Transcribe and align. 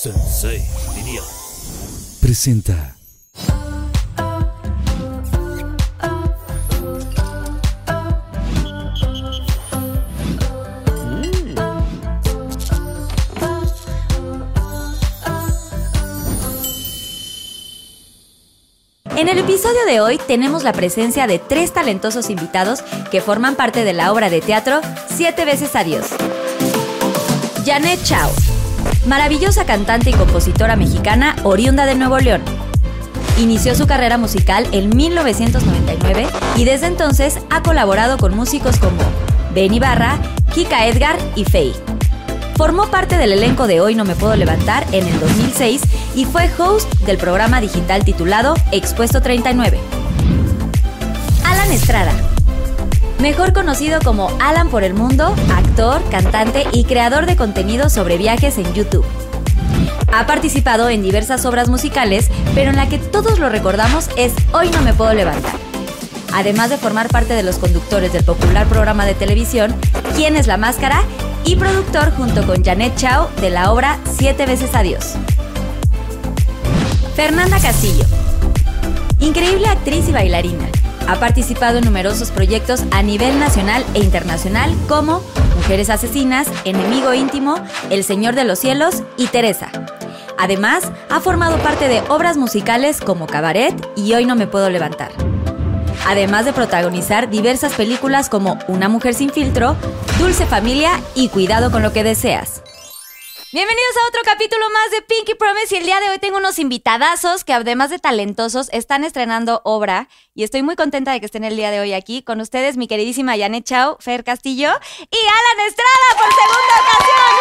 Sensei, 0.00 0.62
diría. 0.94 1.20
Presenta. 2.20 2.94
En 19.16 19.28
el 19.28 19.38
episodio 19.38 19.84
de 19.88 20.00
hoy 20.00 20.20
tenemos 20.28 20.62
la 20.62 20.72
presencia 20.72 21.26
de 21.26 21.40
tres 21.40 21.72
talentosos 21.72 22.30
invitados 22.30 22.82
que 23.10 23.20
forman 23.20 23.56
parte 23.56 23.82
de 23.82 23.94
la 23.94 24.12
obra 24.12 24.30
de 24.30 24.40
teatro 24.42 24.80
Siete 25.08 25.44
veces 25.44 25.74
Adiós. 25.74 26.06
Janet 27.66 28.00
Chao, 28.04 28.30
maravillosa 29.06 29.64
cantante 29.64 30.10
y 30.10 30.14
compositora 30.14 30.76
mexicana 30.76 31.36
oriunda 31.44 31.86
de 31.86 31.94
Nuevo 31.94 32.18
León. 32.18 32.42
Inició 33.38 33.74
su 33.74 33.86
carrera 33.86 34.18
musical 34.18 34.66
en 34.72 34.94
1999 34.96 36.26
y 36.56 36.64
desde 36.64 36.86
entonces 36.86 37.38
ha 37.50 37.62
colaborado 37.62 38.18
con 38.18 38.34
músicos 38.34 38.78
como 38.78 38.98
Ben 39.54 39.72
Ibarra, 39.72 40.18
Kika 40.52 40.86
Edgar 40.86 41.16
y 41.36 41.44
Faye. 41.44 41.74
Formó 42.56 42.88
parte 42.88 43.16
del 43.16 43.32
elenco 43.32 43.68
de 43.68 43.80
Hoy 43.80 43.94
No 43.94 44.04
Me 44.04 44.16
Puedo 44.16 44.34
Levantar 44.34 44.84
en 44.90 45.06
el 45.06 45.20
2006 45.20 45.82
y 46.16 46.24
fue 46.24 46.50
host 46.58 46.92
del 47.06 47.16
programa 47.16 47.60
digital 47.60 48.04
titulado 48.04 48.54
Expuesto 48.72 49.22
39. 49.22 49.78
Alan 51.44 51.70
Estrada. 51.70 52.12
Mejor 53.20 53.52
conocido 53.52 53.98
como 54.04 54.30
Alan 54.40 54.68
por 54.68 54.84
el 54.84 54.94
Mundo, 54.94 55.34
actor, 55.52 56.00
cantante 56.08 56.66
y 56.72 56.84
creador 56.84 57.26
de 57.26 57.36
contenido 57.36 57.90
sobre 57.90 58.16
viajes 58.16 58.58
en 58.58 58.72
YouTube. 58.74 59.04
Ha 60.12 60.26
participado 60.26 60.88
en 60.88 61.02
diversas 61.02 61.44
obras 61.44 61.68
musicales, 61.68 62.30
pero 62.54 62.70
en 62.70 62.76
la 62.76 62.88
que 62.88 62.98
todos 62.98 63.40
lo 63.40 63.48
recordamos 63.48 64.08
es 64.16 64.32
Hoy 64.52 64.70
No 64.70 64.82
Me 64.82 64.94
Puedo 64.94 65.12
Levantar. 65.14 65.52
Además 66.32 66.70
de 66.70 66.76
formar 66.76 67.08
parte 67.08 67.34
de 67.34 67.42
los 67.42 67.56
conductores 67.56 68.12
del 68.12 68.24
popular 68.24 68.66
programa 68.66 69.06
de 69.06 69.14
televisión 69.14 69.74
¿Quién 70.14 70.36
es 70.36 70.46
la 70.46 70.56
máscara? 70.56 71.02
y 71.44 71.56
productor 71.56 72.12
junto 72.14 72.46
con 72.46 72.62
Janet 72.62 72.94
Chao 72.96 73.30
de 73.40 73.50
la 73.50 73.72
obra 73.72 73.98
Siete 74.04 74.46
veces 74.46 74.74
Adiós. 74.74 75.14
Fernanda 77.16 77.58
Castillo. 77.58 78.04
Increíble 79.18 79.66
actriz 79.66 80.08
y 80.08 80.12
bailarina. 80.12 80.68
Ha 81.08 81.18
participado 81.18 81.78
en 81.78 81.84
numerosos 81.84 82.30
proyectos 82.30 82.84
a 82.90 83.02
nivel 83.02 83.40
nacional 83.40 83.82
e 83.94 84.00
internacional 84.00 84.70
como 84.90 85.22
Mujeres 85.56 85.88
Asesinas, 85.88 86.48
Enemigo 86.66 87.14
Íntimo, 87.14 87.54
El 87.88 88.04
Señor 88.04 88.34
de 88.34 88.44
los 88.44 88.58
Cielos 88.58 89.02
y 89.16 89.26
Teresa. 89.28 89.70
Además, 90.36 90.92
ha 91.08 91.20
formado 91.20 91.56
parte 91.60 91.88
de 91.88 92.02
obras 92.10 92.36
musicales 92.36 93.00
como 93.00 93.26
Cabaret 93.26 93.74
y 93.96 94.12
Hoy 94.12 94.26
no 94.26 94.36
me 94.36 94.46
puedo 94.46 94.68
levantar. 94.68 95.10
Además 96.06 96.44
de 96.44 96.52
protagonizar 96.52 97.30
diversas 97.30 97.72
películas 97.72 98.28
como 98.28 98.58
Una 98.68 98.90
mujer 98.90 99.14
sin 99.14 99.30
filtro, 99.30 99.76
Dulce 100.18 100.44
Familia 100.44 100.90
y 101.14 101.30
Cuidado 101.30 101.70
con 101.70 101.82
lo 101.82 101.90
que 101.94 102.04
deseas. 102.04 102.62
Bienvenidos 103.50 103.96
a 103.96 104.08
otro 104.08 104.20
capítulo 104.26 104.68
más 104.68 104.90
de 104.90 105.00
Pinky 105.00 105.34
Promise 105.34 105.74
y 105.74 105.78
el 105.78 105.86
día 105.86 106.00
de 106.00 106.10
hoy 106.10 106.18
tengo 106.18 106.36
unos 106.36 106.58
invitadazos 106.58 107.44
que 107.44 107.54
además 107.54 107.88
de 107.88 107.98
talentosos 107.98 108.68
están 108.72 109.04
estrenando 109.04 109.62
obra 109.64 110.10
y 110.34 110.42
estoy 110.42 110.60
muy 110.60 110.76
contenta 110.76 111.12
de 111.12 111.20
que 111.20 111.24
estén 111.24 111.44
el 111.44 111.56
día 111.56 111.70
de 111.70 111.80
hoy 111.80 111.94
aquí 111.94 112.22
con 112.22 112.42
ustedes 112.42 112.76
mi 112.76 112.88
queridísima 112.88 113.38
Janet 113.38 113.64
Chao, 113.64 113.96
Fer 114.00 114.22
Castillo 114.22 114.68
y 115.00 115.16
Alan 115.16 115.66
Estrada 115.66 116.08
por 116.18 116.28
segunda 116.30 116.74
ocasión. 116.92 117.32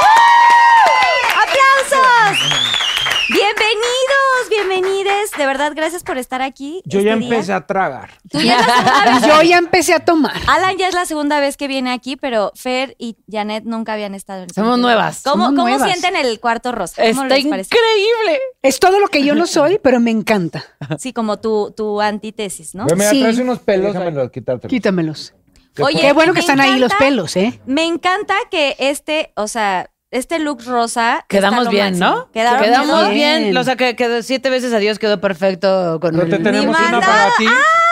¡Aplausos! 1.44 2.87
Bienvenidos, 3.30 4.50
bienvenides. 4.50 5.32
De 5.38 5.46
verdad, 5.46 5.74
gracias 5.76 6.02
por 6.02 6.18
estar 6.18 6.42
aquí. 6.42 6.82
Yo 6.86 7.00
este 7.00 7.10
ya 7.10 7.16
día. 7.18 7.28
empecé 7.28 7.52
a 7.52 7.66
tragar. 7.68 8.12
Tú 8.32 8.40
ya 8.40 8.58
es 8.60 8.66
la 8.68 8.74
segunda 8.74 9.04
vez. 9.20 9.22
Yo 9.28 9.42
ya 9.44 9.58
empecé 9.58 9.94
a 9.94 10.00
tomar. 10.00 10.34
Alan 10.48 10.78
ya 10.78 10.88
es 10.88 10.94
la 10.94 11.06
segunda 11.06 11.40
vez 11.42 11.58
que 11.58 11.68
viene 11.68 11.92
aquí, 11.92 12.16
pero 12.16 12.54
Fer 12.56 12.96
y 12.98 13.18
Janet 13.30 13.66
nunca 13.66 13.94
habían 13.94 14.16
estado 14.16 14.44
en 14.44 14.50
Somos 14.54 14.80
nuevas. 14.80 15.24
¿Cómo, 15.24 15.46
Somos 15.46 15.60
cómo 15.60 15.70
nuevas. 15.70 15.90
sienten 15.92 16.16
el 16.16 16.40
cuarto 16.40 16.72
rosa? 16.72 17.02
¿Cómo 17.02 17.24
Está 17.24 17.36
les 17.36 17.46
parece? 17.48 17.70
increíble. 17.76 18.40
Es 18.62 18.80
todo 18.80 19.00
lo 19.02 19.08
que 19.10 19.22
yo 19.24 19.36
no 19.36 19.46
soy, 19.46 19.78
pero 19.84 20.00
me 20.00 20.12
encanta. 20.12 20.64
Sí, 20.98 21.12
como 21.12 21.38
tu, 21.40 21.74
tu 21.76 22.00
antítesis, 22.00 22.76
¿no? 22.76 22.86
Mira, 22.86 23.10
Sí. 23.10 23.20
traes 23.22 23.40
unos 23.40 23.60
pelos, 23.60 23.94
déjamelo, 23.94 24.32
quitártelo. 24.32 24.70
Quítamelos. 24.70 25.34
Oye, 25.82 26.00
Qué 26.00 26.14
bueno 26.14 26.32
que 26.32 26.38
me 26.38 26.40
están 26.40 26.60
ahí 26.62 26.80
los 26.80 26.92
encanta- 26.94 26.98
pelos, 27.06 27.36
¿eh? 27.36 27.60
Me 27.66 27.86
encanta 27.86 28.36
que 28.50 28.76
este, 28.80 29.32
o 29.36 29.48
sea, 29.48 29.90
este 30.12 30.40
look 30.40 30.64
rosa. 30.66 31.26
Quedamos 31.28 31.70
bien, 31.70 32.00
máximo. 32.00 32.10
¿no? 32.10 32.32
Quedaron 32.32 32.64
Quedamos 32.64 33.10
bien. 33.10 33.44
bien. 33.44 33.58
O 33.58 33.64
sea, 33.64 33.76
que 33.76 33.96
quedó 33.96 34.22
siete 34.24 34.50
veces 34.50 34.74
a 34.74 34.78
Dios 34.80 35.00
quedó 35.00 35.20
perfecto 35.20 36.00
con 36.02 36.16
Pero 36.16 36.30
te 36.30 36.36
el- 36.38 36.44
tenemos 36.44 36.80
Ni 36.80 36.86
una 36.88 37.00
para 37.00 37.30
ti. 37.38 37.48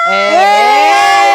¡Eh! 0.09 1.31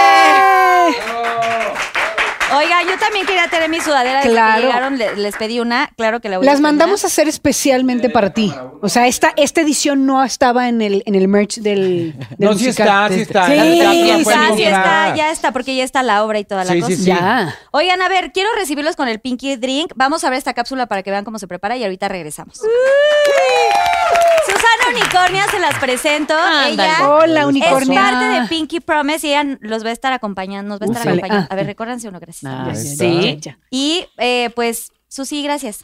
Oiga, 2.80 2.92
yo 2.92 2.98
también 2.98 3.26
quería 3.26 3.48
tener 3.48 3.68
mi 3.68 3.80
sudadera. 3.80 4.20
Claro. 4.22 4.60
que 4.60 4.66
llegaron, 4.66 4.98
le- 4.98 5.16
les 5.16 5.36
pedí 5.36 5.60
una. 5.60 5.90
Claro 5.96 6.20
que 6.20 6.28
la 6.28 6.38
voy 6.38 6.46
a 6.46 6.50
Las 6.52 6.60
mandamos 6.60 7.04
a 7.04 7.08
hacer 7.08 7.28
especialmente 7.28 8.08
para 8.10 8.30
ti. 8.30 8.52
O 8.82 8.88
sea, 8.88 9.06
esta, 9.06 9.32
esta 9.36 9.60
edición 9.60 10.06
no 10.06 10.22
estaba 10.24 10.68
en 10.68 10.80
el, 10.82 11.02
en 11.06 11.14
el 11.14 11.28
merch 11.28 11.56
del, 11.58 12.14
del 12.38 12.48
No, 12.48 12.54
sí 12.56 12.66
musical. 12.66 13.12
está, 13.12 13.14
sí 13.14 13.20
está. 13.22 13.46
Sí, 13.46 13.54
la 13.56 13.90
Sí, 13.92 14.10
está, 14.10 14.56
sí 14.56 14.62
está, 14.62 15.16
ya 15.16 15.30
está, 15.30 15.52
porque 15.52 15.76
ya 15.76 15.84
está 15.84 16.02
la 16.02 16.24
obra 16.24 16.38
y 16.38 16.44
toda 16.44 16.64
la 16.64 16.72
Sí, 16.72 16.80
cosa. 16.80 16.92
sí, 16.94 16.96
sí. 17.02 17.04
Ya. 17.06 17.54
Oigan, 17.72 18.00
a 18.02 18.08
ver, 18.08 18.32
quiero 18.32 18.48
recibirlos 18.56 18.96
con 18.96 19.08
el 19.08 19.20
Pinky 19.20 19.56
Drink. 19.56 19.92
Vamos 19.96 20.24
a 20.24 20.30
ver 20.30 20.38
esta 20.38 20.54
cápsula 20.54 20.86
para 20.86 21.02
que 21.02 21.10
vean 21.10 21.24
cómo 21.24 21.38
se 21.38 21.46
prepara 21.46 21.76
y 21.76 21.84
ahorita 21.84 22.08
regresamos. 22.08 22.60
Susana 24.46 24.59
Unicornia 24.94 25.46
se 25.50 25.58
las 25.58 25.78
presento. 25.78 26.34
Ándale. 26.34 26.72
Ella 26.74 27.08
Hola, 27.08 27.40
es 27.40 27.46
unicornia. 27.46 28.00
parte 28.02 28.24
de 28.24 28.46
Pinky 28.48 28.80
Promise 28.80 29.26
y 29.26 29.30
ella 29.30 29.58
los 29.60 29.84
va 29.84 29.88
a 29.90 29.92
estar 29.92 30.12
acompañando, 30.12 30.68
nos 30.70 30.80
va 30.80 30.86
a 30.86 30.88
estar 30.88 31.02
Ufale. 31.02 31.18
acompañando. 31.20 31.48
Ah. 31.50 31.52
A 31.52 31.56
ver, 31.56 31.66
recórdanse 31.66 32.08
uno, 32.08 32.20
gracias. 32.20 32.52
Ah, 32.52 32.74
sí. 32.74 33.40
Y 33.70 34.06
eh, 34.18 34.50
pues, 34.54 34.92
Susi, 35.08 35.42
gracias. 35.42 35.80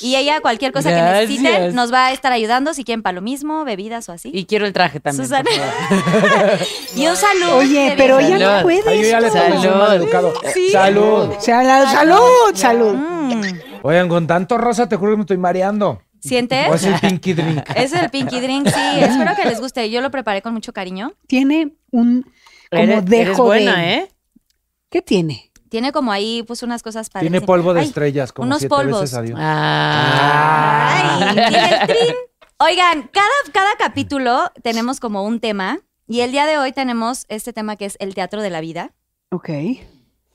Y 0.00 0.14
ella, 0.14 0.40
cualquier 0.40 0.70
cosa 0.72 0.90
que 0.90 1.02
necesiten, 1.02 1.74
nos 1.74 1.92
va 1.92 2.06
a 2.06 2.12
estar 2.12 2.30
ayudando 2.32 2.74
si 2.74 2.84
quieren 2.84 3.02
para 3.02 3.14
lo 3.14 3.22
mismo, 3.22 3.64
bebidas 3.64 4.08
o 4.08 4.12
así. 4.12 4.30
Y 4.32 4.44
quiero 4.46 4.66
el 4.66 4.72
traje 4.72 5.00
también. 5.00 5.24
Susana. 5.26 5.50
Y 6.94 7.06
un 7.06 7.16
saludo. 7.16 7.56
Oye, 7.56 7.94
pero 7.96 8.18
bienvenida. 8.18 8.58
no 8.58 8.62
puedes. 8.62 8.86
Ay, 8.86 9.02
yo 9.02 9.08
ya 9.08 9.20
le 9.20 9.30
Salud. 9.30 9.92
educado. 9.94 10.32
Sí. 10.54 10.70
Salud. 10.70 11.34
Salud, 11.40 12.54
salud. 12.54 12.94
Mm. 12.94 13.42
Oigan, 13.82 14.08
con 14.08 14.26
tanto 14.26 14.58
rosa 14.58 14.88
te 14.88 14.96
juro 14.96 15.12
que 15.12 15.16
me 15.16 15.22
estoy 15.22 15.38
mareando. 15.38 16.00
¿Sientes? 16.20 16.68
O 16.68 16.74
es 16.74 16.84
el 16.84 16.98
pinky 17.00 17.32
drink. 17.34 17.62
Es 17.76 17.92
el 17.92 18.10
Pinky 18.10 18.40
Drink, 18.40 18.68
sí. 18.68 19.00
Espero 19.00 19.36
que 19.36 19.48
les 19.48 19.60
guste. 19.60 19.88
Yo 19.90 20.00
lo 20.00 20.10
preparé 20.10 20.42
con 20.42 20.52
mucho 20.52 20.72
cariño. 20.72 21.12
Tiene 21.26 21.74
un 21.90 22.22
como 22.70 22.82
Eres, 22.82 23.04
dejo 23.06 23.52
eres 23.52 23.64
buena, 23.64 23.80
de. 23.80 23.94
¿eh? 23.94 24.08
¿Qué 24.90 25.02
tiene? 25.02 25.50
Tiene 25.68 25.92
como 25.92 26.12
ahí, 26.12 26.42
pues, 26.46 26.62
unas 26.62 26.82
cosas 26.82 27.10
para. 27.10 27.20
Tiene 27.20 27.40
polvo 27.40 27.74
de 27.74 27.82
estrellas, 27.82 28.32
como 28.32 28.46
unos 28.46 28.60
siete 28.60 28.74
polvos. 28.74 29.02
veces 29.02 29.16
a 29.16 29.22
Dios. 29.22 29.38
Ah. 29.40 31.18
Ay, 31.20 31.34
tiene 31.34 31.68
el 31.68 31.86
trin. 31.86 32.14
Oigan, 32.58 33.10
cada, 33.12 33.28
cada 33.52 33.76
capítulo 33.78 34.50
tenemos 34.62 35.00
como 35.00 35.24
un 35.24 35.40
tema. 35.40 35.78
Y 36.06 36.20
el 36.20 36.32
día 36.32 36.46
de 36.46 36.56
hoy 36.56 36.72
tenemos 36.72 37.26
este 37.28 37.52
tema 37.52 37.76
que 37.76 37.84
es 37.84 37.96
el 38.00 38.14
teatro 38.14 38.40
de 38.40 38.48
la 38.50 38.60
vida. 38.62 38.92
Ok. 39.30 39.50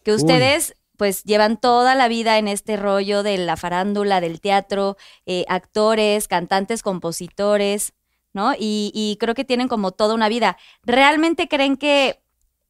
Que 0.04 0.14
ustedes, 0.14 0.76
pues, 1.03 1.25
llevan 1.25 1.58
toda 1.58 1.96
la 1.96 2.08
vida 2.08 2.38
en 2.38 2.47
este 2.47 2.78
rollo 2.78 3.24
de 3.24 3.38
la 3.38 3.58
farándula, 3.58 4.22
del 4.22 4.40
teatro, 4.40 4.96
eh, 5.25 5.44
actores, 5.50 6.30
cantantes, 6.30 6.81
compositores, 6.81 7.91
¿no? 8.31 8.53
Y, 8.53 8.90
y 8.96 9.18
creo 9.19 9.36
que 9.36 9.44
tienen 9.44 9.68
como 9.68 9.92
toda 9.92 10.16
una 10.16 10.30
vida. 10.30 10.56
¿Realmente 10.81 11.50
creen 11.50 11.75
que 11.75 12.24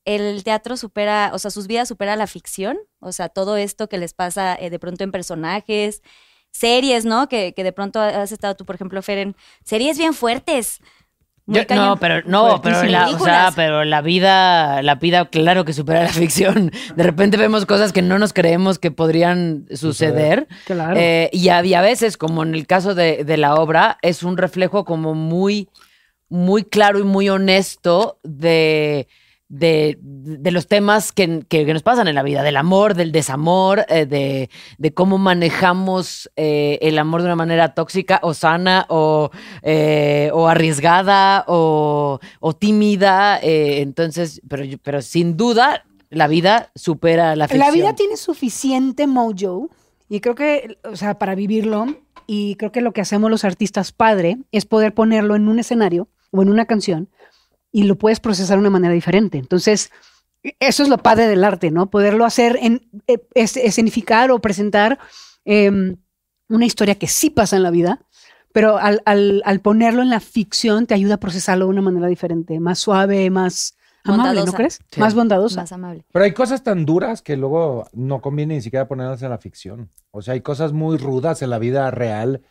el 0.03 0.43
teatro 0.43 0.77
supera, 0.77 1.29
o 1.31 1.37
sea, 1.37 1.51
sus 1.51 1.67
vidas 1.67 1.87
supera 1.87 2.15
la 2.15 2.25
ficción? 2.25 2.79
O 2.97 3.11
sea, 3.11 3.29
todo 3.29 3.55
esto 3.55 3.87
que 3.87 3.99
les 3.99 4.15
pasa 4.15 4.55
eh, 4.59 4.71
de 4.71 4.79
pronto 4.79 5.03
en 5.03 5.11
personajes, 5.11 6.01
series, 6.49 7.05
¿no? 7.05 7.29
Que, 7.29 7.53
que 7.53 7.63
de 7.63 7.71
pronto 7.71 7.99
has 7.99 8.31
estado 8.31 8.55
tú, 8.55 8.65
por 8.65 8.73
ejemplo, 8.73 8.99
Fer, 9.03 9.19
en 9.19 9.35
series 9.63 9.99
bien 9.99 10.15
fuertes. 10.15 10.79
Yo- 11.45 11.63
no, 11.75 11.97
pero 11.97 12.21
no, 12.25 12.61
pero 12.61 12.83
la, 12.83 13.09
o 13.09 13.19
sea, 13.19 13.51
pero 13.53 13.83
la 13.83 14.01
vida, 14.01 14.81
la 14.81 14.95
vida, 14.95 15.25
claro 15.25 15.65
que 15.65 15.73
supera 15.73 16.03
la 16.03 16.07
ficción. 16.13 16.71
De 16.95 17.03
repente 17.03 17.35
vemos 17.35 17.65
cosas 17.65 17.91
que 17.91 18.01
no 18.01 18.17
nos 18.17 18.31
creemos 18.31 18.79
que 18.79 18.91
podrían 18.91 19.65
suceder. 19.73 20.47
Claro. 20.65 20.95
Eh, 20.97 21.29
y, 21.33 21.49
a, 21.49 21.63
y 21.65 21.73
a 21.73 21.81
veces, 21.81 22.15
como 22.17 22.43
en 22.43 22.55
el 22.55 22.65
caso 22.65 22.95
de, 22.95 23.25
de 23.25 23.37
la 23.37 23.55
obra, 23.55 23.97
es 24.01 24.23
un 24.23 24.37
reflejo 24.37 24.85
como 24.85 25.15
muy, 25.15 25.67
muy 26.29 26.63
claro 26.63 26.99
y 26.99 27.03
muy 27.03 27.27
honesto 27.27 28.19
de, 28.23 29.07
de, 29.49 29.97
de 30.01 30.51
los 30.51 30.67
temas 30.67 31.11
que, 31.11 31.43
que- 31.47 31.65
que 31.65 31.73
nos 31.73 31.83
pasan 31.83 32.07
en 32.07 32.15
la 32.15 32.23
vida, 32.23 32.41
del 32.43 32.57
amor, 32.57 32.95
del 32.95 33.11
desamor, 33.11 33.85
eh, 33.89 34.05
de, 34.05 34.49
de 34.77 34.93
cómo 34.93 35.17
manejamos 35.17 36.31
eh, 36.35 36.79
el 36.81 36.97
amor 36.97 37.21
de 37.21 37.27
una 37.27 37.35
manera 37.35 37.73
tóxica 37.75 38.19
o 38.23 38.33
sana 38.33 38.85
o, 38.89 39.29
eh, 39.61 40.31
o 40.33 40.47
arriesgada 40.47 41.45
o, 41.47 42.19
o 42.39 42.53
tímida. 42.55 43.39
entonces, 43.41 44.41
pero, 44.47 44.63
pero 44.81 45.01
sin 45.01 45.37
duda, 45.37 45.85
la 46.09 46.27
vida 46.27 46.71
supera 46.75 47.35
la 47.35 47.47
ficción. 47.47 47.67
La 47.67 47.71
vida 47.73 47.95
tiene 47.95 48.17
suficiente 48.17 49.07
mojo 49.07 49.69
y 50.09 50.19
creo 50.19 50.35
que, 50.35 50.77
o 50.83 50.95
sea, 50.95 51.17
para 51.17 51.35
vivirlo, 51.35 51.85
y 52.27 52.55
creo 52.55 52.71
que 52.71 52.81
lo 52.81 52.93
que 52.93 53.01
hacemos 53.01 53.29
los 53.29 53.43
artistas 53.43 53.91
padre 53.91 54.37
es 54.51 54.65
poder 54.65 54.93
ponerlo 54.93 55.35
en 55.35 55.47
un 55.49 55.59
escenario 55.59 56.07
o 56.31 56.41
en 56.41 56.49
una 56.49 56.65
canción 56.65 57.09
y 57.73 57.83
lo 57.83 57.97
puedes 57.97 58.21
procesar 58.21 58.55
de 58.55 58.61
una 58.61 58.69
manera 58.69 58.93
diferente. 58.93 59.37
Entonces, 59.37 59.91
eso 60.59 60.83
es 60.83 60.89
lo 60.89 60.99
padre 60.99 61.27
del 61.27 61.43
arte, 61.43 61.71
¿no? 61.71 61.89
Poderlo 61.89 62.23
hacer, 62.23 62.57
en, 62.61 62.87
eh, 63.07 63.17
es- 63.33 63.57
escenificar 63.57 64.31
o 64.31 64.39
presentar 64.39 64.99
em, 65.43 65.97
una 66.47 66.65
historia 66.65 66.95
que 66.95 67.07
sí 67.07 67.29
pasa 67.29 67.57
en 67.57 67.63
la 67.63 67.71
vida, 67.71 67.99
pero 68.53 68.77
al, 68.77 69.01
al- 69.05 69.41
al 69.45 69.59
ponerlo 69.59 70.01
en 70.01 70.09
la 70.09 70.19
ficción 70.21 70.85
te 70.85 70.93
ayuda 70.93 71.15
a 71.15 71.19
procesarlo 71.19 71.65
de 71.65 71.71
una 71.71 71.81
manera 71.81 72.07
diferente, 72.07 72.59
más 72.61 72.79
suave, 72.79 73.29
más 73.29 73.75
amable, 74.05 74.39
¿no 74.45 74.51
crees? 74.57 74.79
Sí. 74.91 74.99
Más 74.99 75.15
bondadosa. 75.15 75.61
Más 75.61 75.71
amable. 75.71 76.05
Pero 76.11 76.25
hay 76.25 76.33
cosas 76.33 76.61
tan 76.63 76.85
duras 76.85 77.21
que 77.21 77.35
luego 77.37 77.87
no 77.93 78.21
conviene 78.21 78.55
ni 78.55 78.61
siquiera 78.61 78.87
ponerlas 78.87 79.21
en 79.23 79.29
la 79.31 79.37
ficción. 79.37 79.89
O 80.11 80.21
sea, 80.21 80.33
hay 80.35 80.41
cosas 80.41 80.73
muy 80.73 80.97
rudas 80.97 81.41
en 81.41 81.49
la 81.49 81.57
vida 81.57 81.89
real 81.89 82.41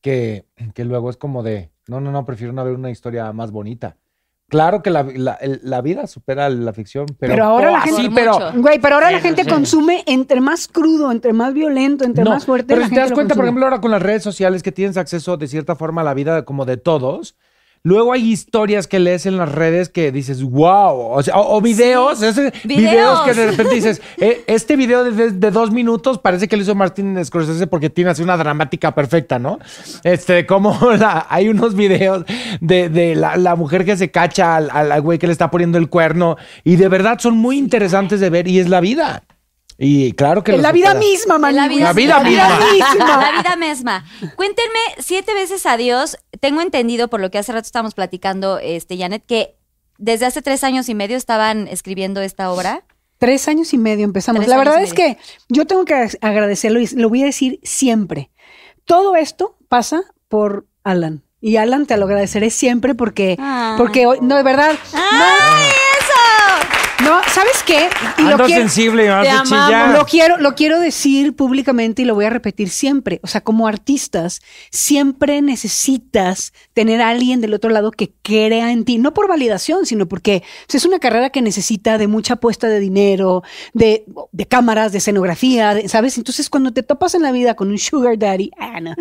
que, 0.00 0.46
que 0.72 0.84
luego 0.84 1.10
es 1.10 1.16
como 1.16 1.42
de, 1.42 1.70
no, 1.88 2.00
no, 2.00 2.10
no, 2.12 2.24
prefiero 2.24 2.52
no 2.52 2.64
ver 2.64 2.74
una 2.74 2.90
historia 2.90 3.32
más 3.32 3.50
bonita. 3.50 3.96
Claro 4.50 4.82
que 4.82 4.90
la, 4.90 5.06
la- 5.14 5.80
vida 5.80 6.06
supera 6.08 6.48
la 6.50 6.72
ficción, 6.72 7.06
pero, 7.18 7.32
Pero 7.32 7.44
ahora 7.44 7.70
la 7.70 7.78
oh, 7.78 7.82
gente- 7.82 8.02
sí, 8.02 8.10
pero. 8.12 8.36
Güey, 8.56 8.80
pero 8.80 8.96
ahora 8.96 9.12
la 9.12 9.20
gente 9.20 9.44
sí. 9.44 9.48
consume 9.48 10.02
entre 10.06 10.40
más 10.40 10.66
crudo, 10.66 11.12
entre 11.12 11.32
más 11.32 11.54
violento, 11.54 12.04
entre 12.04 12.24
No, 12.24 12.30
más 12.30 12.44
fuerte. 12.44 12.66
Pero 12.66 12.80
la 12.80 12.88
si 12.88 12.94
te 12.94 13.00
das 13.00 13.12
cuenta, 13.12 13.36
por 13.36 13.44
ejemplo, 13.44 13.64
ahora 13.64 13.80
con 13.80 13.92
las 13.92 14.02
redes 14.02 14.24
sociales 14.24 14.62
que 14.64 14.72
tienes 14.72 14.96
acceso 14.96 15.36
de 15.36 15.46
cierta 15.46 15.76
forma 15.76 16.00
a 16.00 16.04
la 16.04 16.14
vida 16.14 16.44
como 16.44 16.64
de 16.66 16.76
todos, 16.76 17.36
luego 17.82 18.12
hay 18.12 18.30
historias 18.30 18.86
que 18.86 18.98
lees 18.98 19.26
en 19.26 19.36
las 19.38 19.50
redes 19.50 19.88
que 19.88 20.12
dices, 20.12 20.42
wow, 20.42 21.12
o, 21.12 21.22
sea, 21.22 21.36
o, 21.36 21.56
o 21.56 21.60
videos, 21.60 22.22
ese- 22.22 22.52
videos. 22.64 22.90
Videos. 22.92 23.20
que 23.22 23.34
de 23.34 23.46
repente 23.50 23.74
dices, 23.74 24.02
"Eh, 24.18 24.44
este 24.46 24.76
video 24.76 25.04
de, 25.04 25.30
de- 25.32 25.50
dos 25.50 25.70
minutos 25.70 26.18
parece 26.18 26.46
que 26.48 26.56
lo 26.56 26.62
hizo 26.62 26.74
Martín 26.74 27.22
Scorsese 27.24 27.66
porque 27.66 27.88
tiene 27.90 28.10
así 28.10 28.22
una 28.22 28.36
dramática 28.36 28.94
perfecta, 28.94 29.38
¿no? 29.38 29.58
Este, 30.04 30.44
como 30.46 30.78
la- 30.98 31.26
hay 31.30 31.48
unos 31.48 31.74
videos 31.74 32.24
de, 32.60 32.88
de 32.88 33.14
la, 33.14 33.36
la 33.36 33.56
mujer 33.56 33.84
que 33.84 33.96
se 33.96 34.10
cacha 34.10 34.56
al, 34.56 34.70
al 34.70 35.00
güey 35.00 35.18
que 35.18 35.26
le 35.26 35.32
está 35.32 35.50
poniendo 35.50 35.78
el 35.78 35.88
cuerno 35.88 36.36
y 36.64 36.76
de 36.76 36.88
verdad 36.88 37.18
son 37.18 37.36
muy 37.38 37.56
interesantes 37.58 38.20
de 38.20 38.30
ver 38.30 38.46
y 38.48 38.58
es 38.60 38.68
la 38.68 38.80
vida. 38.80 39.24
Y 39.82 40.12
claro 40.12 40.44
que 40.44 40.54
En 40.54 40.60
la 40.60 40.72
vida 40.72 40.88
supera. 40.92 41.00
misma, 41.00 41.38
man. 41.38 41.56
La 41.56 41.66
vida, 41.66 41.84
La 41.86 41.92
vida 41.94 42.20
misma. 42.20 42.58
misma. 42.70 43.16
La 43.22 43.32
vida 43.40 43.56
misma. 43.56 44.04
Cuéntenme 44.36 44.78
siete 44.98 45.32
veces 45.32 45.64
adiós. 45.64 46.18
Tengo 46.38 46.60
entendido 46.60 47.08
por 47.08 47.20
lo 47.20 47.30
que 47.30 47.38
hace 47.38 47.52
rato 47.52 47.64
estábamos 47.64 47.94
platicando, 47.94 48.58
este, 48.58 48.98
Janet, 48.98 49.24
que 49.24 49.56
desde 49.96 50.26
hace 50.26 50.42
tres 50.42 50.64
años 50.64 50.90
y 50.90 50.94
medio 50.94 51.16
estaban 51.16 51.66
escribiendo 51.66 52.20
esta 52.20 52.52
obra. 52.52 52.84
Tres 53.16 53.48
años 53.48 53.72
y 53.72 53.78
medio 53.78 54.04
empezamos. 54.04 54.40
Tres 54.40 54.48
la 54.50 54.58
verdad 54.58 54.82
es 54.82 54.92
que 54.92 55.16
yo 55.48 55.66
tengo 55.66 55.86
que 55.86 56.08
agradecerlo 56.20 56.78
y 56.80 56.86
lo 56.88 57.08
voy 57.08 57.22
a 57.22 57.26
decir 57.26 57.58
siempre. 57.62 58.30
Todo 58.84 59.16
esto 59.16 59.56
pasa 59.70 60.02
por 60.28 60.66
Alan. 60.84 61.22
Y 61.40 61.56
Alan 61.56 61.86
te 61.86 61.96
lo 61.96 62.04
agradeceré 62.04 62.50
siempre 62.50 62.94
porque, 62.94 63.36
Ay. 63.40 63.78
porque 63.78 64.06
hoy, 64.06 64.18
no, 64.20 64.36
de 64.36 64.42
verdad. 64.42 64.72
¡Ay, 64.92 65.68
eso! 65.70 65.89
No, 67.04 67.20
¿sabes 67.28 67.62
qué? 67.64 67.88
Y 68.18 68.22
Ando 68.22 68.44
quiero- 68.44 68.60
sensible 68.62 69.04
Te 69.04 69.28
amamos. 69.28 69.94
Lo 69.98 70.04
quiero, 70.06 70.36
lo 70.38 70.54
quiero 70.54 70.78
decir 70.80 71.34
públicamente 71.34 72.02
y 72.02 72.04
lo 72.04 72.14
voy 72.14 72.26
a 72.26 72.30
repetir 72.30 72.68
siempre. 72.68 73.20
O 73.22 73.26
sea, 73.26 73.40
como 73.40 73.66
artistas, 73.66 74.40
siempre 74.70 75.40
necesitas 75.42 76.52
tener 76.74 77.00
a 77.00 77.08
alguien 77.08 77.40
del 77.40 77.54
otro 77.54 77.70
lado 77.70 77.90
que 77.90 78.12
crea 78.22 78.70
en 78.72 78.84
ti, 78.84 78.98
no 78.98 79.14
por 79.14 79.28
validación, 79.28 79.86
sino 79.86 80.06
porque 80.06 80.42
es 80.68 80.84
una 80.84 80.98
carrera 80.98 81.30
que 81.30 81.42
necesita 81.42 81.98
de 81.98 82.06
mucha 82.06 82.34
apuesta 82.34 82.66
de 82.68 82.80
dinero, 82.80 83.42
de, 83.72 84.04
de 84.32 84.46
cámaras, 84.46 84.92
de 84.92 84.98
escenografía, 84.98 85.74
de- 85.74 85.88
¿sabes? 85.88 86.16
Entonces, 86.18 86.48
cuando 86.50 86.72
te 86.72 86.82
topas 86.82 87.14
en 87.14 87.22
la 87.22 87.32
vida 87.32 87.54
con 87.54 87.70
un 87.70 87.78
sugar 87.78 88.18
daddy, 88.18 88.50
ah, 88.58 88.80
no. 88.80 88.94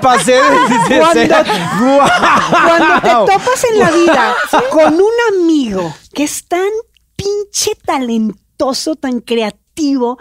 Pasé 0.00 0.32
de 0.32 0.98
Cuando- 0.98 1.36
¡Guau! 1.80 2.08
Cuando 2.50 3.00
te 3.00 3.08
topas 3.32 3.64
en 3.72 3.78
la 3.78 3.90
vida 3.90 4.05
con 4.70 4.94
un 4.94 5.12
amigo 5.34 5.94
que 6.14 6.24
es 6.24 6.46
tan 6.46 6.68
pinche 7.16 7.72
talentoso, 7.84 8.96
tan 8.96 9.20
creativo, 9.20 10.18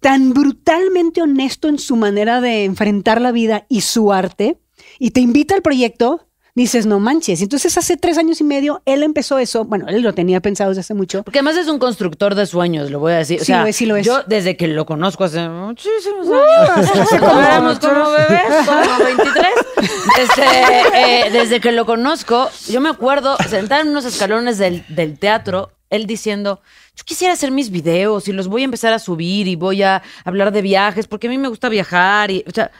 tan 0.00 0.32
brutalmente 0.32 1.22
honesto 1.22 1.68
en 1.68 1.78
su 1.78 1.96
manera 1.96 2.40
de 2.40 2.64
enfrentar 2.64 3.20
la 3.20 3.32
vida 3.32 3.66
y 3.68 3.82
su 3.82 4.12
arte, 4.12 4.58
y 4.98 5.10
te 5.10 5.20
invita 5.20 5.54
al 5.54 5.62
proyecto, 5.62 6.28
dices, 6.54 6.86
no 6.86 7.00
manches. 7.00 7.40
Entonces, 7.42 7.76
hace 7.78 7.96
tres 7.96 8.18
años 8.18 8.40
y 8.40 8.44
medio, 8.44 8.82
él 8.84 9.02
empezó 9.02 9.38
eso. 9.38 9.64
Bueno, 9.64 9.86
él 9.88 10.02
lo 10.02 10.12
tenía 10.12 10.40
pensado 10.40 10.70
desde 10.70 10.80
hace 10.80 10.94
mucho. 10.94 11.22
Porque 11.22 11.38
además 11.38 11.56
es 11.56 11.68
un 11.68 11.78
constructor 11.78 12.34
de 12.34 12.46
sueños, 12.46 12.90
lo 12.90 13.00
voy 13.00 13.12
a 13.12 13.18
decir. 13.18 13.38
O 13.40 13.44
Sí 13.44 13.46
sea, 13.46 13.62
lo 13.62 13.66
es, 13.66 13.76
sí 13.76 13.86
lo 13.86 13.96
es. 13.96 14.06
Yo 14.06 14.22
desde 14.26 14.56
que 14.56 14.68
lo 14.68 14.84
conozco 14.84 15.24
hace 15.24 15.48
muchísimos 15.48 16.26
años. 16.26 17.08
Cuando 17.18 17.40
éramos 17.40 17.78
como 17.78 18.10
bebés, 18.10 18.66
como 18.66 19.04
23. 19.04 19.46
Desde, 20.16 21.26
eh, 21.26 21.30
desde 21.30 21.60
que 21.60 21.72
lo 21.72 21.86
conozco, 21.86 22.50
yo 22.68 22.80
me 22.80 22.88
acuerdo 22.90 23.36
sentar 23.48 23.80
en 23.80 23.88
unos 23.88 24.04
escalones 24.04 24.58
del, 24.58 24.84
del 24.88 25.18
teatro, 25.18 25.72
él 25.90 26.06
diciendo, 26.06 26.60
yo 26.96 27.04
quisiera 27.04 27.34
hacer 27.34 27.50
mis 27.50 27.70
videos 27.70 28.28
y 28.28 28.32
los 28.32 28.48
voy 28.48 28.62
a 28.62 28.64
empezar 28.66 28.92
a 28.92 28.98
subir 28.98 29.48
y 29.48 29.56
voy 29.56 29.82
a 29.82 30.02
hablar 30.24 30.52
de 30.52 30.62
viajes, 30.62 31.06
porque 31.06 31.26
a 31.26 31.30
mí 31.30 31.38
me 31.38 31.48
gusta 31.48 31.68
viajar. 31.68 32.30
Y, 32.30 32.44
o 32.46 32.50
sea, 32.50 32.70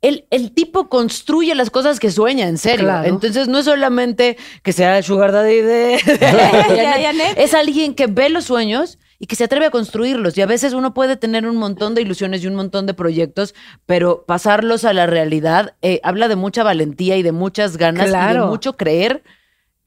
el, 0.00 0.26
el 0.30 0.52
tipo 0.52 0.88
construye 0.88 1.54
las 1.54 1.70
cosas 1.70 1.98
que 1.98 2.10
sueña, 2.10 2.46
en 2.48 2.58
serio. 2.58 2.86
Claro. 2.86 3.08
Entonces 3.08 3.48
no 3.48 3.58
es 3.58 3.64
solamente 3.64 4.36
que 4.62 4.72
sea 4.72 4.98
el 4.98 5.04
sugar 5.04 5.32
daddy 5.32 5.60
de, 5.60 5.94
es 7.36 7.54
alguien 7.54 7.94
que 7.94 8.06
ve 8.06 8.28
los 8.28 8.44
sueños 8.44 8.98
y 9.18 9.26
que 9.26 9.34
se 9.34 9.44
atreve 9.44 9.66
a 9.66 9.70
construirlos. 9.70 10.38
Y 10.38 10.42
a 10.42 10.46
veces 10.46 10.72
uno 10.72 10.94
puede 10.94 11.16
tener 11.16 11.46
un 11.46 11.56
montón 11.56 11.94
de 11.94 12.02
ilusiones 12.02 12.44
y 12.44 12.46
un 12.46 12.54
montón 12.54 12.86
de 12.86 12.94
proyectos, 12.94 13.54
pero 13.86 14.24
pasarlos 14.26 14.84
a 14.84 14.92
la 14.92 15.06
realidad 15.06 15.74
eh, 15.82 16.00
habla 16.04 16.28
de 16.28 16.36
mucha 16.36 16.62
valentía 16.62 17.16
y 17.16 17.22
de 17.22 17.32
muchas 17.32 17.76
ganas 17.76 18.08
y 18.08 18.34
de 18.34 18.44
mucho 18.44 18.76
creer 18.76 19.24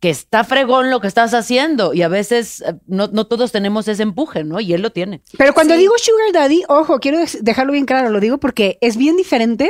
que 0.02 0.10
está 0.10 0.44
fregón 0.44 0.90
lo 0.90 1.00
que 1.00 1.08
estás 1.08 1.34
haciendo. 1.34 1.94
Y 1.94 2.02
a 2.02 2.10
veces 2.10 2.62
eh, 2.68 2.74
no, 2.88 3.08
no 3.08 3.28
todos 3.28 3.54
tenemos 3.54 3.88
ese 3.88 4.04
empuje, 4.04 4.44
¿no? 4.44 4.60
Y 4.60 4.74
él 4.74 4.82
lo 4.82 4.92
tiene. 4.92 5.22
Pero 5.38 5.54
cuando 5.54 5.76
Sí. 5.76 5.80
digo 5.82 5.94
sugar 5.98 6.34
daddy, 6.34 6.64
ojo, 6.68 7.00
quiero 7.00 7.20
dejarlo 7.40 7.72
bien 7.72 7.86
claro, 7.86 8.10
lo 8.10 8.20
digo 8.20 8.40
porque 8.40 8.78
es 8.82 8.98
bien 8.98 9.16
diferente 9.16 9.70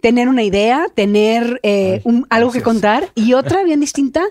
tener 0.00 0.28
una 0.28 0.42
idea, 0.42 0.86
tener 0.94 1.58
eh, 1.62 2.00
un- 2.04 2.26
algo 2.30 2.52
que 2.52 2.60
contar 2.62 3.10
y 3.14 3.32
otra 3.34 3.64
bien 3.64 3.80
distinta, 3.80 4.22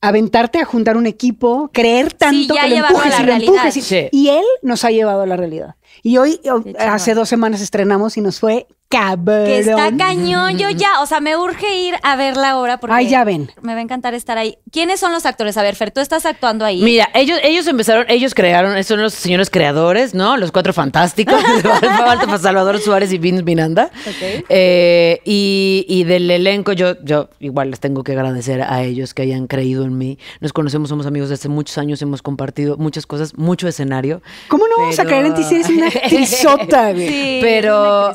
aventarte 0.00 0.58
a 0.58 0.64
juntar 0.66 0.96
un 0.96 1.06
equipo, 1.06 1.70
creer 1.72 2.12
tanto 2.12 2.54
que 2.54 2.68
lo 2.68 2.76
empujes 2.76 3.20
y 3.20 3.22
lo 3.22 3.32
empujes. 3.32 3.76
Y, 3.76 3.82
Sí. 3.82 4.08
y 4.12 4.28
él 4.28 4.44
nos 4.62 4.84
ha 4.84 4.90
llevado 4.90 5.22
a 5.22 5.26
la 5.26 5.36
realidad. 5.36 5.76
Y 6.02 6.18
hoy, 6.18 6.40
o- 6.50 6.62
Qué 6.62 6.72
chingón. 6.72 6.88
hace 6.88 7.14
dos 7.14 7.28
semanas 7.28 7.60
estrenamos 7.62 8.16
y 8.16 8.20
nos 8.20 8.38
fue 8.40 8.66
cabrón. 8.98 9.44
Que 9.46 9.58
está 9.60 9.90
cañón. 9.96 10.58
Yo 10.58 10.70
ya, 10.70 11.00
o 11.02 11.06
sea, 11.06 11.20
me 11.20 11.36
urge 11.36 11.76
ir 11.78 11.94
a 12.02 12.16
ver 12.16 12.36
la 12.36 12.58
obra 12.58 12.78
porque 12.78 12.94
Ay, 12.94 13.08
ya 13.08 13.24
ven. 13.24 13.50
me 13.62 13.72
va 13.74 13.78
a 13.80 13.82
encantar 13.82 14.14
estar 14.14 14.38
ahí. 14.38 14.56
¿Quiénes 14.70 15.00
son 15.00 15.12
los 15.12 15.26
actores? 15.26 15.56
A 15.56 15.62
ver, 15.62 15.74
Fer, 15.76 15.90
tú 15.90 16.00
estás 16.00 16.26
actuando 16.26 16.64
ahí. 16.64 16.82
Mira, 16.82 17.08
ellos, 17.14 17.38
ellos 17.42 17.66
empezaron, 17.66 18.06
ellos 18.08 18.34
crearon, 18.34 18.82
son 18.84 19.02
los 19.02 19.14
señores 19.14 19.50
creadores, 19.50 20.14
¿no? 20.14 20.36
Los 20.36 20.52
cuatro 20.52 20.72
fantásticos, 20.72 21.34
Walter 22.06 22.38
Salvador 22.38 22.78
Suárez 22.80 23.12
y 23.12 23.18
Vince 23.18 23.42
Miranda. 23.42 23.90
Ok. 24.06 24.44
Eh, 24.48 25.20
y, 25.24 25.84
y 25.88 26.04
del 26.04 26.30
elenco, 26.30 26.72
yo, 26.72 26.96
yo 27.02 27.28
igual 27.40 27.70
les 27.70 27.80
tengo 27.80 28.04
que 28.04 28.12
agradecer 28.12 28.62
a 28.62 28.82
ellos 28.82 29.14
que 29.14 29.22
hayan 29.22 29.46
creído 29.46 29.84
en 29.84 29.96
mí. 29.98 30.18
Nos 30.40 30.52
conocemos, 30.52 30.88
somos 30.88 31.06
amigos 31.06 31.28
desde 31.30 31.40
hace 31.42 31.48
muchos 31.48 31.78
años, 31.78 32.00
hemos 32.02 32.22
compartido 32.22 32.76
muchas 32.76 33.06
cosas, 33.06 33.36
mucho 33.36 33.68
escenario. 33.68 34.22
¿Cómo 34.48 34.66
no 34.68 34.74
vamos 34.82 34.98
a 34.98 35.02
Pero- 35.04 35.08
creer 35.10 35.26
en 35.26 35.34
ti 35.34 35.42
si 35.44 35.54
eres 35.56 35.68
una 35.70 35.86
actrizota, 35.88 36.92
güey? 36.92 37.08
Sí, 37.08 37.38
una 37.38 37.42
pero, 37.42 38.12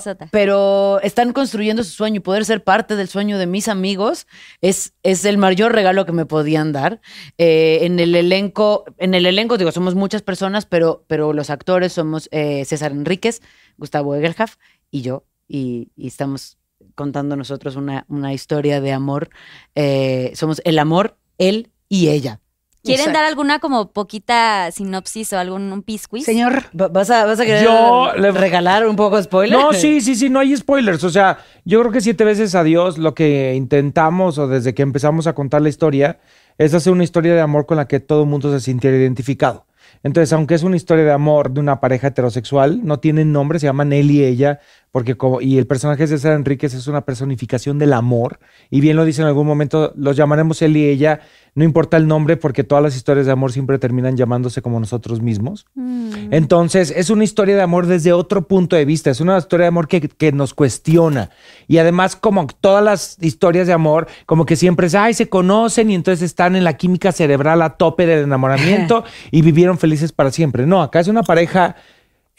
están 1.04 1.34
construyendo 1.34 1.84
su 1.84 1.92
sueño 1.92 2.18
y 2.18 2.20
poder 2.20 2.46
ser 2.46 2.64
parte 2.64 2.96
del 2.96 3.08
sueño 3.08 3.38
de 3.38 3.48
mis 3.48 3.68
amigos 3.68 4.28
es, 4.62 4.94
es 5.04 5.26
el 5.26 5.38
mayor 5.38 5.74
regalo 5.74 6.06
que 6.06 6.12
me 6.12 6.26
podían 6.26 6.72
dar. 6.72 7.02
Eh, 7.38 7.80
en 7.82 8.00
el 8.00 8.16
elenco, 8.16 8.86
en 8.98 9.14
el 9.14 9.26
elenco, 9.26 9.58
digo, 9.58 9.72
somos 9.72 9.96
muchas 9.96 10.22
personas, 10.22 10.66
pero, 10.66 11.04
pero 11.08 11.34
los 11.34 11.50
actores 11.50 11.94
somos 11.94 12.30
eh, 12.32 12.66
César 12.66 12.92
Enríquez, 12.92 13.42
Gustavo 13.78 14.16
Egelhaf 14.16 14.56
y 14.92 15.02
yo, 15.02 15.26
y, 15.48 15.92
y 15.96 16.08
estamos 16.08 16.58
contando 16.96 17.36
nosotros 17.36 17.76
una, 17.76 18.06
una 18.10 18.34
historia 18.34 18.82
de 18.82 18.92
amor. 18.92 19.30
Eh, 19.76 20.32
somos 20.36 20.62
el 20.66 20.80
amor, 20.80 21.18
él 21.38 21.72
y 21.88 22.10
ella. 22.10 22.42
¿Quieren 22.84 23.02
Exacto. 23.08 23.20
dar 23.20 23.28
alguna 23.28 23.60
como 23.60 23.92
poquita 23.92 24.72
sinopsis 24.72 25.34
o 25.34 25.38
algún 25.40 25.72
un 25.74 25.84
pisquiz? 25.84 26.24
Señor, 26.26 26.64
Va- 26.80 26.88
¿Vas 26.88 27.10
a, 27.10 27.26
vas 27.26 27.40
a 27.40 27.46
querer 27.46 27.64
Yo 27.66 28.12
le- 28.18 28.32
regalar 28.32 28.88
un 28.88 28.96
poco 28.96 29.18
de 29.18 29.24
spoiler? 29.24 29.60
No, 29.60 29.74
sí, 29.74 30.00
sí, 30.00 30.16
sí, 30.16 30.30
no 30.30 30.40
hay 30.40 30.56
spoilers. 30.56 31.04
O 31.04 31.10
sea, 31.10 31.40
yo 31.66 31.80
creo 31.82 31.92
que 31.92 32.00
siete 32.02 32.24
veces 32.24 32.56
a 32.56 32.64
Dios 32.64 32.98
lo 32.98 33.14
que 33.14 33.54
intentamos 33.56 34.38
o 34.38 34.48
desde 34.48 34.74
que 34.74 34.82
empezamos 34.82 35.28
a 35.28 35.34
contar 35.34 35.62
la 35.62 35.70
historia 35.70 36.20
es 36.58 36.74
hacer 36.74 36.94
una 36.94 37.04
historia 37.04 37.34
de 37.36 37.42
amor 37.42 37.66
con 37.66 37.78
la 37.78 37.88
que 37.88 38.00
todo 38.00 38.24
el 38.24 38.30
mundo 38.30 38.52
se 38.52 38.60
sintiera 38.62 38.96
identificado. 38.98 39.66
Entonces, 40.02 40.32
aunque 40.32 40.56
es 40.56 40.64
una 40.64 40.78
historia 40.78 41.04
de 41.04 41.12
amor 41.12 41.52
de 41.52 41.60
una 41.60 41.82
pareja 41.82 42.08
heterosexual, 42.08 42.86
no 42.86 43.00
tienen 43.00 43.34
nombre, 43.34 43.60
se 43.60 43.66
llaman 43.66 43.92
él 43.92 44.10
y 44.12 44.24
ella, 44.24 44.60
porque 44.92 45.16
como, 45.16 45.42
y 45.42 45.58
el 45.58 45.68
personaje 45.68 46.04
de 46.04 46.08
César 46.08 46.34
Enríquez 46.34 46.74
es 46.74 46.88
una 46.88 47.02
personificación 47.02 47.78
del 47.78 47.94
amor, 47.94 48.40
y 48.70 48.82
bien 48.82 48.96
lo 48.96 49.06
dice 49.06 49.22
en 49.22 49.28
algún 49.28 49.46
momento, 49.46 49.94
los 49.96 50.18
llamaremos 50.18 50.62
él 50.62 50.78
y 50.78 50.86
ella, 50.86 51.22
no 51.54 51.64
importa 51.64 51.98
el 51.98 52.08
nombre, 52.08 52.38
porque 52.38 52.64
todas 52.64 52.84
las 52.84 52.96
historias 52.96 53.26
de 53.26 53.32
amor 53.32 53.52
siempre 53.52 53.78
terminan 53.78 54.18
llamándose 54.18 54.62
como 54.62 54.80
nosotros 54.80 55.22
mismos. 55.22 55.66
Mm. 55.76 56.32
Entonces, 56.32 56.92
es 56.96 57.10
una 57.10 57.24
historia 57.24 57.56
de 57.56 57.62
amor 57.62 57.86
desde 57.86 58.14
otro 58.14 58.48
punto 58.48 58.76
de 58.76 58.86
vista, 58.86 59.10
es 59.12 59.22
una 59.22 59.38
historia 59.38 59.66
de 59.66 59.70
amor 59.70 59.88
que, 59.88 60.02
que 60.02 60.32
nos 60.32 60.54
cuestiona. 60.54 61.30
Y 61.68 61.78
además, 61.78 62.16
como 62.16 62.48
todas 62.48 62.84
las 62.84 63.18
historias 63.22 63.68
de 63.68 63.74
amor, 63.74 64.08
como 64.26 64.46
que 64.46 64.56
siempre 64.56 64.88
es, 64.88 64.96
ay, 64.96 65.14
se 65.14 65.30
conocen 65.30 65.92
y 65.92 65.96
entonces 65.96 66.24
están 66.24 66.56
en 66.56 66.64
la 66.64 66.78
química 66.78 67.12
cerebral 67.12 67.62
a 67.62 67.78
tope 67.78 68.06
del 68.06 68.24
enamoramiento 68.24 69.04
y 69.32 69.42
vivieron 69.42 69.78
felices 69.78 70.12
para 70.12 70.32
siempre. 70.32 70.66
No, 70.66 70.82
acá 70.82 71.00
es 71.00 71.08
una 71.08 71.24
pareja 71.24 71.76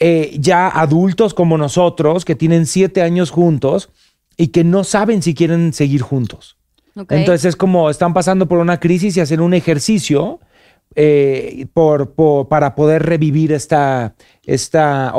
eh, 0.03 0.35
ya 0.39 0.67
adultos 0.67 1.33
como 1.35 1.57
nosotros, 1.57 2.25
que 2.25 2.35
tienen 2.35 2.65
siete 2.65 3.01
años 3.03 3.29
juntos 3.29 3.89
y 4.35 4.47
que 4.47 4.63
no 4.63 4.83
saben 4.83 5.21
si 5.21 5.33
quieren 5.35 5.73
seguir 5.73 6.01
juntos. 6.01 6.57
Entonces 7.19 7.45
es 7.45 7.55
como 7.55 7.89
están 7.89 8.13
pasando 8.13 8.47
por 8.47 8.57
una 8.57 8.79
crisis 8.79 9.15
y 9.15 9.19
hacen 9.21 9.39
un 9.39 9.53
ejercicio 9.53 10.39
eh, 10.95 11.67
por, 11.73 12.13
por- 12.15 12.47
para 12.49 12.73
poder 12.75 13.03
revivir 13.03 13.51
esta, 13.51 14.15
esta 14.45 15.13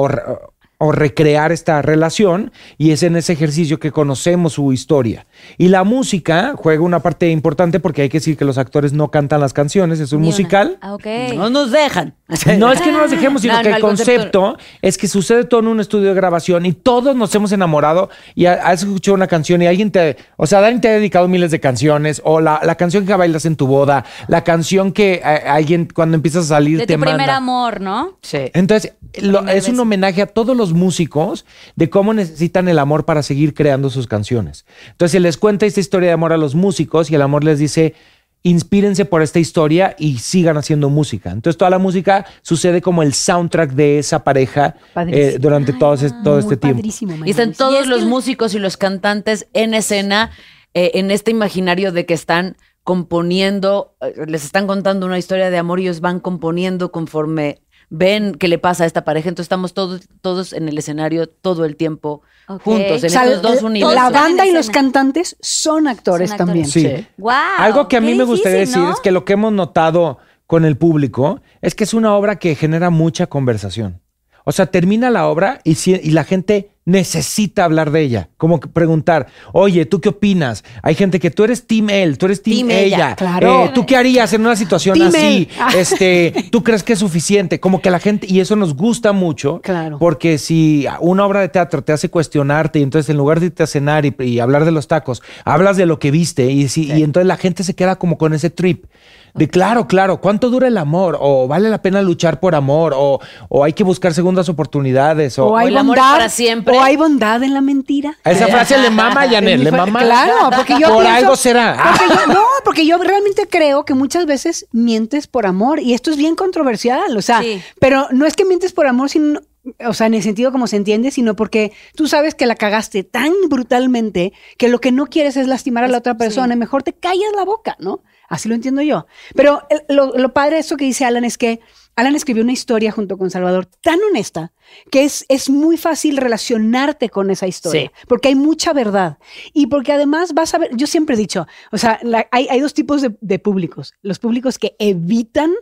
o 0.85 0.91
recrear 0.91 1.53
esta 1.53 1.81
relación 1.81 2.51
y 2.77 2.91
es 2.91 3.05
en 3.05 3.15
ese 3.15 3.33
ejercicio 3.35 3.79
que 3.79 3.93
conocemos 3.93 4.55
su 4.55 4.73
historia. 4.73 5.27
Y 5.59 5.69
la 5.69 5.85
música 5.85 6.55
juega 6.57 6.83
una 6.83 7.01
parte 7.01 7.29
importante 7.31 7.81
porque 7.81 8.03
hay 8.03 8.09
que 8.09 8.19
decir 8.19 8.37
que 8.37 8.45
los 8.45 8.59
actores 8.59 8.93
no 8.93 9.11
cantan 9.11 9.41
las 9.41 9.53
canciones, 9.53 10.01
es 10.01 10.13
un 10.13 10.23
Ni 10.23 10.29
musical. 10.29 10.79
Ah, 10.81 10.95
ok. 10.95 11.07
No 11.37 11.51
nos 11.51 11.71
dejan. 11.71 12.15
No 12.59 12.73
es 12.73 12.81
que 12.81 12.91
no 12.91 12.99
nos 12.99 13.11
dejemos, 13.11 13.43
sino 13.43 13.55
No, 13.57 13.63
que 13.63 13.69
no, 13.71 13.77
el 13.77 13.83
el 13.83 13.83
concepto- 13.83 14.41
concepto, 14.41 14.59
es 14.81 14.97
que 14.99 15.07
sucede 15.09 15.45
todo 15.45 15.61
en 15.61 15.67
un 15.67 15.81
estudio 15.81 16.09
de 16.09 16.15
grabación 16.15 16.65
y 16.67 16.73
todos 16.73 17.15
nos 17.15 17.35
hemos 17.35 17.53
enamorado 17.53 18.09
y 18.35 18.47
ha- 18.47 18.55
has 18.55 18.83
escuchado 18.83 19.15
una 19.15 19.27
canción 19.27 19.61
y 19.63 19.67
alguien 19.67 19.91
te, 19.91 20.17
o 20.37 20.47
sea, 20.47 20.61
Dani 20.61 20.81
te 20.81 20.89
ha 20.89 20.93
dedicado 20.93 21.29
miles 21.29 21.51
de 21.51 21.61
canciones 21.61 22.21
o 22.25 22.41
la, 22.41 22.61
la 22.63 22.75
canción 22.77 23.05
que 23.07 23.15
bailas 23.15 23.45
en 23.45 23.57
tu 23.57 23.67
boda, 23.67 24.05
la 24.29 24.43
canción 24.45 24.93
que 24.93 25.15
eh, 25.15 25.21
alguien 25.23 25.89
cuando 25.95 26.15
empiezas 26.17 26.47
a 26.47 26.49
salir 26.49 26.79
De 26.79 26.87
te 26.87 26.95
tu 26.95 27.01
primer 27.01 27.29
amor, 27.31 27.81
¿no? 27.81 28.19
Sí. 28.23 28.51
Entonces, 28.55 28.95
lo- 29.21 29.47
es 29.49 29.69
un 29.69 29.79
homenaje 29.79 30.23
a 30.23 30.27
todos 30.27 30.57
los 30.57 30.73
músicos 30.73 31.45
de 31.77 31.91
cómo 31.91 32.15
necesitan 32.15 32.67
el 32.69 32.79
amor 32.79 33.05
para 33.05 33.23
seguir 33.23 33.53
creando 33.55 33.91
sus 33.91 34.07
canciones. 34.07 34.65
Entonces, 34.93 35.13
se 35.13 35.21
les 35.33 35.39
cuenta 35.39 35.65
esta 35.65 35.81
historia 35.81 36.09
de 36.09 36.13
amor 36.13 36.35
a 36.35 36.37
los 36.37 36.55
músicos 36.55 37.11
y 37.11 37.15
el 37.15 37.23
amor 37.23 37.43
les 37.43 37.59
dice, 37.59 37.95
inspírense 38.43 39.07
por 39.07 39.23
esta 39.23 39.39
historia 39.39 39.97
y 39.99 40.19
sigan 40.19 40.59
haciendo 40.59 40.91
música. 40.91 41.31
Entonces, 41.31 41.57
toda 41.57 41.71
la 41.71 41.79
música 41.79 42.27
sucede 42.43 42.83
como 42.83 43.03
el 43.03 43.15
soundtrack 43.15 43.71
de 43.73 43.99
esa 43.99 44.25
pareja 44.25 44.77
eh, 45.09 45.39
durante 45.41 45.73
todo, 45.73 45.95
este 45.95 46.57
tiempo. 46.59 46.83
Y 47.25 47.31
están 47.31 47.55
todos 47.55 47.81
es 47.81 47.87
los 47.87 48.01
que- 48.01 48.05
músicos 48.05 48.55
y 48.55 48.59
los 48.59 48.77
cantantes 48.77 49.47
en 49.55 49.73
escena, 49.73 50.33
eh, 50.75 50.91
en 50.95 51.11
este 51.11 51.31
imaginario 51.31 51.93
de 51.93 52.05
que 52.05 52.13
están 52.13 52.57
componiendo, 52.85 53.95
eh, 54.03 54.27
les 54.27 54.45
están 54.45 54.67
contando 54.67 55.07
una 55.07 55.17
historia 55.19 55.49
de 55.49 55.57
amor 55.57 55.81
y 55.81 55.85
ellos 55.85 56.01
van 56.01 56.21
componiendo 56.21 56.93
conforme 56.93 57.63
ven 57.95 58.35
qué 58.35 58.49
le 58.49 58.59
pasa 58.59 58.85
a 58.85 58.87
esta 58.87 59.05
pareja. 59.05 59.29
Entonces 59.29 59.45
estamos 59.47 59.75
todos, 59.75 60.01
todos 60.23 60.53
en 60.55 60.69
el 60.69 60.79
escenario 60.79 61.29
todo 61.29 61.65
el 61.67 61.77
tiempo 61.77 62.23
juntos, 62.47 63.03
en 63.03 63.07
O 63.07 63.09
sea, 63.11 63.25
estos 63.25 63.43
dos 63.43 63.61
la- 63.63 63.67
universos. 63.69 63.95
la 63.95 64.11
banda 64.11 64.47
y 64.47 64.53
los 64.53 64.69
cantantes 64.71 65.37
son 65.41 65.87
actores 65.87 66.31
Son 66.31 66.35
actores. 66.35 66.37
también. 66.37 66.67
Sí. 66.67 66.97
Sí. 66.99 67.07
Wow. 67.19 67.33
Algo 67.59 67.89
que 67.89 67.97
a 67.97 68.01
mí 68.01 68.15
me 68.15 68.25
gustaría 68.25 68.59
difícil, 68.61 68.81
decir 68.81 68.89
¿no? 68.91 68.95
es 68.95 69.01
que 69.01 69.11
lo 69.13 69.25
que 69.25 69.35
hemos 69.35 69.53
notado 69.53 70.19
con 70.47 70.65
el 70.65 70.77
público 70.77 71.41
es 71.63 71.75
que 71.75 71.85
es 71.85 71.95
una 71.95 72.15
obra 72.15 72.37
que 72.37 72.55
genera 72.55 72.91
mucha 72.91 73.27
conversación. 73.27 74.02
O 74.45 74.53
sea, 74.53 74.67
termina 74.67 75.11
la 75.11 75.27
obra 75.29 75.61
y, 75.65 75.75
si- 75.77 76.01
y 76.03 76.11
la 76.11 76.25
gente 76.25 76.71
necesita 76.85 77.65
hablar 77.65 77.93
de 77.93 78.01
ella. 78.03 78.29
Como 78.37 78.59
que 78.59 78.69
preguntar, 78.69 79.29
oye, 79.53 79.87
¿tú 79.87 80.01
qué 80.01 80.09
opinas? 80.09 80.65
Hay 80.83 80.97
gente 80.97 81.21
que 81.21 81.31
tú 81.31 81.45
eres 81.45 81.67
team 81.67 81.91
él, 81.91 82.19
tú 82.19 82.27
eres 82.27 82.43
team, 82.43 82.57
Team 82.67 82.71
ella, 82.73 82.97
ella. 82.97 83.17
claro. 83.17 83.65
Eh, 83.67 83.71
¿Tú 83.73 83.87
qué 83.87 83.97
harías 83.97 84.33
en 84.33 84.41
una 84.41 84.57
situación 84.57 84.99
Team 84.99 85.09
así? 85.09 85.27
él. 85.27 85.49
Ah. 85.61 85.71
Este, 85.77 86.35
¿Tú 86.51 86.65
crees 86.65 86.83
que 86.83 86.95
es 86.95 86.99
suficiente? 86.99 87.61
Como 87.61 87.81
que 87.81 87.91
la 87.91 88.01
gente, 88.01 88.27
y 88.29 88.41
eso 88.41 88.57
nos 88.57 88.75
gusta 88.75 89.13
mucho. 89.13 89.61
Claro. 89.63 89.99
Porque 90.01 90.39
si 90.39 90.87
una 91.01 91.25
obra 91.25 91.41
de 91.41 91.49
teatro 91.49 91.83
te 91.85 91.93
hace 91.93 92.09
cuestionarte 92.09 92.81
y 92.81 92.83
entonces 92.83 93.09
en 93.11 93.17
lugar 93.17 93.39
de 93.39 93.47
irte 93.47 93.63
a 93.63 93.67
cenar 93.69 94.05
y, 94.05 94.15
y 94.19 94.41
hablar 94.41 94.65
de 94.65 94.73
los 94.73 94.89
tacos, 94.89 95.23
hablas 95.45 95.77
de 95.77 95.87
lo 95.87 95.99
que 96.01 96.11
viste 96.11 96.51
y, 96.51 96.69
si- 96.69 96.93
y 96.93 97.05
entonces 97.05 97.29
la 97.29 97.37
gente 97.37 97.63
se 97.63 97.75
queda 97.75 97.97
como 97.97 98.19
con 98.19 98.35
ese 98.35 98.51
trip. 98.51 98.87
De 99.35 99.49
claro, 99.49 99.87
claro, 99.89 100.21
¿cuánto 100.21 100.51
dura 100.51 100.69
el 100.69 100.77
amor? 100.77 101.17
O 101.19 101.49
vale 101.49 101.71
la 101.71 101.81
pena 101.81 102.03
luchar 102.03 102.39
por 102.39 102.55
amor, 102.55 102.93
o, 102.95 103.19
o 103.49 103.65
hay 103.65 103.73
que 103.73 103.83
buscar 103.83 104.13
segundas 104.13 104.49
oportunidades. 104.51 105.39
O, 105.39 105.47
O 105.47 105.57
hay 105.57 105.69
el 105.69 105.77
amor 105.79 105.97
es 105.97 106.03
bondad. 106.03 106.17
para 106.19 106.29
siempre. 106.29 106.77
O 106.77 106.83
hay 106.83 106.97
bondad 106.97 107.43
en 107.43 107.55
la 107.55 107.61
mentira. 107.63 108.19
a 108.25 108.31
esa 108.31 108.47
frase 108.49 108.77
le 108.79 108.91
mama 108.91 109.23
a 109.23 109.29
Janet, 109.31 109.61
le 109.61 109.71
mama. 109.73 110.01
Claro, 110.01 110.51
porque 110.55 110.75
yo 110.79 110.89
Por 110.89 111.03
pienso- 111.05 111.17
algo 111.19 111.37
será. 111.37 111.77
Porque 111.99 112.15
yo, 112.15 112.27
no, 112.35 112.41
porque 112.65 112.87
yo 112.87 112.99
realmente 112.99 113.47
creo 113.49 113.85
que 113.85 113.95
muchas 113.95 114.27
veces 114.27 114.67
mientes 114.71 115.27
por 115.27 115.47
amor 115.47 115.81
y 115.81 115.95
esto 115.95 116.11
es 116.11 116.17
bien 116.19 116.35
controversial, 116.37 117.17
o 117.17 117.23
sea, 117.23 117.41
Sí. 117.41 117.63
pero 117.81 118.09
no 118.11 118.27
es 118.27 118.37
que 118.37 118.45
mientes 118.45 118.73
por 118.73 118.87
amor, 118.87 119.09
sino, 119.09 119.41
o 119.87 119.95
sea, 119.95 120.09
en 120.09 120.15
el 120.15 120.23
sentido 120.23 120.53
como 120.53 120.67
se 120.67 120.77
entiende, 120.77 121.11
sino 121.11 121.37
porque 121.37 121.73
tú 121.97 122.07
sabes 122.07 122.35
que 122.35 122.45
la 122.47 122.57
cagaste 122.57 123.03
tan 123.03 123.33
brutalmente 123.49 124.33
que 124.59 124.69
lo 124.69 124.81
que 124.81 124.93
no 124.93 125.07
quieres 125.07 125.37
es 125.39 125.47
lastimar 125.47 125.85
a 125.85 125.89
la 125.89 125.99
otra 125.99 126.17
persona, 126.19 126.49
sí. 126.49 126.53
y 126.55 126.57
mejor 126.59 126.83
te 126.83 126.93
callas 126.93 127.31
la 127.35 127.45
boca, 127.45 127.77
¿no? 127.79 128.01
Así 128.29 128.49
lo 128.49 128.55
entiendo 128.55 128.83
yo. 128.83 129.07
Pero 129.35 129.63
el- 129.71 129.83
lo, 129.95 130.17
lo 130.17 130.33
padre 130.33 130.55
de 130.57 130.61
esto 130.61 130.77
que 130.77 130.85
dice 130.85 131.05
Alan 131.05 131.25
es 131.25 131.37
que 131.39 131.61
Alan 131.97 132.17
escribió 132.17 132.43
una 132.43 132.53
historia 132.53 132.91
junto 132.91 133.19
con 133.19 133.31
Salvador 133.31 133.67
tan 133.67 133.99
honesta 134.03 134.53
que 134.91 135.05
es, 135.05 135.27
es 135.29 135.51
muy 135.51 135.77
fácil 135.77 136.17
relacionarte 136.17 137.11
con 137.11 137.31
esa 137.31 137.47
historia, 137.47 137.91
Sí. 137.95 138.05
porque 138.09 138.29
hay 138.29 138.35
mucha 138.35 138.73
verdad. 138.73 139.19
Y 139.53 139.67
porque 139.67 139.93
además 139.93 140.33
vas 140.33 140.55
a 140.55 140.59
ver, 140.59 140.71
yo 140.75 140.87
siempre 140.87 141.15
he 141.15 141.19
dicho, 141.19 141.47
o 141.71 141.77
sea, 141.77 141.99
la- 142.03 142.27
hay, 142.31 142.47
hay 142.49 142.61
dos 142.61 142.73
tipos 142.73 143.03
de, 143.03 143.15
de 143.21 143.39
públicos. 143.39 143.93
Los 144.01 144.19
públicos 144.19 144.59
que 144.59 144.75
evitan 144.79 145.53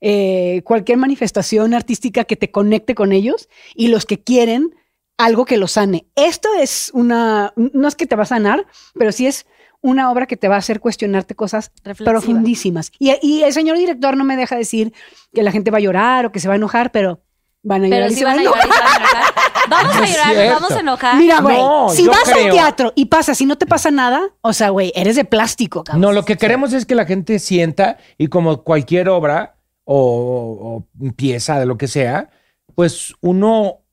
eh, 0.00 0.62
cualquier 0.64 0.98
manifestación 0.98 1.74
artística 1.74 2.24
que 2.24 2.36
te 2.36 2.50
conecte 2.50 2.94
con 2.94 3.12
ellos 3.12 3.48
y 3.74 3.88
los 3.88 4.04
que 4.06 4.22
quieren 4.22 4.74
algo 5.16 5.44
que 5.44 5.56
los 5.56 5.72
sane. 5.72 6.06
Esto 6.14 6.48
es 6.60 6.90
una, 6.92 7.52
no 7.56 7.88
es 7.88 7.94
que 7.96 8.06
te 8.06 8.16
va 8.16 8.24
a 8.24 8.26
sanar, 8.26 8.66
pero 8.94 9.12
sí 9.12 9.26
es 9.26 9.46
una 9.84 10.10
obra 10.10 10.26
que 10.26 10.36
te 10.38 10.48
va 10.48 10.54
a 10.54 10.58
hacer 10.58 10.80
cuestionarte 10.80 11.34
cosas 11.34 11.70
Reflexiva. 11.84 12.10
profundísimas. 12.10 12.90
Y, 12.98 13.14
y 13.20 13.42
el 13.42 13.52
señor 13.52 13.76
director 13.76 14.16
no 14.16 14.24
me 14.24 14.34
deja 14.36 14.56
decir 14.56 14.94
que 15.34 15.42
la 15.42 15.52
gente 15.52 15.70
va 15.70 15.76
a 15.76 15.80
llorar 15.82 16.24
o 16.24 16.32
que 16.32 16.40
se 16.40 16.48
va 16.48 16.54
a 16.54 16.56
enojar, 16.56 16.90
pero 16.90 17.20
van 17.62 17.84
a 17.84 17.88
llorar 17.88 18.00
Pero 18.00 18.10
y 18.10 18.14
sí 18.14 18.18
se 18.20 18.24
van 18.24 18.38
a 18.38 18.42
llorar 18.42 18.66
y 18.66 18.72
se 18.72 18.78
van 18.80 18.92
a 18.92 18.96
enojar. 18.96 19.34
Vamos 19.68 19.94
a 19.96 20.00
No 20.00 20.06
llorar, 20.06 20.36
nos 20.36 20.54
vamos 20.60 20.72
a 20.72 20.80
enojar. 20.80 21.16
Mira, 21.18 21.40
güey, 21.40 21.56
No, 21.58 21.88
si 21.90 22.06
vas 22.08 22.28
al 22.28 22.50
teatro 22.50 22.92
y 22.94 23.06
pasas 23.06 23.38
y 23.42 23.46
no 23.46 23.56
te 23.56 23.66
pasa 23.66 23.90
nada, 23.90 24.22
o 24.40 24.52
sea, 24.54 24.70
güey, 24.70 24.90
eres 24.94 25.16
de 25.16 25.24
plástico, 25.26 25.84
cabrón. 25.84 26.00
No, 26.00 26.12
lo 26.12 26.24
que 26.24 26.36
queremos 26.38 26.72
es 26.72 26.86
que 26.86 26.94
la 26.94 27.04
gente 27.04 27.38
sienta 27.38 27.98
y 28.16 28.28
como 28.28 28.62
cualquier 28.62 29.10
obra 29.10 29.56
o, 29.84 30.86
o 31.02 31.12
pieza 31.12 31.60
de 31.60 31.66
lo 31.66 31.76
que 31.76 31.88
sea, 31.88 32.30
pues 32.74 33.14
uno 33.20 33.83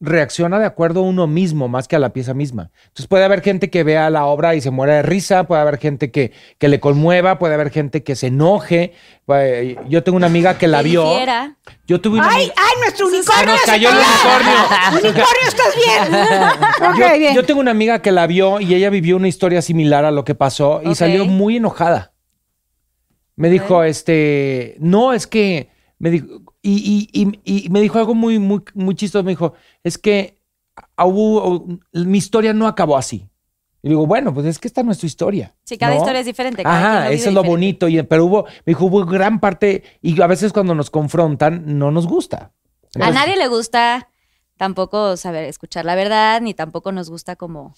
reacciona 0.00 0.60
de 0.60 0.66
acuerdo 0.66 1.00
a 1.00 1.02
uno 1.02 1.26
mismo 1.26 1.66
más 1.68 1.88
que 1.88 1.96
a 1.96 1.98
la 1.98 2.12
pieza 2.12 2.32
misma. 2.32 2.70
Entonces 2.84 3.06
puede 3.08 3.24
haber 3.24 3.42
gente 3.42 3.68
que 3.68 3.82
vea 3.82 4.08
la 4.10 4.26
obra 4.26 4.54
y 4.54 4.60
se 4.60 4.70
muera 4.70 4.94
de 4.94 5.02
risa, 5.02 5.44
puede 5.44 5.60
haber 5.60 5.78
gente 5.78 6.10
que, 6.10 6.32
que 6.58 6.68
le 6.68 6.78
conmueva, 6.78 7.38
puede 7.38 7.54
haber 7.54 7.70
gente 7.70 8.04
que 8.04 8.14
se 8.14 8.28
enoje. 8.28 8.92
Yo 9.88 10.04
tengo 10.04 10.16
una 10.16 10.26
amiga 10.26 10.56
que 10.56 10.68
la 10.68 10.82
vio. 10.82 11.04
Yo 11.86 12.00
tuve 12.00 12.18
una 12.18 12.30
¡Ay, 12.30 12.50
ay, 12.56 12.74
nuestro 12.80 13.08
unicornio! 13.08 13.46
nos 13.46 13.60
se 13.60 13.66
cayó 13.66 13.88
el 13.90 13.96
unicornio. 13.96 14.58
¡Unicornio, 14.92 15.48
estás 15.48 15.74
bien! 15.74 16.98
yo, 16.98 17.18
bien. 17.18 17.34
yo 17.34 17.44
tengo 17.44 17.60
una 17.60 17.72
amiga 17.72 18.00
que 18.00 18.12
la 18.12 18.26
vio 18.26 18.60
y 18.60 18.74
ella 18.74 18.90
vivió 18.90 19.16
una 19.16 19.28
historia 19.28 19.62
similar 19.62 20.04
a 20.04 20.10
lo 20.10 20.24
que 20.24 20.34
pasó 20.34 20.80
y 20.84 20.94
salió 20.94 21.24
muy 21.24 21.56
enojada. 21.56 22.12
Me 23.34 23.50
dijo, 23.50 23.84
este, 23.84 24.76
no, 24.80 25.12
es 25.12 25.26
que, 25.26 25.70
me 25.98 26.10
dijo, 26.10 26.26
y, 26.62 27.08
y- 27.12 27.22
y- 27.44 27.64
y 27.66 27.68
me 27.70 27.80
dijo 27.80 27.98
algo 27.98 28.14
muy, 28.14 28.38
muy, 28.38 28.62
muy 28.74 28.94
chistoso. 28.94 29.22
Me 29.24 29.32
dijo, 29.32 29.54
es 29.82 29.98
que 29.98 30.38
hubo- 30.96 31.66
mi 31.92 32.18
historia 32.18 32.52
no 32.52 32.66
acabó 32.66 32.96
así. 32.96 33.28
Y 33.82 33.90
digo, 33.90 34.06
bueno, 34.06 34.34
pues 34.34 34.44
es 34.46 34.58
que 34.58 34.66
esta 34.68 34.82
no 34.82 34.90
es 34.90 34.98
tu 34.98 35.06
historia. 35.06 35.54
Sí, 35.64 35.78
cada 35.78 35.94
¿no? 35.94 35.98
historia 36.00 36.20
es 36.20 36.26
diferente. 36.26 36.62
cada 36.64 36.76
Ajá, 37.04 37.10
eso 37.10 37.28
es 37.28 37.34
lo 37.34 37.42
diferente. 37.42 37.48
bonito. 37.50 37.88
Y, 37.88 38.02
pero 38.02 38.24
hubo, 38.26 38.44
me 38.44 38.72
dijo, 38.72 38.86
hubo 38.86 39.04
gran 39.06 39.38
parte, 39.40 39.84
y 40.02 40.20
a 40.20 40.26
veces 40.26 40.52
cuando 40.52 40.74
nos 40.74 40.90
confrontan, 40.90 41.78
no 41.78 41.90
nos 41.92 42.06
gusta. 42.06 42.52
A 43.00 43.10
nadie 43.10 43.36
le 43.36 43.46
gusta 43.48 44.08
tampoco 44.56 45.16
saber 45.16 45.44
escuchar 45.44 45.84
la 45.84 45.94
verdad, 45.94 46.40
ni 46.40 46.54
tampoco 46.54 46.90
nos 46.90 47.08
gusta 47.08 47.36
como, 47.36 47.74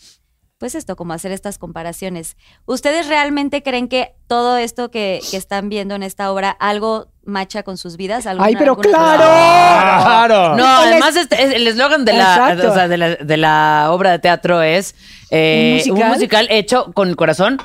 pues 0.60 0.74
esto, 0.74 0.94
como 0.94 1.14
hacer 1.14 1.32
estas 1.32 1.56
comparaciones. 1.56 2.36
¿Ustedes 2.66 3.08
realmente 3.08 3.62
creen 3.62 3.88
que 3.88 4.12
todo 4.26 4.58
esto 4.58 4.90
que, 4.90 5.20
que 5.30 5.38
están 5.38 5.70
viendo 5.70 5.94
en 5.94 6.02
esta 6.02 6.30
obra, 6.30 6.50
algo 6.50 7.08
macha 7.24 7.62
con 7.62 7.78
sus 7.78 7.96
vidas? 7.96 8.26
¿Alguna- 8.26 8.46
Ay, 8.46 8.56
pero 8.58 8.72
alguna 8.72 8.90
claro. 8.90 9.22
cosa? 9.22 10.02
¡Claro! 10.04 10.56
No, 10.56 10.66
además 10.66 11.16
este- 11.16 11.42
es- 11.42 11.54
el 11.54 11.66
eslogan 11.66 12.04
de 12.04 12.12
la, 12.12 12.34
Exacto. 12.34 12.70
o 12.72 12.74
sea, 12.74 12.88
de, 12.88 12.98
la, 12.98 13.08
de 13.16 13.36
la 13.38 13.86
obra 13.90 14.10
de 14.10 14.18
teatro 14.18 14.60
es 14.60 14.94
eh, 15.30 15.82
¿Un 15.90 16.08
musical? 16.08 16.46
hecho 16.50 16.92
con 16.92 17.08
el 17.08 17.16
corazón 17.16 17.56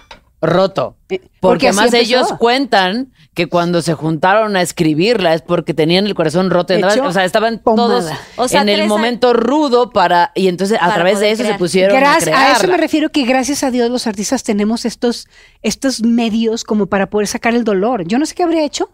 roto. 0.41 0.95
Eh, 1.09 1.19
Porque, 1.19 1.29
porque 1.39 1.67
además 1.69 1.93
ellos 1.93 2.33
cuentan 2.39 3.11
que 3.33 3.47
cuando 3.47 3.81
se 3.81 3.93
juntaron 3.93 4.55
a 4.55 4.61
escribirla 4.61 5.33
es 5.33 5.41
porque 5.41 5.73
tenían 5.73 6.05
el 6.05 6.15
corazón 6.15 6.49
roto. 6.49 6.73
y 6.73 6.77
andaban- 6.77 6.97
Hecho 6.97 7.07
o 7.07 7.11
sea, 7.11 7.25
estaban 7.25 7.59
pomada. 7.59 7.99
todos 7.99 8.11
O 8.37 8.47
sea, 8.47 8.61
en 8.61 8.69
el 8.69 8.81
a- 8.81 8.85
momento 8.87 9.33
rudo 9.33 9.89
para. 9.91 10.31
Y 10.35 10.47
entonces 10.47 10.77
a 10.81 10.93
través 10.93 11.19
de 11.19 11.31
eso 11.31 11.43
se 11.43 11.53
pusieron 11.55 11.95
a 11.97 11.99
Gracias, 11.99 12.27
a, 12.35 12.51
eso 12.51 12.59
crearla. 12.59 12.67
me 12.77 12.81
refiero 12.81 13.09
que 13.11 13.25
gracias 13.25 13.63
a 13.63 13.71
Dios 13.71 13.89
los 13.89 14.07
artistas 14.07 14.43
tenemos 14.43 14.85
estos, 14.85 15.27
estos 15.63 16.01
medios 16.03 16.63
como 16.63 16.85
para 16.87 17.09
poder 17.09 17.27
sacar 17.27 17.53
el 17.55 17.63
dolor. 17.63 18.05
Yo 18.07 18.17
no 18.19 18.25
sé 18.25 18.35
qué 18.35 18.43
habría 18.43 18.63
hecho 18.63 18.89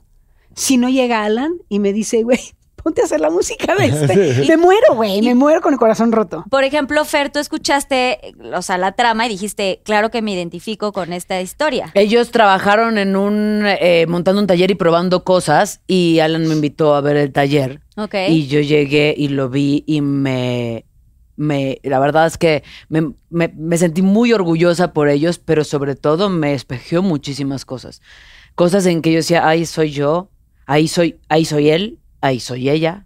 si 0.56 0.78
no 0.78 0.90
llega 0.90 1.24
Alan 1.24 1.54
y 1.70 1.80
me 1.80 1.94
dice, 1.94 2.24
güey, 2.24 2.40
ponte 2.84 3.02
a 3.02 3.06
hacer 3.06 3.20
la 3.20 3.30
música 3.30 3.76
de 3.76 3.86
este. 3.88 4.46
me 4.48 4.58
muero, 4.58 4.96
güey, 4.96 5.22
me 5.22 5.36
muero 5.36 5.62
con 5.62 5.74
el 5.74 5.80
corazón 5.80 6.12
roto. 6.12 6.44
Por 6.50 6.64
ejemplo, 6.64 7.04
Fer, 7.06 7.32
tú 7.32 7.40
escuchaste, 7.40 8.34
o 8.56 8.62
sea, 8.62 8.78
la 8.78 8.92
trama 8.94 9.26
y 9.26 9.30
dijiste, 9.30 9.82
claro 9.84 10.10
que 10.12 10.22
me 10.22 10.34
identifico 10.34 10.92
con 10.92 11.14
esta 11.14 11.40
historia. 11.42 11.92
Ellos 11.94 12.32
trabajaron 12.32 12.98
en 12.98 13.16
un. 13.16 13.64
eh, 13.66 14.06
montando 14.08 14.42
un 14.42 14.48
taller 14.48 14.72
y 14.72 14.76
probando 14.76 15.24
cosas. 15.24 15.82
Y 15.88 16.20
Alan 16.20 16.48
me 16.48 16.54
invitó 16.56 16.96
a 16.96 17.02
ver 17.02 17.18
el 17.18 17.32
taller. 17.32 17.82
Ok. 17.98 18.16
Y 18.30 18.48
yo 18.48 18.60
llegué 18.62 19.14
y 19.18 19.28
lo 19.30 19.50
vi 19.50 19.84
y 19.88 20.02
me. 20.02 20.86
me 21.36 21.80
la 21.84 22.00
verdad 22.00 22.28
es 22.28 22.38
que 22.38 22.64
me, 22.90 23.12
me- 23.30 23.54
me 23.56 23.78
sentí 23.78 24.02
muy 24.02 24.34
orgullosa 24.34 24.94
por 24.94 25.10
ellos, 25.10 25.40
pero 25.40 25.64
sobre 25.64 25.96
todo 25.96 26.30
me 26.30 26.54
espejeó 26.54 27.02
muchísimas 27.02 27.66
cosas. 27.66 28.02
Cosas 28.56 28.86
en 28.86 29.02
que 29.02 29.12
yo 29.12 29.18
decía, 29.18 29.48
ahí 29.48 29.66
soy 29.66 29.92
yo, 29.92 30.30
ahí 30.66 30.88
soy, 30.88 31.20
ahí 31.30 31.46
soy 31.46 31.70
él, 31.70 32.00
ahí 32.22 32.40
soy 32.40 32.70
ella. 32.70 33.06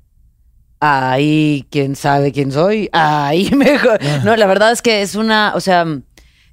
Ahí 0.79 1.65
quién 1.72 1.95
sabe 1.95 2.31
quién 2.31 2.51
soy. 2.51 2.89
Ahí 2.91 3.50
mejor. 3.55 4.00
No, 4.24 4.36
la 4.36 4.45
verdad 4.45 4.72
es 4.72 4.81
que 4.81 5.01
es 5.01 5.15
una, 5.15 5.53
o 5.55 5.62
sea, 5.62 5.86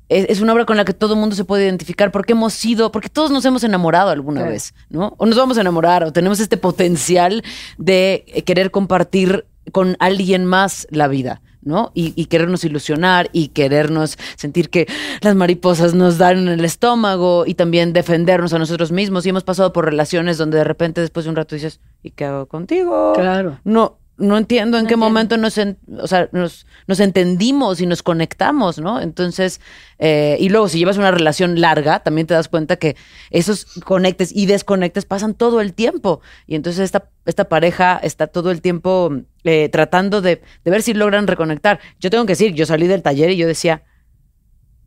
es, 0.09 0.27
es 0.29 0.41
una 0.41 0.53
obra 0.53 0.65
con 0.65 0.77
la 0.77 0.85
que 0.85 0.95
todo 0.95 1.15
el 1.15 1.21
mundo 1.21 1.37
se 1.37 1.45
puede 1.45 1.65
identificar 1.65 2.11
porque 2.11 2.33
hemos 2.33 2.55
sido, 2.55 2.93
porque 2.93 3.09
todos 3.09 3.31
nos 3.31 3.45
hemos 3.45 3.65
enamorado 3.65 4.11
alguna 4.11 4.45
vez, 4.45 4.75
¿no? 4.89 5.15
O 5.19 5.27
nos 5.27 5.37
vamos 5.37 5.59
a 5.59 5.61
enamorar 5.61 6.05
o 6.05 6.13
tenemos 6.13 6.41
este 6.41 6.57
potencial 6.57 7.43
de 7.79 8.43
querer 8.47 8.71
compartir 8.71 9.47
con 9.73 9.97
alguien 9.99 10.45
más 10.45 10.87
la 10.91 11.09
vida. 11.09 11.43
¿No? 11.63 11.91
Y, 11.95 12.13
y 12.21 12.27
querernos 12.27 12.65
ilusionar 12.65 13.31
y 13.33 13.49
querernos 13.49 14.19
sentir 14.37 14.71
que 14.71 14.87
las 15.21 15.35
mariposas 15.35 15.95
nos 15.95 16.19
dan 16.19 16.39
en 16.39 16.49
el 16.49 16.65
estómago 16.65 17.45
y 17.47 17.55
también 17.55 17.93
defendernos 17.93 18.53
a 18.53 18.59
nosotros 18.59 18.93
mismos. 18.93 19.25
Y 19.27 19.31
hemos 19.31 19.45
pasado 19.45 19.73
por 19.73 19.85
relaciones 19.85 20.39
donde 20.39 20.59
de 20.59 20.65
repente 20.65 21.01
después 21.01 21.25
de 21.25 21.31
un 21.31 21.37
rato 21.37 21.55
dices, 21.55 21.81
¿y 22.03 22.11
qué 22.11 22.25
hago 22.25 22.47
contigo? 22.47 23.13
Claro. 23.15 23.59
No, 23.65 23.99
no 24.19 24.37
entiendo 24.39 24.77
en 24.79 24.85
No 24.85 24.89
qué 24.89 24.95
entiendo. 24.95 25.09
momento 25.11 25.37
nos, 25.37 25.59
en- 25.59 25.79
o 26.01 26.07
sea, 26.07 26.29
nos, 26.33 26.67
nos 26.87 27.01
entendimos 27.01 27.81
y 27.81 27.87
nos 27.87 28.03
conectamos, 28.03 28.79
¿no? 28.79 29.01
Entonces, 29.01 29.61
eh, 29.99 30.37
y 30.39 30.49
luego 30.51 30.69
si 30.69 30.79
llevas 30.79 30.97
una 30.99 31.11
relación 31.11 31.61
larga, 31.61 32.01
también 32.01 32.27
te 32.27 32.35
das 32.35 32.49
cuenta 32.49 32.77
que 32.77 32.97
esos 33.31 33.65
conectes 33.85 34.31
y 34.35 34.47
desconectes 34.47 35.07
pasan 35.07 35.35
todo 35.35 35.61
el 35.61 35.73
tiempo. 35.75 36.21
Y 36.47 36.55
entonces 36.55 36.81
esta, 36.85 37.09
esta 37.25 37.49
pareja 37.49 37.99
está 38.03 38.27
todo 38.27 38.51
el 38.51 38.61
tiempo 38.61 39.11
eh, 39.45 39.69
tratando 39.71 40.21
de, 40.21 40.43
de 40.65 40.71
ver 40.71 40.83
si 40.83 40.95
logran 40.95 41.27
reconectar. 41.27 41.81
Yo 41.99 42.11
tengo 42.11 42.25
que 42.27 42.33
decir, 42.33 42.55
yo 42.55 42.67
salí 42.67 42.87
del 42.87 43.03
taller 43.03 43.31
y 43.31 43.37
yo 43.39 43.47
decía... 43.49 43.83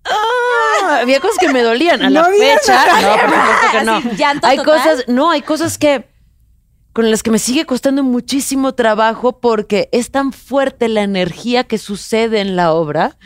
"Ah", 0.06 1.00
había 1.02 1.20
cosas 1.20 1.38
que 1.40 1.50
me 1.50 1.62
dolían 1.62 2.02
a 2.04 2.10
la 2.10 2.22
No 2.22 2.28
fecha. 2.30 2.86
No, 3.02 3.10
por 3.10 3.30
supuesto 3.30 3.68
que 3.72 3.84
no. 3.84 3.96
Así, 3.98 4.10
llanto 4.18 4.48
Hay 4.48 4.58
total. 4.58 4.76
cosas, 4.78 5.06
no, 5.08 5.32
hay 5.32 5.42
cosas 5.42 5.78
que 5.78 6.06
con 6.96 7.12
las 7.12 7.24
que 7.24 7.30
me 7.32 7.40
sigue 7.40 7.66
costando 7.66 8.04
muchísimo 8.06 8.74
trabajo 8.74 9.38
porque 9.42 9.90
es 9.92 10.12
tan 10.12 10.32
fuerte 10.32 10.88
la 10.88 11.04
energía 11.04 11.66
que 11.66 11.78
sucede 11.78 12.40
en 12.40 12.56
la 12.56 12.72
obra 12.72 13.18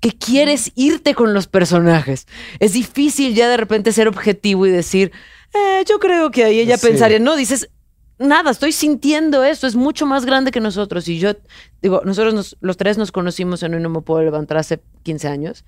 que 0.00 0.12
quieres 0.12 0.72
irte 0.74 1.14
con 1.14 1.32
los 1.32 1.46
personajes. 1.46 2.26
Es 2.60 2.74
difícil 2.74 3.34
ya 3.34 3.48
de 3.48 3.56
repente 3.56 3.92
ser 3.92 4.08
objetivo 4.08 4.66
y 4.66 4.70
decir, 4.70 5.10
"Eh, 5.54 5.82
yo 5.88 5.98
creo 6.00 6.30
que 6.30 6.44
ahí 6.44 6.60
ella 6.60 6.76
Sí. 6.76 6.86
pensaría, 6.86 7.18
no, 7.18 7.34
dices, 7.34 7.70
nada, 8.18 8.50
estoy 8.50 8.72
sintiendo 8.72 9.42
esto, 9.42 9.66
es 9.66 9.74
mucho 9.74 10.04
más 10.04 10.26
grande 10.26 10.50
que 10.50 10.60
nosotros. 10.60 11.08
Y 11.08 11.18
yo, 11.18 11.32
digo, 11.80 12.02
nosotros 12.04 12.34
nos- 12.34 12.58
los 12.60 12.76
tres 12.76 12.98
nos 12.98 13.10
conocimos 13.10 13.62
en 13.62 13.74
un 13.74 13.82
No 13.82 13.88
me 13.88 14.02
puedo 14.02 14.22
levantar 14.22 14.58
hace 14.58 14.82
15 15.02 15.28
años. 15.28 15.64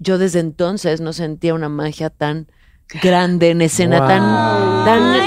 Yo 0.00 0.18
desde 0.18 0.40
entonces 0.40 1.00
no 1.00 1.12
sentía 1.12 1.54
una 1.54 1.68
magia 1.68 2.10
tan 2.10 2.48
grande 3.00 3.50
en 3.50 3.62
escena, 3.62 4.00
Wow. 4.00 4.08
tan, 4.08 4.84
tan, 4.84 5.20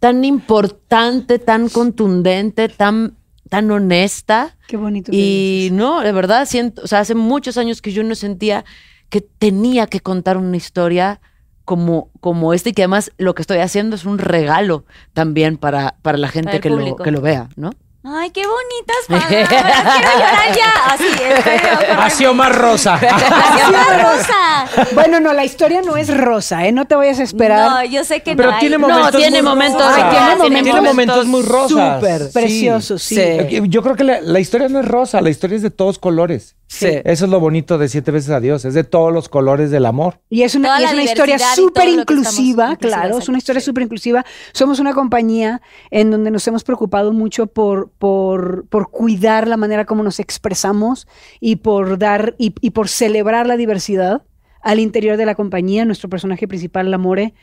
tan 0.00 0.24
importante, 0.24 1.38
tan 1.38 1.68
contundente, 1.68 2.68
tan, 2.68 3.16
tan 3.48 3.70
honesta. 3.70 4.56
Qué 4.66 4.76
bonito. 4.76 5.12
Y 5.14 5.68
no, 5.72 6.00
de 6.00 6.12
verdad, 6.12 6.46
siento, 6.46 6.82
o 6.82 6.86
sea, 6.86 7.00
hace 7.00 7.14
muchos 7.14 7.56
años 7.58 7.80
que 7.80 7.92
yo 7.92 8.02
no 8.02 8.14
sentía 8.14 8.64
que 9.10 9.20
tenía 9.20 9.86
que 9.86 10.00
contar 10.00 10.36
una 10.36 10.56
historia 10.56 11.20
como, 11.64 12.10
como 12.20 12.54
esta 12.54 12.70
y 12.70 12.72
que 12.72 12.82
además 12.82 13.12
lo 13.18 13.34
que 13.34 13.42
estoy 13.42 13.58
haciendo 13.58 13.94
es 13.96 14.04
un 14.04 14.18
regalo 14.18 14.84
también 15.12 15.56
para, 15.56 15.96
para 16.02 16.16
la 16.16 16.28
gente 16.28 16.50
Para 16.50 16.60
que, 16.60 16.70
lo, 16.70 16.96
que 16.96 17.10
lo 17.10 17.20
vea, 17.20 17.48
¿no? 17.56 17.70
Ay, 18.02 18.30
qué 18.30 18.42
bonitas 18.46 18.96
palabras. 19.08 19.48
Quiero 19.48 20.18
llorar 20.18 20.56
ya. 20.56 20.72
Así, 20.94 21.04
en 21.22 21.42
serio. 21.44 21.70
Así 21.98 22.24
Omar 22.26 22.54
Rosa. 22.56 22.94
Así 22.94 23.68
una 23.68 24.02
rosa. 24.12 24.88
Bueno, 24.94 25.20
no, 25.20 25.34
la 25.34 25.44
historia 25.44 25.82
no 25.82 25.98
es 25.98 26.16
rosa, 26.16 26.66
¿eh? 26.66 26.72
No 26.72 26.86
te 26.86 26.94
vayas 26.94 27.20
a 27.20 27.24
esperar. 27.24 27.70
No, 27.70 27.84
yo 27.84 28.02
sé 28.04 28.22
que 28.22 28.34
Pero 28.36 28.48
no 28.50 28.54
hay. 28.54 28.60
tiene 28.60 28.78
No, 28.78 28.88
momentos 28.88 29.16
tiene 29.20 29.42
muy 29.42 29.50
momentos-. 29.50 29.82
Ay, 29.82 30.02
tiene 30.10 30.36
momentos- 30.36 30.62
Tiene 30.62 30.80
momentos 30.80 31.26
muy 31.26 31.42
rosas. 31.42 31.96
Súper 32.00 32.22
Sí. 32.22 32.30
preciosos, 32.32 33.02
sí. 33.02 33.14
Sí. 33.16 33.20
Eh, 33.20 33.62
Yo 33.68 33.82
creo 33.82 33.96
que 33.96 34.04
la, 34.04 34.20
la 34.22 34.40
historia 34.40 34.68
no 34.68 34.80
es 34.80 34.88
rosa, 34.88 35.20
la 35.20 35.28
historia 35.30 35.56
es 35.56 35.62
de 35.62 35.70
todos 35.70 35.98
colores. 35.98 36.56
Sí. 36.72 36.86
Eso 37.04 37.24
es 37.24 37.30
lo 37.32 37.40
bonito 37.40 37.78
de 37.78 37.88
Siete 37.88 38.12
veces 38.12 38.30
a 38.30 38.38
Dios, 38.38 38.64
es 38.64 38.74
de 38.74 38.84
todos 38.84 39.12
los 39.12 39.28
colores 39.28 39.72
del 39.72 39.86
amor. 39.86 40.20
Y 40.30 40.42
es 40.42 40.54
una, 40.54 40.80
y 40.80 40.84
es 40.84 40.92
una 40.92 41.02
historia 41.02 41.36
súper 41.36 41.88
inclusiva, 41.88 42.76
claro, 42.76 43.18
es 43.18 43.28
una 43.28 43.38
historia 43.38 43.60
súper 43.60 43.82
inclusiva. 43.82 44.24
Somos 44.52 44.78
una 44.78 44.94
compañía 44.94 45.60
en 45.90 46.12
donde 46.12 46.30
nos 46.30 46.46
hemos 46.46 46.62
preocupado 46.62 47.12
mucho 47.12 47.48
por, 47.48 47.90
por, 47.98 48.68
por 48.68 48.88
cuidar 48.88 49.48
la 49.48 49.56
manera 49.56 49.84
como 49.84 50.04
nos 50.04 50.20
expresamos 50.20 51.08
y 51.40 51.56
por 51.56 51.98
dar 51.98 52.36
y, 52.38 52.54
y 52.60 52.70
por 52.70 52.88
celebrar 52.88 53.48
la 53.48 53.56
diversidad 53.56 54.22
al 54.62 54.78
interior 54.78 55.16
de 55.16 55.26
la 55.26 55.34
compañía. 55.34 55.84
Nuestro 55.84 56.08
personaje 56.08 56.46
principal, 56.46 56.88
Lamore, 56.88 57.34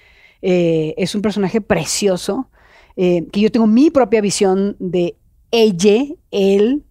eh, 0.41 0.93
es 0.95 1.15
un 1.15 1.21
personaje 1.21 1.59
precioso, 1.59 2.49
eh, 2.95 3.27
que 3.33 3.41
yo 3.41 3.51
tengo 3.51 3.67
mi 3.67 3.91
propia 3.91 4.21
visión 4.21 4.77
de 4.79 5.17
ella, 5.51 6.05
él, 6.31 6.85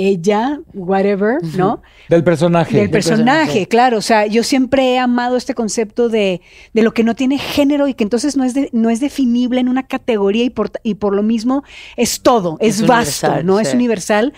ella, 0.00 0.60
whatever, 0.74 1.38
¿no? 1.56 1.82
Del 2.08 2.22
personaje. 2.22 2.76
Del 2.78 2.88
personaje, 2.88 3.24
personaje. 3.34 3.66
claro. 3.68 3.98
O 3.98 4.00
sea, 4.00 4.26
yo 4.26 4.44
siempre 4.44 4.92
he 4.94 4.98
amado 5.00 5.36
este 5.36 5.54
concepto 5.54 6.08
de, 6.08 6.40
de 6.72 6.82
lo 6.82 6.94
que 6.94 7.02
no 7.02 7.16
tiene 7.16 7.36
género 7.36 7.88
y 7.88 7.94
que 7.94 8.04
entonces 8.04 8.36
no 8.36 8.44
es, 8.44 8.54
de- 8.54 8.70
no 8.72 8.90
es 8.90 9.00
definible 9.00 9.58
en 9.60 9.68
una 9.68 9.88
categoría 9.88 10.44
y 10.44 10.50
por, 10.50 10.70
y 10.84 10.94
por 10.94 11.16
lo 11.16 11.24
mismo 11.24 11.64
es 11.96 12.22
todo, 12.22 12.58
es, 12.60 12.78
Es 12.80 12.86
vasto, 12.86 13.42
¿no? 13.42 13.58
Es 13.58 13.74
universal. 13.74 14.34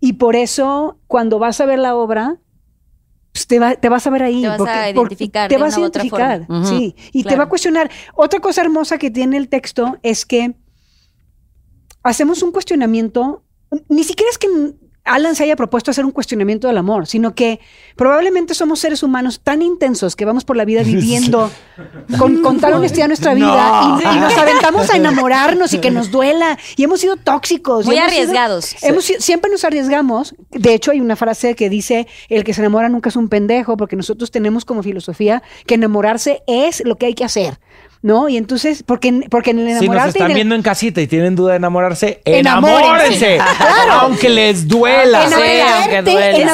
Y 0.00 0.14
por 0.14 0.34
eso, 0.34 0.98
cuando 1.08 1.38
vas 1.38 1.60
a 1.60 1.66
ver 1.66 1.78
la 1.78 1.94
obra, 1.94 2.38
pues 3.32 3.46
te, 3.46 3.58
va- 3.58 3.74
te 3.76 3.90
vas 3.90 4.06
a 4.06 4.10
ver 4.10 4.22
ahí. 4.22 4.40
Te 4.40 4.48
vas 4.48 4.60
a 4.60 4.64
porque- 4.94 5.14
identificar 5.14 5.48
Te 5.50 5.56
de 5.56 5.60
vas 5.60 5.76
a 5.76 5.80
identificar, 5.80 6.46
sí. 6.64 6.96
Y 7.12 7.24
te 7.24 7.36
va 7.36 7.44
a 7.44 7.48
cuestionar. 7.50 7.90
Otra 8.14 8.40
cosa 8.40 8.62
hermosa 8.62 8.96
que 8.96 9.10
tiene 9.10 9.36
el 9.36 9.48
texto 9.50 9.98
es 10.02 10.24
que 10.24 10.54
hacemos 12.02 12.42
un 12.42 12.50
cuestionamiento, 12.52 13.44
ni 13.88 14.04
siquiera 14.04 14.30
es 14.30 14.38
que 14.38 14.48
Alan 15.04 15.34
se 15.34 15.42
haya 15.44 15.56
propuesto 15.56 15.90
hacer 15.90 16.04
un 16.04 16.12
cuestionamiento 16.12 16.68
del 16.68 16.78
amor, 16.78 17.06
sino 17.08 17.34
que 17.34 17.58
probablemente 17.96 18.54
somos 18.54 18.78
seres 18.78 19.02
humanos 19.02 19.40
tan 19.42 19.60
intensos 19.60 20.14
que 20.14 20.24
vamos 20.24 20.44
por 20.44 20.56
la 20.56 20.64
vida 20.64 20.82
viviendo 20.84 21.50
con, 22.18 22.40
con 22.42 22.60
tal 22.60 22.74
honestidad 22.74 23.08
nuestra 23.08 23.34
vida 23.34 23.98
y, 24.00 24.16
y 24.16 24.20
nos 24.20 24.36
aventamos 24.38 24.90
a 24.90 24.96
enamorarnos 24.96 25.72
y 25.74 25.78
que 25.78 25.90
nos 25.90 26.10
duela 26.12 26.56
y 26.76 26.84
hemos 26.84 27.00
sido 27.00 27.16
tóxicos. 27.16 27.84
y 27.84 27.88
Muy 27.88 27.96
hemos 27.96 28.10
sido- 28.10 28.22
arriesgados. 28.22 28.76
hemos 28.82 29.04
siempre 29.04 29.50
nos 29.50 29.64
arriesgamos. 29.64 30.34
De 30.50 30.72
hecho, 30.74 30.92
hay 30.92 31.00
una 31.00 31.16
frase 31.16 31.54
que 31.56 31.68
dice, 31.68 32.06
el 32.28 32.44
que 32.44 32.54
se 32.54 32.60
enamora 32.60 32.88
nunca 32.88 33.08
es 33.08 33.16
un 33.16 33.28
pendejo, 33.28 33.76
porque 33.76 33.96
nosotros 33.96 34.30
tenemos 34.30 34.64
como 34.64 34.82
filosofía 34.84 35.42
que 35.66 35.74
enamorarse 35.74 36.42
es 36.46 36.82
lo 36.84 36.96
que 36.96 37.06
hay 37.06 37.14
que 37.14 37.24
hacer. 37.24 37.58
¿No? 38.02 38.28
Y 38.28 38.36
entonces, 38.36 38.82
porque, 38.82 39.26
porque 39.30 39.52
en 39.52 39.60
el 39.60 39.66
Si 39.68 39.72
nos 39.74 39.82
enamorarte. 39.84 40.08
y 40.08 40.10
en 40.10 40.22
están 40.22 40.30
el- 40.32 40.34
viendo 40.34 40.54
en 40.56 40.62
casita 40.62 41.00
y 41.00 41.06
tienen 41.06 41.36
duda 41.36 41.52
de 41.52 41.56
enamorarse, 41.58 42.20
Enamórense. 42.24 43.38
Aunque 43.90 44.28
les 44.28 44.66
duela. 44.66 45.22
En 45.24 45.28
Sí, 45.30 45.34
aunque 45.36 46.02
duela. 46.02 46.36
en 46.36 46.48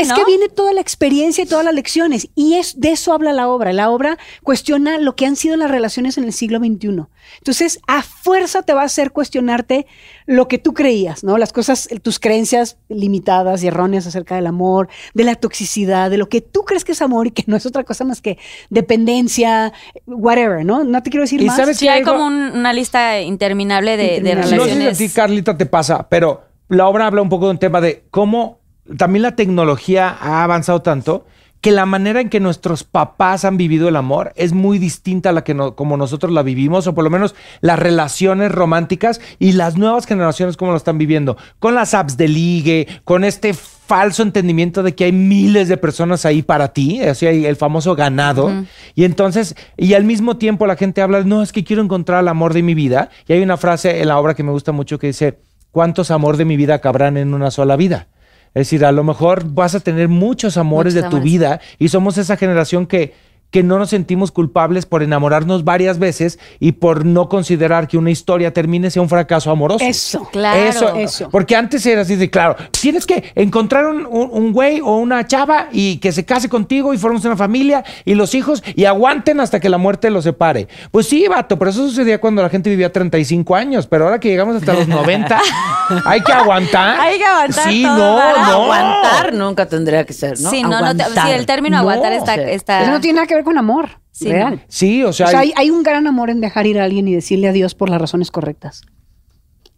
Es 0.00 0.12
que 0.12 0.24
viene 0.24 0.48
toda 0.48 0.72
la 0.72 0.80
experiencia 0.80 1.44
y 1.44 1.46
todas 1.46 1.64
las 1.66 1.74
lecciones. 1.74 2.28
Y 2.34 2.54
es 2.54 2.80
de 2.80 2.92
eso 2.92 3.12
habla 3.12 3.32
la 3.34 3.48
obra. 3.48 3.72
La 3.74 3.90
obra 3.90 4.16
cuestiona 4.42 4.96
lo 4.98 5.16
que 5.16 5.26
han 5.26 5.36
sido 5.36 5.56
las 5.56 5.70
relaciones 5.70 6.16
en 6.16 6.24
el 6.24 6.32
siglo 6.32 6.58
XXI. 6.58 7.06
Entonces, 7.38 7.80
a 7.86 8.02
fuerza 8.02 8.62
te 8.62 8.72
va 8.72 8.80
a 8.82 8.86
hacer 8.86 9.10
cuestionarte 9.12 9.86
lo 10.26 10.48
que 10.48 10.58
tú 10.58 10.72
creías, 10.74 11.24
¿no? 11.24 11.36
Las 11.38 11.52
cosas, 11.52 11.88
tus 12.02 12.18
creencias 12.18 12.78
limitadas 12.88 13.62
y 13.62 13.66
erróneas 13.66 14.06
acerca 14.06 14.36
del 14.36 14.46
amor, 14.46 14.88
de 15.12 15.24
la 15.24 15.34
toxicidad, 15.34 16.08
de 16.10 16.16
lo 16.18 16.28
que 16.28 16.40
tú 16.40 16.62
crees 16.64 16.84
que 16.84 16.92
es 16.92 17.02
amor 17.02 17.26
y 17.26 17.30
que 17.32 17.44
no 17.46 17.56
es 17.56 17.66
otra 17.66 17.84
cosa 17.84 18.04
más 18.04 18.20
que 18.22 18.38
dependencia, 18.70 19.72
whatever, 20.06 20.64
¿no? 20.64 20.69
No 20.78 21.02
te 21.02 21.10
quiero 21.10 21.22
decir 21.24 21.42
Y 21.42 21.46
más. 21.46 21.56
sabes 21.56 21.76
Sí, 21.76 21.86
que 21.86 21.90
hay 21.90 21.98
algo- 22.00 22.12
como 22.12 22.26
un- 22.26 22.52
una 22.56 22.72
lista 22.72 23.20
interminable 23.20 23.96
de, 23.96 24.04
de 24.04 24.16
Interminable. 24.18 24.56
No 24.56 24.62
sé 24.64 24.68
si 24.70 24.76
a 24.76 24.78
relaciones. 24.80 24.98
ti, 24.98 25.08
Carlita, 25.10 25.56
te 25.58 25.66
pasa, 25.66 26.08
pero 26.08 26.44
la 26.68 26.86
obra 26.88 27.06
habla 27.06 27.22
un 27.22 27.28
poco 27.28 27.46
de 27.46 27.50
un 27.52 27.58
tema 27.58 27.80
de 27.80 28.04
cómo 28.10 28.60
también 28.96 29.22
la 29.22 29.36
tecnología 29.36 30.16
ha 30.20 30.42
avanzado 30.44 30.82
tanto 30.82 31.26
que 31.60 31.72
la 31.72 31.84
manera 31.84 32.22
en 32.22 32.30
que 32.30 32.40
nuestros 32.40 32.84
papás 32.84 33.44
han 33.44 33.58
vivido 33.58 33.86
el 33.88 33.96
amor 33.96 34.32
es 34.34 34.54
muy 34.54 34.78
distinta 34.78 35.28
a 35.28 35.32
la 35.32 35.44
que 35.44 35.52
no- 35.52 35.74
como 35.76 35.98
nosotros 35.98 36.32
la 36.32 36.42
vivimos, 36.42 36.86
o 36.86 36.94
por 36.94 37.04
lo 37.04 37.10
menos 37.10 37.34
las 37.60 37.78
relaciones 37.78 38.50
románticas 38.50 39.20
y 39.38 39.52
las 39.52 39.76
nuevas 39.76 40.06
generaciones 40.06 40.56
como 40.56 40.70
lo 40.70 40.78
están 40.78 40.96
viviendo, 40.96 41.36
con 41.58 41.74
las 41.74 41.92
apps 41.92 42.16
de 42.16 42.28
ligue, 42.28 42.88
con 43.04 43.24
este 43.24 43.52
falso 43.90 44.22
entendimiento 44.22 44.84
de 44.84 44.94
que 44.94 45.06
hay 45.06 45.10
miles 45.10 45.66
de 45.66 45.76
personas 45.76 46.24
ahí 46.24 46.42
para 46.42 46.72
ti, 46.72 47.02
así 47.02 47.26
hay 47.26 47.44
el 47.44 47.56
famoso 47.56 47.96
ganado, 47.96 48.52
y 48.94 49.02
entonces, 49.02 49.56
y 49.76 49.94
al 49.94 50.04
mismo 50.04 50.36
tiempo 50.36 50.64
la 50.68 50.76
gente 50.76 51.02
habla, 51.02 51.24
no, 51.24 51.42
es 51.42 51.50
que 51.50 51.64
quiero 51.64 51.82
encontrar 51.82 52.22
el 52.22 52.28
amor 52.28 52.54
de 52.54 52.62
mi 52.62 52.74
vida, 52.74 53.10
y 53.26 53.32
hay 53.32 53.42
una 53.42 53.56
frase 53.56 54.00
en 54.00 54.06
la 54.06 54.16
obra 54.20 54.34
que 54.34 54.44
me 54.44 54.52
gusta 54.52 54.70
mucho 54.70 55.00
que 55.00 55.08
dice, 55.08 55.40
¿cuántos 55.72 56.12
amor 56.12 56.36
de 56.36 56.44
mi 56.44 56.56
vida 56.56 56.78
cabrán 56.78 57.16
en 57.16 57.34
una 57.34 57.50
sola 57.50 57.74
vida? 57.74 58.06
Es 58.54 58.60
decir, 58.60 58.84
a 58.84 58.92
lo 58.92 59.02
mejor 59.02 59.52
vas 59.52 59.74
a 59.74 59.80
tener 59.80 60.06
muchos 60.06 60.56
amores 60.56 60.94
Muchos 60.94 61.10
de 61.10 61.16
tu 61.16 61.20
vida 61.20 61.60
y 61.80 61.88
somos 61.88 62.16
esa 62.16 62.36
generación 62.36 62.86
que, 62.86 63.12
que 63.50 63.62
no 63.62 63.78
nos 63.78 63.90
sentimos 63.90 64.30
culpables 64.30 64.86
por 64.86 65.02
enamorarnos 65.02 65.64
varias 65.64 65.98
veces 65.98 66.38
y 66.60 66.72
por 66.72 67.04
no 67.04 67.28
considerar 67.28 67.88
que 67.88 67.98
una 67.98 68.10
historia 68.10 68.52
termine 68.52 68.90
sea 68.90 69.02
un 69.02 69.08
fracaso 69.08 69.50
amoroso. 69.50 69.84
Eso. 69.84 70.28
Claro. 70.30 70.60
Eso, 70.60 70.94
Eso. 70.94 71.28
Porque 71.30 71.56
antes 71.56 71.84
era 71.86 72.02
así 72.02 72.16
de 72.16 72.30
claro, 72.30 72.56
tienes 72.70 73.06
que 73.06 73.32
encontrar 73.34 73.86
un, 73.86 74.06
un- 74.06 74.30
un 74.32 74.52
güey 74.52 74.80
o 74.80 74.96
una 74.96 75.26
chava 75.26 75.68
y 75.72 75.98
que 75.98 76.12
se 76.12 76.24
case 76.24 76.48
contigo 76.48 76.94
y 76.94 76.98
formes 76.98 77.24
una 77.24 77.36
familia 77.36 77.84
y 78.04 78.14
los 78.14 78.34
hijos 78.34 78.62
y 78.76 78.84
aguanten 78.84 79.40
hasta 79.40 79.58
que 79.60 79.68
la 79.68 79.78
muerte 79.78 80.10
los 80.10 80.24
separe. 80.24 80.68
Pues 80.90 81.08
sí, 81.08 81.26
vato, 81.28 81.58
pero 81.58 81.70
eso 81.70 81.86
sucedía 81.88 82.20
cuando 82.20 82.42
la 82.42 82.48
gente 82.48 82.70
vivía 82.70 82.92
35 82.92 83.56
años, 83.56 83.86
pero 83.86 84.04
ahora 84.04 84.20
que 84.20 84.28
llegamos 84.28 84.56
hasta 84.56 84.72
los 84.74 84.86
90, 84.88 85.40
hay 86.04 86.20
que 86.20 86.32
aguantar. 86.32 87.00
Hay 87.00 87.18
que 87.18 87.24
aguantar 87.24 87.68
Sí, 87.72 87.82
todo 87.82 87.96
no, 87.96 88.16
para 88.18 88.42
no. 88.46 88.52
Aguantar 88.62 89.34
nunca 89.34 89.66
tendría 89.66 90.04
que 90.04 90.12
ser, 90.12 90.38
¿no? 90.40 90.50
Sí, 90.50 90.62
no, 90.62 90.80
no 90.80 90.96
te- 90.96 91.04
sí, 91.04 91.30
el 91.34 91.46
término 91.46 91.76
No. 91.76 91.80
aguantar 91.80 92.12
está, 92.12 92.34
está- 92.36 92.82
Eso 92.82 92.90
no 92.92 93.00
tiene 93.00 93.16
nada 93.16 93.26
que 93.26 93.34
ver 93.34 93.39
con 93.44 93.58
amor. 93.58 94.00
Sí, 94.12 94.30
real. 94.30 94.64
Sí, 94.68 95.02
o 95.04 95.12
sea, 95.12 95.26
O 95.26 95.30
sea, 95.30 95.40
hay- 95.40 95.70
un 95.70 95.82
gran 95.82 96.06
amor 96.06 96.30
en 96.30 96.40
dejar 96.40 96.66
ir 96.66 96.78
a 96.80 96.84
alguien 96.84 97.08
y 97.08 97.14
decirle 97.14 97.48
adiós 97.48 97.74
por 97.74 97.88
las 97.88 98.00
razones 98.00 98.30
correctas. 98.30 98.82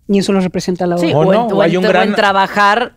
Y 0.08 0.18
eso 0.18 0.32
lo 0.32 0.40
representa 0.40 0.86
la 0.86 0.96
obra. 0.96 1.06
Sí, 1.08 1.14
O 1.14 1.18
o, 1.20 1.24
no, 1.24 1.32
en, 1.32 1.52
o 1.52 1.56
o 1.58 1.62
hay 1.62 1.70
en- 1.72 1.76
un 1.78 1.84
gran- 1.84 2.08
en 2.08 2.14
trabajar 2.14 2.96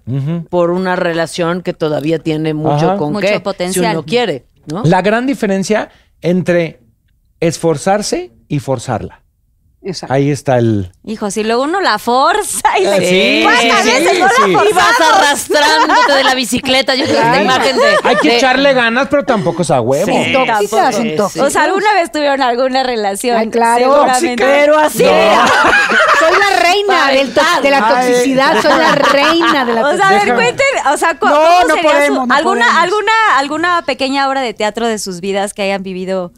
por 0.50 0.72
una 0.72 0.96
relación 0.96 1.62
que 1.62 1.74
todavía 1.74 2.20
tiene 2.20 2.54
mucho 2.54 2.88
Ajá. 2.92 2.98
con 2.98 3.14
Mucho 3.14 3.28
qué, 3.28 3.40
potencial. 3.40 3.86
Si 3.86 3.92
uno 3.92 4.04
quiere, 4.06 4.46
¿no? 4.66 4.84
la 4.84 5.02
gran 5.02 5.28
diferencia 5.28 5.90
entre 6.22 6.80
esforzarse 7.40 8.32
y 8.48 8.60
forzarla. 8.60 9.22
Exacto. 9.86 10.14
Ahí 10.14 10.32
está 10.32 10.58
el... 10.58 10.92
Hijo, 11.06 11.30
si 11.30 11.44
luego 11.44 11.64
uno 11.64 11.80
la 11.80 12.00
forza 12.00 12.80
y 12.80 12.84
le- 12.86 13.08
sí, 13.08 13.42
¿Cuántas 13.44 13.82
sí, 13.84 13.90
veces 13.92 14.20
no 14.20 14.26
la 14.26 14.32
sí. 14.32 14.36
forzamos? 14.54 14.66
Y 14.70 14.74
vas 14.74 15.02
arrastrándote 15.14 16.12
de 16.14 16.24
la 16.24 16.34
bicicleta. 16.36 16.96
Yo 16.96 17.06
tengo 17.06 17.20
esta 17.20 17.42
imagen 17.42 17.78
de. 17.78 17.84
Hay 18.04 18.16
que 18.16 18.30
de- 18.30 18.38
echarle 18.38 18.74
ganas, 18.74 19.08
pero 19.10 19.24
tampoco 19.26 19.62
es 19.62 19.70
a 19.70 19.82
huevo. 19.82 20.06
Sí. 20.08 20.34
tóxicas, 20.34 20.58
tampoco, 20.72 20.92
son 20.92 21.04
sí, 21.04 21.16
tóxicas. 21.16 21.48
O 21.48 21.50
sea, 21.52 21.64
alguna 21.64 21.94
vez 21.94 22.12
tuvieron 22.12 22.42
alguna 22.42 22.82
relación. 22.84 23.38
Ay, 23.38 23.50
claro. 23.50 24.06
Pero 24.38 24.78
así 24.80 25.04
No. 25.04 25.12
Soy 26.20 26.40
la 26.40 26.60
reina 26.60 27.08
del 27.12 27.34
de 27.62 27.70
la 27.70 27.88
toxicidad, 27.88 28.62
soy 28.62 28.72
la 28.80 28.96
reina 28.96 29.66
de 29.66 29.74
la 29.74 29.82
O 29.88 29.96
sea, 29.96 30.08
a 30.08 30.10
toxicidad. 30.12 30.26
ver, 30.26 30.34
cuenten, 30.36 30.66
o 30.94 30.98
sea, 30.98 31.14
No, 31.14 31.20
¿cómo 31.20 31.36
no 31.36 31.76
sería 31.76 31.76
su- 31.76 31.88
podemos, 31.88 32.30
alguna, 32.32 32.66
podemos. 32.66 32.84
alguna, 32.84 33.14
alguna 33.38 33.84
pequeña 33.86 34.28
obra 34.28 34.42
de 34.42 34.54
teatro 34.54 34.88
de 34.88 34.98
sus 34.98 35.20
vidas 35.22 35.54
que 35.54 35.62
hayan 35.64 35.84
vivido 35.84 36.32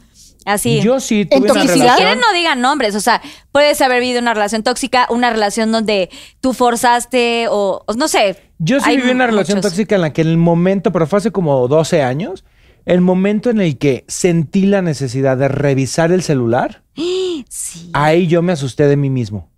así? 0.48 0.80
Yo 0.80 1.00
sí 1.00 1.20
¿En 1.22 1.28
tuve 1.28 1.50
una 1.50 1.60
toxicidad? 1.60 1.74
Si 1.74 1.80
relación. 1.80 1.96
quieren, 1.96 2.20
no 2.20 2.32
digan 2.32 2.60
nombres. 2.60 2.94
O 2.94 3.00
sea, 3.00 3.20
puedes 3.52 3.80
haber 3.80 4.00
vivido 4.00 4.20
una 4.20 4.34
relación 4.34 4.62
tóxica, 4.62 5.06
una 5.10 5.30
relación 5.30 5.70
donde 5.72 6.10
tú 6.40 6.52
forzaste 6.52 7.46
o, 7.48 7.82
o 7.86 7.94
no 7.94 8.08
sé. 8.08 8.36
Yo 8.58 8.80
sí 8.80 8.96
viví 8.96 9.10
una 9.10 9.26
relación 9.26 9.58
muchos. 9.58 9.70
tóxica 9.72 9.94
en 9.94 10.00
la 10.02 10.12
que 10.12 10.22
en 10.22 10.28
el 10.28 10.36
momento, 10.38 10.90
pero 10.92 11.06
fue 11.06 11.18
hace 11.18 11.30
como 11.30 11.68
12 11.68 12.02
años, 12.02 12.44
el 12.86 13.00
momento 13.00 13.50
en 13.50 13.60
el 13.60 13.78
que 13.78 14.04
sentí 14.08 14.66
la 14.66 14.82
necesidad 14.82 15.36
de 15.36 15.48
revisar 15.48 16.10
el 16.10 16.22
celular, 16.22 16.82
Sí. 17.48 17.90
ahí 17.92 18.26
yo 18.26 18.42
me 18.42 18.52
asusté 18.52 18.88
de 18.88 18.96
mí 18.96 19.10
mismo. 19.10 19.50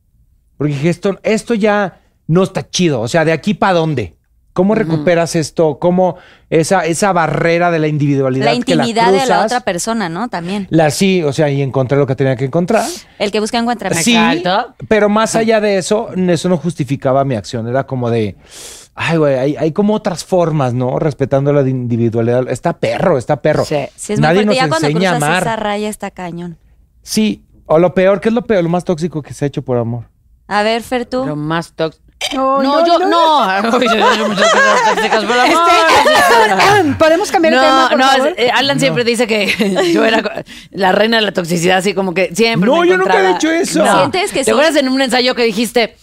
Porque 0.57 0.74
dije, 0.74 0.90
esto, 0.90 1.18
esto 1.22 1.55
ya 1.55 2.00
no 2.26 2.42
está 2.42 2.68
chido. 2.68 3.00
O 3.00 3.09
sea, 3.09 3.24
¿de 3.24 3.33
aquí 3.33 3.55
para 3.55 3.72
dónde? 3.74 4.16
¿Cómo 4.53 4.75
recuperas 4.75 5.37
esto? 5.37 5.79
¿Cómo 5.79 6.17
esa, 6.51 6.85
esa 6.85 7.13
barrera 7.13 7.71
de 7.71 7.79
la 7.79 7.87
individualidad? 7.87 8.47
La 8.47 8.51
que 8.51 8.57
intimidad 8.57 9.07
de 9.13 9.19
la 9.19 9.25
cruzas? 9.25 9.45
otra 9.45 9.61
persona, 9.61 10.09
¿no? 10.09 10.29
También. 10.29 10.67
La 10.71 10.91
sí, 10.91 11.23
o 11.23 11.33
sea, 11.33 11.49
y 11.51 11.63
encontré 11.63 11.97
lo 11.97 12.07
que 12.07 12.17
tenía 12.17 12.35
que 12.35 12.47
encontrar. 12.47 12.85
El 13.21 13.31
que 13.31 13.39
busca 13.39 13.59
encuentra. 13.59 13.95
Sí, 13.95 14.17
Exacto. 14.17 14.75
pero 14.89 15.09
más 15.09 15.37
allá 15.37 15.61
de 15.61 15.79
eso, 15.79 16.11
eso 16.15 16.49
no 16.49 16.57
justificaba 16.57 17.25
mi 17.25 17.37
acción. 17.37 17.69
Era 17.69 17.85
como 17.85 18.11
de, 18.11 18.37
ay, 18.97 19.19
güey, 19.19 19.37
hay, 19.39 19.57
hay 19.57 19.71
como 19.73 19.95
otras 19.95 20.25
formas, 20.25 20.75
¿no? 20.75 20.99
Respetando 20.99 21.53
la 21.53 21.67
individualidad. 21.69 22.49
Está 22.51 22.73
perro, 22.79 23.19
está 23.19 23.41
perro. 23.41 23.65
Sí. 23.65 23.77
Sí, 23.95 24.15
es 24.15 24.19
muy 24.19 24.27
Nadie 24.27 24.43
fuerte. 24.43 24.47
nos 24.47 24.57
Ya 24.57 24.69
cuando 24.69 24.89
enseña 24.89 25.11
a 25.11 25.13
cruzas 25.15 25.29
amar. 25.29 25.43
esa 25.45 25.57
raya 25.57 25.89
está 25.89 26.11
cañón. 26.11 26.59
Sí, 27.03 27.45
o 27.67 27.79
lo 27.79 27.95
peor, 27.95 28.21
¿qué 28.21 28.31
es 28.31 28.35
lo 28.35 28.43
peor? 28.43 28.65
Lo 28.65 28.69
más 28.69 28.85
tóxico 28.85 29.23
que 29.23 29.33
se 29.33 29.45
ha 29.45 29.49
hecho 29.49 29.63
por 29.63 29.79
amor. 29.79 30.09
A 30.49 30.65
ver, 30.65 30.83
Fer, 30.83 31.07
tú. 31.07 31.25
Lo 31.25 31.37
más 31.37 31.73
tóxico. 31.75 32.05
No, 32.35 32.63
No, 32.63 32.81
no, 32.81 32.87
yo 32.87 32.99
no. 32.99 33.09
no. 33.63 33.79
Este, 33.81 35.09
¿Podemos 36.99 37.31
cambiar 37.33 37.55
el 37.55 37.61
tema, 37.61 37.83
No, 37.85 37.89
por 37.89 37.99
no, 37.99 38.05
favor? 38.09 38.35
eh, 38.37 38.51
Alan 38.53 38.79
siempre 38.79 39.05
dice 39.05 39.27
que 39.27 39.91
yo 39.95 40.05
era 40.05 40.45
la 40.71 40.93
reina 40.93 41.17
de 41.17 41.23
la 41.23 41.33
toxicidad, 41.33 41.79
así 41.79 41.95
como 41.95 42.13
que 42.15 42.31
siempre. 42.35 42.69
No, 42.71 42.81
me 42.81 42.89
yo 42.89 42.97
nunca 42.99 43.19
he 43.21 43.29
dicho 43.33 43.51
eso. 43.51 43.85
No. 43.85 43.99
¿Sientes 43.99 44.33
que 44.33 44.41
¿Te 44.41 44.45
sí? 44.45 44.51
acuerdas 44.51 44.77
en 44.77 44.89
un 44.89 45.01
ensayo 45.01 45.35
que 45.35 45.45
dijiste, 45.45 45.97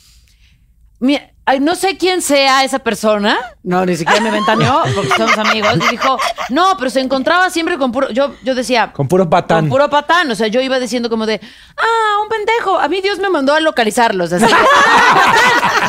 "Mira, 1.00 1.32
ay, 1.46 1.60
no 1.60 1.76
sé 1.76 1.96
quién 1.98 2.22
sea 2.22 2.64
esa 2.64 2.80
persona? 2.80 3.38
No, 3.64 3.86
ni 3.86 3.96
siquiera 3.96 4.20
me 4.22 4.32
ventaneó 4.32 4.84
porque 4.96 5.12
somos 5.16 5.38
amigos. 5.38 5.76
Y 5.78 5.92
dijo, 5.92 6.18
no, 6.50 6.76
pero 6.78 6.90
se 6.90 7.00
encontraba 7.00 7.50
siempre 7.50 7.78
con 7.78 7.92
puro. 7.92 8.10
Yo, 8.12 8.36
yo 8.44 8.54
decía. 8.56 8.92
Con 8.94 9.08
puro 9.08 9.30
patán. 9.30 9.62
Con 9.62 9.70
puro 9.70 9.90
patán. 9.90 10.30
O 10.32 10.36
sea, 10.36 10.48
yo 10.48 10.60
iba 10.62 10.80
diciendo 10.80 11.10
como 11.10 11.26
de, 11.26 11.40
ah, 11.78 12.22
un 12.22 12.30
pendejo. 12.30 12.78
A 12.80 12.88
mí 12.90 13.00
Dios 13.02 13.20
me 13.20 13.30
mandó 13.30 13.54
a 13.54 13.60
localizarlos. 13.60 14.34
Así. 14.34 14.46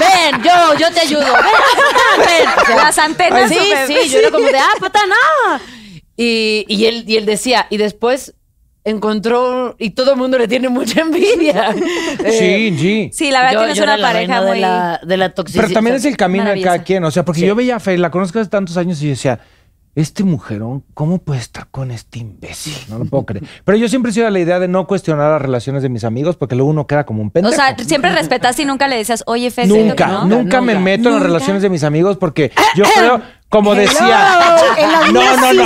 ven, 0.01 0.43
yo, 0.43 0.75
yo 0.79 0.93
te 0.93 1.01
ayudo. 1.01 1.25
Ven, 1.25 1.35
patán, 1.35 2.27
ven. 2.27 2.49
O 2.63 2.67
sea, 2.67 2.77
Las 2.77 2.99
antenas. 2.99 3.49
Sí, 3.49 3.57
súper- 3.59 3.87
sí, 3.87 4.09
yo 4.11 4.19
era 4.21 4.31
como 4.31 4.47
de, 4.47 4.59
ah, 4.59 4.73
patán, 4.81 5.11
ah. 5.47 5.59
Y, 6.17 6.65
y, 6.69 6.87
él, 6.87 7.05
y 7.07 7.17
él 7.17 7.27
decía, 7.27 7.67
y 7.71 7.77
después 7.77 8.35
encontró, 8.85 9.77
y 9.79 9.91
todo 9.91 10.13
el 10.13 10.19
mundo 10.19 10.39
le 10.39 10.49
tiene 10.49 10.69
mucha 10.69 11.01
envidia. 11.03 11.75
Eh, 12.25 12.33
Sí, 12.73 12.79
sí. 12.79 13.11
Sí, 13.13 13.31
la 13.31 13.41
verdad 13.41 13.53
yo- 13.55 13.59
tienes 13.61 13.77
yo 13.79 13.83
una 13.85 13.95
era 13.95 14.03
la 14.03 14.09
pareja 14.13 14.43
muy... 14.43 14.51
de 14.53 14.61
la, 14.61 15.01
de 15.07 15.17
la 15.17 15.35
toxicidad. 15.35 15.65
Pero 15.65 15.75
también 15.75 15.97
es 15.97 16.05
el 16.05 16.17
camino 16.17 16.45
de 16.51 16.61
cada 16.63 16.83
quien. 16.83 17.05
O 17.05 17.11
sea, 17.11 17.25
porque 17.25 17.41
Sí. 17.43 17.47
yo 17.47 17.55
veía 17.55 17.77
a 17.77 17.81
Fer, 17.81 17.99
la 17.99 18.11
conozco 18.11 18.39
hace 18.41 18.51
tantos 18.51 18.77
años 18.77 19.01
y 19.03 19.05
yo 19.05 19.11
decía, 19.11 19.41
este 19.95 20.23
mujerón, 20.23 20.85
¿cómo 20.95 21.19
puede 21.19 21.41
estar 21.41 21.67
con 21.71 21.91
este 21.91 22.21
imbécil? 22.21 22.75
No 22.89 22.99
lo 22.99 23.05
puedo 23.07 23.27
creer. 23.27 23.45
Pero 23.65 23.79
yo 23.79 23.89
siempre 23.89 24.11
he 24.11 24.15
sido 24.15 24.27
de 24.27 24.33
la 24.33 24.39
idea 24.39 24.59
de 24.61 24.69
no 24.69 24.87
cuestionar 24.87 25.31
las 25.33 25.43
relaciones 25.43 25.83
de 25.83 25.89
mis 25.89 26.05
amigos 26.05 26.37
porque 26.37 26.55
luego 26.55 26.71
uno 26.71 26.87
queda 26.87 27.05
como 27.05 27.21
un 27.23 27.29
O 27.29 27.31
pendejo. 27.33 27.55
sea, 27.57 27.77
siempre 27.79 28.13
respetaste 28.13 28.63
y 28.63 28.65
nunca 28.65 28.87
le 28.87 28.97
decías, 28.97 29.25
oye, 29.27 29.51
que 29.51 29.67
Nunca, 29.67 30.07
no. 30.07 30.25
nunca, 30.27 30.61
me 30.61 30.75
nunca. 30.75 30.85
meto 30.85 31.09
en 31.09 31.15
las 31.17 31.23
relaciones 31.25 31.63
de 31.63 31.69
mis 31.71 31.83
amigos 31.85 32.17
porque 32.17 32.53
yo 32.77 32.85
creo, 32.97 33.21
como 33.49 33.75
decía, 33.75 34.57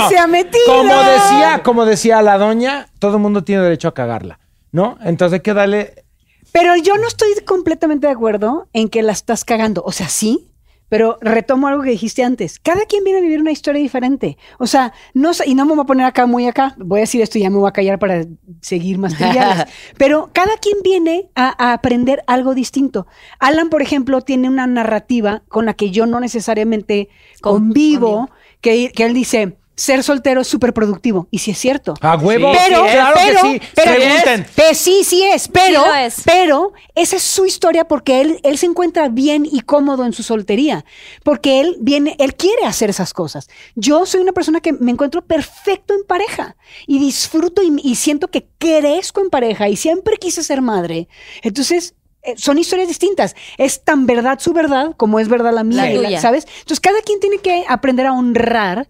se 0.09 0.17
ha 0.17 0.27
metido. 0.27 0.65
como 0.65 1.03
decía, 1.03 1.61
como 1.63 1.85
decía 1.85 2.21
la 2.21 2.37
doña, 2.37 2.87
todo 2.99 3.17
el 3.17 3.21
mundo 3.21 3.43
tiene 3.43 3.63
derecho 3.63 3.89
a 3.89 3.93
cagarla, 3.93 4.39
¿no? 4.71 4.97
Entonces 5.01 5.37
hay 5.37 5.41
que 5.41 5.53
darle, 5.53 6.05
Pero 6.51 6.75
yo 6.77 6.95
no 6.97 7.07
estoy 7.07 7.29
completamente 7.45 8.07
de 8.07 8.13
acuerdo 8.13 8.67
en 8.73 8.89
que 8.89 9.03
la 9.03 9.11
estás 9.11 9.43
cagando. 9.43 9.83
O 9.85 9.91
sea, 9.91 10.07
sí, 10.07 10.52
pero 10.93 11.17
retomo 11.21 11.67
algo 11.67 11.81
que 11.81 11.89
dijiste 11.89 12.23
antes. 12.23 12.59
Cada 12.59 12.85
quien 12.85 13.03
viene 13.03 13.17
a 13.17 13.21
vivir 13.23 13.41
una 13.41 13.49
historia 13.49 13.81
diferente. 13.81 14.37
O 14.59 14.67
sea, 14.67 14.93
no 15.15 15.31
y 15.43 15.55
no 15.55 15.65
me 15.65 15.73
voy 15.73 15.81
a 15.81 15.85
poner 15.87 16.05
acá 16.05 16.27
muy 16.27 16.45
acá. 16.45 16.75
Voy 16.77 16.99
a 16.99 17.01
decir 17.01 17.19
esto 17.19 17.39
y 17.39 17.41
ya 17.41 17.49
me 17.49 17.57
voy 17.57 17.67
a 17.67 17.71
callar 17.71 17.97
para 17.97 18.27
seguir 18.61 18.99
más 18.99 19.15
triviales. 19.17 19.65
pero 19.97 20.29
cada 20.33 20.55
quien 20.57 20.77
viene 20.83 21.31
a, 21.33 21.47
a 21.57 21.73
aprender 21.73 22.23
algo 22.27 22.53
distinto. 22.53 23.07
Alan, 23.39 23.71
por 23.71 23.81
ejemplo, 23.81 24.21
tiene 24.21 24.49
una 24.49 24.67
narrativa 24.67 25.41
con 25.47 25.65
la 25.65 25.73
que 25.73 25.89
yo 25.89 26.05
no 26.05 26.19
necesariamente 26.19 27.09
Con- 27.41 27.53
convivo, 27.69 28.29
que 28.61 28.91
él 28.95 29.15
dice. 29.15 29.57
Ser 29.75 30.03
soltero 30.03 30.41
es 30.41 30.47
súper 30.47 30.71
productivo. 30.73 31.27
Y 31.31 31.39
sí 31.39 31.49
es 31.51 31.57
cierto. 31.57 31.95
a 32.01 32.15
huevo, 32.15 32.53
Sí, 32.53 32.59
Pero, 32.67 32.83
claro 32.83 33.15
pero, 33.15 33.41
que 33.41 33.47
sí. 33.59 33.61
pero, 33.73 33.95
Pregunten. 33.95 34.45
Pe- 34.55 34.75
sí, 34.75 35.03
sí 35.03 35.23
es, 35.23 35.47
pero, 35.47 35.81
Sí 35.83 35.89
es. 36.01 36.21
pero 36.25 36.73
esa 36.93 37.15
es 37.15 37.23
su 37.23 37.45
historia 37.45 37.85
porque 37.87 38.21
él, 38.21 38.39
él 38.43 38.57
se 38.59 38.67
encuentra 38.67 39.09
bien 39.09 39.47
y 39.51 39.61
cómodo 39.61 40.05
en 40.05 40.13
su 40.13 40.21
soltería, 40.21 40.85
porque 41.23 41.59
él 41.59 41.75
viene, 41.79 42.15
él 42.19 42.35
quiere 42.35 42.65
hacer 42.65 42.89
esas 42.91 43.13
cosas. 43.13 43.47
Yo 43.75 44.05
soy 44.05 44.21
una 44.21 44.31
persona 44.31 44.61
que 44.61 44.73
me 44.73 44.91
encuentro 44.91 45.23
perfecto 45.25 45.93
en 45.95 46.03
pareja 46.05 46.55
y 46.85 46.99
disfruto 46.99 47.63
y, 47.63 47.75
y 47.83 47.95
siento 47.95 48.27
que 48.27 48.47
crezco 48.59 49.21
en 49.21 49.29
pareja 49.31 49.69
y 49.69 49.75
siempre 49.75 50.17
quise 50.17 50.43
ser 50.43 50.61
madre. 50.61 51.07
Entonces, 51.41 51.95
eh, 52.21 52.35
son 52.37 52.57
historias 52.59 52.87
distintas. 52.87 53.35
Es 53.57 53.83
tan 53.83 54.05
verdad 54.05 54.39
su 54.39 54.53
verdad 54.53 54.93
como 54.97 55.19
es 55.19 55.27
verdad 55.27 55.51
la 55.53 55.63
mía, 55.63 55.89
La 55.89 56.09
la-. 56.11 56.21
¿sabes? 56.21 56.45
Entonces, 56.59 56.79
cada 56.79 57.01
quien 57.01 57.19
tiene 57.19 57.39
que 57.39 57.65
aprender 57.67 58.05
a 58.05 58.13
honrar 58.13 58.87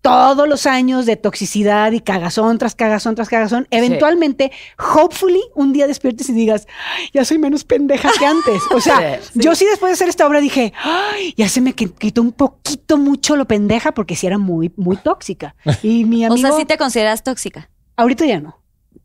todos 0.00 0.48
los 0.48 0.66
años 0.66 1.06
de 1.06 1.16
toxicidad 1.16 1.92
y 1.92 2.00
cagazón 2.00 2.58
tras 2.58 2.74
cagazón 2.74 3.14
tras 3.14 3.28
cagazón, 3.28 3.66
eventualmente, 3.70 4.52
hopefully, 4.78 5.40
un 5.54 5.72
día 5.72 5.86
despiertes 5.86 6.28
y 6.28 6.32
digas, 6.32 6.66
"Ay, 6.96 7.10
ya 7.12 7.24
soy 7.24 7.38
menos 7.38 7.64
pendeja 7.64 8.10
que 8.18 8.24
antes. 8.26 8.62
O 8.74 8.80
sea, 8.80 9.20
Sí, 9.32 9.40
yo 9.40 9.54
sí 9.54 9.64
después 9.66 9.90
de 9.90 9.94
hacer 9.94 10.08
esta 10.08 10.26
obra 10.26 10.40
dije, 10.40 10.72
"Ay, 10.82 11.34
ya 11.36 11.48
se 11.48 11.60
me 11.60 11.74
qui- 11.74 11.92
quitó 11.96 12.22
un 12.22 12.32
poquito 12.32 12.96
mucho 12.96 13.36
lo 13.36 13.46
pendeja 13.46 13.92
porque 13.92 14.16
sí 14.16 14.26
era 14.26 14.38
muy, 14.38 14.72
muy 14.76 14.96
tóxica. 14.96 15.54
Y 15.82 16.04
mi 16.04 16.24
O 16.26 16.32
amigo, 16.32 16.48
sea, 16.48 16.56
sí 16.56 16.64
te 16.64 16.76
consideras 16.78 17.22
tóxica, 17.24 17.70
ahorita 17.96 18.24
ya 18.26 18.40
no. 18.40 18.58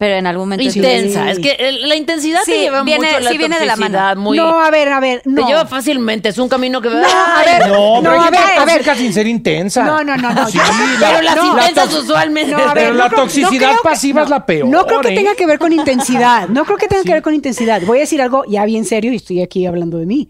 Pero 0.03 0.17
en 0.17 0.27
algún 0.27 0.49
momento... 0.49 0.65
Intensa. 0.65 1.31
Es 1.31 1.39
que 1.39 1.51
el- 1.57 1.87
la 1.87 1.95
intensidad 1.95 2.41
Sí, 2.43 2.51
te 2.51 2.59
lleva 2.59 2.83
viene- 2.83 3.05
mucho 3.05 3.15
a 3.15 3.19
la 3.21 3.29
sí 3.31 3.37
viene 3.37 3.57
de 3.57 3.65
la 3.65 3.77
mano. 3.77 3.97
toxicidad, 3.97 4.17
Muy, 4.17 4.35
no, 4.37 4.59
a 4.59 4.69
ver, 4.69 4.89
a 4.89 4.99
ver, 4.99 5.21
no. 5.23 5.43
Te 5.45 5.47
lleva 5.47 5.65
fácilmente. 5.65 6.27
Es 6.27 6.37
un 6.39 6.49
camino 6.49 6.81
que... 6.81 6.89
No, 6.89 6.97
a 6.97 7.41
ver, 7.45 7.67
No, 7.69 7.99
pero 8.01 8.01
no, 8.01 8.11
hay 8.11 8.27
a 8.27 8.29
ver, 8.31 8.39
gente 8.41 8.59
a 8.59 8.65
ver. 8.65 8.73
tóxica 8.79 8.95
sin 8.95 9.13
ser 9.13 9.27
intensa. 9.27 9.83
No, 9.85 10.03
no, 10.03 10.17
no, 10.17 10.33
no. 10.33 10.45
Sí, 10.49 10.57
yo- 10.57 10.99
la- 10.99 11.09
Pero 11.09 11.21
las 11.21 11.35
no, 11.37 11.45
intensas 11.57 11.89
tox- 11.89 12.03
usualmente... 12.03 12.51
No, 12.51 12.57
a 12.57 12.65
ver, 12.65 12.73
Pero 12.73 12.89
no 12.89 12.97
la 12.97 13.05
creo- 13.07 13.17
no 13.19 13.23
toxicidad 13.23 13.49
creo 13.69 13.81
que- 13.81 13.89
pasiva 13.89 14.23
es 14.23 14.29
la 14.29 14.45
peor. 14.45 14.67
No 14.67 14.85
creo 14.85 14.99
que 14.99 15.13
¿eh? 15.13 15.15
tenga 15.15 15.35
que 15.35 15.45
ver 15.45 15.57
con 15.59 15.71
intensidad. 15.71 16.49
No 16.49 16.65
creo 16.65 16.77
que 16.77 16.87
tenga 16.89 17.03
que 17.03 17.13
ver 17.13 17.21
con 17.21 17.33
intensidad. 17.33 17.81
Voy 17.83 17.99
a 17.99 18.01
decir 18.01 18.21
algo 18.21 18.43
ya 18.45 18.65
bien 18.65 18.83
serio 18.83 19.13
y 19.13 19.15
estoy 19.15 19.41
aquí 19.41 19.65
hablando 19.65 19.99
de 19.99 20.05
mí. 20.05 20.29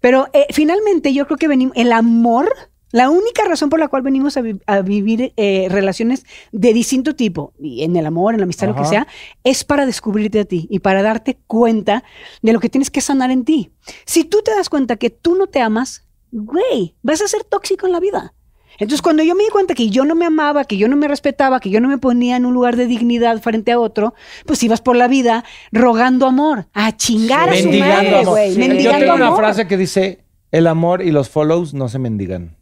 Pero 0.00 0.28
eh, 0.32 0.46
finalmente 0.50 1.12
yo 1.12 1.26
creo 1.26 1.38
que 1.38 1.48
venimos, 1.48 1.76
el 1.76 1.90
amor, 1.90 2.54
la 2.90 3.10
única 3.10 3.44
razón 3.44 3.68
por 3.70 3.78
la 3.80 3.88
cual 3.88 4.02
venimos 4.02 4.36
a, 4.36 4.40
vi- 4.40 4.60
a 4.66 4.80
vivir 4.80 5.32
eh, 5.36 5.66
relaciones 5.70 6.24
de 6.52 6.72
distinto 6.72 7.14
tipo, 7.14 7.52
y 7.60 7.82
en 7.84 7.96
el 7.96 8.06
amor, 8.06 8.34
en 8.34 8.40
la 8.40 8.44
amistad, 8.44 8.68
lo 8.68 8.74
que 8.76 8.84
sea, 8.88 9.06
es 9.44 9.64
para 9.64 9.84
descubrirte 9.86 10.40
a 10.40 10.44
ti 10.44 10.66
y 10.70 10.78
para 10.78 11.02
darte 11.02 11.38
cuenta 11.46 12.02
de 12.42 12.52
lo 12.52 12.60
que 12.60 12.68
tienes 12.68 12.90
que 12.90 13.00
sanar 13.00 13.30
en 13.30 13.44
ti. 13.44 13.70
Si 14.06 14.24
tú 14.24 14.42
te 14.44 14.50
das 14.52 14.68
cuenta 14.68 14.96
que 14.96 15.10
tú 15.10 15.34
no 15.34 15.46
te 15.48 15.60
amas, 15.60 16.04
güey, 16.32 16.94
vas 17.02 17.20
a 17.22 17.28
ser 17.28 17.44
tóxico 17.44 17.86
en 17.86 17.92
la 17.92 18.00
vida. 18.00 18.34
Entonces, 18.80 19.02
cuando 19.02 19.24
yo 19.24 19.34
me 19.34 19.42
di 19.42 19.50
cuenta 19.50 19.74
que 19.74 19.90
yo 19.90 20.04
no 20.04 20.14
me 20.14 20.24
amaba, 20.24 20.64
que 20.64 20.76
yo 20.76 20.86
no 20.86 20.94
me 20.96 21.08
respetaba, 21.08 21.58
que 21.58 21.68
yo 21.68 21.80
no 21.80 21.88
me 21.88 21.98
ponía 21.98 22.36
en 22.36 22.46
un 22.46 22.54
lugar 22.54 22.76
de 22.76 22.86
dignidad 22.86 23.40
frente 23.42 23.72
a 23.72 23.80
otro, 23.80 24.14
pues 24.46 24.62
ibas 24.62 24.80
por 24.80 24.94
la 24.94 25.08
vida 25.08 25.44
rogando 25.72 26.26
amor, 26.26 26.68
a 26.74 26.96
chingar 26.96 27.48
a 27.48 27.56
su 27.56 27.64
Mendigando 27.64 28.10
madre, 28.10 28.24
güey. 28.24 28.54
Sí, 28.54 28.82
Yo 28.84 28.92
tengo 28.92 29.14
una 29.14 29.34
frase 29.34 29.66
que 29.66 29.76
dice, 29.76 30.20
el 30.52 30.68
amor 30.68 31.02
y 31.02 31.10
los 31.10 31.28
follows 31.28 31.74
no 31.74 31.88
se 31.88 31.98
mendigan. 31.98 32.56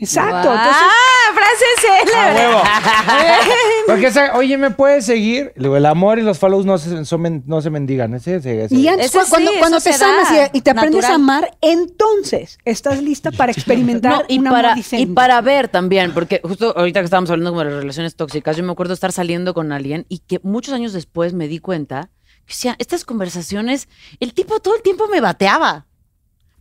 Exacto. 0.00 0.50
¡Ah! 0.50 0.70
Entonces, 0.70 0.92
¡Frase 1.32 1.64
célebre! 1.80 2.56
Porque 3.86 4.06
esa, 4.08 4.36
oye, 4.36 4.56
¿me 4.58 4.70
puedes 4.70 5.06
seguir? 5.06 5.52
El 5.56 5.86
amor 5.86 6.18
y 6.18 6.22
los 6.22 6.38
follows 6.38 6.64
no 6.66 6.78
se, 6.78 7.04
son 7.04 7.20
men- 7.20 7.42
no 7.46 7.60
se 7.62 7.70
mendigan. 7.70 8.14
Ese, 8.14 8.36
ese, 8.36 8.64
ese. 8.64 8.74
y 8.74 8.88
antes, 8.88 9.10
sí, 9.12 9.18
cuando, 9.58 9.80
te 9.80 9.96
da, 9.96 10.50
y, 10.52 10.58
y 10.58 10.60
te 10.60 10.70
aprendes 10.70 11.02
natural. 11.02 11.12
a 11.12 11.14
amar, 11.14 11.56
entonces 11.60 12.58
estás 12.64 13.02
lista 13.02 13.30
para 13.30 13.52
experimentar 13.52 14.12
No, 14.12 14.22
y, 14.28 14.38
un 14.38 14.46
amor 14.48 14.62
para, 14.62 14.76
y 14.78 15.06
para 15.06 15.40
ver 15.40 15.68
también, 15.68 16.12
porque 16.12 16.40
justo 16.42 16.74
ahorita 16.76 17.00
que 17.00 17.04
estábamos 17.04 17.30
hablando 17.30 17.50
como 17.50 17.60
de 17.64 17.70
las 17.70 17.80
relaciones 17.80 18.16
tóxicas, 18.16 18.56
yo 18.56 18.64
me 18.64 18.72
acuerdo 18.72 18.94
estar 18.94 19.12
saliendo 19.12 19.54
con 19.54 19.72
alguien 19.72 20.06
y 20.08 20.18
que 20.18 20.40
muchos 20.42 20.74
años 20.74 20.92
después 20.92 21.32
me 21.32 21.46
di 21.48 21.58
cuenta 21.58 22.10
que, 22.46 22.52
o 22.54 22.56
sea, 22.56 22.76
estas 22.78 23.04
conversaciones, 23.04 23.88
el 24.18 24.34
tipo 24.34 24.60
todo 24.60 24.74
el 24.74 24.82
tiempo 24.82 25.06
me 25.08 25.20
bateaba. 25.20 25.86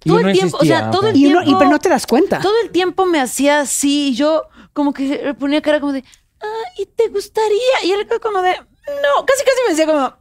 Y 0.03 0.09
Todo 0.09 0.21
no 0.21 0.29
el 0.29 0.33
tiempo, 0.37 0.57
o 0.61 0.65
sea, 0.65 0.91
todo 0.91 1.07
el 1.07 1.15
Y, 1.15 1.19
tiempo. 1.23 1.39
uno- 1.41 1.51
y 1.51 1.55
pero 1.55 1.69
no 1.69 1.79
te 1.79 1.89
das 1.89 2.07
cuenta. 2.07 2.39
Todo 2.39 2.53
el 2.63 2.69
tiempo 2.71 3.05
me 3.05 3.19
hacía 3.19 3.61
así 3.61 4.09
y 4.09 4.15
yo 4.15 4.43
como 4.73 4.93
que 4.93 5.35
ponía 5.37 5.61
cara 5.61 5.79
como 5.79 5.91
de, 5.91 6.03
ah, 6.41 6.45
¿y 6.77 6.85
te 6.85 7.07
gustaría? 7.09 7.83
Y 7.83 7.91
él 7.91 8.07
como 8.21 8.41
de, 8.41 8.51
no, 8.55 9.25
casi 9.25 9.43
casi 9.43 9.57
me 9.65 9.69
decía 9.71 9.85
como, 9.85 10.13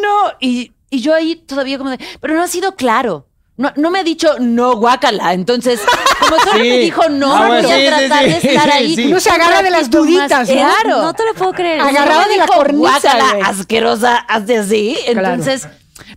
no. 0.00 0.32
Y, 0.40 0.72
y 0.90 1.00
yo 1.00 1.14
ahí 1.14 1.36
todavía 1.36 1.76
como 1.78 1.90
de, 1.90 1.98
pero 2.20 2.34
no 2.34 2.42
ha 2.42 2.48
sido 2.48 2.76
claro. 2.76 3.26
No, 3.58 3.72
no 3.76 3.90
me 3.90 4.00
ha 4.00 4.04
dicho 4.04 4.36
no, 4.38 4.76
guácala. 4.76 5.32
Entonces, 5.32 5.80
como 6.20 6.38
solo 6.40 6.52
Sí. 6.62 6.68
me 6.68 6.78
dijo 6.78 7.08
no, 7.08 7.34
Ah, 7.34 7.38
voy 7.48 7.62
bueno, 7.62 7.68
a 7.70 7.72
sí, 7.78 7.86
tratar 7.86 8.24
sí. 8.24 8.30
de 8.30 8.36
estar 8.54 8.70
ahí. 8.70 8.94
Sí. 8.96 9.06
Uno 9.06 9.18
se 9.20 9.30
agarra 9.30 9.62
de 9.62 9.70
las 9.70 9.90
duditas, 9.90 10.46
¿no? 10.48 10.54
Claro. 10.54 11.02
No 11.02 11.14
te 11.14 11.24
lo 11.24 11.32
puedo 11.34 11.52
creer. 11.52 11.82
Me 11.82 11.86
de 11.92 11.92
la 12.36 12.44
dijo, 12.44 12.46
cornisa, 12.54 12.78
"Guácala, 13.00 13.30
güey". 13.32 13.42
asquerosa, 13.42 14.16
hazte 14.16 14.58
así. 14.58 14.98
Claro. 15.10 15.28
Entonces, 15.28 15.68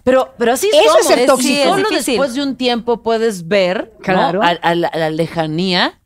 pero, 0.03 0.33
pero 0.37 0.53
así 0.53 0.69
Eso 0.73 0.99
es 0.99 1.07
ser 1.07 1.25
tóxico. 1.25 1.63
Solo 1.69 1.89
después 1.89 2.33
de 2.33 2.43
un 2.43 2.55
tiempo 2.55 3.01
puedes 3.01 3.47
ver 3.47 3.91
¿no? 3.97 4.03
Claro. 4.03 4.43
a, 4.43 4.49
a 4.49 4.75
la, 4.75 4.87
a 4.87 4.97
la 4.97 5.09
lejanía, 5.09 5.99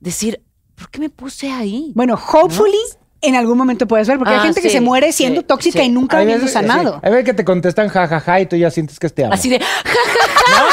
decir, 0.00 0.42
¿por 0.74 0.90
qué 0.90 0.98
me 1.00 1.10
puse 1.10 1.50
ahí? 1.50 1.92
Bueno, 1.94 2.14
hopefully 2.14 2.76
en 3.22 3.36
algún 3.36 3.56
momento 3.56 3.86
puedes 3.88 4.06
ver, 4.06 4.18
porque 4.18 4.34
hay 4.34 4.40
Ah, 4.40 4.42
gente 4.42 4.60
que 4.60 4.68
se 4.68 4.82
muere 4.82 5.10
siendo 5.12 5.40
sí, 5.40 5.46
tóxica 5.46 5.78
sí. 5.80 5.86
y 5.86 5.88
nunca 5.88 6.18
habiendo 6.18 6.46
sanado. 6.46 6.94
sí, 6.94 7.00
hay 7.04 7.10
veces 7.10 7.24
que 7.24 7.32
te 7.34 7.44
contestan 7.44 7.88
jajaja 7.88 8.40
y 8.40 8.46
tú 8.46 8.56
ya 8.56 8.70
sientes 8.70 8.98
que 8.98 9.08
te 9.08 9.24
ama. 9.24 9.34
Así 9.34 9.48
de, 9.48 9.60
ja, 9.60 9.66
ja, 9.84 10.64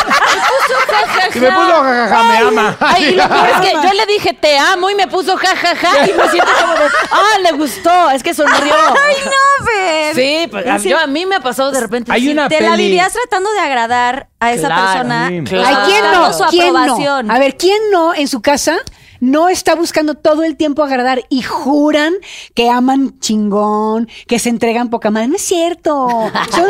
ja, 1.07 1.29
me 1.29 1.31
puso 1.31 1.31
ja, 1.31 1.31
ja, 1.31 1.35
Y 1.35 1.39
me 1.39 1.47
ja. 1.49 1.55
puso 1.55 1.83
jajaja, 1.83 2.23
me 2.23 2.37
ama. 2.37 2.77
Ay, 2.79 3.03
y 3.05 3.11
lo 3.15 3.27
peor 3.27 3.47
es 3.49 3.59
que 3.61 3.71
yo 3.87 3.93
le 3.93 4.05
dije 4.05 4.33
te 4.33 4.57
amo 4.57 4.89
y 4.89 4.95
me 4.95 5.07
puso 5.07 5.37
ja, 5.37 5.55
ja, 5.55 5.75
ja, 5.75 6.07
y 6.07 6.13
me 6.13 6.29
siento 6.29 6.51
como 6.61 6.73
de, 6.73 6.85
ah, 7.11 7.39
le 7.43 7.51
gustó, 7.53 8.09
es 8.11 8.23
que 8.23 8.33
sonrió. 8.33 8.73
¡Ay, 8.75 9.15
no, 9.25 9.65
Fer! 9.65 10.15
Sí, 10.15 10.47
pues, 10.49 10.65
a, 10.67 10.77
yo, 10.77 10.99
a 10.99 11.07
mí 11.07 11.25
me 11.25 11.35
ha 11.35 11.39
pasado 11.39 11.71
de 11.71 11.79
repente. 11.79 12.11
Hay 12.11 12.21
sí. 12.23 12.29
una 12.31 12.47
Te 12.49 12.61
la 12.61 12.75
vivías 12.75 13.13
tratando 13.13 13.51
de 13.51 13.59
agradar 13.59 14.27
a 14.39 14.51
esa 14.53 14.67
Claro, 14.67 14.83
persona. 14.91 15.31
Claro. 15.45 15.67
Ay, 15.67 15.75
¿quién 15.87 16.11
no? 16.11 16.33
su 16.33 16.43
¿Quién 16.49 16.75
aprobación. 16.75 17.27
no? 17.27 17.33
A 17.33 17.39
ver, 17.39 17.57
¿quién 17.57 17.77
no 17.91 18.13
en 18.13 18.27
su 18.27 18.41
casa 18.41 18.77
no 19.21 19.47
está 19.47 19.75
buscando 19.75 20.15
todo 20.15 20.43
el 20.43 20.57
tiempo 20.57 20.83
agradar 20.83 21.23
y 21.29 21.41
juran 21.43 22.13
que 22.53 22.69
aman 22.69 23.17
chingón, 23.19 24.09
que 24.27 24.37
se 24.39 24.49
entregan 24.49 24.89
poca 24.89 25.09
madre? 25.11 25.29
No 25.29 25.35
es 25.37 25.41
cierto. 25.43 26.09
Son, 26.51 26.65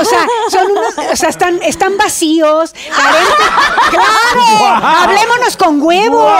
o 0.00 0.04
sea, 0.04 0.26
son 0.50 0.70
unos, 0.70 1.12
o 1.12 1.16
sea, 1.16 1.28
están, 1.28 1.60
están 1.62 1.98
vacíos, 1.98 2.72
carentes. 2.96 3.90
¡Claro! 3.90 4.86
Hablémonos 4.86 5.56
con 5.56 5.82
huevos. 5.82 6.32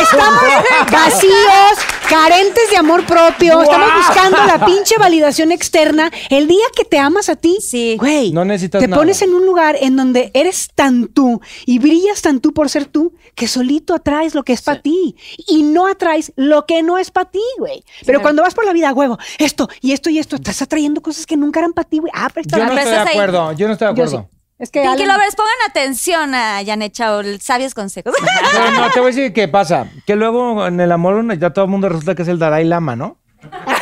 Estamos 0.00 0.42
vacíos, 0.90 1.78
carentes 2.08 2.70
de 2.70 2.76
amor 2.76 3.04
propio. 3.06 3.62
Estamos 3.62 3.88
buscando 4.06 4.36
la 4.44 4.64
pinche 4.64 4.96
validación 4.98 5.52
externa. 5.52 6.10
El 6.28 6.46
día 6.46 6.64
que 6.76 6.84
te 6.84 6.98
amas 6.98 7.28
a 7.28 7.36
ti, 7.36 7.56
Sí. 7.60 7.96
güey, 7.98 8.32
No 8.32 8.44
necesitas 8.44 8.80
te 8.80 8.88
nada. 8.88 9.00
pones 9.00 9.22
en 9.22 9.34
un 9.34 9.44
lugar 9.46 9.76
en 9.80 9.96
donde 9.96 10.30
eres 10.34 10.68
tan 10.74 11.08
tú 11.08 11.40
y 11.66 11.78
brillas 11.78 12.22
tan 12.22 12.40
tú 12.40 12.52
por 12.52 12.68
ser 12.68 12.84
tú 12.86 13.14
que 13.34 13.48
solito 13.48 13.94
atraes 13.94 14.34
lo 14.34 14.42
que 14.44 14.52
es 14.52 14.62
para 14.62 14.82
ti 14.82 14.89
y 15.46 15.62
no 15.62 15.86
atraes 15.86 16.32
lo 16.36 16.66
que 16.66 16.82
no 16.82 16.98
es 16.98 17.10
para 17.10 17.30
ti, 17.30 17.42
güey. 17.58 17.84
Pero 18.06 18.20
cuando 18.22 18.42
vas 18.42 18.54
por 18.54 18.64
la 18.64 18.72
vida, 18.72 18.92
huevo, 18.92 19.18
esto 19.38 19.68
y 19.80 19.92
esto 19.92 20.10
y 20.10 20.18
esto, 20.18 20.36
estás 20.36 20.62
atrayendo 20.62 21.00
cosas 21.00 21.26
que 21.26 21.36
nunca 21.36 21.60
eran 21.60 21.72
para 21.72 21.88
ti, 21.88 21.98
güey. 21.98 22.12
Ah, 22.14 22.28
pero 22.32 22.42
está 22.42 22.58
Yo 22.58 22.64
no 22.64 22.70
estoy 22.72 22.84
de 22.84 22.90
estás 22.90 23.06
ahí. 23.08 23.12
acuerdo, 23.14 23.52
yo 23.52 23.66
no 23.66 23.72
estoy 23.72 23.86
de 23.86 23.92
acuerdo. 23.92 24.28
sí. 24.30 24.36
Es 24.60 24.70
que 24.70 24.82
Pinky 24.82 25.06
Lovers, 25.06 25.34
pongan 25.36 25.54
atención 25.70 26.34
a 26.34 26.60
Janet 26.62 26.92
Chao, 26.92 27.22
sabios 27.40 27.72
consejos. 27.72 28.14
Pero 28.52 28.70
no, 28.78 28.90
te 28.90 29.00
voy 29.00 29.10
a 29.10 29.14
decir 29.14 29.32
qué 29.32 29.48
pasa. 29.48 29.88
Que 30.06 30.16
luego 30.16 30.66
en 30.66 30.78
el 30.80 30.92
amor 30.92 31.38
ya 31.38 31.50
todo 31.50 31.64
el 31.64 31.70
mundo 31.70 31.88
resulta 31.88 32.14
que 32.14 32.22
es 32.22 32.28
el 32.28 32.38
Dalai 32.38 32.64
Lama, 32.66 32.94
¿no? 32.94 33.16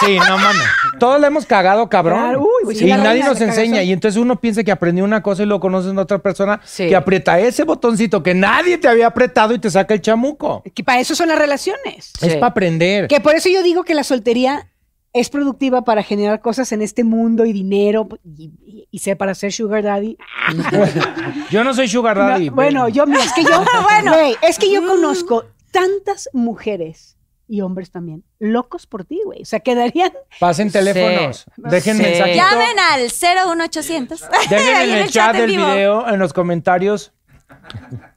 Sí, 0.00 0.18
no 0.18 0.38
mames. 0.38 0.62
Todos 0.98 1.20
le 1.20 1.26
hemos 1.26 1.46
cagado, 1.46 1.88
cabrón. 1.88 2.18
Claro, 2.20 2.40
uy, 2.42 2.64
güey, 2.64 2.76
sí, 2.76 2.84
y 2.84 2.88
la 2.88 2.98
nadie 2.98 3.22
nos 3.24 3.40
enseña. 3.40 3.72
cagazón. 3.72 3.88
Y 3.88 3.92
entonces 3.92 4.20
uno 4.20 4.40
piensa 4.40 4.62
que 4.64 4.72
aprendió 4.72 5.04
una 5.04 5.22
cosa 5.22 5.42
y 5.42 5.46
lo 5.46 5.60
conoces 5.60 5.90
en 5.90 5.98
otra 5.98 6.18
persona 6.18 6.60
Sí. 6.64 6.88
que 6.88 6.96
aprieta 6.96 7.38
ese 7.40 7.64
botoncito 7.64 8.22
que 8.22 8.34
nadie 8.34 8.78
te 8.78 8.88
había 8.88 9.06
apretado 9.08 9.54
y 9.54 9.58
te 9.58 9.70
saca 9.70 9.94
el 9.94 10.00
chamuco. 10.00 10.62
que 10.74 10.84
para 10.84 11.00
eso 11.00 11.14
son 11.14 11.28
las 11.28 11.38
relaciones. 11.38 12.12
Sí. 12.18 12.26
Es 12.28 12.34
para 12.34 12.48
aprender. 12.48 13.08
Que 13.08 13.20
por 13.20 13.34
eso 13.34 13.48
yo 13.48 13.62
digo 13.62 13.84
que 13.84 13.94
la 13.94 14.04
soltería 14.04 14.68
es 15.14 15.30
productiva 15.30 15.82
para 15.82 16.02
generar 16.02 16.40
cosas 16.40 16.70
en 16.72 16.82
este 16.82 17.02
mundo 17.02 17.44
y 17.46 17.52
dinero 17.52 18.08
y, 18.24 18.52
y, 18.64 18.88
y 18.90 18.98
sé 18.98 19.16
para 19.16 19.34
ser 19.34 19.52
sugar 19.52 19.82
daddy. 19.82 20.16
Yo 21.50 21.64
no 21.64 21.74
soy 21.74 21.88
sugar 21.88 22.16
No, 22.16 22.24
daddy. 22.28 22.48
bueno, 22.50 22.88
yo, 22.88 23.04
es 23.04 23.32
que 23.32 23.42
yo, 23.42 23.64
Bueno. 23.82 24.12
güey, 24.14 24.36
es 24.42 24.58
que 24.58 24.70
yo 24.72 24.86
conozco 24.86 25.44
tantas 25.72 26.28
mujeres 26.32 27.16
y 27.48 27.62
hombres 27.62 27.90
también 27.90 28.24
locos 28.38 28.86
por 28.86 29.04
ti, 29.04 29.20
güey. 29.24 29.42
O 29.42 29.44
sea, 29.46 29.60
quedarían. 29.60 30.12
Pasen 30.40 30.70
teléfonos. 30.70 31.46
Dejen 31.56 31.96
Sí. 31.96 32.02
Llamen 32.34 32.78
al 32.78 33.08
01800. 33.10 34.20
Dejen 34.50 34.74
Ahí 34.76 34.90
en 34.90 34.98
el 34.98 35.10
chat 35.10 35.34
en 35.34 35.40
del 35.40 35.50
vivo. 35.50 35.66
video, 35.72 36.08
en 36.08 36.18
los 36.18 36.32
comentarios. 36.32 37.12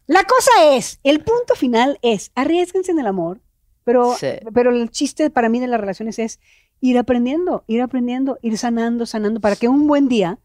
La 0.07 0.23
cosa 0.25 0.51
es, 0.75 0.99
el 1.03 1.21
punto 1.23 1.55
final 1.55 1.97
es, 2.01 2.31
arriesguense 2.35 2.91
en 2.91 2.99
el 2.99 3.07
amor, 3.07 3.39
pero, 3.83 4.13
Sí. 4.15 4.27
pero 4.53 4.71
el 4.71 4.89
chiste 4.91 5.29
para 5.29 5.47
mí 5.49 5.59
de 5.59 5.67
las 5.67 5.79
relaciones 5.79 6.19
es 6.19 6.39
ir 6.81 6.97
aprendiendo, 6.97 7.63
ir 7.67 7.81
aprendiendo, 7.81 8.37
ir 8.41 8.57
sanando, 8.57 9.05
sanando, 9.05 9.39
para 9.39 9.55
que 9.55 9.67
un 9.69 9.87
buen 9.87 10.07
día 10.09 10.39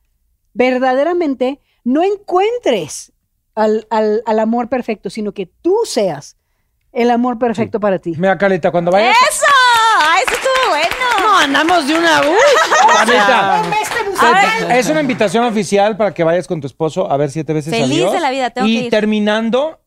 verdaderamente 0.54 1.60
no 1.84 2.02
encuentres 2.02 3.12
al, 3.54 3.86
al- 3.90 4.22
al 4.26 4.38
amor 4.38 4.68
perfecto, 4.68 5.10
sino 5.10 5.32
que 5.32 5.46
tú 5.46 5.76
seas 5.84 6.36
el 6.96 7.10
amor 7.10 7.38
perfecto 7.38 7.78
para 7.78 7.98
ti. 7.98 8.14
Mira, 8.16 8.36
Carlita, 8.38 8.70
cuando 8.70 8.90
vayas. 8.90 9.14
¡Eso! 9.30 9.44
¡Ah, 10.00 10.16
eso 10.26 10.34
estuvo 10.34 10.70
bueno! 10.70 10.96
No, 11.20 11.38
andamos 11.38 11.86
de 11.86 11.94
una. 11.98 12.20
Uy, 12.22 12.36
Carlita, 12.96 13.60
A 13.60 14.32
ver. 14.66 14.76
es 14.78 14.88
una 14.88 15.00
invitación 15.00 15.44
oficial 15.44 15.96
para 15.96 16.12
que 16.14 16.24
vayas 16.24 16.46
con 16.46 16.60
tu 16.60 16.66
esposo 16.66 17.10
a 17.10 17.16
ver 17.16 17.30
siete 17.30 17.52
veces 17.52 17.72
a 17.72 17.76
Feliz 17.76 17.96
Dios. 17.96 18.12
de 18.12 18.20
la 18.20 18.30
vida, 18.30 18.50
tengo 18.50 18.66
y 18.66 18.78
que 18.78 18.84
ir. 18.84 18.90
terminando, 18.90 19.80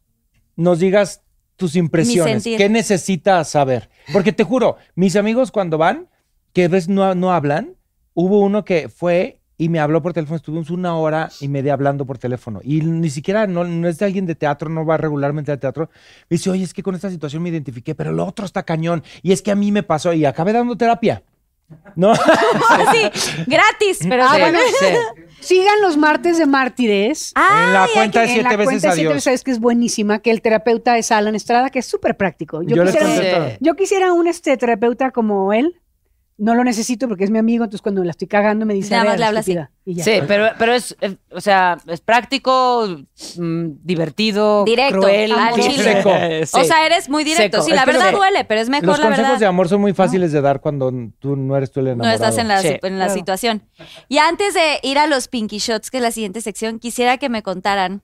nos 0.56 0.80
digas 0.80 1.22
tus 1.56 1.76
impresiones. 1.76 2.44
sentir. 2.44 2.58
¿Qué 2.58 2.70
necesitas 2.70 3.50
saber? 3.50 3.90
Porque 4.14 4.32
te 4.32 4.44
juro, 4.44 4.78
mis 4.96 5.16
amigos 5.16 5.52
cuando 5.52 5.78
van, 5.78 6.10
que 6.54 6.68
ves 6.68 6.88
no, 6.88 7.16
no 7.16 7.34
hablan, 7.34 7.76
hubo 8.14 8.40
uno 8.40 8.64
que 8.66 8.88
fue 8.90 9.39
y 9.60 9.70
me 9.70 9.80
habló 9.80 10.02
por 10.02 10.14
teléfono. 10.14 10.38
Estuvimos 10.38 10.72
una 10.72 10.96
hora 10.96 11.30
y 11.42 11.48
media 11.50 11.74
hablando 11.74 12.06
por 12.06 12.18
teléfono. 12.18 12.62
Y 12.64 12.82
ni 12.82 13.10
siquiera, 13.12 13.46
no, 13.46 13.64
no 13.66 13.88
es 13.88 14.00
de 14.00 14.06
alguien 14.06 14.26
de 14.26 14.34
teatro, 14.34 14.70
no 14.70 14.84
va 14.86 14.98
regularmente 14.98 15.52
al 15.52 15.60
teatro. 15.60 15.90
Me 16.30 16.36
dice, 16.38 16.50
oye, 16.50 16.64
es 16.64 16.74
que 16.74 16.82
con 16.82 16.96
esta 16.96 17.12
situación 17.12 17.44
me 17.44 17.50
identifiqué, 17.50 17.94
pero 17.94 18.12
lo 18.12 18.26
otro 18.26 18.46
está 18.46 18.64
cañón. 18.64 19.04
Y 19.22 19.34
es 19.34 19.42
que 19.44 19.52
a 19.52 19.56
mí 19.56 19.72
me 19.72 19.84
pasó 19.84 20.14
y 20.14 20.26
acabé 20.26 20.54
dando 20.54 20.76
terapia. 20.76 21.22
¿No? 21.96 22.14
Sí, 22.92 23.44
gratis, 23.46 24.00
pero 24.10 24.24
Ah, 24.26 24.32
sí. 24.34 24.40
bueno. 24.40 24.60
Sí. 24.80 24.86
Sigan 25.42 25.82
los 25.82 25.98
martes 25.98 26.38
de 26.38 26.46
mártires. 26.48 27.32
en 27.36 27.74
la 27.74 27.88
cuenta 27.94 28.22
de 28.22 28.26
en 28.28 28.32
siete 28.34 28.50
la 28.50 28.56
veces 28.58 28.66
cuenta 28.82 28.92
adiós. 28.92 29.28
adiós, 29.28 29.44
que 29.44 29.52
es 29.52 29.60
buenísima, 29.60 30.20
que 30.20 30.32
el 30.32 30.42
terapeuta 30.42 30.98
es 30.98 31.12
Alan 31.12 31.36
Estrada, 31.36 31.70
que 31.70 31.80
es 31.80 31.86
súper 31.86 32.18
práctico. 32.18 32.64
Yo, 32.64 32.76
Yo 32.78 32.84
les 32.84 32.96
quisiera, 32.96 33.58
yo 33.60 33.76
quisiera 33.76 34.14
un 34.14 34.28
este, 34.28 34.58
terapeuta 34.58 35.12
como 35.12 35.54
él. 35.54 35.80
No 36.40 36.56
lo 36.56 36.64
necesito 36.64 37.08
porque 37.10 37.26
es 37.26 37.32
mi 37.32 37.38
amigo, 37.38 37.66
entonces 37.66 37.82
cuando 37.82 38.04
la 38.04 38.12
estoy 38.12 38.28
cagando 38.28 38.66
me 38.66 38.74
dice, 38.74 38.92
Nada 38.92 39.02
"A 39.02 39.06
más 39.10 39.20
le 39.20 39.26
habla 39.26 39.40
así". 39.42 39.52
estúpida", 39.52 39.72
y 39.86 39.94
ya. 39.96 40.04
Sí, 40.06 40.12
pero, 40.28 40.48
pero 40.58 40.74
es, 40.74 40.96
es- 41.02 41.18
o 41.32 41.42
sea, 41.42 41.78
es 41.88 42.00
práctico, 42.02 42.88
mm, 43.38 43.66
divertido, 43.84 44.64
Directo, 44.64 45.00
cruel, 45.02 45.32
al 45.34 45.54
sí. 45.56 45.62
chile. 45.70 45.84
Seco. 45.84 46.10
Sí. 46.46 46.58
O 46.62 46.64
sea, 46.64 46.86
eres 46.86 47.10
muy 47.10 47.24
directo. 47.24 47.58
Seco. 47.58 47.66
Sí, 47.66 47.72
Es 47.72 47.76
la 47.76 47.84
que 47.86 47.92
verdad 47.92 48.12
duele, 48.14 48.46
pero 48.46 48.62
es 48.62 48.70
mejor 48.70 48.88
Los 48.88 49.00
la 49.00 49.06
consejos 49.06 49.28
verdad. 49.32 49.40
de 49.40 49.46
amor 49.46 49.68
son 49.68 49.82
muy 49.82 49.94
fáciles 49.94 50.32
de 50.32 50.42
dar 50.42 50.62
cuando 50.62 50.92
tú 51.20 51.36
no 51.36 51.58
eres 51.58 51.72
tú 51.72 51.82
el 51.82 51.98
No 51.98 52.10
estás 52.10 52.38
en 52.38 52.48
la, 52.48 52.62
Sí. 52.62 52.78
en 52.82 52.98
la 53.00 53.06
Claro. 53.06 53.14
situación. 53.14 53.62
Y 54.08 54.20
antes 54.20 54.54
de 54.54 54.80
ir 54.82 54.98
a 54.98 55.08
los 55.08 55.28
Pinky 55.28 55.58
Shots, 55.58 55.92
que 55.92 55.98
es 55.98 56.04
la 56.04 56.12
siguiente 56.12 56.40
sección, 56.42 56.80
quisiera 56.80 57.18
que 57.18 57.28
me 57.30 57.44
contaran 57.44 58.02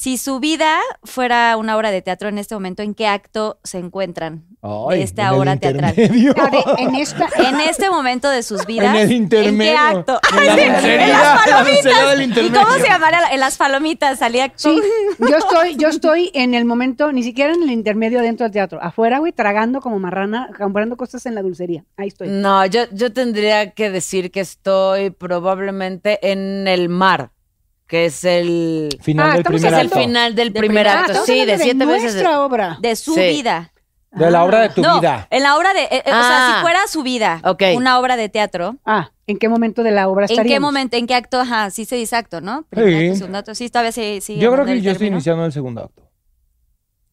si 0.00 0.16
su 0.16 0.38
vida 0.38 0.78
fuera 1.02 1.56
una 1.56 1.76
obra 1.76 1.90
de 1.90 2.02
teatro 2.02 2.28
en 2.28 2.38
este 2.38 2.54
momento, 2.54 2.84
¿en 2.84 2.94
qué 2.94 3.08
acto 3.08 3.58
se 3.64 3.78
encuentran 3.78 4.44
Ay, 4.62 4.98
de 4.98 5.02
esta 5.02 5.22
en 5.26 5.34
obra 5.34 5.56
teatral? 5.56 5.92
en 5.98 6.94
esta, 6.94 7.26
En 7.36 7.58
este 7.62 7.90
momento 7.90 8.30
de 8.30 8.44
sus 8.44 8.64
vidas, 8.64 8.94
En 8.94 9.02
el 9.02 9.10
intermedio. 9.10 9.50
¿en 9.50 9.58
qué 9.58 9.76
acto? 9.76 10.20
En 10.38 10.46
la 10.46 10.62
en 10.94 11.10
las 11.10 11.44
palomitas. 11.44 12.16
del 12.16 12.46
¿Y 12.46 12.50
cómo 12.50 12.72
se 12.74 12.86
llamaría? 12.86 13.20
la- 13.22 13.32
En 13.32 13.40
las 13.40 13.56
palomitas 13.56 14.20
salía. 14.20 14.52
Sí, 14.54 14.80
yo 15.18 15.36
estoy, 15.36 15.74
yo 15.74 15.88
estoy 15.88 16.30
en 16.32 16.54
el 16.54 16.64
momento, 16.64 17.10
ni 17.10 17.24
siquiera 17.24 17.52
en 17.52 17.64
el 17.64 17.70
intermedio 17.72 18.20
dentro 18.22 18.44
del 18.44 18.52
teatro, 18.52 18.78
afuera, 18.80 19.18
güey, 19.18 19.32
tragando 19.32 19.80
como 19.80 19.98
marrana, 19.98 20.48
comprando 20.56 20.96
cosas 20.96 21.26
en 21.26 21.34
la 21.34 21.42
dulcería. 21.42 21.84
Ahí 21.96 22.06
estoy. 22.06 22.28
No, 22.28 22.64
yo, 22.66 22.82
yo 22.92 23.12
tendría 23.12 23.72
que 23.72 23.90
decir 23.90 24.30
que 24.30 24.38
estoy 24.42 25.10
probablemente 25.10 26.20
en 26.30 26.68
el 26.68 26.88
mar, 26.88 27.32
que 27.88 28.04
es 28.04 28.22
el, 28.24 28.90
Final 29.02 29.30
Ah, 29.30 29.34
del 29.34 29.42
primer 29.44 29.72
es 29.72 29.78
el 29.80 29.86
acto. 29.86 29.98
final 29.98 30.34
del 30.36 30.52
De 30.52 30.60
primer 30.60 30.68
primer- 30.84 30.88
Ah, 30.88 31.00
acto. 31.00 31.12
estamos 31.12 31.26
Sí, 31.26 31.44
de 31.44 31.58
siete 31.58 31.86
veces. 31.86 32.02
nuestra 32.14 32.40
obra. 32.42 32.78
De 32.80 32.94
su 32.94 33.14
Sí. 33.14 33.20
vida. 33.20 33.72
De 34.12 34.30
la 34.30 34.42
obra 34.44 34.60
de 34.60 34.68
tu 34.70 34.80
no, 34.80 35.00
vida. 35.00 35.26
en 35.30 35.42
la 35.42 35.56
obra 35.58 35.74
de. 35.74 35.82
eh, 35.82 35.88
eh, 35.92 36.00
O 36.00 36.04
sea, 36.04 36.20
Ah. 36.22 36.54
si 36.56 36.62
fuera 36.62 36.86
su 36.86 37.02
vida, 37.02 37.40
Ok. 37.44 37.62
una 37.76 37.98
obra 37.98 38.16
de 38.16 38.28
teatro, 38.30 38.76
Ah, 38.86 39.10
¿en 39.26 39.38
qué 39.38 39.48
momento 39.50 39.82
de 39.82 39.90
la 39.90 40.08
obra 40.08 40.24
¿en 40.24 40.30
estaríamos? 40.30 40.54
qué 40.54 40.60
momento, 40.60 40.96
en 40.96 41.06
qué 41.06 41.14
acto? 41.14 41.40
Ajá, 41.40 41.70
sí 41.70 41.84
se 41.84 41.96
dice 41.96 42.16
acto, 42.16 42.40
¿no? 42.40 42.64
Primer 42.70 42.90
Sí. 42.90 43.06
acto, 43.06 43.16
segundo 43.18 43.38
acto. 43.38 43.54
Sí, 43.54 43.68
todavía 43.68 43.92
sí. 43.92 44.20
sigue 44.22 44.40
Yo 44.40 44.50
creo 44.52 44.64
que 44.64 44.80
yo 44.80 44.90
estoy 44.92 45.06
término. 45.06 45.16
iniciando 45.16 45.44
el 45.44 45.52
segundo 45.52 45.82
acto. 45.84 46.07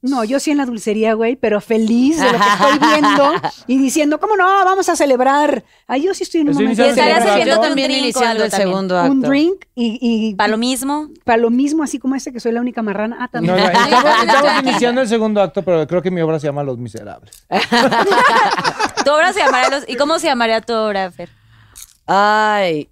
No, 0.06 0.24
yo 0.24 0.40
sí 0.40 0.52
en 0.52 0.58
la 0.58 0.66
dulcería, 0.66 1.14
güey, 1.16 1.36
pero 1.36 1.60
feliz 1.62 2.18
de 2.20 2.32
lo 2.32 2.38
que 2.38 2.46
estoy 2.48 2.90
viendo 2.90 3.34
y 3.68 3.78
diciendo, 3.78 4.20
¿cómo 4.20 4.36
no? 4.38 4.46
Vamos 4.46 4.88
a 4.88 4.96
celebrar. 4.96 5.64
Ah, 5.88 5.98
yo 5.98 6.14
sí 6.14 6.24
estoy 6.24 6.42
en 6.42 6.48
un 6.48 6.52
Estoy 6.52 6.66
momento 6.68 6.84
Yo 6.96 7.04
acto. 7.14 7.56
un 7.56 7.62
también 7.62 7.88
drink 7.90 8.04
iniciando 8.04 8.44
el 8.44 8.52
también. 8.52 8.70
segundo 8.70 8.98
acto. 9.00 9.12
un 9.12 9.22
drink 9.22 9.66
y, 9.76 9.98
y 10.02 10.36
Para 10.36 10.50
lo 10.50 10.58
mismo. 10.58 11.10
para 11.24 11.38
lo 11.38 11.50
mismo, 11.50 11.84
así 11.84 12.00
como 12.00 12.16
este 12.16 12.32
que 12.32 12.40
soy 12.40 12.52
la 12.52 12.62
única 12.62 12.82
marrana. 12.82 13.18
Ah, 13.20 13.28
también. 13.28 13.56
no, 13.58 13.64
estamos, 13.66 14.04
estamos 14.26 14.64
iniciando 14.64 15.02
el 15.02 15.08
segundo 15.08 15.42
acto, 15.42 15.64
pero 15.64 15.88
creo 15.88 16.02
que 16.02 16.12
mi 16.12 16.22
obra 16.22 16.40
se 16.40 16.48
llama 16.48 16.64
Los 16.64 16.78
Miserables. 16.78 17.46
Tu 19.04 19.12
obra 19.12 19.34
se 19.34 19.40
llamaría 19.40 19.70
los. 19.70 19.88
¿Y 19.88 19.96
cómo 19.98 20.18
se 20.18 20.26
llamaría 20.28 20.62
tu 20.62 20.74
obra, 20.74 21.12
Fer? 21.12 21.30
Ay. 22.08 22.90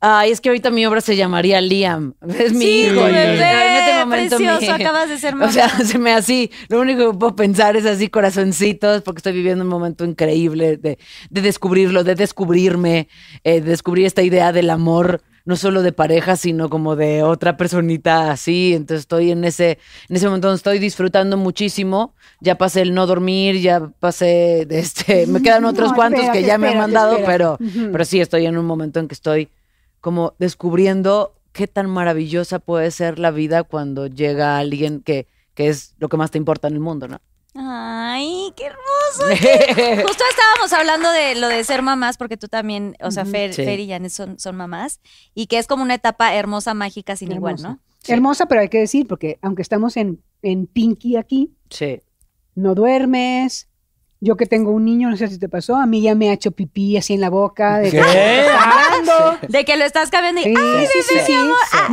Ay, 0.00 0.30
es 0.30 0.40
que 0.40 0.50
ahorita 0.50 0.70
mi 0.70 0.84
obra 0.86 1.00
se 1.00 1.16
llamaría 1.16 1.60
Liam. 1.60 2.14
Es 2.38 2.52
mi 2.52 2.64
Sí, 2.64 2.86
hijo. 2.86 3.02
bebé, 3.02 3.32
en 3.32 3.76
este 3.76 3.94
momento 3.98 4.36
precioso, 4.36 4.60
mi- 4.76 4.82
acabas 4.82 5.08
de 5.08 5.18
ser 5.18 5.34
mamá. 5.34 5.46
O 5.50 5.52
sea, 5.52 5.68
se 5.70 5.98
me 5.98 6.12
así. 6.12 6.50
Lo 6.68 6.80
único 6.80 7.10
que 7.12 7.18
puedo 7.18 7.34
pensar 7.34 7.76
es 7.76 7.86
así 7.86 8.08
corazoncitos, 8.08 9.02
porque 9.02 9.18
estoy 9.20 9.32
viviendo 9.32 9.64
un 9.64 9.70
momento 9.70 10.04
increíble 10.04 10.76
de, 10.76 10.98
de 11.30 11.40
descubrirlo, 11.42 12.04
de 12.04 12.14
descubrirme, 12.14 13.08
eh, 13.44 13.60
de 13.60 13.70
descubrir 13.70 14.06
esta 14.06 14.22
idea 14.22 14.52
del 14.52 14.70
amor, 14.70 15.22
no 15.46 15.56
solo 15.56 15.82
de 15.82 15.92
pareja, 15.92 16.36
sino 16.36 16.68
como 16.68 16.96
de 16.96 17.22
otra 17.22 17.56
personita 17.56 18.30
así. 18.32 18.74
Entonces 18.74 19.00
estoy 19.00 19.30
en 19.30 19.44
ese, 19.44 19.78
en 20.08 20.16
ese 20.16 20.26
momento 20.26 20.48
donde 20.48 20.58
estoy 20.58 20.78
disfrutando 20.78 21.36
muchísimo. 21.36 22.14
Ya 22.40 22.58
pasé 22.58 22.82
el 22.82 22.92
no 22.94 23.06
dormir, 23.06 23.60
ya 23.60 23.80
pasé 24.00 24.66
de 24.68 24.78
este. 24.80 25.26
Me 25.26 25.40
quedan 25.40 25.64
otros 25.64 25.90
No, 25.90 25.94
cuantos 25.96 26.28
que 26.30 26.42
ya 26.42 26.58
me 26.58 26.68
han 26.68 26.78
mandado, 26.78 27.18
pero, 27.24 27.58
pero 27.92 28.04
sí 28.04 28.20
estoy 28.20 28.44
en 28.46 28.58
un 28.58 28.66
momento 28.66 29.00
en 29.00 29.08
que 29.08 29.14
estoy 29.14 29.48
como 30.06 30.34
descubriendo 30.38 31.34
qué 31.50 31.66
tan 31.66 31.90
maravillosa 31.90 32.60
puede 32.60 32.92
ser 32.92 33.18
la 33.18 33.32
vida 33.32 33.64
cuando 33.64 34.06
llega 34.06 34.56
alguien 34.56 35.00
que, 35.00 35.26
que 35.54 35.66
es 35.68 35.96
lo 35.98 36.08
que 36.08 36.16
más 36.16 36.30
te 36.30 36.38
importa 36.38 36.68
en 36.68 36.74
el 36.74 36.80
mundo, 36.80 37.08
¿no? 37.08 37.20
Ay, 37.56 38.52
qué 38.56 38.66
hermoso. 38.66 39.26
Justo 40.06 40.24
estábamos 40.30 40.72
hablando 40.72 41.10
de 41.10 41.34
lo 41.34 41.48
de 41.48 41.64
ser 41.64 41.82
mamás, 41.82 42.18
porque 42.18 42.36
tú 42.36 42.46
también, 42.46 42.94
o 43.02 43.10
sea, 43.10 43.24
Fer, 43.24 43.52
Sí. 43.52 43.64
Fer 43.64 43.80
y 43.80 43.88
Janet 43.88 44.12
son, 44.12 44.38
son 44.38 44.54
mamás, 44.54 45.00
y 45.34 45.48
que 45.48 45.58
es 45.58 45.66
como 45.66 45.82
una 45.82 45.94
etapa 45.94 46.36
hermosa, 46.36 46.72
mágica, 46.72 47.16
sin 47.16 47.32
igual, 47.32 47.54
Hermosa. 47.54 47.68
¿no? 47.68 47.80
Hermosa, 48.06 48.46
pero 48.46 48.60
hay 48.60 48.68
que 48.68 48.78
decir, 48.78 49.08
porque 49.08 49.40
aunque 49.42 49.62
estamos 49.62 49.96
en, 49.96 50.22
en 50.42 50.68
Pinky 50.68 51.16
aquí, 51.16 51.52
Sí. 51.68 52.00
no 52.54 52.76
duermes. 52.76 53.66
Yo 54.26 54.36
que 54.36 54.46
tengo 54.46 54.72
un 54.72 54.84
niño, 54.84 55.08
no 55.08 55.16
sé 55.16 55.28
si 55.28 55.38
te 55.38 55.48
pasó, 55.48 55.76
a 55.76 55.86
mí 55.86 56.02
ya 56.02 56.16
me 56.16 56.30
ha 56.30 56.32
hecho 56.32 56.50
pipí 56.50 56.96
así 56.96 57.14
en 57.14 57.20
la 57.20 57.30
boca. 57.30 57.78
De 57.78 57.92
¿Qué? 57.92 58.00
Hablando. 58.00 59.38
De 59.48 59.64
que 59.64 59.76
lo 59.76 59.84
estás 59.84 60.10
cambiando 60.10 60.40
y. 60.40 60.44
Sí, 60.44 60.54
¡Ay, 60.56 60.86
sí, 60.86 60.98
sí, 61.08 61.14
sí. 61.26 61.34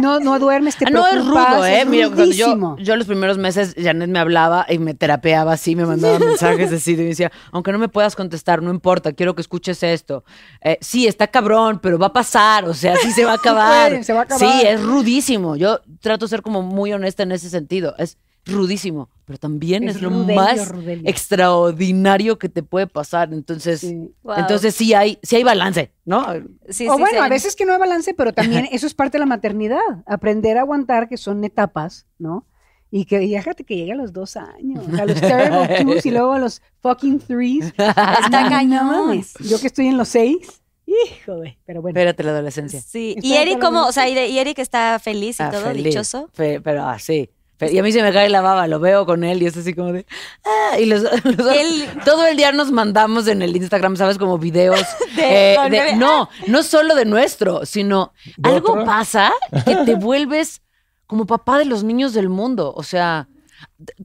No, 0.01 0.19
no 0.19 0.39
duermes, 0.39 0.75
te 0.75 0.85
Ah, 0.87 0.89
no, 0.89 1.07
es 1.07 1.23
rudo, 1.23 1.63
¿eh? 1.63 1.81
es 1.81 1.87
Mira, 1.87 2.07
cuando 2.07 2.25
yo, 2.33 2.75
yo 2.79 2.95
los 2.95 3.05
primeros 3.05 3.37
meses, 3.37 3.75
Janet 3.77 4.09
me 4.09 4.17
hablaba 4.17 4.65
y 4.67 4.79
me 4.79 4.95
terapeaba 4.95 5.53
así, 5.53 5.75
me 5.75 5.85
mandaba 5.85 6.17
mensajes 6.17 6.73
así, 6.73 6.93
y 6.93 6.97
me 6.97 7.03
decía, 7.03 7.31
aunque 7.51 7.71
no 7.71 7.77
me 7.77 7.87
puedas 7.87 8.15
contestar, 8.15 8.63
no 8.63 8.71
importa, 8.71 9.13
quiero 9.13 9.35
que 9.35 9.41
escuches 9.41 9.83
esto. 9.83 10.23
Eh, 10.61 10.79
sí, 10.81 11.05
está 11.05 11.27
cabrón, 11.27 11.79
pero 11.83 11.99
va 11.99 12.07
a 12.07 12.13
pasar, 12.13 12.65
o 12.65 12.73
sea, 12.73 12.95
sí 12.97 13.11
se 13.11 13.25
va 13.25 13.33
a 13.33 13.35
acabar. 13.43 13.89
puede, 13.91 14.03
se 14.03 14.13
va 14.13 14.21
a 14.21 14.23
acabar. 14.23 14.39
Sí, 14.39 14.65
es 14.65 14.81
rudísimo. 14.81 15.55
Yo 15.55 15.81
trato 16.01 16.25
de 16.25 16.29
ser 16.29 16.41
como 16.41 16.63
muy 16.63 16.93
honesta 16.93 17.21
en 17.21 17.31
ese 17.31 17.51
sentido. 17.51 17.93
Es 17.99 18.17
rudísimo, 18.45 19.09
pero 19.25 19.37
también 19.39 19.87
Es 19.87 19.95
es, 19.97 20.01
lo 20.01 20.09
rudelio, 20.09 20.35
más 20.35 20.69
rudelio. 20.69 21.09
extraordinario 21.09 22.37
que 22.37 22.49
te 22.49 22.63
puede 22.63 22.87
pasar. 22.87 23.33
Entonces, 23.33 23.79
Sí. 23.81 24.11
Wow. 24.23 24.35
entonces 24.39 24.75
sí 24.75 24.93
hay, 24.93 25.17
sí 25.23 25.35
hay 25.37 25.43
balance, 25.43 25.91
¿no? 26.05 26.25
Sí, 26.69 26.87
o 26.87 26.95
sí, 26.95 26.99
bueno, 26.99 27.07
sí. 27.11 27.17
a 27.17 27.29
veces 27.29 27.55
que 27.55 27.65
no 27.65 27.73
hay 27.73 27.79
balance, 27.79 28.13
pero 28.13 28.33
también 28.33 28.67
eso 28.71 28.85
es 28.87 28.93
parte 28.93 29.13
de 29.17 29.19
la 29.19 29.25
maternidad. 29.25 29.79
Aprender 30.05 30.57
a 30.57 30.61
aguantar 30.61 31.07
que 31.07 31.17
son 31.17 31.43
etapas, 31.43 32.05
¿no? 32.17 32.45
Y 32.91 33.05
que 33.05 33.23
y 33.23 33.31
déjate 33.31 33.63
que 33.63 33.75
llegue 33.75 33.93
a 33.93 33.95
los 33.95 34.13
dos 34.13 34.35
años, 34.37 34.85
a 34.99 35.05
los 35.05 35.19
terrible 35.19 35.77
twos 35.81 36.05
y 36.05 36.11
luego 36.11 36.33
a 36.33 36.39
los 36.39 36.61
fucking 36.81 37.19
threes. 37.19 37.65
Está 37.67 38.49
cañón. 38.49 39.23
Yo 39.39 39.59
que 39.59 39.67
estoy 39.67 39.87
en 39.87 39.97
los 39.97 40.09
seis, 40.09 40.61
hijo, 40.85 41.37
güey. 41.37 41.57
Pero 41.65 41.81
bueno. 41.81 41.97
Espérate 41.97 42.21
la 42.23 42.31
adolescencia. 42.33 42.81
Sí. 42.81 43.15
Y 43.21 43.33
Eric, 43.33 43.57
mí, 43.57 43.77
O 43.77 43.91
sea, 43.91 44.07
y, 44.07 44.37
Eric 44.37 44.59
está 44.59 44.99
feliz 44.99 45.39
y 45.39 45.43
Ah, 45.43 45.49
todo, 45.49 45.61
feliz. 45.63 45.85
dichoso. 45.85 46.29
Fe- 46.33 46.61
pero 46.61 46.85
así. 46.85 47.31
Y 47.61 47.77
a 47.77 47.83
mí 47.83 47.91
se 47.91 48.01
me 48.03 48.11
cae 48.11 48.29
la 48.29 48.41
baba, 48.41 48.67
lo 48.67 48.79
veo 48.79 49.05
con 49.05 49.23
él 49.23 49.41
y 49.41 49.45
es 49.45 49.55
así 49.55 49.73
como 49.73 49.93
de. 49.93 50.05
Ah, 50.45 50.79
y 50.79 50.85
los, 50.85 51.01
los- 51.23 51.55
Él- 51.55 51.87
todo 52.03 52.25
el 52.27 52.35
día 52.37 52.51
nos 52.51 52.71
mandamos 52.71 53.27
en 53.27 53.41
el 53.41 53.55
Instagram, 53.55 53.95
¿sabes? 53.95 54.17
Como 54.17 54.37
videos. 54.37 54.85
De- 55.15 55.53
eh, 55.53 55.57
de- 55.69 55.95
no, 55.95 56.29
no 56.47 56.63
solo 56.63 56.95
de 56.95 57.05
nuestro, 57.05 57.65
sino 57.65 58.11
¿De 58.37 58.49
algo 58.49 58.73
otro? 58.73 58.85
pasa 58.85 59.31
que 59.65 59.75
te 59.85 59.95
vuelves 59.95 60.61
como 61.07 61.25
papá 61.25 61.57
de 61.59 61.65
los 61.65 61.83
niños 61.83 62.13
del 62.13 62.27
mundo. 62.29 62.73
O 62.75 62.83
sea, 62.83 63.27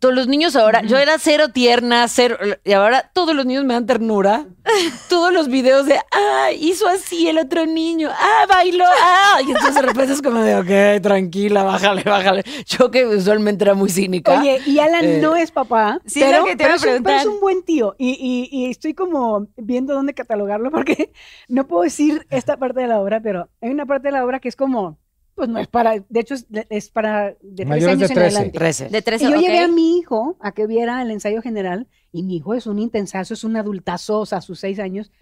todos 0.01 0.15
los 0.15 0.27
niños 0.29 0.57
ahora, 0.57 0.83
yo 0.83 0.97
era 0.99 1.19
cero 1.19 1.49
tierna, 1.53 2.07
cero, 2.09 2.37
y 2.65 2.73
ahora 2.73 3.11
todos 3.15 3.35
los 3.35 3.47
niños 3.47 3.65
me 3.65 3.75
dan 3.75 3.87
ternura. 3.87 4.47
Todos 5.09 5.33
los 5.33 5.49
videos 5.49 5.87
de, 5.87 5.99
ah, 6.13 6.49
hizo 6.53 6.87
así 6.89 7.27
el 7.29 7.39
otro 7.39 7.65
niño, 7.65 8.11
ah, 8.13 8.45
bailó, 8.47 8.85
ah, 9.03 9.39
y 9.41 9.51
entonces 9.51 9.75
de 9.77 9.81
repente 9.83 10.13
es 10.13 10.21
como 10.21 10.41
de, 10.41 10.57
ok, 10.99 11.03
tranquila, 11.03 11.63
bájale, 11.63 12.03
bájale. 12.03 12.45
Yo 12.67 12.91
que 12.91 13.07
usualmente 13.07 13.65
era 13.65 13.73
muy 13.73 13.89
cínica. 13.89 14.39
Oye, 14.41 14.61
y 14.67 14.79
Alan 14.79 15.05
Eh, 15.05 15.21
no 15.23 15.37
es 15.37 15.51
papá, 15.53 16.01
sí, 16.05 16.21
pero, 16.21 16.45
que 16.45 16.51
te 16.55 16.65
pero 16.65 16.69
iba 16.69 16.75
a 16.75 16.77
es 16.77 16.99
un, 16.99 17.03
pero 17.03 17.17
es 17.17 17.27
un 17.27 17.41
buen 17.41 17.63
tío. 17.63 17.95
Y, 17.99 18.11
y- 18.11 18.49
y 18.55 18.71
estoy 18.71 18.93
como 18.93 19.47
viendo 19.57 19.95
dónde 19.95 20.13
catalogarlo 20.13 20.71
porque 20.71 21.13
no 21.49 21.67
puedo 21.67 21.85
decir 21.85 22.27
esta 22.29 22.59
parte 22.59 22.81
de 22.81 22.89
la 22.89 23.01
obra, 23.01 23.21
pero 23.21 23.49
hay 23.63 23.71
una 23.71 23.87
parte 23.87 24.09
de 24.09 24.13
la 24.13 24.25
obra 24.25 24.39
que 24.39 24.49
es 24.51 24.57
como, 24.57 24.99
pues 25.39 25.49
no 25.49 25.61
es 25.61 25.69
para, 25.69 25.93
de 26.09 26.21
hecho 26.21 26.35
es, 26.35 26.47
es 26.69 26.91
para 26.91 27.37
de 27.41 27.65
13 27.65 27.67
Mayores 27.67 27.87
de 27.87 28.05
años 28.05 28.11
en 28.11 28.15
13. 28.17 28.21
adelante. 28.37 28.59
13. 28.59 28.89
De 28.89 29.03
tres 29.03 29.23
Y 29.23 29.25
yo 29.31 29.37
ok. 29.37 29.41
llevé 29.41 29.61
a 29.61 29.69
mi 29.69 29.99
hijo 29.99 30.37
a 30.41 30.51
que 30.51 30.67
viera 30.67 31.01
el 31.01 31.13
ensayo 31.13 31.41
general 31.43 31.87
y 32.11 32.25
mi 32.25 32.39
hijo 32.39 32.55
es 32.55 32.67
un 32.67 32.81
intensazo, 32.81 33.35
es 33.35 33.45
un 33.45 33.57
adultazo, 33.57 34.19
o 34.19 34.27
sea, 34.27 34.39
a 34.39 34.41
sus 34.41 34.59
seis 34.59 34.81
años. 34.81 35.13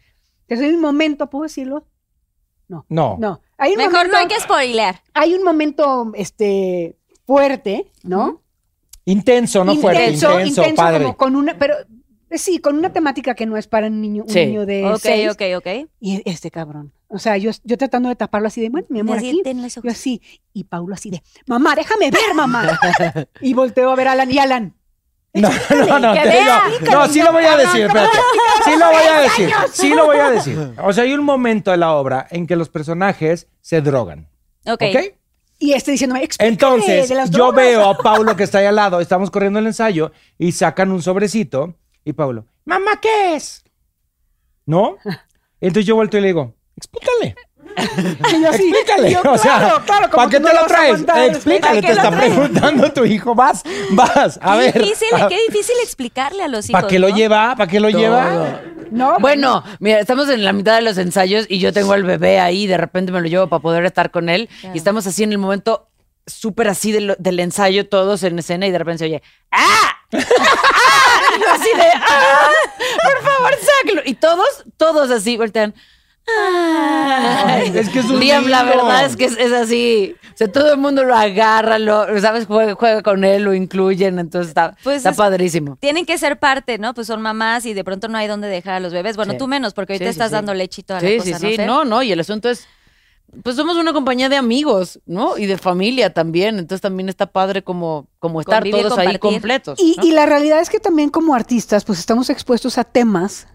Entonces 0.48 0.66
hay 0.68 0.74
un 0.74 0.80
momento, 0.80 1.28
¿puedo 1.28 1.42
decirlo? 1.42 1.86
No. 2.66 2.86
No. 2.88 3.18
No. 3.20 3.42
Hay 3.58 3.72
un 3.72 3.76
Mejor 3.76 3.92
momento, 3.92 4.12
no 4.12 4.18
hay 4.18 4.26
que 4.26 4.40
spoilear. 4.40 5.02
hay 5.12 5.34
un 5.34 5.44
momento 5.44 6.10
este, 6.14 6.96
fuerte, 7.26 7.92
¿no? 8.02 8.42
Intenso, 9.04 9.64
no 9.66 9.76
fuerte, 9.76 10.12
intenso, 10.12 10.74
padre. 10.74 11.04
como 11.04 11.16
con 11.18 11.36
una, 11.36 11.58
pero 11.58 11.74
eh, 12.30 12.38
sí, 12.38 12.58
con 12.58 12.76
una 12.76 12.92
temática 12.92 13.34
que 13.34 13.46
no 13.46 13.56
es 13.56 13.66
para 13.66 13.86
un 13.88 14.00
niño, 14.00 14.24
un 14.24 14.30
Sí. 14.30 14.46
niño 14.46 14.66
de 14.66 14.84
Ok, 14.84 14.98
seis. 15.00 15.30
ok, 15.30 15.42
ok. 15.58 15.66
Y 16.00 16.22
este 16.28 16.50
cabrón. 16.50 16.92
O 17.08 17.18
sea, 17.18 17.36
yo, 17.36 17.50
yo 17.62 17.78
tratando 17.78 18.08
de 18.08 18.16
taparlo 18.16 18.48
así 18.48 18.60
de, 18.60 18.68
bueno, 18.68 18.86
mi 18.90 19.00
amor, 19.00 19.18
Así, 19.18 19.40
aquí. 19.44 19.70
Yo 19.82 19.90
así. 19.90 20.20
Y 20.52 20.64
Paulo 20.64 20.94
así 20.94 21.10
de, 21.10 21.22
mamá, 21.46 21.74
déjame 21.76 22.10
ver, 22.10 22.34
mamá. 22.34 22.78
y 23.40 23.54
volteo 23.54 23.90
a 23.90 23.94
ver 23.96 24.08
a 24.08 24.12
Alan 24.12 24.30
y 24.32 24.38
Alan. 24.38 24.74
No, 25.34 25.50
no, 25.86 25.98
no, 25.98 26.14
que 26.14 26.20
te- 26.20 26.28
vea. 26.28 26.62
no, 26.80 26.90
no, 26.92 27.08
sí 27.08 27.20
lo 27.20 27.30
voy 27.30 27.44
a 27.44 27.56
decir, 27.58 27.82
espérate. 27.82 28.16
Sí 28.64 28.70
lo 28.78 28.86
voy 28.90 29.04
a 29.04 29.20
decir, 29.20 29.50
sí 29.72 29.88
lo 29.90 30.06
voy 30.06 30.16
a 30.16 30.30
decir. 30.30 30.58
O 30.82 30.92
sea, 30.94 31.04
hay 31.04 31.12
un 31.12 31.22
momento 31.24 31.70
de 31.70 31.76
la 31.76 31.92
obra 31.92 32.26
en 32.30 32.46
que 32.46 32.56
los 32.56 32.70
personajes 32.70 33.46
se 33.60 33.82
drogan. 33.82 34.28
Ok. 34.66 34.82
¿Ok? 34.82 35.14
Y 35.58 35.72
este 35.74 35.90
diciéndome, 35.90 36.22
explícale 36.24 36.52
Entonces, 36.52 37.08
de 37.10 37.14
las 37.14 37.30
yo 37.30 37.36
drogas". 37.52 37.56
veo 37.56 37.84
a 37.88 37.98
Paulo 37.98 38.34
que 38.34 38.44
está 38.44 38.58
ahí 38.58 38.66
al 38.66 38.76
lado, 38.76 38.98
estamos 39.00 39.30
corriendo 39.30 39.58
el 39.58 39.66
ensayo 39.66 40.10
y 40.38 40.52
sacan 40.52 40.90
un 40.90 41.02
sobrecito 41.02 41.74
y 42.06 42.12
Paulo, 42.14 42.46
mamá, 42.64 42.98
¿qué 43.02 43.34
es? 43.34 43.62
¿No? 44.64 44.96
Entonces 45.60 45.86
yo 45.86 45.96
vuelto 45.96 46.16
y 46.16 46.20
le 46.22 46.28
digo, 46.28 46.54
explícale. 46.76 47.34
Y 47.76 48.40
yo 48.42 48.48
así, 48.48 48.62
Explícale. 48.70 49.10
y 49.10 49.12
yo, 49.12 49.20
o 49.30 49.36
sea, 49.36 49.58
claro, 49.58 49.82
claro, 49.84 50.10
¿para 50.10 50.30
qué 50.30 50.36
te 50.38 50.42
no 50.44 50.52
lo 50.54 50.60
a 50.60 50.66
traes? 50.66 51.00
Explícale, 51.00 51.60
¿para 51.60 51.80
te 51.82 51.90
está 51.92 52.10
traes? 52.10 52.32
preguntando 52.32 52.92
tu 52.92 53.04
hijo. 53.04 53.34
Vas, 53.34 53.62
vas, 53.90 54.38
a 54.40 54.52
qué 54.52 54.58
ver. 54.58 54.72
difícil, 54.82 55.08
qué 55.28 55.38
difícil 55.48 55.74
explicarle 55.82 56.42
a 56.42 56.48
los 56.48 56.64
hijos. 56.70 56.80
¿Para 56.80 56.88
qué 56.90 56.98
lo 56.98 57.08
lleva? 57.10 57.54
¿Para 57.56 57.70
qué 57.70 57.78
lo 57.80 57.90
lleva? 57.90 58.62
No, 58.90 59.18
Bueno, 59.18 59.62
mira, 59.80 59.98
estamos 60.00 60.28
en 60.30 60.42
la 60.44 60.52
mitad 60.54 60.74
de 60.76 60.82
los 60.82 60.96
ensayos 60.96 61.44
y 61.50 61.58
yo 61.58 61.72
tengo 61.74 61.92
al 61.92 62.04
bebé 62.04 62.38
ahí, 62.40 62.62
y 62.62 62.66
de 62.66 62.78
repente 62.78 63.12
me 63.12 63.20
lo 63.20 63.26
llevo 63.26 63.48
para 63.48 63.60
poder 63.60 63.84
estar 63.84 64.10
con 64.10 64.28
él 64.30 64.48
Claro. 64.60 64.74
y 64.74 64.78
estamos 64.78 65.06
así 65.06 65.22
en 65.24 65.32
el 65.32 65.38
momento 65.38 65.88
súper 66.26 66.68
así 66.68 66.92
de 66.92 67.00
lo- 67.02 67.16
del 67.18 67.40
ensayo 67.40 67.88
todos 67.88 68.22
en 68.22 68.38
escena 68.38 68.66
y 68.66 68.70
de 68.70 68.78
repente 68.78 68.98
se 69.00 69.04
oye 69.06 69.22
¡Ah! 69.50 69.96
¡Ah! 70.12 70.18
Así 71.52 71.68
de 71.76 71.88
¡Ah! 71.94 72.48
¡Por 73.02 73.22
favor, 73.22 73.52
sáquelo! 73.80 74.02
Y 74.04 74.14
todos, 74.14 74.64
todos 74.76 75.10
así 75.10 75.36
voltean 75.36 75.74
¡Ah! 76.28 77.44
Ay, 77.46 77.72
es 77.74 77.88
que 77.88 78.00
es 78.00 78.06
un 78.06 78.18
Liam, 78.18 78.46
la 78.48 78.64
verdad 78.64 79.04
es 79.04 79.16
que 79.16 79.26
es, 79.26 79.36
es 79.38 79.52
así. 79.52 80.16
O 80.34 80.36
sea, 80.36 80.50
todo 80.50 80.72
el 80.72 80.76
mundo 80.78 81.04
lo 81.04 81.14
agarra, 81.14 81.78
lo, 81.78 82.04
¿sabes? 82.20 82.46
Juega, 82.46 82.74
juega 82.74 83.02
con 83.02 83.22
él, 83.24 83.42
lo 83.44 83.54
incluyen, 83.54 84.18
entonces 84.18 84.48
está, 84.48 84.76
Pues 84.82 84.98
está 84.98 85.10
es- 85.10 85.16
padrísimo. 85.16 85.76
Tienen 85.80 86.04
que 86.04 86.18
ser 86.18 86.38
parte, 86.38 86.78
¿no? 86.78 86.94
Pues 86.94 87.06
son 87.06 87.22
mamás 87.22 87.64
y 87.64 87.74
de 87.74 87.84
pronto 87.84 88.08
no 88.08 88.18
hay 88.18 88.26
dónde 88.26 88.48
dejar 88.48 88.74
a 88.74 88.80
los 88.80 88.92
bebés. 88.92 89.16
Bueno, 89.16 89.32
Sí. 89.32 89.38
tú 89.38 89.46
menos, 89.46 89.72
porque 89.72 89.94
ahorita 89.94 90.10
Sí, 90.10 90.12
sí, 90.12 90.16
estás 90.16 90.30
sí. 90.30 90.34
dando 90.34 90.52
toda 90.52 91.00
Sí, 91.00 91.06
la 91.06 91.16
cosa, 91.18 91.24
sí, 91.24 91.32
¿no, 91.32 91.38
sí. 91.50 91.56
Fer? 91.56 91.66
No, 91.66 91.84
no, 91.84 92.02
y 92.02 92.12
el 92.12 92.20
asunto 92.20 92.50
es, 92.50 92.66
pues 93.42 93.56
somos 93.56 93.76
una 93.76 93.92
compañía 93.92 94.28
de 94.28 94.36
amigos, 94.36 95.00
¿no? 95.06 95.36
Y 95.36 95.46
de 95.46 95.58
familia 95.58 96.12
también. 96.12 96.58
Entonces 96.58 96.80
también 96.80 97.08
está 97.08 97.26
padre 97.26 97.62
como, 97.62 98.08
como 98.18 98.40
estar 98.40 98.64
todos 98.68 98.96
ahí 98.98 99.18
completos. 99.18 99.78
Y, 99.80 99.96
¿no? 99.96 100.04
y 100.04 100.12
la 100.12 100.26
realidad 100.26 100.60
es 100.60 100.70
que 100.70 100.80
también 100.80 101.10
como 101.10 101.34
artistas, 101.34 101.84
pues 101.84 101.98
estamos 101.98 102.30
expuestos 102.30 102.78
a 102.78 102.84
temas 102.84 103.48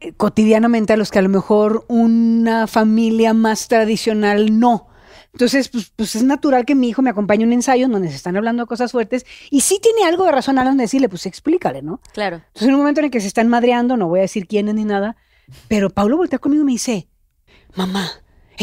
eh, 0.00 0.12
cotidianamente 0.14 0.92
a 0.92 0.96
los 0.96 1.10
que 1.10 1.18
a 1.18 1.22
lo 1.22 1.28
mejor 1.28 1.84
una 1.88 2.66
familia 2.66 3.34
más 3.34 3.68
tradicional 3.68 4.58
no. 4.58 4.88
Entonces, 5.32 5.68
pues, 5.68 5.92
pues 5.94 6.16
es 6.16 6.24
natural 6.24 6.64
que 6.64 6.74
mi 6.74 6.88
hijo 6.88 7.02
me 7.02 7.10
acompañe 7.10 7.44
a 7.44 7.46
un 7.46 7.52
ensayo 7.52 7.86
en 7.86 7.92
donde 7.92 8.08
se 8.08 8.16
están 8.16 8.36
hablando 8.36 8.64
de 8.64 8.66
cosas 8.66 8.90
fuertes 8.90 9.24
y 9.50 9.60
sí 9.60 9.78
tiene 9.80 10.04
algo 10.04 10.24
de 10.24 10.32
razón 10.32 10.58
Alan 10.58 10.76
de 10.76 10.84
decirle, 10.84 11.08
pues 11.08 11.26
explícale, 11.26 11.82
¿no? 11.82 12.00
Claro. 12.12 12.36
Entonces, 12.36 12.68
en 12.68 12.74
un 12.74 12.80
momento 12.80 13.00
en 13.00 13.04
el 13.04 13.10
que 13.12 13.20
se 13.20 13.28
están 13.28 13.48
madreando, 13.48 13.96
no 13.96 14.08
voy 14.08 14.20
a 14.20 14.22
decir 14.22 14.48
quiénes 14.48 14.74
ni 14.74 14.84
nada, 14.84 15.16
pero 15.68 15.90
Paulo 15.90 16.16
voltea 16.16 16.40
conmigo 16.40 16.62
y 16.62 16.66
me 16.66 16.72
dice, 16.72 17.08
mamá, 17.76 18.10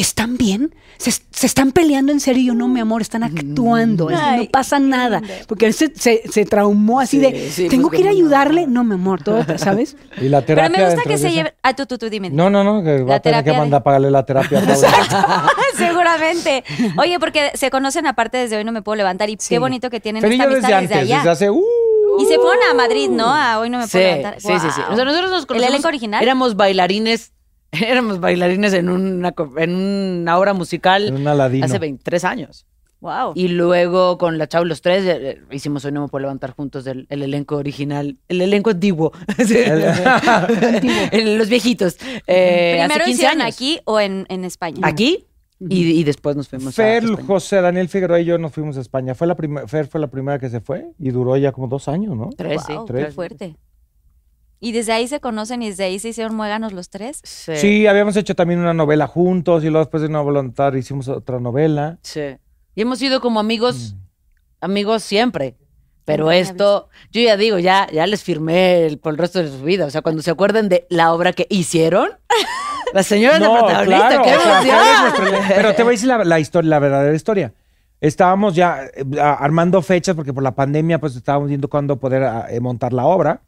¿están 0.02 0.38
bien? 0.38 0.74
¿Se, 0.98 1.12
se 1.12 1.46
están 1.46 1.72
peleando 1.72 2.12
en 2.12 2.20
serio? 2.20 2.42
Y 2.42 2.46
yo, 2.48 2.54
no, 2.54 2.68
mi 2.68 2.80
amor, 2.80 3.02
están 3.02 3.24
actuando, 3.24 4.10
Ay, 4.12 4.46
no 4.46 4.50
pasa 4.52 4.80
nada. 4.80 5.22
Porque 5.48 5.66
él 5.68 5.74
se, 5.74 5.94
se- 5.96 6.24
se 6.32 6.46
traumó 6.46 7.00
así 7.00 7.18
Sí, 7.18 7.22
de, 7.32 7.52
sí, 7.52 7.68
tengo 7.68 7.90
pues, 7.90 7.98
que 8.00 8.04
ir 8.04 8.08
a 8.08 8.12
¿cómo 8.12 8.20
no? 8.22 8.26
ayudarle. 8.26 8.68
No, 8.68 8.84
mi 8.84 8.94
amor, 8.96 9.22
todo, 9.24 9.44
¿sabes? 9.58 9.96
Y 10.22 10.30
la 10.30 10.42
Pero 10.42 10.62
terapia. 10.62 10.78
me 10.78 10.86
gusta 10.96 11.10
que 11.10 11.18
se 11.18 11.32
lleven. 11.32 11.54
Ah, 11.62 11.76
tú, 11.76 11.86
tú, 11.86 11.98
tú, 11.98 12.10
dime. 12.10 12.30
No, 12.30 12.50
no, 12.50 12.64
no, 12.64 12.84
que 12.84 13.02
va 13.04 13.10
La 13.10 13.16
a 13.16 13.20
tener 13.20 13.44
que 13.44 13.52
de- 13.52 13.58
mandar 13.58 13.82
a 13.82 13.84
pagarle 13.84 14.10
la 14.10 14.26
terapia. 14.26 14.62
Seguramente. 15.78 16.64
Oye, 16.98 17.20
porque 17.20 17.52
se 17.56 17.70
conocen 17.70 18.08
aparte 18.08 18.38
desde 18.38 18.58
hoy 18.58 18.64
no 18.64 18.72
me 18.72 18.82
puedo 18.82 18.96
levantar 18.96 19.30
y 19.30 19.38
Sí. 19.40 19.50
qué 19.50 19.60
bonito 19.60 19.90
que 19.90 20.00
tienen 20.00 20.22
Pero 20.22 20.34
esta 20.34 20.44
yo 20.46 20.50
desde 20.50 20.74
amistad 20.74 20.78
antes, 20.78 20.90
desde 21.00 21.14
allá. 21.14 21.18
desde 21.18 21.30
hace. 21.32 21.50
uh, 21.50 21.64
Y 22.20 22.26
se 22.26 22.36
fueron 22.36 22.58
a 22.70 22.74
Madrid, 22.74 23.10
¿no? 23.10 23.26
A 23.34 23.60
hoy 23.60 23.70
no 23.70 23.78
me 23.78 23.86
Sí, 23.86 23.92
puedo 23.94 24.06
levantar. 24.06 24.42
sí, 24.42 24.48
sí, 24.48 24.68
sí. 24.74 24.82
Guau. 24.82 24.94
O 24.94 24.96
sea, 24.96 25.06
nosotros 25.06 25.30
nos 25.32 25.42
¿El 25.42 25.48
conocimos- 25.48 25.70
elenco 25.70 25.88
original? 25.88 26.24
Éramos 26.24 26.56
bailarines, 26.56 27.32
éramos 27.86 28.20
bailarines 28.20 28.74
en 28.74 28.90
una, 28.90 29.34
en 29.58 29.76
una 29.76 30.38
obra 30.40 30.54
musical 30.54 31.08
En 31.08 31.16
un 31.16 31.64
hace 31.64 31.80
23 31.80 32.24
años. 32.24 32.66
Wow. 33.00 33.34
Y 33.36 33.50
luego 33.50 34.18
con 34.18 34.40
la 34.40 34.48
Chau 34.48 34.66
los 34.66 34.82
tres 34.82 35.04
eh, 35.06 35.40
hicimos 35.52 35.86
Hoy 35.86 35.92
no 35.92 36.02
me 36.02 36.08
puedo 36.08 36.22
levantar 36.24 36.56
juntos 36.56 36.88
el, 36.88 37.06
el 37.10 37.22
elenco 37.22 37.56
original, 37.58 38.18
el 38.28 38.42
elenco 38.42 38.72
antiguo, 38.72 39.12
El- 41.12 41.38
los 41.38 41.50
viejitos. 41.50 41.98
Eh, 42.26 42.80
hace 42.82 42.88
Primero 42.88 43.06
15 43.06 43.12
hicieron 43.12 43.42
años. 43.42 43.56
aquí 43.56 43.80
o 43.86 44.00
en, 44.00 44.26
en 44.30 44.46
España. 44.46 44.80
Aquí 44.82 45.26
y, 45.60 46.00
y 46.00 46.04
después 46.04 46.36
nos 46.36 46.48
fuimos 46.50 46.68
a 46.70 46.72
Fer, 46.84 47.04
España. 47.04 47.24
José, 47.28 47.62
Daniel 47.62 47.90
Figueroa 47.90 48.20
y 48.20 48.26
yo 48.26 48.38
nos 48.38 48.52
fuimos 48.52 48.78
a 48.78 48.82
España. 48.82 49.16
Fue 49.16 49.28
la 49.28 49.36
Fer 49.68 49.88
fue 49.88 50.00
la 50.00 50.08
primera 50.08 50.40
que 50.40 50.50
se 50.50 50.60
fue 50.62 50.88
y 51.00 51.10
duró 51.10 51.36
ya 51.38 51.52
como 51.52 51.68
dos 51.68 51.88
años, 51.88 52.16
¿no? 52.16 52.30
Tres, 52.36 52.62
sí. 52.66 52.74
Tres. 52.86 53.06
qué 53.08 53.12
fuerte. 53.12 53.56
Y 54.60 54.72
desde 54.72 54.92
ahí 54.94 55.08
se 55.08 55.20
conocen 55.20 55.62
y 55.62 55.70
desde 55.70 55.84
ahí 55.84 56.00
se 56.00 56.10
hicieron 56.10 56.36
muéganos 56.36 56.74
los 56.74 56.90
tres. 56.90 57.20
Sí. 57.24 57.56
Sí, 57.58 57.88
habíamos 57.88 58.16
hecho 58.18 58.34
también 58.36 58.60
una 58.60 58.74
novela 58.74 59.06
juntos 59.08 59.64
y 59.64 59.68
luego 59.68 59.80
después 59.86 60.02
de 60.02 60.08
una 60.10 60.22
voluntar 60.22 60.76
hicimos 60.76 61.08
otra 61.08 61.40
novela. 61.40 62.00
Sí. 62.02 62.38
Y 62.76 62.82
hemos 62.82 62.98
sido 63.00 63.22
como 63.22 63.40
amigos, 63.40 63.94
Mm. 63.94 63.98
amigos 64.62 65.04
siempre. 65.04 65.56
Pero 66.06 66.32
esto, 66.32 66.88
yo 67.12 67.22
ya 67.22 67.36
digo, 67.36 67.60
ya, 67.60 67.86
ya 67.92 68.08
les 68.08 68.24
firmé 68.24 68.86
el- 68.86 68.98
por 68.98 69.12
el 69.12 69.18
resto 69.18 69.40
de 69.44 69.50
su 69.50 69.62
vida. 69.64 69.86
O 69.86 69.90
sea, 69.90 70.02
cuando 70.02 70.22
se 70.22 70.32
acuerden 70.32 70.70
de 70.70 70.88
la 70.90 71.12
obra 71.14 71.34
que 71.34 71.46
hicieron, 71.50 72.12
la 72.94 73.04
señora 73.04 73.38
la 73.40 73.52
protagonista, 73.52 74.08
claro, 74.08 74.24
qué 74.24 74.30
sea, 74.30 74.60
emoción. 74.62 75.02
nuestro- 75.02 75.56
Pero 75.56 75.76
te 75.76 75.84
voy 75.84 75.92
a 75.92 75.96
decir 75.96 76.08
la, 76.08 76.24
la 76.24 76.40
historia, 76.40 76.70
la 76.70 76.80
verdadera 76.80 77.14
historia. 77.16 77.54
Estábamos 78.00 78.56
ya 78.56 78.86
eh, 78.86 79.04
armando 79.20 79.82
fechas 79.82 80.16
porque 80.16 80.34
por 80.34 80.44
la 80.44 80.56
pandemia 80.56 80.98
pues 81.00 81.16
estábamos 81.16 81.50
viendo 81.50 81.68
cuándo 81.68 81.98
poder 82.00 82.24
eh, 82.52 82.60
montar 82.62 82.94
la 82.94 83.06
obra. 83.06 83.42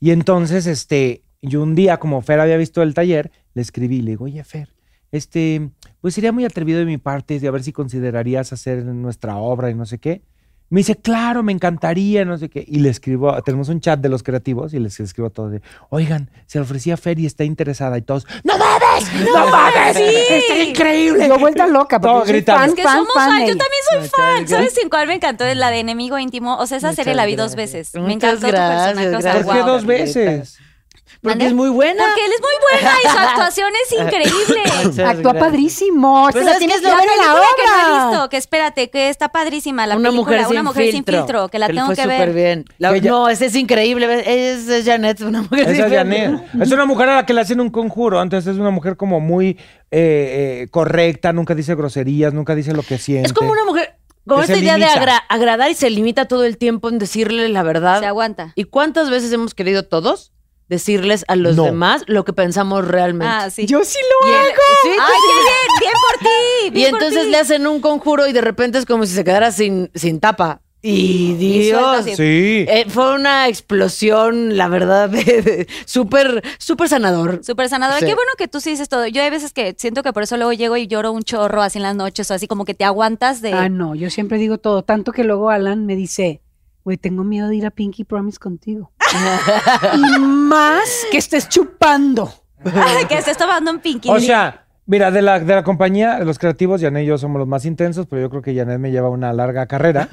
Y 0.00 0.10
entonces, 0.10 0.66
este, 0.66 1.22
yo 1.42 1.62
un 1.62 1.74
día, 1.74 1.98
como 1.98 2.20
Fer 2.22 2.40
había 2.40 2.56
visto 2.56 2.82
el 2.82 2.94
taller, 2.94 3.30
le 3.54 3.62
escribí, 3.62 4.00
le 4.00 4.12
digo, 4.12 4.24
oye, 4.24 4.42
Fer, 4.44 4.68
este, 5.10 5.70
pues 6.00 6.14
sería 6.14 6.32
muy 6.32 6.44
atrevido 6.44 6.78
de 6.78 6.84
mi 6.84 6.98
parte 6.98 7.38
de 7.38 7.48
a 7.48 7.50
ver 7.50 7.62
si 7.62 7.72
considerarías 7.72 8.52
hacer 8.52 8.84
nuestra 8.84 9.36
obra 9.36 9.70
y 9.70 9.74
no 9.74 9.86
sé 9.86 9.98
qué. 9.98 10.22
Me 10.70 10.80
dice, 10.80 10.96
claro, 10.96 11.42
me 11.42 11.52
encantaría, 11.52 12.24
no 12.26 12.36
sé 12.36 12.50
qué. 12.50 12.62
Y 12.66 12.80
le 12.80 12.90
escribo, 12.90 13.40
tenemos 13.42 13.70
un 13.70 13.80
chat 13.80 13.98
de 14.00 14.10
los 14.10 14.22
creativos 14.22 14.74
y 14.74 14.78
les 14.78 15.00
escribo 15.00 15.28
a 15.28 15.30
todos 15.30 15.50
de, 15.52 15.62
oigan, 15.88 16.30
se 16.46 16.60
ofrecía 16.60 16.94
a 16.94 16.96
Fer 16.98 17.18
y 17.18 17.24
está 17.26 17.44
interesada. 17.44 17.96
Y 17.96 18.02
todos, 18.02 18.26
¡no 18.44 18.58
mames! 18.58 19.10
¡No 19.34 19.46
mames! 19.50 19.96
¡Está 19.96 20.58
increíble! 20.62 21.26
Yo 21.26 21.38
vuelta 21.38 21.66
loca, 21.66 21.98
porque 21.98 22.08
Todo 22.12 22.18
yo 22.20 22.24
soy 22.26 22.32
gritando. 22.34 22.60
fan, 22.60 22.68
Es 22.68 22.74
que 22.74 22.82
fan, 22.82 22.96
somos 22.98 23.14
fan 23.14 23.40
yo 23.40 23.46
también 23.56 23.82
soy 23.88 23.98
Muchas 23.98 24.10
fan. 24.10 24.26
gracias. 24.40 24.50
¿Sabes 24.50 24.78
en 24.82 24.88
cuál 24.90 25.06
me 25.06 25.14
encantó? 25.14 25.44
La 25.54 25.70
de 25.70 25.78
enemigo 25.80 26.18
íntimo. 26.18 26.58
O 26.58 26.66
sea, 26.66 26.76
esa 26.78 26.92
serie 26.92 27.14
la 27.14 27.24
vi 27.24 27.34
dos 27.36 27.54
veces. 27.54 27.94
me 27.94 28.12
encantó 28.12 28.40
tu 28.40 28.46
gracias, 28.48 28.94
personaje. 28.94 29.16
O 29.16 29.20
sea, 29.22 29.32
gracias. 29.32 29.44
¿Por 29.46 29.54
qué 29.54 29.60
guau. 29.62 29.72
dos 29.74 29.86
veces? 29.86 30.58
Porque 31.20 31.30
¿Mande? 31.38 31.46
es 31.46 31.52
muy 31.54 31.68
buena. 31.70 32.04
Porque 32.04 32.24
él 32.24 32.30
es 32.32 32.40
muy 32.40 32.80
buena 32.80 32.96
y 33.04 33.08
su 33.10 33.18
actuación 33.18 33.72
es 33.84 33.92
increíble. 34.00 35.04
Actúa 35.04 35.34
padrísimo. 35.34 36.28
Pues 36.30 36.44
Pero 36.44 36.58
tienes 36.58 36.80
que 36.80 36.86
La 36.88 36.94
ver 36.94 37.04
en 37.04 37.08
la 37.08 37.32
película 37.34 37.46
que 37.56 37.62
no 37.66 37.76
he 37.76 37.92
obra. 37.98 38.08
visto, 38.10 38.28
que 38.28 38.36
espérate, 38.36 38.90
que 38.90 39.08
está 39.08 39.28
padrísima 39.30 39.86
la 39.86 39.96
una 39.96 40.10
película. 40.10 40.36
mujer 40.36 40.46
sin 40.48 40.52
una 40.52 40.62
mujer 40.62 40.82
filtro. 40.92 41.12
sin 41.14 41.20
filtro, 41.24 41.48
que 41.48 41.58
la 41.58 41.66
tengo 41.66 41.86
fue 41.86 41.96
que 41.96 42.02
súper 42.02 42.18
ver. 42.18 42.32
bien. 42.34 42.64
La- 42.78 42.92
Que 42.94 43.00
No, 43.02 43.28
esa 43.28 43.46
es 43.46 43.54
increíble. 43.56 44.06
Es, 44.24 44.68
es 44.68 44.84
Janet, 44.86 45.20
una 45.22 45.42
mujer 45.42 45.64
sin 45.66 45.74
Esa 45.74 45.86
es 45.86 45.92
filtro. 45.92 45.96
Janet. 45.98 46.62
Es 46.62 46.70
una 46.72 46.84
mujer 46.86 47.08
a 47.08 47.14
la 47.16 47.26
que 47.26 47.34
le 47.34 47.40
hacen 47.40 47.60
un 47.60 47.70
conjuro. 47.70 48.22
Entonces 48.22 48.54
es 48.54 48.60
una 48.60 48.70
mujer 48.70 48.96
como 48.96 49.18
muy 49.20 49.58
eh, 49.90 50.62
eh, 50.62 50.68
correcta, 50.70 51.32
nunca 51.32 51.54
dice 51.54 51.74
groserías, 51.74 52.32
nunca 52.32 52.54
dice 52.54 52.72
lo 52.72 52.82
que 52.82 52.96
siente. 52.98 53.26
Es 53.26 53.32
como 53.32 53.50
una 53.52 53.64
mujer 53.64 53.96
con 54.26 54.40
esta 54.42 54.56
idea 54.56 54.76
de 54.76 54.84
agra- 54.84 55.24
agradar 55.28 55.70
y 55.70 55.74
se 55.74 55.88
limita 55.90 56.28
todo 56.28 56.44
el 56.44 56.58
tiempo 56.58 56.88
en 56.90 56.98
decirle 56.98 57.48
la 57.48 57.62
verdad. 57.62 57.98
Se 58.00 58.06
aguanta. 58.06 58.52
¿Y 58.54 58.64
cuántas 58.64 59.10
veces 59.10 59.32
hemos 59.32 59.54
querido 59.54 59.84
todos 59.84 60.32
decirles 60.68 61.24
a 61.28 61.36
los 61.36 61.56
No. 61.56 61.64
demás 61.64 62.02
lo 62.06 62.24
que 62.24 62.32
pensamos 62.32 62.86
realmente? 62.86 63.32
Ah, 63.34 63.50
sí. 63.50 63.66
Yo 63.66 63.84
sí 63.84 63.98
lo 64.22 64.28
Y 64.28 64.32
el- 64.32 64.38
hago. 64.38 64.48
sí, 64.82 64.88
¡Ay, 65.00 65.14
sí. 65.20 65.28
qué 65.28 65.40
bien! 65.42 65.80
¡Bien 65.80 65.92
por 65.92 66.18
ti! 66.20 66.28
Y 66.66 66.70
bien 66.70 66.90
por 66.90 67.02
entonces 67.02 67.24
ti. 67.24 67.30
le 67.30 67.36
hacen 67.38 67.66
un 67.66 67.80
conjuro 67.80 68.26
y 68.26 68.32
de 68.32 68.40
repente 68.40 68.78
es 68.78 68.84
como 68.86 69.06
si 69.06 69.14
se 69.14 69.24
quedara 69.24 69.50
sin, 69.52 69.90
sin 69.94 70.20
tapa. 70.20 70.60
Y 70.80 71.34
Dios. 71.34 72.04
Sí. 72.04 72.64
Eh, 72.68 72.86
fue 72.88 73.12
una 73.14 73.48
explosión, 73.48 74.56
la 74.56 74.68
verdad, 74.68 75.08
de, 75.08 75.24
de- 75.42 75.68
súper, 75.86 76.42
súper 76.58 76.88
sanador. 76.88 77.40
Súper 77.42 77.68
sanador. 77.68 77.98
Sí. 77.98 78.06
Qué 78.06 78.14
bueno 78.14 78.30
que 78.38 78.46
tú 78.48 78.60
sí 78.60 78.70
dices 78.70 78.88
todo. 78.88 79.06
Yo 79.08 79.22
hay 79.22 79.30
veces 79.30 79.52
que 79.52 79.74
siento 79.78 80.02
que 80.02 80.12
por 80.12 80.22
eso 80.22 80.36
luego 80.36 80.52
llego 80.52 80.76
y 80.76 80.86
lloro 80.86 81.10
un 81.12 81.22
chorro 81.22 81.62
así 81.62 81.78
en 81.78 81.82
las 81.82 81.96
noches 81.96 82.30
o 82.30 82.34
así 82.34 82.46
como 82.46 82.64
que 82.64 82.74
te 82.74 82.84
aguantas 82.84 83.40
de... 83.42 83.52
Ah, 83.54 83.68
no, 83.68 83.94
yo 83.96 84.08
siempre 84.10 84.38
digo 84.38 84.58
todo. 84.58 84.82
Tanto 84.82 85.10
que 85.12 85.24
luego 85.24 85.50
Alan 85.50 85.84
me 85.86 85.96
dice, 85.96 86.42
güey, 86.88 86.96
tengo 86.96 87.22
miedo 87.22 87.48
de 87.48 87.56
ir 87.56 87.66
a 87.66 87.70
Pinky 87.70 88.04
Promise 88.04 88.38
contigo. 88.38 88.90
y 89.94 90.18
más 90.18 91.04
que 91.10 91.18
estés 91.18 91.46
chupando. 91.46 92.32
que 93.06 93.18
estés 93.18 93.36
tomando 93.36 93.70
un 93.70 93.80
pinky. 93.80 94.08
O 94.08 94.18
sea, 94.18 94.64
mira, 94.86 95.10
de 95.10 95.20
la, 95.20 95.38
de 95.38 95.54
la 95.54 95.62
compañía, 95.62 96.18
de 96.18 96.24
los 96.24 96.38
creativos, 96.38 96.80
Janet 96.80 97.02
y 97.02 97.06
yo 97.06 97.18
somos 97.18 97.40
los 97.40 97.46
más 97.46 97.66
intensos, 97.66 98.06
pero 98.06 98.22
yo 98.22 98.30
creo 98.30 98.40
que 98.40 98.54
Janet 98.56 98.78
me 98.78 98.90
lleva 98.90 99.10
una 99.10 99.34
larga 99.34 99.66
carrera. 99.66 100.08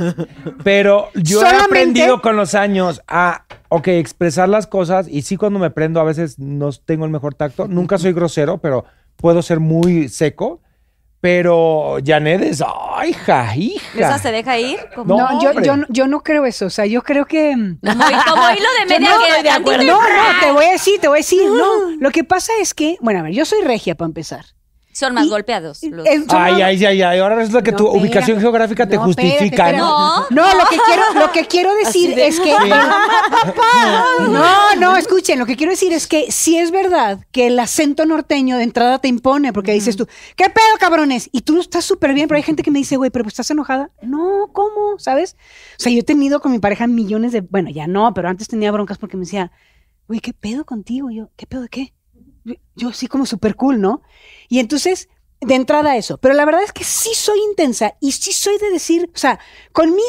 Pero 0.65 1.07
yo 1.15 1.41
he 1.43 1.55
aprendido 1.55 2.21
con 2.21 2.35
los 2.35 2.55
años 2.55 3.01
a, 3.07 3.45
ok, 3.69 3.87
expresar 3.87 4.49
las 4.49 4.67
cosas 4.67 5.07
y 5.07 5.21
sí 5.21 5.37
cuando 5.37 5.59
me 5.59 5.71
prendo 5.71 6.01
a 6.01 6.03
veces 6.03 6.39
no 6.39 6.73
tengo 6.73 7.05
el 7.05 7.11
mejor 7.11 7.35
tacto. 7.35 7.69
Nunca 7.69 7.97
soy 7.97 8.11
grosero, 8.11 8.57
pero 8.57 8.83
puedo 9.15 9.41
ser 9.41 9.61
muy 9.61 10.09
seco, 10.09 10.59
pero 11.25 11.97
Janet 12.05 12.41
es, 12.43 12.61
ay, 12.95 13.09
hija, 13.09 13.55
hija. 13.55 13.81
¿Esa 13.97 14.19
se 14.19 14.31
deja 14.31 14.59
ir? 14.59 14.77
Como, 14.93 15.17
No, 15.17 15.41
yo, 15.41 15.59
yo, 15.59 15.75
no- 15.75 15.87
yo 15.89 16.05
no 16.05 16.21
creo 16.21 16.45
eso. 16.45 16.67
O 16.67 16.69
sea, 16.69 16.85
yo 16.85 17.01
creo 17.01 17.25
que. 17.25 17.55
mm, 17.55 17.79
como, 17.81 18.03
como 18.29 18.51
hilo 18.51 18.69
de 18.79 18.85
media 18.99 19.09
no, 19.09 19.23
que 19.23 19.41
de 19.43 19.49
acuerdo. 19.49 19.79
tantito 19.79 19.83
y 19.83 19.87
No, 19.87 20.39
te 20.39 20.51
voy 20.51 20.65
a 20.65 20.71
decir, 20.73 20.99
te 21.01 21.07
voy 21.07 21.17
a 21.17 21.21
decir. 21.21 21.41
No, 21.49 21.91
lo 21.99 22.11
que 22.11 22.23
pasa 22.23 22.53
es 22.61 22.75
que, 22.75 22.97
bueno, 23.01 23.21
a 23.21 23.23
ver, 23.23 23.33
yo 23.33 23.43
soy 23.43 23.61
regia 23.63 23.95
para 23.95 24.05
empezar. 24.07 24.45
Son 24.97 25.13
más 25.13 25.25
Y- 25.25 25.29
golpeados. 25.29 25.83
los- 25.83 26.07
Es- 26.07 26.23
Ay, 26.29 26.53
no- 26.53 26.65
ay, 26.65 26.85
ay, 26.85 27.01
ay, 27.01 27.19
ahora 27.19 27.35
resulta 27.35 27.61
que 27.61 27.71
No, 27.71 27.77
tu 27.77 27.87
ubicación 27.89 28.39
geográfica 28.39 28.87
te 28.87 28.95
No, 28.95 29.03
justifica. 29.03 29.73
¿no? 29.73 30.21
No. 30.21 30.25
No, 30.29 30.53
lo 30.57 30.65
que 30.69 30.77
quiero, 30.77 31.01
lo 31.19 31.31
que 31.33 31.45
quiero 31.47 31.75
decir 31.75 32.15
de- 32.15 32.27
es 32.27 32.39
que. 32.39 32.53
No, 34.29 34.75
no, 34.79 34.95
escuchen, 34.97 35.37
lo 35.39 35.45
que 35.45 35.55
quiero 35.55 35.71
decir 35.71 35.91
es 35.93 36.07
que 36.07 36.31
sí 36.31 36.57
es 36.57 36.71
verdad 36.71 37.19
que 37.31 37.47
el 37.47 37.59
acento 37.59 38.05
norteño 38.05 38.57
de 38.57 38.63
entrada 38.63 38.99
te 38.99 39.07
impone, 39.07 39.51
porque 39.53 39.73
dices 39.73 39.95
tú, 39.97 40.07
¿qué 40.35 40.45
pedo, 40.45 40.63
cabrones? 40.79 41.29
Y 41.31 41.41
tú 41.41 41.59
estás 41.59 41.83
súper 41.85 42.13
bien, 42.13 42.27
pero 42.27 42.37
hay 42.37 42.43
gente 42.43 42.63
que 42.63 42.71
me 42.71 42.79
dice, 42.79 42.95
güey, 42.97 43.09
pero 43.11 43.23
pues, 43.23 43.33
estás 43.33 43.51
enojada. 43.51 43.91
No, 44.01 44.49
¿cómo? 44.53 44.97
¿Sabes? 44.97 45.35
O 45.77 45.83
sea, 45.83 45.91
yo 45.91 45.99
he 45.99 46.03
tenido 46.03 46.39
con 46.39 46.51
mi 46.51 46.59
pareja 46.59 46.87
millones 46.87 47.31
de. 47.31 47.41
Bueno, 47.41 47.69
ya 47.69 47.87
no, 47.87 48.13
pero 48.13 48.29
antes 48.29 48.47
tenía 48.47 48.71
broncas 48.71 48.97
porque 48.97 49.17
me 49.17 49.25
decía, 49.25 49.51
güey, 50.07 50.19
¿qué 50.21 50.33
pedo 50.33 50.65
contigo? 50.65 51.09
Y 51.11 51.17
yo, 51.17 51.29
¿qué 51.35 51.45
pedo 51.47 51.61
de 51.63 51.69
qué? 51.69 51.93
Yo, 52.75 52.93
sí, 52.93 53.07
como 53.07 53.25
súper 53.25 53.55
cool, 53.55 53.81
¿no? 53.81 54.01
Y 54.49 54.59
entonces, 54.59 55.09
de 55.41 55.55
entrada 55.55 55.97
eso. 55.97 56.17
Pero 56.19 56.33
la 56.35 56.45
verdad 56.45 56.63
es 56.63 56.71
que 56.71 56.83
sí 56.83 57.09
soy 57.15 57.39
intensa 57.49 57.95
y 57.99 58.11
sí 58.11 58.31
soy 58.31 58.57
de 58.57 58.69
decir, 58.69 59.09
o 59.13 59.17
sea, 59.17 59.39
conmigo 59.71 60.03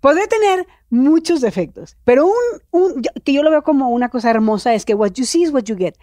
podré 0.00 0.26
tener 0.28 0.66
muchos 0.88 1.40
defectos, 1.40 1.96
pero 2.04 2.26
un, 2.26 2.32
un- 2.70 3.02
que 3.24 3.32
yo 3.32 3.42
lo 3.42 3.50
veo 3.50 3.62
como 3.64 3.90
una 3.90 4.08
cosa 4.08 4.30
hermosa 4.30 4.72
es 4.74 4.84
que 4.84 4.94
what 4.94 5.12
you 5.12 5.24
see 5.24 5.42
is 5.42 5.52
what 5.52 5.64
you 5.64 5.76
get. 5.76 5.94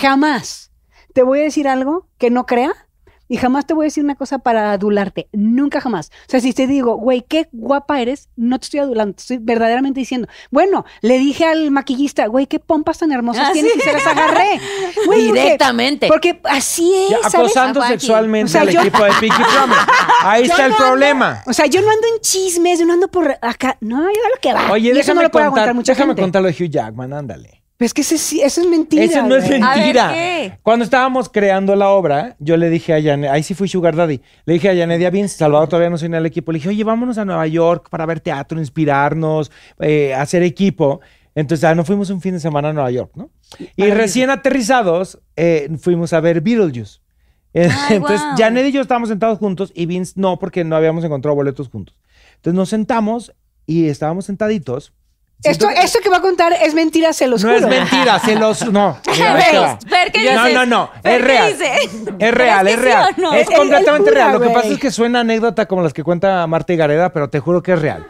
Jamás 0.00 0.70
te 1.12 1.22
voy 1.24 1.40
a 1.40 1.44
decir 1.44 1.66
algo 1.66 2.08
que 2.18 2.30
no 2.30 2.46
crea 2.46 2.87
y 3.28 3.36
jamás 3.36 3.66
te 3.66 3.74
voy 3.74 3.84
a 3.84 3.88
decir 3.88 4.02
una 4.04 4.14
cosa 4.14 4.38
para 4.38 4.72
adularte. 4.72 5.28
Nunca 5.32 5.80
jamás. 5.80 6.10
O 6.26 6.30
sea, 6.30 6.40
si 6.40 6.52
te 6.52 6.66
digo, 6.66 6.96
güey, 6.96 7.22
qué 7.28 7.48
guapa 7.52 8.00
eres, 8.00 8.28
no 8.36 8.58
te 8.58 8.64
estoy 8.64 8.80
adulando, 8.80 9.14
te 9.14 9.20
estoy 9.22 9.38
verdaderamente 9.38 10.00
diciendo. 10.00 10.28
Bueno, 10.50 10.84
le 11.02 11.18
dije 11.18 11.44
al 11.44 11.70
maquillista, 11.70 12.26
güey, 12.26 12.46
qué 12.46 12.58
pompas 12.58 12.98
tan 12.98 13.12
hermosas 13.12 13.48
Ah, 13.48 13.52
tienes 13.52 13.72
sí. 13.72 13.78
y 13.78 13.82
se 13.82 13.92
las 13.92 14.06
agarré. 14.06 14.60
Güey, 15.06 15.26
Directamente. 15.26 16.08
Porque, 16.08 16.40
así 16.44 16.92
es, 16.94 17.10
Ya, 17.10 17.16
¿sabes? 17.30 17.34
acosando 17.34 17.82
sexualmente 17.82 18.46
O 18.46 18.52
sea, 18.52 18.62
al 18.62 18.70
yo- 18.70 18.80
equipo 18.80 19.04
de 19.04 19.10
Pinky 19.20 19.42
Promise. 19.42 19.80
Ahí 20.22 20.44
Yo 20.46 20.50
está 20.52 20.64
el 20.66 20.70
no 20.72 20.76
ando- 20.76 20.86
problema. 20.88 21.42
O 21.46 21.52
sea, 21.52 21.66
yo 21.66 21.80
no 21.82 21.90
ando 21.90 22.06
en 22.14 22.20
chismes, 22.20 22.78
yo 22.78 22.86
no 22.86 22.94
ando 22.94 23.08
por 23.08 23.30
acá. 23.42 23.76
No, 23.80 24.00
yo 24.02 24.06
a 24.06 24.28
lo 24.34 24.40
que 24.40 24.52
va. 24.54 24.72
Oye, 24.72 24.88
y 24.88 24.90
eso 24.90 24.98
déjame, 24.98 25.14
no 25.16 25.22
lo 25.22 25.30
puede 25.30 25.44
contar, 25.46 25.62
aguantar 25.62 25.74
mucha 25.74 25.92
déjame 25.92 26.10
gente. 26.10 26.22
contar 26.22 26.42
lo 26.42 26.48
de 26.48 26.54
Hugh 26.54 26.70
Jackman, 26.70 27.12
ándale. 27.12 27.57
Pero 27.78 27.86
es 27.86 27.94
que 27.94 28.00
ese 28.02 28.18
sí- 28.18 28.40
eso 28.42 28.60
es 28.60 28.66
mentira. 28.66 29.04
Eso 29.04 29.22
no 29.22 29.36
es 29.36 29.46
güey. 29.46 29.62
A 29.62 29.68
ver, 29.68 29.78
mentira. 29.78 30.10
¿qué? 30.12 30.58
Cuando 30.62 30.84
estábamos 30.84 31.28
creando 31.28 31.76
la 31.76 31.88
obra, 31.90 32.34
yo 32.40 32.56
le 32.56 32.68
dije 32.70 32.92
a 32.92 33.00
Janet, 33.00 33.30
ahí 33.30 33.42
sí 33.44 33.54
fui 33.54 33.68
Sugar 33.68 33.94
Daddy, 33.94 34.20
le 34.46 34.52
dije 34.54 34.68
a 34.68 34.76
Janet, 34.76 35.00
ya 35.00 35.10
bien, 35.10 35.28
Salvador 35.28 35.68
todavía 35.68 35.88
no 35.88 35.96
se 35.96 36.06
unía 36.06 36.18
al 36.18 36.26
equipo, 36.26 36.50
le 36.50 36.58
dije, 36.58 36.68
oye, 36.70 36.82
vámonos 36.82 37.18
a 37.18 37.24
Nueva 37.24 37.46
York 37.46 37.88
para 37.88 38.04
ver 38.04 38.18
teatro, 38.18 38.58
inspirarnos, 38.58 39.52
eh, 39.78 40.12
hacer 40.12 40.42
equipo. 40.42 41.00
Entonces, 41.36 41.62
ah, 41.62 41.74
nos 41.76 41.86
fuimos 41.86 42.10
un 42.10 42.20
fin 42.20 42.34
de 42.34 42.40
semana 42.40 42.70
a 42.70 42.72
Nueva 42.72 42.90
York, 42.90 43.12
¿no? 43.14 43.30
Y 43.76 43.84
recién 43.90 44.28
aterrizados, 44.30 45.20
eh, 45.36 45.68
fuimos 45.80 46.12
a 46.12 46.20
ver 46.20 46.40
Beetlejuice. 46.40 46.98
Ay, 47.54 47.96
Entonces, 47.96 48.20
guau. 48.20 48.36
Janet 48.36 48.66
y 48.66 48.72
yo 48.72 48.80
estábamos 48.80 49.08
sentados 49.08 49.38
juntos 49.38 49.72
y 49.74 49.86
Vince 49.86 50.14
no, 50.16 50.40
porque 50.40 50.64
no 50.64 50.74
habíamos 50.74 51.04
encontrado 51.04 51.36
boletos 51.36 51.68
juntos. 51.68 51.96
Entonces 52.36 52.54
nos 52.56 52.68
sentamos 52.70 53.32
y 53.66 53.86
estábamos 53.86 54.24
sentaditos. 54.26 54.92
Esto, 55.44 55.68
esto 55.70 56.00
que 56.02 56.08
va 56.08 56.16
a 56.16 56.20
contar 56.20 56.52
es 56.52 56.74
mentira, 56.74 57.12
se 57.12 57.28
los 57.28 57.44
no 57.44 57.52
juro. 57.54 57.68
es 57.68 57.78
mentira, 57.78 58.18
se 58.18 58.34
los. 58.34 58.72
No. 58.72 58.98
Ver 59.88 60.10
qué 60.12 60.34
No, 60.34 60.48
no, 60.48 60.66
no. 60.66 60.90
Es 61.04 61.22
real. 61.22 61.56
Es 62.18 62.34
real, 62.34 62.66
¿Pero 62.66 62.76
es 62.76 62.82
real. 62.82 63.12
sí 63.14 63.20
no? 63.22 63.32
Es 63.32 63.46
completamente 63.48 64.10
jura, 64.10 64.24
real. 64.24 64.32
Lo 64.32 64.40
que 64.40 64.50
pasa 64.50 64.68
es 64.68 64.78
que 64.80 64.90
suena 64.90 65.20
anécdota 65.20 65.66
como 65.66 65.82
las 65.82 65.92
que 65.92 66.02
cuenta 66.02 66.44
Marta 66.48 66.72
y 66.72 66.76
Gareda, 66.76 67.12
pero 67.12 67.30
te 67.30 67.38
juro 67.38 67.62
que 67.62 67.72
es 67.74 67.80
real. 67.80 68.04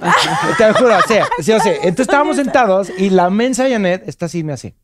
te 0.57 0.73
juro, 0.73 0.97
o 0.97 1.03
sea, 1.03 1.29
sí, 1.41 1.53
o 1.53 1.61
sea, 1.61 1.75
Entonces 1.83 2.01
estábamos 2.01 2.37
sentados 2.37 2.91
y 2.97 3.11
la 3.11 3.29
mensa 3.29 3.69
Janet 3.69 4.09
está 4.09 4.25
así, 4.27 4.43
me 4.43 4.55
hace. 4.55 4.75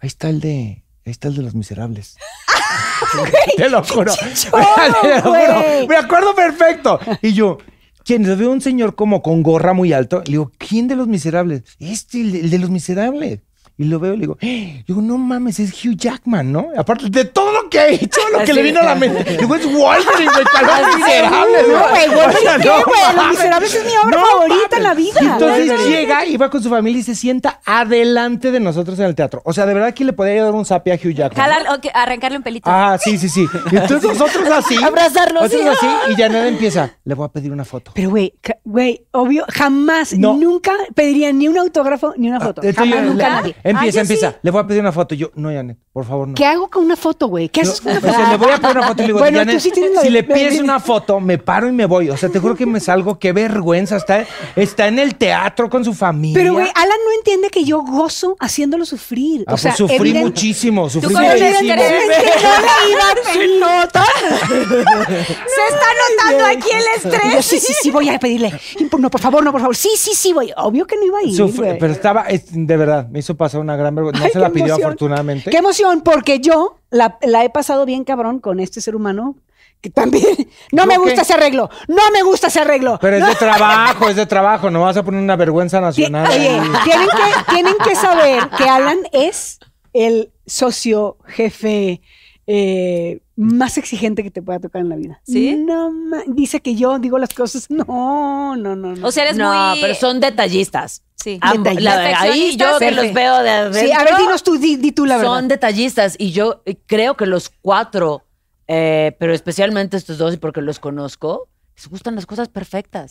Ahí 0.00 0.08
está 0.08 0.28
el 0.30 0.40
de. 0.40 0.84
Ahí 1.06 1.12
está 1.12 1.28
el 1.28 1.36
de 1.36 1.42
los 1.42 1.54
miserables. 1.54 2.16
te 3.56 3.70
lo 3.70 3.84
juro. 3.84 4.12
Te 4.14 5.08
lo 5.08 5.22
juro. 5.22 5.86
Me 5.88 5.96
acuerdo 5.96 6.34
perfecto. 6.34 6.98
Y 7.22 7.34
yo, 7.34 7.58
¿quién? 8.04 8.26
Le 8.26 8.34
veo 8.34 8.50
un 8.50 8.60
señor 8.60 8.94
como 8.94 9.22
con 9.22 9.42
gorra 9.42 9.72
muy 9.72 9.92
alto. 9.92 10.22
Le 10.24 10.32
digo, 10.32 10.52
¿quién 10.58 10.88
de 10.88 10.96
los 10.96 11.08
miserables? 11.08 11.62
Este, 11.78 12.20
el 12.20 12.50
de 12.50 12.58
los 12.58 12.70
miserables. 12.70 13.40
Y 13.80 13.84
lo 13.84 13.98
veo 13.98 14.12
y 14.12 14.16
le 14.18 14.20
digo, 14.20 14.36
¡Eh! 14.42 14.84
digo, 14.86 15.00
no 15.00 15.16
mames, 15.16 15.58
es 15.58 15.72
Hugh 15.72 15.96
Jackman, 15.96 16.52
¿no? 16.52 16.66
Aparte 16.76 17.06
de 17.08 17.24
todo 17.24 17.50
lo 17.50 17.70
que 17.70 17.80
ha 17.80 17.88
hecho, 17.88 18.20
lo 18.30 18.40
que 18.44 18.52
le 18.52 18.62
vino 18.62 18.78
a 18.80 18.82
la 18.84 18.94
mente. 18.94 19.38
Digo, 19.38 19.54
es 19.54 19.64
Wolverine, 19.64 20.30
güey, 20.32 20.44
para 20.52 20.80
los 20.82 20.96
miserables. 20.98 21.68
No, 21.68 21.78
güey, 21.88 22.08
Wolverine, 22.10 22.50
¿qué, 22.60 22.68
no 22.68 22.84
güey? 22.84 23.16
Los. 23.16 23.28
Miserables 23.30 23.74
es 23.74 23.84
mi 23.86 23.92
obra 23.96 24.18
No 24.20 24.26
favorita 24.26 24.56
mames. 24.60 24.76
en 24.76 24.82
la 24.82 24.94
vida. 24.94 25.20
Y 25.22 25.24
entonces 25.26 25.88
llega 25.88 26.26
y 26.26 26.36
va 26.36 26.50
con 26.50 26.62
su 26.62 26.68
familia 26.68 27.00
y 27.00 27.02
se 27.04 27.14
sienta 27.14 27.60
adelante 27.64 28.50
de 28.50 28.60
nosotros 28.60 28.98
en 28.98 29.06
el 29.06 29.14
teatro. 29.14 29.40
O 29.46 29.52
sea, 29.54 29.64
de 29.64 29.72
verdad 29.72 29.94
que 29.94 30.04
le 30.04 30.12
podría 30.12 30.44
dar 30.44 30.52
un 30.54 30.66
zape 30.66 30.92
a 30.92 30.96
Hugh 30.96 31.14
Jackman. 31.14 31.42
Jalar, 31.50 31.74
ok, 31.78 31.86
arrancarle 31.94 32.36
un 32.36 32.42
pelito. 32.42 32.68
Ah, 32.70 32.98
sí, 33.00 33.16
sí, 33.16 33.30
sí. 33.30 33.46
Y 33.72 33.76
entonces 33.76 34.10
nosotros 34.10 34.46
así. 34.50 34.76
Abrazarlo, 34.82 35.40
Nosotros 35.40 35.78
sí. 35.80 35.86
así. 35.86 36.12
Y 36.12 36.16
Janet 36.16 36.48
empieza. 36.48 36.90
Le 37.04 37.14
voy 37.14 37.24
a 37.24 37.28
pedir 37.28 37.50
una 37.50 37.64
foto. 37.64 37.92
Pero, 37.94 38.10
güey, 38.10 38.34
güey, 38.64 39.06
obvio, 39.12 39.46
jamás, 39.48 40.12
No. 40.12 40.34
nunca 40.34 40.72
pediría 40.94 41.32
ni 41.32 41.48
un 41.48 41.56
autógrafo 41.56 42.12
ni 42.18 42.28
una 42.28 42.40
foto. 42.40 42.62
Entonces 42.62 42.76
Jamás, 42.76 43.04
yo- 43.06 43.10
nunca 43.10 43.24
le- 43.28 43.34
nadie. 43.34 43.56
Empieza, 43.70 43.98
Ah, 43.98 44.02
empieza. 44.02 44.30
sí. 44.32 44.36
Le 44.42 44.50
voy 44.50 44.60
a 44.62 44.66
pedir 44.66 44.80
una 44.80 44.92
foto. 44.92 45.14
Yo, 45.14 45.30
no, 45.34 45.50
Janet, 45.50 45.78
por 45.92 46.04
favor, 46.04 46.28
no. 46.28 46.34
¿Qué 46.34 46.44
hago 46.44 46.68
con 46.68 46.84
una 46.84 46.96
foto, 46.96 47.28
güey? 47.28 47.48
¿Qué 47.48 47.62
haces 47.62 47.80
con 47.80 47.92
una 47.92 47.98
o 47.98 48.02
sea, 48.02 48.12
foto? 48.12 48.30
le 48.30 48.36
voy 48.36 48.50
a 48.52 48.56
pedir 48.58 48.76
una 48.78 48.86
foto 48.88 49.02
y 49.02 49.02
le 49.02 49.06
digo, 49.08 49.18
Bueno, 49.18 49.38
Janet, 49.38 49.60
sí 49.60 49.72
si 50.02 50.10
le 50.10 50.22
pides 50.24 50.60
una 50.60 50.80
foto, 50.80 51.20
me 51.20 51.38
paro 51.38 51.68
y 51.68 51.72
me 51.72 51.86
voy. 51.86 52.10
O 52.10 52.16
sea, 52.16 52.28
te 52.28 52.38
juro 52.38 52.54
que 52.56 52.66
me 52.66 52.80
salgo, 52.80 53.18
qué 53.18 53.32
vergüenza. 53.32 53.96
Está, 53.96 54.24
está 54.56 54.88
en 54.88 54.98
el 54.98 55.14
teatro 55.16 55.68
con 55.70 55.84
su 55.84 55.94
familia. 55.94 56.38
Pero, 56.40 56.52
güey, 56.54 56.66
Alan 56.74 56.98
no 57.04 57.12
entiende 57.18 57.48
que 57.50 57.64
yo 57.64 57.82
gozo 57.82 58.36
haciéndolo 58.40 58.84
sufrir. 58.84 59.44
Ah, 59.46 59.54
o 59.54 59.56
sea, 59.56 59.70
pues 59.72 59.78
sufrí 59.78 59.96
evidente- 60.10 60.24
muchísimo, 60.26 60.88
sufrí 60.90 61.14
muchísimo. 61.14 61.36
quieres? 61.36 61.60
Evidentemente 61.60 62.16
no 62.42 62.50
le 62.60 62.90
iba 62.92 63.76
a 63.76 63.84
nota. 63.84 64.04
Se 64.70 65.74
está 65.74 65.86
notando 66.16 66.44
aquí 66.46 66.68
el 66.72 67.02
yo, 67.02 67.10
estrés. 67.10 67.44
sí, 67.44 67.58
sí, 67.60 67.72
sí, 67.82 67.90
voy 67.90 68.08
a 68.08 68.18
pedirle. 68.18 68.52
No, 68.98 69.10
por 69.10 69.20
favor, 69.20 69.42
no, 69.42 69.52
por 69.52 69.60
favor. 69.60 69.76
Sí, 69.76 69.90
sí, 69.96 70.12
sí, 70.14 70.32
voy. 70.32 70.52
Obvio 70.56 70.86
que 70.86 70.96
no 70.96 71.04
iba 71.04 71.18
a 71.18 71.22
ir, 71.22 71.34
Sufrí, 71.36 71.68
pero 71.78 71.92
estaba, 71.92 72.22
es- 72.22 72.44
de 72.50 72.76
verdad, 72.76 73.08
me 73.08 73.18
hizo 73.20 73.36
pasar 73.36 73.59
una 73.60 73.76
gran 73.76 73.94
vergüenza. 73.94 74.20
No 74.20 74.26
Ay, 74.26 74.32
se 74.32 74.38
la 74.38 74.50
pidió 74.50 74.66
emoción. 74.66 74.86
afortunadamente. 74.86 75.50
Qué 75.50 75.56
emoción, 75.58 76.00
porque 76.02 76.40
yo 76.40 76.78
la, 76.90 77.18
la 77.22 77.44
he 77.44 77.50
pasado 77.50 77.86
bien 77.86 78.04
cabrón 78.04 78.40
con 78.40 78.60
este 78.60 78.80
ser 78.80 78.96
humano 78.96 79.36
que 79.80 79.88
también 79.90 80.24
no 80.72 80.82
¿Yo 80.82 80.86
me 80.86 80.94
qué? 80.94 81.00
gusta 81.00 81.22
ese 81.22 81.32
arreglo. 81.34 81.70
No 81.88 82.10
me 82.12 82.22
gusta 82.22 82.48
ese 82.48 82.60
arreglo. 82.60 82.98
Pero 83.00 83.16
es 83.16 83.26
de 83.26 83.34
trabajo, 83.38 84.08
es 84.08 84.16
de 84.16 84.26
trabajo. 84.26 84.70
No 84.70 84.82
vas 84.82 84.96
a 84.96 85.02
poner 85.02 85.22
una 85.22 85.36
vergüenza 85.36 85.80
nacional. 85.80 86.26
Oye, 86.28 86.60
tienen 86.84 87.08
que, 87.08 87.52
tienen 87.52 87.74
que 87.82 87.94
saber 87.94 88.48
que 88.58 88.64
Alan 88.64 88.98
es 89.12 89.58
el 89.92 90.30
socio 90.46 91.16
jefe 91.26 92.00
eh, 92.46 93.20
más 93.40 93.78
exigente 93.78 94.22
que 94.22 94.30
te 94.30 94.42
pueda 94.42 94.60
tocar 94.60 94.82
en 94.82 94.90
la 94.90 94.96
vida. 94.96 95.20
¿Sí? 95.24 95.56
No, 95.56 95.90
dice 96.26 96.60
que 96.60 96.74
yo 96.74 96.98
digo 96.98 97.18
las 97.18 97.32
cosas. 97.32 97.68
No, 97.70 98.54
no, 98.56 98.76
no. 98.76 98.94
no. 98.94 99.06
O 99.06 99.10
sea, 99.10 99.24
eres 99.24 99.36
no, 99.36 99.70
muy... 99.70 99.80
pero 99.80 99.94
son 99.94 100.20
detallistas. 100.20 101.02
Sí. 101.16 101.38
Ambos. 101.40 101.80
La- 101.80 102.20
ahí 102.20 102.56
yo 102.56 102.78
que 102.78 102.90
los 102.90 103.12
veo 103.14 103.42
de 103.42 103.50
adentro. 103.50 103.80
sí, 103.80 103.92
a 103.92 104.04
ver, 104.04 104.16
dinos 104.18 104.42
tú, 104.42 104.58
di, 104.58 104.76
di 104.76 104.92
tú 104.92 105.06
la 105.06 105.16
verdad. 105.16 105.32
Son 105.34 105.48
detallistas 105.48 106.16
y 106.18 106.32
yo 106.32 106.62
eh, 106.66 106.76
creo 106.86 107.16
que 107.16 107.26
los 107.26 107.50
cuatro, 107.62 108.24
eh, 108.68 109.16
pero 109.18 109.32
especialmente 109.34 109.96
estos 109.96 110.18
dos, 110.18 110.34
y 110.34 110.36
porque 110.36 110.60
los 110.62 110.78
conozco, 110.78 111.48
les 111.76 111.88
gustan 111.88 112.14
las 112.16 112.26
cosas 112.26 112.48
perfectas. 112.48 113.10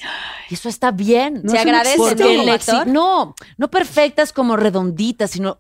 Y 0.50 0.54
eso 0.54 0.70
está 0.70 0.92
bien. 0.92 1.42
No, 1.44 1.52
Se 1.52 1.60
agradece. 1.60 1.98
Porque 1.98 2.38
Como 2.38 2.52
actor. 2.52 2.88
no, 2.88 3.36
no 3.58 3.72
perfectas 3.72 4.32
como 4.34 4.58
redonditas, 4.58 5.32
sino 5.32 5.60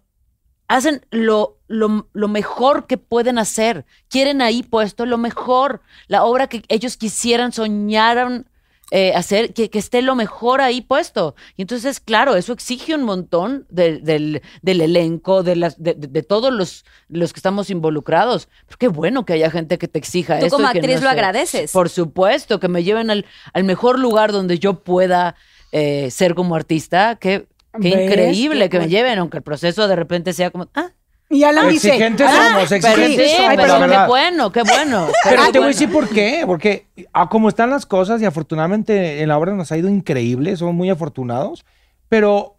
hacen 0.69 1.05
lo, 1.11 1.57
lo, 1.67 2.07
lo 2.13 2.27
mejor 2.29 2.87
que 2.87 2.97
pueden 2.97 3.37
hacer. 3.39 3.85
Quieren 4.07 4.41
ahí 4.41 4.63
puesto 4.63 5.05
lo 5.05 5.17
mejor, 5.17 5.81
la 6.07 6.23
obra 6.23 6.47
que 6.47 6.63
ellos 6.69 6.95
quisieran, 6.95 7.51
soñaron 7.51 8.45
eh, 8.91 9.13
hacer, 9.13 9.53
que, 9.53 9.69
que 9.69 9.77
esté 9.77 10.01
lo 10.01 10.15
mejor 10.15 10.61
ahí 10.61 10.81
puesto. 10.81 11.35
Y 11.57 11.61
entonces, 11.63 11.99
claro, 11.99 12.35
eso 12.35 12.53
exige 12.53 12.95
un 12.95 13.03
montón 13.03 13.65
de- 13.69 13.99
del, 13.99 14.41
del 14.63 14.81
elenco, 14.81 15.43
de, 15.43 15.55
las, 15.55 15.81
de, 15.83 15.93
de- 15.95 16.23
todos 16.23 16.51
los, 16.51 16.85
los 17.07 17.31
que 17.33 17.39
estamos 17.39 17.69
involucrados. 17.69 18.47
Pero 18.67 18.77
qué 18.79 18.87
bueno 18.87 19.25
que 19.25 19.33
haya 19.33 19.51
gente 19.51 19.77
que 19.77 19.87
te 19.87 19.99
exija 19.99 20.39
Tú 20.39 20.45
eso. 20.47 20.55
como 20.55 20.69
y 20.69 20.71
que 20.73 20.79
actriz 20.79 20.95
no 20.97 21.01
lo 21.03 21.09
agradeces. 21.09 21.71
Por 21.71 21.89
supuesto, 21.89 22.59
que 22.59 22.67
me 22.67 22.83
lleven 22.83 23.09
al, 23.11 23.25
al 23.53 23.63
mejor 23.63 23.99
lugar 23.99 24.31
donde 24.31 24.57
yo 24.57 24.83
pueda 24.83 25.35
eh, 25.71 26.09
ser 26.09 26.33
como 26.33 26.55
artista. 26.55 27.15
Qué, 27.17 27.47
qué 27.81 27.95
¿Ves? 27.95 28.05
increíble 28.09 28.69
que 28.69 28.79
me 28.79 28.87
lleven, 28.87 29.19
aunque 29.19 29.37
el 29.37 29.43
proceso 29.43 29.87
de 29.87 29.95
repente 29.95 30.33
sea 30.33 30.49
como, 30.51 30.67
ah, 30.75 30.91
Y 31.31 31.43
Alan 31.43 31.69
dice. 31.69 31.89
Exigentes 31.89 32.27
"Ah, 32.27 32.49
somos, 32.53 32.69
pero 32.69 32.75
exigentes 32.77 33.29
sí, 33.31 33.37
somos, 33.37 33.55
pero 33.55 33.87
qué 33.87 34.07
bueno, 34.07 34.51
qué 34.51 34.63
bueno. 34.63 35.07
Pero 35.23 35.43
qué 35.45 35.51
te 35.51 35.59
voy 35.59 35.65
a 35.65 35.67
decir 35.69 35.91
por 35.91 36.09
qué. 36.09 36.41
Porque 36.47 36.87
a 37.13 37.29
como 37.29 37.49
están 37.49 37.69
las 37.69 37.85
cosas 37.85 38.19
y 38.21 38.25
afortunadamente 38.25 39.21
en 39.21 39.27
la 39.29 39.37
obra 39.37 39.53
nos 39.53 39.71
ha 39.71 39.77
ido 39.77 39.89
increíble, 39.89 40.55
somos 40.57 40.73
muy 40.73 40.89
afortunados. 40.89 41.65
Pero 42.07 42.55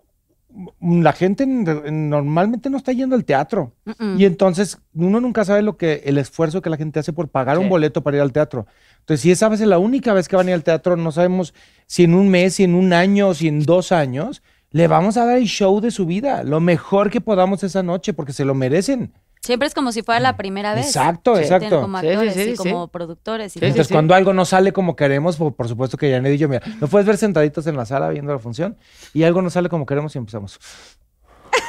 la 0.81 1.13
gente 1.13 1.45
en- 1.45 1.65
en- 1.85 2.11
normalmente 2.11 2.71
no 2.71 2.77
está 2.77 2.93
yendo 2.93 3.15
al 3.17 3.25
teatro. 3.25 3.73
Y 4.17 4.25
entonces 4.25 4.79
uno 4.95 5.21
nunca 5.21 5.45
sabe 5.45 5.63
lo 5.63 5.77
que 5.77 6.03
el 6.05 6.19
esfuerzo 6.19 6.63
que 6.63 6.71
la 6.71 6.77
gente 6.77 7.01
hace 7.01 7.13
por 7.13 7.29
pagar 7.29 7.57
Sí. 7.57 7.63
un 7.65 7.69
boleto 7.69 8.03
para 8.03 8.17
ir 8.19 8.23
al 8.23 8.33
teatro. 8.33 8.67
Entonces, 9.01 9.21
si 9.23 9.31
esa 9.33 9.49
vez 9.49 9.61
es 9.61 9.67
la 9.69 9.79
única 9.79 10.13
vez 10.13 10.29
que 10.29 10.37
van 10.37 10.47
a 10.47 10.51
ir 10.51 10.55
al 10.55 10.65
teatro, 10.65 10.97
no 10.97 11.11
sabemos 11.13 11.55
si 11.87 12.05
en 12.05 12.15
un 12.15 12.29
mes, 12.29 12.55
si 12.55 12.65
en 12.65 12.75
un 12.77 12.93
año, 12.93 13.33
si 13.35 13.49
en 13.49 13.61
dos 13.65 13.91
años, 13.93 14.43
le 14.73 14.87
vamos 14.89 15.17
a 15.17 15.25
dar 15.25 15.37
el 15.39 15.47
show 15.47 15.81
de 15.81 15.91
su 15.91 16.07
vida, 16.07 16.43
lo 16.45 16.61
mejor 16.61 17.11
que 17.11 17.21
podamos 17.21 17.63
esa 17.65 17.83
noche, 17.83 18.13
porque 18.13 18.33
se 18.33 18.45
lo 18.45 18.55
merecen. 18.55 19.13
Siempre 19.43 19.67
es 19.67 19.73
como 19.75 19.91
si 19.91 20.03
fuera 20.03 20.21
la 20.21 20.37
primera 20.37 20.75
vez. 20.75 20.87
Exacto, 20.87 21.35
Sí. 21.37 21.43
exacto. 21.43 21.81
Como 21.81 21.99
Sí, 22.01 22.07
sí, 22.07 22.13
actores 22.13 22.35
sí, 22.35 22.41
y 22.43 22.51
sí. 22.51 22.57
como 22.57 22.89
productores. 22.89 23.57
Y. 23.57 23.59
Entonces, 23.65 23.89
cuando 23.89 24.15
algo 24.15 24.35
no 24.35 24.45
sale 24.45 24.73
como 24.73 24.95
queremos, 24.97 25.37
por, 25.37 25.55
por 25.55 25.67
supuesto 25.67 25.97
que 25.97 26.13
Janet 26.13 26.35
y 26.35 26.39
yo, 26.39 26.49
mira, 26.49 26.61
nos 26.79 26.91
puedes 26.91 27.07
ver 27.07 27.17
sentaditos 27.17 27.67
en 27.67 27.77
la 27.77 27.87
sala 27.87 28.11
viendo 28.11 28.33
la 28.33 28.39
función 28.39 28.77
y 29.15 29.23
algo 29.23 29.41
no 29.41 29.49
sale 29.49 29.69
como 29.71 29.87
queremos 29.87 30.15
y 30.15 30.19
empezamos. 30.19 30.59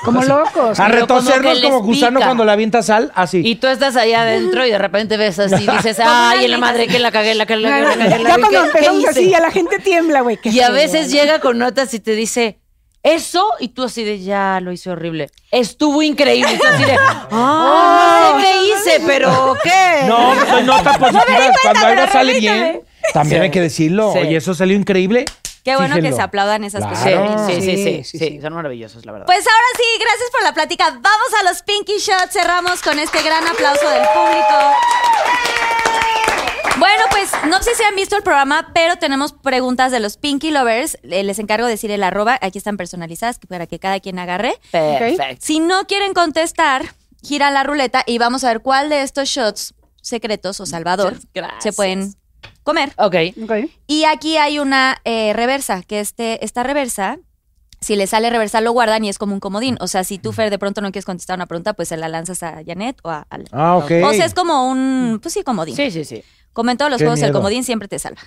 Como 0.03 0.21
locos. 0.23 0.79
A 0.79 0.87
Pero 0.87 1.07
como 1.07 1.81
gusano 1.81 2.19
pica. 2.19 2.25
cuando 2.27 2.43
le 2.45 2.51
avienta 2.51 2.81
sal, 2.83 3.11
así. 3.15 3.41
Y 3.45 3.55
tú 3.55 3.67
estás 3.67 3.95
allá 3.95 4.21
adentro 4.23 4.65
y 4.65 4.69
de 4.71 4.77
repente 4.77 5.15
ves 5.17 5.39
así, 5.39 5.65
dices, 5.77 5.97
ay, 6.03 6.45
en 6.45 6.51
la 6.51 6.57
madre 6.57 6.87
que 6.87 6.99
la 6.99 7.11
cagué, 7.11 7.35
la 7.35 7.45
cagué, 7.45 7.63
la 7.63 7.69
cagué, 7.69 7.85
la 7.85 7.95
cagué. 8.09 8.23
la 8.23 8.29
Ya 8.29 8.35
cagué, 8.35 8.41
cuando 8.41 8.49
¿qué- 8.49 8.71
qué 8.71 8.77
empezamos 8.77 8.99
hice?". 9.01 9.09
así, 9.09 9.29
ya 9.29 9.39
la 9.39 9.51
gente 9.51 9.79
tiembla, 9.79 10.21
güey. 10.21 10.39
Y 10.43 10.59
a 10.59 10.71
veces 10.71 11.11
llega 11.11 11.39
con 11.39 11.57
notas 11.57 11.93
y 11.93 11.99
te 11.99 12.15
dice, 12.15 12.59
eso, 13.03 13.51
y 13.59 13.69
tú 13.69 13.83
así 13.83 14.03
de, 14.03 14.19
ya, 14.21 14.59
lo 14.61 14.71
hice 14.71 14.89
horrible. 14.91 15.29
Estuvo 15.51 16.01
increíble. 16.03 16.53
Y 16.53 16.57
tú 16.57 16.63
así 16.67 16.83
de, 16.85 16.97
ah, 17.31 18.33
no 18.35 18.39
sé 18.39 18.45
qué 18.45 18.63
hice, 18.67 19.03
pero 19.07 19.57
¿qué? 19.63 20.05
No, 20.07 20.35
soy 20.47 20.63
nota 20.63 20.97
positiva. 20.99 21.51
Cuando 21.63 21.85
algo 21.87 22.07
sale 22.11 22.39
bien, 22.39 22.81
también 23.13 23.41
Sí. 23.41 23.43
hay 23.45 23.51
que 23.51 23.61
decirlo. 23.61 24.13
Sí. 24.13 24.19
Oye, 24.19 24.37
eso 24.37 24.53
salió 24.53 24.75
increíble. 24.75 25.25
Qué 25.63 25.75
bueno 25.75 25.95
que 26.01 26.11
se 26.11 26.21
aplaudan 26.21 26.63
esas 26.63 26.81
Claro. 26.81 26.95
Sí, 26.97 27.11
cosas. 27.33 27.47
sí, 27.47 27.53
sí, 27.53 27.61
sí, 27.61 27.75
Sí, 27.75 28.03
sí, 28.03 28.17
sí, 28.17 28.25
sí. 28.29 28.41
son 28.41 28.53
maravillosos, 28.53 29.05
la 29.05 29.11
verdad. 29.11 29.27
Pues 29.27 29.45
ahora 29.45 29.67
sí, 29.77 29.83
gracias 29.99 30.29
por 30.31 30.41
la 30.43 30.53
plática. 30.55 30.85
Vamos 30.89 31.29
a 31.39 31.43
los 31.43 31.61
Pinky 31.61 31.97
Shots. 31.99 32.31
Cerramos 32.33 32.81
con 32.81 32.97
este 32.97 33.21
gran 33.21 33.47
aplauso 33.47 33.87
del 33.89 34.01
público. 34.01 34.75
Bueno, 36.79 37.03
pues 37.11 37.29
no 37.47 37.61
sé 37.61 37.75
si 37.75 37.83
han 37.83 37.95
visto 37.95 38.15
el 38.15 38.23
programa, 38.23 38.71
pero 38.73 38.95
tenemos 38.97 39.33
preguntas 39.33 39.91
de 39.91 39.99
los 39.99 40.17
Pinky 40.17 40.51
Lovers. 40.51 40.97
Eh, 41.03 41.23
Les 41.23 41.37
encargo 41.39 41.65
de 41.65 41.73
decir 41.73 41.91
el 41.91 42.03
arroba. 42.03 42.39
Aquí 42.41 42.57
están 42.57 42.77
personalizadas 42.77 43.39
para 43.39 43.67
que 43.67 43.77
cada 43.79 43.99
quien 43.99 44.17
agarre. 44.19 44.53
Perfecto. 44.71 45.37
Si 45.39 45.59
no 45.59 45.85
quieren 45.85 46.13
contestar, 46.13 46.95
gira 47.21 47.51
la 47.51 47.63
ruleta 47.63 48.03
y 48.07 48.17
vamos 48.17 48.43
a 48.43 48.47
ver 48.47 48.61
cuál 48.61 48.89
de 48.89 49.03
estos 49.03 49.29
shots 49.29 49.73
secretos 50.01 50.59
o 50.59 50.65
Salvador 50.65 51.13
Muchas 51.13 51.27
gracias. 51.33 51.63
se 51.63 51.73
pueden 51.73 52.15
comer. 52.63 52.91
Ok. 52.97 53.15
Ok. 53.43 53.69
Y 53.85 54.05
aquí 54.05 54.37
hay 54.37 54.57
una 54.57 54.97
eh, 55.03 55.33
reversa, 55.33 55.83
que 55.83 55.99
este, 55.99 56.43
esta 56.43 56.63
reversa, 56.63 57.17
si 57.81 57.95
le 57.95 58.07
sale 58.07 58.29
reversa, 58.31 58.61
lo 58.61 58.71
guardan 58.71 59.03
y 59.05 59.09
es 59.09 59.19
como 59.19 59.33
un 59.35 59.39
comodín. 59.39 59.77
O 59.81 59.87
sea, 59.87 60.03
si 60.03 60.17
tú, 60.17 60.31
Fer, 60.31 60.49
de 60.49 60.57
pronto 60.57 60.81
no 60.81 60.91
quieres 60.91 61.05
contestar 61.05 61.35
una 61.37 61.45
pregunta, 61.47 61.73
pues 61.73 61.89
se 61.89 61.97
la 61.97 62.07
lanzas 62.09 62.41
a 62.41 62.61
Janet 62.65 62.97
o 63.03 63.09
a 63.09 63.27
Ale. 63.29 63.45
Ah, 63.51 63.75
ok. 63.77 63.91
O 64.05 64.13
sea, 64.13 64.25
es 64.25 64.33
como 64.33 64.67
un, 64.67 65.19
pues 65.21 65.33
sí, 65.33 65.43
comodín. 65.43 65.75
Sí, 65.75 65.91
sí, 65.91 66.05
sí. 66.05 66.23
Como 66.53 66.71
en 66.71 66.77
todos 66.77 66.91
los 66.91 66.97
Qué 66.99 67.05
juegos, 67.05 67.21
el 67.21 67.31
comodín 67.31 67.63
siempre 67.63 67.87
te 67.87 67.97
salva. 67.99 68.21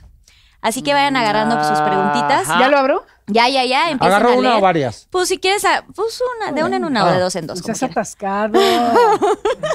Así 0.60 0.82
que 0.82 0.94
vayan 0.94 1.14
agarrando 1.16 1.56
pues, 1.56 1.66
sus 1.68 1.78
preguntitas. 1.80 2.48
Ajá. 2.48 2.60
¿Ya 2.60 2.68
lo 2.68 2.78
abro? 2.78 3.04
Ya, 3.26 3.48
ya, 3.48 3.64
ya, 3.64 3.90
empiecen 3.90 4.14
¿Agarró 4.14 4.30
a 4.30 4.36
una 4.38 4.56
o 4.56 4.60
varias? 4.62 5.06
Pues 5.10 5.28
si 5.28 5.38
quieres, 5.38 5.64
a- 5.64 5.84
pues 5.94 6.20
una, 6.38 6.52
de 6.52 6.64
una 6.64 6.76
en 6.76 6.84
una 6.84 7.04
o 7.04 7.08
de 7.10 7.16
Ah. 7.16 7.20
dos 7.20 7.36
en 7.36 7.46
dos. 7.46 7.58
Seas 7.58 7.78
quieran. 7.78 7.92
atascado. 7.92 8.58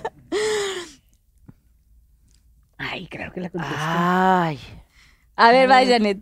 Ay, 2.77 3.07
creo 3.07 3.31
que 3.31 3.41
la 3.41 3.49
contesté. 3.49 3.75
Ay. 3.77 4.59
A 5.35 5.51
ver, 5.51 5.69
va, 5.69 5.85
Janet. 5.85 6.19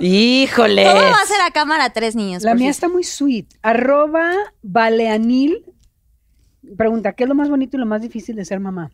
Híjole. 0.00 0.84
¿Cómo 0.84 1.00
va 1.00 1.20
a 1.22 1.26
ser 1.26 1.40
a 1.46 1.50
cámara 1.50 1.90
tres 1.90 2.14
niños? 2.16 2.42
La 2.42 2.54
mía 2.54 2.70
está 2.70 2.88
muy 2.88 3.04
sweet. 3.04 3.46
Arroba 3.62 4.32
Baleanil. 4.62 5.64
Pregunta, 6.76 7.12
¿qué 7.12 7.24
es 7.24 7.28
lo 7.28 7.34
más 7.34 7.50
bonito 7.50 7.76
y 7.76 7.80
lo 7.80 7.86
más 7.86 8.00
difícil 8.00 8.36
de 8.36 8.44
ser 8.44 8.60
mamá? 8.60 8.90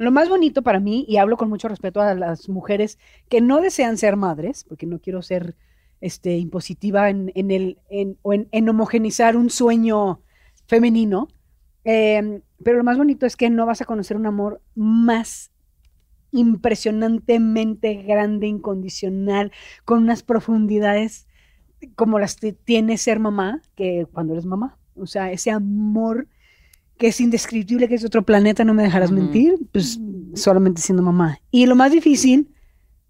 Lo 0.00 0.10
más 0.10 0.30
bonito 0.30 0.62
para 0.62 0.80
mí, 0.80 1.04
y 1.06 1.18
hablo 1.18 1.36
con 1.36 1.50
mucho 1.50 1.68
respeto 1.68 2.00
a 2.00 2.14
las 2.14 2.48
mujeres 2.48 2.98
que 3.28 3.42
no 3.42 3.60
desean 3.60 3.98
ser 3.98 4.16
madres, 4.16 4.64
porque 4.64 4.86
no 4.86 4.98
quiero 4.98 5.20
ser 5.20 5.56
este, 6.00 6.38
impositiva 6.38 7.10
en, 7.10 7.30
en 7.34 7.50
el, 7.50 7.78
en, 7.90 8.16
en, 8.24 8.48
en 8.50 8.68
homogenizar 8.70 9.36
un 9.36 9.50
sueño 9.50 10.22
femenino, 10.66 11.28
eh, 11.84 12.40
pero 12.64 12.78
lo 12.78 12.84
más 12.84 12.96
bonito 12.96 13.26
es 13.26 13.36
que 13.36 13.50
no 13.50 13.66
vas 13.66 13.82
a 13.82 13.84
conocer 13.84 14.16
un 14.16 14.24
amor 14.24 14.62
más 14.74 15.50
impresionantemente 16.32 17.92
grande, 17.96 18.46
incondicional, 18.46 19.52
con 19.84 20.02
unas 20.02 20.22
profundidades 20.22 21.26
como 21.94 22.18
las 22.18 22.36
que 22.36 22.54
tiene 22.54 22.96
ser 22.96 23.18
mamá, 23.18 23.60
que 23.74 24.06
cuando 24.10 24.32
eres 24.32 24.46
mamá. 24.46 24.78
O 24.94 25.06
sea, 25.06 25.30
ese 25.30 25.50
amor 25.50 26.26
que 27.00 27.08
es 27.08 27.18
indescriptible, 27.18 27.88
que 27.88 27.94
es 27.94 28.02
de 28.02 28.08
otro 28.08 28.22
planeta, 28.22 28.62
no 28.62 28.74
me 28.74 28.82
dejarás 28.82 29.10
mentir, 29.10 29.54
pues 29.72 29.98
solamente 30.34 30.82
siendo 30.82 31.02
mamá. 31.02 31.40
Y 31.50 31.64
lo 31.64 31.74
más 31.74 31.90
difícil, 31.90 32.54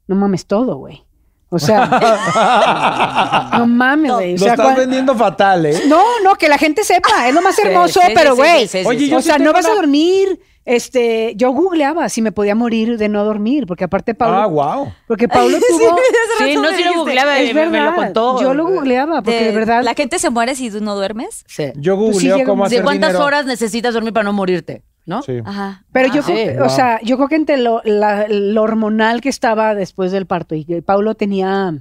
no 0.07 0.15
mames 0.15 0.47
todo, 0.47 0.77
güey. 0.77 1.03
O 1.49 1.59
sea, 1.59 3.51
no 3.59 3.67
mames, 3.67 4.13
güey. 4.13 4.35
O 4.37 4.39
Lo 4.39 4.47
estás 4.47 4.77
vendiendo 4.77 5.17
fatal, 5.17 5.67
¿eh? 5.67 5.83
no, 5.89 6.05
no, 6.23 6.37
que 6.37 6.49
la 6.49 6.57
gente 6.57 6.85
sepa, 6.85 7.27
es 7.27 7.35
lo 7.35 7.43
más 7.43 7.59
hermoso, 7.59 8.01
sí, 8.01 8.13
pero 8.15 8.37
sí, 8.37 8.37
sí, 8.37 8.39
güey, 8.39 8.69
sí, 8.69 8.79
sí, 8.79 8.87
Oye, 8.87 9.09
yo 9.09 9.19
o 9.19 9.23
sí 9.23 9.27
sea, 9.27 9.39
no 9.39 9.53
vas 9.53 9.67
a 9.67 9.75
dormir, 9.75 10.39
este, 10.75 11.35
yo 11.37 11.51
googleaba 11.53 12.09
si 12.09 12.23
me 12.23 12.33
podía 12.33 12.55
morir 12.55 12.97
de 12.99 13.09
no 13.09 13.25
dormir, 13.25 13.67
porque 13.67 13.85
aparte 13.85 14.15
Pablo, 14.15 14.37
Ah, 14.37 14.47
wow. 14.47 14.93
porque 15.07 15.29
Pablo 15.29 15.57
tuvo, 15.69 15.97
Sí, 16.39 16.55
no, 16.55 16.69
si 16.71 16.85
lo 16.85 16.95
googleaba, 16.95 17.39
es 17.41 17.55
me, 17.55 17.67
me 17.69 17.79
lo 17.79 17.85
verdad, 17.87 17.97
contó. 17.97 18.41
yo 18.41 18.55
lo 18.55 18.67
googleaba, 18.67 19.23
porque 19.23 19.45
de, 19.45 19.53
verdad, 19.53 19.83
¿La 19.83 19.95
gente 19.95 20.19
se 20.19 20.31
muere 20.31 20.55
si 20.55 20.71
tú 20.71 20.81
no 20.81 20.95
duermes? 20.95 21.45
Sí. 21.47 21.73
Yo 21.77 21.97
Pues 21.99 22.19
sí 22.19 22.29
googleo 22.31 22.47
cómo 22.47 22.63
un- 22.65 22.69
¿De 22.71 22.77
hacer 22.77 22.85
cuántas 22.85 23.11
dinero. 23.11 23.25
horas 23.27 23.47
necesitas 23.47 23.95
dormir 23.95 24.13
para 24.13 24.25
no 24.25 24.33
morirte? 24.33 24.83
¿No? 25.07 25.23
Sí. 25.23 25.39
Ajá. 25.45 25.85
Pero 25.93 26.13
yo 26.15 26.21
Ah, 26.21 26.25
creo, 26.27 26.37
que- 26.37 26.59
o 26.61 26.65
Wow. 26.67 26.71
sea, 26.71 27.01
yo 27.03 27.17
creo 27.17 27.29
que 27.29 27.35
entre 27.37 27.57
lo, 27.57 27.81
la- 27.85 28.27
lo 28.29 28.63
hormonal 28.63 29.21
que 29.21 29.29
estaba 29.31 29.75
después 29.75 30.13
del 30.13 30.27
parto 30.27 30.55
y 30.55 30.65
que 30.65 30.83
Paulo 30.83 31.15
tenía, 31.15 31.75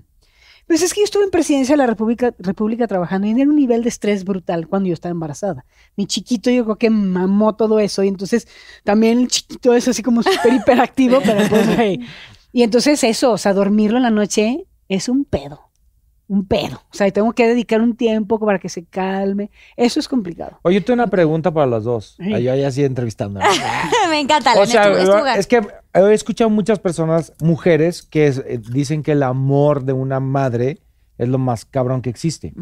pues 0.69 0.83
es 0.83 0.93
que 0.93 1.01
yo 1.01 1.05
estuve 1.05 1.23
en 1.23 1.31
presidencia 1.31 1.73
de 1.73 1.77
la 1.77 1.87
República, 1.87 2.31
República 2.37 2.85
trabajando 2.85 3.25
y 3.25 3.31
era 3.31 3.49
un 3.49 3.55
nivel 3.55 3.81
de 3.81 3.89
estrés 3.89 4.23
brutal 4.23 4.67
cuando 4.67 4.87
yo 4.87 4.93
estaba 4.93 5.09
embarazada. 5.09 5.65
Mi 5.95 6.05
chiquito 6.05 6.51
yo 6.51 6.63
creo 6.63 6.75
que 6.75 6.91
mamó 6.91 7.55
todo 7.55 7.79
eso 7.79 8.03
y 8.03 8.07
entonces 8.07 8.47
también 8.83 9.17
el 9.17 9.29
chiquito 9.29 9.73
es 9.73 9.87
así 9.87 10.03
como 10.03 10.21
súper 10.21 10.53
hiperactivo, 10.53 11.21
pero 11.25 11.49
pues, 11.49 11.75
güey. 11.75 12.01
Y 12.53 12.61
entonces 12.61 13.03
eso, 13.03 13.31
o 13.31 13.37
sea, 13.39 13.55
dormirlo 13.55 13.97
en 13.97 14.03
la 14.03 14.11
noche 14.11 14.67
es 14.89 15.09
un 15.09 15.25
pedo. 15.25 15.68
Un 16.29 16.45
pedo. 16.45 16.75
O 16.89 16.93
sea, 16.93 17.09
tengo 17.11 17.33
que 17.33 17.47
dedicar 17.47 17.81
un 17.81 17.95
tiempo 17.95 18.39
para 18.39 18.59
que 18.59 18.69
se 18.69 18.85
calme. 18.85 19.49
Eso 19.75 19.99
es 19.99 20.07
complicado. 20.07 20.59
Oye, 20.61 20.79
yo 20.79 20.85
tengo 20.85 21.01
una 21.01 21.07
pregunta 21.09 21.51
para 21.51 21.65
las 21.65 21.83
dos. 21.83 22.15
Ay. 22.19 22.33
Ahí 22.35 22.47
ahí 22.47 22.63
así 22.63 22.83
entrevistando. 22.85 23.39
Me 24.09 24.19
encanta, 24.19 24.53
la 24.55 24.61
O 24.61 24.65
sea, 24.67 24.89
neta, 24.89 25.01
es 25.01 25.09
tu 25.09 25.17
lugar. 25.17 25.39
es 25.39 25.47
que 25.47 25.61
he 25.95 26.13
escuchado 26.13 26.49
muchas 26.51 26.79
personas, 26.79 27.33
mujeres, 27.41 28.03
que 28.03 28.27
es- 28.27 28.37
eh, 28.47 28.61
dicen 28.71 29.03
que 29.03 29.11
el 29.13 29.23
amor 29.23 29.83
de 29.83 29.93
una 29.93 30.19
madre 30.19 30.77
es 31.17 31.27
lo 31.27 31.39
más 31.39 31.65
cabrón 31.65 32.01
que 32.01 32.09
existe. 32.11 32.53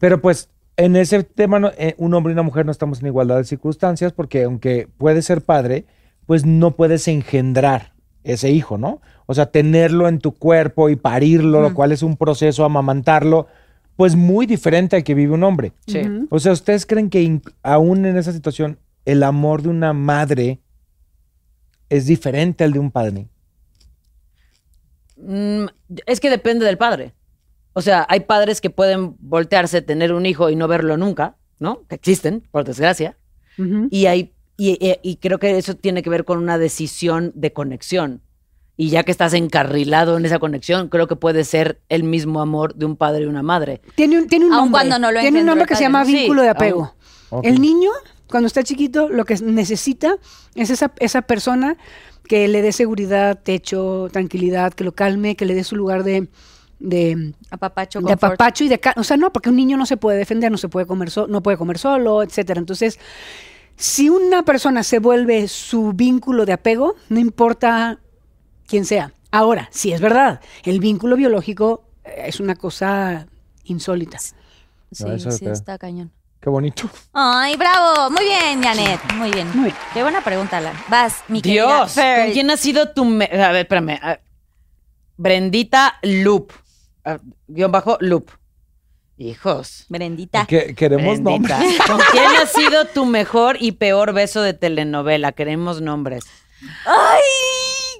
Pero 0.00 0.20
pues 0.20 0.50
en 0.76 0.96
ese 0.96 1.22
tema 1.22 1.60
no- 1.60 1.70
eh, 1.78 1.94
un 1.98 2.12
hombre 2.14 2.32
y 2.32 2.34
una 2.34 2.42
mujer 2.42 2.66
no 2.66 2.72
estamos 2.72 3.00
en 3.00 3.06
igualdad 3.06 3.36
de 3.36 3.44
circunstancias 3.44 4.12
porque 4.12 4.42
aunque 4.42 4.88
puedes 4.98 5.24
ser 5.26 5.42
padre, 5.42 5.86
pues 6.26 6.44
no 6.44 6.72
puedes 6.72 7.06
engendrar 7.08 7.92
ese 8.24 8.50
hijo, 8.50 8.78
¿no? 8.78 9.00
O 9.26 9.34
sea, 9.34 9.46
tenerlo 9.46 10.08
en 10.08 10.18
tu 10.18 10.32
cuerpo 10.32 10.88
y 10.88 10.96
parirlo, 10.96 11.60
lo 11.62 11.74
cual 11.74 11.92
es 11.92 12.02
un 12.02 12.16
proceso, 12.16 12.64
amamantarlo, 12.64 13.46
pues 13.96 14.16
muy 14.16 14.46
diferente 14.46 14.96
al 14.96 15.04
que 15.04 15.14
vive 15.14 15.32
un 15.34 15.44
hombre. 15.44 15.72
Sí. 15.86 16.00
O 16.30 16.38
sea, 16.38 16.52
¿ustedes 16.52 16.86
creen 16.86 17.08
que 17.10 17.40
aún 17.62 18.04
en 18.06 18.16
esa 18.16 18.32
situación 18.32 18.78
el 19.04 19.22
amor 19.22 19.62
de 19.62 19.68
una 19.68 19.92
madre 19.92 20.60
es 21.88 22.06
diferente 22.06 22.64
al 22.64 22.72
de 22.72 22.78
un 22.78 22.90
padre? 22.90 23.28
Mm, 25.16 25.66
es 26.06 26.20
que 26.20 26.30
depende 26.30 26.64
del 26.64 26.78
padre. 26.78 27.14
O 27.74 27.80
sea, 27.82 28.06
hay 28.08 28.20
padres 28.20 28.60
que 28.60 28.70
pueden 28.70 29.16
voltearse, 29.20 29.82
tener 29.82 30.12
un 30.12 30.26
hijo 30.26 30.50
y 30.50 30.56
no 30.56 30.68
verlo 30.68 30.96
nunca, 30.96 31.36
¿no? 31.58 31.86
Que 31.88 31.94
existen, 31.94 32.42
por 32.50 32.64
desgracia. 32.64 33.16
Y 33.90 34.06
hay 34.06 34.32
y, 34.56 34.70
y- 34.86 34.98
y 35.02 35.16
creo 35.16 35.38
que 35.38 35.56
eso 35.56 35.74
tiene 35.76 36.02
que 36.02 36.10
ver 36.10 36.24
con 36.24 36.38
una 36.38 36.56
decisión 36.58 37.32
de 37.34 37.52
conexión. 37.52 38.20
Y 38.76 38.88
ya 38.88 39.02
que 39.02 39.10
estás 39.12 39.34
encarrilado 39.34 40.16
en 40.16 40.24
esa 40.24 40.38
conexión, 40.38 40.88
creo 40.88 41.06
que 41.06 41.14
puede 41.16 41.44
ser 41.44 41.80
el 41.88 42.04
mismo 42.04 42.40
amor 42.40 42.74
de 42.74 42.86
un 42.86 42.96
padre 42.96 43.24
y 43.24 43.26
una 43.26 43.42
madre. 43.42 43.82
Tiene 43.94 44.18
un, 44.18 44.26
tiene 44.28 44.46
un 44.46 44.52
Aun 44.52 44.60
nombre. 44.64 44.72
cuando 44.80 44.98
no 44.98 45.12
lo 45.12 45.20
Tiene 45.20 45.40
un 45.40 45.46
nombre 45.46 45.66
que 45.66 45.76
se 45.76 45.82
llama 45.82 46.04
vínculo 46.04 46.42
de 46.42 46.48
apego. 46.48 46.94
El 47.42 47.60
niño, 47.60 47.90
cuando 48.28 48.46
está 48.46 48.62
chiquito, 48.62 49.08
lo 49.08 49.24
que 49.24 49.36
necesita 49.36 50.16
es 50.54 50.70
esa, 50.70 50.92
esa 50.98 51.22
persona 51.22 51.76
que 52.24 52.48
le 52.48 52.62
dé 52.62 52.72
seguridad, 52.72 53.40
techo, 53.42 54.08
tranquilidad, 54.10 54.72
que 54.72 54.84
lo 54.84 54.92
calme, 54.92 55.36
que 55.36 55.44
le 55.44 55.54
dé 55.54 55.64
su 55.64 55.76
lugar 55.76 56.02
de, 56.02 56.28
de, 56.78 57.34
Apapacho, 57.50 58.00
de 58.00 58.12
apapacho 58.12 58.64
y 58.64 58.68
de... 58.68 58.80
O 58.96 59.04
sea, 59.04 59.16
no, 59.18 59.32
porque 59.32 59.50
un 59.50 59.56
niño 59.56 59.76
no 59.76 59.84
se 59.86 59.96
puede 59.98 60.16
defender, 60.18 60.50
no 60.50 60.56
se 60.58 60.68
puede 60.68 60.86
comer, 60.86 61.10
so- 61.10 61.26
no 61.26 61.42
puede 61.42 61.56
comer 61.58 61.78
solo, 61.78 62.22
etcétera. 62.22 62.58
Entonces, 62.58 62.98
si 63.76 64.08
una 64.08 64.44
persona 64.44 64.82
se 64.82 64.98
vuelve 64.98 65.46
su 65.48 65.92
vínculo 65.92 66.46
de 66.46 66.52
apego, 66.54 66.94
no 67.08 67.18
importa 67.20 67.98
quién 68.72 68.86
sea. 68.86 69.12
Ahora, 69.30 69.68
si 69.70 69.92
es 69.92 70.00
verdad, 70.00 70.40
el 70.64 70.80
vínculo 70.80 71.14
biológico 71.16 71.84
eh, 72.04 72.24
es 72.28 72.40
una 72.40 72.54
cosa 72.56 73.26
insólita. 73.64 74.18
Sí, 74.18 74.32
No, 75.04 75.18
sí, 75.30 75.44
está 75.46 75.76
cañón. 75.76 76.10
Qué 76.40 76.48
bonito. 76.48 76.88
Ay, 77.12 77.54
bravo. 77.56 78.08
Muy 78.10 78.24
bien, 78.24 78.62
Janet. 78.62 78.98
Muy 79.14 79.30
bien. 79.30 79.46
Muy 79.54 79.64
bien. 79.66 79.76
Qué 79.92 80.02
buena 80.02 80.24
pregunta, 80.24 80.56
Alan. 80.56 80.74
Vas, 80.88 81.22
mi 81.28 81.42
querida 81.42 81.66
Dios, 81.66 81.92
Fer. 81.92 82.24
¿con 82.24 82.32
quién 82.32 82.50
ha 82.50 82.56
sido 82.56 82.88
tu... 82.94 83.04
me- 83.04 83.26
A 83.26 83.52
ver, 83.52 83.62
espérame. 83.66 83.98
a- 84.02 84.18
Brendita 85.18 85.98
Loop. 86.02 86.50
Ah, 87.04 87.18
Guión 87.46 87.70
bajo 87.72 87.98
Loop. 88.00 88.30
Hijos. 89.18 89.84
Brendita. 89.90 90.46
Que- 90.46 90.74
queremos 90.74 91.20
Brendita. 91.22 91.58
nombres. 91.58 91.78
¿Con 91.86 92.00
quién 92.10 92.24
ha 92.42 92.46
sido 92.46 92.86
tu 92.86 93.04
mejor 93.04 93.58
y 93.60 93.72
peor 93.72 94.14
beso 94.14 94.40
de 94.40 94.54
telenovela? 94.54 95.32
Queremos 95.32 95.80
nombres. 95.82 96.24
¡Ay! 96.86 97.20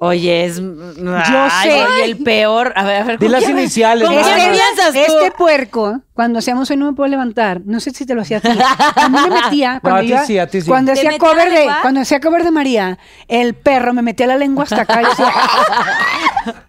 Oye, 0.05 0.45
es. 0.47 0.57
Yo 0.57 1.51
sé. 1.63 1.85
Y 2.01 2.03
el 2.03 2.17
peor. 2.25 2.73
A 2.75 2.83
ver, 2.83 3.03
a 3.03 3.05
ver. 3.05 3.19
Di 3.21 3.27
¿con 3.27 3.33
las 3.33 3.49
iniciales, 3.49 4.09
¿Con 4.09 4.17
¿no? 4.17 4.23
quién 4.23 4.37
Este, 4.37 4.51
piensas 4.51 4.93
tú? 4.95 4.99
este 4.99 5.31
puerco, 5.31 6.01
cuando 6.13 6.41
hacíamos 6.41 6.69
hoy 6.71 6.77
no 6.77 6.87
me 6.87 6.93
puedo 6.93 7.09
levantar, 7.09 7.61
no 7.65 7.79
sé 7.79 7.93
si 7.93 8.05
te 8.05 8.15
lo 8.17 8.23
hacía 8.23 8.39
a 8.39 8.41
ti. 8.41 8.49
A 8.97 9.09
mí 9.09 9.19
me 9.29 9.31
metía 9.43 9.79
cuando 9.81 9.99
a 9.99 10.03
ti 10.03 10.09
iba- 10.09 10.25
sí, 10.27 10.39
a 10.41 10.49
ti 10.49 10.61
sí. 10.61 10.67
cuando 10.69 10.93
¿Te 10.93 10.99
hacía 11.07 11.19
cover 11.19 11.51
de 11.53 11.69
cuando 11.83 12.01
hacía 12.01 12.21
cover 12.21 12.43
de 12.43 12.51
María, 12.51 12.99
el 13.29 13.55
perro 13.55 13.93
me 13.95 14.03
metía 14.03 14.27
la 14.27 14.37
lengua 14.37 14.65
hasta 14.65 14.81
acá 14.83 15.03
y 15.03 15.05
decía, 15.05 15.33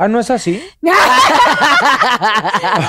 Ah, 0.00 0.06
¿no 0.06 0.20
es 0.20 0.30
así? 0.30 0.62
¡No! 0.80 0.92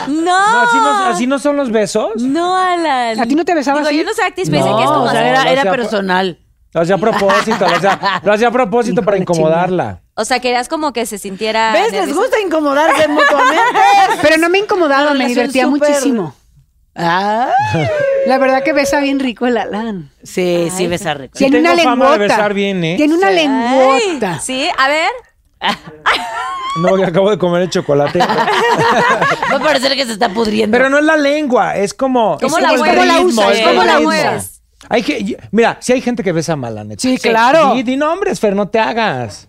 No, 0.08 0.62
así 0.62 0.78
no, 0.78 0.90
así 1.08 1.26
no 1.28 1.40
son 1.40 1.58
los 1.58 1.72
besos. 1.72 2.12
No, 2.18 2.56
Alan. 2.56 3.20
¿A 3.20 3.26
ti 3.26 3.34
no 3.34 3.44
te 3.46 3.56
besaba 3.56 3.80
Digo, 3.80 3.88
así? 3.90 3.98
yo 3.98 4.04
no 4.04 4.12
actriz, 4.24 4.50
No, 4.50 4.56
pensé 4.58 4.70
que 4.78 4.84
es 4.84 4.90
como 4.92 5.04
o 5.06 5.10
sea, 5.10 5.52
era, 5.52 5.72
personal. 5.72 6.38
Lo 6.72 6.82
hacía 6.82 6.96
a 6.96 6.98
propósito, 7.00 7.68
lo 7.68 7.76
hacía, 7.76 8.22
lo 8.24 8.34
hacía 8.34 8.48
a 8.50 8.52
propósito 8.52 9.02
para 9.02 9.18
incomodarla. 9.18 10.02
O 10.14 10.24
sea, 10.26 10.40
querías 10.40 10.68
como 10.68 10.94
que 10.94 11.06
se 11.08 11.18
sintiera. 11.18 11.72
¿Ves? 11.74 11.84
Les 11.92 11.94
nerviosa. 11.94 12.20
gusta 12.22 12.40
incomodarse 12.42 13.08
mutuamente. 13.08 13.64
Pero 14.22 14.38
no 14.38 14.50
me 14.50 14.60
incomodaba, 14.60 15.04
Una 15.04 15.14
me 15.14 15.20
relación 15.28 15.36
divertía 15.52 15.66
súper- 15.66 15.90
muchísimo. 15.90 16.36
Ah, 16.96 17.52
La 18.28 18.38
verdad 18.40 18.62
que 18.64 18.74
besa 18.74 19.00
bien 19.00 19.20
rico 19.20 19.48
el 19.48 19.58
Alan. 19.58 20.12
sí, 20.22 20.70
sí, 20.76 20.88
besa 20.88 21.14
rico. 21.14 21.32
Sí 21.38 21.46
Tiene 21.46 21.60
una 21.62 21.70
tengo 21.76 21.84
fama 21.90 22.12
de 22.12 22.18
besar 22.18 22.54
bien, 22.54 22.84
¿eh? 22.84 22.96
Tiene 22.98 23.16
una 23.16 23.28
Ay, 23.28 23.36
lengüota. 23.36 24.40
Sí, 24.40 24.68
a 24.78 24.88
ver. 24.90 25.10
No, 26.82 26.96
que 26.96 27.06
acabo 27.06 27.30
de 27.30 27.38
comer 27.38 27.64
el 27.64 27.70
chocolate. 27.70 28.20
Va 29.52 29.56
a 29.56 29.60
parecer 29.60 29.96
que 29.96 30.06
se 30.06 30.14
está 30.14 30.30
pudriendo. 30.30 30.76
Pero 30.78 30.90
no 30.90 30.98
es 31.00 31.04
la 31.06 31.18
lengua, 31.18 31.76
es 31.78 31.94
como. 31.94 32.38
¿Cómo 32.40 32.58
es 32.58 32.64
la 32.64 32.70
como 32.70 32.86
el 32.86 32.96
mueves? 32.96 33.18
ritmo, 33.18 33.42
¿Cómo 33.42 33.50
la 33.50 33.54
es 33.54 33.60
usas? 33.60 33.68
¿Cómo 33.68 33.82
el 33.82 33.88
la 33.88 33.94
ritmo. 33.96 34.10
mueves? 34.10 34.59
Hay 34.90 35.04
que, 35.04 35.38
mira, 35.52 35.78
si 35.82 35.94
hay 35.94 36.02
gente 36.02 36.24
que 36.24 36.32
besa 36.32 36.56
mal, 36.56 36.74
la 36.76 36.84
neta. 36.84 37.02
Sí, 37.02 37.18
claro. 37.18 37.74
Sí, 37.76 37.84
di 37.84 37.96
nombres, 37.96 38.40
Fer, 38.40 38.56
no 38.56 38.68
te 38.70 38.80
hagas. 38.80 39.48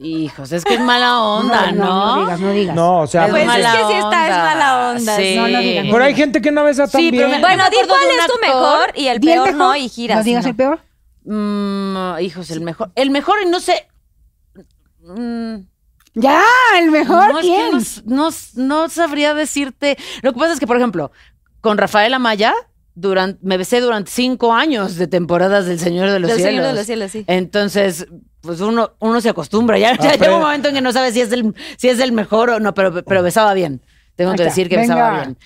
Hijos, 0.00 0.50
es 0.50 0.64
que 0.64 0.74
es 0.74 0.80
mala 0.80 1.20
onda, 1.22 1.70
¿no? 1.70 2.16
no, 2.16 2.20
digas, 2.22 2.40
no 2.40 2.50
digas. 2.52 2.74
No, 2.74 3.00
o 3.02 3.06
sea, 3.06 3.26
Es 3.26 3.30
Pues 3.30 3.42
es 3.42 3.46
mala 3.46 3.72
que 3.72 3.78
sí 3.78 3.92
está, 3.92 4.26
es 4.26 4.32
onda. 4.34 4.42
mala 4.44 4.90
onda. 4.90 5.16
Sí. 5.16 5.34
No, 5.36 5.48
no 5.48 5.58
digas, 5.60 5.86
pero 5.92 6.04
hay 6.04 6.14
gente 6.16 6.40
que 6.42 6.50
no 6.50 6.64
besa 6.64 6.88
tan 6.88 7.00
Sí, 7.00 7.10
pero 7.12 7.28
bien. 7.28 7.40
Bueno, 7.40 7.64
di 7.70 7.76
cuál 7.86 8.00
es 8.18 8.26
tu 8.26 8.40
mejor 8.40 8.92
y 8.96 9.06
el 9.06 9.20
peor 9.20 9.46
mejor. 9.46 9.54
no 9.54 9.76
y 9.76 9.88
giras. 9.88 10.18
No 10.18 10.24
digas 10.24 10.44
no. 10.44 10.50
el 10.50 10.56
peor. 10.56 10.80
Mm, 11.24 12.18
hijos, 12.20 12.50
el 12.50 12.60
mejor. 12.62 12.90
El 12.96 13.10
mejor, 13.10 13.36
y 13.44 13.48
no 13.48 13.60
sé. 13.60 13.86
Mm, 15.04 15.54
Ya, 16.14 16.42
el 16.80 16.90
mejor. 16.90 17.32
no, 17.32 17.38
es 17.38 17.46
que 17.46 17.52
¿Quién? 17.52 17.70
no, 18.06 18.28
no- 18.30 18.36
no 18.56 18.88
sabría 18.88 19.34
decirte. 19.34 19.96
Lo 20.22 20.32
que 20.32 20.38
pasa 20.40 20.52
es 20.54 20.58
que, 20.60 20.66
por 20.66 20.76
ejemplo, 20.76 21.12
con 21.60 21.78
Rafael 21.78 22.12
Amaya, 22.12 22.54
durante, 22.94 23.38
me 23.42 23.56
besé 23.56 23.80
durante 23.80 24.10
cinco 24.10 24.52
años 24.52 24.96
de 24.96 25.06
temporadas 25.06 25.66
del 25.66 25.78
Señor 25.78 26.10
de 26.10 26.20
los 26.20 26.30
Del 26.30 26.38
Cielos. 26.38 26.52
Señor 26.54 26.66
de 26.68 26.72
los 26.74 26.86
Cielos, 26.86 27.10
sí. 27.10 27.24
Entonces, 27.26 28.06
pues 28.40 28.60
uno, 28.60 28.92
uno 28.98 29.20
se 29.20 29.28
acostumbra. 29.30 29.78
Ya, 29.78 29.96
ya 29.96 30.10
Ah, 30.10 30.14
llega 30.16 30.34
un 30.36 30.42
momento 30.42 30.68
en 30.68 30.74
que 30.74 30.80
no 30.80 30.92
sabe 30.92 31.12
si 31.12 31.20
es 31.20 31.32
el, 31.32 31.54
si 31.76 31.88
es 31.88 32.00
el 32.00 32.12
mejor 32.12 32.50
o 32.50 32.60
no, 32.60 32.74
pero, 32.74 33.02
pero 33.04 33.22
besaba 33.22 33.54
bien. 33.54 33.82
Tengo 34.16 34.34
que 34.34 34.42
decir 34.44 34.68
que 34.68 34.76
Venga. 34.76 34.94
besaba 34.94 35.20
bien. 35.24 35.38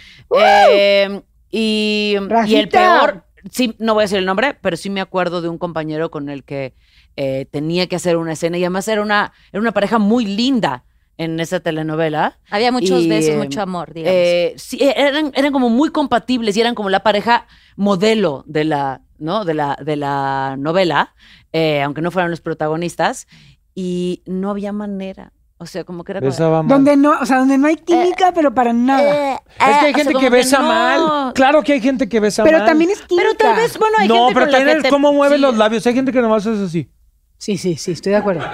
Eh, 0.71 1.21
y, 1.51 2.17
y 2.47 2.55
el 2.57 2.69
peor, 2.69 3.25
sí, 3.51 3.77
no 3.79 3.95
voy 3.95 4.03
a 4.03 4.05
decir 4.05 4.19
el 4.19 4.27
nombre, 4.27 4.57
pero 4.61 4.77
sí 4.77 4.91
me 4.91 5.01
acuerdo 5.01 5.41
de 5.41 5.49
un 5.49 5.59
compañero 5.59 6.11
con 6.11 6.29
el 6.29 6.43
que 6.43 6.75
eh, 7.17 7.47
tenía 7.51 7.87
que 7.87 7.97
hacer 7.97 8.17
una 8.17 8.33
escena 8.33 8.59
y 8.59 8.65
además 8.65 8.89
era 8.89 9.01
una, 9.03 9.33
era 9.53 9.61
una 9.61 9.73
pareja 9.73 9.99
muy 9.99 10.27
linda 10.27 10.85
en 11.19 11.41
esa 11.41 11.61
telenovela. 11.61 12.39
Había 12.51 12.73
muchos 12.73 13.03
Y, 13.03 13.09
besos, 13.09 13.31
eh, 13.35 13.37
mucho 13.37 13.63
amor, 13.63 13.93
digamos. 13.95 14.17
Eh, 14.19 14.55
sí, 14.57 14.79
eran, 14.83 15.33
eran 15.35 15.53
como 15.53 15.69
muy 15.71 15.91
compatibles 15.91 16.57
y 16.57 16.61
eran 16.61 16.75
como 16.75 16.91
la 16.91 17.01
pareja 17.01 17.47
modelo 17.77 18.45
de 18.47 18.65
la, 18.65 19.01
¿no? 19.19 19.45
de 19.45 19.55
la, 19.55 19.79
de 19.83 19.97
la 19.97 20.57
novela, 20.59 21.15
eh, 21.53 21.83
aunque 21.83 22.03
no 22.03 22.11
fueran 22.11 22.31
los 22.31 22.41
protagonistas, 22.41 23.27
y 23.75 24.23
no 24.27 24.51
había 24.51 24.73
manera. 24.73 25.33
O 25.59 25.65
sea, 25.65 25.85
como 25.85 26.05
que 26.05 26.13
era 26.13 26.21
como- 26.21 26.31
Besaba 26.31 26.63
mal. 26.63 26.69
Donde 26.69 26.97
no, 26.99 27.19
o 27.19 27.25
sea, 27.25 27.39
donde 27.39 27.57
no 27.57 27.67
hay 27.67 27.77
química, 27.77 28.33
pero 28.35 28.55
para 28.55 28.75
nada. 28.75 29.33
Eh, 29.35 29.39
Es 29.59 29.59
que 29.59 29.65
hay 29.65 29.93
o 29.93 29.95
sea, 29.95 30.05
gente 30.05 30.15
que 30.21 30.29
besa 30.31 30.59
no. 30.59 30.69
mal. 30.69 31.33
Claro 31.33 31.63
que 31.63 31.73
hay 31.73 31.81
gente 31.81 32.09
que 32.11 32.21
besa 32.21 32.45
pero 32.45 32.59
mal. 32.59 32.67
también 32.67 32.91
es 32.91 33.01
química. 33.01 33.27
Pero 33.39 33.39
tal 33.39 33.57
vez, 33.57 33.79
bueno, 33.79 33.97
hay 33.99 34.07
no, 34.09 34.15
gente 34.27 34.35
pero 34.35 34.47
con 34.47 34.53
la 34.53 34.59
también 34.59 34.75
que 34.77 34.79
es 34.81 34.83
te- 34.85 34.91
cómo 34.91 35.13
mueve 35.15 35.37
sí. 35.37 35.41
los 35.41 35.57
labios. 35.57 35.87
Hay 35.87 35.95
gente 35.95 36.13
que 36.13 36.21
nomás 36.21 36.45
es 36.45 36.59
así. 36.61 36.91
Sí, 37.39 37.57
sí, 37.57 37.77
sí, 37.77 37.93
estoy 37.93 38.13
de 38.13 38.19
acuerdo. 38.19 38.45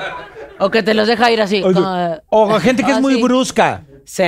O 0.64 0.70
que 0.70 0.82
te 0.82 0.94
los 0.94 1.06
deja 1.08 1.30
ir 1.30 1.40
así. 1.42 1.62
Oye, 1.62 1.74
como- 1.74 2.16
o 2.30 2.58
gente 2.60 2.82
que 2.84 2.90
es 2.92 2.96
Ah, 2.98 3.00
muy 3.00 3.22
brusca. 3.22 3.84
sí. 4.04 4.24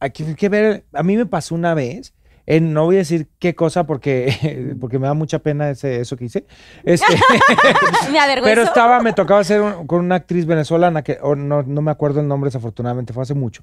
Aquí 0.00 0.24
hay 0.24 0.34
que 0.34 0.48
ver. 0.48 0.84
A 0.92 1.02
mí 1.02 1.16
me 1.16 1.26
pasó 1.26 1.54
una 1.54 1.74
vez. 1.74 2.12
no 2.48 2.84
voy 2.84 2.96
a 2.96 2.98
decir 2.98 3.28
qué 3.40 3.54
cosa 3.56 3.86
porque, 3.86 4.74
porque 4.80 4.98
me 4.98 5.06
da 5.08 5.14
mucha 5.14 5.38
pena 5.40 5.70
ese, 5.70 6.00
eso 6.00 6.16
que 6.16 6.26
hice. 6.26 6.46
Este, 6.84 7.06
Me 8.12 8.18
avergüenzo. 8.20 8.44
pero 8.44 8.62
estaba, 8.62 9.00
me 9.00 9.12
tocaba 9.12 9.40
hacer 9.40 9.60
un- 9.60 9.86
con 9.86 10.00
una 10.04 10.14
actriz 10.16 10.46
venezolana 10.46 11.02
que 11.02 11.18
o 11.22 11.34
no, 11.34 11.62
no 11.62 11.82
me 11.82 11.90
acuerdo 11.90 12.20
el 12.20 12.28
nombre, 12.28 12.48
desafortunadamente, 12.48 13.12
fue 13.12 13.22
hace 13.22 13.34
mucho. 13.34 13.62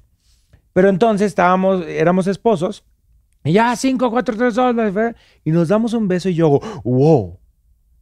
Pero 0.74 0.88
entonces 0.88 1.28
estábamos, 1.28 1.86
éramos 1.86 2.26
esposos. 2.26 2.84
Y 3.44 3.52
ya, 3.52 3.74
cinco, 3.76 4.10
cuatro, 4.10 4.36
tres, 4.36 4.54
dos, 4.54 4.74
la- 4.74 4.90
la- 4.90 5.14
y 5.44 5.50
nos 5.50 5.68
damos 5.68 5.92
un 5.94 6.08
beso 6.08 6.28
y 6.28 6.34
yo, 6.34 6.60
wow, 6.84 7.38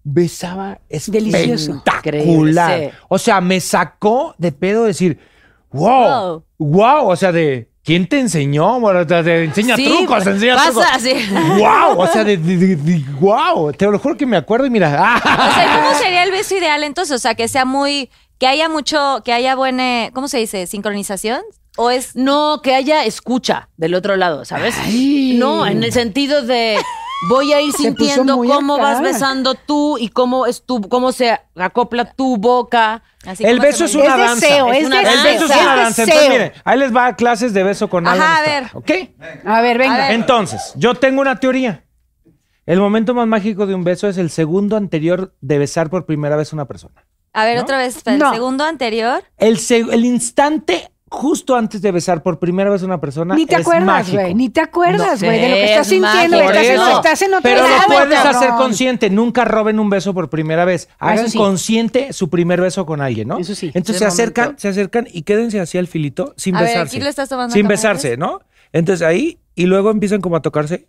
besaba 0.05 0.79
Delicioso. 0.89 1.73
espectacular. 1.73 1.97
Increíble, 2.25 2.91
sí. 2.91 2.97
O 3.09 3.19
sea, 3.19 3.41
me 3.41 3.61
sacó 3.61 4.35
de 4.39 4.53
pedo 4.53 4.85
decir, 4.85 5.19
wow, 5.71 6.45
wow, 6.59 7.09
o 7.09 7.17
sea, 7.17 7.33
de, 7.33 7.69
¿quién 7.85 8.07
te 8.09 8.19
enseñó? 8.21 8.81
Bueno, 8.81 9.07
te, 9.07 9.23
te 9.23 9.45
enseña 9.45 9.77
Sí, 9.77 9.85
trucos, 9.87 10.25
te 10.25 10.31
enseña 10.31 10.55
pasa 10.57 10.71
trucos. 10.71 10.87
así. 10.93 11.13
Wow, 11.59 11.99
o 12.01 12.07
sea, 12.07 12.25
de, 12.25 12.37
de- 12.37 12.57
de- 12.57 12.77
de- 12.77 13.05
wow, 13.21 13.73
te 13.73 13.87
lo 13.87 13.99
juro 13.99 14.17
que 14.17 14.27
me 14.27 14.37
acuerdo 14.37 14.67
y 14.67 14.71
mira, 14.71 14.95
ah, 14.99 15.17
O 15.51 15.55
sea, 15.55 15.77
¿cómo 15.83 15.95
sería 15.99 16.25
el 16.25 16.31
beso 16.31 16.57
ideal 16.57 16.83
entonces? 16.83 17.15
O 17.15 17.19
sea, 17.19 17.35
que 17.35 17.49
sea 17.49 17.65
muy. 17.65 18.11
Que 18.39 18.47
haya 18.49 18.69
mucho. 18.69 19.23
Que 19.25 19.33
haya 19.33 19.55
buena. 19.55 20.11
¿Cómo 20.13 20.27
se 20.27 20.39
dice? 20.39 20.67
¿Sincronización? 20.67 21.41
¿O 21.77 21.91
es.? 21.91 22.17
No, 22.17 22.61
que 22.63 22.75
haya 22.75 23.05
escucha 23.05 23.69
del 23.77 23.95
otro 23.95 24.17
lado, 24.17 24.45
¿sabes? 24.45 24.75
No, 25.39 25.65
en 25.67 25.83
el 25.85 25.93
sentido 25.93 26.43
de 26.43 26.77
voy 27.29 27.53
a 27.53 27.61
ir 27.61 27.73
sintiendo 27.73 28.37
cómo 28.39 28.75
acá. 28.75 28.83
vas 28.83 29.01
besando 29.03 29.55
tú 29.55 29.97
y 29.99 30.09
cómo 30.09 30.47
es 30.47 30.63
tu, 30.65 30.81
cómo 30.89 31.13
se 31.13 31.39
acopla 31.57 32.13
tu 32.13 32.37
boca. 32.37 33.03
Así 33.27 33.45
el 33.45 33.61
beso 33.61 33.85
es 33.85 33.95
una 33.95 34.17
danza. 34.17 34.35
deseo, 34.47 34.73
es 34.73 34.85
una 34.87 35.01
el 35.01 35.23
beso 35.23 35.45
es 35.45 35.51
una 35.51 35.77
danza. 35.77 36.03
Entonces, 36.03 36.29
miren, 36.31 36.53
ahí 36.65 36.79
les 36.79 36.95
va 36.95 37.15
clases 37.17 37.53
de 37.55 37.63
beso 37.63 37.89
con 37.89 38.07
Ajá, 38.07 38.15
Alan 38.17 38.37
a 38.37 38.43
ver. 38.61 38.71
¿Ok? 38.75 38.91
A 39.45 39.61
ver, 39.61 39.79
venga. 39.79 39.95
A 39.95 39.99
ver. 40.09 40.11
Entonces, 40.13 40.73
yo 40.77 40.95
tengo 40.95 41.21
una 41.21 41.39
teoría. 41.39 41.85
El 42.67 42.79
momento 42.79 43.13
más 43.15 43.27
mágico 43.27 43.67
de 43.67 43.75
un 43.75 43.83
beso 43.85 44.09
es 44.09 44.19
el 44.19 44.31
segundo 44.31 44.77
anterior 44.77 45.35
de 45.41 45.59
besar 45.59 45.91
por 45.91 46.07
primera 46.07 46.37
vez 46.37 46.53
a 46.53 46.57
una 46.57 46.67
persona. 46.67 47.05
A 47.33 47.45
ver, 47.45 47.57
¿No? 47.57 47.63
otra 47.63 47.79
vez. 47.79 47.99
El 48.07 48.19
No. 48.19 48.33
segundo 48.33 48.65
anterior. 48.65 49.25
El, 49.37 49.59
se- 49.59 49.79
el 49.79 50.05
instante 50.05 50.92
justo 51.13 51.55
antes 51.55 51.83
de 51.83 51.93
besar 51.93 52.23
por 52.23 52.39
primera 52.39 52.71
vez 52.71 52.83
a 52.83 52.87
una 52.87 52.99
persona 53.01 53.35
Ni 53.35 53.45
te 53.45 53.57
es 53.57 53.61
acuerdas, 53.61 54.11
güey. 54.11 54.35
Ni 54.35 54.49
te 54.49 54.61
acuerdas, 54.63 55.21
No 55.21 55.29
güey, 55.29 55.41
de 55.41 55.49
lo 55.51 55.55
que 55.55 55.65
estás 55.65 55.87
es 55.87 55.89
sintiendo. 55.89 56.41
Estás, 56.41 56.65
en, 56.65 56.81
estás 56.97 57.23
en 57.23 57.35
otro 57.35 57.43
Pero 57.43 57.63
lo 57.69 57.85
puedes 57.87 58.19
hacer 58.19 58.51
consciente. 58.51 59.11
Nunca 59.11 59.45
roben 59.45 59.79
un 59.79 59.91
beso 59.91 60.15
por 60.15 60.31
primera 60.31 60.65
vez. 60.65 60.89
Hagan 60.99 61.29
sí. 61.29 61.37
consciente 61.37 62.13
su 62.13 62.31
primer 62.31 62.61
beso 62.61 62.87
con 62.87 63.01
alguien, 63.03 63.29
¿no? 63.29 63.39
Eso 63.39 63.55
sí. 63.55 63.67
Entonces 63.75 63.99
se 63.99 64.07
acercan, 64.07 64.45
momento. 64.47 64.63
se 64.63 64.69
acercan 64.69 65.07
y 65.13 65.23
quédense 65.23 65.61
así 65.61 65.77
al 65.79 65.87
filito 65.87 66.35
sin 66.37 66.57
A 66.57 66.61
ver, 66.61 66.69
besarse. 66.71 66.97
aquí 66.97 67.05
le 67.05 67.11
estás 67.11 67.29
tomando 67.29 67.53
sin 67.53 67.69
besarse, 67.69 68.17
¿no? 68.17 68.41
Entonces 68.73 69.07
ahí 69.07 69.39
y 69.55 69.67
luego 69.67 69.91
empiezan 69.91 70.21
como 70.23 70.37
a 70.37 70.43
tocarse. 70.43 70.89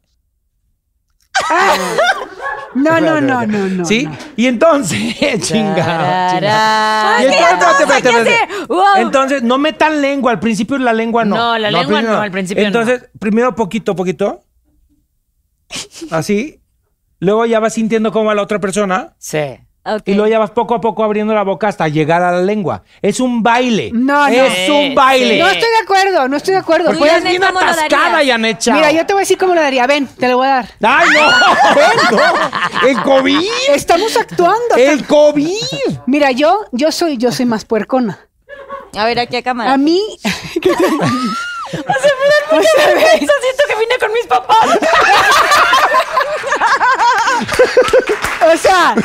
No, 2.75 2.99
no, 2.99 3.21
no, 3.21 3.45
no, 3.45 3.67
no. 3.67 3.85
¿Sí? 3.85 4.05
no. 4.05 4.17
Y 4.35 4.47
entonces, 4.47 4.99
chingado. 5.19 5.47
chingado. 5.47 6.39
Tarara. 6.39 7.23
Y 7.23 7.25
entonces, 7.25 7.81
espérate, 7.81 8.09
espérate, 8.09 9.01
espérate. 9.01 9.41
no 9.41 9.57
metan 9.57 10.01
lengua. 10.01 10.31
Al 10.31 10.39
principio 10.39 10.77
la 10.77 10.93
lengua 10.93 11.25
no. 11.25 11.35
No, 11.35 11.57
la 11.57 11.71
lengua 11.71 12.01
no, 12.01 12.21
al 12.21 12.31
principio 12.31 12.63
no. 12.63 12.67
Entonces, 12.67 13.09
primero 13.19 13.55
poquito, 13.55 13.95
poquito. 13.95 14.43
Así. 16.11 16.61
Luego 17.19 17.45
ya 17.45 17.59
vas 17.59 17.73
sintiendo 17.73 18.11
cómo 18.11 18.25
va 18.25 18.35
la 18.35 18.41
otra 18.41 18.59
persona. 18.59 19.13
Sí. 19.17 19.57
Y 20.05 20.13
luego 20.13 20.29
ya 20.29 20.39
vas 20.39 20.51
poco 20.51 20.75
a 20.75 20.81
poco 20.81 21.03
abriendo 21.03 21.33
la 21.33 21.43
boca 21.43 21.67
hasta 21.67 21.89
llegar 21.89 22.21
a 22.21 22.31
la 22.31 22.41
lengua. 22.41 22.83
Es 23.01 23.19
un 23.19 23.43
baile. 23.43 23.91
No, 23.93 24.29
no. 24.29 24.33
Es 24.33 24.69
un 24.69 24.95
baile. 24.95 25.39
No 25.39 25.47
estoy 25.47 25.69
de 25.69 25.83
acuerdo, 25.83 26.27
no 26.29 26.37
estoy 26.37 26.53
de 26.53 26.59
acuerdo. 26.59 26.91
Porque 26.91 27.03
eres 27.03 27.23
bien 27.23 27.41
Janet, 27.41 27.53
¿cómo 27.53 27.65
lo 27.65 27.71
atascada, 27.71 28.57
Chao. 28.59 28.75
Mira, 28.75 28.91
yo 28.91 29.05
te 29.05 29.13
voy 29.13 29.21
a 29.21 29.23
decir 29.23 29.37
cómo 29.37 29.53
lo 29.53 29.61
daría. 29.61 29.85
Ven, 29.85 30.07
te 30.07 30.29
lo 30.29 30.37
voy 30.37 30.47
a 30.47 30.49
dar. 30.51 30.69
¡Ay, 30.81 31.09
no! 31.13 32.17
no! 32.17 32.87
¡El 32.87 33.01
COVID! 33.01 33.49
Estamos 33.73 34.15
actuando. 34.15 34.75
¡El 34.77 35.05
COVID! 35.05 35.51
Mira, 36.07 36.31
yo, 36.31 36.65
yo 36.71 36.91
soy, 36.91 37.17
yo 37.17 37.31
soy 37.31 37.45
más 37.45 37.65
puercona. 37.65 38.19
A 38.95 39.05
ver, 39.05 39.19
aquí 39.19 39.35
a 39.35 39.41
cámara. 39.41 39.73
A 39.73 39.77
mí, 39.77 40.01
sea, 41.81 42.93
ve, 42.93 43.17
siento 43.41 43.63
que 43.67 43.75
vine 43.75 43.97
con 43.99 44.13
mis 44.13 44.25
papás. 44.27 44.57
o 48.53 48.57
sea, 48.57 48.95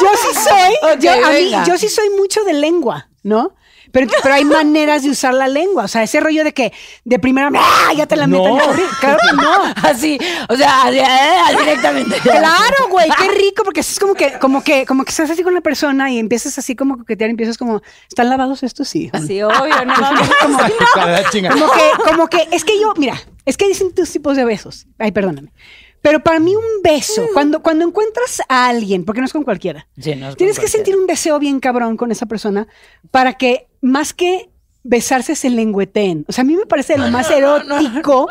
yo 0.00 0.08
sí 0.16 0.34
soy, 0.34 0.98
yo, 1.00 1.12
a 1.12 1.30
mí- 1.30 1.50
yo 1.66 1.78
sí 1.78 1.88
soy 1.88 2.10
mucho 2.10 2.44
de 2.44 2.52
lengua, 2.54 3.08
¿no? 3.22 3.52
Pero, 3.90 4.06
pero 4.22 4.34
hay 4.34 4.44
maneras 4.44 5.02
de 5.02 5.10
usar 5.10 5.34
la 5.34 5.48
lengua. 5.48 5.84
O 5.84 5.88
sea, 5.88 6.02
ese 6.02 6.20
rollo 6.20 6.44
de 6.44 6.52
que 6.52 6.72
de 7.04 7.18
primera 7.18 7.50
¡ah! 7.54 7.92
ya 7.96 8.06
te 8.06 8.16
la 8.16 8.26
meto 8.26 8.48
No. 8.48 8.58
Claro 9.00 9.18
que 9.28 9.36
no. 9.36 9.62
Así, 9.88 10.18
o 10.48 10.56
sea, 10.56 10.82
así, 10.84 10.98
eh, 10.98 11.56
directamente. 11.58 12.16
Claro, 12.22 12.88
güey, 12.90 13.08
qué 13.18 13.28
rico, 13.28 13.64
porque 13.64 13.80
es 13.80 13.98
como 13.98 14.14
que, 14.14 14.38
como 14.38 14.62
que, 14.62 14.84
como 14.86 15.04
que 15.04 15.10
estás 15.10 15.30
así 15.30 15.42
con 15.42 15.54
la 15.54 15.60
persona 15.60 16.10
y 16.10 16.18
empiezas 16.18 16.58
así 16.58 16.76
como 16.76 16.98
coquetear, 16.98 17.30
y 17.30 17.32
empiezas 17.32 17.56
como, 17.58 17.82
¿están 18.08 18.28
lavados 18.28 18.62
estos? 18.62 18.88
Sí. 18.88 19.10
Sí, 19.26 19.42
obvio, 19.42 19.84
no 19.86 19.94
mames. 19.94 20.28
Como, 20.42 20.58
como 20.58 21.72
que, 21.72 22.10
como 22.10 22.28
que, 22.28 22.48
es 22.52 22.64
que 22.64 22.78
yo, 22.80 22.92
mira, 22.96 23.20
es 23.44 23.56
que 23.56 23.64
hay 23.64 23.70
distintos 23.70 24.10
tipos 24.10 24.36
de 24.36 24.44
besos. 24.44 24.86
Ay, 24.98 25.12
perdóname. 25.12 25.52
Pero 26.00 26.20
para 26.20 26.38
mí 26.38 26.54
un 26.54 26.82
beso, 26.82 27.26
cuando, 27.32 27.60
cuando 27.60 27.84
encuentras 27.84 28.40
a 28.48 28.68
alguien, 28.68 29.04
porque 29.04 29.20
no 29.20 29.26
es 29.26 29.32
con 29.32 29.42
cualquiera, 29.42 29.88
Sí, 29.98 30.14
no 30.14 30.26
es 30.26 30.30
con 30.30 30.36
tienes 30.36 30.56
que 30.56 30.62
cualquiera. 30.62 30.68
sentir 30.68 30.96
un 30.96 31.06
deseo 31.06 31.38
bien 31.38 31.58
cabrón 31.58 31.96
con 31.96 32.12
esa 32.12 32.26
persona 32.26 32.68
para 33.10 33.34
que 33.34 33.67
más 33.80 34.12
que 34.12 34.50
besarse 34.84 35.34
se 35.36 35.50
lengüeteen. 35.50 36.24
O 36.28 36.32
sea, 36.32 36.42
a 36.42 36.44
mí 36.46 36.56
me 36.56 36.64
parece 36.64 36.96
lo 36.96 37.08
más 37.10 37.30
erótico. 37.30 38.26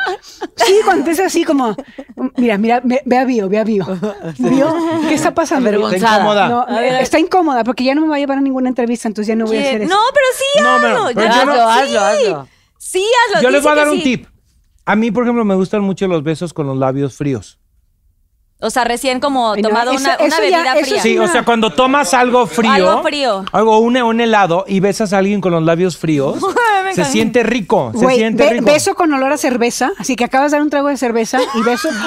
Sí, 0.55 0.73
cuando 0.83 1.01
empieza 1.01 1.25
así 1.25 1.43
como, 1.43 1.75
mira, 2.37 2.57
mira, 2.57 2.81
ve, 2.83 3.01
ve 3.05 3.17
a 3.17 3.25
Bio, 3.25 3.47
ve 3.49 3.59
a 3.59 3.63
Bio. 3.63 3.85
Bio, 4.39 4.75
¿qué 5.07 5.13
está 5.13 5.33
pasando? 5.35 5.69
Está 5.69 6.15
incómoda. 6.15 6.49
No, 6.49 6.67
está 6.79 7.19
incómoda 7.19 7.63
porque 7.63 7.83
ya 7.83 7.93
no 7.93 8.01
me 8.01 8.07
va 8.07 8.15
a 8.15 8.19
llevar 8.19 8.39
a 8.39 8.41
ninguna 8.41 8.69
entrevista, 8.69 9.07
entonces 9.07 9.27
ya 9.27 9.35
no 9.35 9.45
voy 9.45 9.57
a 9.57 9.61
hacer 9.61 9.81
eso. 9.83 9.93
No, 9.93 9.99
pero 10.13 10.25
sí, 10.35 10.63
No, 10.63 10.77
pero- 10.81 10.97
hazlo. 10.97 11.11
pero 11.15 11.27
ya. 11.27 11.39
yo 11.39 11.45
no- 11.45 11.51
Hazlo, 11.69 11.87
Sí. 11.89 11.95
hazlo, 11.97 12.01
hazlo. 12.29 12.47
Sí, 12.79 13.05
hazlo. 13.27 13.41
Yo 13.43 13.49
les 13.51 13.61
voy 13.63 13.71
a 13.71 13.75
dar 13.75 13.89
un 13.89 13.97
sí. 13.97 14.03
tip. 14.03 14.27
A 14.85 14.95
mí, 14.95 15.11
por 15.11 15.23
ejemplo, 15.23 15.43
me 15.45 15.53
gustan 15.55 15.81
mucho 15.81 16.07
los 16.07 16.23
besos 16.23 16.53
con 16.53 16.65
los 16.65 16.77
labios 16.77 17.15
fríos. 17.17 17.59
O 18.59 18.71
sea, 18.71 18.83
recién 18.85 19.19
como 19.19 19.53
Ay, 19.53 19.61
no, 19.61 19.69
tomado 19.69 19.91
eso- 19.91 20.01
una, 20.01 20.15
una 20.17 20.25
eso 20.27 20.35
ya- 20.37 20.41
bebida 20.41 20.73
eso 20.73 20.85
fría. 20.85 20.97
es 20.97 21.03
Sí, 21.03 21.17
o 21.19 21.23
una- 21.23 21.31
sea, 21.31 21.43
cuando 21.45 21.69
tomas 21.73 22.13
algo 22.15 22.47
frío. 22.47 22.71
Algo 22.71 23.03
frío. 23.03 23.45
Algo, 23.51 23.77
un, 23.79 23.97
un 23.97 24.19
helado 24.19 24.65
y 24.67 24.79
besas 24.79 25.13
a 25.13 25.19
alguien 25.19 25.41
con 25.41 25.51
los 25.51 25.61
labios 25.61 25.95
fríos, 25.97 26.35
Me 26.83 26.93
se 26.95 27.01
encanta. 27.01 27.05
siente 27.11 27.43
rico. 27.43 27.91
Se 27.93 28.03
Güey, 28.03 28.17
siente 28.17 28.43
be- 28.45 28.49
rico. 28.53 28.65
beso 28.65 28.95
con 28.95 29.13
olor 29.13 29.31
a 29.31 29.37
cerveza, 29.37 29.91
así 29.99 30.15
que 30.15 30.23
acabas 30.23 30.51
de 30.51 30.57
dar 30.57 30.63
un 30.63 30.71
trago 30.71 30.87
de 30.87 30.97
cerveza 30.97 31.39
y 31.53 31.61
beso. 31.61 31.89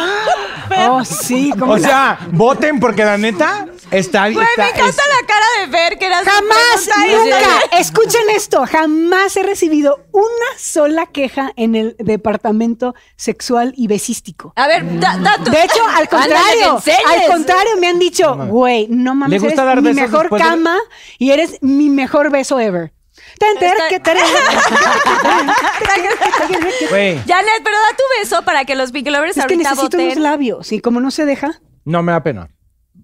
Oh, 0.88 1.04
sí, 1.04 1.52
como 1.58 1.72
O 1.72 1.78
sea, 1.78 2.18
voten 2.32 2.78
porque 2.78 3.04
la 3.04 3.18
neta 3.18 3.66
está. 3.90 4.30
Güey, 4.30 4.44
está- 4.44 4.62
me 4.62 4.68
encanta 4.70 4.88
es- 4.88 4.96
la 5.20 5.26
cara 5.26 5.46
de 5.60 5.68
Fer, 5.70 5.98
que 5.98 6.06
era 6.06 6.18
Jamás, 6.24 6.88
nunca, 7.08 7.78
escuchen 7.78 8.22
esto, 8.34 8.64
jamás 8.66 9.36
he 9.36 9.42
recibido 9.42 10.06
una 10.12 10.58
sola 10.58 11.06
queja 11.06 11.52
en 11.56 11.74
el 11.74 11.96
departamento 11.98 12.94
sexual 13.16 13.72
y 13.76 13.86
besístico. 13.88 14.52
A 14.56 14.66
ver, 14.68 14.98
da, 15.00 15.16
da 15.18 15.36
tu- 15.42 15.50
De 15.50 15.62
hecho, 15.62 15.84
al 15.86 16.08
contrario, 16.08 16.80
al 17.06 17.26
contrario, 17.26 17.76
me 17.78 17.88
han 17.88 17.98
dicho, 17.98 18.34
güey, 18.36 18.86
no 18.88 19.14
mames, 19.14 19.42
¿Le 19.42 19.48
gusta 19.48 19.62
eres 19.62 19.74
dar 19.74 19.82
mi 19.82 19.92
mejor 19.94 20.30
de- 20.30 20.38
cama 20.38 20.78
y 21.18 21.30
eres 21.30 21.58
mi 21.60 21.88
mejor 21.90 22.30
beso 22.30 22.58
ever. 22.60 22.92
Ten, 23.38 23.58
ter, 23.58 23.76
Está- 23.76 23.88
que 23.88 24.00
Güey, 26.90 27.18
Janet, 27.26 27.60
pero 27.62 27.76
da 27.76 27.96
tu 27.96 28.02
beso 28.20 28.42
para 28.44 28.64
que 28.64 28.74
los 28.74 28.92
Pinky 28.92 29.10
Lovers 29.10 29.36
Es 29.36 29.46
que 29.46 29.56
necesito 29.56 29.96
los 29.96 30.06
voten. 30.06 30.22
labios 30.22 30.72
y 30.72 30.80
como 30.80 31.00
no 31.00 31.10
se 31.10 31.24
deja, 31.26 31.60
no 31.84 32.02
me 32.02 32.12
da 32.12 32.22
pena. 32.22 32.48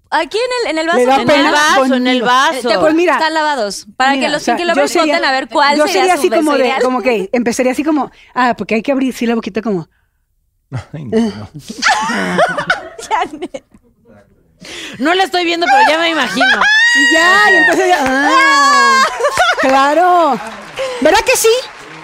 Aquí 0.09 0.37
en 0.37 0.69
el, 0.69 0.71
en 0.71 0.77
el 0.79 0.87
vaso. 0.87 0.99
En 1.21 1.29
el 1.29 1.51
vaso, 1.51 1.85
en 1.95 2.07
el 2.07 2.21
vaso. 2.21 2.69
Te- 2.69 2.79
Pues 2.79 2.93
mira. 2.93 3.13
están 3.13 3.33
lavados. 3.33 3.85
Para 3.97 4.11
Mira, 4.11 4.27
que 4.27 4.31
los 4.31 4.41
o 4.41 4.45
sea, 4.45 4.55
voten 5.03 5.25
a 5.25 5.31
ver 5.31 5.47
cuál 5.49 5.77
yo 5.77 5.85
sería, 5.87 6.01
sería 6.01 6.15
su 6.15 6.19
así 6.21 6.29
como 6.29 6.53
de, 6.53 6.59
ideal. 6.59 6.81
como 6.81 7.01
que 7.01 7.29
empezaría 7.33 7.71
así 7.73 7.83
como, 7.83 8.11
ah, 8.33 8.55
porque 8.57 8.75
hay 8.75 8.81
que 8.81 8.91
abrir 8.91 9.13
sí 9.13 9.25
la 9.25 9.35
boquita 9.35 9.61
como, 9.61 9.87
Ay, 10.93 11.05
no, 14.99 15.13
la 15.13 15.23
estoy 15.23 15.45
viendo, 15.45 15.65
pero 15.65 15.89
ya 15.89 15.97
me 15.99 16.09
imagino. 16.09 16.45
y 16.45 17.13
ya, 17.13 17.51
y 17.51 17.55
entonces 17.55 17.87
ya, 17.87 17.97
ah, 18.05 19.01
claro, 19.61 20.39
¿verdad 21.01 21.19
que 21.25 21.35
sí? 21.37 21.49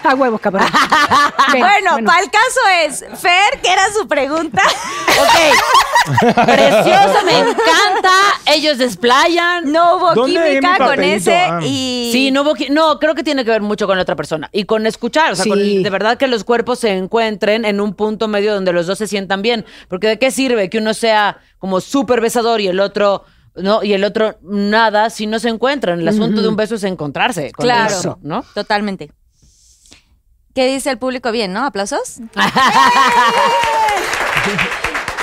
A 0.09 0.15
huevo, 0.15 0.37
cabrón. 0.39 0.67
Ven, 1.53 1.61
Bueno, 1.61 2.05
para 2.05 2.23
el 2.23 2.29
caso 2.29 2.59
es, 2.85 3.05
Fer, 3.19 3.61
que 3.61 3.71
era 3.71 3.83
su 3.97 4.07
pregunta. 4.07 4.61
Ok. 5.13 6.23
Precioso, 6.45 7.23
me 7.25 7.37
encanta. 7.39 8.09
Ellos 8.47 8.77
desplayan. 8.77 9.71
No 9.71 9.95
hubo 9.97 10.13
¿Dónde 10.15 10.39
dejé 10.39 10.49
química 10.59 10.71
mi 10.73 10.77
con 10.79 10.87
papelito? 10.87 11.15
ese 11.15 11.35
Ah. 11.35 11.59
y... 11.63 12.09
Sí, 12.11 12.31
no, 12.31 12.41
hubo 12.41 12.55
qui- 12.55 12.69
no, 12.69 12.99
creo 12.99 13.15
que 13.15 13.23
tiene 13.23 13.45
que 13.45 13.51
ver 13.51 13.61
mucho 13.61 13.85
con 13.87 13.95
la 13.97 14.01
otra 14.03 14.15
persona 14.15 14.49
y 14.51 14.65
con 14.65 14.85
escuchar, 14.85 15.31
o 15.33 15.35
sea, 15.35 15.45
con 15.45 15.59
de 15.59 15.89
verdad 15.89 16.17
que 16.17 16.27
los 16.27 16.43
cuerpos 16.43 16.79
se 16.79 16.89
encuentren 16.97 17.63
en 17.65 17.79
un 17.79 17.93
punto 17.93 18.27
medio 18.27 18.53
donde 18.53 18.73
los 18.73 18.87
dos 18.87 18.97
se 18.97 19.07
sientan 19.07 19.41
bien, 19.41 19.65
porque 19.87 20.07
de 20.07 20.19
qué 20.19 20.31
sirve 20.31 20.69
que 20.69 20.79
uno 20.79 20.93
sea 20.93 21.37
como 21.57 21.79
súper 21.79 22.19
besador 22.21 22.59
y 22.59 22.67
el 22.67 22.79
otro 22.79 23.23
no 23.55 23.83
y 23.83 23.93
el 23.93 24.03
otro 24.03 24.39
nada 24.41 25.09
si 25.09 25.27
no 25.27 25.39
se 25.39 25.49
encuentran. 25.49 25.99
El 26.01 26.07
asunto 26.07 26.41
de 26.41 26.47
un 26.49 26.55
beso 26.55 26.75
es 26.75 26.83
encontrarse 26.83 27.51
con 27.51 27.65
el 27.65 27.71
Claro, 27.71 27.97
otro, 27.97 28.19
¿no? 28.23 28.43
totalmente. 28.53 29.11
¿Qué 30.53 30.67
dice 30.67 30.91
el 30.91 30.99
público? 30.99 31.31
Bien, 31.31 31.51
¿no? 31.51 31.65
¿Aplausos? 31.65 32.15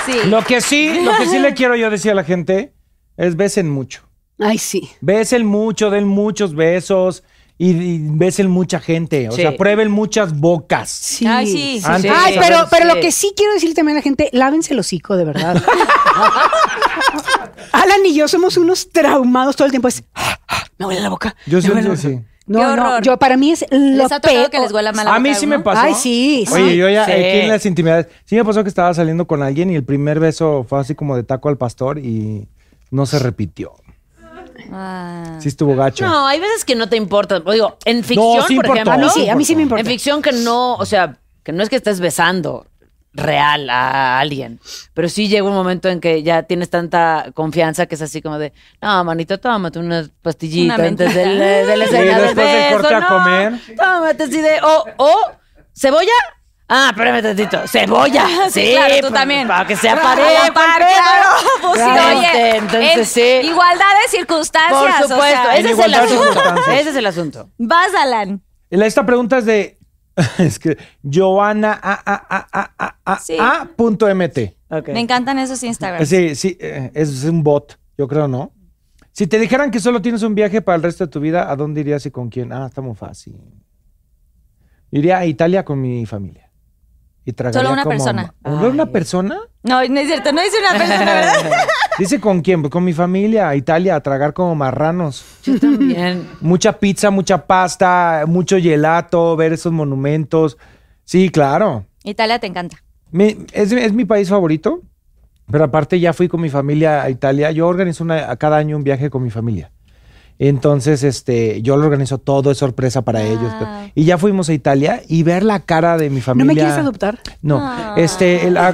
sí. 0.05 0.13
Lo 0.25 0.43
que 0.43 0.61
sí, 0.61 1.01
lo 1.03 1.15
que 1.17 1.25
sí 1.25 1.39
le 1.39 1.53
quiero 1.53 1.75
yo 1.75 1.89
decir 1.89 2.11
a 2.11 2.15
la 2.15 2.23
gente 2.23 2.73
es 3.17 3.35
besen 3.37 3.69
mucho. 3.69 4.01
Ay, 4.39 4.57
sí. 4.57 4.89
Besen 5.01 5.45
mucho, 5.45 5.89
den 5.89 6.07
muchos 6.07 6.55
besos 6.55 7.23
y, 7.57 7.99
besen 7.99 8.49
mucha 8.49 8.79
gente. 8.79 9.29
O 9.29 9.31
Sí. 9.31 9.43
sea, 9.43 9.55
prueben 9.55 9.91
muchas 9.91 10.37
bocas. 10.37 10.89
Sí. 10.89 11.27
Ay, 11.27 11.47
sí, 11.47 11.81
Antes. 11.85 12.11
Ay, 12.13 12.37
pero, 12.39 12.67
pero 12.69 12.89
sí. 12.89 12.95
lo 12.95 13.01
que 13.01 13.11
sí 13.11 13.33
quiero 13.37 13.53
decir 13.53 13.73
también 13.73 13.97
a 13.97 13.99
la 13.99 14.03
gente, 14.03 14.29
lávense 14.33 14.73
el 14.73 14.79
hocico, 14.79 15.15
de 15.15 15.25
verdad. 15.25 15.63
Alan 17.71 18.05
y 18.05 18.15
yo 18.15 18.27
somos 18.27 18.57
unos 18.57 18.89
traumados 18.89 19.55
todo 19.55 19.65
el 19.65 19.71
tiempo. 19.71 19.87
Es, 19.87 20.03
me 20.77 20.85
huele 20.87 21.01
la 21.01 21.09
boca. 21.09 21.35
Yo 21.45 21.59
me 21.73 21.95
sí, 21.95 22.19
No, 22.47 22.75
no, 22.75 22.99
yo 23.01 23.17
para 23.17 23.37
mí 23.37 23.51
es 23.51 23.65
lo 23.69 23.77
¿Les 23.77 24.11
ha 24.11 24.19
tocado 24.19 24.39
peor. 24.39 24.49
que 24.49 24.59
les 24.59 24.71
huela 24.73 24.91
mal 24.91 25.05
la 25.05 25.15
A 25.15 25.19
mí 25.19 25.29
boca 25.29 25.39
sí 25.39 25.47
me 25.47 25.59
pasó. 25.59 25.81
Ay, 25.81 25.93
sí, 25.93 26.43
sí. 26.47 26.53
Oye, 26.53 26.75
yo 26.75 26.89
ya 26.89 27.05
Sí. 27.05 27.11
aquí 27.11 27.21
en 27.23 27.47
las 27.49 27.65
intimidades. 27.65 28.07
Sí 28.25 28.35
me 28.35 28.43
pasó 28.43 28.63
que 28.63 28.69
estaba 28.69 28.93
saliendo 28.93 29.25
con 29.27 29.41
alguien 29.43 29.69
y 29.69 29.75
el 29.75 29.83
primer 29.83 30.19
beso 30.19 30.65
fue 30.67 30.79
así 30.79 30.95
como 30.95 31.15
de 31.15 31.23
taco 31.23 31.49
al 31.49 31.57
pastor 31.57 31.99
y 31.99 32.47
no 32.89 33.05
se 33.05 33.19
repitió. 33.19 33.73
Ah. 34.71 35.37
Sí 35.39 35.47
estuvo 35.47 35.75
gacho. 35.75 36.05
No, 36.05 36.27
hay 36.27 36.39
veces 36.39 36.65
que 36.65 36.75
no 36.75 36.89
te 36.89 36.97
importa. 36.97 37.39
Digo, 37.39 37.77
en 37.85 38.03
ficción, 38.03 38.43
sí 38.47 38.55
por 38.55 38.65
importó. 38.65 38.73
ejemplo. 38.73 38.93
A 38.93 38.97
mí 38.97 39.09
sí, 39.13 39.29
a 39.29 39.35
mí 39.35 39.45
sí 39.45 39.55
me 39.55 39.61
importa. 39.63 39.81
En 39.81 39.87
ficción 39.87 40.21
que 40.21 40.31
no, 40.31 40.75
o 40.75 40.85
sea, 40.85 41.17
que 41.43 41.51
no 41.51 41.63
es 41.63 41.69
que 41.69 41.75
estés 41.75 41.99
besando 41.99 42.65
real 43.13 43.69
a 43.69 44.19
alguien, 44.19 44.59
pero 44.93 45.09
sí 45.09 45.27
llega 45.27 45.43
un 45.43 45.53
momento 45.53 45.89
en 45.89 45.99
que 45.99 46.23
ya 46.23 46.43
tienes 46.43 46.69
tanta 46.69 47.25
confianza 47.33 47.85
que 47.85 47.95
es 47.95 48.01
así 48.01 48.21
como 48.21 48.37
de, 48.39 48.53
no, 48.81 49.03
manito, 49.03 49.37
tómate 49.37 49.79
una 49.79 50.07
pastillita 50.21 50.75
Una 50.75 50.85
antes 50.87 51.13
del, 51.13 51.37
de 51.39 51.65
del 51.65 51.79
después 51.81 52.05
del 52.05 52.33
beso, 52.35 52.77
corte 52.79 52.95
a 52.95 52.99
no, 53.01 53.07
comer. 53.07 53.53
Tómate 53.75 54.23
así 54.23 54.41
de, 54.41 54.59
o, 54.61 54.85
o, 54.97 55.15
cebolla. 55.75 56.11
Ah, 56.73 56.91
espérame 56.91 57.21
tantito. 57.21 57.67
Cebolla. 57.67 58.25
Sí, 58.49 58.61
Sí, 58.67 58.71
claro, 58.75 58.93
tú 58.95 59.01
pues, 59.01 59.13
también. 59.13 59.45
Para 59.45 59.67
que 59.67 59.75
sea 59.75 59.95
Para 59.95 60.07
parejo. 60.15 60.29
la 60.39 60.47
el 60.47 60.53
par, 60.53 60.77
pedo. 60.77 60.87
claro. 60.87 61.29
Pues 61.63 61.73
sí, 61.73 61.89
Claro. 61.89 62.17
oye, 62.17 62.27
Este, 62.27 62.55
entonces 62.57 62.97
en 62.97 63.05
sí. 63.05 63.47
Igualdad 63.49 63.85
de 64.03 64.09
circunstancias. 64.17 64.79
Por 64.79 64.89
o 64.89 64.93
supuesto. 65.09 65.19
sea, 65.43 65.57
ese 65.57 65.71
es 65.71 65.79
el 65.79 65.91
de 65.91 65.97
asunto. 65.97 66.41
Ese 66.71 66.89
es 66.91 66.95
el 66.95 67.05
asunto. 67.05 67.49
Vas, 67.57 67.93
Alan. 68.01 68.41
Esta 68.69 69.05
pregunta 69.05 69.39
es 69.39 69.45
de. 69.45 69.77
Es 70.39 70.59
que. 70.59 70.77
Joana 71.03 71.73
a, 71.81 71.93
a, 71.93 72.13
a, 72.29 72.47
a, 72.51 72.73
a, 72.77 73.13
a, 73.13 73.19
Sí. 73.19 73.37
a 73.39 73.69
punto 73.75 74.07
mt. 74.13 74.55
Me 74.87 74.99
encantan 74.99 75.37
esos 75.39 75.61
Instagrams. 75.63 76.07
Sí, 76.07 76.35
sí, 76.35 76.57
eh, 76.59 76.91
es 76.93 77.23
un 77.25 77.43
bot, 77.43 77.77
yo 77.97 78.07
creo, 78.07 78.27
¿no? 78.27 78.53
Si 79.11 79.27
te 79.27 79.37
dijeran 79.39 79.71
que 79.71 79.79
solo 79.79 80.01
tienes 80.01 80.23
un 80.23 80.35
viaje 80.35 80.61
para 80.61 80.77
el 80.77 80.83
resto 80.83 81.05
de 81.05 81.11
tu 81.11 81.19
vida, 81.19 81.51
¿a 81.51 81.55
dónde 81.55 81.81
irías 81.81 82.05
y 82.05 82.11
con 82.11 82.29
quién? 82.29 82.53
Ah, 82.53 82.67
está 82.67 82.81
muy 82.81 82.95
fácil. 82.95 83.35
Iría 84.91 85.17
a 85.19 85.25
Italia 85.25 85.65
con 85.65 85.81
mi 85.81 86.05
familia. 86.05 86.50
Y 87.23 87.33
tragaría 87.33 87.61
Solo 87.61 87.73
una 87.73 87.83
como- 87.83 87.95
persona. 87.95 88.33
¿Solo 88.43 88.69
una 88.69 88.85
persona? 88.87 89.37
No, 89.63 89.87
no 89.87 89.99
es 89.99 90.07
cierto, 90.07 90.31
no 90.31 90.41
dice 90.41 90.55
una 90.59 90.77
persona, 90.79 91.05
¿verdad? 91.05 91.33
Dice 91.99 92.19
con 92.19 92.41
quién, 92.41 92.61
Pues 92.61 92.71
con 92.71 92.83
mi 92.83 92.93
familia, 92.93 93.47
a 93.49 93.55
Italia, 93.55 93.95
a 93.95 94.01
tragar 94.01 94.33
como 94.33 94.55
marranos. 94.55 95.23
Yo 95.43 95.59
también. 95.59 96.27
Mucha 96.39 96.79
pizza, 96.79 97.11
mucha 97.11 97.45
pasta, 97.45 98.23
mucho 98.27 98.57
gelato, 98.57 99.35
ver 99.35 99.53
esos 99.53 99.71
monumentos. 99.71 100.57
Sí, 101.03 101.29
claro. 101.29 101.85
Italia 102.03 102.39
te 102.39 102.47
encanta. 102.47 102.77
Mi- 103.11 103.37
es, 103.51 103.71
es 103.71 103.93
mi 103.93 104.05
país 104.05 104.29
favorito, 104.29 104.81
pero 105.51 105.65
aparte 105.65 105.99
ya 105.99 106.13
fui 106.13 106.27
con 106.27 106.41
mi 106.41 106.49
familia 106.49 107.03
a 107.03 107.09
Italia. 107.11 107.51
Yo 107.51 107.67
organizo 107.67 108.03
una, 108.03 108.31
a 108.31 108.35
cada 108.37 108.57
año 108.57 108.77
un 108.77 108.83
viaje 108.83 109.11
con 109.11 109.21
mi 109.21 109.29
familia. 109.29 109.69
Entonces, 110.39 111.03
este, 111.03 111.61
yo 111.61 111.77
lo 111.77 111.85
organizo 111.85 112.17
todo, 112.17 112.51
es 112.51 112.57
sorpresa 112.57 113.03
para 113.03 113.21
ellos. 113.21 113.51
Y 113.95 114.05
ya 114.05 114.17
fuimos 114.17 114.49
a 114.49 114.53
Italia 114.53 115.01
y 115.07 115.23
ver 115.23 115.43
la 115.43 115.59
cara 115.59 115.97
de 115.97 116.09
mi 116.09 116.21
familia. 116.21 116.45
¿No 116.45 116.47
me 116.47 116.59
quieres 116.59 116.73
adoptar? 116.77 117.19
No, 117.41 117.59
Ah. 117.61 117.93
este, 117.97 118.49
la, 118.49 118.73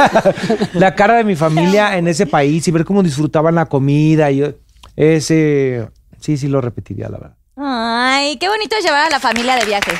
la 0.74 0.94
cara 0.94 1.14
de 1.14 1.24
mi 1.24 1.36
familia 1.36 1.96
en 1.98 2.08
ese 2.08 2.26
país 2.26 2.66
y 2.68 2.70
ver 2.70 2.84
cómo 2.84 3.02
disfrutaban 3.02 3.54
la 3.54 3.66
comida. 3.66 4.30
Y 4.30 4.36
yo- 4.38 4.52
ese, 4.96 5.88
sí, 6.20 6.36
sí 6.36 6.48
lo 6.48 6.60
repetiría, 6.60 7.08
la 7.08 7.18
verdad. 7.18 7.36
Ay, 7.56 8.36
qué 8.38 8.48
bonito 8.48 8.76
llevar 8.82 9.06
a 9.06 9.10
la 9.10 9.20
familia 9.20 9.56
de 9.56 9.64
viaje. 9.66 9.92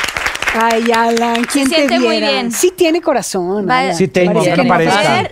Ay, 0.60 0.84
Alan, 0.94 1.44
¿quién 1.52 1.64
Se 1.68 1.74
te 1.74 1.76
siente 1.88 1.98
muy 2.00 2.10
viera? 2.10 2.30
bien. 2.30 2.52
Sí 2.52 2.72
tiene 2.76 3.00
corazón. 3.00 3.68
Sí 3.94 4.08
tengo, 4.08 4.42
que 4.42 4.56
no 4.56 4.64
parezca. 4.66 5.30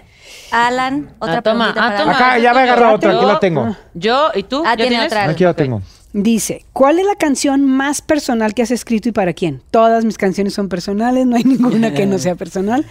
Alan, 0.52 1.10
otra 1.18 1.38
Ah, 1.38 1.42
toma, 1.42 1.72
preguntita 1.72 1.84
ah, 1.84 1.88
para 1.88 1.98
toma. 1.98 2.12
Alan. 2.16 2.28
Acá, 2.30 2.38
ya 2.38 2.54
me 2.54 2.60
agarra 2.60 2.94
otra, 2.94 3.16
aquí 3.16 3.26
la 3.26 3.40
tengo. 3.40 3.76
Yo 3.94 4.30
y 4.34 4.42
tú. 4.44 4.62
Ah, 4.64 4.70
¿Ya 4.72 4.76
tiene 4.76 4.90
tienes? 4.90 5.06
otra. 5.06 5.28
Aquí 5.28 5.44
la 5.44 5.54
tengo. 5.54 5.82
Dice, 6.14 6.66
¿cuál 6.74 6.98
es 6.98 7.06
la 7.06 7.14
canción 7.14 7.64
más 7.64 8.02
personal 8.02 8.52
que 8.52 8.60
has 8.62 8.70
escrito 8.70 9.08
y 9.08 9.12
para 9.12 9.32
quién? 9.32 9.62
Todas 9.70 10.04
mis 10.04 10.18
canciones 10.18 10.52
son 10.52 10.68
personales, 10.68 11.24
no 11.26 11.36
hay 11.36 11.44
ninguna 11.44 11.94
que 11.94 12.04
no 12.04 12.18
sea 12.18 12.34
personal, 12.34 12.84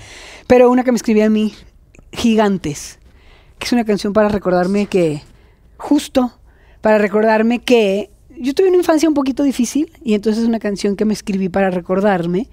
pero 0.48 0.72
una 0.72 0.84
que 0.84 0.92
me 0.92 0.96
escribí 0.96 1.22
a 1.22 1.30
mí, 1.30 1.54
Gigantes, 2.12 2.98
que 3.60 3.66
es 3.68 3.74
una 3.74 3.86
canción 3.86 4.14
para 4.14 4.28
recordarme 4.28 4.88
que, 4.88 5.22
justo, 5.78 6.32
para 6.82 6.98
recordarme 6.98 7.60
que 7.60 8.10
yo 8.32 8.56
tuve 8.56 8.70
una 8.70 8.78
infancia 8.78 9.08
un 9.08 9.14
poquito 9.14 9.44
difícil 9.44 9.92
y 10.04 10.16
entonces 10.16 10.42
es 10.42 10.50
una 10.50 10.58
canción 10.58 10.96
que 10.96 11.06
me 11.06 11.14
escribí 11.14 11.48
para 11.48 11.70
recordarme 11.70 12.48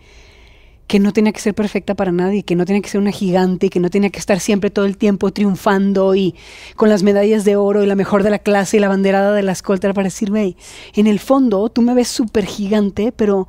que 0.88 0.98
no 0.98 1.12
tenía 1.12 1.32
que 1.32 1.40
ser 1.40 1.54
perfecta 1.54 1.94
para 1.94 2.10
nadie, 2.10 2.42
que 2.42 2.56
no 2.56 2.64
tenía 2.64 2.82
que 2.82 2.88
ser 2.88 3.00
una 3.00 3.12
gigante, 3.12 3.68
que 3.70 3.78
no 3.78 3.90
tenía 3.90 4.10
que 4.10 4.18
estar 4.18 4.40
siempre 4.40 4.70
todo 4.70 4.86
el 4.86 4.96
tiempo 4.96 5.30
triunfando 5.30 6.14
y 6.16 6.34
con 6.76 6.88
las 6.88 7.02
medallas 7.04 7.44
de 7.44 7.54
oro 7.56 7.84
y 7.84 7.86
la 7.86 7.94
mejor 7.94 8.22
de 8.24 8.30
la 8.30 8.38
clase 8.40 8.78
y 8.78 8.80
la 8.80 8.88
banderada 8.88 9.32
de 9.34 9.42
la 9.42 9.52
escolta 9.52 9.92
para 9.92 10.06
decirme, 10.06 10.40
"Hey, 10.42 10.56
en 10.94 11.06
el 11.06 11.20
fondo 11.20 11.68
tú 11.68 11.82
me 11.82 11.94
ves 11.94 12.08
súper 12.08 12.46
gigante, 12.46 13.12
pero 13.12 13.46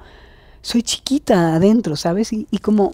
soy 0.61 0.83
chiquita 0.83 1.55
adentro, 1.55 1.95
¿sabes? 1.95 2.33
Y, 2.33 2.45
y 2.51 2.57
como 2.59 2.93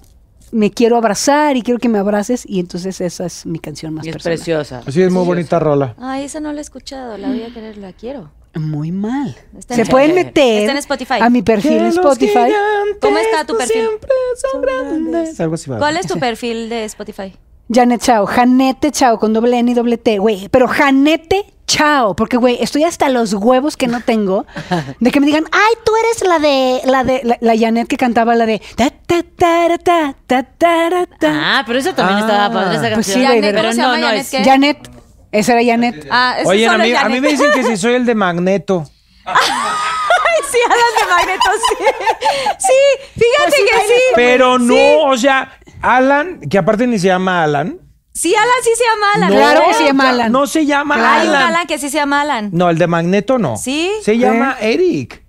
me 0.52 0.70
quiero 0.70 0.96
abrazar 0.96 1.58
y 1.58 1.64
quiero 1.64 1.80
que 1.80 1.89
me 1.89 1.98
abraces 1.98 2.46
y 2.48 2.60
entonces 2.60 3.02
esa 3.02 3.26
es 3.26 3.46
mi 3.48 3.58
canción 3.58 3.93
más 3.96 4.06
Y 4.06 4.10
es 4.10 4.14
personal. 4.14 4.38
preciosa. 4.38 4.84
Sí, 4.89 5.02
es 5.02 5.12
muy 5.12 5.26
bonita 5.26 5.58
rola. 5.60 5.96
Ay, 5.98 6.24
esa 6.26 6.39
no 6.39 6.54
la 6.54 6.60
he 6.60 6.62
escuchado, 6.62 7.18
la 7.18 7.30
voy 7.30 7.41
a 7.41 7.50
querer, 7.52 7.78
la 7.78 7.91
quiero. 7.93 8.30
Muy 8.56 8.91
mal. 8.91 9.36
Está 9.58 9.76
Se 9.76 9.82
en- 9.82 9.88
pueden 9.88 10.16
meter 10.16 10.60
Está 10.62 10.72
en 10.72 10.78
Spotify. 10.78 11.16
a 11.22 11.30
mi 11.30 11.41
perfil 11.41 11.74
en 11.74 11.86
Spotify. 11.88 12.51
¿Cómo 13.01 13.18
está 13.18 13.45
tu 13.45 13.58
perfil? 13.58 13.82
Siempre 13.82 14.10
son 14.51 14.62
grandes. 14.62 15.39
Algo 15.39 15.56
así 15.56 15.70
va. 15.70 15.78
¿Cuál 15.78 15.97
es 15.97 16.08
tu 16.08 16.18
perfil 16.20 16.70
de 16.70 16.86
Spotify? 16.86 17.36
Janet 17.74 18.01
Chao, 18.01 18.26
Janete 18.28 18.91
Chao 18.91 19.18
con 19.20 19.34
doble 19.34 19.58
N 19.58 19.72
y 19.72 19.74
doble 19.74 19.97
T, 19.97 20.20
güey. 20.20 20.47
Pero 20.49 20.68
Janete 20.68 21.45
Chao, 21.68 22.16
porque 22.16 22.38
güey, 22.38 22.60
estoy 22.62 22.84
hasta 22.84 23.10
los 23.10 23.34
huevos 23.34 23.76
que 23.76 23.88
no 23.88 23.99
tengo 24.01 24.45
de 24.99 25.10
que 25.12 25.20
me 25.20 25.26
digan, 25.26 25.45
ay, 25.51 25.74
tú 25.84 25.91
eres 25.95 26.28
la 26.30 26.38
de 26.39 26.82
la 26.86 27.03
de 27.03 27.22
la, 27.24 27.38
la 27.41 27.58
Janet 27.58 27.88
que 27.88 27.97
cantaba 27.97 28.36
la 28.36 28.45
de 28.45 28.62
ta 28.78 28.91
ta 28.91 29.24
ta 29.36 29.78
ta 29.84 30.16
ta 30.28 30.43
ta 30.43 31.08
ta. 31.20 31.60
Ah, 31.60 31.64
pero 31.66 31.80
esa 31.80 31.95
también 31.95 32.20
Ah. 32.20 32.22
estaba 32.22 32.53
padre 32.53 32.72
esa 32.76 32.82
Pues 32.82 32.93
canción. 32.93 33.16
sí, 33.16 33.26
güey, 33.26 33.36
Janet, 33.41 33.56
pero 33.56 33.62
¿cómo 33.70 33.74
se 33.74 33.82
no, 33.82 33.97
no 33.97 34.08
Janet 34.08 34.34
es. 34.34 34.45
Janet, 34.45 34.78
esa 35.40 35.54
era 35.54 35.64
Janet. 35.72 36.08
Ah, 36.10 36.36
eso 36.40 36.50
Oye, 36.50 36.68
a 36.68 36.78
mí, 36.78 36.94
a 36.94 37.08
mí 37.10 37.22
me 37.22 37.30
dicen 37.30 37.52
que 37.54 37.64
si 37.64 37.78
soy 37.78 37.94
el 37.94 38.06
de 38.06 38.16
Magneto. 38.16 38.86
Ay, 39.26 40.42
sí, 40.52 40.58
Alan 40.66 40.94
de 41.00 41.14
Magneto, 41.14 41.50
sí. 41.68 41.86
Sí, 42.60 42.74
fíjate 43.14 43.44
Pues 43.44 43.54
sí, 43.56 43.62
que 43.72 43.94
sí. 43.94 44.02
Pero 44.16 44.60
no, 44.60 44.74
Sí. 44.74 44.96
o 45.06 45.18
sea, 45.18 45.60
Alan, 45.82 46.40
que 46.50 46.58
aparte 46.58 46.88
ni 46.88 47.00
se 47.00 47.08
llama 47.08 47.44
Alan. 47.44 47.80
Sí, 48.14 48.34
Alan 48.34 48.50
sí 48.64 48.70
se 48.78 48.84
llama 48.84 49.08
Alan. 49.16 49.30
No, 49.30 49.36
Claro 49.36 49.64
que 49.68 49.74
se 49.74 49.84
llama 49.86 50.10
Alan. 50.10 50.32
No 50.32 50.48
se 50.48 50.66
llama 50.66 50.96
Hay 50.96 51.28
un 51.28 51.36
Alan. 51.36 51.48
Alan 51.50 51.68
que 51.68 51.78
sí 51.78 51.90
se 51.90 51.98
llama 51.98 52.22
Alan. 52.22 52.50
No, 52.54 52.70
el 52.70 52.78
de 52.78 52.88
Magneto 52.88 53.38
no. 53.38 53.58
¿Sí? 53.58 53.92
Se 54.04 54.18
llama 54.18 54.56
Eric. 54.62 55.24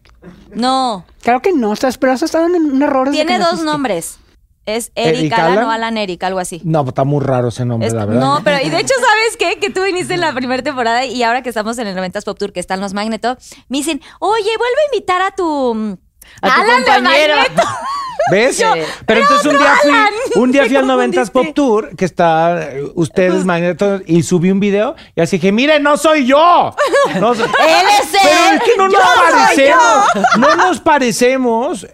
No, 0.54 1.04
Claro 1.22 1.42
que 1.42 1.52
no, 1.52 1.72
estás, 1.72 1.98
pero 1.98 2.12
has 2.12 2.22
estado 2.22 2.46
en 2.46 2.54
un 2.54 2.80
error. 2.82 3.10
tiene 3.10 3.38
dos 3.38 3.46
naciste. 3.52 3.64
nombres. 3.64 4.18
Es 4.66 4.90
Eric, 4.96 5.20
¿Eric 5.20 5.32
Alan, 5.34 5.52
Alan? 5.52 5.64
o 5.64 5.70
Alan 5.70 5.96
Eric, 5.96 6.22
algo 6.24 6.38
así. 6.40 6.60
No, 6.64 6.84
está 6.86 7.04
muy 7.04 7.24
raro 7.24 7.48
ese 7.48 7.64
nombre, 7.64 7.86
Es- 7.88 7.94
la 7.94 8.04
verdad. 8.04 8.20
no, 8.20 8.40
pero 8.44 8.58
y 8.64 8.68
de 8.68 8.80
hecho, 8.80 8.94
¿sabes 9.00 9.36
qué? 9.38 9.58
Que 9.60 9.70
tú 9.70 9.84
viniste 9.84 10.14
en 10.14 10.20
la 10.20 10.32
primera 10.34 10.62
temporada 10.62 11.04
y 11.04 11.22
ahora 11.22 11.42
que 11.42 11.48
estamos 11.50 11.78
en 11.78 11.86
el 11.86 11.96
90s 11.96 12.24
Pop 12.24 12.36
Tour, 12.38 12.52
que 12.52 12.60
están 12.60 12.80
los 12.80 12.92
Magneto, 12.92 13.36
me 13.68 13.78
dicen, 13.78 14.00
oye, 14.18 14.42
vuelve 14.58 14.80
a 14.82 14.94
invitar 14.94 15.22
a 15.22 15.30
tu... 15.30 15.96
A 16.42 16.54
Alan 16.54 16.80
de 16.84 16.92
compañero. 16.92 17.36
Magneto. 17.36 17.62
¿Ves? 18.32 18.60
Pero 19.06 19.20
entonces 19.20 19.46
un 19.52 19.56
día 19.58 19.74
fui, 19.80 19.92
un 20.42 20.50
día 20.52 20.66
fui 20.66 20.74
al 20.74 20.86
Te 20.86 20.92
90s 21.20 21.30
Pop. 21.30 21.46
Tour, 21.54 21.94
que 21.96 22.04
está 22.04 22.72
eh, 22.72 22.82
ustedes 22.96 23.44
Magneto, 23.44 24.00
y 24.04 24.24
subí 24.24 24.50
un 24.50 24.58
video 24.58 24.96
y 25.14 25.20
así 25.20 25.36
dije, 25.36 25.52
mire, 25.52 25.78
no 25.78 25.96
soy 25.96 26.26
yo. 26.26 26.74
No 27.20 27.34
soy- 27.36 27.44
Él 27.44 27.86
es 28.02 28.14
él. 28.14 28.20
Pero 28.24 28.56
es 28.56 28.62
que 28.64 28.76
no 28.76 28.88
nos 28.88 29.00
parecemos. 29.00 30.04
No 30.38 30.56
nos 30.56 30.80
parecemos. 30.80 31.86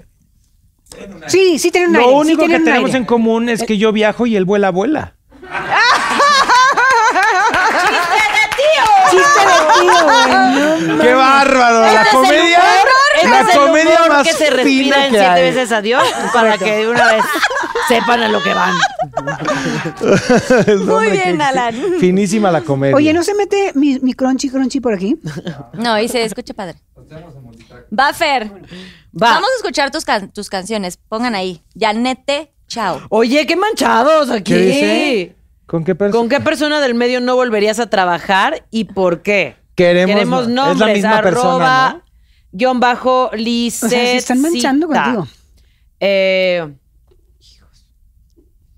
Sí, 1.26 1.58
sí 1.58 1.70
tienen 1.70 1.90
un 1.90 1.96
Lo 1.96 2.00
aire, 2.00 2.12
sí 2.12 2.20
único 2.20 2.46
que 2.46 2.58
tenemos 2.60 2.86
aire. 2.88 2.98
en 2.98 3.04
común 3.04 3.48
es 3.48 3.62
que 3.62 3.78
yo 3.78 3.92
viajo 3.92 4.26
y 4.26 4.36
él 4.36 4.44
vuela, 4.44 4.70
vuela. 4.70 5.14
Chiste 9.10 9.40
de 9.40 9.52
tío, 9.78 9.92
güey. 10.78 10.86
no 10.96 11.02
¡Qué 11.02 11.14
bárbaro! 11.14 11.80
La 11.82 12.02
Este 12.02 12.02
es 12.02 12.06
el 12.06 12.12
comedia, 12.12 12.58
humor, 12.58 12.88
este 13.16 13.28
la 13.28 13.40
es 13.40 13.48
el 13.48 13.58
comedia 13.60 13.96
humor 13.96 14.08
más 14.08 14.26
que 14.26 14.32
se 14.34 14.50
respira 14.50 15.06
en 15.06 15.12
que 15.12 15.18
siete 15.18 15.26
hay. 15.26 15.42
veces 15.42 15.72
a 15.72 15.82
Dios 15.82 16.02
para 16.32 16.58
que 16.58 16.76
de 16.76 16.88
una 16.88 17.12
vez 17.12 17.24
sepan 17.88 18.22
a 18.22 18.28
lo 18.28 18.42
que 18.42 18.54
van. 18.54 18.74
Muy 20.86 21.10
bien, 21.10 21.40
Alan. 21.42 21.74
Finísima 22.00 22.50
la 22.50 22.62
comedia. 22.62 22.96
Oye, 22.96 23.12
¿no 23.12 23.22
se 23.22 23.34
mete 23.34 23.72
mi, 23.74 23.98
mi 24.00 24.14
crunchy 24.14 24.48
crunchy 24.50 24.80
por 24.80 24.94
aquí? 24.94 25.16
No, 25.74 25.98
y 25.98 26.08
se 26.08 26.24
escucha 26.24 26.54
padre. 26.54 26.76
Va, 27.98 28.12
Fer. 28.14 28.50
Va. 29.20 29.30
Vamos 29.34 29.48
a 29.52 29.56
escuchar 29.56 29.90
tus, 29.90 30.04
can- 30.04 30.30
tus 30.32 30.48
canciones. 30.48 30.96
Pongan 31.08 31.34
ahí. 31.34 31.62
Janete, 31.78 32.52
chao. 32.68 33.00
Oye, 33.10 33.46
qué 33.46 33.56
manchados 33.56 34.30
aquí. 34.30 34.52
¿Qué 34.52 34.58
dice? 34.58 35.36
¿Con 35.66 35.84
qué 35.84 35.94
persona? 35.94 36.18
¿Con 36.18 36.28
qué 36.28 36.40
persona 36.40 36.80
del 36.80 36.94
medio 36.94 37.20
no 37.20 37.34
volverías 37.36 37.78
a 37.80 37.88
trabajar 37.90 38.66
y 38.70 38.84
por 38.84 39.22
qué? 39.22 39.56
Queremos- 39.74 40.14
Queremos 40.14 40.42
es 40.42 40.48
la 40.48 40.54
nombres, 40.66 40.94
misma 40.94 41.18
arroba, 41.18 41.22
persona, 41.30 41.92
¿no? 41.94 42.02
guion 42.52 42.80
bajo, 42.80 43.26
O 43.26 43.30
sea, 43.36 43.88
se 43.88 44.16
están 44.16 44.40
manchando 44.42 44.86
contigo. 44.88 45.26
Eh, 46.00 46.74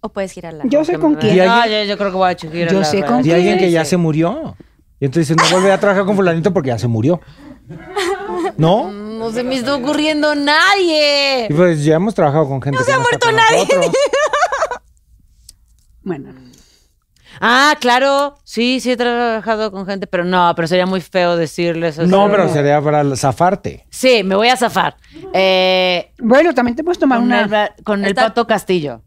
O 0.00 0.08
puedes 0.10 0.32
girarla. 0.32 0.64
Yo 0.68 0.84
sé 0.84 0.98
con 0.98 1.14
¿Y 1.14 1.16
quién. 1.16 1.46
no, 1.46 1.66
yo, 1.66 1.82
yo 1.84 1.96
creo 1.96 2.10
que 2.10 2.16
voy 2.16 2.30
a 2.30 2.36
chequear 2.36 2.70
Yo 2.70 2.84
sé 2.84 3.02
con 3.02 3.26
Y 3.26 3.30
alguien 3.30 3.58
que 3.58 3.70
ya 3.70 3.84
se 3.84 3.96
murió. 3.96 4.56
Y 5.00 5.06
entonces 5.06 5.34
dice, 5.34 5.48
no 5.50 5.56
volveré 5.56 5.72
a 5.72 5.80
trabajar 5.80 6.04
con 6.04 6.14
fulanito 6.14 6.52
porque 6.52 6.68
ya 6.68 6.78
se 6.78 6.86
murió. 6.88 7.20
¿No? 8.58 8.90
No 9.24 9.32
se 9.32 9.42
me 9.42 9.54
está 9.56 9.74
ocurriendo 9.74 10.34
nadie. 10.34 11.46
Y 11.48 11.54
pues 11.54 11.84
ya 11.84 11.96
hemos 11.96 12.14
trabajado 12.14 12.46
con 12.48 12.60
gente. 12.60 12.78
No 12.78 12.84
se 12.84 12.92
ha 12.92 12.98
muerto 12.98 13.32
nadie. 13.32 13.66
Bueno, 16.06 16.34
Ah, 17.40 17.76
claro. 17.80 18.36
Sí, 18.44 18.80
sí 18.80 18.92
he 18.92 18.96
trabajado 18.96 19.72
con 19.72 19.86
gente, 19.86 20.06
pero 20.06 20.24
no, 20.24 20.52
pero 20.54 20.68
sería 20.68 20.86
muy 20.86 21.00
feo 21.00 21.36
decirles 21.36 21.98
eso. 21.98 22.06
No, 22.06 22.30
pero 22.30 22.48
sería 22.48 22.80
para 22.80 23.16
zafarte. 23.16 23.84
Sí, 23.90 24.22
me 24.22 24.36
voy 24.36 24.48
a 24.48 24.56
zafar. 24.56 24.96
Eh, 25.32 26.12
bueno, 26.18 26.54
también 26.54 26.76
te 26.76 26.84
puedes 26.84 26.98
tomar 26.98 27.18
con 27.18 27.26
una. 27.26 27.42
el, 27.42 27.84
con 27.84 28.04
el 28.04 28.14
Pato 28.14 28.46
Castillo. 28.46 29.02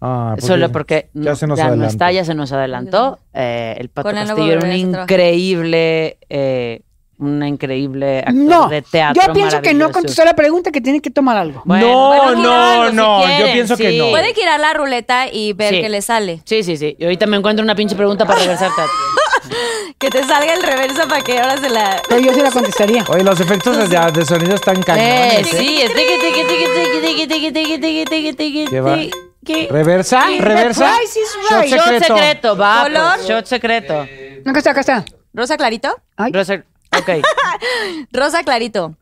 Ah, 0.00 0.32
porque 0.34 0.46
Solo 0.46 0.70
porque 0.72 1.10
ya 1.14 1.30
no, 1.30 1.36
se 1.36 1.46
nos 1.46 1.58
ya 1.58 1.74
no 1.74 1.86
está, 1.86 2.12
ya 2.12 2.24
se 2.24 2.34
nos 2.34 2.52
adelantó. 2.52 3.18
Eh, 3.32 3.76
el 3.78 3.88
Pato 3.88 4.08
Con 4.10 4.16
Castillo 4.16 4.52
era 4.52 4.66
un 4.66 4.72
increíble, 4.72 6.18
eh, 6.28 6.82
un 7.18 7.42
increíble 7.44 8.20
actor 8.20 8.34
no, 8.34 8.68
de 8.68 8.82
teatro. 8.82 9.22
Yo 9.26 9.32
pienso 9.32 9.62
que 9.62 9.74
no 9.74 9.90
contestó 9.90 10.24
la 10.24 10.34
pregunta 10.34 10.70
que 10.70 10.80
tiene 10.80 11.00
que 11.00 11.10
tomar 11.10 11.36
algo. 11.36 11.62
Bueno, 11.64 11.86
no, 11.86 12.34
no, 12.34 12.82
algo, 12.82 12.92
no, 12.92 13.26
si 13.26 13.40
yo 13.40 13.52
pienso 13.52 13.76
sí. 13.76 13.82
que 13.82 13.98
no. 13.98 14.10
Puede 14.10 14.34
girar 14.34 14.60
la 14.60 14.74
ruleta 14.74 15.28
y 15.32 15.52
ver 15.52 15.74
sí. 15.74 15.80
qué 15.80 15.88
le 15.88 16.02
sale. 16.02 16.42
Sí, 16.44 16.62
sí, 16.62 16.76
sí. 16.76 16.96
Y 16.98 17.04
ahorita 17.04 17.26
me 17.26 17.36
encuentro 17.36 17.62
una 17.64 17.74
pinche 17.74 17.96
pregunta 17.96 18.26
para 18.26 18.40
regresarte 18.40 18.82
a 18.82 18.86
que 19.98 20.10
te 20.10 20.24
salga 20.24 20.52
el 20.52 20.62
reverso 20.62 21.08
para 21.08 21.22
que 21.22 21.38
ahora 21.38 21.56
se 21.56 21.70
la. 21.70 22.02
Pero 22.08 22.20
yo 22.20 22.34
sí 22.34 22.40
la 22.40 22.50
contestaría. 22.50 23.04
Oye, 23.08 23.24
los 23.24 23.40
efectos 23.40 23.76
de, 23.76 24.12
de 24.12 24.24
sonido 24.24 24.54
están 24.54 24.82
cañones. 24.82 25.52
Eh, 25.52 25.56
sí, 25.56 25.80
es 25.82 25.92
¿Qué 28.68 28.80
va? 28.80 28.98
¿Qué? 29.44 29.68
¿Reversa? 29.70 30.24
¿Reversa? 30.38 30.90
Shot 31.48 31.64
secreto. 31.64 31.76
Shot 31.76 32.02
secreto, 32.02 32.56
va. 32.56 32.82
Color. 32.82 33.20
Shot 33.26 33.46
secreto. 33.46 34.06
Acá 34.44 34.58
está, 34.58 34.70
acá 34.70 34.80
está. 34.80 35.04
¿Rosa 35.32 35.56
clarito? 35.56 35.96
Rosa... 36.32 36.64
Ok. 36.98 37.08
Rosa 38.12 38.42
Clarito. 38.44 38.96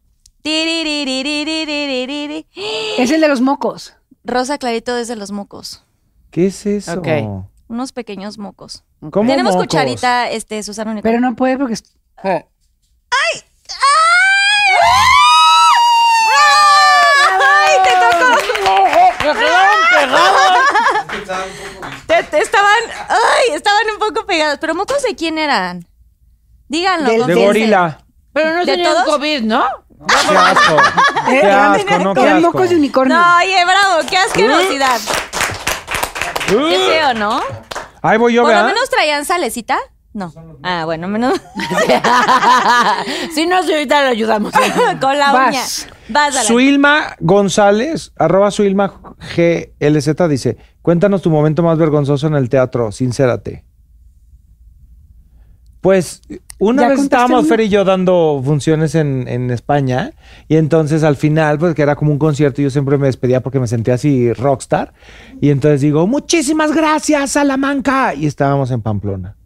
Es 2.98 3.10
el 3.10 3.20
de 3.20 3.28
los 3.28 3.40
mocos. 3.40 3.94
Rosa 4.24 4.58
Clarito 4.58 4.96
es 4.96 5.08
de 5.08 5.16
los 5.16 5.30
mocos. 5.32 5.84
¿Qué 6.30 6.46
es 6.46 6.66
eso? 6.66 6.94
Ok. 7.00 7.08
Unos 7.68 7.92
pequeños 7.92 8.38
mocos. 8.38 8.84
¿Cómo 9.10 9.28
Tenemos 9.28 9.52
mocos? 9.54 9.66
cucharita, 9.66 10.30
este, 10.30 10.62
Susana 10.62 10.90
Unicorn. 10.92 11.10
Pero 11.10 11.20
no 11.20 11.34
puede 11.36 11.56
porque. 11.58 11.74
es- 11.74 11.84
eh. 12.24 12.46
¡Ay! 13.10 13.40
¡Ay! 13.70 14.74
¡Ay! 17.40 17.72
¡Te 17.84 17.90
tocó! 18.00 19.34
¡Me! 19.34 19.44
Te, 22.06 22.22
te 22.24 22.38
estaban. 22.38 22.74
¡Ay! 23.08 23.54
Estaban 23.54 23.82
un 23.92 23.98
poco 23.98 24.26
pegadas. 24.26 24.58
Pero 24.60 24.74
mocos 24.74 25.02
de 25.02 25.14
quién 25.16 25.38
eran? 25.38 25.86
Díganlo. 26.68 27.06
Del- 27.08 27.12
De 27.14 27.18
confiesen. 27.20 27.46
gorila. 27.46 27.98
Pero 28.32 28.52
no 28.54 28.60
¿De 28.60 28.66
tenían 28.66 28.92
todos? 28.92 29.04
COVID, 29.06 29.42
¿no? 29.42 29.64
Qué 30.06 30.36
asco. 30.36 30.76
Qué 31.30 31.40
asco, 31.50 31.98
no, 32.00 32.14
qué 32.14 32.20
eran 32.22 32.36
asco. 32.38 32.52
mocos 32.52 32.68
de 32.70 32.76
unicornio. 32.76 33.16
No, 33.16 33.36
oye, 33.38 33.64
bravo, 33.64 34.08
qué 34.10 34.16
asquerosidad. 34.18 35.00
Qué 36.48 36.78
feo, 36.90 37.14
¿no? 37.14 37.40
Ahí 38.02 38.18
voy 38.18 38.34
yo, 38.34 38.42
Por 38.42 38.50
lo 38.50 38.56
¿verdad? 38.56 38.72
menos 38.72 38.90
traían 38.90 39.24
salecita. 39.24 39.78
No. 40.12 40.32
Ah, 40.62 40.84
bueno, 40.84 41.08
menos 41.08 41.40
si 43.34 43.46
no, 43.46 43.56
ahorita 43.56 44.02
le 44.02 44.08
ayudamos. 44.10 44.52
con 45.00 45.18
la 45.18 45.32
Vas. 45.32 45.48
uña. 45.86 45.94
Vas 46.08 46.28
a 46.36 46.40
la... 46.40 46.44
Suilma 46.44 47.16
González, 47.20 48.12
arroba 48.18 48.50
Suilma 48.50 49.00
GLZ, 49.36 50.28
dice: 50.28 50.56
Cuéntanos 50.82 51.22
tu 51.22 51.30
momento 51.30 51.62
más 51.62 51.78
vergonzoso 51.78 52.26
en 52.28 52.34
el 52.34 52.48
teatro, 52.48 52.92
sincérate. 52.92 53.64
Pues 55.84 56.22
una 56.58 56.80
¿Ya 56.80 56.88
vez 56.88 57.00
estábamos? 57.00 57.46
Fer 57.46 57.60
y 57.60 57.68
yo 57.68 57.84
dando 57.84 58.40
funciones 58.42 58.94
en, 58.94 59.28
en 59.28 59.50
España 59.50 60.12
y 60.48 60.56
entonces 60.56 61.04
al 61.04 61.14
final, 61.14 61.58
pues 61.58 61.74
que 61.74 61.82
era 61.82 61.94
como 61.94 62.10
un 62.10 62.18
concierto 62.18 62.62
y 62.62 62.64
yo 62.64 62.70
siempre 62.70 62.96
me 62.96 63.06
despedía 63.06 63.42
porque 63.42 63.60
me 63.60 63.66
sentía 63.66 63.92
así 63.92 64.32
rockstar 64.32 64.94
y 65.42 65.50
entonces 65.50 65.82
digo, 65.82 66.06
muchísimas 66.06 66.72
gracias 66.72 67.32
Salamanca 67.32 68.14
y 68.14 68.24
estábamos 68.24 68.70
en 68.70 68.80
Pamplona. 68.80 69.36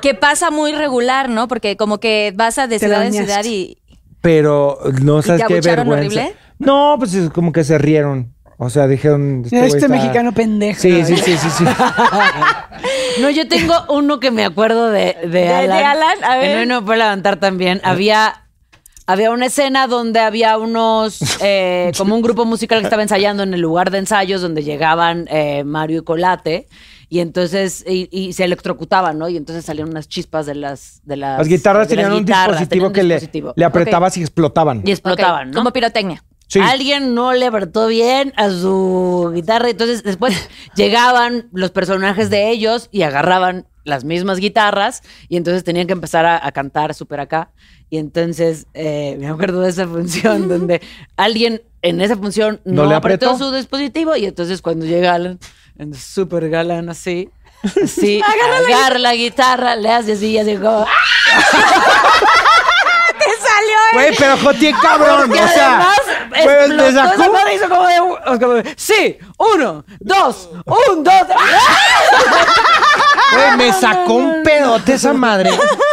Que 0.00 0.14
pasa 0.14 0.52
muy 0.52 0.74
regular, 0.74 1.28
¿no? 1.28 1.48
Porque 1.48 1.76
como 1.76 1.98
que 1.98 2.32
vas 2.36 2.58
a 2.58 2.68
de 2.68 2.78
Te 2.78 2.86
ciudad 2.86 3.04
en 3.04 3.12
ciudad 3.12 3.44
y... 3.44 3.78
Pero 4.20 4.78
no 5.02 5.22
sabes 5.22 5.44
te 5.44 5.48
qué 5.48 5.60
vergüenza. 5.60 6.20
horrible? 6.20 6.34
No, 6.60 6.94
pues 7.00 7.14
es 7.14 7.30
como 7.30 7.50
que 7.50 7.64
se 7.64 7.78
rieron. 7.78 8.32
O 8.62 8.68
sea, 8.68 8.86
dijeron. 8.86 9.42
Este, 9.44 9.66
está- 9.66 9.88
mexicano 9.88 10.32
pendejo. 10.32 10.78
Sí, 10.80 11.02
sí, 11.04 11.16
sí, 11.16 11.36
sí, 11.36 11.48
sí. 11.50 11.64
No, 13.20 13.28
yo 13.30 13.48
tengo 13.48 13.74
uno 13.88 14.20
que 14.20 14.30
me 14.30 14.44
acuerdo 14.44 14.90
de, 14.90 15.16
de, 15.22 15.28
de 15.28 15.48
Alan. 15.48 15.84
Alan? 15.84 16.24
A 16.24 16.36
ver. 16.36 16.58
Que 16.60 16.66
no 16.66 16.80
me 16.80 16.86
puedo 16.86 16.98
levantar 16.98 17.36
también. 17.38 17.80
Había, 17.84 18.44
había 19.06 19.30
una 19.30 19.46
escena 19.46 19.86
donde 19.86 20.20
había 20.20 20.56
unos, 20.58 21.18
eh, 21.42 21.90
como 21.98 22.14
un 22.14 22.22
grupo 22.22 22.44
musical 22.44 22.78
que 22.80 22.84
estaba 22.84 23.02
ensayando 23.02 23.42
en 23.42 23.52
el 23.54 23.60
lugar 23.60 23.90
de 23.90 23.98
ensayos 23.98 24.40
donde 24.40 24.62
llegaban 24.62 25.26
eh, 25.30 25.64
Mario 25.64 26.00
y 26.00 26.04
Colate. 26.04 26.68
Y 27.08 27.18
entonces, 27.18 27.84
y, 27.88 28.08
y 28.12 28.32
se 28.34 28.44
electrocutaban, 28.44 29.18
¿no? 29.18 29.28
Y 29.28 29.36
entonces 29.36 29.64
salían 29.64 29.88
unas 29.88 30.08
chispas 30.08 30.46
de 30.46 30.54
las... 30.54 31.00
De 31.04 31.16
las, 31.16 31.38
Las 31.38 31.48
guitarras 31.48 31.88
de 31.88 31.96
las 31.96 32.04
tenían 32.04 32.12
un 32.20 32.24
guitarras, 32.24 32.60
dispositivo 32.60 32.68
tenían 32.70 32.86
un 32.86 32.92
que 32.92 33.02
le- 33.02 33.14
dispositivo. 33.14 33.52
Le, 33.56 33.64
apretabas 33.64 34.16
y 34.16 34.20
explotaban. 34.20 34.82
Y 34.86 34.92
explotaban, 34.92 35.50
¿no? 35.50 35.56
Como 35.58 35.72
pirotecnia. 35.72 36.22
Sí. 36.50 36.58
Alguien 36.58 37.14
no 37.14 37.32
le 37.32 37.46
apretó 37.46 37.86
bien 37.86 38.32
a 38.36 38.50
su 38.50 39.30
guitarra, 39.32 39.70
entonces 39.70 40.02
después 40.02 40.48
llegaban 40.74 41.48
los 41.52 41.70
personajes 41.70 42.28
de 42.28 42.50
ellos 42.50 42.88
y 42.90 43.02
agarraban 43.02 43.66
las 43.84 44.04
mismas 44.04 44.38
guitarras 44.38 45.02
y 45.28 45.36
entonces 45.36 45.64
tenían 45.64 45.86
que 45.86 45.92
empezar 45.92 46.26
a, 46.26 46.44
a 46.44 46.52
cantar 46.52 46.92
súper 46.94 47.20
acá. 47.20 47.50
Y 47.88 47.98
entonces 47.98 48.66
eh, 48.74 49.16
me 49.18 49.28
acuerdo 49.28 49.60
de 49.60 49.70
esa 49.70 49.86
función 49.86 50.48
donde 50.48 50.80
alguien 51.16 51.62
en 51.82 52.00
esa 52.00 52.16
función 52.16 52.60
¿No 52.64 52.82
no, 52.82 52.88
le 52.88 52.94
apretó? 52.96 53.30
apretó? 53.30 53.50
su 53.50 53.54
dispositivo 53.54 54.16
y 54.16 54.26
entonces 54.26 54.60
cuando 54.60 54.86
llega 54.86 55.14
Alan, 55.14 55.38
súper 55.94 56.50
galán 56.50 56.88
así, 56.88 57.30
así, 57.82 58.20
agarra 58.68 58.98
la 58.98 59.14
guitarra, 59.14 59.76
le 59.76 59.90
hace 59.90 60.12
así 60.12 60.30
y 60.32 60.38
así 60.38 60.56
como... 60.56 60.84
¡Te 60.84 60.90
Güey, 63.92 64.14
pero 64.18 64.36
Jotier, 64.38 64.74
cabrón. 64.80 65.22
Porque 65.26 65.42
o 65.42 65.48
sea, 65.48 65.88
te 66.32 66.92
sacó. 66.92 67.12
esa 67.22 67.30
madre, 67.30 67.54
hizo 67.54 67.68
como 67.68 67.86
de, 67.86 67.96
como 68.40 68.52
de, 68.54 68.74
sí, 68.76 69.18
uno, 69.54 69.84
dos, 70.00 70.50
un, 70.64 71.02
dos. 71.04 71.14
Güey, 73.32 73.56
me 73.56 73.72
sacó 73.72 74.14
un 74.14 74.42
pedote 74.42 74.94
esa 74.94 75.12
madre. 75.12 75.50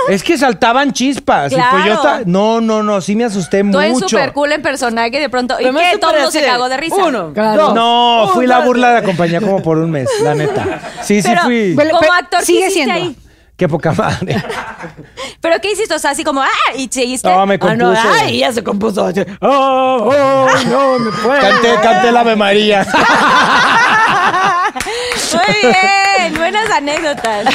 Es 0.10 0.24
que 0.24 0.38
saltaban 0.38 0.92
chispas. 0.92 1.52
Y 1.52 1.56
pues 1.56 1.66
yo 1.66 1.72
Claro. 1.84 1.94
estaba- 1.94 2.20
No, 2.26 2.62
no, 2.62 2.82
no, 2.82 3.00
sí 3.00 3.16
me 3.16 3.26
asusté 3.26 3.64
Tú 3.64 3.80
eres 3.80 3.94
mucho. 3.94 4.10
súper 4.10 4.34
cool 4.34 4.52
en 4.54 4.62
personaje 4.64 5.10
y 5.18 5.20
de 5.20 5.30
pronto... 5.30 5.56
¿Y 5.60 5.64
qué? 5.66 5.98
Todo 6.00 6.14
mundo 6.14 6.32
se 6.32 6.44
cagó 6.44 6.68
de 6.68 6.78
risa. 6.78 6.96
Uno, 6.96 7.34
Claro. 7.34 7.62
dos. 7.68 7.74
No, 7.76 8.32
fui 8.34 8.48
la 8.48 8.60
burla 8.60 8.90
de 8.90 8.94
la 9.02 9.04
compañía 9.04 9.40
como 9.40 9.62
por 9.62 9.78
un 9.78 9.92
mes, 9.92 10.10
la 10.24 10.34
neta. 10.34 10.80
Sí, 11.04 11.22
sí 11.22 11.32
fui. 11.44 11.76
Como 11.76 12.12
actor, 12.14 12.40
¿qué 12.40 12.46
sigue 12.46 12.72
siendo. 12.72 12.94
ahí? 12.96 13.16
Qué 13.58 13.68
poca 13.68 13.92
madre. 13.92 14.42
¿Pero 15.42 15.60
qué 15.62 15.72
hiciste? 15.72 15.94
O 15.96 16.00
sea, 16.00 16.12
así 16.12 16.24
como... 16.24 16.42
¡Ah! 16.44 16.48
¿Y 16.76 16.88
seguiste? 16.92 17.28
No, 17.28 17.46
me 17.48 17.56
Ah, 17.56 17.60
compuse. 17.60 17.78
no, 17.84 17.94
ay, 18.22 18.38
ya 18.40 18.52
se 18.52 18.64
compuso. 18.64 19.06
así, 19.06 19.22
Oh, 19.42 20.12
oh, 20.12 20.48
no 20.70 21.00
me 21.00 21.12
puedo. 21.12 21.42
Canté, 21.42 21.74
canté 21.82 22.12
la 22.12 22.20
Ave 22.22 22.36
María. 22.36 22.86
Muy 25.34 25.72
bien, 25.72 26.34
buenas 26.36 26.70
anécdotas. 26.72 27.48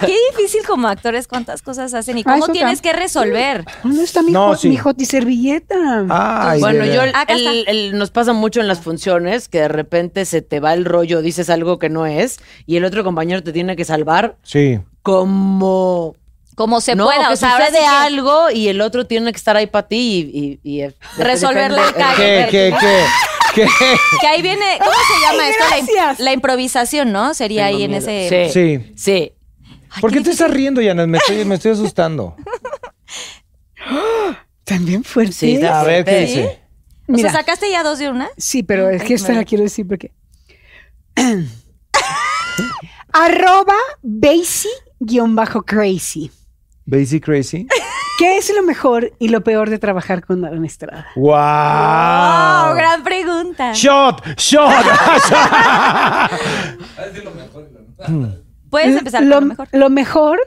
Qué 0.00 0.16
difícil 0.32 0.62
como 0.66 0.88
actores 0.88 1.26
cuántas 1.28 1.62
cosas 1.62 1.94
hacen 1.94 2.18
y 2.18 2.22
Ah, 2.26 2.32
cómo 2.32 2.48
tienes 2.48 2.80
que 2.80 2.92
resolver. 2.92 3.64
¿Dónde 3.82 4.02
está 4.04 4.22
mi, 4.22 4.32
No, 4.32 4.56
sí. 4.56 4.68
mi 4.68 4.76
jotiservilleta? 4.76 6.04
Ay, 6.10 6.60
Bueno, 6.60 6.84
yo, 6.84 7.02
el- 7.28 7.96
nos 7.96 8.10
pasa 8.10 8.32
mucho 8.32 8.60
en 8.60 8.68
las 8.68 8.80
funciones 8.80 9.48
que 9.48 9.60
de 9.60 9.68
repente 9.68 10.24
se 10.24 10.42
te 10.42 10.60
va 10.60 10.74
el 10.74 10.84
rollo, 10.84 11.22
dices 11.22 11.48
algo 11.50 11.78
que 11.78 11.88
no 11.90 12.06
es 12.06 12.38
y 12.66 12.76
el 12.76 12.84
otro 12.84 13.04
compañero 13.04 13.42
te 13.42 13.52
tiene 13.52 13.76
que 13.76 13.84
salvar 13.84 14.36
Sí. 14.42 14.80
Como 15.04 16.16
Como 16.56 16.80
se 16.80 16.96
no, 16.96 17.04
pueda. 17.04 17.28
que 17.28 17.34
O 17.34 17.36
sea, 17.36 17.52
ahora 17.52 17.66
sucede 17.66 17.82
sí 17.82 17.88
que 17.88 17.94
algo 17.96 18.50
y 18.50 18.66
el 18.68 18.80
otro 18.80 19.06
tiene 19.06 19.30
que 19.30 19.36
estar 19.36 19.56
ahí 19.56 19.68
para 19.68 19.86
ti 19.86 20.28
y, 20.32 20.58
y, 20.64 20.76
y- 20.76 20.80
eh, 20.82 20.94
Resolverle 21.18 21.80
el 21.80 21.94
cague. 21.94 22.46
¿Qué, 22.50 22.50
qué, 22.50 22.74
qué? 22.80 23.04
¿Qué? 23.54 23.68
Que 24.20 24.26
ahí 24.26 24.42
viene, 24.42 24.64
¿cómo 24.78 24.90
se 24.90 25.20
llama 25.22 25.48
esto? 25.48 25.64
La, 25.94 26.16
la 26.18 26.32
improvisación, 26.32 27.12
¿no? 27.12 27.34
Sería 27.34 27.66
Tengo 27.66 27.76
ahí 27.78 27.84
en 27.84 27.94
ese... 27.94 28.48
Sí. 28.50 28.52
Sí. 28.52 28.92
Sí. 28.96 29.32
Ay, 29.90 30.00
¿Por 30.00 30.10
qué 30.10 30.20
te 30.22 30.30
estás 30.30 30.50
riendo, 30.50 30.82
Janet? 30.82 31.06
Me 31.06 31.18
estoy, 31.18 31.44
me 31.44 31.54
estoy 31.54 31.70
asustando. 31.72 32.34
También 34.64 35.04
fuerte. 35.04 35.32
Sí, 35.32 35.64
A 35.64 35.84
ver, 35.84 36.04
¿qué 36.04 36.20
dice? 36.22 36.60
O 37.06 37.12
Mira, 37.12 37.30
sea, 37.30 37.40
¿sacaste 37.40 37.70
ya 37.70 37.82
dos 37.82 37.98
de 37.98 38.08
una? 38.08 38.28
sí, 38.38 38.62
pero 38.62 38.88
es 38.90 39.02
que 39.04 39.12
esta 39.14 39.34
la 39.34 39.44
quiero 39.44 39.62
decir 39.62 39.86
porque. 39.86 40.10
Arroba 43.12 43.74
Basie-crazy. 45.04 46.30
Basic 46.86 47.24
Crazy. 47.24 47.66
¿Qué 48.18 48.36
es 48.36 48.52
lo 48.54 48.62
mejor 48.62 49.12
y 49.18 49.28
lo 49.28 49.42
peor 49.42 49.70
de 49.70 49.78
trabajar 49.78 50.24
con 50.24 50.44
Alan 50.44 50.64
Estrada? 50.64 51.06
¡Wow! 51.16 52.76
Gran 52.76 53.02
pregunta. 53.02 53.72
¡Shot! 53.72 54.22
¡Shot! 54.36 54.70
Puedes 58.70 58.96
empezar 58.98 59.22
con 59.22 59.30
lo, 59.30 59.40
lo 59.40 59.46
mejor. 59.46 59.68
lo 59.72 59.90
mejor, 59.90 60.38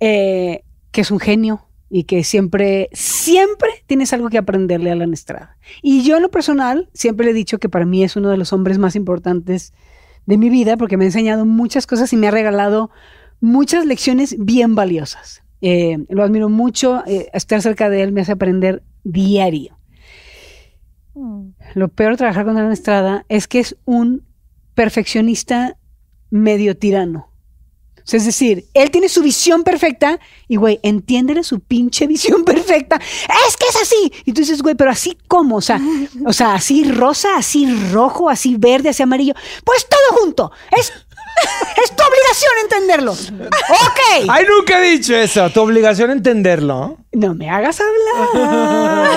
eh, 0.00 0.64
que 0.90 1.02
es 1.02 1.10
un 1.10 1.20
genio 1.20 1.68
y 1.88 2.04
que 2.04 2.24
siempre, 2.24 2.88
siempre 2.92 3.70
tienes 3.86 4.12
algo 4.12 4.30
que 4.30 4.38
aprenderle 4.38 4.90
a 4.90 4.94
Alan 4.94 5.12
Estrada. 5.12 5.56
Y 5.82 6.02
yo 6.02 6.16
en 6.16 6.22
lo 6.22 6.30
personal 6.30 6.88
siempre 6.92 7.26
le 7.26 7.32
he 7.32 7.34
dicho 7.34 7.58
que 7.58 7.68
para 7.68 7.84
mí 7.84 8.02
es 8.02 8.16
uno 8.16 8.30
de 8.30 8.38
los 8.38 8.52
hombres 8.52 8.78
más 8.78 8.96
importantes 8.96 9.72
de 10.26 10.38
mi 10.38 10.48
vida 10.48 10.76
porque 10.76 10.96
me 10.96 11.04
ha 11.04 11.08
enseñado 11.08 11.44
muchas 11.44 11.86
cosas 11.86 12.12
y 12.12 12.16
me 12.16 12.28
ha 12.28 12.30
regalado 12.30 12.90
muchas 13.42 13.84
lecciones 13.84 14.36
bien 14.38 14.74
valiosas. 14.74 15.42
Eh, 15.60 15.98
lo 16.08 16.22
admiro 16.22 16.48
mucho, 16.48 17.02
eh, 17.06 17.28
estar 17.34 17.60
cerca 17.60 17.90
de 17.90 18.02
él 18.02 18.12
me 18.12 18.22
hace 18.22 18.32
aprender 18.32 18.82
diario. 19.04 19.78
Lo 21.74 21.88
peor 21.88 22.12
de 22.12 22.18
trabajar 22.18 22.46
con 22.46 22.56
Alan 22.56 22.72
Estrada 22.72 23.26
es 23.28 23.46
que 23.46 23.58
es 23.58 23.76
un 23.84 24.24
perfeccionista 24.74 25.76
medio 26.30 26.76
tirano. 26.76 27.28
Es 28.10 28.24
decir, 28.24 28.66
él 28.74 28.90
tiene 28.90 29.08
su 29.08 29.22
visión 29.22 29.62
perfecta 29.62 30.18
y, 30.48 30.56
güey, 30.56 30.80
entiéndele 30.82 31.44
su 31.44 31.60
pinche 31.60 32.06
visión 32.08 32.44
perfecta. 32.44 32.96
Es 32.96 33.56
que 33.56 33.66
es 33.68 33.76
así. 33.76 34.12
Y 34.24 34.32
tú 34.32 34.40
dices, 34.40 34.62
güey, 34.62 34.74
pero 34.74 34.90
así 34.90 35.16
cómo? 35.28 35.56
O 35.56 35.60
sea, 35.60 35.80
o 36.26 36.32
sea, 36.32 36.54
así 36.54 36.90
rosa, 36.90 37.36
así 37.36 37.72
rojo, 37.92 38.28
así 38.28 38.56
verde, 38.56 38.88
así 38.88 39.02
amarillo. 39.02 39.34
Pues 39.64 39.86
todo 39.88 40.20
junto. 40.20 40.52
Es, 40.76 40.92
es 41.82 41.96
tu 41.96 42.02
obligación 42.02 42.52
entenderlo. 42.62 43.12
Ok. 43.12 44.28
¡Ay, 44.28 44.46
nunca 44.48 44.78
he 44.78 44.90
dicho 44.90 45.14
eso! 45.14 45.48
Tu 45.50 45.60
obligación 45.60 46.10
entenderlo. 46.10 46.98
No 47.12 47.34
me 47.34 47.50
hagas 47.50 47.78
hablar. 47.80 49.10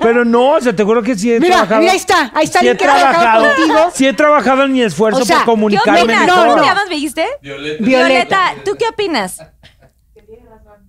Pero 0.00 0.24
no, 0.24 0.50
o 0.52 0.60
sea, 0.60 0.74
te 0.74 0.84
juro 0.84 1.02
que 1.02 1.16
sí 1.16 1.32
he 1.32 1.40
Mira, 1.40 1.54
trabajado. 1.56 1.80
mira, 1.80 1.92
ahí 1.92 1.98
está, 1.98 2.30
ahí 2.34 2.44
está 2.44 2.60
sí 2.60 2.68
he 2.68 2.74
trabajado 2.74 3.46
contigo. 3.54 3.78
Sí 3.94 4.06
he 4.06 4.12
trabajado 4.12 4.62
en 4.64 4.72
mi 4.72 4.82
esfuerzo 4.82 5.20
O 5.22 5.24
sea, 5.24 5.36
por 5.36 5.44
¿Qué 5.44 5.50
comunicarme 5.50 6.02
opinas? 6.02 6.26
No, 6.26 6.34
¿Cómo 6.34 6.44
mejor. 6.46 6.60
te 6.60 6.66
llamas, 6.66 6.88
me 6.88 6.94
dijiste? 6.94 7.26
Violeta. 7.80 8.54
¿tú 8.64 8.76
qué 8.78 8.86
opinas? 8.88 9.38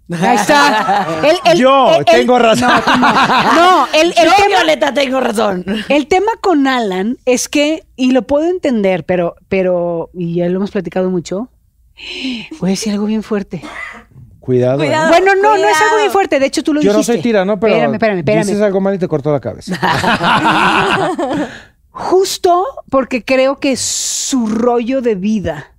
Ahí 0.09 0.37
está. 0.37 1.07
El- 1.23 1.51
el- 1.51 1.57
Yo 1.57 1.89
el- 1.91 1.97
el- 1.97 2.05
tengo 2.05 2.39
razón. 2.39 2.69
No, 2.85 2.97
no. 2.97 3.53
No, 3.55 3.87
el, 3.93 4.07
el 4.09 4.13
Yo, 4.15 4.31
tema, 4.35 4.47
Violeta, 4.47 4.93
tengo 4.93 5.19
razón. 5.19 5.65
el 5.89 6.07
tema 6.07 6.31
con 6.41 6.65
Alan 6.67 7.17
es 7.25 7.49
que, 7.49 7.83
y 7.97 8.11
lo 8.11 8.21
puedo 8.21 8.47
entender, 8.49 9.03
pero, 9.03 9.35
pero, 9.49 10.09
y 10.13 10.35
ya 10.35 10.47
lo 10.47 10.57
hemos 10.57 10.71
platicado 10.71 11.09
mucho, 11.09 11.49
voy 12.59 12.69
a 12.69 12.71
decir 12.71 12.93
algo 12.93 13.05
bien 13.05 13.21
fuerte. 13.23 13.61
Cuidado. 14.39 14.81
¿eh? 14.81 14.89
Bueno, 15.09 15.33
no, 15.35 15.57
no 15.57 15.67
es 15.67 15.81
algo 15.81 15.97
bien 15.97 16.11
fuerte. 16.11 16.39
De 16.39 16.45
hecho, 16.45 16.63
tú 16.63 16.73
lo 16.73 16.79
Yo 16.81 16.93
no 16.93 16.99
dijiste. 16.99 17.13
soy 17.15 17.21
tirano, 17.21 17.59
pero 17.59 17.73
Espérame, 17.73 17.93
espérame, 17.95 18.17
espérame. 18.19 18.45
dices 18.45 18.61
algo 18.61 18.79
mal 18.79 18.95
y 18.95 18.97
te 18.97 19.07
corto 19.09 19.29
la 19.29 19.41
cabeza. 19.41 19.77
Justo 21.91 22.63
porque 22.89 23.25
creo 23.25 23.57
que 23.59 23.75
su 23.75 24.47
rollo 24.47 25.01
de 25.01 25.15
vida 25.15 25.73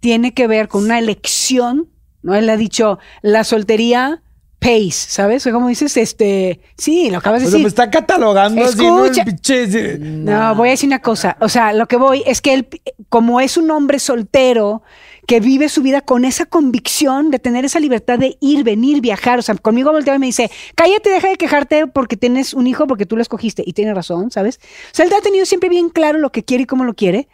tiene 0.00 0.32
que 0.34 0.46
ver 0.46 0.68
con 0.68 0.84
una 0.84 0.98
elección, 0.98 1.88
¿no? 2.22 2.34
Él 2.34 2.48
ha 2.50 2.56
dicho, 2.56 2.98
la 3.22 3.44
soltería 3.44 4.22
pays, 4.58 4.94
¿sabes? 4.94 5.44
O 5.48 5.50
como 5.50 5.66
dices, 5.66 5.96
este, 5.96 6.60
sí, 6.78 7.10
lo 7.10 7.18
acabas 7.18 7.40
de 7.42 7.48
O 7.48 7.50
sea, 7.50 7.56
decir. 7.58 7.64
me 7.64 7.68
está 7.68 7.90
catalogando 7.90 8.64
así, 8.64 8.78
¿no? 8.86 9.04
Pinche- 9.06 9.98
No, 9.98 10.54
voy 10.54 10.68
a 10.68 10.70
decir 10.70 10.86
una 10.86 11.00
cosa. 11.02 11.36
O 11.40 11.48
sea, 11.48 11.72
lo 11.72 11.86
que 11.88 11.96
voy 11.96 12.22
es 12.26 12.40
que 12.40 12.54
él, 12.54 12.68
como 13.08 13.40
es 13.40 13.56
un 13.56 13.68
hombre 13.72 13.98
soltero 13.98 14.82
que 15.26 15.40
vive 15.40 15.68
su 15.68 15.82
vida 15.82 16.00
con 16.00 16.24
esa 16.24 16.46
convicción 16.46 17.32
de 17.32 17.40
tener 17.40 17.64
esa 17.64 17.80
libertad 17.80 18.20
de 18.20 18.36
ir, 18.40 18.62
venir, 18.62 19.00
viajar. 19.00 19.40
O 19.40 19.42
sea, 19.42 19.56
conmigo 19.56 19.90
volteaba 19.90 20.16
y 20.16 20.20
me 20.20 20.26
dice, 20.26 20.48
cállate, 20.76 21.10
deja 21.10 21.28
de 21.28 21.36
quejarte 21.36 21.88
porque 21.88 22.16
tienes 22.16 22.54
un 22.54 22.68
hijo, 22.68 22.86
porque 22.86 23.04
tú 23.04 23.16
lo 23.16 23.22
escogiste. 23.22 23.64
Y 23.66 23.72
tiene 23.72 23.92
razón, 23.94 24.30
¿sabes? 24.30 24.60
O 24.92 24.94
sea, 24.94 25.04
él 25.06 25.12
ha 25.12 25.20
tenido 25.22 25.44
siempre 25.44 25.70
bien 25.70 25.88
claro 25.88 26.18
lo 26.18 26.30
que 26.30 26.44
quiere 26.44 26.62
y 26.62 26.66
cómo 26.66 26.84
lo 26.84 26.94
quiere. 26.94 27.28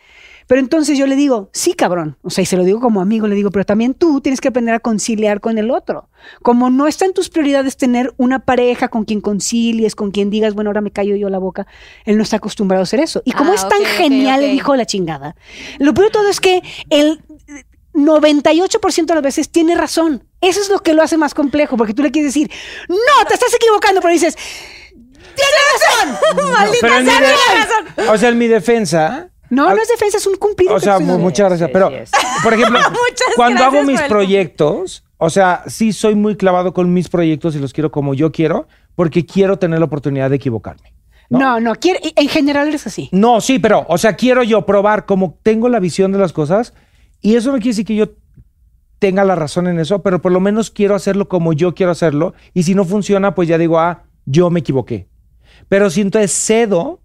Pero 0.49 0.61
entonces 0.61 0.99
yo 0.99 1.07
le 1.07 1.15
digo, 1.15 1.51
sí, 1.53 1.75
cabrón. 1.75 2.17
O 2.23 2.31
sea, 2.31 2.43
y 2.43 2.47
se 2.47 2.57
lo 2.57 2.65
digo 2.65 2.81
como 2.81 3.01
amigo, 3.01 3.29
le 3.29 3.37
digo, 3.37 3.51
pero 3.51 3.65
también 3.65 3.95
tú 3.95 4.21
tienes 4.21 4.41
que 4.41 4.49
aprender 4.49 4.75
a 4.75 4.81
conciliar 4.81 5.41
con 5.41 5.59
el 5.59 5.71
otro. 5.71 6.09
Como 6.43 6.71
no 6.71 6.89
está 6.89 7.05
en 7.05 7.13
tus 7.13 7.29
prioridades 7.29 7.77
tener 7.77 8.13
una 8.17 8.41
pareja 8.41 8.89
con 8.89 9.05
quien 9.05 9.21
concilies, 9.21 9.95
con 9.95 10.11
quien 10.11 10.31
digas, 10.31 10.55
bueno, 10.55 10.71
ahora 10.71 10.81
me 10.81 10.91
callo 10.91 11.15
yo 11.17 11.29
la 11.29 11.39
boca, 11.39 11.67
él 12.05 12.17
no 12.17 12.23
está 12.23 12.37
acostumbrado 12.37 12.81
a 12.81 12.85
hacer 12.85 12.99
eso. 13.01 13.23
Y 13.25 13.33
como 13.33 13.53
Ah, 13.53 13.57
es 13.57 13.69
tan 13.69 13.85
genial 13.85 14.41
ok. 14.41 14.47
el 14.47 14.55
hijo 14.55 14.73
de 14.73 14.79
la 14.79 14.87
chingada, 14.87 15.37
lo 15.79 15.93
peor 15.95 16.07
de 16.09 16.13
todo 16.13 16.29
es 16.29 16.41
que 16.41 16.63
el 16.91 17.21
98% 17.95 19.07
de 19.07 19.15
las 19.15 19.23
veces 19.23 19.51
tiene 19.51 19.75
razón. 19.75 20.25
Eso 20.41 20.61
es 20.61 20.69
lo 20.71 20.79
que 20.81 20.95
lo 20.95 21.03
hace 21.03 21.17
más 21.17 21.35
complejo, 21.35 21.77
porque 21.77 21.95
tú 21.95 22.03
le 22.03 22.11
quieres 22.11 22.33
decir, 22.33 22.51
no, 22.89 23.27
te 23.27 23.35
estás 23.35 23.53
equivocando, 23.55 24.01
pero 24.01 24.13
dices, 24.13 24.37
tiene 25.35 25.59
razón. 25.73 26.53
Maldita 26.53 27.05
sea, 27.05 27.65
razón. 27.65 28.15
O 28.15 28.19
sea, 28.19 28.29
en 28.31 28.39
mi 28.39 28.47
defensa. 28.49 29.31
No, 29.51 29.75
no 29.75 29.81
es 29.81 29.89
defensa, 29.89 30.19
es 30.19 30.27
un 30.27 30.37
cumplido. 30.37 30.75
O 30.75 30.81
sea, 30.81 30.99
muchas 30.99 31.49
gracias. 31.49 31.69
sí, 31.69 31.73
Pero, 31.73 31.89
sí 31.89 31.95
es. 31.97 32.11
por 32.43 32.55
ejemplo, 32.55 32.79
cuando 33.37 33.65
hago 33.65 33.83
mis 33.83 34.01
el- 34.01 34.09
proyectos, 34.09 35.05
o 35.17 35.31
sea, 35.31 35.63
sí 35.67 35.93
soy 35.93 36.15
muy 36.15 36.37
clavado 36.37 36.73
con 36.73 36.93
mis 36.93 37.09
proyectos 37.09 37.57
y 37.57 37.59
los 37.59 37.73
quiero 37.73 37.91
como 37.91 38.15
yo 38.15 38.31
quiero, 38.33 38.69
porque 38.95 39.25
quiero 39.27 39.59
tener 39.59 39.79
la 39.79 39.87
oportunidad 39.87 40.31
de 40.31 40.37
equivocarme. 40.37 40.93
¿no? 41.31 41.39
No, 41.39 41.61
no, 41.61 41.73
en 41.83 42.29
general 42.29 42.69
eres 42.69 42.87
así. 42.87 43.09
No, 43.13 43.41
sí, 43.41 43.59
pero, 43.59 43.85
o 43.89 43.99
sea, 43.99 44.17
quiero 44.17 44.43
yo 44.43 44.65
probar 44.65 45.05
como 45.07 45.39
tengo 45.43 45.69
la 45.69 45.79
visión 45.79 46.11
de 46.13 46.19
las 46.19 46.33
cosas 46.33 46.73
y 47.21 47.37
eso 47.37 47.49
no 47.51 47.57
quiere 47.59 47.71
decir 47.71 47.85
que 47.85 47.97
yo 47.97 48.07
tenga 48.99 49.25
la 49.25 49.35
razón 49.35 49.69
en 49.69 49.79
eso, 49.79 50.03
pero 50.03 50.21
por 50.23 50.33
lo 50.33 50.41
menos 50.41 50.71
quiero 50.71 50.95
hacerlo 50.95 51.29
como 51.29 51.53
yo 51.53 51.75
quiero 51.75 51.93
hacerlo 51.93 52.35
y 52.55 52.63
si 52.65 52.75
no 52.75 52.85
funciona, 52.85 53.35
pues 53.35 53.47
ya 53.49 53.59
digo, 53.59 53.79
ah, 53.79 54.05
yo 54.25 54.51
me 54.51 54.61
equivoqué. 54.61 55.09
Pero 55.69 55.91
si 55.91 56.01
entonces 56.01 56.33
cedo 56.33 57.01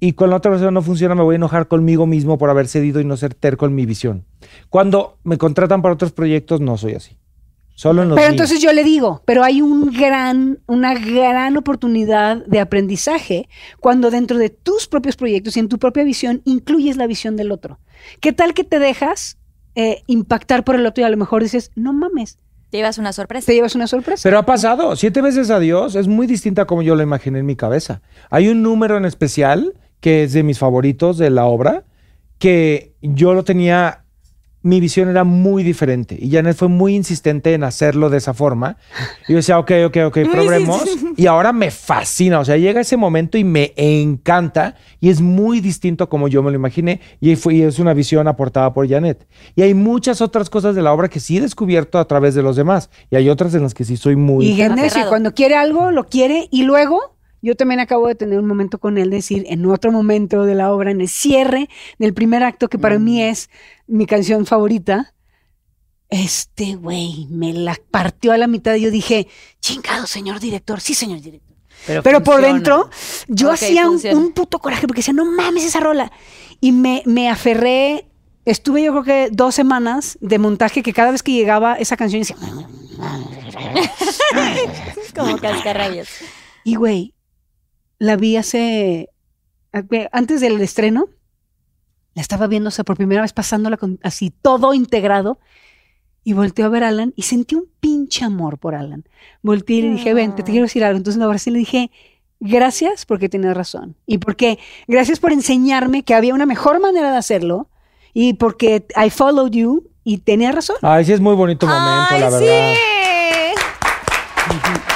y 0.00 0.12
con 0.12 0.30
la 0.30 0.36
otra 0.36 0.50
persona 0.50 0.70
no 0.70 0.82
funciona, 0.82 1.14
me 1.14 1.22
voy 1.22 1.34
a 1.34 1.36
enojar 1.36 1.68
conmigo 1.68 2.06
mismo 2.06 2.38
por 2.38 2.50
haber 2.50 2.68
cedido 2.68 3.00
y 3.00 3.04
no 3.04 3.16
ser 3.16 3.34
terco 3.34 3.66
en 3.66 3.74
mi 3.74 3.84
visión. 3.86 4.24
Cuando 4.70 5.18
me 5.24 5.38
contratan 5.38 5.82
para 5.82 5.94
otros 5.94 6.12
proyectos, 6.12 6.60
no 6.60 6.76
soy 6.76 6.94
así. 6.94 7.18
Solo 7.74 8.02
en 8.02 8.08
los 8.08 8.16
Pero 8.16 8.30
entonces 8.30 8.60
yo 8.60 8.72
le 8.72 8.82
digo, 8.82 9.22
pero 9.24 9.44
hay 9.44 9.62
un 9.62 9.92
gran, 9.92 10.58
una 10.66 10.94
gran 10.94 11.56
oportunidad 11.56 12.44
de 12.44 12.58
aprendizaje 12.58 13.48
cuando 13.78 14.10
dentro 14.10 14.36
de 14.36 14.50
tus 14.50 14.88
propios 14.88 15.14
proyectos 15.14 15.56
y 15.56 15.60
en 15.60 15.68
tu 15.68 15.78
propia 15.78 16.02
visión 16.02 16.42
incluyes 16.44 16.96
la 16.96 17.06
visión 17.06 17.36
del 17.36 17.52
otro. 17.52 17.78
¿Qué 18.20 18.32
tal 18.32 18.52
que 18.52 18.64
te 18.64 18.80
dejas 18.80 19.38
eh, 19.76 20.02
impactar 20.08 20.64
por 20.64 20.74
el 20.74 20.86
otro 20.86 21.02
y 21.02 21.04
a 21.04 21.08
lo 21.08 21.16
mejor 21.16 21.40
dices, 21.40 21.70
no 21.76 21.92
mames, 21.92 22.38
Te 22.70 22.78
llevas 22.78 22.98
una 22.98 23.12
sorpresa. 23.12 23.46
te 23.46 23.54
llevas 23.54 23.76
una 23.76 23.86
sorpresa? 23.86 24.22
Pero 24.24 24.38
ha 24.38 24.44
pasado. 24.44 24.96
Siete 24.96 25.22
veces 25.22 25.50
a 25.50 25.60
Dios 25.60 25.94
es 25.94 26.08
muy 26.08 26.26
distinta 26.26 26.62
a 26.62 26.66
como 26.66 26.82
yo 26.82 26.96
lo 26.96 27.04
imaginé 27.04 27.38
en 27.38 27.46
mi 27.46 27.54
cabeza. 27.54 28.02
Hay 28.28 28.48
un 28.48 28.60
número 28.60 28.96
en 28.96 29.04
especial 29.04 29.74
que 30.00 30.24
es 30.24 30.32
de 30.32 30.42
mis 30.42 30.58
favoritos 30.58 31.18
de 31.18 31.30
la 31.30 31.46
obra, 31.46 31.84
que 32.38 32.94
yo 33.02 33.34
lo 33.34 33.44
tenía, 33.44 34.04
mi 34.62 34.80
visión 34.80 35.08
era 35.08 35.24
muy 35.24 35.62
diferente. 35.62 36.16
Y 36.20 36.30
Janet 36.30 36.56
fue 36.56 36.68
muy 36.68 36.94
insistente 36.94 37.54
en 37.54 37.64
hacerlo 37.64 38.10
de 38.10 38.18
esa 38.18 38.34
forma. 38.34 38.76
Y 39.26 39.32
yo 39.32 39.36
decía, 39.36 39.58
ok, 39.58 39.70
ok, 39.86 39.96
ok, 40.06 40.18
probemos. 40.30 40.84
Y 41.16 41.26
ahora 41.26 41.52
me 41.52 41.70
fascina. 41.70 42.38
O 42.40 42.44
sea, 42.44 42.56
llega 42.56 42.80
ese 42.80 42.96
momento 42.96 43.38
y 43.38 43.44
me 43.44 43.72
encanta. 43.76 44.76
Y 45.00 45.10
es 45.10 45.20
muy 45.20 45.60
distinto 45.60 46.08
como 46.08 46.28
yo 46.28 46.42
me 46.42 46.50
lo 46.50 46.56
imaginé. 46.56 47.00
Y, 47.20 47.34
fue, 47.36 47.54
y 47.54 47.62
es 47.62 47.78
una 47.78 47.94
visión 47.94 48.28
aportada 48.28 48.72
por 48.72 48.88
Janet. 48.88 49.26
Y 49.56 49.62
hay 49.62 49.74
muchas 49.74 50.20
otras 50.20 50.50
cosas 50.50 50.74
de 50.74 50.82
la 50.82 50.92
obra 50.92 51.08
que 51.08 51.20
sí 51.20 51.38
he 51.38 51.40
descubierto 51.40 51.98
a 51.98 52.06
través 52.06 52.34
de 52.34 52.42
los 52.42 52.56
demás. 52.56 52.90
Y 53.10 53.16
hay 53.16 53.28
otras 53.28 53.54
en 53.54 53.62
las 53.62 53.74
que 53.74 53.84
sí 53.84 53.96
soy 53.96 54.16
muy... 54.16 54.46
Y 54.46 54.62
aferrado. 54.62 55.08
cuando 55.08 55.34
quiere 55.34 55.56
algo, 55.56 55.90
lo 55.90 56.06
quiere 56.06 56.48
y 56.50 56.62
luego 56.62 57.17
yo 57.40 57.54
también 57.54 57.80
acabo 57.80 58.08
de 58.08 58.14
tener 58.14 58.38
un 58.38 58.46
momento 58.46 58.78
con 58.78 58.98
él, 58.98 59.10
decir, 59.10 59.44
en 59.48 59.64
otro 59.66 59.92
momento 59.92 60.44
de 60.44 60.54
la 60.54 60.72
obra, 60.72 60.90
en 60.90 61.00
el 61.00 61.08
cierre 61.08 61.68
del 61.98 62.14
primer 62.14 62.42
acto, 62.42 62.68
que 62.68 62.78
para 62.78 62.98
mí 62.98 63.22
es 63.22 63.48
mi 63.86 64.06
canción 64.06 64.46
favorita, 64.46 65.14
este 66.10 66.76
güey 66.76 67.26
me 67.30 67.52
la 67.52 67.76
partió 67.90 68.32
a 68.32 68.38
la 68.38 68.46
mitad 68.46 68.74
y 68.74 68.82
yo 68.82 68.90
dije, 68.90 69.28
chingado, 69.60 70.06
señor 70.06 70.40
director, 70.40 70.80
sí, 70.80 70.94
señor 70.94 71.20
director. 71.20 71.48
Pero 72.02 72.22
por 72.22 72.40
dentro, 72.40 72.90
yo 73.28 73.50
hacía 73.50 73.88
un, 73.88 74.32
puto 74.32 74.58
coraje 74.58 74.86
porque 74.86 75.00
decía, 75.00 75.14
no 75.14 75.24
mames 75.24 75.64
esa 75.64 75.80
rola. 75.80 76.10
Y 76.60 76.72
me, 76.72 77.02
me 77.06 77.28
aferré, 77.28 78.08
estuve 78.44 78.82
yo 78.82 78.92
creo 78.92 79.04
que 79.04 79.28
dos 79.30 79.54
semanas 79.54 80.18
de 80.20 80.38
montaje 80.38 80.82
que 80.82 80.92
cada 80.92 81.12
vez 81.12 81.22
que 81.22 81.32
llegaba 81.32 81.74
esa 81.74 81.96
canción 81.96 82.22
decía, 82.22 82.36
Como 85.14 85.38
cascarrabias. 85.38 86.08
Y 86.64 86.74
güey, 86.74 87.14
la 87.98 88.16
vi 88.16 88.36
hace. 88.36 89.10
Antes 90.12 90.40
del 90.40 90.60
estreno, 90.60 91.06
la 92.14 92.22
estaba 92.22 92.46
viendo, 92.46 92.68
o 92.68 92.70
sea, 92.70 92.84
por 92.84 92.96
primera 92.96 93.22
vez 93.22 93.32
pasándola 93.32 93.76
con, 93.76 93.98
así 94.02 94.30
todo 94.30 94.74
integrado. 94.74 95.38
Y 96.24 96.32
volteó 96.34 96.66
a 96.66 96.68
ver 96.68 96.84
a 96.84 96.88
Alan 96.88 97.14
y 97.16 97.22
sentí 97.22 97.54
un 97.54 97.70
pinche 97.80 98.24
amor 98.24 98.58
por 98.58 98.74
Alan. 98.74 99.04
Volteé 99.42 99.76
y 99.76 99.82
le 99.82 99.90
dije, 99.92 100.12
ven, 100.12 100.34
te, 100.34 100.42
te 100.42 100.50
quiero 100.50 100.66
decir 100.66 100.84
algo. 100.84 100.98
Entonces, 100.98 101.22
ahora 101.22 101.38
sí 101.38 101.50
le 101.50 101.58
dije, 101.58 101.90
gracias 102.40 103.06
porque 103.06 103.28
tienes 103.28 103.56
razón. 103.56 103.96
Y 104.04 104.18
porque, 104.18 104.58
gracias 104.86 105.20
por 105.20 105.32
enseñarme 105.32 106.02
que 106.02 106.14
había 106.14 106.34
una 106.34 106.44
mejor 106.44 106.80
manera 106.80 107.10
de 107.12 107.16
hacerlo. 107.16 107.68
Y 108.12 108.34
porque 108.34 108.86
I 108.96 109.10
followed 109.10 109.52
you 109.52 109.88
y 110.04 110.18
tenía 110.18 110.52
razón. 110.52 110.76
Ay, 110.82 111.04
sí 111.04 111.12
es 111.12 111.20
muy 111.20 111.34
bonito 111.34 111.66
momento, 111.66 112.08
Ay, 112.10 112.20
la 112.20 112.30
verdad. 112.30 112.74
sí. 112.74 112.88
Qué 114.50 114.87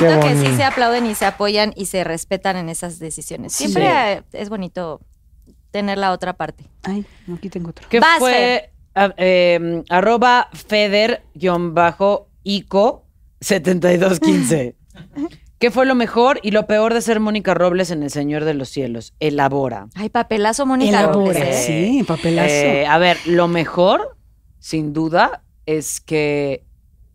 bonito 0.00 0.20
Qué 0.20 0.28
que 0.28 0.34
sí 0.34 0.42
bonito. 0.42 0.56
se 0.56 0.64
aplauden 0.64 1.06
y 1.06 1.14
se 1.14 1.24
apoyan 1.26 1.72
y 1.76 1.86
se 1.86 2.04
respetan 2.04 2.56
en 2.56 2.68
esas 2.68 2.98
decisiones. 2.98 3.52
Siempre 3.52 3.86
eh, 4.14 4.22
es 4.32 4.48
bonito 4.48 5.00
tener 5.70 5.98
la 5.98 6.12
otra 6.12 6.34
parte. 6.34 6.64
Ay, 6.82 7.04
aquí 7.36 7.48
tengo 7.50 7.70
otro. 7.70 7.86
¿Qué 7.88 8.00
Vas, 8.00 8.18
fue 8.18 8.72
a- 8.94 9.12
eh, 9.16 9.82
arroba 9.88 10.48
feder-ico 11.44 12.28
7215? 13.40 14.76
¿Qué 15.58 15.70
fue 15.70 15.86
lo 15.86 15.94
mejor 15.94 16.40
y 16.42 16.50
lo 16.50 16.66
peor 16.66 16.92
de 16.92 17.00
ser 17.00 17.20
Mónica 17.20 17.54
Robles 17.54 17.90
en 17.90 18.02
El 18.02 18.10
Señor 18.10 18.44
de 18.44 18.52
los 18.54 18.68
Cielos? 18.68 19.14
Elabora. 19.18 19.88
Ay, 19.94 20.10
papelazo 20.10 20.66
Mónica 20.66 21.00
Elabora, 21.00 21.14
Robles, 21.32 21.38
¿eh? 21.38 21.62
sí, 21.98 22.04
papelazo. 22.04 22.52
Eh, 22.52 22.86
a 22.86 22.98
ver, 22.98 23.16
lo 23.26 23.48
mejor, 23.48 24.16
sin 24.58 24.92
duda, 24.92 25.42
es 25.64 26.00
que, 26.00 26.64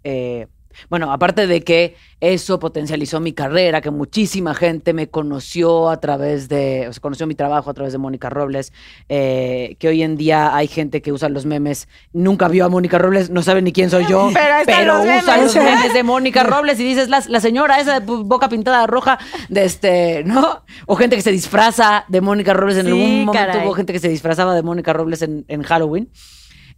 eh, 0.04 0.48
bueno, 0.90 1.12
aparte 1.12 1.48
de 1.48 1.62
que 1.64 1.96
eso 2.22 2.60
potencializó 2.60 3.20
mi 3.20 3.34
carrera, 3.34 3.80
que 3.82 3.92
muchísima 3.92 4.54
gente 4.54 4.94
me 4.94 5.10
conoció 5.10 5.90
a 5.90 6.00
través 6.00 6.50
de, 6.50 6.88
o 6.90 6.94
sea, 6.94 7.02
conoció 7.02 7.28
mi 7.28 7.36
trabajo 7.36 7.70
a 7.70 7.74
través 7.74 7.94
de 7.94 7.98
Mónica 8.00 8.30
Robles, 8.30 8.74
eh, 9.08 9.76
que 9.80 9.88
hoy 9.88 10.04
en 10.04 10.18
día 10.18 10.56
hay 10.56 10.68
gente 10.68 11.02
que 11.02 11.12
usa 11.14 11.30
los 11.30 11.46
memes, 11.46 11.88
nunca 12.14 12.48
vio 12.48 12.66
a 12.66 12.70
Mónica 12.70 12.98
Robles, 12.98 13.30
no 13.30 13.42
sabe 13.42 13.62
ni 13.62 13.72
quién 13.72 13.90
soy 13.90 14.06
yo, 14.08 14.30
Pero 14.34 14.58
están 14.60 14.88
los 14.88 15.06
usa 15.24 15.36
memes. 15.38 15.56
los 15.56 15.64
memes 15.64 15.94
de 15.94 16.04
Mónica 16.04 16.44
Robles 16.44 16.80
y 16.80 16.84
dices, 16.84 17.08
la, 17.10 17.24
la 17.28 17.40
señora 17.40 17.80
esa 17.80 18.00
de 18.00 18.06
boca 18.06 18.50
pintada 18.50 18.86
roja, 18.88 19.18
de 19.48 19.64
este, 19.66 20.24
¿no? 20.26 20.64
O 20.88 20.96
gente 20.96 21.16
que 21.16 21.22
se 21.22 21.32
disfraza 21.32 22.06
de 22.10 22.22
Mónica 22.22 22.54
Robles 22.54 22.78
en 22.78 22.86
Sí, 22.86 22.92
algún 22.92 23.26
momento 23.26 23.34
caray. 23.34 23.66
hubo 23.66 23.74
gente 23.74 23.94
que 23.94 24.00
se 24.00 24.10
disfrazaba 24.10 24.54
de 24.56 24.62
Mónica 24.64 24.94
Robles 24.94 25.22
en, 25.22 25.46
en 25.48 25.64
Halloween. 25.64 26.10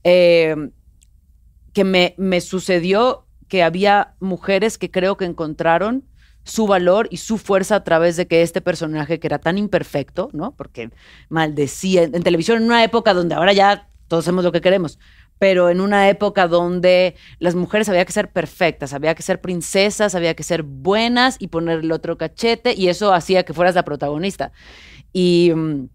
Eh, 0.04 0.56
que 1.74 1.84
me, 1.84 2.16
me 2.18 2.42
sucedió 2.42 3.26
que 3.52 3.64
había 3.64 4.14
mujeres 4.22 4.78
que 4.78 4.90
creo 4.90 5.18
que 5.18 5.26
encontraron 5.26 6.06
su 6.46 6.68
valor 6.68 7.10
y 7.12 7.18
su 7.18 7.38
fuerza 7.38 7.76
a 7.76 7.84
través 7.84 8.16
de 8.16 8.26
que 8.26 8.44
este 8.44 8.62
personaje 8.62 9.20
que 9.20 9.28
era 9.28 9.40
tan 9.40 9.58
imperfecto, 9.58 10.30
¿no? 10.32 10.56
Porque 10.56 10.90
maldecía 11.28 12.04
en 12.04 12.24
televisión 12.24 12.60
en 12.60 12.64
una 12.64 12.82
época 12.82 13.14
donde 13.14 13.36
ahora 13.36 13.52
ya 13.52 13.90
todos 14.08 14.24
hacemos 14.24 14.46
lo 14.46 14.54
que 14.54 14.62
queremos, 14.62 15.00
pero 15.38 15.70
en 15.70 15.82
una 15.82 16.08
época 16.08 16.48
donde 16.48 17.16
las 17.40 17.54
mujeres 17.54 17.90
había 17.90 18.06
que 18.06 18.14
ser 18.14 18.32
perfectas, 18.32 18.94
había 18.94 19.16
que 19.16 19.22
ser 19.22 19.42
princesas, 19.42 20.16
había 20.16 20.34
que 20.34 20.44
ser 20.44 20.64
buenas 20.64 21.36
y 21.38 21.48
poner 21.48 21.80
el 21.80 21.92
otro 21.92 22.18
cachete 22.18 22.74
y 22.74 22.88
eso 22.88 23.14
hacía 23.14 23.44
que 23.44 23.54
fueras 23.54 23.76
la 23.76 23.84
protagonista. 23.84 24.54
Y 25.12 25.52
mm, 25.54 25.90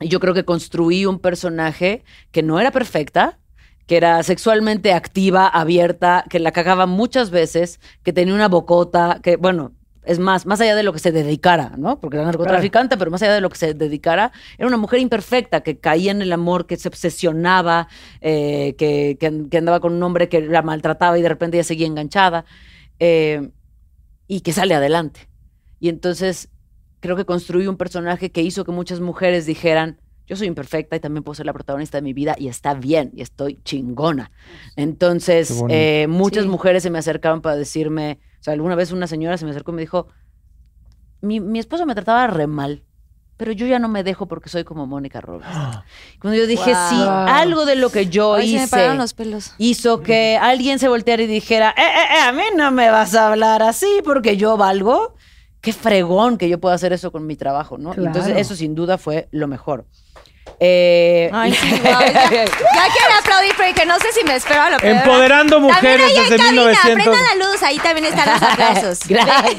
yo 0.00 0.20
creo 0.20 0.32
que 0.32 0.46
construí 0.46 1.04
un 1.04 1.18
personaje 1.18 2.02
que 2.32 2.42
no 2.42 2.58
era 2.58 2.70
perfecta, 2.70 3.38
que 3.86 3.96
era 3.96 4.22
sexualmente 4.22 4.92
activa, 4.92 5.46
abierta, 5.46 6.24
que 6.30 6.38
la 6.38 6.52
cagaba 6.52 6.86
muchas 6.86 7.30
veces, 7.30 7.80
que 8.02 8.12
tenía 8.12 8.34
una 8.34 8.48
bocota, 8.48 9.20
que, 9.22 9.36
bueno, 9.36 9.72
es 10.04 10.18
más, 10.18 10.44
más 10.44 10.60
allá 10.60 10.74
de 10.76 10.82
lo 10.82 10.92
que 10.92 10.98
se 10.98 11.12
dedicara, 11.12 11.72
¿no? 11.78 11.98
Porque 11.98 12.16
era 12.18 12.26
narcotraficante, 12.26 12.96
pero 12.98 13.10
más 13.10 13.22
allá 13.22 13.34
de 13.34 13.40
lo 13.40 13.48
que 13.48 13.56
se 13.56 13.72
dedicara, 13.74 14.32
era 14.58 14.66
una 14.68 14.76
mujer 14.76 15.00
imperfecta 15.00 15.62
que 15.62 15.78
caía 15.78 16.10
en 16.10 16.20
el 16.22 16.32
amor, 16.32 16.66
que 16.66 16.76
se 16.76 16.88
obsesionaba, 16.88 17.88
eh, 18.20 18.74
que, 18.76 19.16
que- 19.18 19.56
andaba 19.58 19.80
con 19.80 19.94
un 19.94 20.02
hombre 20.02 20.28
que 20.28 20.42
la 20.42 20.60
maltrataba 20.62 21.18
y 21.18 21.22
de 21.22 21.28
repente 21.30 21.56
ella 21.56 21.64
seguía 21.64 21.86
enganchada, 21.86 22.44
eh, 22.98 23.50
y 24.26 24.40
que 24.40 24.52
sale 24.52 24.74
adelante. 24.74 25.28
Y 25.80 25.88
entonces 25.88 26.48
creo 27.00 27.16
que 27.16 27.24
construí 27.26 27.66
un 27.66 27.76
personaje 27.76 28.30
que 28.30 28.40
hizo 28.42 28.64
que 28.64 28.72
muchas 28.72 29.00
mujeres 29.00 29.46
dijeran, 29.46 29.98
yo 30.26 30.36
soy 30.36 30.46
imperfecta 30.46 30.96
y 30.96 31.00
también 31.00 31.22
puedo 31.22 31.34
ser 31.34 31.46
la 31.46 31.52
protagonista 31.52 31.98
de 31.98 32.02
mi 32.02 32.12
vida 32.12 32.34
y 32.38 32.48
está 32.48 32.74
bien 32.74 33.10
y 33.14 33.22
estoy 33.22 33.60
chingona. 33.64 34.30
Entonces, 34.76 35.62
eh, 35.68 36.06
muchas 36.08 36.44
Sí. 36.44 36.48
mujeres 36.48 36.82
se 36.82 36.90
me 36.90 36.98
acercaron 36.98 37.40
para 37.42 37.56
decirme, 37.56 38.20
o 38.40 38.42
sea, 38.42 38.54
alguna 38.54 38.74
vez 38.74 38.92
una 38.92 39.06
señora 39.06 39.36
se 39.38 39.44
me 39.44 39.50
acercó 39.50 39.72
y 39.72 39.74
me 39.74 39.80
dijo, 39.82 40.08
mi, 41.20 41.40
mi 41.40 41.58
esposo 41.58 41.86
me 41.86 41.94
trataba 41.94 42.26
re 42.26 42.46
mal, 42.46 42.84
pero 43.36 43.52
yo 43.52 43.66
ya 43.66 43.78
no 43.78 43.88
me 43.88 44.04
dejo 44.04 44.26
porque 44.28 44.48
soy 44.48 44.64
como 44.64 44.86
Mónica 44.86 45.20
Robles. 45.20 45.48
Cuando 46.20 46.38
yo 46.38 46.46
dije, 46.46 46.72
Wow. 46.72 46.88
sí, 46.88 46.96
algo 47.28 47.64
de 47.66 47.76
lo 47.76 47.90
que 47.90 48.06
yo 48.06 48.34
Ay, 48.34 48.48
se 48.50 48.56
me 48.56 48.62
hice 48.64 48.70
pararon 48.70 48.98
los 48.98 49.14
pelos. 49.14 49.54
hizo 49.58 50.02
que 50.02 50.38
alguien 50.40 50.78
se 50.78 50.88
volteara 50.88 51.22
y 51.22 51.26
dijera, 51.26 51.70
eh, 51.76 51.82
eh, 51.82 52.14
eh, 52.16 52.28
a 52.28 52.32
mí 52.32 52.42
no 52.56 52.70
me 52.70 52.90
vas 52.90 53.14
a 53.14 53.30
hablar 53.32 53.62
así 53.62 53.88
porque 54.04 54.36
yo 54.36 54.56
valgo. 54.56 55.14
Qué 55.60 55.72
fregón 55.72 56.36
que 56.36 56.50
yo 56.50 56.60
pueda 56.60 56.74
hacer 56.74 56.92
eso 56.92 57.10
con 57.10 57.26
mi 57.26 57.36
trabajo, 57.36 57.78
¿no? 57.78 57.92
Claro. 57.94 58.06
Entonces, 58.08 58.36
eso 58.36 58.54
sin 58.54 58.74
duda 58.74 58.98
fue 58.98 59.28
lo 59.32 59.48
mejor. 59.48 59.86
Eh, 60.60 61.28
Ay, 61.32 61.52
sí, 61.60 61.70
guau, 61.82 62.00
ya, 62.00 62.12
ya 62.30 62.30
quiero 62.30 63.14
aplaudir 63.20 63.52
porque 63.56 63.84
no 63.86 63.98
sé 63.98 64.12
si 64.12 64.24
me 64.24 64.36
espero 64.36 64.62
a 64.62 64.70
lo 64.70 64.76
peor. 64.78 64.96
Empoderando 64.96 65.60
mujeres 65.60 66.06
ahí 66.06 66.16
en 66.16 66.22
desde 66.22 66.36
cabina, 66.36 66.62
1900. 66.62 66.94
prendan 67.04 67.38
la 67.38 67.46
luz, 67.46 67.62
ahí 67.62 67.78
también 67.78 68.06
están 68.06 68.32
los 68.32 68.42
aplausos. 68.42 68.98
Gracias. 69.08 69.58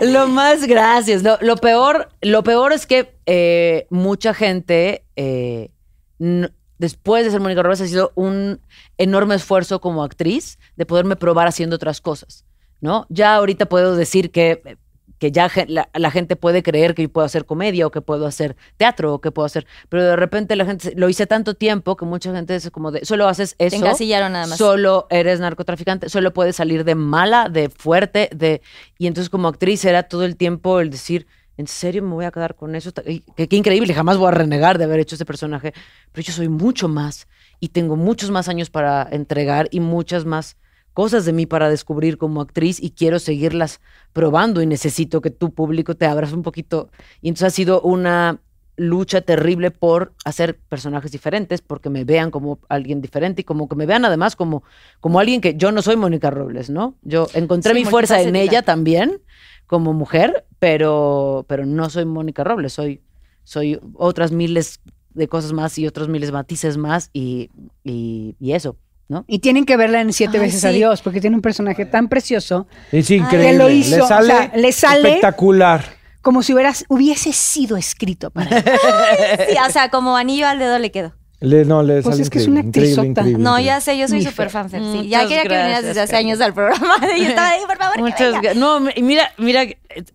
lo 0.00 0.28
más 0.28 0.64
gracias. 0.66 1.22
Lo, 1.22 1.38
lo 1.40 1.56
peor, 1.56 2.10
lo 2.20 2.42
peor 2.42 2.72
es 2.72 2.86
que 2.86 3.14
eh, 3.26 3.86
mucha 3.90 4.34
gente, 4.34 5.04
eh, 5.16 5.70
no- 6.18 6.48
después 6.78 7.24
de 7.24 7.30
ser 7.30 7.40
Mónica 7.40 7.62
Robles, 7.62 7.80
ha 7.80 7.86
sido 7.86 8.12
un 8.14 8.60
enorme 8.98 9.34
esfuerzo 9.34 9.80
como 9.80 10.02
actriz 10.04 10.58
de 10.76 10.86
poderme 10.86 11.16
probar 11.16 11.48
haciendo 11.48 11.76
otras 11.76 12.00
cosas. 12.00 12.44
¿no? 12.80 13.06
Ya 13.08 13.34
ahorita 13.34 13.66
puedo 13.66 13.96
decir 13.96 14.30
que, 14.30 14.76
que 15.18 15.32
ya 15.32 15.50
la, 15.66 15.88
la 15.94 16.10
gente 16.10 16.36
puede 16.36 16.62
creer 16.62 16.94
que 16.94 17.02
yo 17.02 17.08
puedo 17.08 17.24
hacer 17.24 17.44
comedia 17.44 17.86
o 17.86 17.90
que 17.90 18.00
puedo 18.00 18.26
hacer 18.26 18.56
teatro 18.76 19.14
o 19.14 19.20
que 19.20 19.30
puedo 19.30 19.46
hacer. 19.46 19.66
Pero 19.88 20.04
de 20.04 20.16
repente 20.16 20.56
la 20.56 20.64
gente 20.64 20.92
lo 20.96 21.08
hice 21.08 21.26
tanto 21.26 21.54
tiempo 21.54 21.96
que 21.96 22.04
mucha 22.04 22.32
gente 22.32 22.54
es 22.54 22.70
como 22.70 22.90
de 22.90 23.04
solo 23.04 23.28
haces 23.28 23.54
eso. 23.58 23.70
Te 23.70 23.76
encasillaron 23.76 24.32
nada 24.32 24.46
más. 24.46 24.58
Solo 24.58 25.06
eres 25.10 25.40
narcotraficante, 25.40 26.08
solo 26.08 26.32
puedes 26.32 26.56
salir 26.56 26.84
de 26.84 26.94
mala, 26.94 27.48
de 27.48 27.68
fuerte, 27.68 28.30
de 28.34 28.62
y 28.98 29.06
entonces 29.06 29.30
como 29.30 29.48
actriz 29.48 29.84
era 29.84 30.04
todo 30.04 30.24
el 30.24 30.36
tiempo 30.36 30.80
el 30.80 30.90
decir, 30.90 31.26
¿en 31.56 31.66
serio 31.66 32.02
me 32.02 32.14
voy 32.14 32.24
a 32.24 32.30
quedar 32.30 32.54
con 32.54 32.74
eso? 32.74 32.92
Qué 32.92 33.56
increíble, 33.56 33.92
jamás 33.94 34.16
voy 34.16 34.28
a 34.28 34.32
renegar 34.32 34.78
de 34.78 34.84
haber 34.84 35.00
hecho 35.00 35.16
ese 35.16 35.24
personaje, 35.24 35.74
pero 36.12 36.24
yo 36.24 36.32
soy 36.32 36.48
mucho 36.48 36.88
más 36.88 37.26
y 37.60 37.68
tengo 37.68 37.96
muchos 37.96 38.30
más 38.30 38.48
años 38.48 38.70
para 38.70 39.08
entregar 39.10 39.68
y 39.70 39.80
muchas 39.80 40.24
más 40.24 40.56
cosas 40.92 41.24
de 41.24 41.32
mí 41.32 41.46
para 41.46 41.68
descubrir 41.70 42.18
como 42.18 42.40
actriz 42.40 42.82
y 42.82 42.90
quiero 42.90 43.18
seguirlas 43.18 43.80
probando 44.12 44.62
y 44.62 44.66
necesito 44.66 45.20
que 45.20 45.30
tu 45.30 45.52
público 45.52 45.94
te 45.94 46.06
abras 46.06 46.32
un 46.32 46.42
poquito. 46.42 46.90
Y 47.22 47.28
entonces 47.28 47.46
ha 47.46 47.50
sido 47.50 47.80
una 47.82 48.40
lucha 48.78 49.20
terrible 49.20 49.70
por 49.70 50.12
hacer 50.24 50.56
personajes 50.56 51.10
diferentes, 51.10 51.60
porque 51.60 51.90
me 51.90 52.04
vean 52.04 52.30
como 52.30 52.60
alguien 52.68 53.00
diferente 53.00 53.42
y 53.42 53.44
como 53.44 53.68
que 53.68 53.76
me 53.76 53.86
vean 53.86 54.04
además 54.04 54.36
como, 54.36 54.62
como 55.00 55.18
alguien 55.20 55.40
que 55.40 55.56
yo 55.56 55.72
no 55.72 55.82
soy 55.82 55.96
Mónica 55.96 56.30
Robles, 56.30 56.70
¿no? 56.70 56.94
Yo 57.02 57.26
encontré 57.34 57.74
Sí, 57.74 57.80
mi 57.80 57.84
fuerza 57.84 58.22
en 58.22 58.36
ella 58.36 58.62
también 58.62 59.20
como 59.66 59.92
mujer, 59.92 60.46
pero, 60.58 61.44
pero 61.48 61.66
no 61.66 61.90
soy 61.90 62.04
Mónica 62.04 62.44
Robles, 62.44 62.72
soy, 62.72 63.02
soy 63.44 63.80
otras 63.94 64.32
miles 64.32 64.80
de 65.10 65.28
cosas 65.28 65.52
más 65.52 65.76
y 65.78 65.86
otros 65.86 66.08
miles 66.08 66.28
de 66.28 66.32
matices 66.32 66.76
más 66.76 67.10
y, 67.12 67.50
y, 67.82 68.36
y 68.38 68.52
eso, 68.52 68.76
¿no? 69.08 69.24
Y 69.26 69.38
tienen 69.40 69.64
que 69.64 69.76
verla 69.76 70.00
en 70.00 70.12
Siete 70.12 70.36
Ay, 70.38 70.44
veces 70.44 70.60
sí. 70.60 70.66
a 70.66 70.70
Dios, 70.70 71.02
porque 71.02 71.20
tiene 71.20 71.36
un 71.36 71.42
personaje 71.42 71.86
tan 71.86 72.08
precioso, 72.08 72.66
Es 72.92 73.10
increíble. 73.10 73.52
Que 73.52 73.56
lo 73.58 73.70
hizo, 73.70 73.96
le 73.96 74.02
o 74.02 74.06
sale, 74.06 74.26
sea, 74.28 74.52
le 74.54 74.72
sale- 74.72 75.08
espectacular. 75.08 75.84
como 76.22 76.42
si 76.42 76.52
hubieras, 76.52 76.84
hubiese 76.88 77.32
sido 77.32 77.76
escrito 77.76 78.30
para 78.30 78.56
él. 78.58 78.64
Sí, 79.50 79.56
o 79.66 79.70
sea, 79.72 79.88
como 79.90 80.16
anillo 80.16 80.46
al 80.46 80.58
dedo 80.58 80.78
le 80.78 80.90
quedó. 80.90 81.14
Le, 81.40 81.64
no, 81.64 81.84
le 81.84 82.02
Pues 82.02 82.16
sale 82.16 82.22
es 82.24 82.30
que 82.30 82.38
es 82.38 82.44
increíble, 82.48 82.60
una 82.60 82.68
increíble, 82.68 82.90
actrizota. 82.90 83.20
increíble, 83.20 83.44
No, 83.44 83.50
increíble. 83.52 83.66
ya 83.66 83.80
sé, 83.80 83.96
yo 83.96 84.08
soy 84.08 84.22
súper 84.24 84.50
fan. 84.50 84.68
Sí, 84.68 84.76
Muchas 84.76 85.06
ya 85.06 85.22
quería 85.22 85.42
que 85.42 85.48
vinieras 85.48 85.68
gracias, 85.68 85.84
desde 85.86 86.00
hace 86.00 86.16
años 86.16 86.40
al 86.40 86.52
programa. 86.52 86.96
Yo 87.16 87.22
estaba 87.28 87.50
ahí, 87.50 87.60
por 87.64 87.78
favor, 87.78 87.98
Muchas 88.00 88.32
venga. 88.32 88.40
gra- 88.40 88.54
No, 88.56 88.80
y 88.94 89.02
mira, 89.02 89.30
mira, 89.38 89.64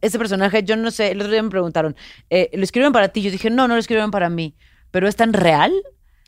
ese 0.01 0.17
personaje, 0.19 0.63
yo 0.63 0.75
no 0.75 0.91
sé, 0.91 1.11
el 1.11 1.21
otro 1.21 1.31
día 1.31 1.41
me 1.41 1.49
preguntaron, 1.49 1.95
eh, 2.29 2.49
¿lo 2.53 2.61
escribieron 2.65 2.91
para 2.91 3.07
ti? 3.07 3.21
Yo 3.21 3.31
dije, 3.31 3.49
no, 3.49 3.69
no 3.69 3.75
lo 3.75 3.79
escribieron 3.79 4.11
para 4.11 4.27
mí, 4.29 4.53
pero 4.91 5.07
es 5.07 5.15
tan 5.15 5.31
real 5.31 5.71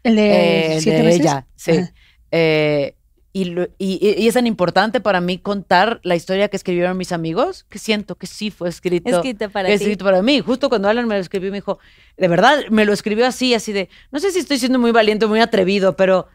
El 0.04 0.16
de 0.16 0.78
eh, 0.78 0.80
Siete 0.82 1.00
de 1.00 1.04
veces. 1.04 1.20
ella, 1.22 1.46
sí. 1.58 1.72
Ajá. 1.72 1.92
Eh, 2.38 2.96
y, 3.32 3.46
lo- 3.46 3.68
y- 3.78 4.16
y 4.18 4.28
es 4.28 4.34
tan 4.34 4.48
importante 4.48 5.00
para 5.02 5.20
mí 5.22 5.38
contar 5.38 6.00
la 6.04 6.16
historia 6.16 6.48
que 6.48 6.56
escribieron 6.58 6.98
mis 6.98 7.12
amigos 7.12 7.66
que 7.70 7.80
siento 7.80 8.16
que 8.16 8.28
sí 8.28 8.50
fue 8.52 8.70
escrito, 8.70 9.10
Escrito 9.10 9.50
para 9.50 9.68
ti. 9.68 9.74
escrito 9.76 10.06
para 10.06 10.22
mí. 10.22 10.40
Justo 10.42 10.70
cuando 10.70 10.88
Alan 10.90 11.08
me 11.08 11.16
lo 11.16 11.22
escribió, 11.22 11.52
me 11.52 11.58
dijo, 11.58 11.80
de 12.18 12.28
verdad, 12.30 12.60
me 12.72 12.86
lo 12.86 12.94
escribió 12.94 13.26
así, 13.28 13.54
así 13.54 13.72
de, 13.74 13.90
no 14.12 14.20
sé 14.20 14.32
si 14.32 14.40
estoy 14.40 14.58
siendo 14.58 14.80
muy 14.80 14.92
valiente, 14.92 15.28
muy 15.28 15.40
atrevido, 15.42 15.96
pero 15.98 16.28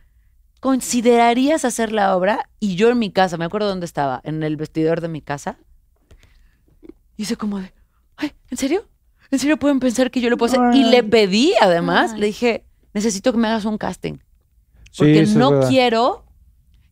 ¿considerarías 0.60 1.64
hacer 1.64 1.90
la 1.93 2.14
obra? 2.16 2.48
Y 2.60 2.77
yo 2.77 2.90
en 2.90 2.98
mi 2.98 3.10
casa, 3.10 3.36
me 3.39 3.44
acuerdo 3.47 3.68
dónde 3.68 3.86
estaba, 3.86 4.20
en 4.24 4.43
el 4.43 4.56
vestidor 4.56 5.01
de 5.01 5.09
mi 5.09 5.22
casa, 5.22 5.59
hice 7.16 7.36
como 7.36 7.60
de, 7.60 7.72
ay, 8.16 8.32
¿en 8.51 8.56
serio? 8.59 8.86
¿En 9.31 9.39
serio 9.39 9.59
pueden 9.59 9.81
pensar 9.81 10.10
que 10.10 10.20
yo 10.20 10.28
lo 10.31 10.36
puedo 10.36 10.52
hacer? 10.52 10.74
Y 10.81 10.85
le 10.85 11.02
pedí, 11.02 11.55
además, 11.60 12.16
le 12.18 12.27
dije, 12.27 12.64
necesito 12.94 13.32
que 13.32 13.39
me 13.39 13.48
hagas 13.48 13.64
un 13.64 13.78
casting. 13.78 14.18
Porque 14.97 15.27
no 15.37 15.61
quiero 15.69 16.25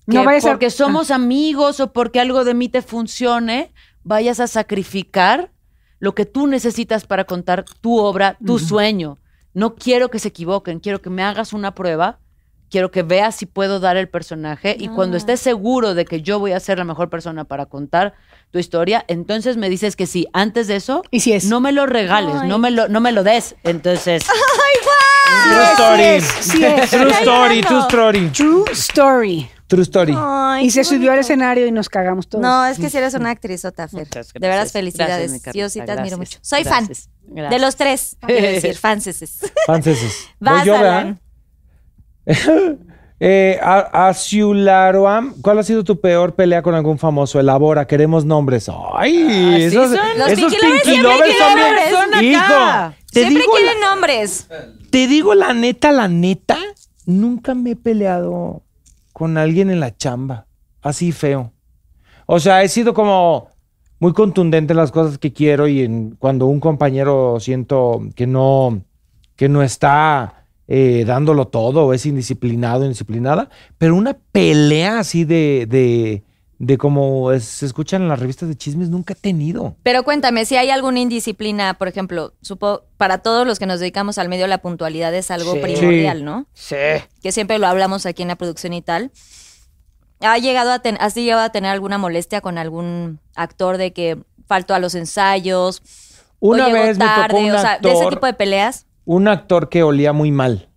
que 0.09 0.15
No 0.16 0.25
vayas 0.25 0.45
a- 0.47 0.49
porque 0.51 0.70
somos 0.70 1.11
amigos 1.11 1.81
o 1.81 1.93
porque 1.93 2.20
algo 2.20 2.45
de 2.45 2.55
mí 2.55 2.69
te 2.69 2.81
funcione, 2.83 3.73
vayas 4.05 4.41
a 4.41 4.47
sacrificar 4.47 5.51
lo 5.99 6.15
que 6.15 6.25
tú 6.27 6.47
necesitas 6.47 7.05
para 7.07 7.25
contar 7.25 7.65
tu 7.81 7.99
obra, 7.99 8.37
tu 8.47 8.59
sueño. 8.59 9.19
No 9.53 9.75
quiero 9.75 10.11
que 10.11 10.19
se 10.19 10.29
equivoquen, 10.29 10.79
quiero 10.81 11.03
que 11.03 11.11
me 11.11 11.23
hagas 11.25 11.53
una 11.53 11.75
prueba, 11.75 12.20
quiero 12.70 12.91
que 12.91 13.03
veas 13.03 13.35
si 13.35 13.47
puedo 13.47 13.81
dar 13.81 13.97
el 13.97 14.09
personaje 14.09 14.77
y 14.79 14.89
cuando 14.89 15.16
Ah. 15.16 15.19
estés 15.19 15.41
seguro 15.41 15.95
de 15.95 16.05
que 16.05 16.23
yo 16.23 16.39
voy 16.39 16.53
a 16.53 16.61
ser 16.61 16.79
la 16.79 16.85
mejor 16.85 17.11
persona 17.11 17.45
para 17.45 17.66
contar 17.66 18.15
tu 18.51 18.59
historia, 18.59 19.05
entonces 19.09 19.57
me 19.57 19.69
dices 19.69 19.97
que 19.97 20.07
sí. 20.07 20.27
Antes 20.33 20.69
de 20.69 20.77
eso, 20.77 21.03
Y 21.11 21.20
si 21.20 21.33
es. 21.33 21.47
no 21.47 21.61
me 21.61 21.73
lo 21.73 21.87
regales, 21.87 22.37
Ay. 22.43 22.49
no 22.49 22.59
me 22.59 22.70
lo, 22.70 22.89
no 22.89 23.01
me 23.01 23.11
lo 23.12 23.25
des. 23.25 23.57
Entonces, 23.65 24.23
True 25.45 25.65
Sí 25.65 25.73
story. 25.73 26.03
es, 26.03 26.25
sí 26.25 26.65
es. 26.65 26.91
True 26.91 27.11
story, 27.13 27.61
true 27.63 27.81
story. 27.81 28.31
True 28.31 28.65
story. 28.73 29.51
True 29.67 29.83
story. 29.83 30.15
Ay, 30.17 30.67
y 30.67 30.71
se 30.71 30.83
subió 30.83 31.13
al 31.13 31.19
escenario 31.19 31.67
y 31.67 31.71
nos 31.73 31.89
cagamos 31.91 32.27
todos. 32.29 32.43
No, 32.43 32.65
es 32.67 32.79
que 32.79 32.89
si 32.89 32.97
eres 32.97 33.13
una 33.15 33.31
actrizota, 33.31 33.87
Fer. 33.87 34.01
Muchas 34.01 34.33
De 34.33 34.41
veras, 34.49 34.73
felicidades. 34.73 35.31
Gracias, 35.31 35.55
Yo 35.55 35.69
sí 35.69 35.81
te 35.85 35.93
admiro 35.93 36.17
gracias. 36.17 36.19
mucho. 36.19 36.39
Soy 36.43 36.63
Gracias. 36.65 37.09
fan. 37.09 37.35
Gracias. 37.35 37.51
De 37.51 37.59
los 37.59 37.77
tres, 37.77 38.17
quiero 38.27 38.47
decir, 38.49 38.77
fanses. 38.79 39.19
Franceses. 39.67 40.29
Vas, 40.41 40.59
Voy 40.59 40.67
yo, 40.67 40.73
¿verdad? 40.73 41.17
Alan. 42.27 42.79
Eh, 43.20 43.59
a- 43.62 44.12
¿cuál 45.43 45.59
ha 45.59 45.62
sido 45.65 45.82
tu 45.82 46.01
peor 46.01 46.35
pelea 46.35 46.62
con 46.62 46.74
algún 46.74 46.99
famoso? 46.99 47.40
Elabora, 47.40 47.86
queremos 47.86 48.24
nombres. 48.24 48.70
Ay, 48.95 49.55
Así 49.55 49.65
esos, 49.77 49.90
son. 49.90 50.19
Los 50.19 50.28
esos 50.31 50.55
Pinky 50.55 50.99
Lovers 51.01 51.36
son 51.39 51.55
bien- 51.55 51.65
nombres. 51.65 51.90
Son 51.90 52.15
acá. 52.15 52.23
Hijo, 52.23 52.95
te 53.12 53.20
Siempre 53.20 53.40
digo, 53.43 53.53
quieren 53.55 53.81
la, 53.81 53.89
nombres. 53.90 54.49
te 54.90 55.07
digo 55.09 55.35
la 55.35 55.53
neta, 55.55 55.90
la 55.93 56.07
neta, 56.09 56.59
nunca 57.07 57.55
me 57.55 57.70
he 57.73 57.77
peleado 57.77 58.62
con 59.12 59.36
alguien 59.36 59.70
en 59.70 59.81
la 59.81 59.97
chamba, 59.97 60.47
así 60.82 61.11
feo. 61.11 61.53
O 62.27 62.39
sea, 62.39 62.62
he 62.62 62.69
sido 62.69 62.95
como 62.95 63.49
muy 63.99 64.12
contundente 64.12 64.74
en 64.74 64.77
las 64.77 64.93
cosas 64.93 65.19
que 65.19 65.32
quiero 65.32 65.66
y 65.66 65.82
en, 65.82 66.11
cuando 66.20 66.47
un 66.47 66.61
compañero 66.61 67.40
siento 67.40 68.01
que 68.15 68.28
no, 68.28 68.81
que 69.35 69.49
no 69.49 69.62
está 69.62 70.38
eh, 70.69 71.05
dándolo 71.07 71.49
todo 71.49 71.93
es 71.95 72.05
indisciplinado, 72.07 72.85
indisciplinada, 72.85 73.49
pero 73.78 73.95
una 73.97 74.15
pelea 74.32 74.99
así 74.99 75.24
de, 75.24 75.66
de, 75.69 76.23
de 76.59 76.77
como 76.78 77.32
es- 77.32 77.45
se 77.45 77.65
escuchan 77.66 78.03
en 78.03 78.09
las 78.09 78.19
revistas 78.20 78.49
de 78.51 78.55
chismes 78.57 78.90
nunca 78.90 79.15
he 79.15 79.16
tenido. 79.16 79.77
Pero 79.82 80.03
cuéntame, 80.03 80.45
si 80.45 80.57
hay 80.57 80.69
alguna 80.70 81.01
indisciplina, 81.01 81.74
por 81.74 81.89
ejemplo, 81.89 82.35
supo, 82.43 82.82
para 82.99 83.19
todos 83.19 83.47
los 83.47 83.59
que 83.59 83.65
nos 83.66 83.81
dedicamos 83.81 84.19
al 84.19 84.28
medio, 84.28 84.47
la 84.47 84.59
puntualidad 84.59 85.15
es 85.15 85.31
algo 85.31 85.55
Sí. 85.55 85.61
primordial, 85.61 86.24
¿no? 86.24 86.47
Sí. 86.53 86.77
Que 87.23 87.32
siempre 87.32 87.59
lo 87.59 87.66
hablamos 87.66 88.05
aquí 88.07 88.23
en 88.23 88.28
la 88.28 88.36
producción 88.36 88.73
y 88.74 88.82
tal. 88.82 89.11
¿Ha 90.20 90.36
llegado 90.39 90.73
a 90.73 90.81
ten- 90.81 90.99
¿Has 91.01 91.15
llegado 91.15 91.43
a 91.43 91.51
tener 91.51 91.70
alguna 91.70 91.97
molestia 91.97 92.40
con 92.40 92.59
algún 92.59 93.20
actor 93.36 93.77
de 93.78 93.93
que 93.93 94.19
faltó 94.49 94.74
a 94.74 94.81
los 94.81 94.95
ensayos? 94.97 95.81
Una 96.40 96.65
o 96.66 96.69
llegó 96.70 96.82
vez 96.85 96.99
me 96.99 97.05
tarde, 97.05 97.28
tocó 97.28 97.40
un 97.40 97.51
o 97.53 97.59
sea, 97.61 97.78
de 97.78 97.93
ese 97.93 98.07
tipo 98.09 98.27
de 98.27 98.35
peleas 98.35 98.85
un 99.09 99.26
actor 99.26 99.70
que 99.70 99.82
olía 99.82 100.12
muy 100.12 100.30
mal. 100.30 100.68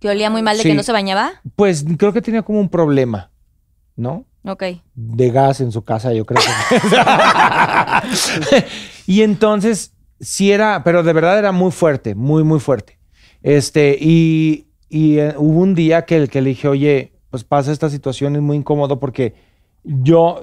que 0.00 0.10
olía 0.10 0.28
muy 0.30 0.42
mal 0.42 0.56
de 0.56 0.64
Sí. 0.64 0.68
que 0.68 0.74
no 0.74 0.82
se 0.82 0.92
bañaba. 0.92 1.30
Pues 1.56 1.84
creo 1.96 2.12
que 2.12 2.20
tenía 2.20 2.42
como 2.42 2.58
un 2.60 2.68
problema, 2.68 3.30
¿no? 3.96 4.26
Ok. 4.44 4.64
de 4.94 5.30
gas 5.30 5.60
en 5.60 5.70
su 5.72 5.82
casa, 5.82 6.12
yo 6.12 6.26
creo. 6.26 6.42
que- 8.50 8.64
y 9.06 9.22
entonces, 9.22 9.94
sí 10.20 10.50
era, 10.52 10.82
pero 10.84 11.02
de 11.02 11.12
verdad 11.12 11.38
era 11.38 11.52
muy 11.52 11.70
fuerte, 11.70 12.14
muy, 12.14 12.42
muy 12.44 12.60
fuerte. 12.60 12.98
Este, 13.42 13.96
y, 14.00 14.66
y, 14.88 15.18
eh, 15.18 15.34
hubo 15.38 15.60
un 15.60 15.74
día 15.74 16.04
que, 16.04 16.26
que 16.28 16.42
le 16.42 16.50
dije, 16.50 16.68
oye, 16.68 17.12
pues 17.30 17.44
pasa 17.44 17.72
esta 17.72 17.88
situación, 17.88 18.36
es 18.36 18.42
muy 18.42 18.56
incómodo 18.58 18.98
porque 19.00 19.34
yo 19.84 20.42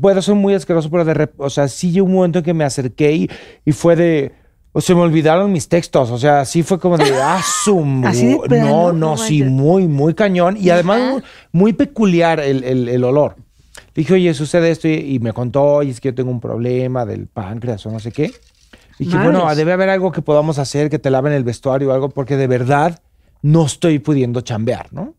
puedo 0.00 0.20
ser 0.22 0.34
muy 0.34 0.54
asqueroso, 0.54 0.90
pero 0.90 1.04
de 1.04 1.30
o 1.36 1.50
sea, 1.50 1.68
sí 1.68 1.92
llegó 1.92 2.06
un 2.06 2.14
momento 2.14 2.38
en 2.40 2.44
que 2.44 2.54
me 2.54 2.64
acerqué 2.64 3.12
y, 3.12 3.30
y 3.64 3.72
fue 3.72 3.94
de, 3.94 4.34
O 4.76 4.80
se 4.82 4.94
me 4.94 5.00
olvidaron 5.00 5.50
mis 5.52 5.68
textos, 5.68 6.10
o 6.10 6.18
sea, 6.18 6.44
sí 6.44 6.62
fue 6.62 6.78
como 6.78 6.98
de, 6.98 7.10
ah, 7.22 7.40
no, 8.66 8.92
no, 8.92 9.16
sí, 9.16 9.42
muy, 9.42 9.86
muy 9.88 10.12
cañón. 10.12 10.58
Y 10.60 10.68
además 10.68 11.22
muy, 11.50 11.72
peculiar 11.72 12.40
el, 12.40 12.62
el- 12.62 12.88
el 12.90 13.02
olor. 13.04 13.36
Le 13.94 14.02
dije, 14.02 14.12
oye, 14.12 14.34
sucede 14.34 14.70
esto 14.70 14.86
y, 14.86 15.14
y 15.14 15.18
me 15.18 15.32
contó, 15.32 15.62
oye, 15.64 15.90
es 15.92 16.00
que 16.00 16.08
yo 16.10 16.14
tengo 16.14 16.30
un 16.30 16.40
problema 16.40 17.06
del 17.06 17.26
páncreas 17.26 17.86
o 17.86 17.90
no 17.90 18.00
sé 18.00 18.12
qué. 18.12 18.30
Dije, 18.98 19.16
Madres. 19.16 19.32
bueno, 19.40 19.54
debe 19.54 19.72
haber 19.72 19.88
algo 19.88 20.12
que 20.12 20.20
podamos 20.20 20.58
hacer, 20.58 20.90
que 20.90 20.98
te 20.98 21.08
laven 21.10 21.32
el 21.32 21.44
vestuario 21.44 21.88
o 21.88 21.92
algo, 21.94 22.10
porque 22.10 22.36
de 22.36 22.46
verdad 22.46 23.00
no 23.40 23.64
estoy 23.64 23.98
pudiendo 23.98 24.42
chambear, 24.42 24.88
¿no? 24.92 25.14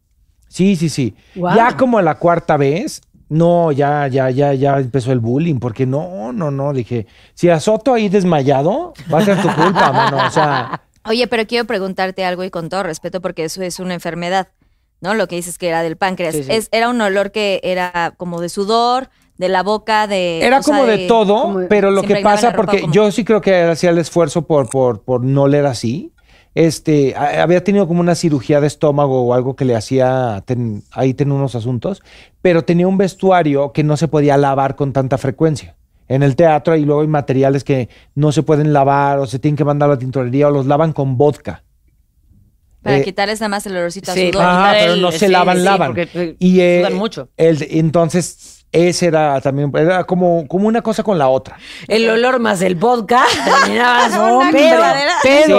Sí, 0.50 0.76
sí, 0.76 0.90
sí. 0.90 1.16
Wow. 1.36 1.56
Ya 1.56 1.76
como 1.76 2.00
la 2.02 2.16
cuarta 2.20 2.58
vez, 2.58 3.02
no, 3.30 3.72
ya, 3.72 4.08
ya, 4.08 4.30
ya, 4.30 4.54
ya 4.54 4.78
empezó 4.78 5.12
el 5.12 5.20
bullying, 5.20 5.60
porque 5.60 5.86
no, 5.86 6.32
no, 6.32 6.52
no, 6.52 6.74
dije, 6.74 7.08
si 7.34 7.50
azoto 7.50 7.94
ahí 7.94 8.10
desmayado, 8.10 8.94
va 9.14 9.20
a 9.20 9.26
ser 9.26 9.42
tu 9.42 9.50
culpa, 9.54 9.92
mano, 9.94 10.26
o 10.26 10.30
sea, 10.30 10.82
Oye, 11.08 11.28
pero 11.28 11.46
quiero 11.48 11.66
preguntarte 11.66 12.26
algo 12.26 12.44
y 12.44 12.50
con 12.50 12.70
todo 12.70 12.84
respeto, 12.84 13.22
porque 13.22 13.46
eso 13.46 13.62
es 13.62 13.80
una 13.80 13.94
enfermedad, 13.94 14.50
¿no? 15.00 15.14
Lo 15.14 15.28
que 15.28 15.36
dices 15.36 15.58
que 15.58 15.70
era 15.70 15.82
del 15.82 15.96
páncreas. 15.96 16.36
Sí, 16.36 16.44
sí. 16.44 16.52
Es, 16.52 16.70
era 16.72 16.90
un 16.90 17.00
olor 17.00 17.32
que 17.32 17.62
era 17.64 18.14
como 18.18 18.42
de 18.42 18.50
sudor, 18.50 19.10
de 19.38 19.50
la 19.50 19.64
boca, 19.64 20.08
de. 20.08 20.42
era 20.42 20.62
sea, 20.62 20.74
como 20.74 20.86
de 20.86 21.08
todo, 21.08 21.42
como 21.44 21.68
pero 21.70 21.92
lo 21.92 22.02
que 22.02 22.18
pasa, 22.18 22.54
porque 22.54 22.86
yo 22.92 23.12
sí 23.12 23.24
creo 23.24 23.40
que 23.40 23.62
hacía 23.64 23.92
el 23.92 24.00
esfuerzo 24.00 24.44
por, 24.44 24.70
por, 24.70 25.02
por 25.04 25.24
no 25.24 25.44
oler 25.44 25.66
así. 25.66 26.12
Este, 26.60 27.14
había 27.16 27.64
tenido 27.64 27.88
como 27.88 28.00
una 28.00 28.16
cirugía 28.16 28.60
de 28.60 28.66
estómago 28.66 29.22
o 29.22 29.34
algo 29.36 29.56
que 29.56 29.64
le 29.64 29.76
hacía, 29.76 30.42
ten- 30.44 30.82
ahí 30.92 31.14
tenía 31.14 31.36
unos 31.36 31.54
asuntos, 31.54 32.02
pero 32.42 32.64
tenía 32.64 32.88
un 32.88 32.98
vestuario 32.98 33.74
que 33.74 33.84
no 33.84 33.96
se 33.96 34.08
podía 34.08 34.38
lavar 34.38 34.76
con 34.76 34.92
tanta 34.92 35.20
frecuencia. 35.20 35.76
En 36.08 36.24
el 36.24 36.36
teatro 36.36 36.76
y 36.76 36.84
luego 36.84 37.02
hay 37.02 37.08
materiales 37.08 37.64
que 37.64 37.90
no 38.16 38.32
se 38.32 38.42
pueden 38.42 38.74
lavar 38.74 39.20
o 39.20 39.28
se 39.28 39.38
tienen 39.38 39.56
que 39.56 39.66
mandar 39.66 39.88
a 39.90 39.94
la 39.94 40.00
tintorería 40.00 40.48
o 40.48 40.52
los 40.52 40.66
lavan 40.66 40.94
con 40.94 41.16
vodka. 41.16 41.64
Para 42.82 42.98
Eh, 42.98 43.04
quitarles 43.04 43.40
nada 43.40 43.50
más 43.50 43.68
el 43.68 43.78
olorcito 43.78 44.12
a 44.12 44.16
Sí, 44.16 44.32
sudor. 44.32 44.44
Ah, 44.44 44.74
pero 44.80 44.94
el- 44.94 45.02
no 45.02 45.12
se 45.12 45.20
sí, 45.20 45.28
lavan, 45.28 45.58
sí, 45.58 45.64
lavan. 45.64 45.90
porque, 45.90 46.10
eh, 46.16 46.36
y 46.40 46.60
eh, 46.62 46.80
sudan 46.84 46.98
mucho. 46.98 47.30
el- 47.38 47.68
entonces, 47.70 48.57
ese 48.78 49.08
era 49.08 49.40
también, 49.42 49.72
era 49.76 50.04
como, 50.04 50.48
como 50.48 50.68
una 50.68 50.82
cosa 50.82 51.02
con 51.04 51.18
la 51.18 51.28
otra. 51.30 51.58
El 51.88 52.10
olor 52.10 52.40
más 52.40 52.62
el 52.62 52.76
vodka 52.76 53.24
terminaba 53.46 54.08
No, 54.10 54.42
pero, 54.52 54.84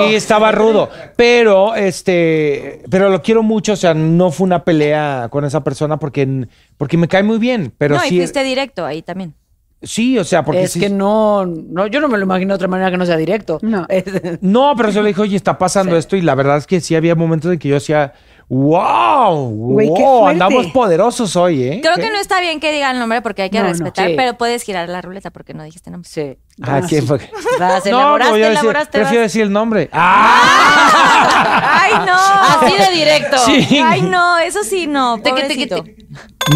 Sí, 0.09 0.15
estaba 0.15 0.53
rudo. 0.53 0.89
Pero, 1.17 1.75
este, 1.75 2.83
pero 2.91 3.09
lo 3.11 3.23
quiero 3.23 3.43
mucho. 3.43 3.73
O 3.73 3.77
sea, 3.77 3.95
no 3.95 4.31
fue 4.31 4.45
una 4.47 4.65
pelea 4.65 5.29
con 5.31 5.45
esa 5.45 5.63
persona 5.65 5.99
porque, 5.99 6.47
porque 6.77 6.97
me 6.97 7.09
cae 7.09 7.23
muy 7.23 7.39
bien. 7.39 7.73
Pero 7.77 7.97
no, 7.97 8.05
y 8.05 8.09
sí, 8.09 8.17
fuiste 8.19 8.43
directo 8.43 8.85
ahí 8.87 9.03
también. 9.03 9.35
sí, 9.83 10.19
o 10.19 10.25
sea, 10.25 10.45
porque 10.45 10.65
es 10.65 10.73
sí- 10.73 10.81
que 10.81 10.91
no, 10.91 11.47
no, 11.47 11.87
yo 11.87 12.01
no 12.01 12.09
me 12.09 12.19
lo 12.19 12.25
imagino 12.25 12.53
de 12.55 12.57
otra 12.57 12.69
manera 12.69 12.91
que 12.91 12.97
no 12.97 13.07
sea 13.07 13.17
directo. 13.17 13.59
No. 13.63 13.87
No, 14.41 14.75
pero 14.77 14.93
se 14.93 15.03
le 15.03 15.09
dijo, 15.09 15.23
oye, 15.23 15.37
está 15.37 15.59
pasando 15.59 15.97
esto. 15.97 16.17
Y 16.17 16.23
la 16.23 16.35
verdad 16.35 16.57
es 16.59 16.67
que 16.67 16.81
sí 16.81 16.95
había 16.97 17.15
momentos 17.15 17.53
en 17.53 17.59
que 17.59 17.69
yo 17.69 17.75
decía, 17.75 18.13
wow, 18.49 19.51
Güey, 19.51 19.87
qué 19.95 20.03
wow, 20.03 20.21
fuerte. 20.21 20.33
andamos 20.43 20.67
poderosos 20.73 21.37
hoy, 21.37 21.63
¿eh? 21.65 21.81
Creo 21.83 21.95
¿Qué? 21.97 22.03
que 22.03 22.11
no 22.11 22.19
está 22.19 22.41
bien 22.41 22.61
que 22.61 22.73
diga 22.73 22.91
el 22.91 22.99
nombre 22.99 23.21
porque 23.23 23.43
hay 23.43 23.51
que 23.51 23.59
No, 23.59 23.65
no. 23.65 23.71
respetar, 23.71 24.09
Sí. 24.09 24.15
pero 24.17 24.39
puedes 24.39 24.63
girar 24.63 24.89
la 24.89 25.01
ruleta 25.03 25.31
porque 25.31 25.55
no 25.55 25.63
dijiste 25.63 25.91
nombre. 25.91 26.09
sí. 26.11 26.37
Ah, 26.63 26.81
¿quién 26.89 27.07
fue? 27.07 27.19
Vas, 27.61 27.85
No, 27.87 27.91
elaboraste, 27.91 28.33
voy 28.33 28.43
a 28.43 28.47
decir- 28.49 28.51
elaboraste, 28.59 28.99
prefiero 28.99 29.23
vas. 29.23 29.31
decir 29.33 29.43
el 29.43 29.53
nombre. 29.53 29.89
¡Ah! 29.93 31.81
¡Ay, 31.83 31.93
no! 32.07 32.67
Así 32.67 32.77
de 32.79 32.91
directo. 32.97 33.37
Sí. 33.39 33.81
Ay, 33.85 34.03
no, 34.03 34.39
eso 34.39 34.65
sí, 34.65 34.87
no. 34.87 35.21
Pobrecito. 35.23 35.85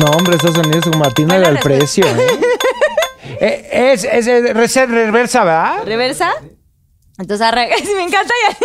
No, 0.00 0.06
hombre, 0.16 0.36
esos 0.36 0.54
sonidos 0.54 0.84
como 0.84 0.98
Martina 0.98 1.34
Buena 1.34 1.46
del 1.48 1.56
respuesta. 1.58 1.78
precio, 1.78 2.06
¿eh? 2.06 2.40
Eh, 3.44 3.92
es, 3.92 4.04
es, 4.04 4.26
es 4.26 4.88
reversa, 4.90 5.42
¿verdad? 5.44 5.76
¿Reversa? 5.84 6.32
Entonces 7.18 7.46
arranca. 7.46 7.74
Me 7.96 8.02
encanta 8.02 8.32
ya. 8.48 8.56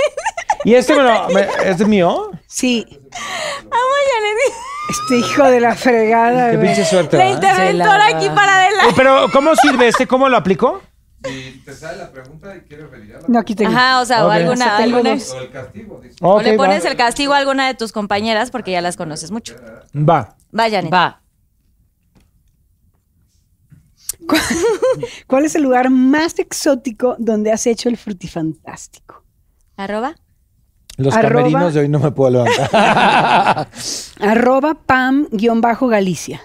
Y 0.63 0.73
este 0.75 0.95
me 0.95 1.03
lo, 1.03 1.29
me- 1.29 1.47
¿es 1.65 1.85
mío? 1.87 2.31
Sí, 2.47 2.85
Amo 2.89 3.71
a 3.71 4.13
Janet. 4.13 4.53
este 4.89 5.17
hijo 5.19 5.43
de 5.43 5.59
la 5.59 5.75
fregada, 5.75 6.49
Qué 6.51 6.57
güey. 6.57 6.67
pinche 6.67 6.85
suerte, 6.85 7.17
La 7.17 7.25
¿verdad? 7.25 7.35
interventora 7.53 8.05
aquí 8.07 8.29
para 8.29 8.63
Eh, 8.63 8.67
adelante. 8.67 8.93
Pero, 8.95 9.27
¿cómo 9.31 9.55
sirve 9.55 9.87
este? 9.87 10.07
¿Cómo 10.07 10.27
lo 10.29 10.35
aplicó? 10.37 10.81
Si 11.23 11.61
te 11.65 11.73
sale 11.73 11.97
la 11.97 12.11
pregunta 12.11 12.55
y 12.55 12.61
quieres 12.61 12.89
revirar 12.89 13.21
No, 13.27 13.39
aquí 13.39 13.53
tengo. 13.55 13.71
Ajá, 13.71 14.01
o 14.01 14.05
sea, 14.05 14.25
o 14.25 14.29
alguna. 14.29 14.53
O 14.65 14.67
sea, 14.69 14.77
tengo 14.77 14.97
alguna 14.97 15.15
dos. 15.15 15.31
o 15.31 15.39
el 15.41 15.51
castigo, 15.51 15.99
dice. 16.01 16.15
o 16.21 16.35
Ok, 16.37 16.43
le 16.43 16.53
pones 16.57 16.85
va. 16.85 16.89
el 16.89 16.97
castigo 16.97 17.33
a 17.33 17.37
alguna 17.37 17.67
de 17.67 17.73
tus 17.75 17.91
compañeras 17.91 18.49
porque 18.51 18.71
ya 18.71 18.81
las 18.81 18.97
conoces 18.97 19.29
mucho. 19.31 19.55
Va. 19.95 20.35
Va, 20.57 20.69
Janet. 20.69 20.91
Va. 20.93 21.21
¿Cuál 25.27 25.45
es 25.45 25.55
el 25.55 25.63
lugar 25.63 25.89
más 25.89 26.39
exótico 26.39 27.15
donde 27.19 27.51
has 27.51 27.65
hecho 27.67 27.89
el 27.89 27.97
frutifantástico? 27.97 29.23
Arroba. 29.77 30.15
Los 30.97 31.13
Arroba- 31.13 31.43
camerinos 31.43 31.73
de 31.75 31.79
hoy 31.81 31.89
no 31.89 31.99
me 31.99 32.11
puedo 32.11 32.31
levantar. 32.43 33.67
Arroba 34.19 34.73
Pam-Galicia. 34.85 36.41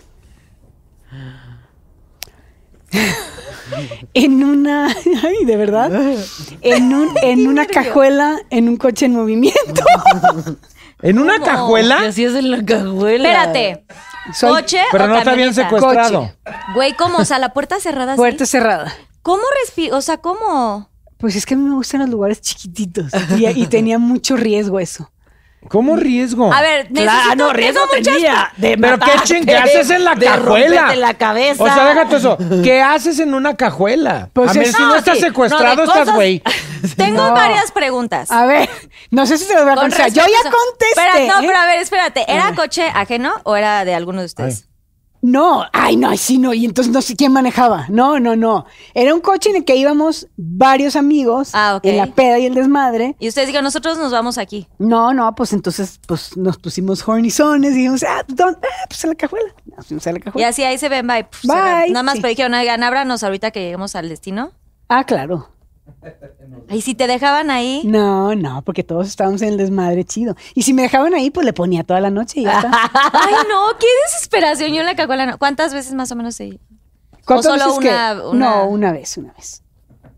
en 4.15 4.45
una, 4.45 4.89
ay, 4.89 5.45
de 5.47 5.57
verdad, 5.57 5.91
en, 6.61 6.93
un, 6.95 7.09
en 7.23 7.47
una 7.49 7.67
cajuela, 7.67 8.39
en 8.51 8.69
un 8.69 8.77
coche 8.77 9.07
en 9.07 9.15
movimiento. 9.15 9.83
¿En 11.01 11.19
una 11.19 11.41
cajuela? 11.41 12.01
así 12.09 12.25
es 12.25 12.35
en 12.35 12.51
la 12.51 12.65
cajuela. 12.65 13.29
Espérate. 13.29 13.85
Soy 14.33 14.51
¿Coche 14.51 14.81
Pero 14.93 15.05
o 15.05 15.09
no 15.09 15.19
está 15.19 15.35
bien 15.35 15.53
camioneta? 15.53 15.77
secuestrado. 15.79 16.33
Güey, 16.75 16.95
¿cómo? 16.95 17.19
O 17.19 17.25
sea, 17.25 17.39
la 17.39 17.53
puerta 17.53 17.81
cerrada 17.81 18.13
así. 18.13 18.19
Puerta 18.19 18.47
cerrada. 18.47 18.93
¿Cómo 19.23 19.43
respiro? 19.63 19.97
O 19.97 20.01
sea, 20.03 20.19
¿cómo? 20.19 20.89
Pues 21.19 21.37
es 21.37 21.47
que 21.47 21.55
a 21.55 21.57
mí 21.57 21.63
me 21.69 21.75
gustan 21.75 22.01
los 22.01 22.11
lugares 22.11 22.41
chiquititos 22.41 23.13
y, 23.37 23.47
y 23.47 23.67
tenía 23.67 23.99
mucho 23.99 24.37
riesgo 24.37 24.81
eso. 24.81 25.11
¿Cómo 25.69 25.97
riesgo? 25.97 26.53
A 26.53 26.61
ver, 26.61 26.91
necesito- 26.91 27.37
no, 27.37 27.53
riesgo 27.53 27.81
tengo 27.87 27.95
muchas- 27.97 28.15
tenía. 28.15 28.53
De 28.57 28.77
¿Pero 28.77 28.99
qué 28.99 29.07
matarte, 29.07 29.35
ching- 29.35 29.45
qué 29.47 29.57
haces 29.57 29.91
en 29.91 30.05
la 30.05 30.15
de 30.15 30.27
cajuela? 30.27 30.77
romperte 30.81 30.97
la 30.97 31.15
cabeza. 31.15 31.63
O 31.63 31.67
sea, 31.67 31.85
déjate 31.87 32.17
eso. 32.17 32.37
¿Qué 32.65 32.83
haces 32.83 33.19
en 33.21 33.33
una 33.33 33.57
cajuela? 33.57 34.29
Pues 34.33 34.51
a 34.51 34.53
ver, 34.55 34.63
es- 34.65 34.73
si 34.77 34.83
no, 34.83 34.89
no, 34.89 34.95
estás 34.97 35.17
sí. 35.19 35.23
secuestrado, 35.25 35.65
No, 35.65 35.77
de 35.77 35.83
estás 35.85 35.99
cosas- 36.01 36.15
güey. 36.15 36.43
Tengo 36.97 37.29
No. 37.29 37.33
varias 37.33 37.71
preguntas. 37.73 38.31
A 38.31 38.45
ver, 38.45 38.69
no 39.11 39.25
sé 39.27 39.39
si 39.39 39.45
se 39.45 39.55
los 39.55 39.63
voy 39.63 39.73
a 39.73 39.77
Con 39.77 39.85
contestar. 39.91 40.11
Yo 40.13 40.23
ya 40.31 40.51
contesté. 40.51 40.89
Espera, 41.01 41.35
no, 41.35 41.41
¿eh? 41.43 41.47
pero 41.47 41.59
a 41.59 41.67
ver, 41.67 41.81
espérate. 41.81 42.25
¿Era 42.33 42.55
coche 42.55 42.85
ajeno 42.95 43.33
o 43.45 43.57
era 43.57 43.85
de 43.85 43.95
alguno 43.95 44.21
de 44.21 44.27
ustedes? 44.27 44.67
No, 45.25 45.65
ay, 45.73 45.97
no, 45.97 46.09
ay, 46.09 46.19
sí, 46.19 46.37
no. 46.39 46.53
Y 46.53 46.65
entonces 46.65 46.93
no 46.93 47.01
sé 47.01 47.15
quién 47.15 47.33
manejaba. 47.33 47.87
No, 47.89 48.19
no, 48.19 48.35
no. 48.35 48.67
Era 48.93 49.15
un 49.15 49.21
coche 49.21 49.51
en 49.51 49.57
el 49.57 49.65
que 49.65 49.77
íbamos 49.77 50.27
varios 50.37 50.97
amigos 50.97 51.51
Ah, 51.55 51.77
ok. 51.77 51.85
en 51.87 51.97
la 51.97 52.07
peda 52.09 52.41
y 52.41 52.47
el 52.47 52.55
desmadre. 52.55 53.15
Y 53.21 53.29
ustedes 53.29 53.47
digan, 53.47 53.63
nosotros 53.63 53.97
nos 53.99 54.11
vamos 54.11 54.37
aquí. 54.37 54.67
No, 54.79 55.15
no, 55.15 55.33
pues 55.37 55.53
entonces 55.53 56.01
pues 56.09 56.37
nos 56.37 56.59
pusimos 56.59 57.07
hornizones 57.07 57.71
y 57.73 57.77
dijimos, 57.77 58.03
ah, 58.03 58.25
¿dónde? 58.27 58.59
Ah, 58.65 58.87
pues 58.89 59.05
a 59.05 59.07
la 59.09 59.15
cajuela. 59.15 59.55
Nos 59.77 59.87
fuimos 59.87 60.05
a 60.09 60.13
la 60.13 60.19
Y 60.19 60.23
cajuela. 60.23 60.49
así 60.49 60.65
ahí 60.65 60.77
se 60.77 60.89
ven, 60.89 61.07
bye. 61.07 61.25
Se 61.41 61.47
Bye, 61.47 61.57
ven. 61.85 61.93
Nada 61.93 62.03
más 62.03 62.15
sí. 62.15 62.21
pero 62.21 62.31
dijeron, 62.31 62.55
oigan, 62.55 62.83
ábranos 62.83 63.23
ahorita 63.23 63.53
que 63.53 63.61
lleguemos 63.61 63.95
al 63.95 64.09
destino. 64.09 64.51
Ah, 64.89 65.05
claro. 65.05 65.49
Y 66.71 66.81
si 66.81 66.95
te 66.95 67.07
dejaban 67.07 67.51
ahí. 67.51 67.83
No, 67.85 68.35
no, 68.35 68.63
porque 68.63 68.83
todos 68.83 69.07
estábamos 69.09 69.43
en 69.43 69.49
el 69.51 69.57
desmadre 69.59 70.05
chido. 70.05 70.35
Y 70.55 70.63
si 70.63 70.73
me 70.73 70.83
dejaban 70.83 71.13
ahí, 71.15 71.31
pues 71.31 71.45
le 71.45 71.53
ponía 71.53 71.85
toda 71.85 72.01
la 72.01 72.11
noche 72.11 72.41
y 72.41 72.45
ya 72.45 72.57
está. 72.57 72.71
Ay, 73.13 73.35
no, 73.49 73.77
qué 73.79 73.87
desesperación. 74.07 74.73
Yo 74.73 74.81
en 74.81 74.87
la 74.87 74.95
cacuela 74.97 75.27
no. 75.27 75.39
¿Cuántas 75.39 75.75
veces 75.75 75.93
más 75.95 76.11
o 76.13 76.17
menos 76.17 76.35
se.? 76.35 76.59
¿Cuántas 77.27 77.47
solo 77.61 77.67
veces 77.67 77.79
que- 77.81 77.89
una- 77.89 78.29
una- 78.29 78.39
No, 78.57 78.69
una 78.69 78.93
vez, 78.93 79.17
una 79.19 79.33
vez. 79.35 79.62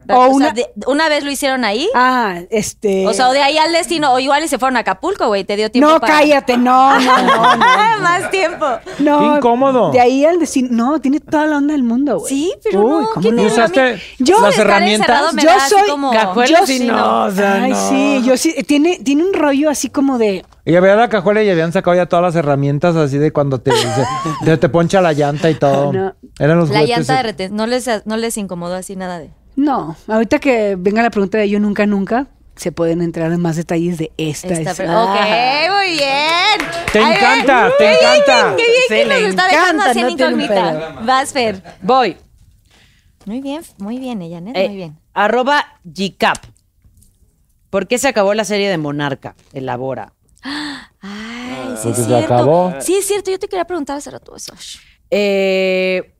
O, 0.08 0.14
O 0.18 0.24
sea, 0.26 0.34
una- 0.34 0.50
de- 0.52 0.70
una 0.86 1.08
vez 1.08 1.24
lo 1.24 1.30
hicieron 1.30 1.64
ahí. 1.64 1.88
Ah, 1.94 2.40
este... 2.50 3.06
O 3.06 3.14
sea, 3.14 3.28
o 3.28 3.32
de 3.32 3.40
ahí 3.42 3.56
al 3.58 3.72
destino. 3.72 4.12
O 4.12 4.18
igual 4.18 4.44
y 4.44 4.48
se 4.48 4.58
fueron 4.58 4.76
a 4.76 4.80
Acapulco, 4.80 5.28
güey. 5.28 5.44
Te 5.44 5.56
dio 5.56 5.70
tiempo 5.70 5.90
No, 5.90 6.00
para. 6.00 6.14
cállate, 6.18 6.56
no, 6.58 6.98
no, 7.00 7.22
no, 7.22 7.56
no. 7.56 7.64
Más 8.02 8.30
tiempo. 8.30 8.66
No, 8.98 9.18
Qué 9.20 9.26
incómodo. 9.38 9.90
De 9.92 10.00
ahí 10.00 10.24
al 10.24 10.38
decir, 10.38 10.68
no, 10.70 11.00
tiene 11.00 11.20
toda 11.20 11.46
la 11.46 11.56
onda 11.58 11.72
del 11.72 11.82
mundo, 11.84 12.18
güey. 12.18 12.28
Sí, 12.34 12.52
pero 12.62 12.80
Uy, 12.82 13.02
no. 13.02 13.08
¿cómo 13.14 13.22
¿qué 13.22 13.32
no? 13.32 13.42
te- 13.42 13.46
¿Usaste 13.48 14.02
yo- 14.18 14.40
las 14.40 14.58
herramientas? 14.58 15.32
Yo 15.36 15.48
soy 15.68 15.88
como- 15.88 16.12
Yo 16.12 16.58
no, 16.84 17.24
o 17.24 17.30
sea, 17.30 17.54
Ay, 17.62 17.70
no. 17.70 17.88
sí, 17.88 18.22
yo 18.24 18.36
sí. 18.36 18.54
Tiene, 18.66 18.98
tiene 19.02 19.24
un 19.24 19.32
rollo 19.34 19.70
así 19.70 19.88
como 19.88 20.18
de. 20.18 20.44
Y 20.66 20.76
había 20.76 20.96
la 20.96 21.08
cajuela 21.10 21.42
y 21.42 21.50
habían 21.50 21.72
sacado 21.72 21.94
ya 21.94 22.06
todas 22.06 22.22
las 22.22 22.36
herramientas 22.36 22.96
así 22.96 23.18
de 23.18 23.32
cuando 23.32 23.60
te, 23.60 23.70
se- 23.72 24.04
te, 24.44 24.56
te 24.56 24.68
poncha 24.68 25.00
la 25.00 25.12
llanta 25.12 25.50
y 25.50 25.54
todo. 25.54 25.92
No. 25.92 26.14
Eran 26.38 26.58
los 26.58 26.70
La 26.70 26.82
llanta 26.84 27.16
de 27.16 27.22
retención. 27.22 27.56
No 27.56 27.66
les, 27.66 27.88
no 28.06 28.16
les 28.16 28.36
incomodó 28.38 28.74
así 28.74 28.96
nada 28.96 29.18
de. 29.18 29.30
No, 29.56 29.96
ahorita 30.08 30.38
que 30.38 30.76
venga 30.78 31.02
la 31.02 31.10
pregunta 31.10 31.38
de 31.38 31.48
yo 31.48 31.60
nunca, 31.60 31.86
nunca, 31.86 32.26
se 32.56 32.72
pueden 32.72 33.02
entrar 33.02 33.30
en 33.32 33.40
más 33.40 33.56
detalles 33.56 33.98
de 33.98 34.12
esta. 34.16 34.48
Esta 34.54 34.70
es- 34.72 34.80
Ah. 34.88 35.04
Ok, 35.04 35.72
muy 35.74 35.90
bien. 35.96 36.70
Te 36.92 36.98
Ay, 36.98 37.16
encanta, 37.16 37.70
te 37.78 37.84
bien, 37.84 37.96
encanta. 38.02 38.56
Qué 38.56 38.62
bien 38.66 38.82
Se 38.88 38.94
que 38.96 39.04
nos 39.06 39.30
está 39.30 39.48
dejando 39.48 39.82
así 39.84 39.98
en 40.00 40.06
no 40.06 40.10
incógnita. 40.12 41.00
Vas, 41.04 41.32
Fer. 41.32 41.62
Voy. 41.82 42.16
Muy 43.26 43.40
bien, 43.40 43.62
muy 43.78 43.98
bien, 43.98 44.22
ella, 44.22 44.38
¿eh? 44.38 44.68
Muy 44.68 44.76
bien. 44.76 44.98
Arroba 45.14 45.64
GCAP. 45.84 46.36
¿Por 47.70 47.88
qué 47.88 47.98
se 47.98 48.08
acabó 48.08 48.34
la 48.34 48.44
serie 48.44 48.68
de 48.70 48.78
Monarca? 48.78 49.34
Elabora. 49.52 50.12
Ay, 50.42 51.74
sí 51.76 51.88
Porque 51.88 51.90
es 51.90 51.96
se 51.96 52.04
cierto. 52.04 52.34
acabó. 52.34 52.74
Sí 52.80 52.94
es 52.96 53.06
cierto, 53.06 53.30
yo 53.30 53.38
te 53.38 53.48
quería 53.48 53.64
preguntar 53.64 53.96
hace 53.96 54.10
rato 54.10 54.36
eso. 54.36 54.52
Eh, 55.10 56.14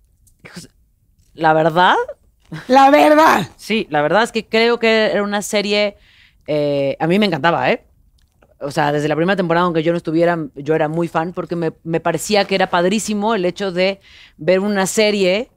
la 1.35 1.53
verdad, 1.53 1.95
La 2.69 2.91
verdad. 2.91 3.49
Sí, 3.57 3.87
la 3.91 4.03
verdad 4.03 4.23
es 4.23 4.33
que 4.33 4.47
creo 4.47 4.79
que 4.79 5.07
era 5.07 5.23
una 5.23 5.43
serie. 5.43 5.97
eh, 6.47 6.97
a 7.01 7.07
mí 7.07 7.19
me 7.19 7.27
encantaba, 7.27 7.71
¿eh? 7.71 7.85
O 8.61 8.71
sea, 8.71 8.93
desde 8.93 9.09
la 9.09 9.17
primera 9.17 9.37
temporada, 9.37 9.67
aunque 9.67 9.83
yo 9.83 9.93
no 9.93 9.99
estuviera, 9.99 10.39
yo 10.55 10.75
era 10.75 10.89
muy 10.89 11.09
fan 11.09 11.33
porque 11.33 11.57
me, 11.57 11.73
me 11.83 12.01
parecía 12.01 12.45
que 12.47 12.55
era 12.55 12.71
padrísimo 12.71 13.35
el 13.35 13.45
hecho 13.45 13.73
de 13.73 14.01
ver 14.37 14.61
una 14.61 14.87
serie 14.87 15.51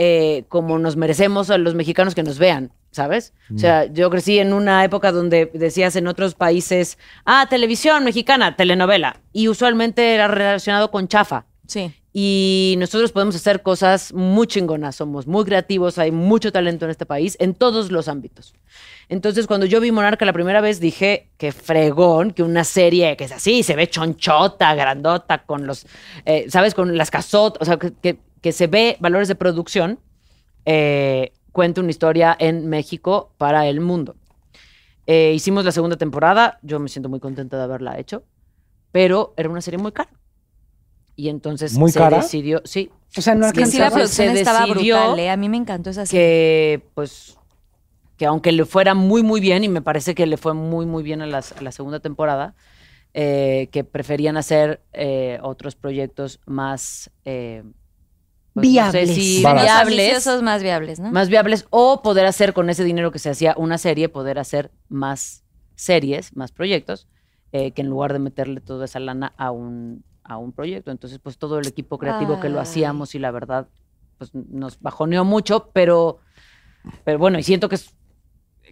eh, 0.00 0.44
como 0.48 0.78
nos 0.78 0.96
merecemos 0.96 1.50
a 1.50 1.58
los 1.58 1.74
mexicanos 1.74 2.14
que 2.14 2.22
nos 2.22 2.38
vean, 2.38 2.70
¿sabes? 2.92 3.34
O 3.52 3.58
sea, 3.58 3.84
yo 3.86 4.10
crecí 4.10 4.38
en 4.38 4.52
una 4.52 4.84
época 4.84 5.10
donde 5.10 5.50
decías 5.52 5.96
en 5.96 6.06
otros 6.06 6.34
países, 6.36 6.98
ah, 7.24 7.48
televisión 7.50 8.04
mexicana, 8.04 8.54
telenovela, 8.54 9.20
y 9.32 9.48
usualmente 9.48 10.14
era 10.14 10.28
relacionado 10.28 10.92
con 10.92 11.08
chafa. 11.08 11.46
Sí. 11.66 11.92
Y 12.20 12.74
nosotros 12.78 13.12
podemos 13.12 13.36
hacer 13.36 13.62
cosas 13.62 14.12
muy 14.12 14.48
chingonas, 14.48 14.96
somos 14.96 15.28
muy 15.28 15.44
creativos, 15.44 15.98
hay 15.98 16.10
mucho 16.10 16.50
talento 16.50 16.84
en 16.84 16.90
este 16.90 17.06
país, 17.06 17.36
en 17.38 17.54
todos 17.54 17.92
los 17.92 18.08
ámbitos. 18.08 18.54
Entonces, 19.08 19.46
cuando 19.46 19.66
yo 19.66 19.80
vi 19.80 19.92
Monarca 19.92 20.24
la 20.24 20.32
primera 20.32 20.60
vez, 20.60 20.80
dije 20.80 21.28
que 21.38 21.52
fregón, 21.52 22.32
que 22.32 22.42
una 22.42 22.64
serie 22.64 23.16
que 23.16 23.22
es 23.22 23.30
así, 23.30 23.62
se 23.62 23.76
ve 23.76 23.88
chonchota, 23.88 24.74
grandota, 24.74 25.44
con 25.44 25.64
los, 25.68 25.86
eh, 26.24 26.46
¿sabes? 26.48 26.74
Con 26.74 26.96
las 26.96 27.12
casotas, 27.12 27.62
o 27.62 27.64
sea, 27.64 27.78
que, 27.78 27.92
que- 27.92 28.18
que 28.42 28.50
se 28.50 28.66
ve 28.66 28.96
valores 28.98 29.28
de 29.28 29.36
producción, 29.36 30.00
eh, 30.64 31.32
cuenta 31.52 31.80
una 31.82 31.90
historia 31.90 32.36
en 32.40 32.68
México 32.68 33.32
para 33.38 33.68
el 33.68 33.80
mundo. 33.80 34.16
Eh, 35.06 35.34
hicimos 35.36 35.64
la 35.64 35.70
segunda 35.70 35.96
temporada, 35.96 36.58
yo 36.62 36.80
me 36.80 36.88
siento 36.88 37.08
muy 37.08 37.20
contenta 37.20 37.56
de 37.58 37.62
haberla 37.62 37.96
hecho, 38.00 38.24
pero 38.90 39.34
era 39.36 39.48
una 39.48 39.60
serie 39.60 39.78
muy 39.78 39.92
cara. 39.92 40.10
Y 41.18 41.28
entonces 41.30 41.72
¿Muy 41.74 41.90
se 41.90 41.98
cara? 41.98 42.18
decidió, 42.18 42.62
sí, 42.64 42.90
O 43.16 43.20
sea, 43.20 43.34
no 43.34 43.46
Es 43.46 43.52
que 43.52 43.66
sí, 43.66 43.78
la. 43.78 43.86
Entonces, 43.86 44.10
se 44.16 44.22
producción 44.22 44.36
estaba 44.36 44.60
decidió 44.66 44.96
brutal, 44.98 45.18
¿eh? 45.18 45.30
A 45.30 45.36
mí 45.36 45.48
me 45.48 45.56
encantó 45.56 45.90
esa 45.90 46.06
serie. 46.06 46.24
que 46.26 46.82
pues 46.94 47.36
que 48.16 48.26
aunque 48.26 48.52
le 48.52 48.64
fuera 48.64 48.94
muy 48.94 49.22
muy 49.22 49.40
bien 49.40 49.64
y 49.64 49.68
me 49.68 49.82
parece 49.82 50.14
que 50.14 50.26
le 50.26 50.36
fue 50.36 50.54
muy 50.54 50.86
muy 50.86 51.02
bien 51.02 51.20
a, 51.22 51.26
las- 51.26 51.52
a 51.52 51.62
la 51.62 51.72
segunda 51.72 52.00
temporada 52.00 52.54
eh, 53.14 53.68
que 53.72 53.84
preferían 53.84 54.36
hacer 54.36 54.82
eh, 54.92 55.38
otros 55.42 55.76
proyectos 55.76 56.40
más 56.46 57.10
eh, 57.24 57.64
pues, 58.54 58.72
no 58.72 58.90
sé 58.92 59.06
Viables. 59.06 59.10
si 59.14 59.42
Baratos. 59.42 59.64
Más 59.66 59.86
viables 59.86 60.00
ambiciosos, 60.10 60.42
más 60.42 60.62
viables, 60.62 61.00
¿no? 61.00 61.10
más 61.10 61.28
viables 61.28 61.66
o 61.70 62.02
poder 62.02 62.26
hacer 62.26 62.52
con 62.54 62.70
ese 62.70 62.84
dinero 62.84 63.12
que 63.12 63.18
se 63.18 63.30
hacía 63.30 63.54
una 63.56 63.78
serie 63.78 64.08
poder 64.08 64.38
hacer 64.38 64.70
más 64.88 65.44
series 65.76 66.36
más 66.36 66.52
proyectos 66.52 67.08
eh, 67.52 67.72
que 67.72 67.82
en 67.82 67.88
lugar 67.88 68.12
de 68.12 68.18
meterle 68.20 68.60
toda 68.60 68.84
esa 68.86 69.00
lana 69.00 69.32
a 69.36 69.50
un 69.52 70.04
a 70.28 70.36
un 70.36 70.52
proyecto 70.52 70.90
entonces 70.90 71.18
pues 71.18 71.38
todo 71.38 71.58
el 71.58 71.66
equipo 71.66 71.98
creativo 71.98 72.38
que 72.40 72.48
lo 72.50 72.60
hacíamos 72.60 73.14
y 73.14 73.18
la 73.18 73.30
verdad 73.30 73.66
pues 74.18 74.30
nos 74.34 74.80
bajoneó 74.80 75.24
mucho 75.24 75.70
pero 75.72 76.18
pero 77.04 77.18
bueno 77.18 77.38
y 77.38 77.42
siento 77.42 77.68
que 77.68 77.76
es 77.76 77.94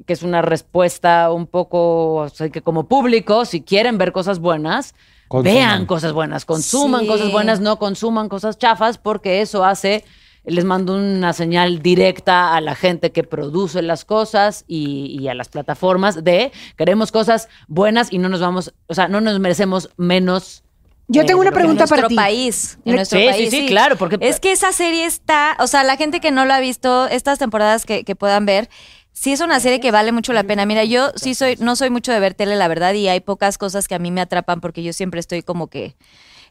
que 0.05 0.13
es 0.13 0.23
una 0.23 0.43
respuesta 0.43 1.33
un 1.33 1.47
poco 1.47 2.17
o 2.17 2.29
sea, 2.29 2.51
que 2.51 2.61
como 2.61 2.87
público 2.87 3.45
si 3.47 3.63
quieren 3.63 3.97
ver 3.99 4.13
cosas 4.13 4.39
buenas 4.39 4.95
Consuman. 5.29 5.55
vean 5.55 5.87
cosas 5.87 6.13
buenas 6.13 6.45
consuman 6.45 7.01
Sí. 7.01 7.07
cosas 7.09 7.33
buenas 7.33 7.61
no 7.61 7.79
consuman 7.79 8.29
cosas 8.29 8.59
chafas 8.59 8.99
porque 8.99 9.41
eso 9.41 9.65
hace 9.65 10.05
les 10.45 10.65
mando 10.65 10.95
una 10.95 11.33
señal 11.33 11.81
directa 11.83 12.55
a 12.55 12.61
la 12.61 12.77
gente 12.77 13.11
que 13.11 13.25
produce 13.25 13.83
las 13.83 14.05
cosas 14.05 14.65
y, 14.69 15.17
y 15.21 15.27
a 15.27 15.35
las 15.35 15.49
plataformas 15.49 16.23
de 16.23 16.53
queremos 16.77 17.11
cosas 17.11 17.49
buenas 17.67 18.13
y 18.13 18.19
no 18.19 18.29
nos 18.29 18.41
vamos, 18.41 18.73
o 18.87 18.95
sea, 18.95 19.09
no 19.09 19.21
nos 19.21 19.41
merecemos 19.41 19.91
menos. 19.97 20.63
Yo 21.09 21.23
eh, 21.23 21.25
tengo 21.25 21.41
una 21.41 21.51
lo 21.51 21.55
que- 21.55 21.61
pregunta 21.61 21.85
en 21.85 21.89
para 21.89 22.03
nuestro 22.03 22.09
ti. 22.09 22.15
país. 22.17 22.79
En 22.85 22.97
nuestro 22.97 23.19
Sí, 23.19 23.25
sí, 23.27 23.31
país. 23.31 23.51
sí, 23.51 23.67
claro, 23.67 23.97
porque- 23.97 24.19
Es 24.21 24.41
que 24.41 24.53
esa 24.53 24.73
serie 24.73 25.05
está. 25.05 25.57
O 25.61 25.67
sea, 25.67 25.85
la 25.85 25.97
gente 25.97 26.21
que 26.21 26.31
no 26.31 26.45
lo 26.45 26.53
ha 26.55 26.61
visto, 26.61 27.07
estas 27.09 27.39
temporadas 27.39 27.85
que, 27.87 28.05
que 28.05 28.17
puedan 28.17 28.47
ver. 28.47 28.69
Sí 29.13 29.33
es 29.33 29.41
una 29.41 29.61
serie 29.61 29.81
que 29.81 29.91
vale 29.93 30.13
mucho 30.13 30.33
la 30.35 30.43
pena. 30.45 30.67
Mira, 30.67 30.85
yo 30.85 31.11
sí 31.17 31.35
soy, 31.35 31.57
no 31.59 31.75
soy 31.75 31.89
mucho 31.91 32.13
de 32.13 32.21
ver 32.21 32.35
tele, 32.35 32.55
la 32.57 32.69
verdad, 32.69 32.93
y 32.93 33.09
hay 33.09 33.21
pocas 33.21 33.57
cosas 33.57 33.89
que 33.89 33.95
a 33.95 33.99
mí 33.99 34.11
me 34.11 34.21
atrapan 34.21 34.61
porque 34.61 34.83
yo 34.83 34.93
siempre 34.93 35.21
estoy 35.21 35.43
como 35.43 35.69
que 35.69 35.97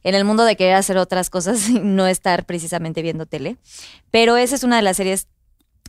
en 0.04 0.16
el 0.16 0.26
mundo 0.26 0.44
de 0.46 0.56
querer 0.56 0.74
hacer 0.76 0.98
otras 0.98 1.30
cosas 1.30 1.70
y 1.70 1.80
no 1.80 2.08
estar 2.08 2.46
precisamente 2.46 3.02
viendo 3.04 3.26
tele. 3.28 3.58
Pero 4.10 4.36
esa 4.38 4.56
es 4.56 4.64
una 4.64 4.78
de 4.78 4.82
las 4.82 4.98
series, 4.98 5.28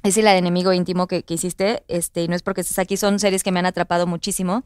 es 0.02 0.16
la 0.18 0.32
de 0.32 0.38
enemigo 0.38 0.72
íntimo 0.74 1.06
que, 1.06 1.22
que 1.22 1.34
hiciste, 1.34 1.82
este, 1.88 2.22
y 2.24 2.28
no 2.28 2.34
es 2.36 2.42
porque 2.42 2.60
estés 2.60 2.78
aquí, 2.78 2.98
son 2.98 3.18
series 3.20 3.42
que 3.42 3.52
me 3.52 3.58
han 3.60 3.66
atrapado 3.66 4.06
muchísimo. 4.06 4.62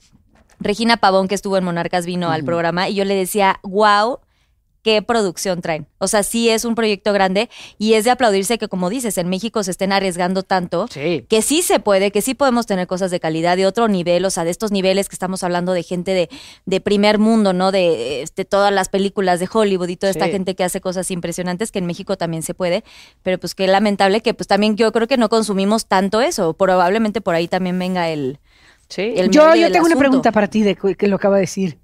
Regina 0.60 0.98
Pavón, 0.98 1.26
que 1.26 1.34
estuvo 1.34 1.56
en 1.56 1.64
Monarcas, 1.64 2.06
vino 2.06 2.30
al 2.30 2.44
programa 2.44 2.88
y 2.88 2.94
yo 2.94 3.04
le 3.04 3.14
decía, 3.14 3.58
wow, 3.62 4.20
qué 4.82 5.02
producción 5.02 5.60
traen. 5.60 5.86
O 5.98 6.08
sea, 6.08 6.22
sí 6.22 6.48
es 6.48 6.64
un 6.64 6.74
proyecto 6.74 7.12
grande 7.12 7.50
y 7.78 7.94
es 7.94 8.04
de 8.04 8.10
aplaudirse 8.10 8.58
que, 8.58 8.68
como 8.68 8.88
dices, 8.88 9.18
en 9.18 9.28
México 9.28 9.62
se 9.62 9.70
estén 9.70 9.92
arriesgando 9.92 10.42
tanto. 10.42 10.88
Sí. 10.88 11.26
Que 11.28 11.42
sí 11.42 11.62
se 11.62 11.80
puede, 11.80 12.10
que 12.10 12.22
sí 12.22 12.34
podemos 12.34 12.66
tener 12.66 12.86
cosas 12.86 13.10
de 13.10 13.20
calidad 13.20 13.56
de 13.56 13.66
otro 13.66 13.88
nivel, 13.88 14.24
o 14.24 14.30
sea, 14.30 14.44
de 14.44 14.50
estos 14.50 14.72
niveles 14.72 15.08
que 15.08 15.14
estamos 15.14 15.42
hablando 15.42 15.72
de 15.72 15.82
gente 15.82 16.12
de, 16.12 16.30
de 16.64 16.80
primer 16.80 17.18
mundo, 17.18 17.52
¿no? 17.52 17.72
De 17.72 18.22
este, 18.22 18.44
todas 18.44 18.72
las 18.72 18.88
películas 18.88 19.40
de 19.40 19.48
Hollywood 19.52 19.88
y 19.88 19.96
toda 19.96 20.10
esta 20.10 20.28
gente 20.28 20.54
que 20.54 20.64
hace 20.64 20.80
cosas 20.80 21.10
impresionantes, 21.10 21.72
que 21.72 21.78
en 21.78 21.86
México 21.86 22.16
también 22.16 22.42
se 22.42 22.54
puede, 22.54 22.84
pero 23.22 23.38
pues 23.38 23.54
qué 23.54 23.66
lamentable 23.66 24.22
que 24.22 24.34
pues 24.34 24.46
también 24.46 24.76
yo 24.76 24.92
creo 24.92 25.06
que 25.06 25.16
no 25.16 25.28
consumimos 25.28 25.86
tanto 25.86 26.20
eso, 26.20 26.54
probablemente 26.54 27.20
por 27.20 27.34
ahí 27.34 27.48
también 27.48 27.78
venga 27.78 28.08
el... 28.08 28.38
Sí. 28.90 29.14
el 29.16 29.30
Yo, 29.30 29.54
yo 29.54 29.72
tengo 29.72 29.86
una 29.86 29.96
pregunta 29.96 30.30
para 30.32 30.48
ti 30.48 30.62
de 30.62 30.74
que 30.76 31.06
lo 31.08 31.16
acaba 31.16 31.36
de 31.36 31.42
decir. 31.42 31.78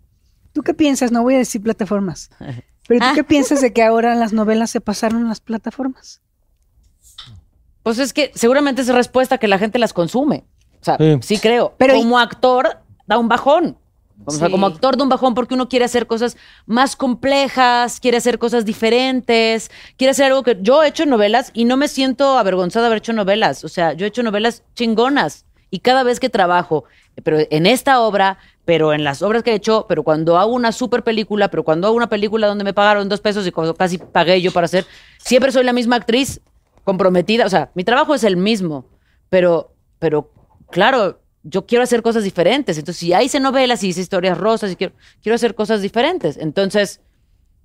¿Tú 0.52 0.62
qué 0.62 0.74
piensas? 0.74 1.10
No 1.12 1.22
voy 1.22 1.36
a 1.36 1.38
decir 1.38 1.62
plataformas. 1.62 2.28
Pero 2.88 3.00
¿tú 3.00 3.06
Ah. 3.08 3.12
qué 3.14 3.24
piensas 3.24 3.60
de 3.62 3.72
que 3.72 3.82
ahora 3.82 4.14
las 4.14 4.32
novelas 4.32 4.70
se 4.70 4.80
pasaron 4.80 5.24
a 5.24 5.28
las 5.28 5.40
plataformas? 5.40 6.20
Pues 7.82 7.98
es 7.98 8.12
que 8.12 8.32
seguramente 8.34 8.82
es 8.82 8.88
respuesta 8.88 9.38
que 9.38 9.48
la 9.48 9.58
gente 9.58 9.78
las 9.78 9.92
consume. 9.92 10.44
O 10.80 10.84
sea, 10.84 10.96
Sí. 10.98 11.18
sí, 11.22 11.38
creo. 11.38 11.74
Pero 11.78 11.94
como 11.94 12.18
actor, 12.18 12.78
da 13.06 13.18
un 13.18 13.28
bajón. 13.28 13.78
O 14.24 14.30
sea, 14.30 14.46
Sí. 14.46 14.52
como 14.52 14.66
actor 14.66 14.96
da 14.96 15.02
un 15.04 15.08
bajón 15.08 15.34
porque 15.34 15.54
uno 15.54 15.68
quiere 15.68 15.84
hacer 15.84 16.06
cosas 16.06 16.36
más 16.64 16.96
complejas, 16.96 18.00
quiere 18.00 18.16
hacer 18.16 18.38
cosas 18.38 18.64
diferentes, 18.64 19.70
quiere 19.96 20.10
hacer 20.12 20.26
algo 20.26 20.42
que 20.42 20.56
yo 20.60 20.82
he 20.82 20.88
hecho 20.88 21.06
novelas 21.06 21.50
y 21.54 21.64
no 21.64 21.76
me 21.76 21.86
siento 21.88 22.38
avergonzada 22.38 22.84
de 22.84 22.86
haber 22.88 22.98
hecho 22.98 23.12
novelas. 23.12 23.62
O 23.64 23.68
sea, 23.68 23.92
yo 23.92 24.04
he 24.06 24.08
hecho 24.08 24.22
novelas 24.22 24.62
chingonas 24.74 25.44
y 25.76 25.80
cada 25.80 26.04
vez 26.04 26.20
que 26.20 26.30
trabajo, 26.30 26.84
pero 27.22 27.36
en 27.50 27.66
esta 27.66 28.00
obra, 28.00 28.38
pero 28.64 28.94
en 28.94 29.04
las 29.04 29.20
obras 29.20 29.42
que 29.42 29.50
he 29.50 29.54
hecho, 29.54 29.84
pero 29.86 30.04
cuando 30.04 30.38
hago 30.38 30.54
una 30.54 30.72
super 30.72 31.02
película, 31.02 31.48
pero 31.48 31.64
cuando 31.64 31.86
hago 31.86 31.94
una 31.94 32.08
película 32.08 32.46
donde 32.46 32.64
me 32.64 32.72
pagaron 32.72 33.10
dos 33.10 33.20
pesos 33.20 33.46
y 33.46 33.52
casi 33.76 33.98
pagué 33.98 34.40
yo 34.40 34.54
para 34.54 34.64
hacer, 34.64 34.86
siempre 35.18 35.52
soy 35.52 35.64
la 35.64 35.74
misma 35.74 35.96
actriz 35.96 36.40
comprometida. 36.82 37.44
O 37.44 37.50
sea, 37.50 37.72
mi 37.74 37.84
trabajo 37.84 38.14
es 38.14 38.24
el 38.24 38.38
mismo, 38.38 38.86
pero, 39.28 39.74
pero 39.98 40.30
claro, 40.70 41.20
yo 41.42 41.66
quiero 41.66 41.84
hacer 41.84 42.00
cosas 42.00 42.24
diferentes. 42.24 42.78
Entonces, 42.78 42.98
si 42.98 43.12
hice 43.12 43.38
novelas 43.38 43.84
y 43.84 43.88
hice 43.88 44.00
historias 44.00 44.38
rosas 44.38 44.72
y 44.72 44.76
quiero, 44.76 44.94
quiero 45.22 45.36
hacer 45.36 45.54
cosas 45.54 45.82
diferentes. 45.82 46.38
Entonces, 46.38 47.02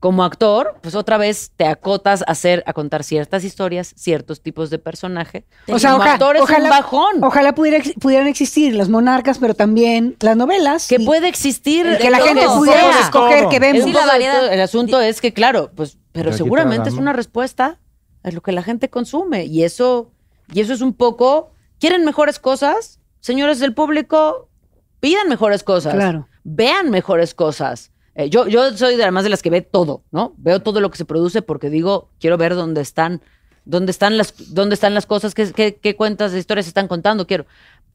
como 0.02 0.24
actor, 0.24 0.76
pues 0.82 0.96
otra 0.96 1.18
vez 1.18 1.52
te 1.56 1.66
acotas 1.68 2.24
a 2.28 2.32
hacer, 2.32 2.64
a 2.66 2.74
contar 2.74 3.04
ciertas 3.04 3.44
historias, 3.44 3.94
ciertos 3.96 4.42
tipos 4.42 4.70
de 4.72 4.80
personaje. 4.80 5.46
O 5.72 5.78
sea, 5.80 5.92
como 5.92 6.02
oja- 6.04 6.14
actor 6.14 6.36
es 6.36 6.42
ojalá, 6.42 6.64
un 6.64 6.70
bajón. 6.72 7.24
ojalá 7.24 7.54
pudiera 7.56 7.82
pudieran 8.00 8.28
existir 8.28 8.74
las 8.76 8.90
monarcas, 8.90 9.38
pero 9.38 9.54
también 9.54 10.18
las 10.20 10.36
novelas. 10.36 10.88
que 10.88 10.96
y- 10.96 11.06
puede 11.06 11.28
existir. 11.30 11.86
y 11.86 11.98
que 12.02 12.10
la 12.10 12.18
gente 12.20 12.46
pudiera 12.48 12.82
sea. 12.94 13.00
escoger 13.02 13.48
que 13.48 13.56
Es 13.58 13.62
vemos. 13.62 13.84
Sí, 13.86 13.94
la. 13.94 14.54
El 14.54 14.60
asunto 14.62 15.00
es 15.00 15.22
que, 15.22 15.34
claro, 15.34 15.70
pues, 15.76 15.98
pero 16.12 16.34
seguramente 16.34 16.90
es 16.90 16.96
una 16.96 17.14
respuesta 17.14 17.80
a 18.24 18.32
lo 18.32 18.42
que 18.42 18.52
la 18.52 18.64
gente 18.64 18.90
consume. 18.90 19.46
Y 19.46 19.64
eso, 19.64 20.12
y 20.52 20.62
eso 20.62 20.74
es 20.74 20.82
un 20.82 20.94
poco. 20.94 21.52
¿Quieren 21.80 22.04
mejores 22.06 22.40
cosas? 22.40 23.00
Señores 23.20 23.60
del 23.60 23.76
público, 23.76 24.50
pidan 25.00 25.30
mejores 25.30 25.62
cosas. 25.64 25.94
Claro. 25.94 26.28
Vean 26.44 26.90
mejores 26.90 27.36
cosas. 27.36 27.91
Eh, 28.16 28.30
yo, 28.30 28.48
yo 28.48 28.76
soy 28.78 28.98
de 28.98 29.04
además 29.04 29.24
de 29.24 29.30
las 29.30 29.42
que 29.42 29.50
ve 29.50 29.62
todo, 29.62 30.04
¿no? 30.12 30.34
Veo 30.38 30.60
todo 30.60 30.82
lo 30.82 30.92
que 30.92 30.98
se 30.98 31.06
produce 31.06 31.42
porque 31.42 31.70
digo, 31.70 32.10
quiero 32.20 32.38
ver 32.38 32.56
dónde 32.56 32.82
están, 32.82 33.22
dónde 33.66 33.92
están 33.92 34.18
las, 34.18 34.54
dónde 34.54 34.76
están 34.76 34.94
las 34.94 35.06
cosas, 35.06 35.34
qué, 35.34 35.52
qué, 35.52 35.76
qué 35.76 35.96
cuentas 35.96 36.32
de 36.32 36.40
historias 36.40 36.68
están 36.68 36.88
contando, 36.88 37.26
quiero. 37.28 37.46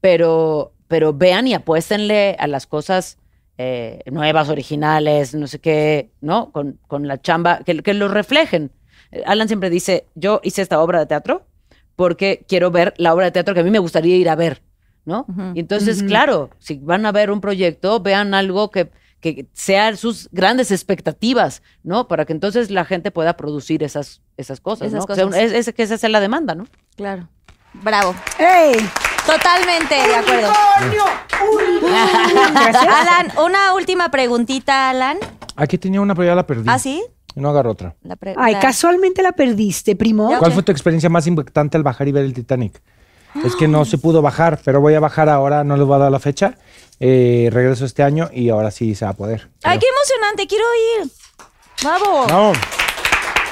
Pero, 0.00 0.72
pero 0.88 1.12
vean 1.12 1.46
y 1.48 1.54
apuéstenle 1.54 2.36
a 2.38 2.46
las 2.46 2.66
cosas 2.66 3.18
eh, 3.58 4.02
nuevas, 4.10 4.48
originales, 4.48 5.34
no 5.34 5.46
sé 5.46 5.58
qué, 5.58 6.10
¿no? 6.20 6.50
Con, 6.52 6.78
con 6.86 7.08
la 7.08 7.20
chamba, 7.20 7.60
que, 7.64 7.82
que 7.82 7.94
lo 7.94 8.08
reflejen. 8.08 8.70
Eh, 9.12 9.22
Alan 9.26 9.48
siempre 9.48 9.70
dice, 9.70 10.06
yo 10.14 10.40
hice 10.44 10.62
esta 10.62 10.80
obra 10.80 10.98
de 10.98 11.06
teatro 11.06 11.46
porque 11.94 12.44
quiero 12.46 12.70
ver 12.70 12.94
la 12.98 13.14
obra 13.14 13.26
de 13.26 13.32
teatro 13.32 13.54
que 13.54 13.60
a 13.60 13.64
mí 13.64 13.70
me 13.70 13.78
gustaría 13.78 14.16
ir 14.16 14.28
a 14.28 14.34
ver, 14.34 14.62
¿no? 15.06 15.26
Y 15.54 15.60
entonces, 15.60 16.02
claro, 16.02 16.50
si 16.58 16.76
van 16.76 17.06
a 17.06 17.12
ver 17.12 17.30
un 17.30 17.40
proyecto, 17.40 18.00
vean 18.00 18.34
algo 18.34 18.70
que, 18.70 18.90
que 19.34 19.46
sean 19.52 19.96
sus 19.96 20.28
grandes 20.32 20.70
expectativas, 20.70 21.62
¿no? 21.82 22.08
Para 22.08 22.24
que 22.24 22.32
entonces 22.32 22.70
la 22.70 22.84
gente 22.84 23.10
pueda 23.10 23.36
producir 23.36 23.82
esas, 23.82 24.20
esas 24.36 24.60
cosas, 24.60 24.88
Esas 24.88 25.06
¿no? 25.08 25.12
O 25.12 25.32
sea, 25.32 25.42
es, 25.42 25.52
es 25.68 25.74
que 25.74 25.82
esa 25.82 25.94
es 25.94 26.02
la 26.04 26.20
demanda, 26.20 26.54
¿no? 26.54 26.66
Claro. 26.96 27.28
Bravo. 27.74 28.14
¡Ey! 28.38 28.76
Totalmente 29.26 29.94
de 29.94 30.14
acuerdo. 30.14 30.52
Gracias. 32.52 32.84
Alan, 32.86 33.32
una 33.44 33.74
última 33.74 34.10
preguntita, 34.10 34.90
Alan. 34.90 35.18
Aquí 35.56 35.78
tenía 35.78 36.00
una, 36.00 36.14
pero 36.14 36.28
ya 36.28 36.34
la 36.34 36.46
perdí. 36.46 36.64
¿Ah, 36.68 36.78
sí? 36.78 37.02
No 37.34 37.50
agarro 37.50 37.72
otra. 37.72 37.94
La 38.02 38.16
Ay, 38.36 38.54
la- 38.54 38.60
casualmente 38.60 39.22
la 39.22 39.32
perdiste, 39.32 39.94
primo. 39.94 40.32
¿Cuál 40.38 40.52
fue 40.52 40.62
tu 40.62 40.72
experiencia 40.72 41.10
más 41.10 41.26
impactante 41.26 41.76
al 41.76 41.82
bajar 41.82 42.08
y 42.08 42.12
ver 42.12 42.24
el 42.24 42.32
Titanic? 42.32 42.80
Es 43.44 43.56
que 43.56 43.68
no 43.68 43.84
se 43.84 43.98
pudo 43.98 44.22
bajar, 44.22 44.58
pero 44.64 44.80
voy 44.80 44.94
a 44.94 45.00
bajar 45.00 45.28
ahora, 45.28 45.64
no 45.64 45.76
les 45.76 45.86
voy 45.86 45.96
a 45.96 45.98
dar 45.98 46.12
la 46.12 46.18
fecha. 46.20 46.54
Eh, 46.98 47.48
regreso 47.52 47.84
este 47.84 48.02
año 48.02 48.28
y 48.32 48.48
ahora 48.48 48.70
sí 48.70 48.94
se 48.94 49.04
va 49.04 49.10
a 49.10 49.14
poder. 49.14 49.50
Ay, 49.62 49.78
qué 49.78 49.86
emocionante, 49.86 50.46
quiero 50.46 50.64
ir. 51.02 51.10
Vamos, 51.84 52.28
No, 52.28 52.52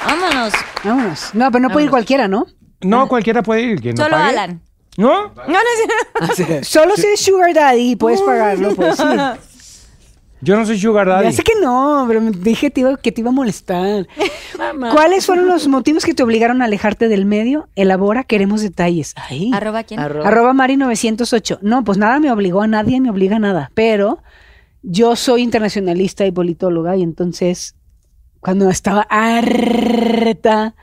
vámonos. 0.05 0.53
Vámonos. 0.83 1.29
No, 1.33 1.51
pero 1.51 1.61
no 1.61 1.69
puede 1.69 1.85
ir 1.85 1.91
cualquiera, 1.91 2.27
¿no? 2.27 2.47
no 2.81 3.07
cualquiera 3.07 3.43
puede 3.43 3.61
ir. 3.61 3.81
quien 3.81 3.95
no 3.95 4.03
Solo 4.03 4.17
pague. 4.17 4.29
Alan. 4.29 4.61
¿No? 4.97 5.27
No, 5.27 5.43
no 5.47 6.25
es 6.29 6.35
cierto. 6.35 6.63
Solo 6.63 6.95
si 6.95 7.05
eres 7.05 7.19
Sugar 7.21 7.53
Daddy 7.53 7.91
y 7.91 7.95
puedes 7.95 8.21
pagarlo, 8.21 8.75
pues 8.75 8.97
sí. 8.97 9.03
Yo 10.45 10.55
no 10.55 10.65
soy 10.65 10.79
Sugar 10.79 11.07
Daddy. 11.07 11.25
Ya 11.25 11.31
sé 11.31 11.43
que 11.43 11.53
no, 11.61 12.05
pero 12.07 12.21
me 12.21 12.31
dije 12.31 12.69
te 12.69 12.81
iba- 12.81 12.97
que 12.97 13.11
te 13.11 13.21
iba 13.21 13.29
a 13.29 13.33
molestar. 13.33 14.07
¿Cuáles 14.93 15.25
fueron 15.25 15.47
los 15.47 15.67
motivos 15.67 16.05
que 16.05 16.13
te 16.13 16.21
obligaron 16.23 16.61
a 16.61 16.65
alejarte 16.65 17.07
del 17.07 17.25
medio? 17.25 17.67
Elabora, 17.75 18.23
queremos 18.23 18.61
detalles. 18.61 19.13
Ay. 19.15 19.51
¿Arroba 19.53 19.83
quién? 19.83 19.99
Arroba. 19.99 20.27
Arroba 20.27 20.53
Mari908. 20.53 21.59
No, 21.61 21.83
pues 21.83 21.97
nada 21.97 22.19
me 22.19 22.31
obligó 22.31 22.61
a 22.61 22.67
nadie, 22.67 23.01
me 23.01 23.09
obliga 23.09 23.37
a 23.37 23.39
nada. 23.39 23.71
Pero 23.73 24.19
yo 24.83 25.15
soy 25.15 25.41
internacionalista 25.41 26.25
y 26.25 26.31
politóloga 26.31 26.95
y 26.95 27.01
entonces 27.03 27.75
cuando 28.39 28.69
estaba 28.69 29.07
harta 29.09 30.75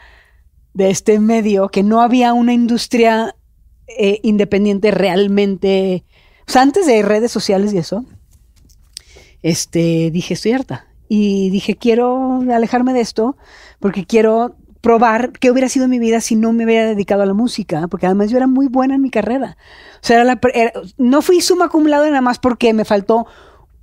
de 0.74 0.90
este 0.90 1.20
medio, 1.20 1.68
que 1.68 1.82
no 1.82 2.00
había 2.00 2.32
una 2.32 2.52
industria 2.52 3.36
eh, 3.86 4.18
independiente 4.22 4.90
realmente, 4.90 6.04
o 6.48 6.50
sea, 6.50 6.62
antes 6.62 6.86
de 6.86 7.02
redes 7.02 7.30
sociales 7.30 7.72
y 7.74 7.78
eso, 7.78 8.04
este, 9.42 10.10
dije, 10.10 10.34
estoy 10.34 10.52
harta. 10.52 10.86
Y 11.08 11.50
dije, 11.50 11.76
quiero 11.76 12.40
alejarme 12.52 12.92
de 12.94 13.00
esto 13.00 13.36
porque 13.80 14.06
quiero 14.06 14.56
probar 14.80 15.30
qué 15.32 15.50
hubiera 15.50 15.68
sido 15.68 15.86
mi 15.86 15.98
vida 15.98 16.20
si 16.20 16.34
no 16.34 16.52
me 16.52 16.64
hubiera 16.64 16.86
dedicado 16.86 17.22
a 17.22 17.26
la 17.26 17.34
música, 17.34 17.86
porque 17.88 18.06
además 18.06 18.30
yo 18.30 18.36
era 18.38 18.46
muy 18.46 18.66
buena 18.66 18.94
en 18.96 19.02
mi 19.02 19.10
carrera. 19.10 19.56
O 19.96 19.98
sea, 20.06 20.16
era 20.16 20.24
la 20.24 20.40
pr- 20.40 20.50
era- 20.54 20.72
no 20.98 21.22
fui 21.22 21.40
suma 21.40 21.68
cum 21.68 21.86
laude 21.86 22.08
nada 22.08 22.20
más 22.22 22.38
porque 22.38 22.72
me 22.72 22.84
faltó 22.84 23.26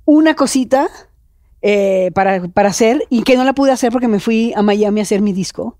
una 0.04 0.34
cosita 0.34 0.88
eh, 1.62 2.10
para, 2.14 2.42
para 2.48 2.70
hacer 2.70 3.04
y 3.10 3.22
que 3.22 3.36
no 3.36 3.44
la 3.44 3.54
pude 3.54 3.70
hacer 3.70 3.92
porque 3.92 4.08
me 4.08 4.20
fui 4.20 4.52
a 4.56 4.62
Miami 4.62 5.00
a 5.00 5.02
hacer 5.04 5.20
mi 5.22 5.32
disco. 5.32 5.78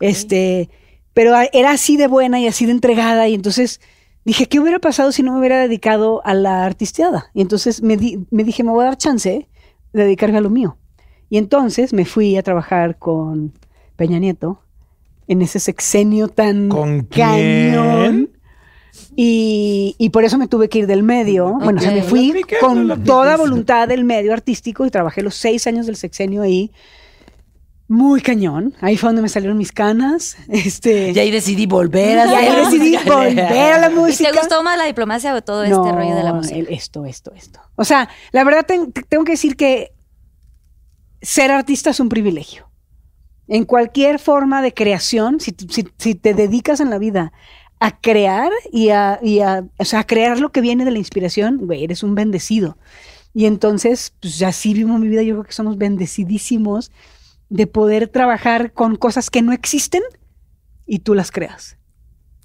Este, 0.00 0.68
pero 1.14 1.34
era 1.52 1.70
así 1.70 1.96
de 1.96 2.06
buena 2.08 2.38
y 2.40 2.46
así 2.46 2.66
de 2.66 2.72
entregada 2.72 3.26
y 3.28 3.34
entonces 3.34 3.80
dije, 4.24 4.46
¿qué 4.46 4.60
hubiera 4.60 4.78
pasado 4.78 5.12
si 5.12 5.22
no 5.22 5.32
me 5.32 5.38
hubiera 5.38 5.58
dedicado 5.60 6.20
a 6.24 6.34
la 6.34 6.64
artisteada? 6.64 7.30
Y 7.34 7.40
entonces 7.40 7.82
me, 7.82 7.96
di- 7.96 8.26
me 8.30 8.44
dije, 8.44 8.62
me 8.62 8.70
voy 8.70 8.82
a 8.82 8.88
dar 8.88 8.98
chance 8.98 9.48
de 9.92 10.02
dedicarme 10.04 10.38
a 10.38 10.42
lo 10.42 10.50
mío. 10.50 10.76
Y 11.30 11.38
entonces 11.38 11.92
me 11.92 12.04
fui 12.04 12.36
a 12.36 12.42
trabajar 12.42 12.98
con 12.98 13.52
Peña 13.96 14.18
Nieto 14.18 14.62
en 15.26 15.42
ese 15.42 15.58
sexenio 15.60 16.28
tan 16.28 16.68
¿Con 16.68 17.02
cañón. 17.02 18.30
Y, 19.14 19.94
y 19.98 20.10
por 20.10 20.24
eso 20.24 20.38
me 20.38 20.48
tuve 20.48 20.68
que 20.68 20.80
ir 20.80 20.86
del 20.86 21.02
medio. 21.02 21.52
Bueno, 21.62 21.78
o 21.78 21.82
sea, 21.82 21.92
me 21.92 22.02
fui 22.02 22.32
con 22.60 23.04
toda 23.04 23.36
voluntad 23.36 23.88
del 23.88 24.04
medio 24.04 24.32
artístico 24.32 24.86
y 24.86 24.90
trabajé 24.90 25.22
los 25.22 25.34
seis 25.34 25.66
años 25.66 25.86
del 25.86 25.96
sexenio 25.96 26.42
ahí. 26.42 26.70
Muy 27.90 28.20
cañón. 28.20 28.74
Ahí 28.82 28.98
fue 28.98 29.08
donde 29.08 29.22
me 29.22 29.30
salieron 29.30 29.56
mis 29.56 29.72
canas. 29.72 30.36
Este, 30.48 31.12
Y 31.12 31.18
ahí 31.18 31.30
decidí 31.30 31.64
volver 31.66 32.18
a 32.18 32.26
y 32.30 32.34
ahí 32.34 32.64
decidí 32.64 32.96
volver 33.08 33.72
a 33.72 33.78
la 33.78 33.90
¿Y 33.90 33.94
música. 33.94 34.30
te 34.30 34.38
gustó 34.38 34.62
más 34.62 34.76
la 34.76 34.84
diplomacia 34.84 35.34
o 35.34 35.42
todo 35.42 35.64
este 35.64 35.74
rollo 35.92 36.14
de 36.14 36.22
la 36.22 36.34
música? 36.34 36.56
el- 36.56 36.68
esto, 36.68 37.06
esto, 37.06 37.32
esto. 37.34 37.60
O 37.76 37.84
sea, 37.84 38.08
la 38.32 38.44
verdad 38.44 38.66
ten- 38.66 38.92
te- 38.92 39.02
tengo 39.02 39.24
que 39.24 39.32
decir 39.32 39.56
que 39.56 39.92
ser 41.22 41.50
artista 41.50 41.90
es 41.90 42.00
un 42.00 42.08
privilegio. 42.08 42.68
En 43.48 43.64
cualquier 43.64 44.18
forma 44.18 44.60
de 44.60 44.74
creación, 44.74 45.40
si, 45.40 45.54
si- 45.70 45.88
si 45.96 46.14
te 46.14 46.34
dedicas 46.34 46.80
en 46.80 46.90
la 46.90 46.98
vida 46.98 47.32
a 47.80 47.98
crear 47.98 48.50
y 48.70 48.90
a, 48.90 49.18
y 49.22 49.40
a- 49.40 49.64
o 49.78 49.84
sea, 49.86 50.00
a 50.00 50.06
crear 50.06 50.38
lo 50.38 50.52
que 50.52 50.60
viene 50.60 50.84
de 50.84 50.90
la 50.90 50.98
inspiración, 50.98 51.58
güey, 51.62 51.84
eres 51.84 52.02
un 52.02 52.14
bendecido. 52.14 52.76
Y 53.32 53.46
entonces, 53.46 54.12
pues 54.20 54.42
así 54.42 54.74
vivo 54.74 54.98
mi 54.98 55.08
vida, 55.08 55.22
yo 55.22 55.34
creo 55.36 55.44
que 55.44 55.52
somos 55.52 55.78
bendecidísimos 55.78 56.90
de 57.48 57.66
poder 57.66 58.08
trabajar 58.08 58.72
con 58.72 58.96
cosas 58.96 59.30
que 59.30 59.42
no 59.42 59.52
existen 59.52 60.02
y 60.86 61.00
tú 61.00 61.14
las 61.14 61.30
creas. 61.30 61.76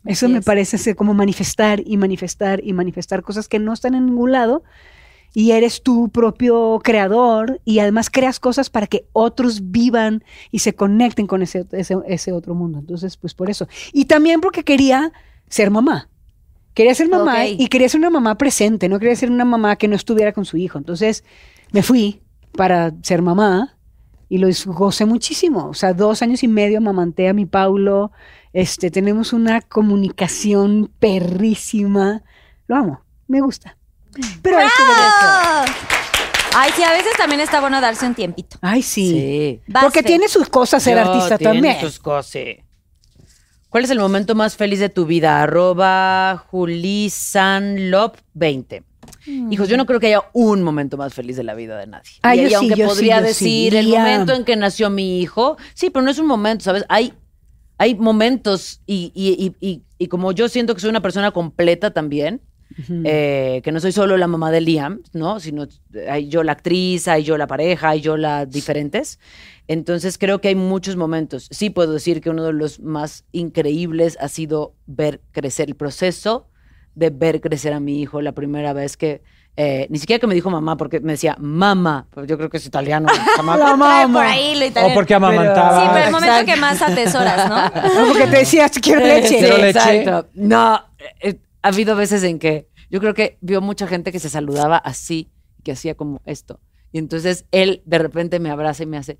Eso 0.05 0.27
me 0.27 0.41
parece 0.41 0.77
ser 0.77 0.97
como 0.97 1.13
manifestar 1.13 1.81
y 1.85 1.95
manifestar 1.95 2.61
y 2.61 2.73
manifestar 2.73 3.23
cosas 3.23 3.47
que 3.47 3.59
no 3.59 3.71
están 3.71 3.95
en 3.95 4.05
ningún 4.07 4.33
lado 4.33 4.63
y 5.33 5.51
eres 5.51 5.81
tu 5.81 6.09
propio 6.09 6.79
creador 6.83 7.61
y 7.63 7.79
además 7.79 8.09
creas 8.09 8.39
cosas 8.39 8.69
para 8.69 8.87
que 8.87 9.07
otros 9.13 9.71
vivan 9.71 10.23
y 10.51 10.59
se 10.59 10.75
conecten 10.75 11.25
con 11.25 11.41
ese, 11.41 11.65
ese, 11.71 11.95
ese 12.05 12.33
otro 12.33 12.53
mundo. 12.53 12.79
Entonces, 12.79 13.15
pues 13.17 13.33
por 13.33 13.49
eso. 13.49 13.67
Y 13.93 14.05
también 14.05 14.41
porque 14.41 14.63
quería 14.63 15.13
ser 15.47 15.71
mamá. 15.71 16.09
Quería 16.73 16.95
ser 16.95 17.07
mamá 17.07 17.45
y 17.45 17.67
quería 17.67 17.87
ser 17.87 17.99
una 17.99 18.09
mamá 18.09 18.35
presente, 18.35 18.89
no 18.89 18.97
quería 18.97 19.15
ser 19.15 19.29
una 19.29 19.45
mamá 19.45 19.75
que 19.75 19.87
no 19.87 19.95
estuviera 19.95 20.33
con 20.33 20.43
su 20.43 20.57
hijo. 20.57 20.79
Entonces 20.79 21.23
me 21.71 21.83
fui 21.83 22.21
para 22.53 22.93
ser 23.03 23.21
mamá 23.21 23.77
y 24.33 24.39
lo 24.39 24.47
gocé 24.65 25.05
muchísimo. 25.05 25.67
O 25.67 25.75
sea, 25.75 25.93
dos 25.93 26.23
años 26.23 26.41
y 26.41 26.47
medio 26.47 26.79
amamanté 26.79 27.29
a 27.29 27.33
mi 27.33 27.45
Paulo. 27.45 28.11
Este, 28.51 28.89
tenemos 28.89 29.31
una 29.31 29.61
comunicación 29.61 30.91
perrísima. 30.99 32.23
Lo 32.65 32.77
amo, 32.77 33.03
me 33.27 33.41
gusta. 33.41 33.77
Pero 34.41 34.57
hay 34.57 34.69
que 34.75 34.81
ver-. 34.81 35.75
Ay, 36.55 36.71
sí, 36.75 36.81
a 36.81 36.93
veces 36.93 37.13
también 37.15 37.41
está 37.41 37.61
bueno 37.61 37.79
darse 37.79 38.07
un 38.07 38.15
tiempito. 38.15 38.57
Ay, 38.61 38.81
sí. 38.81 39.11
Sí. 39.11 39.61
Porque 39.79 40.01
tiene 40.01 40.27
sus 40.27 40.49
cosas 40.49 40.81
ser 40.81 40.97
Yo, 40.97 41.11
artista 41.11 41.37
tiene 41.37 41.53
también. 41.53 41.79
sus 41.79 41.99
cosas. 41.99 42.41
¿Cuál 43.69 43.83
es 43.83 43.91
el 43.91 43.99
momento 43.99 44.33
más 44.33 44.55
feliz 44.55 44.79
de 44.79 44.89
tu 44.89 45.05
vida? 45.05 45.43
Arroba 45.43 46.43
julisanlop20. 46.51 48.83
Hijos, 49.51 49.69
yo 49.69 49.77
no 49.77 49.85
creo 49.85 49.99
que 49.99 50.07
haya 50.07 50.23
un 50.33 50.63
momento 50.63 50.97
más 50.97 51.13
feliz 51.13 51.37
de 51.37 51.43
la 51.43 51.53
vida 51.55 51.77
de 51.77 51.87
nadie. 51.87 52.09
Ah, 52.21 52.35
y, 52.35 52.39
yo 52.41 52.45
y 52.45 52.49
sí, 52.49 52.55
aunque 52.55 52.75
yo 52.75 52.89
sí, 52.89 52.95
podría 52.95 53.19
sí. 53.19 53.23
decir 53.25 53.75
el 53.75 53.87
momento 53.87 54.33
en 54.33 54.43
que 54.43 54.55
nació 54.55 54.89
mi 54.89 55.21
hijo, 55.21 55.57
sí, 55.73 55.89
pero 55.89 56.03
no 56.03 56.11
es 56.11 56.19
un 56.19 56.27
momento, 56.27 56.63
¿sabes? 56.63 56.83
Hay, 56.89 57.13
hay 57.77 57.95
momentos 57.95 58.81
y, 58.85 59.11
y- 59.15 59.55
y- 59.59 59.67
y- 59.69 59.83
y 59.97 60.07
como 60.07 60.31
yo 60.31 60.49
siento 60.49 60.73
que 60.75 60.81
soy 60.81 60.89
una 60.89 61.01
persona 61.01 61.31
completa 61.31 61.91
también, 61.91 62.41
eh, 63.03 63.61
que 63.63 63.71
no 63.71 63.79
soy 63.79 63.91
solo 63.91 64.17
la 64.17 64.25
mamá 64.27 64.49
de 64.49 64.59
Liam, 64.61 65.01
¿no? 65.13 65.39
Sino 65.39 65.65
eh, 65.93 66.09
hay 66.09 66.27
yo 66.27 66.41
la 66.43 66.53
actriz, 66.53 67.07
hay 67.07 67.23
yo 67.23 67.37
la 67.37 67.45
pareja, 67.45 67.89
hay 67.89 68.01
yo 68.01 68.17
las 68.17 68.49
diferentes. 68.49 69.19
Entonces 69.67 70.17
creo 70.17 70.41
que 70.41 70.47
hay 70.47 70.55
muchos 70.55 70.95
momentos. 70.95 71.47
Sí 71.51 71.69
puedo 71.69 71.93
decir 71.93 72.19
que 72.19 72.31
uno 72.31 72.43
de 72.43 72.53
los 72.53 72.79
más 72.79 73.25
increíbles 73.31 74.17
ha 74.19 74.27
sido 74.27 74.73
ver 74.87 75.21
crecer 75.31 75.69
el 75.69 75.75
proceso 75.75 76.47
de 76.95 77.09
ver 77.09 77.41
crecer 77.41 77.73
a 77.73 77.79
mi 77.79 78.01
hijo 78.01 78.21
la 78.21 78.31
primera 78.33 78.73
vez 78.73 78.97
que 78.97 79.21
eh, 79.55 79.85
ni 79.91 79.99
siquiera 79.99 80.19
que 80.19 80.25
me 80.25 80.33
dijo 80.33 80.49
mamá 80.49 80.77
porque 80.77 80.99
me 80.99 81.11
decía 81.11 81.35
mamá, 81.39 82.07
pues 82.09 82.25
yo 82.27 82.37
creo 82.37 82.49
que 82.49 82.57
es 82.57 82.65
italiano. 82.65 83.07
La 83.37 83.43
Trae 83.55 83.77
mamá. 83.77 84.07
por 84.11 84.25
ahí 84.25 84.55
lo 84.55 84.65
O 84.65 84.67
italiano. 84.67 84.95
porque 84.95 85.13
amamantaba. 85.13 85.81
Sí, 85.83 85.89
pero 85.93 86.05
el 86.05 86.11
momento 86.11 86.33
Exacto. 86.33 86.53
que 86.53 86.59
más 86.59 86.81
atesoras, 86.81 87.49
¿no? 87.49 87.81
No, 88.01 88.07
porque 88.07 88.27
te 88.27 88.37
decías, 88.37 88.71
quiero 88.81 89.01
leche. 89.01 89.37
Quiero 89.37 89.57
leche. 89.57 89.99
Exacto. 89.99 90.29
No, 90.33 90.81
eh, 91.21 91.39
ha 91.61 91.67
habido 91.67 91.95
veces 91.95 92.23
en 92.23 92.39
que 92.39 92.67
yo 92.89 92.99
creo 92.99 93.13
que 93.13 93.37
vio 93.41 93.61
mucha 93.61 93.85
gente 93.85 94.11
que 94.11 94.19
se 94.19 94.29
saludaba 94.29 94.77
así, 94.77 95.29
que 95.63 95.71
hacía 95.73 95.93
como 95.95 96.19
esto. 96.25 96.59
Y 96.91 96.97
entonces 96.97 97.45
él 97.51 97.83
de 97.85 97.99
repente 97.99 98.39
me 98.39 98.49
abraza 98.49 98.81
y 98.83 98.85
me 98.87 98.97
hace. 98.97 99.17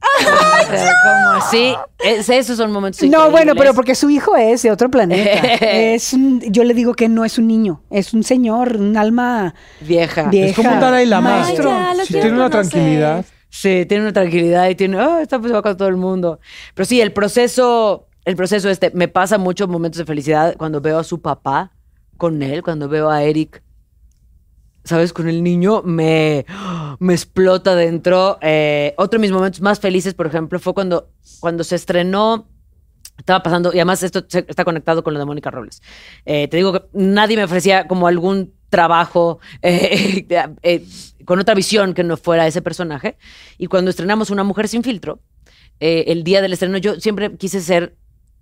O 0.00 0.70
sea, 0.70 0.92
como 1.02 1.30
así. 1.38 1.74
Es- 1.98 2.28
esos 2.28 2.56
son 2.56 2.72
momentos 2.72 3.02
No, 3.08 3.30
bueno, 3.30 3.54
pero 3.56 3.74
porque 3.74 3.94
su 3.94 4.10
hijo 4.10 4.36
es 4.36 4.62
de 4.62 4.70
otro 4.70 4.90
planeta. 4.90 5.30
es 5.60 6.12
un- 6.12 6.40
yo 6.40 6.64
le 6.64 6.74
digo 6.74 6.94
que 6.94 7.08
no 7.08 7.24
es 7.24 7.38
un 7.38 7.46
niño, 7.46 7.82
es 7.90 8.12
un 8.14 8.22
señor, 8.22 8.76
un 8.76 8.96
alma 8.96 9.54
Vieja. 9.80 10.24
vieja. 10.24 10.48
Es 10.50 10.56
como 10.56 10.70
un 10.72 10.80
Dalai 10.80 11.06
Lama. 11.06 11.40
Maestro. 11.40 11.70
Ay, 11.72 11.96
Sí, 12.06 12.12
tiene 12.14 12.32
una 12.32 12.50
conocer. 12.50 12.70
tranquilidad. 12.72 13.24
Sí, 13.50 13.86
tiene 13.88 14.04
una 14.04 14.12
tranquilidad 14.12 14.68
y 14.68 14.74
tiene, 14.74 15.00
oh, 15.00 15.18
está 15.18 15.38
pues 15.40 15.52
con 15.52 15.76
todo 15.76 15.88
el 15.88 15.96
mundo. 15.96 16.38
Pero 16.74 16.84
sí, 16.86 17.00
el 17.00 17.12
proceso, 17.12 18.06
el 18.24 18.36
proceso 18.36 18.68
este, 18.68 18.90
me 18.94 19.08
pasa 19.08 19.38
muchos 19.38 19.68
momentos 19.68 19.98
de 19.98 20.04
felicidad 20.04 20.54
cuando 20.58 20.80
veo 20.80 20.98
a 20.98 21.04
su 21.04 21.20
papá 21.22 21.72
con 22.18 22.42
él, 22.42 22.62
cuando 22.62 22.88
veo 22.88 23.08
a 23.10 23.22
Eric, 23.22 23.62
¿sabes? 24.88 25.12
Con 25.12 25.28
el 25.28 25.42
niño, 25.42 25.82
me, 25.84 26.46
me 26.98 27.12
explota 27.12 27.76
dentro. 27.76 28.38
Eh, 28.40 28.94
otro 28.96 29.18
de 29.18 29.22
mis 29.22 29.32
momentos 29.32 29.60
más 29.60 29.78
felices, 29.78 30.14
por 30.14 30.26
ejemplo, 30.26 30.58
fue 30.58 30.74
cuando, 30.74 31.10
cuando 31.40 31.62
se 31.62 31.76
estrenó 31.76 32.48
estaba 33.16 33.42
pasando, 33.42 33.70
y 33.74 33.78
además 33.78 34.04
esto 34.04 34.24
está 34.28 34.64
conectado 34.64 35.02
con 35.02 35.12
lo 35.12 35.18
de 35.18 35.26
Mónica 35.26 35.50
Robles. 35.50 35.82
Eh, 36.24 36.46
te 36.46 36.56
digo 36.56 36.72
que 36.72 36.82
nadie 36.92 37.36
me 37.36 37.42
ofrecía 37.42 37.88
como 37.88 38.06
algún 38.06 38.54
trabajo 38.70 39.40
eh, 39.62 40.86
con 41.24 41.40
otra 41.40 41.54
visión 41.54 41.94
que 41.94 42.04
no 42.04 42.16
fuera 42.16 42.46
ese 42.46 42.62
personaje. 42.62 43.18
Y 43.58 43.66
cuando 43.66 43.90
estrenamos 43.90 44.30
Una 44.30 44.44
Mujer 44.44 44.68
Sin 44.68 44.84
Filtro, 44.84 45.20
el 45.80 46.24
día 46.24 46.40
del 46.42 46.52
estreno, 46.52 46.78
yo 46.78 47.00
siempre 47.00 47.36
quise 47.36 47.60
ser 47.60 47.96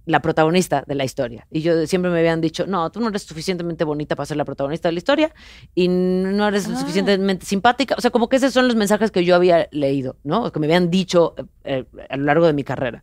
la 0.07 0.21
protagonista 0.23 0.85
de 0.87 0.95
la 0.95 1.05
historia. 1.05 1.47
Y 1.51 1.61
yo 1.61 1.87
siempre 1.87 2.11
me 2.11 2.21
habían 2.21 2.41
dicho, 2.41 2.67
no, 2.67 2.91
tú 2.91 3.01
no 3.01 3.09
eres 3.09 3.23
suficientemente 3.25 3.85
bonita 3.85 4.17
para 4.17 4.25
ser 4.27 4.37
la 4.37 4.45
protagonista 4.45 4.89
de 4.89 4.93
la 4.93 4.99
historia 4.99 5.35
y 5.75 5.89
no 5.89 6.47
eres 6.49 6.69
Ah. 6.69 6.77
suficientemente 6.81 7.45
simpática. 7.45 7.97
O 7.99 8.01
sea, 8.01 8.11
como 8.11 8.29
que 8.29 8.37
esos 8.37 8.53
son 8.53 8.69
los 8.69 8.77
mensajes 8.77 9.11
que 9.11 9.25
yo 9.25 9.35
había 9.35 9.69
leído, 9.73 10.17
¿no? 10.23 10.45
O 10.45 10.53
que 10.53 10.61
me 10.61 10.67
habían 10.67 10.91
dicho 10.91 11.35
eh, 11.37 11.45
eh, 11.65 12.07
a 12.09 12.17
lo 12.17 12.25
largo 12.25 12.47
de 12.47 12.53
mi 12.53 12.63
carrera. 12.65 13.03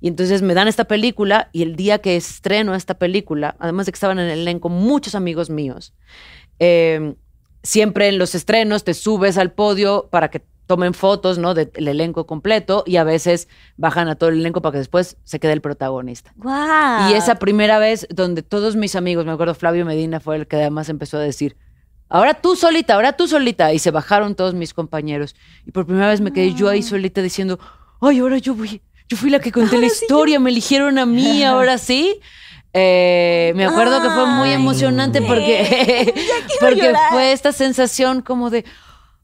Y 0.00 0.08
entonces 0.08 0.42
me 0.42 0.52
dan 0.54 0.68
esta 0.68 0.84
película 0.84 1.48
y 1.52 1.62
el 1.62 1.74
día 1.74 1.98
que 2.00 2.16
estreno 2.16 2.74
esta 2.74 2.94
película, 2.94 3.56
además 3.58 3.86
de 3.86 3.92
que 3.92 3.96
estaban 3.96 4.18
en 4.18 4.28
el 4.28 4.40
elenco 4.40 4.68
muchos 4.68 5.14
amigos 5.14 5.48
míos, 5.48 5.94
eh, 6.58 7.14
siempre 7.62 8.08
en 8.08 8.18
los 8.18 8.34
estrenos 8.34 8.84
te 8.84 8.92
subes 8.94 9.38
al 9.38 9.52
podio 9.52 10.08
para 10.10 10.28
que 10.28 10.42
tomen 10.66 10.94
fotos, 10.94 11.38
¿no? 11.38 11.54
Del 11.54 11.70
elenco 11.88 12.26
completo 12.26 12.84
y 12.86 12.96
a 12.96 13.04
veces 13.04 13.48
bajan 13.76 14.08
a 14.08 14.14
todo 14.14 14.30
el 14.30 14.40
elenco 14.40 14.62
para 14.62 14.72
que 14.72 14.78
después 14.78 15.16
se 15.24 15.40
quede 15.40 15.52
el 15.52 15.60
protagonista. 15.60 16.32
¡Guau! 16.36 17.10
Y 17.10 17.14
esa 17.14 17.36
primera 17.36 17.78
vez 17.78 18.06
donde 18.10 18.42
todos 18.42 18.76
mis 18.76 18.96
amigos, 18.96 19.26
me 19.26 19.32
acuerdo 19.32 19.54
Flavio 19.54 19.84
Medina 19.84 20.20
fue 20.20 20.36
el 20.36 20.46
que 20.46 20.56
además 20.56 20.88
empezó 20.88 21.18
a 21.18 21.20
decir, 21.20 21.56
ahora 22.08 22.34
tú 22.34 22.56
solita, 22.56 22.94
ahora 22.94 23.14
tú 23.14 23.26
solita. 23.26 23.72
Y 23.72 23.78
se 23.78 23.90
bajaron 23.90 24.34
todos 24.34 24.54
mis 24.54 24.74
compañeros. 24.74 25.34
Y 25.66 25.72
por 25.72 25.86
primera 25.86 26.08
vez 26.08 26.20
me 26.20 26.32
quedé 26.32 26.54
yo 26.54 26.68
ahí 26.68 26.82
solita 26.82 27.22
diciendo, 27.22 27.58
ay, 28.00 28.20
ahora 28.20 28.38
yo 28.38 28.54
voy, 28.54 28.82
yo 29.08 29.16
fui 29.16 29.30
la 29.30 29.40
que 29.40 29.50
conté 29.50 29.78
la 29.78 29.86
historia, 29.86 30.38
me 30.38 30.50
eligieron 30.50 30.98
a 30.98 31.06
mí, 31.06 31.42
ahora 31.44 31.78
sí. 31.78 32.20
Eh, 32.74 33.52
me 33.54 33.66
acuerdo 33.66 34.00
que 34.00 34.08
fue 34.08 34.26
muy 34.26 34.50
emocionante 34.50 35.20
porque, 35.20 36.14
porque 36.60 36.86
llorar. 36.86 37.12
fue 37.12 37.32
esta 37.32 37.52
sensación 37.52 38.22
como 38.22 38.48
de, 38.48 38.64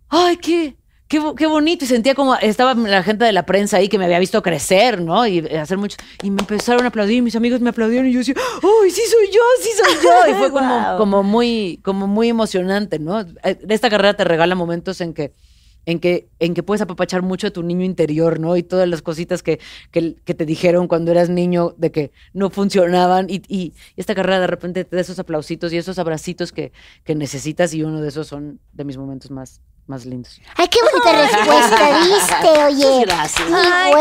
ay, 0.08 0.36
qué, 0.38 0.76
qué, 1.08 1.18
bo- 1.18 1.34
qué 1.34 1.46
bonito. 1.46 1.84
Y 1.84 1.88
sentía 1.88 2.14
como, 2.14 2.36
estaba 2.36 2.74
la 2.74 3.02
gente 3.02 3.24
de 3.24 3.32
la 3.32 3.44
prensa 3.46 3.78
ahí 3.78 3.88
que 3.88 3.98
me 3.98 4.04
había 4.04 4.18
visto 4.18 4.42
crecer, 4.42 5.00
¿no? 5.00 5.26
Y 5.26 5.38
hacer 5.40 5.78
mucho. 5.78 5.96
Y 6.22 6.30
me 6.30 6.40
empezaron 6.40 6.84
a 6.84 6.88
aplaudir, 6.88 7.22
mis 7.22 7.34
amigos 7.36 7.60
me 7.60 7.70
aplaudieron 7.70 8.06
y 8.08 8.12
yo 8.12 8.18
decía, 8.20 8.34
¡ay, 8.36 8.90
sí 8.90 9.02
soy 9.10 9.26
yo, 9.32 9.40
sí 9.60 9.70
soy 9.76 9.94
yo! 10.04 10.30
Y 10.30 10.34
fue 10.34 10.50
como, 10.98 11.22
muy, 11.22 11.80
como 11.82 12.06
muy 12.06 12.28
emocionante, 12.28 12.98
¿no? 12.98 13.20
Eh, 13.20 13.58
Esta 13.68 13.90
carrera 13.90 14.14
te 14.14 14.24
regala 14.24 14.54
momentos 14.54 15.00
en 15.00 15.14
que 15.14 15.32
en 15.86 16.00
que, 16.00 16.28
en 16.38 16.52
que 16.52 16.62
puedes 16.62 16.82
apapachar 16.82 17.22
mucho 17.22 17.46
a 17.46 17.50
tu 17.50 17.62
niño 17.62 17.82
interior, 17.82 18.38
¿no? 18.40 18.58
Y 18.58 18.62
todas 18.62 18.86
las 18.86 19.00
cositas 19.00 19.42
que, 19.42 19.58
que, 19.90 20.16
que 20.22 20.34
te 20.34 20.44
dijeron 20.44 20.86
cuando 20.86 21.12
eras 21.12 21.30
niño 21.30 21.74
de 21.78 21.90
que 21.90 22.12
no 22.34 22.50
funcionaban. 22.50 23.30
Y, 23.30 23.36
y- 23.48 23.58
y 23.58 23.74
esta 23.96 24.14
carrera 24.14 24.38
de 24.40 24.48
repente 24.48 24.84
te 24.84 24.96
da 24.96 25.00
esos 25.00 25.18
aplausitos 25.18 25.72
y 25.72 25.78
esos 25.78 25.98
abracitos 25.98 26.52
que, 26.52 26.72
que 27.04 27.14
necesitas 27.14 27.72
y 27.72 27.84
uno 27.84 28.02
de 28.02 28.08
esos 28.08 28.26
son 28.26 28.60
de 28.74 28.84
mis 28.84 28.98
momentos 28.98 29.30
más, 29.30 29.62
más 29.88 30.04
lindos. 30.06 30.40
Ay, 30.56 30.68
qué 30.68 30.78
bonita 30.80 31.22
respuesta 31.22 31.98
diste, 32.00 32.64
oye. 32.66 33.04
Gracias. 33.06 33.48
Ay, 33.52 33.92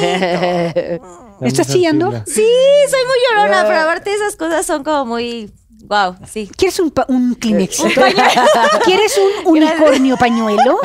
qué 0.00 1.00
¿Estás 1.42 1.66
chillando? 1.68 2.12
Sí, 2.26 2.46
soy 2.90 3.00
muy 3.06 3.18
llorona, 3.28 3.64
pero 3.66 3.80
aparte 3.80 4.12
esas 4.14 4.36
cosas 4.36 4.64
son 4.64 4.84
como 4.84 5.04
muy... 5.06 5.50
Wow, 5.84 6.14
sí. 6.28 6.48
¿Quieres 6.56 6.78
un, 6.78 6.92
pa- 6.92 7.06
un 7.08 7.34
Kleenex? 7.34 7.82
¿Quieres 8.84 9.18
un 9.18 9.46
unicornio 9.56 10.16
pañuelo? 10.16 10.78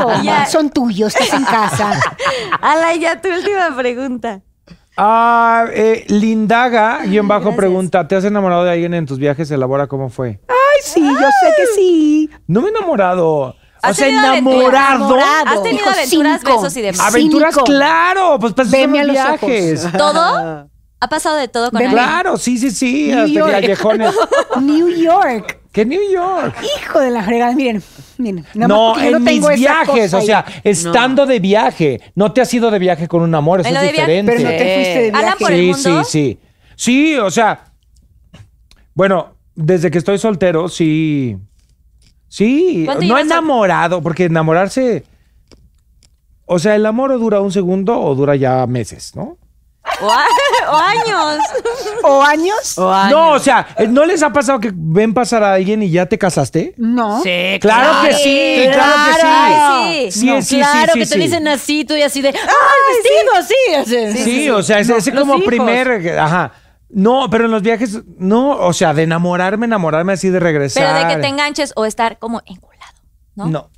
Toma. 0.00 0.46
Son 0.46 0.70
tuyos, 0.70 1.14
estás 1.16 1.36
en 1.40 1.44
casa. 1.44 2.00
Ala, 2.60 2.94
ya 2.94 3.20
tu 3.20 3.28
última 3.28 3.76
pregunta. 3.76 4.40
Ah, 4.96 5.66
eh, 5.72 6.04
Lindaga, 6.08 7.00
en 7.04 7.26
bajo 7.26 7.42
Gracias. 7.46 7.56
pregunta, 7.56 8.06
¿te 8.08 8.14
has 8.16 8.24
enamorado 8.24 8.64
de 8.64 8.70
alguien 8.72 8.94
en 8.94 9.06
tus 9.06 9.18
viajes? 9.18 9.50
Elabora 9.50 9.88
cómo 9.88 10.08
fue. 10.08 10.40
Ay, 10.48 10.80
sí, 10.82 11.00
yo 11.02 11.18
sé 11.40 11.52
que 11.56 11.66
sí. 11.74 12.30
No 12.46 12.60
me 12.62 12.68
he 12.68 12.70
enamorado. 12.70 13.56
O 13.82 13.86
¿Has 13.86 13.96
sea, 13.96 14.06
tenido 14.06 14.32
enamorado. 14.34 15.04
aventuras? 15.04 15.26
¿Has 15.46 15.62
tenido 15.62 15.84
Dijo 15.84 15.90
aventuras, 15.96 16.40
cinco. 16.40 16.56
besos 16.62 16.76
y 16.76 16.82
demás? 16.82 17.00
Aventuras, 17.00 17.54
Cinco. 17.54 17.64
claro. 17.64 18.38
Pues 18.40 18.52
son 18.56 18.70
Veme 18.70 19.00
a 19.00 19.04
los 19.04 19.12
viajes. 19.12 19.86
¿Todo? 19.96 20.68
¿Ha 21.00 21.08
pasado 21.08 21.36
de 21.36 21.46
todo 21.46 21.70
con 21.70 21.78
Ven, 21.78 21.88
alguien? 21.90 22.04
Claro, 22.04 22.36
sí, 22.36 22.58
sí, 22.58 22.70
sí. 22.72 23.06
New 23.08 23.18
hasta 23.18 23.32
York. 23.32 23.50
callejones. 23.52 24.14
New 24.60 24.88
York. 24.88 25.60
¿Qué 25.70 25.84
New 25.86 26.00
York? 26.12 26.56
Hijo 26.80 26.98
de 26.98 27.10
la 27.10 27.22
fregada, 27.22 27.54
miren, 27.54 27.80
miren. 28.16 28.44
nada 28.54 28.66
más 28.66 28.68
No, 28.68 28.92
porque 28.94 29.10
yo 29.12 29.16
en 29.18 29.22
mis 29.22 29.32
tengo 29.34 29.50
esa 29.50 29.56
viajes, 29.60 30.04
cosa 30.10 30.16
o 30.16 30.20
ahí. 30.20 30.26
sea, 30.26 30.44
estando 30.64 31.24
de 31.26 31.38
viaje. 31.38 32.00
No 32.16 32.32
te 32.32 32.40
has 32.40 32.52
ido 32.52 32.70
de 32.72 32.80
viaje 32.80 33.06
con 33.06 33.22
un 33.22 33.32
amor, 33.34 33.60
eso 33.60 33.68
En 33.68 33.76
es 33.76 33.80
lo 33.82 33.86
de 33.86 33.92
viaje- 33.92 34.10
diferente. 34.10 34.32
Pero 34.32 34.50
no 34.50 34.56
te 34.56 34.74
fuiste 34.74 35.00
de 35.02 35.08
Alan 35.10 35.20
viaje. 35.22 35.36
por 35.38 35.52
el 35.52 35.74
sí, 35.76 35.88
mundo? 35.88 36.04
sí, 36.04 36.10
sí. 36.10 36.38
Sí, 36.74 37.16
o 37.18 37.30
sea, 37.30 37.64
bueno, 38.94 39.36
desde 39.54 39.90
que 39.90 39.98
estoy 39.98 40.18
soltero, 40.18 40.68
sí. 40.68 41.36
Sí, 42.28 42.82
¿Cuánto 42.84 43.04
no 43.06 43.18
enamorado, 43.18 44.02
porque 44.02 44.24
enamorarse. 44.24 45.04
O 46.46 46.58
sea, 46.58 46.74
el 46.74 46.86
amor 46.86 47.12
o 47.12 47.18
dura 47.18 47.40
un 47.40 47.52
segundo 47.52 48.00
o 48.00 48.14
dura 48.14 48.36
ya 48.36 48.66
meses, 48.66 49.14
¿no? 49.14 49.36
O, 50.00 50.10
a- 50.10 50.24
o 50.72 50.76
años. 50.76 51.40
¿O 52.02 52.22
años? 52.22 52.74
No, 53.10 53.30
o 53.32 53.38
sea, 53.38 53.66
eh, 53.78 53.86
¿no 53.88 54.04
les 54.04 54.22
ha 54.22 54.32
pasado 54.32 54.60
que 54.60 54.70
ven 54.74 55.14
pasar 55.14 55.42
a 55.42 55.54
alguien 55.54 55.82
y 55.82 55.90
ya 55.90 56.06
te 56.06 56.18
casaste? 56.18 56.74
No. 56.76 57.22
Sí, 57.22 57.58
Claro 57.60 58.06
que 58.06 58.14
sí, 58.14 58.68
claro 58.72 58.94
que 59.06 60.10
sí. 60.10 60.10
Sí. 60.12 60.20
Sí, 60.20 60.28
sí, 60.28 60.42
sí, 60.42 60.56
claro 60.58 60.92
sí, 60.92 60.98
que 61.00 61.06
te 61.06 61.14
sí. 61.14 61.20
dicen 61.20 61.48
así, 61.48 61.84
tú 61.84 61.94
y 61.94 62.02
así 62.02 62.20
de, 62.20 62.28
¡ay, 62.28 62.34
vestido! 62.92 63.84
Sí, 63.86 64.04
así. 64.14 64.24
Sí, 64.24 64.50
o 64.50 64.62
sea, 64.62 64.78
ese, 64.80 65.12
como 65.14 65.34
hijos. 65.36 65.46
primer. 65.46 66.18
Ajá. 66.18 66.52
No, 66.90 67.28
pero 67.30 67.44
en 67.44 67.50
los 67.50 67.62
viajes, 67.62 68.00
no, 68.18 68.52
o 68.52 68.72
sea, 68.72 68.94
de 68.94 69.02
enamorarme, 69.02 69.66
enamorarme 69.66 70.14
así 70.14 70.30
de 70.30 70.40
regresar. 70.40 70.84
Pero 70.84 71.08
de 71.08 71.14
que 71.14 71.20
te 71.20 71.28
enganches 71.28 71.72
o 71.76 71.84
estar 71.84 72.18
como 72.18 72.40
enculado, 72.46 72.94
¿no? 73.34 73.46
No. 73.46 73.70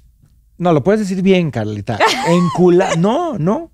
No, 0.59 0.75
lo 0.75 0.85
puedes 0.85 1.01
decir 1.01 1.23
bien, 1.23 1.51
Carlita. 1.51 1.99
Encula. 2.29 2.95
No, 2.97 3.39
no. 3.39 3.71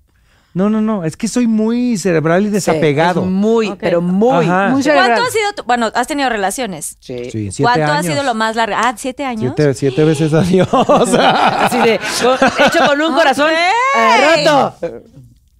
No, 0.53 0.71
no, 0.71 0.81
no. 0.81 1.03
Es 1.03 1.15
que 1.17 1.27
soy 1.27 1.45
muy 1.45 1.97
cerebral 1.97 2.47
y 2.47 2.49
desapegado. 2.49 3.21
Es 3.21 3.27
muy, 3.27 3.75
pero 3.75 4.01
muy. 4.01 4.45
Ajá. 4.45 4.69
Muy 4.69 4.81
¿Cuánto 4.81 4.83
cerebral. 4.83 5.21
ha 5.21 5.29
sido 5.29 5.53
tu, 5.55 5.63
bueno, 5.65 5.91
has 5.93 6.07
tenido 6.07 6.29
relaciones? 6.29 6.97
Sí. 6.99 7.29
Sí, 7.29 7.51
siete 7.51 7.63
¿Cuánto 7.63 7.91
ha 7.91 8.01
sido 8.01 8.23
lo 8.23 8.33
más 8.33 8.55
largo? 8.55 8.75
Ah, 8.75 8.95
siete 8.97 9.23
años. 9.23 9.53
Siete, 9.55 9.73
siete 9.75 10.03
veces 10.03 10.33
adiós. 10.33 10.67
Así 10.73 11.77
de, 11.77 11.99
con- 12.23 12.65
hecho 12.65 12.79
con 12.87 13.01
un 13.01 13.13
corazón 13.13 13.51
eh, 13.51 14.45
roto. 14.45 14.75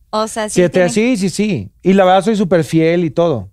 O 0.10 0.28
sea, 0.28 0.49
sí. 0.49 0.56
siete, 0.56 0.74
tiene- 0.74 0.90
sí, 0.90 1.18
sí, 1.18 1.30
sí. 1.30 1.72
Y 1.84 1.94
la 1.94 2.06
verdad 2.06 2.24
soy 2.24 2.36
súper 2.36 2.64
fiel 2.64 3.04
y 3.04 3.12
todo. 3.12 3.49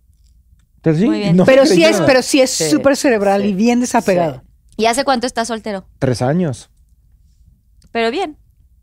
Entonces, 0.84 1.00
sí, 1.00 1.06
Muy 1.08 1.18
bien. 1.20 1.36
no 1.36 1.44
Pero 1.46 1.62
me 1.62 1.68
sí 1.68 1.74
creyó 1.76 1.88
es, 1.88 1.94
nada. 1.94 2.06
pero 2.06 2.20
sí 2.22 2.40
es 2.42 2.50
Sí. 2.50 2.68
súper 2.70 2.94
cerebral 2.96 3.44
y 3.46 3.54
bien 3.54 3.80
desapegado. 3.80 4.42
¿Y 4.76 4.84
hace 4.86 5.02
cuánto 5.04 5.26
estás 5.26 5.48
soltero? 5.48 5.86
Tres 5.98 6.20
años. 6.20 6.68
Pero 7.92 8.10
bien. 8.10 8.36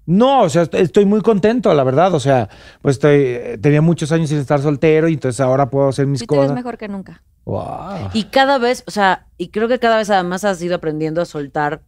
No, 0.07 0.41
o 0.43 0.49
sea, 0.49 0.63
est- 0.63 0.73
estoy 0.73 1.05
muy 1.05 1.21
contento, 1.21 1.73
la 1.73 1.83
verdad. 1.83 2.13
O 2.15 2.19
sea, 2.19 2.49
pues 2.81 2.95
estoy, 2.95 3.15
eh, 3.19 3.57
tenía 3.61 3.81
muchos 3.81 4.11
años 4.11 4.29
sin 4.29 4.39
estar 4.39 4.59
soltero 4.61 5.07
y 5.07 5.13
entonces 5.13 5.39
ahora 5.41 5.69
puedo 5.69 5.89
hacer 5.89 6.07
mis 6.07 6.19
Sí 6.21 6.27
te 6.27 6.33
ves 6.35 6.41
cosas. 6.43 6.55
mejor 6.55 6.77
que 6.77 6.87
nunca. 6.87 7.23
Wow. 7.45 8.09
Y 8.13 8.25
cada 8.25 8.57
vez, 8.57 8.83
o 8.87 8.91
sea, 8.91 9.27
y 9.37 9.49
creo 9.49 9.67
que 9.67 9.79
cada 9.79 9.97
vez 9.97 10.09
además 10.09 10.43
has 10.43 10.61
ido 10.61 10.75
aprendiendo 10.75 11.21
a 11.21 11.25
soltar 11.25 11.83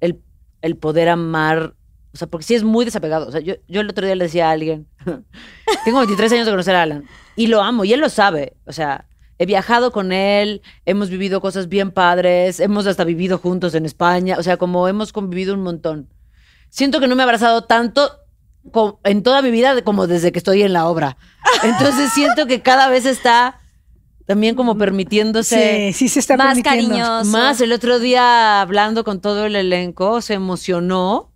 el, 0.00 0.22
el 0.62 0.76
poder 0.76 1.08
amar. 1.08 1.74
O 2.14 2.16
sea, 2.18 2.26
porque 2.26 2.44
sí 2.44 2.54
es 2.54 2.62
muy 2.64 2.84
desapegado. 2.84 3.26
O 3.28 3.32
sea, 3.32 3.40
yo, 3.40 3.54
yo 3.68 3.80
el 3.80 3.90
otro 3.90 4.06
día 4.06 4.14
le 4.14 4.24
decía 4.24 4.48
a 4.48 4.52
alguien, 4.52 4.86
tengo 5.84 5.98
23 5.98 6.32
años 6.32 6.46
de 6.46 6.52
conocer 6.52 6.74
a 6.74 6.82
Alan, 6.82 7.04
y 7.36 7.46
lo 7.48 7.62
amo, 7.62 7.84
y 7.84 7.92
él 7.92 8.00
lo 8.00 8.08
sabe. 8.08 8.54
O 8.66 8.72
sea, 8.72 9.06
he 9.42 9.46
viajado 9.46 9.90
con 9.90 10.12
él, 10.12 10.62
hemos 10.86 11.10
vivido 11.10 11.40
cosas 11.40 11.68
bien 11.68 11.90
padres, 11.90 12.60
hemos 12.60 12.86
hasta 12.86 13.02
vivido 13.04 13.38
juntos 13.38 13.74
en 13.74 13.84
España, 13.86 14.36
o 14.38 14.42
sea, 14.42 14.56
como 14.56 14.86
hemos 14.88 15.12
convivido 15.12 15.54
un 15.54 15.62
montón. 15.62 16.08
Siento 16.70 17.00
que 17.00 17.08
no 17.08 17.16
me 17.16 17.22
he 17.22 17.24
abrazado 17.24 17.64
tanto 17.64 18.10
en 19.04 19.22
toda 19.24 19.42
mi 19.42 19.50
vida 19.50 19.82
como 19.82 20.06
desde 20.06 20.30
que 20.30 20.38
estoy 20.38 20.62
en 20.62 20.72
la 20.72 20.86
obra. 20.86 21.16
Entonces 21.64 22.12
siento 22.12 22.46
que 22.46 22.62
cada 22.62 22.88
vez 22.88 23.04
está 23.04 23.58
también 24.26 24.54
como 24.54 24.78
permitiéndose 24.78 25.88
Sí, 25.92 25.92
sí 25.92 26.08
se 26.08 26.20
está 26.20 26.36
Más 26.36 26.54
permitiendo. 26.54 26.94
cariñoso. 26.94 27.30
más. 27.32 27.60
El 27.60 27.72
otro 27.72 27.98
día 27.98 28.60
hablando 28.60 29.02
con 29.02 29.20
todo 29.20 29.44
el 29.46 29.56
elenco, 29.56 30.20
se 30.20 30.34
emocionó. 30.34 31.31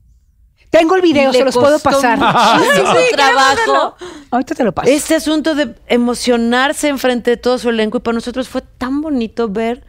Tengo 0.71 0.97
el 0.97 1.03
video, 1.03 1.33
Le 1.33 1.39
se 1.39 1.45
los 1.45 1.55
puedo 1.55 1.79
pasar. 1.79 2.19
muchísimo 2.19 2.95
trabajo. 3.13 3.97
Ahorita 4.31 4.55
te 4.55 4.65
lo 4.65 4.73
paso. 4.73 4.91
Este 4.91 5.15
asunto 5.15 5.55
de 5.55 5.75
emocionarse 5.87 6.89
enfrente 6.89 7.31
de 7.31 7.37
todo 7.37 7.59
su 7.59 7.71
elenco 7.71 7.99
y 7.99 8.01
para 8.01 8.15
nosotros 8.15 8.49
fue 8.49 8.63
tan 8.63 9.01
bonito 9.01 9.49
ver 9.49 9.85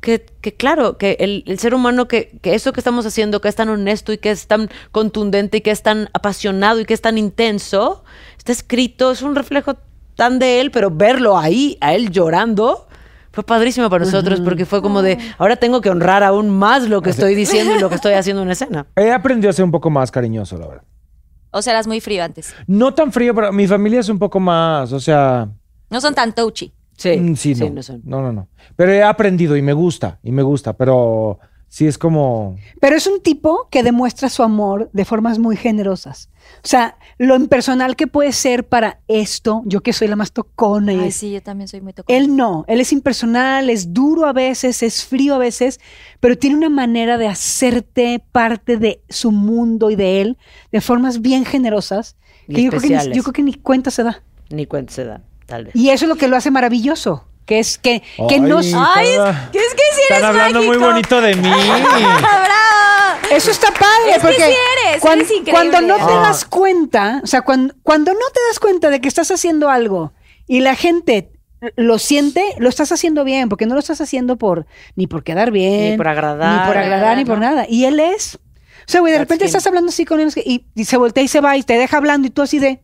que, 0.00 0.26
que 0.40 0.54
claro, 0.54 0.98
que 0.98 1.16
el, 1.20 1.44
el 1.46 1.58
ser 1.60 1.74
humano, 1.74 2.08
que, 2.08 2.36
que 2.42 2.54
eso 2.54 2.72
que 2.72 2.80
estamos 2.80 3.06
haciendo, 3.06 3.40
que 3.40 3.48
es 3.48 3.54
tan 3.54 3.68
honesto 3.68 4.12
y 4.12 4.18
que 4.18 4.32
es 4.32 4.48
tan 4.48 4.68
contundente 4.90 5.58
y 5.58 5.60
que 5.60 5.70
es 5.70 5.82
tan 5.82 6.10
apasionado 6.12 6.80
y 6.80 6.84
que 6.84 6.94
es 6.94 7.00
tan 7.00 7.18
intenso, 7.18 8.02
está 8.36 8.50
escrito, 8.50 9.12
es 9.12 9.22
un 9.22 9.36
reflejo 9.36 9.76
tan 10.16 10.40
de 10.40 10.60
él, 10.60 10.72
pero 10.72 10.90
verlo 10.90 11.38
ahí, 11.38 11.78
a 11.80 11.94
él 11.94 12.10
llorando, 12.10 12.88
fue 13.32 13.44
padrísimo 13.44 13.88
para 13.88 14.04
nosotros 14.04 14.40
porque 14.40 14.66
fue 14.66 14.82
como 14.82 15.02
de, 15.02 15.18
ahora 15.38 15.56
tengo 15.56 15.80
que 15.80 15.90
honrar 15.90 16.22
aún 16.22 16.50
más 16.50 16.88
lo 16.88 17.00
que 17.00 17.10
estoy 17.10 17.34
diciendo 17.34 17.74
y 17.74 17.80
lo 17.80 17.88
que 17.88 17.94
estoy 17.94 18.12
haciendo 18.14 18.42
en 18.42 18.50
escena. 18.50 18.86
He 18.94 19.10
aprendido 19.10 19.50
a 19.50 19.52
ser 19.52 19.64
un 19.64 19.70
poco 19.70 19.90
más 19.90 20.10
cariñoso, 20.10 20.58
la 20.58 20.66
verdad. 20.66 20.84
O 21.50 21.60
sea, 21.62 21.72
eras 21.72 21.86
muy 21.86 22.00
frío 22.00 22.24
antes. 22.24 22.54
No 22.66 22.94
tan 22.94 23.12
frío, 23.12 23.34
pero 23.34 23.52
mi 23.52 23.66
familia 23.66 24.00
es 24.00 24.08
un 24.08 24.18
poco 24.18 24.40
más, 24.40 24.92
o 24.92 25.00
sea... 25.00 25.48
No 25.90 26.00
son 26.00 26.14
tan 26.14 26.34
touchy. 26.34 26.72
Sí, 26.96 27.18
mm, 27.18 27.36
sí, 27.36 27.54
no. 27.54 27.70
no 27.70 27.82
son. 27.82 28.02
no, 28.04 28.22
no, 28.22 28.32
no. 28.32 28.48
Pero 28.76 28.92
he 28.92 29.02
aprendido 29.02 29.56
y 29.56 29.62
me 29.62 29.72
gusta, 29.72 30.18
y 30.22 30.30
me 30.30 30.42
gusta, 30.42 30.74
pero 30.74 31.38
sí 31.72 31.86
es 31.86 31.96
como... 31.96 32.58
Pero 32.82 32.96
es 32.96 33.06
un 33.06 33.22
tipo 33.22 33.66
que 33.70 33.82
demuestra 33.82 34.28
su 34.28 34.42
amor 34.42 34.90
de 34.92 35.06
formas 35.06 35.38
muy 35.38 35.56
generosas. 35.56 36.28
O 36.62 36.68
sea, 36.68 36.98
lo 37.16 37.34
impersonal 37.34 37.96
que 37.96 38.06
puede 38.06 38.32
ser 38.32 38.68
para 38.68 39.00
esto, 39.08 39.62
yo 39.64 39.80
que 39.80 39.94
soy 39.94 40.08
la 40.08 40.16
más 40.16 40.32
tocona 40.32 40.92
y 40.92 40.98
Ay, 40.98 41.12
sí, 41.12 41.32
yo 41.32 41.42
también 41.42 41.68
soy 41.68 41.80
muy 41.80 41.94
tocona. 41.94 42.18
Él 42.18 42.36
no, 42.36 42.66
él 42.68 42.78
es 42.82 42.92
impersonal, 42.92 43.70
es 43.70 43.94
duro 43.94 44.26
a 44.26 44.34
veces, 44.34 44.82
es 44.82 45.02
frío 45.06 45.36
a 45.36 45.38
veces, 45.38 45.80
pero 46.20 46.36
tiene 46.36 46.56
una 46.56 46.68
manera 46.68 47.16
de 47.16 47.26
hacerte 47.26 48.22
parte 48.32 48.76
de 48.76 49.00
su 49.08 49.32
mundo 49.32 49.90
y 49.90 49.96
de 49.96 50.20
él 50.20 50.38
de 50.72 50.82
formas 50.82 51.22
bien 51.22 51.46
generosas 51.46 52.16
Y 52.48 52.54
que 52.54 52.62
yo 52.64 52.70
creo 52.70 52.82
que, 52.82 52.88
ni, 52.88 53.14
yo 53.14 53.22
creo 53.22 53.32
que 53.32 53.42
ni 53.42 53.54
cuenta 53.54 53.90
se 53.90 54.02
da. 54.02 54.22
Ni 54.50 54.66
cuenta 54.66 54.92
se 54.92 55.06
da, 55.06 55.22
tal 55.46 55.64
vez. 55.64 55.74
Y 55.74 55.88
eso 55.88 56.04
es 56.04 56.10
lo 56.10 56.16
que 56.16 56.28
lo 56.28 56.36
hace 56.36 56.50
maravilloso, 56.50 57.24
que 57.46 57.58
es 57.58 57.78
que, 57.78 58.02
que 58.28 58.40
no... 58.40 58.58
Ay, 58.58 59.08
¿qué 59.52 59.58
es 59.58 59.74
que 59.74 59.82
si 59.94 60.00
eres 60.08 60.10
Están 60.10 60.24
hablando 60.24 60.62
muy 60.62 60.76
bonito 60.76 61.20
de 61.20 61.34
mí. 61.34 61.48
¡Bravo! 62.22 63.28
Eso 63.30 63.50
está 63.50 63.68
padre, 63.72 64.10
Es 64.10 64.14
que 64.16 64.20
porque 64.20 64.36
sí 64.36 64.42
eres, 64.88 65.00
cuan- 65.02 65.18
eres 65.18 65.30
increíble. 65.30 65.52
cuando 65.52 65.80
no 65.80 65.96
te 66.06 66.12
Ah. 66.12 66.20
das 66.22 66.44
cuenta, 66.44 67.20
o 67.22 67.26
sea, 67.26 67.42
cuando, 67.42 67.74
cuando 67.82 68.12
no 68.12 68.18
te 68.32 68.40
das 68.48 68.58
cuenta 68.58 68.90
de 68.90 69.00
que 69.00 69.08
estás 69.08 69.30
haciendo 69.30 69.70
algo 69.70 70.12
y 70.46 70.60
la 70.60 70.74
gente 70.76 71.30
lo 71.76 71.98
siente, 71.98 72.44
lo 72.58 72.68
estás 72.68 72.92
haciendo 72.92 73.24
bien, 73.24 73.48
porque 73.48 73.66
no 73.66 73.74
lo 73.74 73.80
estás 73.80 74.00
haciendo 74.00 74.36
por 74.36 74.66
ni 74.96 75.06
por 75.06 75.22
quedar 75.22 75.50
bien, 75.50 75.92
Ni 75.92 75.96
por 75.96 76.08
agradar. 76.08 76.60
ni 76.62 76.66
por 76.66 76.76
agradar, 76.76 77.16
ni 77.16 77.24
por 77.24 77.38
nada. 77.38 77.66
Y 77.68 77.84
él 77.86 78.00
es, 78.00 78.34
o 78.36 78.38
sea, 78.86 79.00
güey, 79.00 79.12
de 79.12 79.18
That's 79.18 79.28
repente 79.28 79.44
him. 79.44 79.46
estás 79.48 79.66
hablando 79.66 79.88
así 79.90 80.04
con 80.04 80.20
él 80.20 80.30
y, 80.44 80.64
y 80.74 80.84
se 80.84 80.96
voltea 80.96 81.22
y 81.22 81.28
se 81.28 81.40
va 81.40 81.56
y 81.56 81.62
te 81.62 81.78
deja 81.78 81.96
hablando 81.96 82.26
y 82.26 82.30
tú 82.30 82.42
así 82.42 82.58
de, 82.58 82.82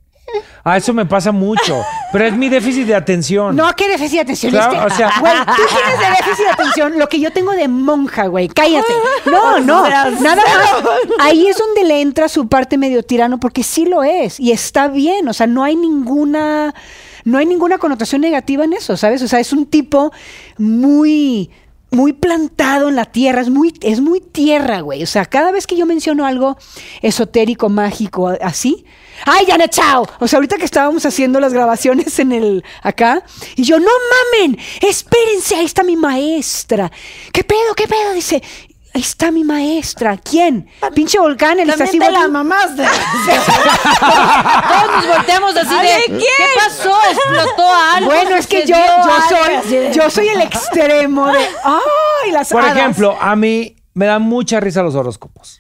Ah, 0.65 0.77
eso 0.77 0.93
me 0.93 1.07
pasa 1.07 1.33
mucho. 1.33 1.83
Pero 2.13 2.27
es 2.27 2.35
mi 2.37 2.49
déficit 2.49 2.87
de 2.87 2.95
atención. 2.95 3.57
no, 3.57 3.75
¿qué 3.77 3.89
déficit 3.89 4.17
de 4.17 4.21
atención? 4.21 4.53
Claro, 4.53 4.73
este? 4.75 4.85
o 4.87 4.97
sea- 4.97 5.13
güey, 5.21 5.35
tú 5.57 5.63
tienes 5.75 5.99
de 5.99 6.07
déficit 6.17 6.45
de 6.45 6.51
atención 6.51 6.99
lo 6.99 7.09
que 7.09 7.21
yo 7.21 7.33
tengo 7.33 7.53
de 7.53 7.69
monja, 7.69 8.27
güey, 8.27 8.49
cállate. 8.49 8.93
No, 9.27 9.61
no, 9.61 9.89
nada 9.89 10.11
más. 10.11 10.39
Ahí 11.21 11.47
es 11.47 11.57
donde 11.59 11.85
le 11.85 12.01
entra 12.01 12.29
su 12.29 12.49
parte 12.49 12.77
medio 12.79 13.03
tirano, 13.03 13.39
porque 13.41 13.63
sí 13.63 13.85
lo 13.87 14.03
es 14.05 14.39
y 14.41 14.53
está 14.53 14.89
bien, 14.89 15.29
o 15.29 15.33
sea, 15.33 15.47
no 15.47 15.65
hay 15.65 15.77
ninguna, 15.77 16.75
no 17.25 17.39
hay 17.39 17.47
ninguna 17.47 17.79
connotación 17.79 18.21
negativa 18.21 18.65
en 18.65 18.73
eso, 18.75 18.97
¿sabes? 18.97 19.23
O 19.23 19.29
sea, 19.29 19.41
es 19.41 19.53
un 19.53 19.67
tipo 19.67 20.13
muy 20.59 21.51
muy 21.91 22.13
plantado 22.13 22.89
en 22.91 22.97
la 22.97 23.07
tierra, 23.07 23.41
es 23.41 23.49
muy, 23.49 23.73
es 23.81 24.01
muy 24.01 24.21
tierra, 24.21 24.81
güey. 24.81 25.03
O 25.03 25.07
sea, 25.07 25.25
cada 25.25 25.53
vez 25.53 25.67
que 25.67 25.75
yo 25.77 25.87
menciono 25.87 26.27
algo 26.27 26.59
esotérico, 27.01 27.71
mágico, 27.71 28.29
así, 28.43 28.85
¡ay, 29.25 29.47
Yana, 29.47 29.69
chao! 29.69 30.07
O 30.19 30.29
sea, 30.29 30.39
ahorita 30.39 30.57
que 30.57 30.65
estábamos 30.65 31.05
haciendo 31.07 31.41
las 31.41 31.53
grabaciones 31.53 32.19
en 32.19 32.33
el, 32.33 32.65
acá, 32.83 33.23
y 33.57 33.65
yo, 33.65 33.79
no 33.79 33.91
mamen, 34.35 34.59
espérense, 34.81 35.57
ahí 35.57 35.65
está 35.65 35.83
mi 35.83 35.97
maestra. 35.97 36.91
¿Qué 37.33 37.45
pedo, 37.45 37.75
qué 37.77 37.87
pedo? 37.87 38.13
Dice, 38.13 38.43
ahí 38.95 39.01
está 39.01 39.31
mi 39.31 39.45
maestra. 39.45 40.17
¿Quién? 40.17 40.69
Pinche 40.95 41.19
volcán, 41.19 41.61
el 41.61 41.69
También 41.69 41.99
te 41.99 42.11
la 42.11 42.29
mamaste. 42.29 42.83
Todos 44.69 44.97
nos 44.97 45.17
volteamos 45.17 45.57
así 45.57 45.75
de. 45.75 46.19
¿Qué 46.19 46.45
pasó? 46.57 46.97
¿Explotó 47.11 47.75
algo? 47.95 48.11
Bueno, 48.11 48.37
es 48.37 48.47
que 48.47 48.63
¿Se 48.63 48.69
yo, 48.69 48.77
yo 48.77 49.21
soy, 49.29 49.93
yo 49.93 50.11
soy 50.11 50.29
el 50.29 50.41
extremo 50.43 51.29
de, 51.29 51.39
¡ay, 51.65 52.31
las 52.33 52.51
Por 52.51 52.63
hadas! 52.63 52.77
ejemplo, 52.77 53.17
a 53.21 53.37
mí 53.37 53.77
me 53.95 54.07
dan 54.07 54.23
mucha 54.23 54.61
risa 54.61 54.83
los 54.83 54.95
horóscopos. 54.95 55.58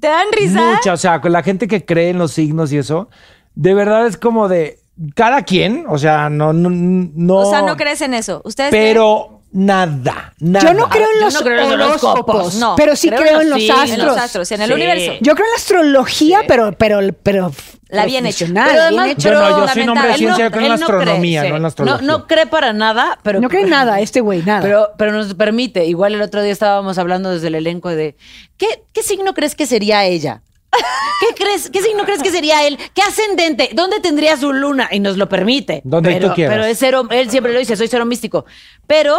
¿Te 0.00 0.08
dan 0.08 0.26
risa? 0.32 0.74
Mucha, 0.74 0.92
o 0.92 0.96
sea, 0.96 1.20
con 1.20 1.32
la 1.32 1.42
gente 1.42 1.66
que 1.66 1.84
cree 1.84 2.10
en 2.10 2.18
los 2.18 2.32
signos 2.32 2.72
y 2.72 2.78
eso, 2.78 3.08
de 3.54 3.74
verdad 3.74 4.06
es 4.06 4.16
como 4.16 4.48
de 4.48 4.78
cada 5.14 5.42
quien, 5.42 5.84
o 5.88 5.98
sea, 5.98 6.28
no, 6.28 6.52
no, 6.52 6.70
no. 6.70 7.36
O 7.36 7.50
sea, 7.50 7.62
no 7.62 7.76
crees 7.76 8.00
en 8.02 8.14
eso. 8.14 8.42
¿Ustedes 8.44 8.70
Pero 8.70 9.37
nada, 9.52 10.34
nada. 10.40 10.66
Yo 10.68 10.74
no 10.74 10.88
creo 10.88 11.06
en 11.14 11.18
Yo 11.20 11.24
los 11.26 11.34
no 11.34 11.40
creo 11.40 11.60
en 11.72 11.78
los 11.78 11.86
horóscopos, 11.88 12.14
horóscopos, 12.36 12.54
no. 12.56 12.76
pero 12.76 12.94
sí 12.96 13.08
Creo 13.08 13.20
creo, 13.20 13.40
en 13.40 13.50
los 13.50 13.58
sí, 13.58 13.70
astros. 13.70 13.90
en 13.90 14.06
los 14.06 14.16
astros, 14.16 14.52
en 14.52 14.60
el 14.62 14.68
Sí. 14.68 14.74
universo? 14.74 15.12
Yo 15.20 15.34
creo 15.34 15.46
en 15.46 15.50
la 15.52 15.56
astrología, 15.56 16.40
pero, 16.46 16.72
pero, 16.72 17.00
pero 17.22 17.52
La 17.88 18.04
bien 18.04 18.26
hecha. 18.26 18.46
profesional, 18.46 18.68
Pero 18.70 18.74
bien 18.88 19.00
además, 19.00 19.08
hecha. 19.10 19.28
Yo 19.28 19.34
no, 19.34 19.40
pero 19.40 19.58
yo 19.66 19.68
soy 19.72 19.82
un 19.82 19.88
hombre 19.90 20.08
de 20.08 20.14
ciencia, 20.14 20.44
yo 20.44 20.50
creo 20.50 20.62
en 20.64 20.68
la 20.68 20.76
no 20.76 20.86
cree, 20.86 20.98
astronomía, 20.98 21.42
sí. 21.42 21.48
no 21.48 21.56
en 21.56 21.62
la 21.62 21.68
astrología. 21.68 22.06
No, 22.06 22.18
no 22.18 22.26
cree 22.26 22.46
para 22.46 22.72
nada, 22.72 23.18
pero. 23.22 23.40
no 23.40 23.48
cree 23.48 23.62
en 23.62 23.70
nada 23.70 24.00
este 24.00 24.20
güey, 24.20 24.42
nada. 24.42 24.60
Pero, 24.62 24.88
pero 24.98 25.12
nos 25.12 25.32
permite. 25.34 25.86
Igual 25.86 26.14
el 26.14 26.22
otro 26.22 26.42
día 26.42 26.52
estábamos 26.52 26.98
hablando 26.98 27.30
desde 27.30 27.46
el 27.48 27.54
elenco 27.54 27.88
de 27.88 28.16
¿qué, 28.58 28.66
qué 28.92 29.02
signo 29.02 29.32
crees 29.34 29.54
que 29.54 29.66
sería 29.66 30.04
ella? 30.04 30.42
¿Qué 31.20 31.42
crees? 31.42 31.70
¿Qué 31.70 31.80
signo 31.82 32.04
crees 32.04 32.22
que 32.22 32.30
sería 32.30 32.66
él? 32.66 32.78
¿Qué 32.92 33.00
ascendente? 33.00 33.70
¿Dónde 33.72 34.00
tendría 34.00 34.36
su 34.36 34.52
luna? 34.52 34.88
Y 34.92 35.00
nos 35.00 35.16
lo 35.16 35.26
permite. 35.26 35.80
Donde 35.82 36.10
pero, 36.12 36.28
tú 36.28 36.34
quieras. 36.34 36.54
Pero 36.54 36.66
es 36.66 36.78
cero, 36.78 37.08
él 37.10 37.30
siempre 37.30 37.54
lo 37.54 37.58
dice, 37.58 37.74
soy 37.74 37.88
cero 37.88 38.04
místico. 38.04 38.44
Pero 38.86 39.18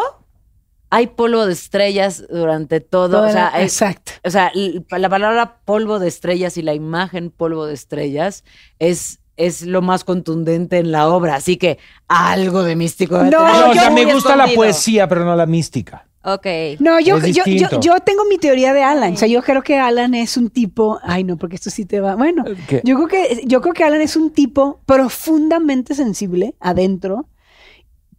hay 0.89 1.07
polvo 1.07 1.45
de 1.45 1.53
estrellas 1.53 2.23
durante 2.29 2.79
todo. 2.79 3.09
Toda 3.09 3.29
o 3.29 3.31
sea, 3.31 3.61
exacto. 3.61 4.13
o 4.23 4.29
sea, 4.29 4.51
la 4.55 5.09
palabra 5.09 5.59
polvo 5.65 5.99
de 5.99 6.07
estrellas 6.07 6.57
y 6.57 6.61
la 6.61 6.73
imagen 6.73 7.29
polvo 7.29 7.65
de 7.65 7.73
estrellas 7.73 8.43
es, 8.79 9.19
es 9.37 9.63
lo 9.63 9.81
más 9.81 10.03
contundente 10.03 10.77
en 10.77 10.91
la 10.91 11.07
obra. 11.09 11.35
Así 11.35 11.57
que 11.57 11.77
algo 12.07 12.63
de 12.63 12.75
místico. 12.75 13.17
No, 13.23 13.29
No, 13.29 13.69
o 13.69 13.73
sea, 13.73 13.89
me 13.91 14.11
gusta 14.11 14.35
la 14.35 14.47
poesía, 14.47 15.07
pero 15.07 15.25
no 15.25 15.35
la 15.35 15.45
mística. 15.45 16.05
Ok. 16.23 16.45
No, 16.79 16.99
yo, 16.99 17.17
yo, 17.19 17.43
yo, 17.45 17.99
tengo 18.01 18.25
mi 18.25 18.37
teoría 18.37 18.73
de 18.73 18.83
Alan. 18.83 19.13
O 19.13 19.17
sea, 19.17 19.27
yo 19.27 19.41
creo 19.41 19.61
que 19.61 19.77
Alan 19.77 20.13
es 20.13 20.35
un 20.35 20.49
tipo. 20.49 20.99
Ay, 21.03 21.23
no, 21.23 21.37
porque 21.37 21.55
esto 21.55 21.69
sí 21.69 21.85
te 21.85 22.01
va. 22.01 22.15
Bueno, 22.15 22.43
¿Qué? 22.67 22.81
yo 22.83 22.95
creo 22.97 23.07
que 23.07 23.41
yo 23.45 23.61
creo 23.61 23.73
que 23.73 23.83
Alan 23.85 24.01
es 24.01 24.17
un 24.17 24.31
tipo 24.31 24.81
profundamente 24.85 25.95
sensible 25.95 26.55
adentro, 26.59 27.27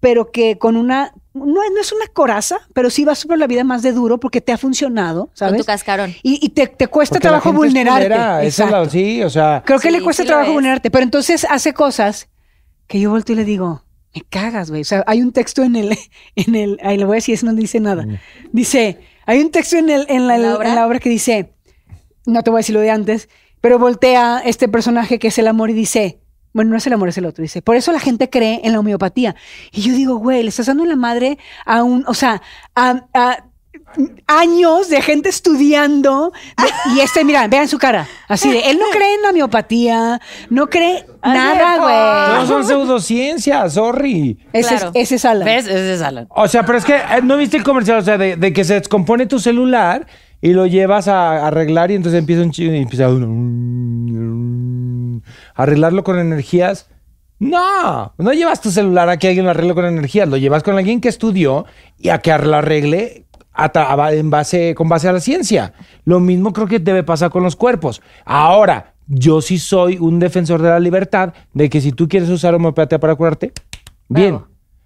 pero 0.01 0.31
que 0.33 0.59
con 0.59 0.77
una. 0.77 1.13
No, 1.33 1.45
no 1.47 1.81
es 1.81 1.93
una 1.93 2.07
coraza, 2.13 2.59
pero 2.75 2.91
sí 2.91 3.05
vas 3.05 3.25
por 3.25 3.39
la 3.39 3.47
vida 3.47 3.63
más 3.63 3.83
de 3.83 3.93
duro 3.93 4.19
porque 4.19 4.41
te 4.41 4.51
ha 4.53 4.59
funcionado, 4.59 5.27
Con 5.27 5.37
¿sabes? 5.37 5.61
tu 5.61 5.65
cascarón. 5.65 6.13
Y, 6.25 6.45
y 6.45 6.49
te, 6.49 6.67
te 6.67 6.89
cuesta 6.89 7.15
Porque 7.15 7.29
trabajo 7.29 7.51
gente 7.53 7.67
es 7.69 7.73
vulnerarte. 7.75 8.03
culera, 8.09 8.43
la- 8.83 8.91
sí, 8.91 9.23
o 9.23 9.31
sea, 9.31 9.63
Creo 9.65 9.79
que 9.79 9.89
Sí, 9.91 9.97
le 9.97 10.03
cuesta 10.03 10.25
sí 10.25 10.27
trabajo 10.27 10.53
vulnerarte, 10.53 10.91
pero 10.91 11.05
entonces 11.05 11.47
hace 11.49 11.73
cosas 11.73 12.29
que 12.89 12.99
yo 12.99 13.11
volteo 13.11 13.35
y 13.35 13.37
le 13.39 13.45
digo, 13.45 13.85
me 14.13 14.23
cagas, 14.23 14.71
güey. 14.71 14.83
O 14.83 14.85
sea, 14.85 15.05
hay 15.07 15.23
un 15.23 15.31
texto 15.33 15.63
en 15.63 15.77
el, 15.77 15.97
en 16.35 16.55
el, 16.57 16.79
ahí 16.83 16.97
le 16.99 17.05
voy 17.05 17.15
a 17.15 17.19
decir, 17.19 17.37
eso 17.37 17.47
no 17.47 17.53
dice 17.55 17.79
nada. 17.79 18.05
Dice, 18.51 18.99
hay 19.27 19.41
un 19.41 19.51
texto 19.53 19.77
en, 19.77 19.89
el, 19.91 20.07
en, 20.09 20.27
la, 20.27 20.35
¿En 20.35 20.43
la 20.43 20.57
obra? 20.57 20.69
en 20.69 20.75
la 20.75 20.87
obra 20.87 20.99
que 20.99 21.11
dice, 21.11 21.53
no 22.27 22.43
te 22.43 22.51
voy 22.51 22.59
a 22.59 22.63
decir 22.63 22.75
lo 22.75 22.81
de 22.81 22.91
antes, 22.91 23.29
pero 23.61 23.79
voltea 23.79 24.43
este 24.45 24.67
personaje 24.67 25.21
que 25.21 25.29
es 25.29 25.39
el 25.39 25.47
amor 25.47 25.71
y 25.71 25.75
dice, 25.75 26.19
bueno, 26.53 26.71
no 26.73 26.77
es 26.77 26.87
el 26.87 26.93
amor, 26.93 27.09
es 27.09 27.19
el 27.19 27.27
otro. 27.27 27.43
Dice, 27.43 27.63
por 27.63 27.77
eso 27.77 27.93
la 27.93 28.01
gente 28.01 28.29
cree 28.31 28.61
en 28.65 28.73
la 28.73 28.81
homeopatía. 28.81 29.37
Y 29.73 29.83
yo 29.83 29.93
digo, 29.93 30.17
güey, 30.17 30.43
le 30.43 30.49
estás 30.49 30.67
dando 30.67 30.85
la 30.85 30.97
madre 30.97 31.39
a 31.67 31.83
un, 31.83 32.05
o 32.07 32.15
sea, 32.15 32.43
a, 32.75 33.05
a 33.15 33.45
años 34.29 34.89
de 34.89 35.03
gente 35.03 35.29
estudiando. 35.29 36.33
de- 36.57 36.95
y 36.95 37.01
este, 37.01 37.25
mira, 37.25 37.47
vean 37.49 37.67
su 37.69 37.79
cara. 37.79 38.07
Así 38.29 38.51
de, 38.51 38.71
él 38.71 38.79
no 38.79 38.85
cree 38.93 39.15
en 39.17 39.23
la 39.23 39.31
homeopatía, 39.31 40.21
no 40.49 40.69
cree 40.69 41.05
nada, 41.25 41.79
güey. 42.37 42.47
son 42.47 42.65
pseudociencias, 42.65 43.75
sorry. 43.75 44.39
Ese, 44.53 44.77
Claro. 44.77 44.91
es, 44.95 45.03
ese 45.05 45.15
es 45.17 45.25
Alan. 45.25 45.45
¿Ves? 45.45 45.67
Ese 45.67 45.95
es 45.95 46.03
Alan. 46.03 46.27
O 46.31 46.47
sea, 46.49 46.65
pero 46.65 46.79
es 46.79 46.85
que 46.85 46.95
eh, 46.95 47.21
no 47.23 47.37
viste 47.37 47.57
el 47.57 47.65
comercial, 47.65 47.99
o 47.99 48.03
sea, 48.03 48.17
de, 48.19 48.37
de 48.37 48.53
que 48.53 48.63
se 48.65 48.75
descompone 48.75 49.27
tu 49.27 49.39
celular 49.41 50.07
y 50.41 50.53
lo 50.53 50.67
llevas 50.67 51.09
a 51.09 51.47
arreglar 51.47 51.91
y 51.91 51.95
entonces 51.97 52.19
empieza 52.21 52.43
un 52.43 52.51
chido 52.53 52.73
y 52.75 52.79
empieza 52.79 53.09
uno 53.09 53.27
a 53.27 53.29
arreglarlo 55.55 56.05
con 56.05 56.19
energías. 56.19 56.89
No, 57.39 58.13
no 58.19 58.33
llevas 58.33 58.61
tu 58.61 58.71
celular 58.71 59.09
a 59.09 59.17
que 59.17 59.29
alguien 59.29 59.47
lo 59.47 59.51
arregle 59.51 59.75
con 59.75 59.87
energías, 59.87 60.29
lo 60.29 60.37
llevas 60.37 60.63
con 60.63 60.77
alguien 60.77 61.01
que 61.01 61.09
estudió 61.09 61.65
y 61.99 62.11
a 62.11 62.19
que 62.19 62.37
lo 62.37 62.57
arregle 62.57 63.25
en 64.13 64.31
base, 64.31 64.75
con 64.75 64.89
base 64.89 65.09
a 65.09 65.13
la 65.13 65.21
ciencia. 65.21 65.73
Lo 66.05 66.21
mismo 66.21 66.53
creo 66.53 66.67
que 66.67 66.79
debe 66.79 67.03
pasar 67.03 67.31
con 67.31 67.43
los 67.43 67.57
cuerpos. 67.57 68.03
Ahora, 68.25 68.95
yo 69.07 69.41
sí 69.41 69.59
soy 69.59 69.97
un 69.99 70.19
defensor 70.19 70.61
de 70.63 70.69
la 70.69 70.81
libertad 70.81 71.33
de 71.53 71.69
que 71.71 71.81
si 71.81 71.93
tú 71.93 72.09
quieres 72.09 72.29
usar 72.29 72.55
homeopatía 72.55 73.01
para 73.01 73.15
curarte, 73.15 73.53
bien. 74.09 74.41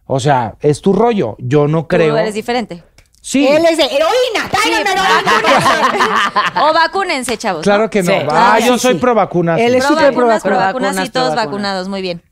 O 0.07 0.21
sea, 0.21 0.57
es 0.61 0.81
tu 0.81 0.93
rollo. 0.93 1.35
Yo 1.39 1.67
no 1.67 1.83
Tú 1.83 1.89
creo. 1.89 2.17
eres 2.17 2.35
diferente. 2.35 2.85
Sí, 3.27 3.47
Él 3.49 3.65
es 3.65 3.79
de 3.79 3.85
heroína, 3.85 4.51
tráiganme 4.51 4.91
heroína. 4.91 6.61
O 6.69 6.75
vacúnense, 6.75 7.39
chavos. 7.39 7.63
claro 7.63 7.89
que 7.89 8.03
no. 8.03 8.13
Sí. 8.13 8.19
ah, 8.31 8.59
yo 8.61 8.75
sí, 8.75 8.81
soy 8.81 8.93
sí. 8.95 8.99
pro 9.01 9.15
vacunas. 9.15 9.59
Él 9.59 9.73
sí. 9.73 9.79
es 9.79 9.85
Pro 9.87 9.95
súper 9.97 10.13
pro 10.15 10.27
vacunas, 10.27 10.43
pro 10.43 10.51
vacuna. 10.57 10.67
vacunas 10.67 10.93
y 10.93 10.99
Vacunas, 10.99 11.13
todos 11.13 11.35
vacunados. 11.35 11.89
Muy 11.89 12.03
bien. 12.03 12.23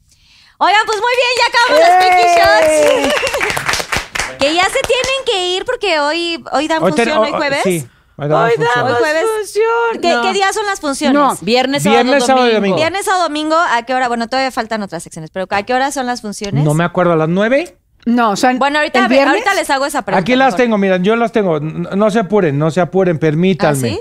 Oigan, 0.58 0.82
pues 0.84 0.98
muy 0.98 1.12
bien, 1.16 1.32
ya 1.40 1.46
acabamos 1.48 1.88
los 1.88 2.04
Pinky 2.04 3.06
Shots. 3.08 3.14
Que 4.38 4.54
ya 4.54 4.64
se 4.64 4.80
tienen 4.80 5.24
que 5.24 5.48
ir 5.56 5.64
porque 5.64 6.00
hoy, 6.00 6.44
hoy 6.52 6.66
dan 6.68 6.82
Hoy 6.82 6.92
ten- 6.92 7.04
función, 7.08 7.18
hoy 7.18 7.30
oh, 7.30 7.34
oh, 7.34 7.38
jueves. 7.38 7.60
Sí. 7.62 7.86
Hoy 8.18 8.28
dan 8.28 8.42
Hoy 8.44 8.50
función. 8.56 8.68
damos 8.74 8.92
Hoy 8.92 8.98
jueves. 8.98 9.24
función. 9.38 10.02
¿Qué, 10.02 10.08
No. 10.10 10.22
qué 10.22 10.32
días 10.32 10.54
son 10.54 10.66
las 10.66 10.80
funciones? 10.80 11.14
No. 11.14 11.36
Viernes, 11.40 11.84
Viernes, 11.84 12.24
sábado, 12.24 12.26
sábado 12.26 12.48
y 12.48 12.54
domingo. 12.54 12.76
domingo. 12.76 12.76
Viernes 12.76 13.08
o 13.08 13.18
domingo, 13.22 13.56
¿a 13.56 13.82
qué 13.84 13.94
hora? 13.94 14.08
Bueno, 14.08 14.26
todavía 14.28 14.50
faltan 14.50 14.82
otras 14.82 15.02
secciones, 15.04 15.30
pero 15.30 15.46
¿a 15.48 15.62
qué 15.62 15.72
hora 15.74 15.90
son 15.92 16.06
las 16.06 16.20
funciones? 16.22 16.64
No 16.64 16.74
me 16.74 16.82
acuerdo, 16.84 17.12
¿a 17.12 17.16
las 17.16 17.28
nueve? 17.28 17.78
No, 18.06 18.30
o 18.30 18.36
sea, 18.36 18.52
Bueno, 18.54 18.78
ahorita, 18.78 19.00
el 19.00 19.08
viernes, 19.08 19.28
ahorita 19.34 19.54
les 19.54 19.70
hago 19.70 19.86
esa 19.86 20.02
pregunta. 20.02 20.22
Aquí 20.22 20.34
las 20.36 20.48
mejor. 20.48 20.56
tengo, 20.58 20.78
miren, 20.78 21.04
yo 21.04 21.14
las 21.16 21.30
tengo. 21.32 21.60
No 21.60 22.10
se 22.10 22.18
apuren, 22.18 22.58
no 22.58 22.70
se 22.70 22.80
apuren, 22.80 23.16
¿Ah, 23.16 23.20
permítanme. 23.20 23.88
sí? 23.90 24.00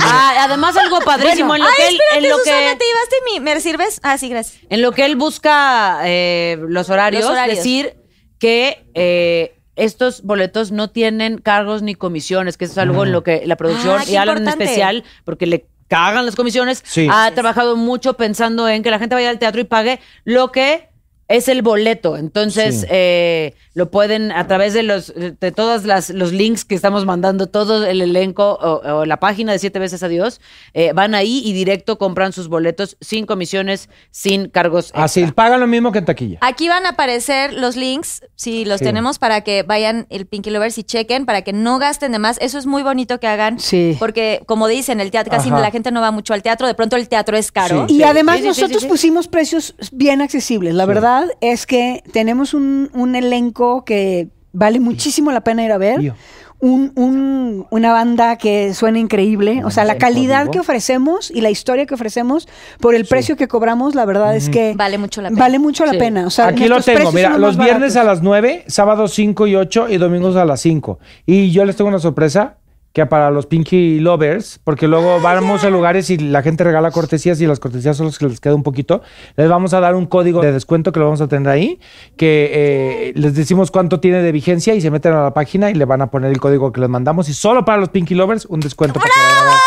Ah, 0.00 0.44
además 0.44 0.76
algo 0.76 1.00
padrísimo 1.00 1.54
en 1.56 1.62
lo 1.62 1.66
Ay, 1.68 1.74
que 1.76 1.88
él, 1.88 1.94
espérate, 1.94 2.18
en 2.26 2.30
lo 2.30 2.38
Susana, 2.38 2.56
que 2.72 2.76
¿te 2.76 2.84
llevaste 2.84 3.16
mi... 3.32 3.40
¿Me 3.40 3.60
sirves? 3.60 4.00
Ah, 4.02 4.18
sí, 4.18 4.28
gracias. 4.28 4.62
en 4.68 4.82
lo 4.82 4.92
que 4.92 5.06
él 5.06 5.16
busca 5.16 6.00
eh, 6.04 6.58
los 6.68 6.90
horarios, 6.90 7.22
Los 7.22 7.30
horarios. 7.32 7.56
decir 7.56 7.96
que 8.38 8.86
eh, 8.94 9.58
estos 9.74 10.22
boletos 10.22 10.70
no 10.70 10.90
tienen 10.90 11.38
cargos 11.38 11.80
ni 11.82 11.94
comisiones, 11.94 12.58
que 12.58 12.66
eso 12.66 12.72
es 12.72 12.78
algo 12.78 13.04
en 13.04 13.12
lo 13.12 13.22
que 13.22 13.42
la 13.46 13.56
producción 13.56 14.00
Ah, 14.00 14.04
y 14.06 14.16
Alan 14.16 14.36
en 14.38 14.48
especial, 14.48 15.02
porque 15.24 15.46
le 15.46 15.66
cagan 15.88 16.26
las 16.26 16.36
comisiones, 16.36 16.82
Sí. 16.84 17.08
ha 17.10 17.30
trabajado 17.32 17.74
mucho 17.76 18.14
pensando 18.18 18.68
en 18.68 18.82
que 18.82 18.90
la 18.90 18.98
gente 18.98 19.14
vaya 19.14 19.30
al 19.30 19.38
teatro 19.38 19.62
y 19.62 19.64
pague 19.64 19.98
lo 20.24 20.52
que 20.52 20.85
es 21.28 21.48
el 21.48 21.62
boleto. 21.62 22.16
Entonces, 22.16 22.80
Sí. 22.82 22.86
eh, 22.90 23.54
lo 23.74 23.90
pueden 23.90 24.32
a 24.32 24.46
través 24.46 24.72
de 24.74 24.82
los 24.82 25.12
de 25.14 25.52
todos 25.52 25.84
las, 25.84 26.10
los 26.10 26.32
links 26.32 26.64
que 26.64 26.74
estamos 26.74 27.04
mandando, 27.04 27.46
todo 27.48 27.84
el 27.84 28.00
elenco 28.00 28.52
o, 28.60 29.00
o 29.00 29.04
la 29.04 29.18
página 29.18 29.52
de 29.52 29.58
Siete 29.58 29.78
Veces 29.78 30.02
Adiós, 30.02 30.40
eh, 30.72 30.92
van 30.94 31.14
ahí 31.14 31.42
y 31.44 31.52
directo 31.52 31.98
compran 31.98 32.32
sus 32.32 32.48
boletos 32.48 32.96
sin 33.00 33.26
comisiones, 33.26 33.88
sin 34.10 34.48
cargos. 34.48 34.90
Así, 34.94 35.20
extra. 35.20 35.34
pagan 35.34 35.60
lo 35.60 35.66
mismo 35.66 35.92
que 35.92 35.98
en 35.98 36.04
taquilla. 36.04 36.38
Aquí 36.42 36.68
van 36.68 36.86
a 36.86 36.90
aparecer 36.90 37.52
los 37.52 37.76
links, 37.76 38.22
si 38.34 38.64
los 38.64 38.78
Sí. 38.78 38.84
tenemos, 38.84 39.18
para 39.18 39.40
que 39.42 39.62
vayan 39.62 40.06
el 40.10 40.26
Pinky 40.26 40.50
Lovers 40.50 40.78
y 40.78 40.84
chequen, 40.84 41.26
para 41.26 41.42
que 41.42 41.52
no 41.52 41.78
gasten 41.78 42.12
de 42.12 42.18
más. 42.18 42.38
Eso 42.40 42.58
es 42.58 42.66
muy 42.66 42.82
bonito 42.82 43.18
que 43.20 43.26
hagan. 43.26 43.58
Sí. 43.58 43.96
Porque, 43.98 44.42
como 44.46 44.68
dicen, 44.68 45.00
el 45.00 45.10
teatro, 45.10 45.30
casi 45.32 45.48
Ajá. 45.50 45.60
la 45.60 45.70
gente 45.70 45.90
no 45.90 46.00
va 46.00 46.10
mucho 46.12 46.34
al 46.34 46.42
teatro. 46.42 46.66
De 46.66 46.74
pronto 46.74 46.96
el 46.96 47.08
teatro 47.08 47.36
es 47.36 47.50
caro. 47.52 47.86
Sí. 47.88 47.96
Y 47.96 48.02
además 48.04 48.36
Sí, 48.36 48.42
sí, 48.42 48.42
sí, 48.42 48.48
nosotros 48.60 48.80
sí, 48.82 48.86
sí. 48.86 48.90
pusimos 48.90 49.28
precios 49.28 49.74
bien 49.92 50.20
accesibles. 50.22 50.74
La 50.74 50.86
verdad 50.86 51.15
es 51.40 51.66
que 51.66 52.02
tenemos 52.12 52.54
un, 52.54 52.90
un 52.94 53.14
elenco 53.16 53.84
que 53.84 54.28
vale 54.52 54.80
muchísimo 54.80 55.30
la 55.32 55.42
pena 55.42 55.64
ir 55.64 55.72
a 55.72 55.78
ver. 55.78 56.12
Un, 56.58 56.92
un- 56.96 57.66
una 57.70 57.92
banda 57.92 58.36
que 58.36 58.72
suena 58.72 58.98
increíble. 58.98 59.62
O 59.66 59.70
sea, 59.70 59.84
la 59.84 59.98
calidad 59.98 60.48
que 60.48 60.58
ofrecemos 60.58 61.30
y 61.30 61.42
la 61.42 61.50
historia 61.50 61.84
que 61.84 61.92
ofrecemos 61.92 62.48
por 62.80 62.94
el 62.94 63.04
precio 63.04 63.36
que 63.36 63.46
cobramos, 63.46 63.94
la 63.94 64.06
verdad 64.06 64.34
es 64.34 64.48
que 64.48 64.72
Vale 64.74 64.96
mucho 64.96 65.20
la 65.20 65.28
pena. 65.28 65.38
vale 65.38 65.58
mucho 65.58 65.84
la 65.84 65.92
Sí. 65.92 65.98
pena. 65.98 66.26
O 66.26 66.30
sea, 66.30 66.46
Aquí 66.48 66.66
lo 66.66 66.80
tengo, 66.80 66.96
precios 67.10 67.14
mira, 67.14 67.36
los 67.36 67.58
viernes 67.58 67.94
a 67.96 68.04
las 68.04 68.22
9, 68.22 68.64
sábados 68.68 69.12
5 69.12 69.46
y 69.46 69.54
8 69.54 69.88
y 69.90 69.98
domingos 69.98 70.34
a 70.36 70.46
las 70.46 70.60
5. 70.62 70.98
Y 71.26 71.50
yo 71.50 71.66
les 71.66 71.76
tengo 71.76 71.88
una 71.88 71.98
sorpresa 71.98 72.56
que 72.96 73.04
para 73.04 73.30
los 73.30 73.44
Pinky 73.44 74.00
Lovers, 74.00 74.58
porque 74.64 74.88
luego 74.88 75.20
vamos 75.20 75.64
a 75.64 75.68
lugares 75.68 76.08
y 76.08 76.16
la 76.16 76.40
gente 76.40 76.64
regala 76.64 76.90
cortesías 76.90 77.38
y 77.42 77.46
las 77.46 77.60
cortesías 77.60 77.94
son 77.94 78.06
los 78.06 78.18
que 78.18 78.26
les 78.26 78.40
queda 78.40 78.54
un 78.54 78.62
poquito, 78.62 79.02
les 79.36 79.50
vamos 79.50 79.74
a 79.74 79.80
dar 79.80 79.94
un 79.94 80.06
código 80.06 80.40
de 80.40 80.50
descuento 80.50 80.92
que 80.92 81.00
lo 81.00 81.04
vamos 81.04 81.20
a 81.20 81.28
tener 81.28 81.46
ahí, 81.46 81.78
que 82.16 82.50
eh, 82.54 83.12
les 83.14 83.34
decimos 83.34 83.70
cuánto 83.70 84.00
tiene 84.00 84.22
de 84.22 84.32
vigencia 84.32 84.74
y 84.74 84.80
se 84.80 84.90
meten 84.90 85.12
a 85.12 85.24
la 85.24 85.34
página 85.34 85.70
y 85.70 85.74
le 85.74 85.84
van 85.84 86.00
a 86.00 86.06
poner 86.06 86.32
el 86.32 86.40
código 86.40 86.72
que 86.72 86.80
les 86.80 86.88
mandamos. 86.88 87.28
Y 87.28 87.34
solo 87.34 87.66
para 87.66 87.76
los 87.76 87.90
Pinky 87.90 88.14
Lovers 88.14 88.46
un 88.46 88.60
descuento 88.60 88.98
para 88.98 89.12
que 89.12 89.20
vayan 89.20 89.46
a 89.46 89.50
ver 89.50 89.60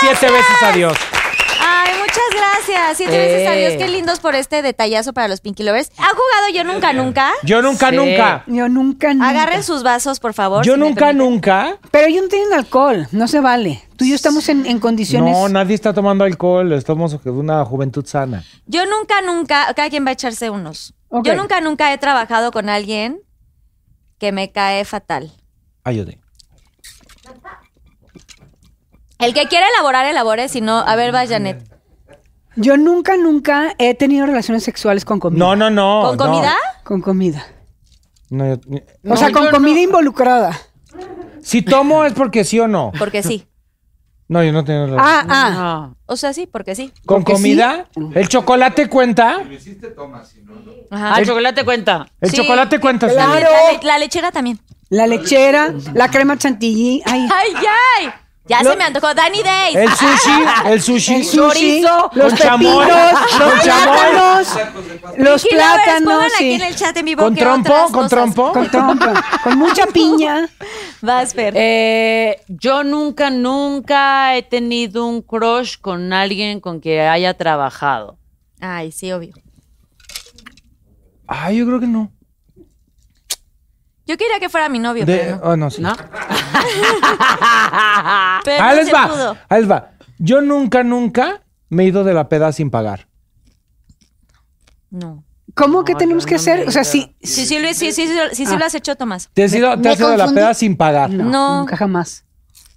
siete 0.00 0.30
veces 0.30 0.62
adiós. 0.62 1.23
Gracias. 2.74 2.96
Siete 2.96 3.14
Eh. 3.14 3.18
veces 3.18 3.48
adiós. 3.48 3.72
Qué 3.78 3.88
lindos 3.88 4.20
por 4.20 4.34
este 4.34 4.62
detallazo 4.62 5.12
para 5.12 5.28
los 5.28 5.40
Pinky 5.40 5.62
Lovers. 5.62 5.90
¿Han 5.98 6.10
jugado 6.10 6.48
Yo 6.52 6.64
Nunca 6.64 6.92
Nunca? 6.92 7.32
Yo 7.42 7.62
nunca, 7.62 7.90
Sí. 7.90 7.96
nunca. 7.96 8.44
Yo 8.46 8.68
nunca, 8.68 9.14
nunca. 9.14 9.28
Agarren 9.30 9.62
sus 9.62 9.82
vasos, 9.82 10.20
por 10.20 10.34
favor. 10.34 10.64
Yo 10.64 10.74
si 10.74 10.80
nunca, 10.80 11.12
nunca. 11.12 11.78
Pero 11.90 12.06
ellos 12.08 12.22
no 12.24 12.28
tienen 12.28 12.52
alcohol, 12.52 13.06
no 13.12 13.28
se 13.28 13.40
vale. 13.40 13.82
Tú 13.96 14.04
y 14.04 14.10
yo 14.10 14.14
estamos 14.16 14.48
en, 14.48 14.66
en 14.66 14.78
condiciones. 14.80 15.32
No, 15.36 15.48
nadie 15.48 15.74
está 15.74 15.92
tomando 15.94 16.24
alcohol, 16.24 16.72
estamos 16.72 17.22
de 17.22 17.30
una 17.30 17.64
juventud 17.64 18.04
sana. 18.06 18.44
Yo 18.66 18.84
nunca, 18.86 19.20
nunca, 19.22 19.72
cada 19.74 19.88
quien 19.90 20.04
va 20.04 20.10
a 20.10 20.12
echarse 20.14 20.50
unos. 20.50 20.94
Yo 21.22 21.34
nunca, 21.36 21.60
nunca 21.60 21.92
he 21.92 21.98
trabajado 21.98 22.50
con 22.50 22.68
alguien 22.68 23.20
que 24.18 24.32
me 24.32 24.50
cae 24.50 24.84
fatal. 24.84 25.30
Ayude. 25.84 26.18
El 29.18 29.32
que 29.32 29.46
quiere 29.46 29.64
elaborar, 29.74 30.06
elabore. 30.06 30.48
Si 30.48 30.60
no, 30.60 30.78
a 30.80 30.96
ver, 30.96 31.14
va, 31.14 31.26
Janet. 31.26 31.62
Yo 32.56 32.76
nunca, 32.76 33.16
nunca 33.16 33.74
he 33.78 33.94
tenido 33.94 34.26
relaciones 34.26 34.62
sexuales 34.62 35.04
con 35.04 35.18
comida. 35.20 35.38
No, 35.44 35.56
no, 35.56 35.70
no. 35.70 36.02
¿Con 36.08 36.16
no. 36.16 36.24
comida? 36.32 36.54
Con 36.84 37.00
comida. 37.00 37.46
No, 38.30 38.54
yo- 38.54 38.60
O 39.08 39.16
sea, 39.16 39.30
con 39.32 39.48
comida 39.50 39.80
involucrada. 39.80 40.58
si 41.42 41.62
tomo 41.62 42.04
es 42.04 42.12
porque 42.14 42.44
sí 42.44 42.58
o 42.60 42.68
no. 42.68 42.92
Porque 42.98 43.22
sí. 43.22 43.46
No, 44.26 44.42
yo 44.42 44.52
no 44.52 44.64
tengo 44.64 44.86
relación. 44.86 45.06
Ah, 45.06 45.26
ah. 45.28 45.50
No. 45.90 45.96
O 46.06 46.16
sea, 46.16 46.32
sí, 46.32 46.46
porque 46.46 46.74
sí. 46.74 46.92
¿Con 47.04 47.22
porque 47.24 47.34
comida? 47.34 47.86
¿El 48.14 48.28
chocolate 48.28 48.88
cuenta? 48.88 49.38
Si 49.42 49.48
lo 49.48 49.54
hiciste, 49.54 49.88
toma, 49.88 50.24
si 50.24 50.40
no, 50.42 50.54
no. 50.54 50.72
Ajá. 50.90 51.14
Ah, 51.16 51.20
el 51.20 51.26
chocolate 51.26 51.64
cuenta. 51.64 52.06
¿El 52.20 52.30
Sí. 52.30 52.36
chocolate 52.38 52.80
cuenta? 52.80 53.08
sí. 53.10 53.14
La, 53.16 53.26
le- 53.38 53.82
la 53.82 53.98
lechera 53.98 54.32
también. 54.32 54.58
La 54.88 55.06
lechera, 55.06 55.74
la 55.92 56.08
crema 56.10 56.38
chantilly. 56.38 57.02
Ay, 57.04 57.28
¡Ay, 57.32 57.52
ay! 58.00 58.10
Ya 58.46 58.60
se 58.62 58.76
me 58.76 58.84
antojó. 58.84 59.14
Danny 59.14 59.42
Day. 59.42 59.74
El 59.74 59.88
sushi, 59.88 60.30
el 60.66 60.82
sushi. 60.82 61.14
el 61.14 61.24
sushi, 61.24 61.36
chorizo, 61.36 62.10
los 62.12 62.32
con 62.34 62.38
chamoy, 62.38 62.86
pepinos, 62.86 63.12
los 63.38 63.50
con 63.52 63.60
chamoy. 63.60 63.96
plátanos, 63.96 64.58
los 65.16 65.46
plátanos, 65.46 66.12
pongan 66.12 66.26
aquí 66.26 66.36
sí. 66.38 66.52
en 66.52 66.60
el 66.62 66.76
chat 66.76 66.96
en 66.98 67.04
vivo 67.06 67.22
¿Con 67.22 67.34
qué 67.34 67.40
trompo? 67.40 67.72
otras 67.72 67.82
¿Con 67.84 67.92
cosas. 67.92 68.10
trompo? 68.10 68.52
Con 68.52 68.70
trompo, 68.70 69.06
con 69.42 69.58
mucha 69.58 69.86
piña. 69.86 70.48
Vas, 71.00 71.32
Fer. 71.32 71.54
Eh, 71.56 72.42
yo 72.48 72.84
nunca, 72.84 73.30
nunca 73.30 74.36
he 74.36 74.42
tenido 74.42 75.06
un 75.06 75.22
crush 75.22 75.76
con 75.80 76.12
alguien 76.12 76.60
con 76.60 76.80
que 76.82 77.00
haya 77.00 77.32
trabajado. 77.34 78.18
Ay, 78.60 78.92
sí, 78.92 79.10
obvio. 79.12 79.32
Ay, 81.26 81.56
yo 81.58 81.66
creo 81.66 81.80
que 81.80 81.86
no. 81.86 82.12
Yo 84.06 84.16
quería 84.18 84.38
que 84.38 84.48
fuera 84.48 84.68
mi 84.68 84.78
novio, 84.78 85.06
De- 85.06 85.16
pero 85.16 85.36
no. 85.36 85.42
oh, 85.44 85.56
no, 85.56 85.70
sí. 85.70 85.80
¿No? 85.82 85.94
Pero 88.44 88.62
Ahí 88.62 88.70
no 88.70 88.74
les 88.76 88.86
se 88.86 88.92
va. 88.92 89.08
pudo. 89.08 89.36
Ahí 89.48 89.60
les 89.62 89.70
va. 89.70 89.90
Yo 90.18 90.40
nunca, 90.40 90.82
nunca 90.84 91.42
me 91.70 91.84
he 91.84 91.86
ido 91.86 92.04
de 92.04 92.14
la 92.14 92.28
peda 92.28 92.52
sin 92.52 92.70
pagar. 92.70 93.08
No. 94.90 95.24
¿Cómo 95.54 95.84
que 95.84 95.94
tenemos 95.94 96.26
que 96.26 96.34
hacer? 96.36 96.68
O 96.68 96.70
sea, 96.70 96.84
sí. 96.84 97.16
Sí, 97.22 97.46
sí, 97.46 97.58
Luis, 97.60 97.76
sí, 97.76 97.92
sí, 97.92 98.06
sí, 98.06 98.14
sí, 98.32 98.46
sí 98.46 98.56
lo 98.56 98.64
has 98.64 98.74
hecho, 98.74 98.96
Tomás. 98.96 99.28
¿Te 99.32 99.44
has 99.44 99.54
ido, 99.54 99.70
te 99.72 99.76
Me 99.78 99.90
has 99.90 99.98
ido 99.98 100.10
de 100.10 100.16
la 100.16 100.24
confundí. 100.24 100.40
peda 100.40 100.54
sin 100.54 100.76
pagar? 100.76 101.10
No, 101.10 101.24
No. 101.24 101.58
nunca 101.60 101.76
jamás. 101.76 102.24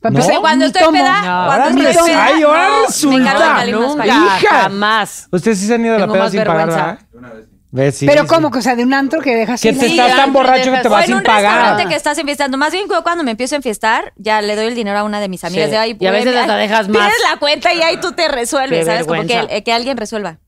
Para 0.01 0.19
No. 0.19 0.41
Cuando 0.41 0.65
ni 0.65 0.67
estoy 0.67 0.83
tomo. 0.83 0.97
peda, 0.97 1.17
No. 1.17 1.23
cuando 1.23 1.51
Ahora 1.51 1.67
estoy 1.69 1.81
me- 1.83 1.89
peda, 1.93 2.25
ay, 2.25 2.43
ahora 2.43 2.67
no, 2.67 2.75
me 2.81 2.85
resulta. 2.87 3.33
más 3.33 3.67
Nunca, 3.69 3.97
para- 3.97 4.07
Hija. 4.37 4.61
jamás. 4.61 5.27
¿Ustedes 5.31 5.59
sí 5.59 5.67
se 5.67 5.75
han 5.75 5.85
ido 5.85 5.93
de 5.93 5.99
la 5.99 6.05
Tengo 6.05 6.13
peda 6.13 6.23
más 6.23 6.31
sin 6.31 6.43
pagar, 6.43 6.67
vergüenza. 6.67 6.97
verdad? 7.13 7.43
¿Ves? 7.69 7.97
Sí, 7.97 8.05
Pero 8.05 8.21
sí, 8.23 8.27
¿cómo? 8.29 8.47
sí. 8.47 8.53
Que, 8.53 8.59
o 8.59 8.61
sea, 8.61 8.75
de 8.77 8.83
un 8.83 8.93
antro 8.93 9.19
que 9.21 9.35
dejas 9.35 9.61
Que 9.61 9.69
ir 9.69 9.77
te 9.79 9.89
la- 9.89 10.05
estás 10.07 10.15
tan 10.15 10.31
borracho 10.33 10.71
que 10.71 10.77
te 10.79 10.87
O 10.87 10.91
vas 10.91 11.01
en 11.01 11.07
sin 11.07 11.15
un 11.17 11.23
pagar. 11.23 11.53
restaurante 11.53 11.89
que 11.89 11.95
estás 11.95 12.17
enfiestando. 12.17 12.57
Más 12.57 12.71
bien 12.71 12.85
yo 12.89 13.03
cuando 13.03 13.23
me 13.25 13.31
empiezo 13.31 13.55
a 13.55 13.57
enfiestar, 13.57 14.13
ya 14.15 14.41
le 14.41 14.55
doy 14.55 14.67
el 14.67 14.75
dinero 14.75 14.97
a 14.99 15.03
una 15.03 15.19
de 15.19 15.27
mis 15.27 15.43
amigas. 15.43 15.65
Sí. 15.65 15.71
De, 15.71 15.77
Ay, 15.77 15.97
Y 15.99 16.05
a 16.05 16.11
veces 16.11 16.33
hasta 16.35 16.55
dejas 16.55 16.87
más. 16.87 16.97
Tienes 16.99 17.17
la 17.29 17.37
cuenta 17.39 17.73
y 17.73 17.81
ahí 17.81 17.97
tú 17.99 18.13
te 18.13 18.27
resuelves, 18.29 18.79
Qué 18.79 18.85
¿sabes? 18.85 19.05
Como 19.05 19.21
que, 19.21 19.27
vergüenza. 19.27 19.53
eh, 19.55 19.63
que 19.63 19.73
alguien 19.73 19.97
resuelva. 19.97 20.39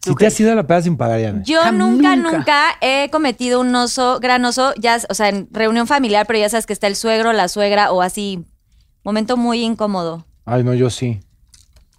Si 0.00 0.14
te 0.14 0.26
has 0.26 0.38
ido 0.38 0.50
de 0.50 0.56
la 0.56 0.66
peda 0.66 0.82
sin 0.82 0.96
pagar, 0.98 1.18
ya. 1.20 1.34
Yo 1.44 1.62
Ah, 1.62 1.72
nunca, 1.72 2.14
nunca. 2.16 2.36
nunca 2.38 2.62
he 2.82 3.08
cometido 3.10 3.60
un 3.60 3.74
oso, 3.74 4.18
gran 4.20 4.44
oso, 4.44 4.74
ya, 4.78 4.98
o 5.08 5.14
sea, 5.14 5.28
en 5.30 5.48
reunión 5.50 5.86
familiar, 5.86 6.26
pero 6.26 6.38
ya 6.38 6.48
sabes 6.50 6.66
que 6.66 6.74
está 6.74 6.86
el 6.88 6.96
suegro, 6.96 7.32
la 7.32 7.48
suegra 7.48 7.90
o 7.90 8.02
así. 8.02 8.44
Momento 9.02 9.36
muy 9.38 9.62
incómodo. 9.62 10.26
Ay, 10.44 10.62
no, 10.62 10.74
yo 10.74 10.90
sí. 10.90 11.20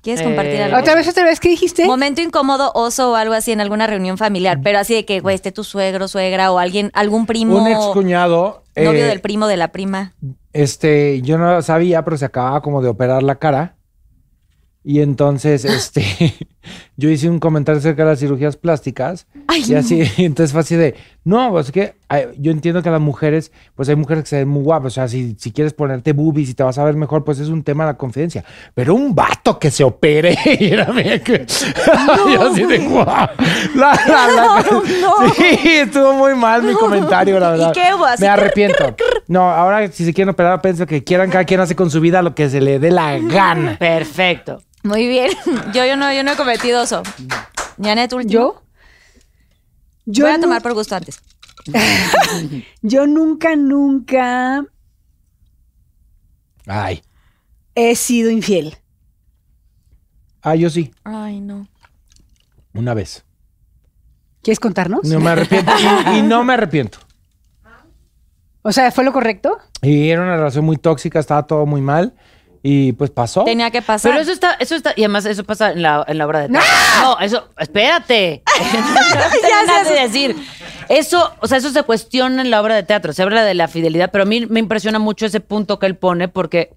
¿Quieres 0.05 0.21
Eh, 0.21 0.23
compartir 0.23 0.61
algo? 0.61 0.77
Otra 0.77 0.93
vez, 0.93 1.07
otra 1.07 1.25
vez, 1.25 1.39
¿qué 1.39 1.49
dijiste? 1.49 1.83
Momento 1.87 2.21
incómodo, 2.21 2.71
oso 2.75 3.13
o 3.13 3.15
algo 3.15 3.33
así 3.33 3.51
en 3.51 3.59
alguna 3.59 3.87
reunión 3.87 4.19
familiar, 4.19 4.59
pero 4.63 4.77
así 4.77 4.93
de 4.93 5.03
que, 5.03 5.19
güey, 5.19 5.33
esté 5.33 5.51
tu 5.51 5.63
suegro, 5.63 6.07
suegra 6.07 6.51
o 6.51 6.59
alguien, 6.59 6.91
algún 6.93 7.25
primo. 7.25 7.57
Un 7.57 7.67
ex 7.67 7.79
cuñado. 7.87 8.63
Novio 8.75 9.03
eh, 9.03 9.07
del 9.07 9.19
primo 9.19 9.47
de 9.47 9.57
la 9.57 9.69
prima. 9.69 10.13
Este, 10.53 11.23
yo 11.23 11.39
no 11.39 11.59
sabía, 11.63 12.05
pero 12.05 12.17
se 12.17 12.25
acababa 12.25 12.61
como 12.61 12.83
de 12.83 12.89
operar 12.89 13.23
la 13.23 13.39
cara. 13.39 13.77
Y 14.83 15.01
entonces, 15.01 15.65
este, 15.65 16.35
yo 16.97 17.09
hice 17.09 17.29
un 17.29 17.39
comentario 17.39 17.79
acerca 17.79 18.03
de 18.03 18.11
las 18.11 18.19
cirugías 18.19 18.55
plásticas. 18.57 19.27
y 19.67 19.73
así, 19.75 20.01
entonces 20.17 20.51
fue 20.51 20.61
así 20.61 20.75
de, 20.75 20.95
no, 21.23 21.49
pues 21.51 21.67
es 21.67 21.71
que 21.71 21.95
ay, 22.07 22.25
yo 22.37 22.51
entiendo 22.51 22.81
que 22.83 22.89
las 22.91 23.01
mujeres, 23.01 23.51
pues 23.75 23.89
hay 23.89 23.95
mujeres 23.95 24.23
que 24.23 24.29
se 24.29 24.35
ven 24.37 24.47
muy 24.47 24.63
guapas. 24.63 24.93
O 24.93 24.95
sea, 24.95 25.07
si, 25.07 25.35
si 25.39 25.51
quieres 25.51 25.73
ponerte 25.73 26.13
boobies 26.13 26.49
y 26.49 26.53
te 26.53 26.63
vas 26.63 26.77
a 26.77 26.83
ver 26.83 26.95
mejor, 26.95 27.23
pues 27.23 27.39
es 27.39 27.49
un 27.49 27.63
tema 27.63 27.83
de 27.85 27.91
la 27.93 27.97
confidencia. 27.97 28.45
Pero 28.73 28.93
un 28.95 29.13
vato 29.15 29.57
que 29.59 29.71
se 29.71 29.83
opere, 29.83 30.37
y 30.59 30.65
era 30.65 30.85
yo 30.93 32.51
así 32.51 32.63
de 32.65 32.77
guau. 32.79 33.05
La, 33.75 33.99
la, 34.07 34.27
la- 34.27 34.65
Sí, 35.35 35.57
estuvo 35.63 36.13
muy 36.13 36.35
mal 36.35 36.63
mi 36.63 36.73
comentario, 36.73 37.39
la 37.39 37.47
¿Y 37.47 37.51
verdad. 37.51 37.73
qué 37.73 37.93
hubo? 37.95 38.05
Así, 38.05 38.21
Me 38.21 38.27
arrepiento. 38.29 38.95
No, 39.27 39.49
ahora 39.49 39.87
si 39.91 40.05
se 40.05 40.13
quieren 40.13 40.29
operar, 40.29 40.61
pienso 40.61 40.85
que 40.85 41.03
quieran, 41.03 41.29
cada 41.29 41.43
quien 41.45 41.59
hace 41.59 41.75
con 41.75 41.89
su 41.89 41.99
vida 41.99 42.21
lo 42.21 42.35
que 42.35 42.49
se 42.49 42.61
le 42.61 42.79
dé 42.79 42.91
la 42.91 43.17
gana. 43.19 43.77
Perfecto. 43.79 44.61
Muy 44.85 45.07
bien. 45.07 45.31
Yo, 45.73 45.83
yo, 45.83 45.97
no, 45.97 46.13
yo 46.13 46.23
no 46.23 46.33
he 46.33 46.35
cometido. 46.35 46.85
Janet, 47.81 48.13
último. 48.13 48.31
¿Yo? 48.31 48.61
Yo, 50.05 50.25
Voy 50.25 50.35
a 50.35 50.39
tomar 50.39 50.61
por 50.61 50.75
gusto 50.75 50.95
antes. 50.95 51.19
yo 52.83 53.07
nunca, 53.07 53.55
nunca 53.55 54.63
Ay. 56.67 57.01
he 57.73 57.95
sido 57.95 58.29
infiel. 58.29 58.77
Ah, 60.43 60.53
yo 60.53 60.69
sí. 60.69 60.93
Ay, 61.03 61.41
no. 61.41 61.67
Una 62.75 62.93
vez. 62.93 63.25
¿Quieres 64.43 64.59
contarnos? 64.59 65.03
No 65.05 65.19
me 65.19 65.31
arrepiento. 65.31 65.71
y, 66.13 66.19
y 66.19 66.21
no 66.21 66.43
me 66.43 66.53
arrepiento. 66.53 66.99
O 68.61 68.71
sea, 68.71 68.91
¿fue 68.91 69.03
lo 69.03 69.11
correcto? 69.11 69.57
Y 69.81 70.09
era 70.09 70.21
una 70.21 70.37
relación 70.37 70.63
muy 70.63 70.77
tóxica, 70.77 71.19
estaba 71.19 71.47
todo 71.47 71.65
muy 71.65 71.81
mal. 71.81 72.13
Y 72.67 72.93
pues 72.93 73.11
pasó. 73.11 73.43
Tenía 73.43 73.69
que 73.69 73.83
pasar. 73.83 74.11
Pero 74.11 74.23
eso 74.23 74.31
está, 74.31 74.53
eso 74.53 74.73
está, 74.73 74.93
y 74.95 75.01
además 75.03 75.23
eso 75.27 75.43
pasa 75.43 75.71
en 75.71 75.83
la, 75.83 76.03
en 76.07 76.17
la 76.17 76.25
obra 76.25 76.39
de 76.39 76.49
teatro. 76.49 76.67
No, 76.99 77.19
eso, 77.19 77.49
espérate. 77.59 78.41
no 78.73 79.39
terminaste 79.39 79.93
de 79.93 80.01
decir. 80.01 80.35
Eso, 80.89 81.31
o 81.41 81.47
sea, 81.47 81.59
eso 81.59 81.69
se 81.69 81.83
cuestiona 81.83 82.41
en 82.41 82.49
la 82.49 82.59
obra 82.59 82.73
de 82.73 82.81
teatro, 82.81 83.13
se 83.13 83.21
habla 83.21 83.43
de 83.43 83.53
la 83.53 83.67
fidelidad, 83.67 84.09
pero 84.11 84.23
a 84.23 84.25
mí 84.25 84.47
me 84.47 84.59
impresiona 84.59 84.97
mucho 84.97 85.27
ese 85.27 85.41
punto 85.41 85.77
que 85.77 85.85
él 85.85 85.95
pone 85.95 86.27
porque 86.27 86.73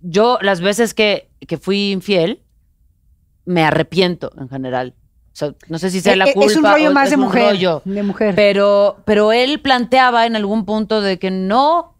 yo 0.00 0.38
las 0.42 0.60
veces 0.60 0.92
que, 0.92 1.30
que 1.46 1.56
fui 1.56 1.92
infiel 1.92 2.42
me 3.44 3.62
arrepiento 3.62 4.32
en 4.40 4.48
general. 4.48 4.94
O 5.32 5.36
sea, 5.36 5.54
no 5.68 5.78
sé 5.78 5.90
si 5.90 6.00
sea 6.00 6.16
la 6.16 6.24
Eh, 6.24 6.30
eh, 6.30 6.34
culpa 6.34 6.50
es 6.50 6.56
un 6.56 6.64
rollo 6.64 6.90
o 6.90 6.92
más 6.92 7.04
es 7.04 7.10
de 7.10 7.16
un 7.16 7.22
mujer, 7.22 7.44
rollo. 7.50 7.82
de 7.84 8.02
mujer. 8.02 8.34
Pero, 8.34 8.96
pero 9.04 9.30
él 9.30 9.60
planteaba 9.60 10.26
en 10.26 10.34
algún 10.34 10.64
punto 10.64 11.00
de 11.00 11.20
que 11.20 11.30
no, 11.30 11.94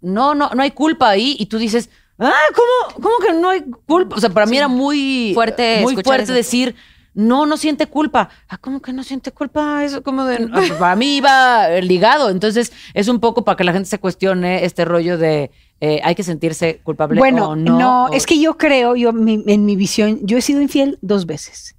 no, 0.00 0.34
no, 0.34 0.50
no 0.50 0.62
hay 0.62 0.70
culpa 0.70 1.08
ahí 1.10 1.36
y 1.38 1.46
tú 1.46 1.58
dices, 1.58 1.90
ah, 2.18 2.32
¿cómo, 2.54 3.02
cómo 3.02 3.14
que 3.26 3.32
no 3.32 3.48
hay 3.50 3.62
culpa? 3.86 4.16
O 4.16 4.20
sea, 4.20 4.30
para 4.30 4.46
mí 4.46 4.56
era 4.56 4.68
muy 4.68 5.32
Fuerte 5.34 5.80
muy 5.82 5.92
escuchar 5.92 6.04
fuerte 6.04 6.24
eso. 6.24 6.32
decir, 6.32 6.74
no, 7.14 7.46
no 7.46 7.56
siente 7.56 7.86
culpa. 7.86 8.28
Ah, 8.48 8.58
¿cómo 8.58 8.80
que 8.80 8.92
no 8.92 9.02
siente 9.02 9.32
culpa? 9.32 9.82
Eso 9.84 10.02
como 10.04 10.24
de, 10.24 10.48
ah, 10.52 10.62
para 10.78 10.94
mí 10.94 11.16
iba 11.16 11.68
ligado. 11.80 12.30
Entonces, 12.30 12.72
es 12.94 13.08
un 13.08 13.18
poco 13.18 13.44
para 13.44 13.56
que 13.56 13.64
la 13.64 13.72
gente 13.72 13.88
se 13.88 13.98
cuestione 13.98 14.64
este 14.64 14.84
rollo 14.84 15.18
de 15.18 15.50
eh, 15.80 16.00
hay 16.04 16.14
que 16.14 16.22
sentirse 16.22 16.80
culpable 16.84 17.18
Bueno, 17.18 17.50
o 17.50 17.56
no, 17.56 17.78
no. 17.78 18.04
o- 18.06 18.12
es 18.12 18.26
que 18.26 18.38
yo 18.40 18.56
creo, 18.56 18.94
yo 18.96 19.12
mi- 19.12 19.42
en 19.46 19.64
mi 19.64 19.74
visión, 19.76 20.20
yo 20.22 20.36
he 20.38 20.42
sido 20.42 20.60
infiel 20.60 20.98
dos 21.02 21.26
veces. 21.26 21.76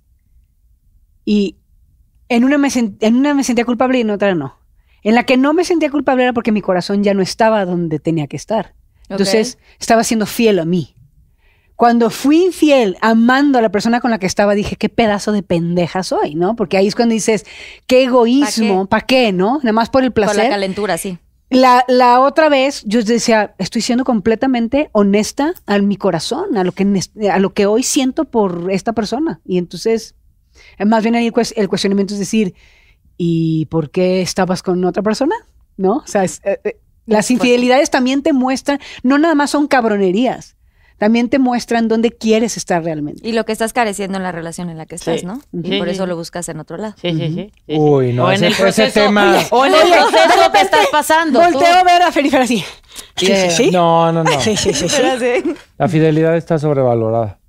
Y 1.26 1.56
en 2.28 2.44
una, 2.44 2.58
me 2.58 2.70
en 2.74 3.16
una 3.16 3.34
me 3.34 3.44
sentía 3.44 3.66
culpable 3.66 3.98
y 3.98 4.02
en 4.02 4.10
otra 4.10 4.34
no. 4.36 4.56
En 5.04 5.16
la 5.16 5.24
que 5.24 5.38
no 5.38 5.54
me 5.54 5.64
sentía 5.64 5.90
culpable 5.90 6.24
era 6.24 6.34
porque 6.34 6.52
mi 6.52 6.62
corazón 6.62 7.04
ya 7.04 7.14
no 7.14 7.22
estaba 7.22 7.66
donde 7.66 8.00
tenía 8.00 8.28
que 8.28 8.38
estar. 8.38 8.74
Entonces, 9.10 9.58
estaba 9.80 10.04
siendo 10.04 10.26
fiel 10.26 10.60
a 10.60 10.66
mí. 10.66 10.96
Cuando 11.76 12.10
fui 12.10 12.44
infiel, 12.46 12.98
amando 13.00 13.58
a 13.58 13.62
la 13.62 13.70
persona 13.72 14.02
con 14.02 14.12
la 14.12 14.20
que 14.20 14.26
estaba, 14.26 14.54
dije, 14.54 14.76
qué 14.76 14.90
pedazo 14.90 15.32
de 15.32 15.44
pendeja 15.44 16.04
soy, 16.04 16.36
¿no? 16.36 16.56
Porque 16.58 16.76
ahí 16.76 16.88
es 16.88 16.96
cuando 16.96 17.14
dices, 17.14 17.46
qué 17.88 18.04
egoísmo, 18.04 18.86
¿para 18.88 19.06
qué? 19.06 19.32
no? 19.32 19.60
Nada 19.64 19.72
más 19.72 19.90
por 19.90 20.04
el 20.04 20.12
Por 20.12 20.26
la 20.26 20.34
placer. 20.34 20.50
calentura, 20.52 20.98
sí. 20.98 21.18
La, 21.50 21.86
la 21.88 22.20
otra 22.20 22.50
vez 22.50 22.84
yo 22.86 23.02
decía, 23.02 23.56
estoy 23.58 23.82
siendo 23.82 24.04
completamente 24.04 24.90
honesta 24.92 25.54
a 25.66 25.80
mi 25.80 25.96
corazón, 25.96 26.58
a 26.58 26.64
lo 26.64 26.74
que, 26.74 26.86
a 27.32 27.40
lo 27.40 27.54
que 27.54 27.66
hoy 27.66 27.82
siento 27.82 28.26
por 28.26 28.70
esta 28.72 28.94
persona. 28.94 29.40
Y 29.46 29.58
entonces, 29.58 30.16
más 30.86 31.02
bien 31.02 31.16
ahí 31.16 31.32
el 31.56 31.70
cuestionamiento 31.70 32.14
es 32.14 32.20
decir, 32.20 32.54
¿y 33.22 33.66
por 33.68 33.92
qué 33.92 34.22
estabas 34.24 34.64
con 34.64 34.84
otra 34.86 35.04
persona? 35.04 35.36
¿No? 35.78 35.98
O 35.98 36.08
sea, 36.08 36.24
es, 36.24 36.42
eh, 36.44 36.60
eh, 36.64 36.78
las 37.06 37.30
infidelidades 37.30 37.90
también 37.92 38.24
te 38.24 38.34
muestran, 38.34 38.80
no 39.04 39.18
nada 39.20 39.36
más 39.36 39.52
son 39.52 39.68
cabronerías, 39.68 40.56
también 40.98 41.30
te 41.30 41.38
muestran 41.40 41.88
dónde 41.88 42.12
quieres 42.12 42.56
estar 42.58 42.84
realmente. 42.84 43.28
Y 43.28 43.32
lo 43.34 43.46
que 43.46 43.52
estás 43.52 43.72
careciendo 43.74 44.18
en 44.18 44.24
la 44.24 44.32
relación 44.32 44.70
en 44.70 44.78
la 44.78 44.86
que 44.86 44.96
estás, 44.96 45.20
Sí. 45.22 45.26
¿no? 45.26 45.36
Sí, 45.40 45.74
Y 45.74 45.78
por 45.80 45.88
sí, 45.88 45.94
eso 45.96 46.04
sí. 46.04 46.10
lo 46.10 46.16
buscas 46.16 46.48
en 46.50 46.60
otro 46.60 46.78
lado. 46.78 46.96
Sí, 47.02 47.12
sí, 47.12 47.18
sí, 47.18 47.34
sí, 47.36 47.52
sí. 47.68 47.78
Uy, 47.78 48.14
no, 48.14 48.26
O 48.26 48.30
en 48.30 48.36
ese- 48.36 48.48
el 48.48 48.54
ese 48.54 48.62
proceso, 48.64 49.00
tema- 49.00 49.38
o 49.52 49.66
en 49.66 49.74
el 49.74 49.80
proceso 49.82 50.12
que 50.12 50.44
repente 50.44 50.60
estás 50.62 50.88
pasando. 50.92 51.40
Volteo 51.42 51.74
a 51.76 51.84
ver 51.84 52.02
a 52.02 52.12
Felipe 52.12 52.38
así. 52.38 52.64
Sí, 53.16 53.26
sí, 53.28 53.50
sí. 53.52 53.72
No, 53.72 54.12
no, 54.12 54.24
no. 54.24 54.32
Sí, 54.42 54.56
sí, 54.58 54.74
sí, 54.74 54.88
sí. 54.90 54.98
La 55.78 55.88
fidelidad 55.88 56.36
está 56.38 56.58
sobrevalorada. 56.60 57.40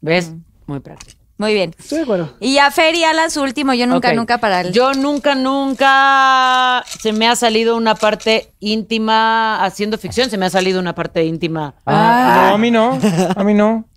¿Ves? 0.00 0.32
Muy 0.66 0.80
práctico. 0.80 1.15
Muy 1.38 1.52
bien. 1.52 1.74
Estoy 1.78 1.98
de 1.98 2.04
acuerdo. 2.04 2.34
Y 2.40 2.54
ya 2.54 2.70
Fer 2.70 2.94
y 2.94 3.04
Alan, 3.04 3.30
su 3.30 3.42
último, 3.42 3.74
yo 3.74 3.86
nunca, 3.86 4.12
nunca 4.14 4.38
para 4.38 4.62
el... 4.62 4.72
Yo 4.72 4.94
nunca, 4.94 5.34
nunca 5.34 6.82
se 7.00 7.12
me 7.12 7.28
ha 7.28 7.36
salido 7.36 7.76
una 7.76 7.94
parte 7.94 8.52
íntima 8.58 9.62
haciendo 9.62 9.98
ficción, 9.98 10.30
se 10.30 10.38
me 10.38 10.46
ha 10.46 10.50
salido 10.50 10.80
una 10.80 10.94
parte 10.94 11.24
íntima. 11.24 11.74
Ah, 11.84 12.46
no, 12.48 12.54
a 12.54 12.58
mí 12.58 12.70
no. 12.70 12.98
A 13.36 13.44
mí 13.44 13.54
no. 13.54 13.84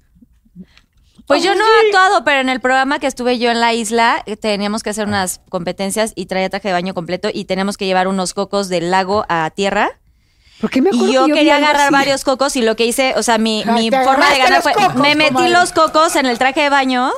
Pues 1.30 1.44
yo 1.44 1.54
no 1.54 1.62
he 1.62 1.86
actuado, 1.86 2.24
pero 2.24 2.42
en 2.42 2.50
el 2.50 2.60
programa 2.60 2.98
que 2.98 3.06
estuve 3.06 3.38
yo 3.38 3.52
en 3.52 3.60
la 3.60 3.72
isla, 3.72 4.24
eh, 4.26 4.36
teníamos 4.36 4.82
que 4.82 4.90
hacer 4.90 5.08
unas 5.08 5.42
competencias 5.50 6.12
y 6.16 6.26
traía 6.26 6.50
traje 6.50 6.70
de 6.70 6.74
baño 6.74 6.96
completo 6.96 7.30
y 7.32 7.46
teníamos 7.46 7.78
que 7.78 7.86
llevar 7.86 8.08
unos 8.08 8.34
cocos 8.34 8.68
del 8.68 8.90
lago 8.90 9.26
a 9.30 9.52
tierra. 9.52 9.99
¿Por 10.62 10.70
qué 10.70 10.82
me 10.82 10.90
acuerdo 10.90 11.08
Y 11.10 11.14
yo 11.14 11.26
que 11.28 11.34
quería 11.34 11.56
agarrar 11.56 11.84
así? 11.88 11.94
varios 11.94 12.24
cocos 12.26 12.56
y 12.58 12.62
lo 12.62 12.76
que 12.76 12.86
hice, 12.86 13.14
o 13.16 13.24
sea, 13.24 13.38
mi, 13.38 13.64
Ay, 13.66 13.90
mi 13.90 13.92
forma 13.92 14.30
de 14.30 14.40
ganar 14.40 14.62
fue, 14.62 14.74
cocos, 14.74 14.96
me 14.96 15.16
metí 15.16 15.34
comadre. 15.34 15.52
los 15.54 15.72
cocos 15.72 16.16
en 16.18 16.26
el 16.26 16.38
traje 16.38 16.62
de 16.62 16.70
baño 16.70 17.12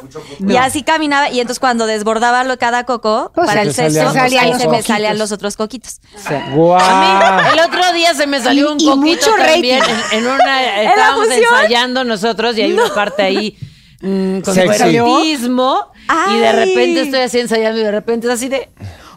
y 0.48 0.56
así 0.58 0.84
caminaba 0.84 1.30
y 1.30 1.40
entonces 1.40 1.60
cuando 1.60 1.88
desbordaba 1.88 2.44
lo, 2.44 2.58
cada 2.60 2.84
coco 2.84 3.32
Pues 3.34 3.48
para 3.48 3.64
el 3.64 3.74
sexo, 3.74 4.12
pues, 4.12 4.16
ahí 4.34 4.54
se 4.60 4.68
me 4.68 4.84
salían 4.84 5.18
los 5.18 5.32
otros 5.32 5.56
coquitos. 5.58 6.00
Guau. 6.54 6.80
A 6.80 7.42
mí, 7.44 7.50
el 7.54 7.60
otro 7.68 7.94
día 7.94 8.14
se 8.14 8.28
me 8.28 8.40
salió 8.42 8.68
Y- 8.70 8.72
un 8.74 8.78
coquito 8.78 8.96
mucho 8.98 9.32
también 9.44 9.82
en, 10.12 10.20
en 10.20 10.28
una 10.28 10.82
estábamos 10.84 11.26
fusión? 11.28 11.44
ensayando 11.56 12.04
nosotros 12.04 12.56
y 12.58 12.62
hay 12.62 12.74
una 12.74 12.94
parte 12.94 13.24
ahí 13.24 13.58
mm, 14.02 14.42
con 14.42 14.58
erotismo 14.60 15.92
y 16.32 16.38
de 16.40 16.52
repente 16.52 17.02
estoy 17.02 17.20
así 17.22 17.40
ensayando 17.40 17.80
y 17.80 17.84
de 17.84 17.92
repente 17.92 18.28
es 18.28 18.34
así 18.34 18.50
de 18.50 18.70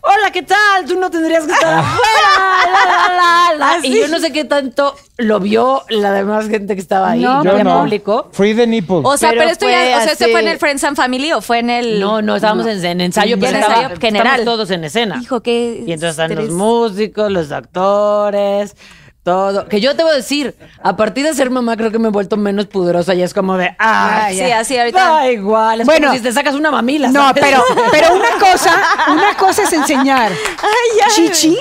Hola, 0.06 0.30
¿qué 0.32 0.42
tal? 0.42 0.84
Tú 0.86 0.98
no 0.98 1.10
tendrías 1.10 1.44
que 1.46 1.52
estar 1.52 1.72
afuera. 1.78 2.02
la, 2.66 3.54
la, 3.58 3.78
la". 3.78 3.86
Y 3.86 3.98
yo 3.98 4.08
no 4.08 4.18
sé 4.18 4.32
qué 4.32 4.44
tanto 4.44 4.94
lo 5.16 5.40
vio 5.40 5.82
la 5.88 6.12
demás 6.12 6.48
gente 6.48 6.74
que 6.74 6.80
estaba 6.80 7.12
ahí, 7.12 7.20
No, 7.20 7.42
no, 7.42 7.52
Yo 7.52 7.58
el 7.58 7.64
no. 7.64 7.80
público. 7.80 8.28
Free 8.32 8.54
the 8.54 8.66
nipple. 8.66 9.00
O 9.02 9.16
sea, 9.16 9.30
Pero 9.30 9.40
pero, 9.42 9.52
esto 9.52 9.66
ya, 9.68 9.76
o 9.78 10.02
sea, 10.02 10.12
¿este 10.12 10.24
así- 10.24 10.32
fue 10.32 10.40
en 10.42 10.48
el 10.48 10.58
Friends 10.58 10.84
and 10.84 10.96
Family 10.96 11.32
o 11.32 11.40
fue 11.40 11.60
en 11.60 11.70
el 11.70 12.00
No, 12.00 12.20
no, 12.20 12.36
estábamos 12.36 12.66
en, 12.66 12.84
en 12.84 13.00
ensayo, 13.00 13.36
pero 13.38 13.50
en 13.52 13.56
estaba- 13.62 13.82
ensayo 13.84 14.00
general. 14.00 14.44
todos 14.44 14.70
en 14.70 14.84
escena. 14.84 15.18
Hijo, 15.22 15.40
qué 15.40 15.82
Y 15.86 15.92
entonces 15.92 16.10
están 16.18 16.34
los 16.34 16.50
músicos, 16.50 17.30
los 17.32 17.50
actores, 17.52 18.76
todo. 19.24 19.66
Que 19.66 19.80
yo 19.80 19.96
te 19.96 20.02
voy 20.04 20.12
a 20.12 20.16
decir, 20.16 20.54
a 20.82 20.96
partir 20.96 21.24
de 21.24 21.34
ser 21.34 21.50
mamá 21.50 21.76
creo 21.76 21.90
que 21.90 21.98
me 21.98 22.08
he 22.08 22.10
vuelto 22.12 22.36
menos 22.36 22.66
pudorosa 22.66 23.14
y 23.14 23.22
es 23.22 23.34
como 23.34 23.56
de, 23.56 23.74
ah, 23.78 24.28
Sí, 24.30 24.42
así 24.42 24.78
ahorita. 24.78 24.98
Da 25.08 25.30
igual, 25.32 25.80
es 25.80 25.86
Bueno. 25.86 26.06
como 26.08 26.18
si 26.18 26.22
te 26.22 26.32
sacas 26.32 26.54
una 26.54 26.70
mamila. 26.70 27.08
No, 27.10 27.32
pero, 27.34 27.62
pero 27.90 28.14
una 28.14 28.30
cosa, 28.38 28.72
una 29.10 29.34
cosa 29.36 29.62
es 29.64 29.72
enseñar 29.72 30.30
chichi 31.14 31.56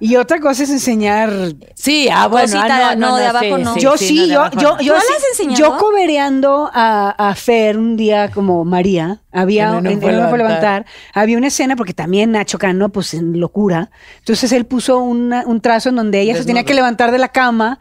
y 0.00 0.16
otra 0.16 0.40
cosa 0.40 0.64
es 0.64 0.70
enseñar. 0.70 1.30
Sí, 1.74 2.08
ah, 2.12 2.26
bueno, 2.28 2.46
Cosita, 2.52 2.90
ah, 2.90 2.96
no, 2.96 3.16
de 3.16 3.26
abajo 3.26 3.58
no. 3.58 3.76
yo 3.78 3.96
sí, 3.96 4.26
no, 4.32 4.48
de 4.50 4.56
yo, 4.56 4.60
yo, 4.60 4.70
no. 4.76 4.80
yo, 4.80 4.92
¿Tú 4.94 4.98
la 4.98 5.00
sí- 5.00 5.12
has 5.16 5.24
enseñado? 5.40 5.58
yo 5.58 5.76
cobereando 5.78 6.70
a, 6.72 7.10
a 7.30 7.34
Fer 7.34 7.78
un 7.78 7.96
día 7.96 8.30
como 8.30 8.64
María, 8.64 9.20
había 9.40 9.78
En 9.78 9.84
No 9.84 9.90
Fue 10.00 10.12
No 10.12 10.28
Fue 10.28 10.38
Levantar. 10.38 10.38
levantar, 10.38 10.86
había 11.14 11.36
una 11.38 11.46
escena 11.48 11.76
porque 11.76 11.94
también 11.94 12.32
Nacho 12.32 12.58
Cano, 12.58 12.88
pues 12.90 13.14
en 13.14 13.38
locura. 13.40 13.90
Entonces 14.18 14.52
él 14.52 14.64
puso 14.66 14.98
una- 14.98 15.44
un 15.46 15.60
trazo 15.60 15.88
en 15.88 15.96
donde 15.96 16.20
ella 16.20 16.36
se 16.36 16.44
tenía 16.44 16.64
que 16.64 16.74
levantar 16.74 17.10
de 17.12 17.18
la 17.18 17.28
cama 17.28 17.80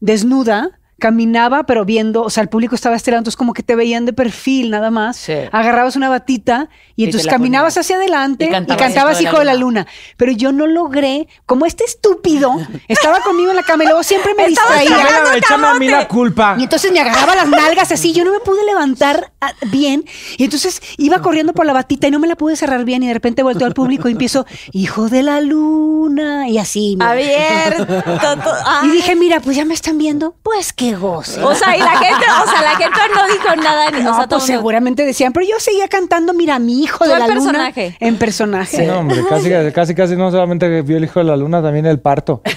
desnuda. 0.00 0.77
Caminaba, 0.98 1.64
pero 1.64 1.84
viendo, 1.84 2.22
o 2.22 2.30
sea, 2.30 2.42
el 2.42 2.48
público 2.48 2.74
estaba 2.74 2.96
lado, 2.96 3.18
entonces 3.18 3.36
como 3.36 3.54
que 3.54 3.62
te 3.62 3.76
veían 3.76 4.04
de 4.04 4.12
perfil 4.12 4.70
nada 4.70 4.90
más. 4.90 5.16
Sí. 5.16 5.34
Agarrabas 5.52 5.96
una 5.96 6.08
batita 6.08 6.68
y 6.96 7.02
Y 7.02 7.04
entonces 7.06 7.30
caminabas 7.30 7.78
hacia 7.78 7.96
adelante 7.96 8.46
Y 8.46 8.72
y 8.72 8.76
cantabas 8.76 9.20
Hijo 9.20 9.38
de 9.38 9.44
la 9.44 9.54
Luna. 9.54 9.86
Pero 10.16 10.32
yo 10.32 10.52
no 10.52 10.66
logré, 10.66 11.28
como 11.46 11.66
este 11.66 11.84
estúpido 11.84 12.52
estaba 12.88 13.20
conmigo 13.20 13.50
en 13.50 13.56
la 13.56 13.62
cama 13.62 13.84
y 13.84 13.86
luego 13.86 14.02
siempre 14.02 14.34
me 14.34 14.46
distraía. 14.48 14.90
Échame, 14.90 15.38
échame 15.38 15.66
a 15.68 15.74
mí 15.74 15.88
la 15.88 16.08
culpa. 16.08 16.56
Y 16.58 16.64
entonces 16.64 16.90
me 16.92 17.00
agarraba 17.00 17.34
las 17.34 17.48
nalgas 17.48 17.92
así, 17.92 18.12
yo 18.12 18.24
no 18.24 18.32
me 18.32 18.40
pude 18.40 18.64
levantar 18.64 19.32
ah, 19.40 19.52
bien. 19.70 20.04
Y 20.36 20.44
entonces 20.44 20.82
iba 20.96 21.20
corriendo 21.20 21.52
por 21.52 21.66
la 21.66 21.72
batita 21.72 22.08
y 22.08 22.10
no 22.10 22.18
me 22.18 22.26
la 22.26 22.36
pude 22.36 22.56
cerrar 22.56 22.84
bien. 22.84 23.02
Y 23.02 23.08
de 23.08 23.14
repente 23.14 23.42
volteo 23.42 23.66
al 23.66 23.74
público 23.74 24.08
y 24.08 24.12
empiezo, 24.12 24.46
hijo 24.72 25.08
de 25.08 25.22
la 25.22 25.40
luna. 25.40 26.48
Y 26.48 26.58
así. 26.58 26.96
mira. 26.96 27.10
Abierto. 27.10 27.86
to-. 27.86 28.86
Y 28.86 28.90
dije, 28.90 29.14
mira, 29.14 29.40
pues 29.40 29.56
ya 29.56 29.64
me 29.64 29.74
están 29.74 29.98
viendo, 29.98 30.34
pues 30.42 30.72
qué 30.72 30.87
O 30.96 31.22
sea, 31.54 31.76
y 31.76 31.80
la 31.80 31.96
gente, 31.96 32.24
o 32.44 32.50
sea, 32.50 32.62
la 32.62 32.76
gente 32.76 32.98
no 33.14 33.26
dijo 33.26 33.56
nada. 33.56 33.90
ni- 33.90 34.02
no, 34.02 34.10
o 34.12 34.14
sea, 34.16 34.26
pues 34.28 34.40
mundo- 34.42 34.46
seguramente 34.46 35.04
decían, 35.04 35.32
pero 35.32 35.46
yo 35.46 35.58
seguía 35.60 35.88
cantando, 35.88 36.32
mira, 36.34 36.58
mi 36.58 36.82
hijo 36.82 37.04
de 37.06 37.12
en 37.12 37.18
la 37.18 37.26
luna. 37.28 37.40
personaje. 37.40 37.96
En 38.00 38.16
personaje. 38.18 38.86
No, 38.86 38.98
hombre, 39.00 39.22
casi, 39.28 39.50
casi, 39.72 39.94
casi 39.94 40.16
no 40.16 40.30
solamente 40.30 40.82
vio 40.82 40.96
el 40.96 41.04
hijo 41.04 41.18
de 41.20 41.24
la 41.26 41.36
luna, 41.36 41.62
también 41.62 41.86
el 41.86 42.00
parto. 42.00 42.42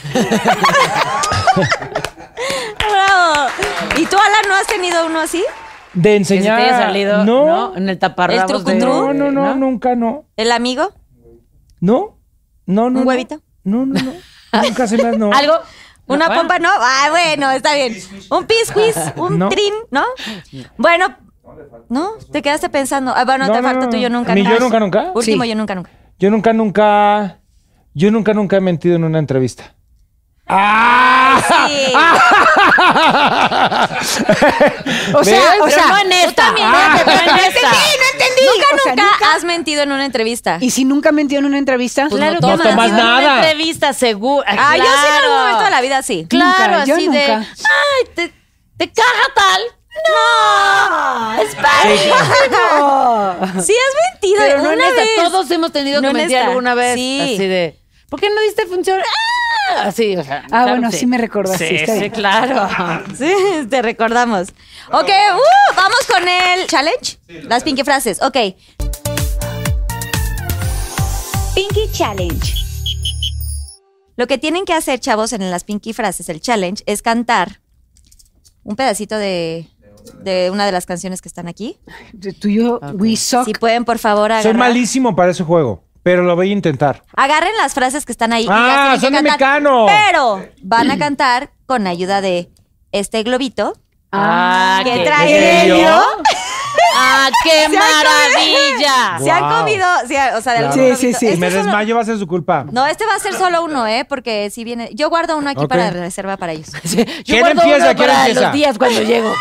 Bravo. 2.80 3.50
¿Y 3.98 4.06
tú, 4.06 4.18
Alan, 4.18 4.42
no 4.48 4.56
has 4.56 4.68
tenido 4.68 5.06
uno 5.06 5.20
así? 5.20 5.44
De 5.94 6.18
Que 6.18 6.24
se 6.26 6.34
te 6.36 6.38
enseñar. 6.40 6.62
haya 6.62 6.78
salido, 6.78 7.26
no, 7.26 7.46
¿no? 7.46 7.76
En 7.78 7.90
el 7.90 8.00
taparrabos 8.00 8.44
¿El 8.44 8.48
de- 8.48 8.54
trucutru? 8.80 8.90
no, 8.90 9.14
no, 9.14 9.32
no, 9.32 9.56
nunca, 9.56 9.96
no. 9.96 10.26
¿El 10.38 10.52
amigo? 10.52 10.94
No, 11.80 12.18
no, 12.66 12.90
no. 12.90 13.00
¿Un 13.00 13.06
no. 13.06 13.10
huevito? 13.10 13.42
No, 13.64 13.86
no, 13.86 14.00
no. 14.02 14.14
Nunca 14.64 14.88
se 14.88 14.98
me 14.98 15.10
ha. 15.10 15.12
No. 15.14 15.32
Algo. 15.34 15.54
¿Una 16.12 16.28
Bueno. 16.28 16.42
pompa? 16.42 16.60
No. 16.60 16.70
Ah, 16.74 17.08
bueno, 17.10 17.52
está 17.52 17.74
bien. 17.76 17.96
Un 18.30 18.46
pisquis, 18.46 18.96
un 19.16 19.40
No. 19.40 19.50
trin, 19.50 19.74
¿no? 19.92 20.04
Bueno. 20.78 21.18
¿No? 21.90 22.12
¿Te 22.32 22.42
quedaste 22.42 22.70
pensando? 22.70 23.14
Ah, 23.16 23.26
bueno, 23.26 23.48
No, 23.48 23.54
te 23.54 23.62
no, 23.62 23.68
falta 23.68 23.86
no. 23.86 23.90
tú, 23.92 23.98
yo 23.98 24.10
nunca. 24.10 24.34
¿Mi 24.34 24.42
nunca. 24.44 24.56
yo 24.58 24.64
nunca, 24.64 24.80
nunca? 24.80 25.12
Último, 25.14 25.44
Sí. 25.44 25.50
yo 25.50 25.56
nunca, 25.56 25.76
nunca. 25.76 25.90
Yo 26.20 26.30
nunca, 26.32 26.54
nunca. 26.54 27.40
Yo 27.94 28.12
nunca, 28.12 28.34
nunca 28.34 28.58
he 28.58 28.62
mentido 28.62 28.96
en 28.96 29.04
una 29.04 29.20
entrevista. 29.20 29.76
¡Ah! 30.54 31.42
Sí. 31.68 31.94
O 35.14 35.24
sea, 35.24 35.40
¿Ves? 35.40 35.50
o 35.62 35.66
Pero 35.66 35.78
sea, 35.78 35.88
no 35.88 35.98
en 36.00 36.12
esta. 36.12 36.46
también, 36.46 36.68
Ah, 36.70 36.96
no 36.98 37.06
pero 37.06 37.18
no 37.26 37.32
en 37.32 37.38
esta. 37.46 37.72
entendí. 38.14 38.44
Nunca, 38.46 38.66
O 38.74 38.78
sea, 38.84 38.96
nunca 38.96 39.34
has 39.36 39.44
mentido 39.44 39.84
en 39.84 39.92
una 39.92 40.06
entrevista. 40.06 40.58
Y 40.62 40.72
si 40.72 40.86
nunca 40.86 41.12
mentió 41.12 41.40
en 41.40 41.46
una 41.46 41.58
entrevista, 41.58 42.08
Pues 42.10 42.20
Claro 42.20 42.36
no 42.36 42.40
tomas. 42.42 42.60
has 42.60 42.64
tomas 42.72 42.88
mentido 42.88 43.00
en 43.00 43.06
nada. 43.08 43.22
Una 43.22 43.36
entrevista 43.50 43.94
segura. 43.94 44.46
Ah, 44.58 44.78
yo 44.78 44.84
sí 44.84 44.90
en 44.90 45.14
algún 45.14 45.22
claro. 45.30 45.40
momento 45.40 45.64
de 45.64 45.70
la 45.72 45.82
vida 45.82 46.02
sí. 46.02 46.26
Claro, 46.30 46.74
Nunca, 46.74 46.86
yo 46.86 46.96
así 46.96 47.08
de. 47.08 47.28
nunca. 47.28 47.38
Ay, 47.40 48.06
te, 48.16 48.34
te 48.78 48.92
caja 48.92 49.28
tal. 49.36 49.62
¡No! 50.08 51.34
¡Es 51.44 51.56
padrísimo! 51.56 52.16
Sí, 53.62 53.74
has 53.74 53.96
mentido 54.14 54.40
Pero 54.40 54.58
no 54.60 54.64
una 54.70 54.74
en 54.74 54.82
esta. 54.82 55.02
vez. 55.02 55.10
Todos 55.16 55.52
hemos 55.52 55.72
tenido 55.72 56.02
No 56.02 56.08
que 56.08 56.12
en 56.12 56.18
mentir 56.18 56.38
esta. 56.38 56.48
alguna 56.50 56.74
vez. 56.76 56.96
Sí. 56.96 57.20
Así 57.22 57.48
de. 57.48 57.78
¿Por 58.10 58.20
qué 58.20 58.30
no 58.30 58.42
diste 58.42 58.66
función? 58.68 59.00
¡Ah! 59.00 59.04
Así, 59.80 60.16
o 60.18 60.24
sea. 60.24 60.46
Ah, 60.52 60.68
bueno, 60.68 60.92
sí 60.92 61.06
me 61.06 61.18
recordaste, 61.18 61.86
Sí, 62.00 62.10
claro. 62.10 62.68
Sí, 63.18 63.34
te 63.70 63.82
recordamos. 63.82 64.50
Ok, 64.92 65.10
uh, 65.10 65.76
vamos 65.76 66.00
con 66.08 66.28
el 66.28 66.68
challenge. 66.68 67.18
Las 67.48 67.64
pinky 67.64 67.84
frases. 67.84 68.22
Ok. 68.22 68.38
Pinky 71.56 71.92
Challenge. 71.92 72.54
Lo 74.16 74.28
que 74.28 74.38
tienen 74.38 74.66
que 74.66 74.74
hacer, 74.74 75.00
chavos, 75.00 75.34
en 75.34 75.50
las 75.50 75.64
pinky 75.64 75.94
frases, 75.94 76.30
el 76.30 76.42
challenge, 76.42 76.84
es 76.86 77.02
cantar 77.02 77.60
un 78.64 78.76
pedacito 78.76 79.18
de, 79.18 79.68
de 80.22 80.50
una 80.52 80.66
de 80.66 80.72
las 80.72 80.86
canciones 80.86 81.22
que 81.22 81.28
están 81.28 81.48
aquí. 81.48 81.78
Tú 82.40 82.48
y 82.48 82.56
yo, 82.58 82.80
we 82.94 83.16
suck. 83.16 83.46
Si 83.46 83.54
pueden, 83.54 83.84
por 83.86 83.98
favor, 83.98 84.32
Soy 84.42 84.54
malísimo 84.54 85.16
para 85.16 85.32
ese 85.32 85.44
juego, 85.44 85.84
pero 86.04 86.24
lo 86.24 86.36
voy 86.36 86.50
a 86.50 86.54
intentar. 86.54 87.04
Agarren 87.16 87.56
las 87.58 87.74
frases 87.74 88.06
que 88.06 88.12
están 88.12 88.34
ahí. 88.34 88.46
Ah, 88.50 88.98
son 89.00 89.14
de 89.14 89.22
Mecano. 89.22 89.86
Pero 89.88 90.46
van 90.62 90.92
a 90.92 90.98
cantar 90.98 91.52
con 91.66 91.88
ayuda 91.88 92.22
de 92.22 92.50
este 92.92 93.24
globito. 93.24 93.74
Ah, 94.12 94.82
que 94.84 94.92
qué 94.94 95.04
trae 95.06 95.62
¿Helio? 95.64 95.76
helio. 95.76 96.02
¡Ah, 97.14 97.30
qué 97.44 97.68
maravilla! 97.70 99.20
Se 99.24 99.30
han 99.32 99.44
Wow. 99.44 99.60
comido, 99.60 99.86
sí, 100.08 100.16
o 100.38 100.42
sea, 100.42 100.54
de 100.54 100.60
algún 100.60 100.74
Sí, 100.74 100.96
sí, 100.96 101.14
sí. 101.14 101.20
Si 101.20 101.28
Este 101.28 101.40
me 101.40 101.50
desmayo 101.50 101.96
va 101.96 102.02
a 102.02 102.06
ser 102.06 102.18
su 102.18 102.28
culpa. 102.28 102.66
No, 102.72 102.86
este 102.88 103.06
va 103.06 103.16
a 103.16 103.20
ser 103.20 103.34
solo 103.36 103.64
uno, 103.64 103.86
¿eh? 103.88 104.06
Porque 104.08 104.50
si 104.50 104.64
viene. 104.64 104.90
Yo 104.94 105.10
guardo 105.10 105.38
uno 105.38 105.50
aquí 105.50 105.64
Ok. 105.64 105.70
para 105.70 105.90
reserva 105.92 106.38
para 106.38 106.54
ellos. 106.54 106.70
Yo 106.84 107.04
¿Quién 107.26 107.40
guardo 107.42 107.62
empieza? 107.62 107.86
uno 107.86 107.96
¿Quién 107.96 107.98
para 107.98 108.20
empieza? 108.22 108.42
los 108.42 108.54
días 108.54 108.78
cuando 108.78 109.02
llego. 109.02 109.34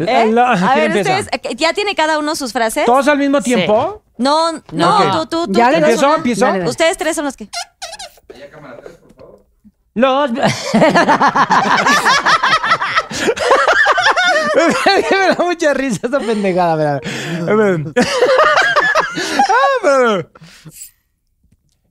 ¿Eh? 0.00 0.34
A 0.38 0.54
¿quién 0.56 0.74
ver, 0.74 0.84
empieza? 0.96 1.18
ustedes, 1.20 1.28
eh, 1.32 1.54
¿ya 1.56 1.72
tiene 1.72 1.94
cada 1.94 2.18
uno 2.18 2.34
sus 2.34 2.52
frases? 2.52 2.84
¿Todos 2.86 3.06
al 3.08 3.18
mismo 3.18 3.40
tiempo? 3.40 4.02
No, 4.16 4.52
no, 4.52 4.60
No. 4.72 5.20
tú, 5.20 5.26
tú, 5.26 5.52
tú. 5.52 5.58
Ya 5.58 5.70
le 5.70 5.76
tienes 5.78 5.90
¿Empiezo? 5.90 6.06
una. 6.08 6.16
¿Empiezo? 6.16 6.44
Dale, 6.46 6.58
dale. 6.58 6.70
Ustedes 6.70 6.96
tres 6.96 7.14
son 7.16 7.24
los 7.26 7.36
que. 7.36 7.48
Los. 9.94 10.30
Me 14.54 15.28
da 15.28 15.36
mucha 15.44 15.74
risa 15.74 16.06
esa 16.06 16.18
pendejada, 16.20 17.00
¿verdad? 17.40 17.92
Ah, 19.84 20.22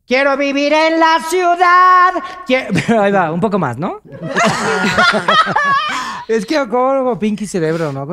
Quiero 0.07 0.37
vivir 0.37 0.71
en 0.71 0.99
la 0.99 1.19
ciudad. 1.29 2.13
Quie- 2.47 2.67
Pero 2.87 3.01
ahí 3.01 3.11
va, 3.11 3.31
un 3.31 3.41
poco 3.41 3.59
más, 3.59 3.77
¿no? 3.77 3.99
es 6.29 6.45
que 6.45 6.67
como 6.69 7.19
Pinky 7.19 7.45
Cerebro, 7.45 7.91
¿no? 7.91 8.07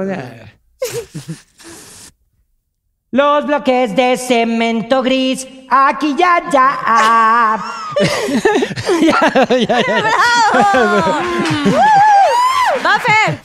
Los 3.12 3.47
bloques 3.47 3.95
de 3.95 4.16
cemento 4.16 5.01
gris, 5.03 5.47
aquí 5.71 6.16
ya, 6.19 6.43
ya. 6.51 7.62
ya, 9.01 9.47
ya, 9.57 9.81
ya. 9.87 10.05
¡Va, 12.85 12.99
Fer! 13.07 13.41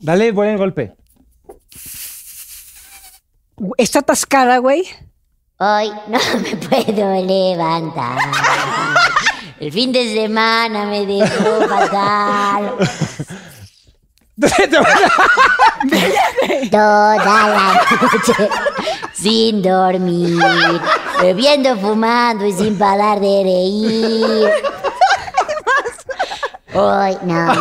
Dale 0.00 0.32
buen 0.32 0.56
golpe. 0.56 0.94
Está 3.76 3.98
atascada, 4.00 4.58
güey. 4.58 4.84
Hoy 5.58 5.90
no 6.06 6.18
me 6.42 6.56
puedo 6.56 7.26
levantar. 7.26 8.18
El 9.58 9.72
fin 9.72 9.90
de 9.90 10.14
semana 10.14 10.84
me 10.84 11.04
dejó 11.04 11.66
fatal. 11.68 12.76
Toda 16.70 17.16
la 17.16 17.80
noche 18.00 18.48
sin 19.12 19.60
dormir, 19.62 20.40
bebiendo, 21.20 21.76
fumando 21.76 22.46
y 22.46 22.52
sin 22.52 22.78
parar 22.78 23.18
de 23.18 23.42
reír. 23.42 24.48
Hoy 26.72 27.18
no. 27.22 27.52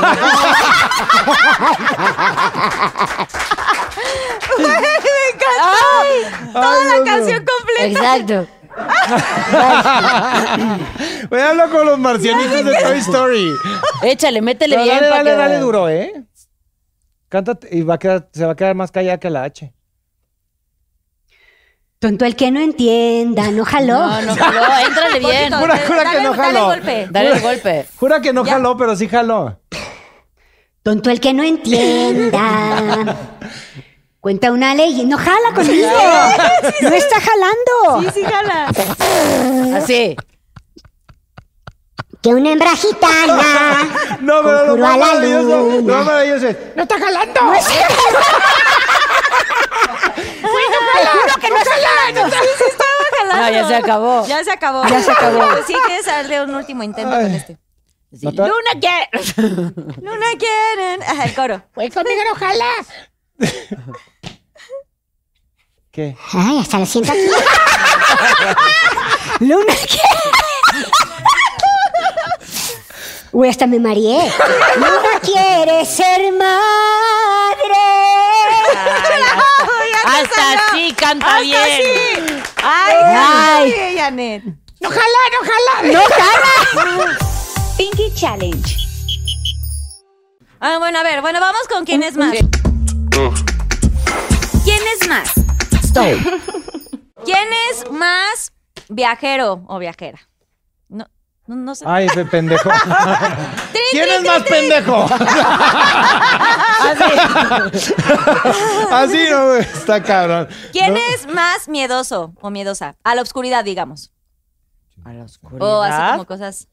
Toda 6.53 6.83
la 6.99 7.03
canción 7.05 7.45
completa. 7.45 7.85
Exacto. 7.85 8.47
Voy 11.29 11.39
a 11.39 11.49
hablar 11.49 11.69
con 11.69 11.85
los 11.85 11.99
marcianitos 11.99 12.63
de 12.65 12.75
Toy 12.81 12.97
Story. 12.99 13.51
Échale, 14.03 14.41
métele 14.41 14.77
No, 14.77 14.83
bien. 14.83 14.95
dale, 14.99 15.09
para 15.09 15.23
dale, 15.23 15.31
que- 15.31 15.37
dale 15.37 15.57
duro, 15.59 15.89
¿eh? 15.89 16.23
Cántate 17.29 17.67
y 17.75 17.81
va 17.81 17.95
a 17.95 17.99
quedar, 17.99 18.29
se 18.31 18.45
va 18.45 18.51
a 18.53 18.55
quedar 18.55 18.75
más 18.75 18.91
callada 18.91 19.19
que 19.19 19.29
la 19.29 19.43
H. 19.43 19.73
Tonto 21.99 22.25
el 22.25 22.35
que 22.35 22.51
no 22.51 22.59
entienda, 22.59 23.49
no 23.51 23.65
jaló. 23.65 23.97
No, 23.97 24.21
no, 24.21 24.35
jaló, 24.35 24.61
éntrale 24.87 25.19
bien. 25.19 25.51
Jura, 25.51 25.79
jura 25.87 26.11
que 26.11 26.21
no 26.21 26.29
dale 26.33 26.43
jaló. 26.43 26.65
golpe. 26.65 27.07
Dale 27.09 27.31
el 27.31 27.41
golpe. 27.41 27.85
Jura 27.97 28.21
que 28.21 28.33
no 28.33 28.45
Ya. 28.45 28.53
jaló, 28.53 28.77
pero 28.77 28.95
sí 28.95 29.09
jaló. 29.09 29.59
Tonto 30.87 31.09
el 31.09 31.19
que 31.19 31.33
no 31.33 31.43
entienda. 31.43 33.13
Cuenta 34.21 34.53
una 34.53 34.73
ley 34.73 35.01
y 35.01 35.03
no 35.03 35.17
jala 35.17 35.53
conmigo. 35.53 35.85
No 36.81 36.93
está 36.93 37.17
jalando. 37.19 38.09
Sí, 38.09 38.21
sí, 38.21 38.23
jala. 38.23 38.71
Así. 39.77 40.15
Que 42.23 42.29
una 42.29 42.51
hembra 42.53 42.73
gitana. 42.73 43.85
No, 44.21 44.41
pero 44.41 44.65
lo 44.65 44.77
más 44.77 44.93
a 44.93 44.97
la 44.97 45.05
maravilloso, 45.07 45.47
lo 45.49 45.63
luna. 45.63 45.93
más 45.97 46.05
maravilloso 46.05 46.47
es, 46.47 46.57
¡no 46.75 46.83
está 46.83 46.97
jalando! 46.97 47.41
No, 53.35 53.49
ya 53.49 53.67
se 53.67 53.75
acabó. 53.75 54.25
Ya 54.25 54.43
se 54.43 54.51
acabó. 54.51 54.87
Ya 54.87 55.01
se 55.01 55.11
acabó. 55.11 55.49
Pues 55.49 55.65
sí, 55.67 55.75
quieres 55.85 56.05
darle 56.05 56.43
un 56.43 56.55
último 56.55 56.81
intento 56.83 57.11
con 57.11 57.25
este. 57.25 57.57
Sí. 58.13 58.25
¿No 58.25 58.31
Luna, 58.31 58.79
¿qué? 58.79 59.09
Luna 60.01 60.25
quieren. 60.39 61.03
Ajá, 61.03 61.25
el 61.25 61.33
coro. 61.35 61.61
Pues 61.73 61.93
conmigo 61.93 62.21
no 62.29 62.35
jala. 62.35 62.65
¿Qué? 65.91 66.15
Ay, 66.33 66.59
hasta 66.59 66.79
lo 66.79 66.85
siento 66.85 67.11
aquí. 67.11 67.27
Luna, 69.41 69.73
Uy, 73.31 73.49
hasta 73.49 73.67
me 73.67 73.79
mareé. 73.79 74.31
Luna 74.77 75.19
quiere 75.21 75.85
ser 75.85 76.31
madre. 76.33 77.83
Hasta 80.05 80.53
así 80.69 80.93
canta 80.93 81.39
bien. 81.41 82.43
Ay, 82.63 82.95
Ay. 83.03 83.73
ay, 83.73 83.97
Janet. 83.97 84.43
No 84.79 84.89
jala, 84.89 85.21
no 85.33 85.39
jala. 85.49 85.93
No 85.93 86.03
jala. 86.03 87.17
Pinky 87.77 88.11
Challenge. 88.13 88.75
Ah, 90.59 90.77
bueno, 90.79 90.99
a 90.99 91.03
ver, 91.03 91.21
bueno, 91.21 91.39
vamos 91.39 91.61
con 91.69 91.85
quién 91.85 92.01
es 92.03 92.15
más. 92.17 92.31
¿Quién 94.63 94.81
es 94.95 95.07
más? 95.07 95.31
¿Quién 97.23 97.47
es 97.71 97.91
más 97.91 98.51
viajero 98.89 99.63
o 99.67 99.77
viajera? 99.79 100.19
No, 100.89 101.05
no, 101.45 101.55
no 101.55 101.75
sé. 101.75 101.85
Ay, 101.87 102.07
ese 102.07 102.25
pendejo. 102.25 102.69
¿Quién 103.91 104.09
es 104.09 104.23
más 104.23 104.41
pendejo? 104.43 105.03
Así 108.91 109.17
no, 109.29 109.47
güey, 109.47 109.61
está 109.61 110.01
cabrón. 110.01 110.47
¿Quién 110.71 110.93
No. 110.95 110.99
es 111.13 111.27
más 111.27 111.67
miedoso 111.67 112.33
o 112.41 112.49
miedosa? 112.49 112.95
A 113.03 113.13
la 113.15 113.21
oscuridad, 113.21 113.63
digamos. 113.63 114.11
A 115.05 115.13
la 115.13 115.23
oscuridad. 115.25 115.61
O 115.67 115.81
así 115.83 116.11
como 116.13 116.25
cosas. 116.25 116.67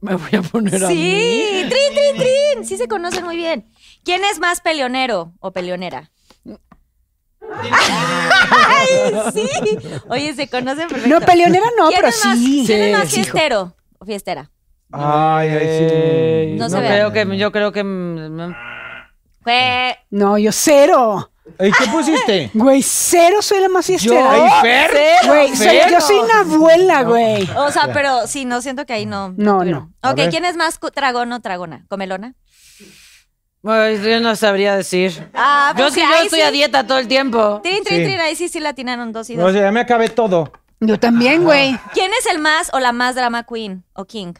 Me 0.00 0.14
voy 0.14 0.30
a 0.36 0.42
poner 0.42 0.84
a 0.84 0.88
mí. 0.88 0.94
Sí, 0.94 1.66
trin, 1.68 1.94
trin, 1.94 2.16
trin. 2.16 2.64
Sí 2.66 2.76
se 2.76 2.86
conocen 2.88 3.24
muy 3.24 3.36
bien. 3.36 3.66
¿Quién 4.04 4.22
es 4.24 4.38
más 4.38 4.60
peleonero 4.60 5.32
o 5.40 5.52
peleonera? 5.52 6.10
Ay, 7.40 9.14
sí. 9.32 9.48
Oye, 10.08 10.34
se 10.34 10.48
conocen 10.48 10.88
perfecto. 10.88 11.08
No, 11.08 11.24
peleonera 11.24 11.66
no, 11.78 11.88
¿Quién 11.88 11.98
pero 12.00 12.08
es 12.08 12.24
más, 12.24 12.38
sí. 12.38 12.64
¿Quién 12.66 12.82
es 12.82 12.98
más 12.98 13.08
Sí, 13.08 13.20
hijo. 13.20 13.30
fiestero 13.32 13.76
o 13.98 14.04
fiestera? 14.04 14.50
Ay, 14.92 15.48
ay, 15.48 15.78
sí. 16.50 16.56
No 16.58 16.68
se 16.68 16.76
yo 16.76 16.82
ve. 16.82 16.88
creo 16.88 17.12
que, 17.12 17.36
yo 17.38 17.52
creo 17.52 17.72
que 17.72 17.84
mm, 17.84 18.54
Fue- 19.42 19.96
No, 20.10 20.38
yo 20.38 20.52
cero. 20.52 21.30
¿Y 21.60 21.70
qué 21.72 21.86
pusiste? 21.92 22.50
Güey, 22.54 22.82
cero 22.82 23.40
soy 23.40 23.60
la 23.60 23.68
más 23.68 23.86
Yo, 23.86 23.98
fiestera. 23.98 24.32
ay, 24.32 24.50
Fer. 24.62 25.26
Güey, 25.28 25.56
soy- 25.56 25.78
yo 25.90 26.00
soy 26.00 26.16
una 26.18 26.40
abuela, 26.40 27.02
güey. 27.04 27.48
O 27.56 27.70
sea, 27.70 27.90
pero 27.92 28.26
sí, 28.26 28.44
no 28.44 28.60
siento 28.60 28.84
que 28.84 28.92
ahí 28.92 29.06
no. 29.06 29.32
No, 29.36 29.58
tuvieron. 29.60 29.94
A 30.02 30.10
Ok. 30.10 30.20
¿quién 30.30 30.44
es 30.44 30.56
más 30.56 30.78
tragón 30.92 31.32
o 31.32 31.40
tragona? 31.40 31.84
¿Comelona? 31.88 32.34
Ay, 33.64 34.00
yo 34.02 34.20
no 34.20 34.36
sabría 34.36 34.76
decir. 34.76 35.28
Ah, 35.34 35.72
Yo 35.76 35.84
pues 35.84 35.94
sí, 35.94 36.00
sí, 36.00 36.06
yo 36.08 36.22
estoy 36.24 36.38
sí. 36.40 36.44
a 36.44 36.50
dieta 36.50 36.86
todo 36.86 36.98
el 36.98 37.08
tiempo. 37.08 37.60
Trin, 37.62 37.82
trin, 37.84 37.98
Sí. 38.00 38.04
trin, 38.04 38.20
ahí 38.20 38.36
sí, 38.36 38.48
sí 38.48 38.60
la 38.60 38.68
atinaron 38.70 39.12
dos 39.12 39.28
y 39.30 39.36
No, 39.36 39.42
dos. 39.42 39.50
o 39.50 39.54
sea, 39.54 39.62
ya 39.62 39.72
me 39.72 39.80
acabé 39.80 40.08
todo. 40.08 40.52
Yo 40.80 41.00
también, 41.00 41.42
güey. 41.42 41.76
¿Quién 41.94 42.12
es 42.18 42.26
el 42.26 42.38
más 42.38 42.70
o 42.74 42.80
la 42.80 42.92
más 42.92 43.14
drama 43.14 43.44
queen 43.44 43.84
o 43.94 44.04
king? 44.04 44.34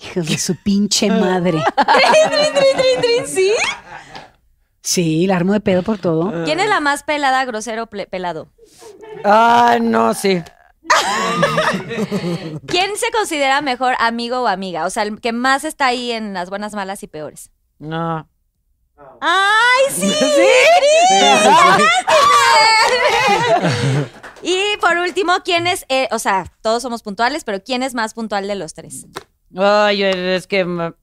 Hijos 0.00 0.28
de 0.28 0.38
su 0.38 0.54
pinche 0.62 1.08
madre. 1.10 1.58
¿Sí? 3.26 3.52
Sí, 4.90 5.26
la 5.26 5.36
armo 5.36 5.52
de 5.52 5.60
pedo 5.60 5.82
por 5.82 5.98
todo. 5.98 6.32
¿Quién 6.46 6.60
es 6.60 6.68
la 6.70 6.80
más 6.80 7.02
pelada, 7.02 7.44
grosero, 7.44 7.90
ple- 7.90 8.08
pelado? 8.08 8.48
Ay, 9.22 9.80
no, 9.82 10.14
sí. 10.14 10.42
¿Quién 12.66 12.96
se 12.96 13.10
considera 13.10 13.60
mejor 13.60 13.94
amigo 13.98 14.40
o 14.40 14.46
amiga? 14.46 14.86
O 14.86 14.90
sea, 14.90 15.02
el 15.02 15.20
que 15.20 15.32
más 15.32 15.64
está 15.64 15.88
ahí 15.88 16.10
en 16.10 16.32
las 16.32 16.48
buenas, 16.48 16.72
malas 16.72 17.02
y 17.02 17.06
peores. 17.06 17.50
No. 17.78 18.26
¡Ay, 19.20 19.84
sí! 19.90 20.10
y 24.42 24.76
por 24.80 24.96
último, 24.96 25.34
¿quién 25.44 25.66
es, 25.66 25.84
eh, 25.90 26.08
o 26.12 26.18
sea, 26.18 26.46
todos 26.62 26.80
somos 26.82 27.02
puntuales, 27.02 27.44
pero 27.44 27.62
¿quién 27.62 27.82
es 27.82 27.92
más 27.94 28.14
puntual 28.14 28.48
de 28.48 28.54
los 28.54 28.72
tres? 28.72 29.06
Ay, 29.54 30.02
es 30.02 30.46
que. 30.46 30.64
me- 30.64 30.94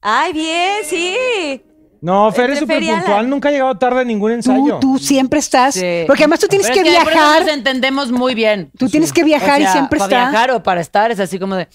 ¡Ay, 0.00 0.32
bien, 0.32 0.84
sí! 0.84 1.64
No, 2.00 2.30
Fer 2.32 2.50
es 2.50 2.60
súper 2.60 2.78
puntual, 2.84 3.28
nunca 3.28 3.48
ha 3.48 3.52
llegado 3.52 3.76
tarde 3.76 4.02
a 4.02 4.04
ningún 4.04 4.32
ensayo. 4.32 4.78
Tú, 4.78 4.92
tú 4.92 4.98
siempre 4.98 5.40
estás. 5.40 5.74
Sí. 5.74 6.04
Porque 6.06 6.22
además 6.22 6.38
tú 6.40 6.46
tienes 6.48 6.68
Pero 6.68 6.82
que 6.82 6.88
es 6.88 7.04
viajar. 7.04 7.42
Nos 7.44 7.52
entendemos 7.52 8.12
muy 8.12 8.34
bien. 8.34 8.70
Tú 8.78 8.88
tienes 8.88 9.12
que 9.12 9.24
viajar 9.24 9.54
O 9.60 9.62
sea, 9.62 9.68
y 9.68 9.72
siempre 9.72 9.98
para 9.98 10.08
está. 10.16 10.30
viajar 10.30 10.50
o 10.52 10.62
para 10.62 10.80
estar 10.80 11.10
es 11.10 11.18
así 11.20 11.38
como 11.38 11.56
de. 11.56 11.68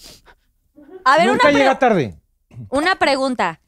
A 1.04 1.18
ver, 1.18 1.26
nunca 1.26 1.48
una, 1.48 1.52
pre- 1.52 1.58
llega 1.58 1.78
tarde. 1.78 2.14
una 2.70 2.96
pregunta. 2.96 3.60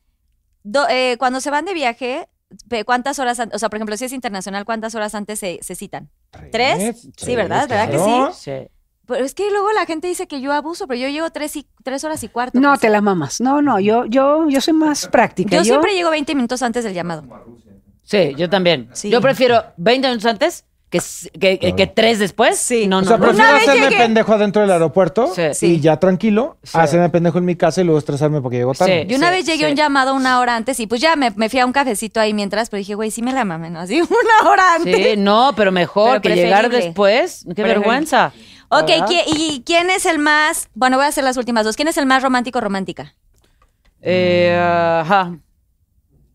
Do- 0.62 0.89
eh, 0.89 1.16
cuando 1.19 1.41
se 1.41 1.51
van 1.51 1.65
de 1.66 1.74
viaje, 1.74 2.27
¿cuántas 2.87 3.19
horas 3.19 3.39
antes? 3.39 3.55
O 3.57 3.59
sea, 3.59 3.69
por 3.69 3.77
ejemplo, 3.77 3.97
si 3.97 4.07
es 4.07 4.12
internacional, 4.12 4.65
¿cuántas 4.65 4.95
horas 4.95 5.15
antes 5.15 5.39
se, 5.39 5.59
se 5.62 5.74
citan? 5.74 6.09
¿Tres? 6.51 7.07
Sí, 7.16 7.37
¿verdad? 7.37 7.69
¿Verdad 7.69 7.91
que 7.91 7.99
sí? 7.99 8.41
Sí. 8.41 8.69
Pero 9.07 9.24
es 9.24 9.35
que 9.35 9.49
luego 9.51 9.70
la 9.73 9.87
gente 9.87 10.09
dice 10.09 10.27
que 10.27 10.41
yo 10.41 10.53
abuso, 10.53 10.87
pero 10.87 10.99
yo 11.01 11.09
llego 11.09 11.31
tres, 11.31 11.55
y, 11.57 11.66
tres 11.85 12.03
horas 12.05 12.23
y 12.24 12.28
cuarto. 12.28 12.59
No, 12.61 12.70
pues. 12.70 12.81
te 12.81 12.89
la 12.91 13.01
mamas. 13.01 13.41
No, 13.41 13.62
no, 13.62 13.78
yo, 13.78 14.05
yo, 14.07 14.49
yo 14.49 14.61
soy 14.61 14.74
más 14.74 15.07
práctica. 15.07 15.57
Yo 15.57 15.65
siempre 15.65 15.95
llego 15.95 16.11
20 16.11 16.35
minutos 16.35 16.61
antes 16.62 16.83
del 16.85 16.93
llamado. 16.95 17.23
Sí, 18.03 18.35
yo 18.37 18.49
también. 18.51 18.89
Sí. 18.93 19.11
Yo 19.11 19.20
prefiero 19.20 19.62
20 19.77 20.09
minutos 20.09 20.27
antes 20.31 20.65
que, 20.89 21.59
que, 21.59 21.87
tres 21.89 22.19
después. 22.20 22.57
Sí. 22.59 22.87
No, 22.87 22.99
O 22.99 23.03
no, 23.03 23.09
sea, 23.09 23.16
no. 23.19 23.24
prefiero 23.27 23.49
Una 23.51 23.59
hacerme 23.59 23.81
llegué- 23.91 23.99
pendejo 23.99 24.33
adentro 24.33 24.62
del 24.62 24.70
aeropuerto 24.70 25.33
Sí. 25.53 25.66
y 25.66 25.81
ya 25.81 25.99
tranquilo, 25.99 26.57
Sí. 26.62 26.78
hacerme 26.78 27.11
pendejo 27.11 27.39
en 27.39 27.45
mi 27.45 27.57
casa 27.57 27.81
y 27.81 27.85
luego 27.85 27.99
estresarme 27.99 28.41
porque 28.41 28.59
llego 28.59 28.74
tarde. 28.74 29.03
Sí. 29.03 29.09
Yo 29.09 29.16
una 29.19 29.31
vez 29.31 29.45
llegué 29.45 29.66
a 29.66 29.69
un 29.70 29.74
llamado 29.77 30.15
una 30.15 30.39
hora 30.41 30.57
antes 30.57 30.78
y 30.81 30.87
pues 30.87 31.01
ya 31.01 31.16
me, 31.16 31.31
me 31.33 31.49
fui 31.49 31.59
a 31.61 31.66
un 31.66 31.73
cafecito 31.73 32.20
ahí 32.20 32.33
mientras, 32.33 32.70
pero 32.70 32.78
dije, 32.78 32.95
güey, 32.95 33.11
sí 33.11 33.20
me 33.23 33.33
la 33.33 33.45
mamen, 33.45 33.73
¿no? 33.74 33.81
Así 33.81 34.01
una 34.01 34.51
hora 34.51 34.74
antes. 34.77 34.97
Sí, 34.97 35.15
no, 35.19 35.53
pero 35.57 35.70
mejor 35.73 36.20
Pero 36.23 36.35
que 36.35 36.41
llegar 36.41 36.69
después. 36.70 37.41
Qué 37.49 37.55
Preferible. 37.55 37.78
vergüenza. 37.81 38.33
Ok, 38.68 38.86
¿Verdad? 38.88 39.06
¿qui- 39.09 39.22
¿y 39.26 39.62
quién 39.64 39.90
es 39.90 40.06
el 40.06 40.18
más, 40.18 40.68
bueno, 40.74 40.97
voy 40.97 41.06
a 41.06 41.09
hacer 41.09 41.24
las 41.24 41.36
últimas 41.36 41.64
dos, 41.64 41.76
¿quién 41.76 41.88
es 41.88 41.97
el 41.97 42.06
más 42.06 42.22
romántico 42.22 42.59
o 42.59 42.62
romántica? 42.62 43.14
Eh, 44.02 44.56
ajá. 45.01 45.38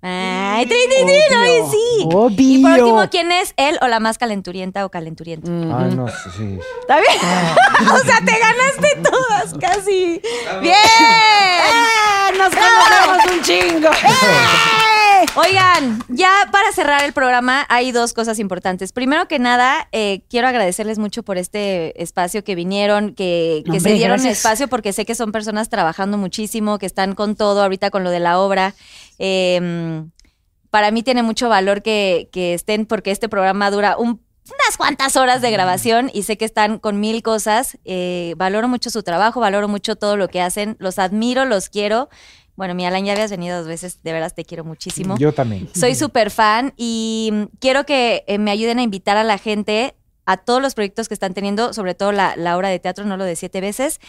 Ay, 0.03 0.65
tri, 0.65 0.77
tri, 0.87 1.05
tri, 1.05 1.19
no, 1.35 1.45
y 1.45 1.71
sí. 1.71 2.05
Obvio. 2.05 2.35
Y 2.39 2.61
por 2.63 2.71
último, 2.71 3.09
¿quién 3.11 3.31
es 3.31 3.53
él 3.57 3.77
o 3.81 3.87
la 3.87 3.99
más 3.99 4.17
calenturienta 4.17 4.83
o 4.83 4.89
calenturiento? 4.89 5.51
Ay, 5.51 5.93
no, 5.95 6.07
sí, 6.07 6.29
sí. 6.35 6.59
¿Está 6.81 6.99
bien? 6.99 7.17
o 7.93 7.97
sea, 7.99 8.17
te 8.25 8.39
ganaste 8.39 9.09
todas, 9.09 9.53
casi. 9.59 10.19
¡Bien! 10.61 12.37
¡Nos 12.37 12.49
conocemos 12.49 13.31
un 13.35 13.41
chingo! 13.43 13.89
Oigan, 15.35 16.03
ya 16.09 16.31
para 16.51 16.71
cerrar 16.71 17.03
el 17.03 17.13
programa 17.13 17.65
hay 17.69 17.91
dos 17.91 18.13
cosas 18.13 18.39
importantes. 18.39 18.91
Primero 18.91 19.27
que 19.27 19.39
nada, 19.39 19.87
eh, 19.91 20.23
quiero 20.29 20.47
agradecerles 20.47 20.99
mucho 20.99 21.23
por 21.23 21.37
este 21.37 22.01
espacio 22.01 22.43
que 22.43 22.55
vinieron, 22.55 23.13
que, 23.13 23.63
que 23.71 23.79
se 23.79 23.93
dieron 23.93 24.17
gracias. 24.17 24.37
espacio 24.37 24.67
porque 24.67 24.93
sé 24.93 25.05
que 25.05 25.15
son 25.15 25.31
personas 25.31 25.69
trabajando 25.69 26.17
muchísimo, 26.17 26.79
que 26.79 26.85
están 26.85 27.15
con 27.15 27.35
todo 27.35 27.61
ahorita 27.63 27.89
con 27.91 28.03
lo 28.03 28.09
de 28.09 28.19
la 28.19 28.39
obra. 28.39 28.75
Eh, 29.19 30.03
para 30.69 30.91
mí 30.91 31.03
tiene 31.03 31.23
mucho 31.23 31.49
valor 31.49 31.81
que, 31.81 32.29
que 32.31 32.53
estén 32.53 32.85
porque 32.85 33.11
este 33.11 33.29
programa 33.29 33.69
dura 33.71 33.97
un- 33.97 34.21
unas 34.65 34.75
cuantas 34.75 35.15
horas 35.15 35.41
de 35.41 35.51
grabación 35.51 36.09
y 36.13 36.23
sé 36.23 36.37
que 36.37 36.45
están 36.45 36.79
con 36.79 36.99
mil 36.99 37.21
cosas. 37.23 37.77
Eh, 37.85 38.33
valoro 38.37 38.67
mucho 38.67 38.89
su 38.89 39.03
trabajo, 39.03 39.39
valoro 39.39 39.67
mucho 39.67 39.95
todo 39.95 40.17
lo 40.17 40.27
que 40.29 40.41
hacen, 40.41 40.75
los 40.79 40.97
admiro, 40.99 41.45
los 41.45 41.69
quiero. 41.69 42.09
Bueno, 42.61 42.75
mi 42.75 42.85
Alan, 42.85 43.03
ya 43.03 43.13
habías 43.13 43.31
venido 43.31 43.57
dos 43.57 43.65
veces, 43.65 44.03
de 44.03 44.13
veras 44.13 44.35
te 44.35 44.45
quiero 44.45 44.63
muchísimo. 44.63 45.17
Yo 45.17 45.33
también. 45.33 45.67
Soy 45.73 45.95
súper 45.95 46.29
fan 46.29 46.75
y 46.77 47.33
quiero 47.59 47.87
que 47.87 48.23
eh, 48.27 48.37
me 48.37 48.51
ayuden 48.51 48.77
a 48.77 48.83
invitar 48.83 49.17
a 49.17 49.23
la 49.23 49.39
gente 49.39 49.95
a 50.27 50.37
todos 50.37 50.61
los 50.61 50.75
proyectos 50.75 51.07
que 51.07 51.15
están 51.15 51.33
teniendo, 51.33 51.73
sobre 51.73 51.95
todo 51.95 52.11
la, 52.11 52.35
la 52.35 52.55
obra 52.55 52.69
de 52.69 52.77
teatro, 52.77 53.03
no 53.03 53.17
lo 53.17 53.23
de 53.23 53.35
siete 53.35 53.61
veces, 53.61 53.99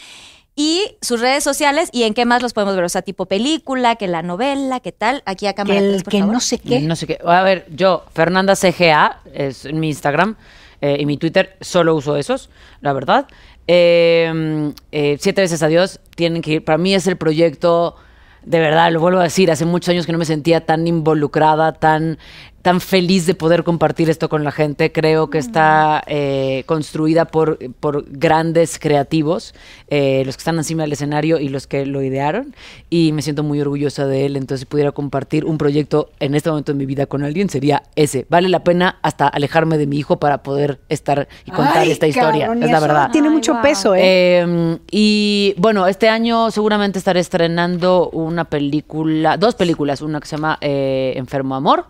y 0.54 0.98
sus 1.00 1.22
redes 1.22 1.42
sociales 1.42 1.88
y 1.92 2.02
en 2.02 2.12
qué 2.12 2.26
más 2.26 2.42
los 2.42 2.52
podemos 2.52 2.76
ver, 2.76 2.84
o 2.84 2.90
sea, 2.90 3.00
tipo 3.00 3.24
película, 3.24 3.96
que 3.96 4.06
la 4.06 4.20
novela, 4.20 4.80
qué 4.80 4.92
tal, 4.92 5.22
aquí 5.24 5.46
a 5.46 5.54
Que 5.54 5.56
cámara 5.56 5.80
el 5.80 5.88
tres, 5.88 6.02
por 6.02 6.10
que 6.10 6.18
favor. 6.18 6.34
no 6.34 6.40
sé 6.40 6.58
qué. 6.58 6.80
No 6.80 6.94
sé 6.94 7.06
qué. 7.06 7.20
A 7.24 7.40
ver, 7.40 7.64
yo, 7.74 8.04
Fernanda 8.12 8.54
CGA, 8.54 9.22
es 9.32 9.64
en 9.64 9.80
mi 9.80 9.88
Instagram 9.88 10.36
eh, 10.82 10.98
y 11.00 11.06
mi 11.06 11.16
Twitter, 11.16 11.56
solo 11.62 11.94
uso 11.94 12.18
esos, 12.18 12.50
la 12.82 12.92
verdad. 12.92 13.28
Eh, 13.66 14.74
eh, 14.92 15.16
siete 15.18 15.40
veces 15.40 15.62
adiós, 15.62 16.00
tienen 16.16 16.42
que 16.42 16.50
ir. 16.50 16.64
Para 16.66 16.76
mí 16.76 16.94
es 16.94 17.06
el 17.06 17.16
proyecto, 17.16 17.96
de 18.44 18.58
verdad, 18.58 18.90
lo 18.92 19.00
vuelvo 19.00 19.20
a 19.20 19.24
decir, 19.24 19.50
hace 19.50 19.64
muchos 19.64 19.90
años 19.90 20.06
que 20.06 20.12
no 20.12 20.18
me 20.18 20.24
sentía 20.24 20.66
tan 20.66 20.86
involucrada, 20.86 21.72
tan, 21.72 22.18
tan 22.62 22.80
feliz 22.80 23.26
de 23.26 23.34
poder 23.34 23.64
compartir 23.64 24.08
esto 24.08 24.28
con 24.28 24.44
la 24.44 24.52
gente. 24.52 24.92
Creo 24.92 25.30
que 25.30 25.38
está 25.38 26.02
eh, 26.06 26.62
construida 26.66 27.26
por, 27.26 27.58
por 27.80 28.04
grandes 28.08 28.78
creativos, 28.78 29.54
eh, 29.88 30.22
los 30.24 30.36
que 30.36 30.40
están 30.40 30.56
encima 30.56 30.84
del 30.84 30.92
escenario 30.92 31.38
y 31.38 31.48
los 31.48 31.66
que 31.66 31.84
lo 31.86 32.02
idearon. 32.02 32.54
Y 32.88 33.12
me 33.12 33.22
siento 33.22 33.42
muy 33.42 33.60
orgullosa 33.60 34.06
de 34.06 34.26
él. 34.26 34.36
Entonces, 34.36 34.60
si 34.60 34.66
pudiera 34.66 34.92
compartir 34.92 35.44
un 35.44 35.58
proyecto 35.58 36.10
en 36.20 36.34
este 36.34 36.50
momento 36.50 36.72
de 36.72 36.78
mi 36.78 36.86
vida 36.86 37.06
con 37.06 37.24
alguien, 37.24 37.50
sería 37.50 37.82
ese. 37.96 38.26
Vale 38.28 38.48
la 38.48 38.64
pena 38.64 38.98
hasta 39.02 39.26
alejarme 39.26 39.76
de 39.76 39.86
mi 39.86 39.98
hijo 39.98 40.18
para 40.18 40.42
poder 40.42 40.80
estar 40.88 41.28
y 41.44 41.50
contar 41.50 41.78
Ay, 41.78 41.90
esta 41.90 42.06
historia. 42.06 42.46
cabrón, 42.46 42.62
es 42.62 42.70
la 42.70 42.80
verdad. 42.80 43.10
Tiene 43.10 43.28
Ay, 43.28 43.34
mucho 43.34 43.60
peso, 43.60 43.94
¿eh? 43.94 44.00
Eh, 44.04 44.78
y 44.90 45.54
bueno, 45.58 45.86
este 45.86 46.08
año 46.08 46.50
seguramente 46.50 46.98
estaré 46.98 47.20
estrenando 47.20 48.08
una 48.10 48.44
película, 48.44 49.36
dos 49.36 49.54
películas, 49.54 50.00
una 50.00 50.20
que 50.20 50.26
se 50.26 50.36
llama 50.36 50.58
eh, 50.60 51.14
Enfermo 51.16 51.54
Amor, 51.54 51.86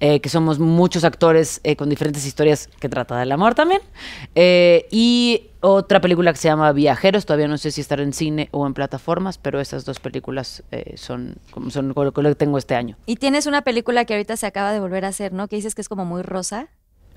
eh, 0.00 0.20
que 0.20 0.28
somos 0.28 0.58
muchos 0.58 1.04
actores 1.04 1.60
eh, 1.64 1.76
con 1.76 1.88
diferentes 1.88 2.26
historias 2.26 2.68
que 2.80 2.88
trata 2.88 3.18
del 3.18 3.32
amor 3.32 3.54
también, 3.54 3.80
eh, 4.34 4.86
y 4.90 5.48
otra 5.60 6.00
película 6.00 6.32
que 6.32 6.38
se 6.38 6.48
llama 6.48 6.70
Viajeros, 6.72 7.26
todavía 7.26 7.48
no 7.48 7.58
sé 7.58 7.70
si 7.70 7.80
estará 7.80 8.02
en 8.02 8.12
cine 8.12 8.48
o 8.52 8.66
en 8.66 8.74
plataformas, 8.74 9.38
pero 9.38 9.60
esas 9.60 9.84
dos 9.84 9.98
películas 9.98 10.62
son, 10.94 11.36
como 11.50 11.70
son 11.70 11.92
con 11.94 12.04
lo 12.04 12.12
que 12.12 12.34
tengo 12.36 12.56
este 12.58 12.74
año. 12.76 12.96
Y 13.06 13.16
tienes 13.16 13.46
una 13.46 13.62
película 13.62 14.04
que 14.04 14.14
ahorita 14.14 14.36
se 14.36 14.46
acaba 14.46 14.72
de 14.72 14.80
volver 14.80 15.04
a 15.04 15.08
hacer, 15.08 15.32
¿no? 15.32 15.48
Que 15.48 15.56
dices 15.56 15.74
que 15.74 15.80
es 15.80 15.88
como 15.88 16.04
muy 16.04 16.22
rosa. 16.22 16.68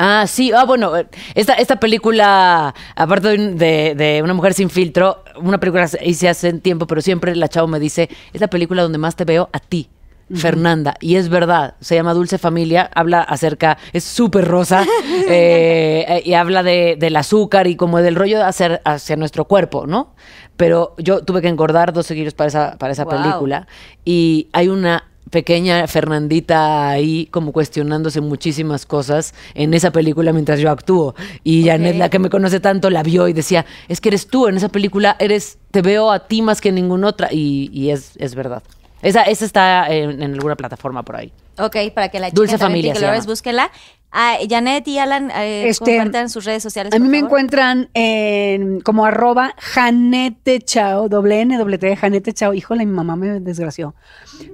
Ah, 0.01 0.25
sí, 0.27 0.53
ah, 0.53 0.63
bueno, 0.63 0.93
esta, 1.35 1.55
esta 1.55 1.75
película, 1.77 2.73
aparte 2.95 3.37
de, 3.37 3.95
de- 3.95 4.21
Una 4.23 4.33
mujer 4.33 4.53
sin 4.53 4.69
filtro, 4.69 5.23
una 5.41 5.59
película 5.59 5.89
hice 6.05 6.29
hace 6.29 6.53
tiempo, 6.53 6.87
pero 6.87 7.01
siempre 7.01 7.35
la 7.35 7.49
chavo 7.49 7.67
me 7.67 7.79
dice, 7.81 8.09
es 8.31 8.39
la 8.39 8.47
película 8.47 8.81
donde 8.81 8.97
más 8.97 9.17
te 9.17 9.25
veo 9.25 9.49
a 9.51 9.59
ti. 9.59 9.89
Fernanda, 10.35 10.95
y 10.99 11.15
es 11.15 11.29
verdad, 11.29 11.75
se 11.79 11.95
llama 11.95 12.13
Dulce 12.13 12.37
Familia, 12.37 12.89
habla 12.93 13.21
acerca, 13.21 13.77
es 13.93 14.03
súper 14.03 14.45
rosa, 14.45 14.85
eh, 15.29 16.05
eh, 16.07 16.21
y 16.25 16.33
habla 16.33 16.63
de, 16.63 16.95
del 16.99 17.15
azúcar 17.15 17.67
y 17.67 17.75
como 17.75 17.99
del 17.99 18.15
rollo 18.15 18.43
hacer 18.45 18.81
hacia 18.85 19.15
nuestro 19.15 19.45
cuerpo, 19.45 19.87
¿no? 19.87 20.13
Pero 20.57 20.93
yo 20.97 21.23
tuve 21.23 21.41
que 21.41 21.47
engordar 21.47 21.93
12 21.93 22.15
kilos 22.15 22.33
para 22.33 22.47
esa, 22.47 22.77
para 22.77 22.93
esa 22.93 23.05
Wow. 23.05 23.13
película, 23.21 23.67
y 24.05 24.47
hay 24.53 24.67
una 24.67 25.05
pequeña 25.29 25.85
Fernandita 25.87 26.89
ahí 26.89 27.27
como 27.27 27.51
cuestionándose 27.51 28.19
muchísimas 28.19 28.87
cosas 28.87 29.35
en 29.53 29.75
esa 29.75 29.91
película 29.91 30.33
mientras 30.33 30.59
yo 30.59 30.71
actúo. 30.71 31.13
Y 31.43 31.65
Janet, 31.65 31.97
la 31.97 32.09
que 32.09 32.17
me 32.17 32.31
conoce 32.31 32.59
tanto, 32.59 32.89
la 32.89 33.03
vio 33.03 33.27
y 33.27 33.33
decía, 33.33 33.63
es 33.87 34.01
que 34.01 34.09
eres 34.09 34.25
tú, 34.27 34.47
en 34.47 34.57
esa 34.57 34.69
película 34.69 35.15
eres, 35.19 35.59
te 35.69 35.83
veo 35.83 36.11
a 36.11 36.27
ti 36.27 36.41
más 36.41 36.61
que 36.61 36.71
ninguna 36.71 37.09
otra. 37.09 37.29
Y, 37.31 37.69
y 37.71 37.91
es, 37.91 38.13
es 38.17 38.33
verdad. 38.33 38.63
Esa, 39.01 39.23
esa 39.23 39.45
está 39.45 39.87
en, 39.89 40.21
en 40.21 40.33
alguna 40.33 40.55
plataforma 40.55 41.03
por 41.03 41.15
ahí. 41.15 41.31
Ok, 41.57 41.75
para 41.93 42.09
que 42.09 42.19
la 42.19 42.29
Dulce 42.31 42.57
también, 42.57 42.59
Familia 42.85 42.93
que 42.93 42.99
se 42.99 43.05
lo 43.05 43.11
llama. 43.13 43.25
búsquela. 43.25 43.71
Ah, 44.11 44.37
Janet 44.49 44.87
y 44.87 44.97
Alan 44.97 45.29
eh, 45.29 45.67
Este, 45.69 45.97
compartan 45.97 46.29
sus 46.29 46.43
redes 46.45 46.63
sociales. 46.63 46.91
A 46.93 46.97
mí 46.97 47.03
por 47.05 47.11
me 47.11 47.17
favor. 47.19 47.27
encuentran 47.29 47.89
en, 47.93 48.79
como 48.81 49.05
arroba 49.05 49.53
Janete 49.59 50.61
Chao, 50.61 51.09
doble 51.09 51.41
N, 51.41 51.55
doble 51.57 51.77
T, 51.77 51.95
Janete 51.95 52.33
Chao. 52.33 52.53
Híjole, 52.53 52.85
mi 52.85 52.91
mamá 52.93 53.15
me 53.15 53.39
desgració. 53.39 53.93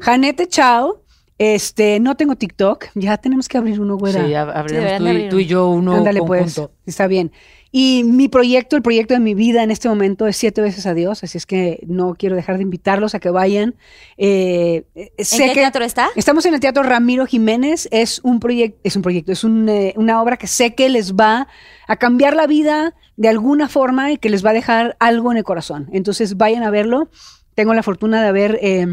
Janete 0.01 0.47
Chao. 0.47 1.01
Este, 1.37 1.99
no 1.99 2.15
tengo 2.15 2.35
TikTok. 2.35 2.85
Ya 2.95 3.17
tenemos 3.17 3.47
que 3.47 3.57
abrir 3.57 3.79
uno, 3.79 3.97
güera. 3.97 4.25
Sí, 4.25 4.33
abriremos 4.33 4.69
deberían 4.69 4.99
tú, 4.99 5.05
y, 5.05 5.09
abrir 5.09 5.29
tú 5.29 5.39
y 5.39 5.45
yo 5.45 5.67
uno 5.69 5.95
Ándale, 5.95 6.19
conjunto. 6.19 6.71
pues. 6.75 6.87
Está 6.87 7.07
bien. 7.07 7.31
Y 7.77 8.05
mi 8.05 8.29
proyecto, 8.29 8.77
el 8.77 8.81
proyecto 8.81 9.15
de 9.15 9.19
mi 9.19 9.33
vida 9.33 9.61
en 9.61 9.69
este 9.69 9.89
momento 9.89 10.27
es 10.27 10.37
Siete 10.37 10.61
veces 10.61 10.85
Adiós, 10.85 11.25
así 11.25 11.37
es 11.37 11.45
que 11.45 11.83
no 11.85 12.15
quiero 12.15 12.37
dejar 12.37 12.55
de 12.55 12.63
invitarlos 12.63 13.15
a 13.15 13.19
que 13.19 13.29
vayan. 13.29 13.75
Eh, 14.15 14.85
eh, 14.95 15.11
¿En 15.17 15.25
sé 15.25 15.47
qué 15.47 15.49
que 15.49 15.55
teatro 15.55 15.83
está? 15.83 16.07
Estamos 16.15 16.45
en 16.45 16.53
el 16.53 16.61
Teatro 16.61 16.83
Ramiro 16.83 17.25
Jiménez. 17.25 17.89
Es 17.91 18.21
un 18.23 18.39
proyecto, 18.39 18.79
es 18.85 18.95
un 18.95 19.01
proyecto, 19.01 19.33
es 19.33 19.43
un, 19.43 19.67
eh, 19.67 19.93
una 19.97 20.21
obra 20.21 20.37
que 20.37 20.47
sé 20.47 20.73
que 20.73 20.87
les 20.87 21.15
va 21.15 21.49
a 21.85 21.97
cambiar 21.97 22.37
la 22.37 22.47
vida 22.47 22.95
de 23.17 23.27
alguna 23.27 23.67
forma 23.67 24.13
y 24.13 24.17
que 24.19 24.29
les 24.29 24.45
va 24.45 24.51
a 24.51 24.53
dejar 24.53 24.95
algo 25.01 25.33
en 25.33 25.37
el 25.39 25.43
corazón. 25.43 25.89
Entonces 25.91 26.37
vayan 26.37 26.63
a 26.63 26.69
verlo. 26.69 27.09
tengo 27.55 27.73
la 27.73 27.83
fortuna 27.83 28.21
de 28.21 28.27
haber 28.29 28.57
eh, 28.61 28.87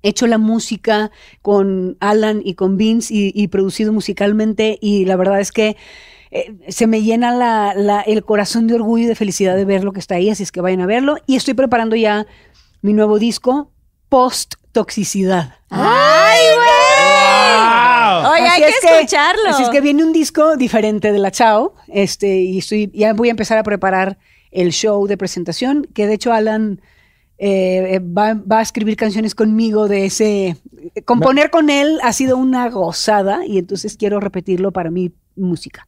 hecho 0.00 0.26
la 0.26 0.38
música 0.38 1.10
con 1.42 1.98
Alan 2.00 2.40
y 2.42 2.54
con 2.54 2.78
Vince 2.78 3.12
y, 3.12 3.30
y 3.34 3.48
producido 3.48 3.92
musicalmente 3.92 4.78
y 4.80 5.04
la 5.04 5.16
verdad 5.16 5.38
es 5.38 5.52
que 5.52 5.76
eh, 6.30 6.54
se 6.68 6.86
me 6.86 7.02
llena 7.02 7.32
la- 7.34 7.74
la- 7.74 8.00
el 8.02 8.24
corazón 8.24 8.66
de 8.66 8.74
orgullo 8.74 9.04
y 9.04 9.06
de 9.08 9.14
felicidad 9.14 9.56
de 9.56 9.64
ver 9.64 9.84
lo 9.84 9.92
que 9.92 10.00
está 10.00 10.14
ahí, 10.16 10.30
así 10.30 10.42
es 10.42 10.52
que 10.52 10.60
vayan 10.60 10.80
a 10.80 10.86
verlo. 10.86 11.16
Y 11.26 11.36
estoy 11.36 11.54
preparando 11.54 11.96
ya 11.96 12.26
mi 12.82 12.92
nuevo 12.92 13.18
disco, 13.18 13.70
Post 14.08 14.54
Toxicidad. 14.72 15.54
¡Ay, 15.70 16.40
güey! 16.54 18.32
Oye, 18.32 18.48
hay 18.48 18.62
Así 18.62 18.72
que 18.80 18.86
es 18.88 18.94
escucharlo. 18.94 19.48
Así 19.50 19.62
es 19.62 19.68
que 19.70 19.80
viene 19.80 20.04
un 20.04 20.12
disco 20.12 20.56
diferente 20.56 21.12
de 21.12 21.18
la 21.18 21.30
Chao, 21.30 21.74
este, 21.88 22.40
y 22.40 22.58
estoy, 22.58 22.90
ya 22.94 23.12
voy 23.14 23.28
a 23.28 23.30
empezar 23.32 23.58
a 23.58 23.62
preparar 23.62 24.18
el 24.50 24.72
show 24.72 25.06
de 25.06 25.16
presentación, 25.16 25.86
que 25.94 26.06
de 26.06 26.14
hecho 26.14 26.32
Alan 26.32 26.80
eh, 27.38 27.94
eh, 27.96 27.98
va, 28.00 28.34
va 28.34 28.58
a 28.58 28.62
escribir 28.62 28.96
canciones 28.96 29.34
conmigo 29.34 29.88
de 29.88 30.06
ese... 30.06 30.56
Componer 31.04 31.50
con 31.50 31.70
él 31.70 31.98
ha 32.02 32.12
sido 32.12 32.36
una 32.36 32.68
gozada 32.68 33.46
y 33.46 33.58
entonces 33.58 33.96
quiero 33.96 34.20
repetirlo 34.20 34.72
para 34.72 34.90
mi 34.90 35.12
música. 35.36 35.86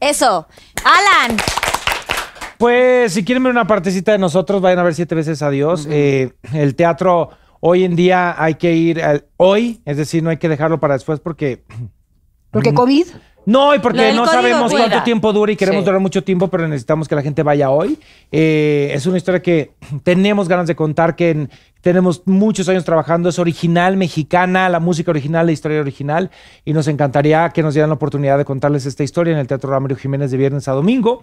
Eso. 0.00 0.46
Alan. 0.84 1.36
Pues 2.58 3.12
si 3.12 3.24
quieren 3.24 3.42
ver 3.42 3.52
una 3.52 3.66
partecita 3.66 4.12
de 4.12 4.18
nosotros, 4.18 4.62
vayan 4.62 4.78
a 4.78 4.82
ver 4.82 4.94
siete 4.94 5.14
veces 5.14 5.42
a 5.42 5.50
Dios. 5.50 5.86
Eh, 5.90 6.32
el 6.54 6.74
teatro 6.74 7.30
hoy 7.60 7.84
en 7.84 7.96
día 7.96 8.34
hay 8.42 8.54
que 8.54 8.72
ir 8.72 9.02
al- 9.02 9.26
hoy, 9.36 9.80
es 9.84 9.96
decir, 9.96 10.22
no 10.22 10.30
hay 10.30 10.38
que 10.38 10.48
dejarlo 10.48 10.80
para 10.80 10.94
después 10.94 11.20
porque... 11.20 11.64
Porque 12.50 12.72
COVID, 12.72 13.06
No, 13.46 13.74
y 13.74 13.78
porque 13.78 14.02
del 14.02 14.16
no 14.16 14.26
sabemos 14.26 14.72
cuánto 14.72 15.02
tiempo 15.02 15.32
dura 15.32 15.52
y 15.52 15.56
queremos 15.56 15.82
Sí. 15.82 15.86
durar 15.86 16.00
mucho 16.00 16.22
tiempo, 16.22 16.48
pero 16.48 16.66
necesitamos 16.68 17.08
que 17.08 17.14
la 17.14 17.22
gente 17.22 17.42
vaya 17.42 17.70
hoy. 17.70 17.98
Eh, 18.32 18.90
es 18.92 19.06
una 19.06 19.16
historia 19.16 19.40
que 19.40 19.70
tenemos 20.02 20.48
ganas 20.48 20.66
de 20.66 20.74
contar, 20.76 21.16
que 21.16 21.30
en- 21.30 21.50
tenemos 21.80 22.22
muchos 22.26 22.68
años 22.68 22.84
trabajando, 22.84 23.28
es 23.28 23.38
original, 23.38 23.96
mexicana, 23.96 24.68
la 24.68 24.80
música 24.80 25.12
original, 25.12 25.46
la 25.46 25.52
historia 25.52 25.80
original, 25.80 26.32
y 26.64 26.72
nos 26.72 26.88
encantaría 26.88 27.48
que 27.50 27.62
nos 27.62 27.74
dieran 27.74 27.90
la 27.90 27.94
oportunidad 27.94 28.36
de 28.38 28.44
contarles 28.44 28.86
esta 28.86 29.04
historia 29.04 29.32
en 29.34 29.38
el 29.38 29.46
Teatro 29.46 29.70
Ramiro 29.70 29.94
Jiménez 29.94 30.32
de 30.32 30.36
viernes 30.36 30.66
a 30.66 30.72
domingo. 30.72 31.22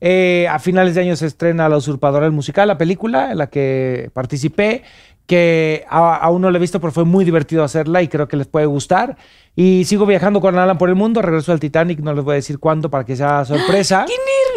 Eh, 0.00 0.48
a 0.50 0.58
finales 0.58 0.96
de 0.96 1.02
año 1.02 1.14
se 1.14 1.26
estrena 1.26 1.68
La 1.68 1.76
Usurpadora, 1.76 2.26
el 2.26 2.32
musical, 2.32 2.66
la 2.66 2.76
película 2.76 3.30
en 3.30 3.38
la 3.38 3.46
que 3.50 4.10
participé 4.12 4.82
que 5.26 5.84
a- 5.88 6.16
aún 6.16 6.42
no 6.42 6.50
la 6.50 6.58
he 6.58 6.60
visto, 6.60 6.80
pero 6.80 6.92
fue 6.92 7.04
muy 7.04 7.24
divertido 7.24 7.62
hacerla 7.64 8.02
y 8.02 8.08
creo 8.08 8.26
que 8.28 8.36
les 8.36 8.46
puede 8.46 8.66
gustar. 8.66 9.16
Y 9.56 9.84
sigo 9.84 10.06
viajando 10.06 10.40
con 10.40 10.58
Alan 10.58 10.78
por 10.78 10.88
el 10.88 10.94
mundo, 10.94 11.22
regreso 11.22 11.52
al 11.52 11.60
Titanic, 11.60 12.00
no 12.00 12.12
les 12.14 12.24
voy 12.24 12.32
a 12.32 12.36
decir 12.36 12.58
cuándo 12.58 12.90
para 12.90 13.04
que 13.04 13.16
sea 13.16 13.44
sorpresa. 13.44 14.04
¡Qué 14.08 14.14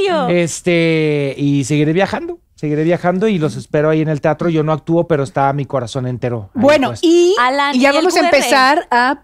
nervio! 0.07 0.27
Este, 0.35 1.34
y 1.38 1.64
seguiré 1.65 1.94
viajando, 1.94 2.40
seguiré 2.56 2.84
viajando 2.84 3.27
y 3.27 3.38
los 3.40 3.56
espero 3.56 3.90
ahí 3.90 4.02
en 4.02 4.10
el 4.10 4.22
teatro. 4.22 4.49
Yo 4.49 4.64
no 4.64 4.72
actúo, 4.72 5.07
pero 5.07 5.23
está 5.23 5.52
mi 5.53 5.65
corazón 5.65 6.07
entero. 6.07 6.49
bueno, 6.53 6.90
puesto. 6.90 7.06
y, 7.07 7.35
Alan, 7.40 7.76
y 7.76 7.80
ya 7.80 7.90
¿y 7.91 7.95
el 7.98 8.02
vamos 8.02 8.15
a 8.15 8.19
empezar 8.22 8.88
a 8.91 9.23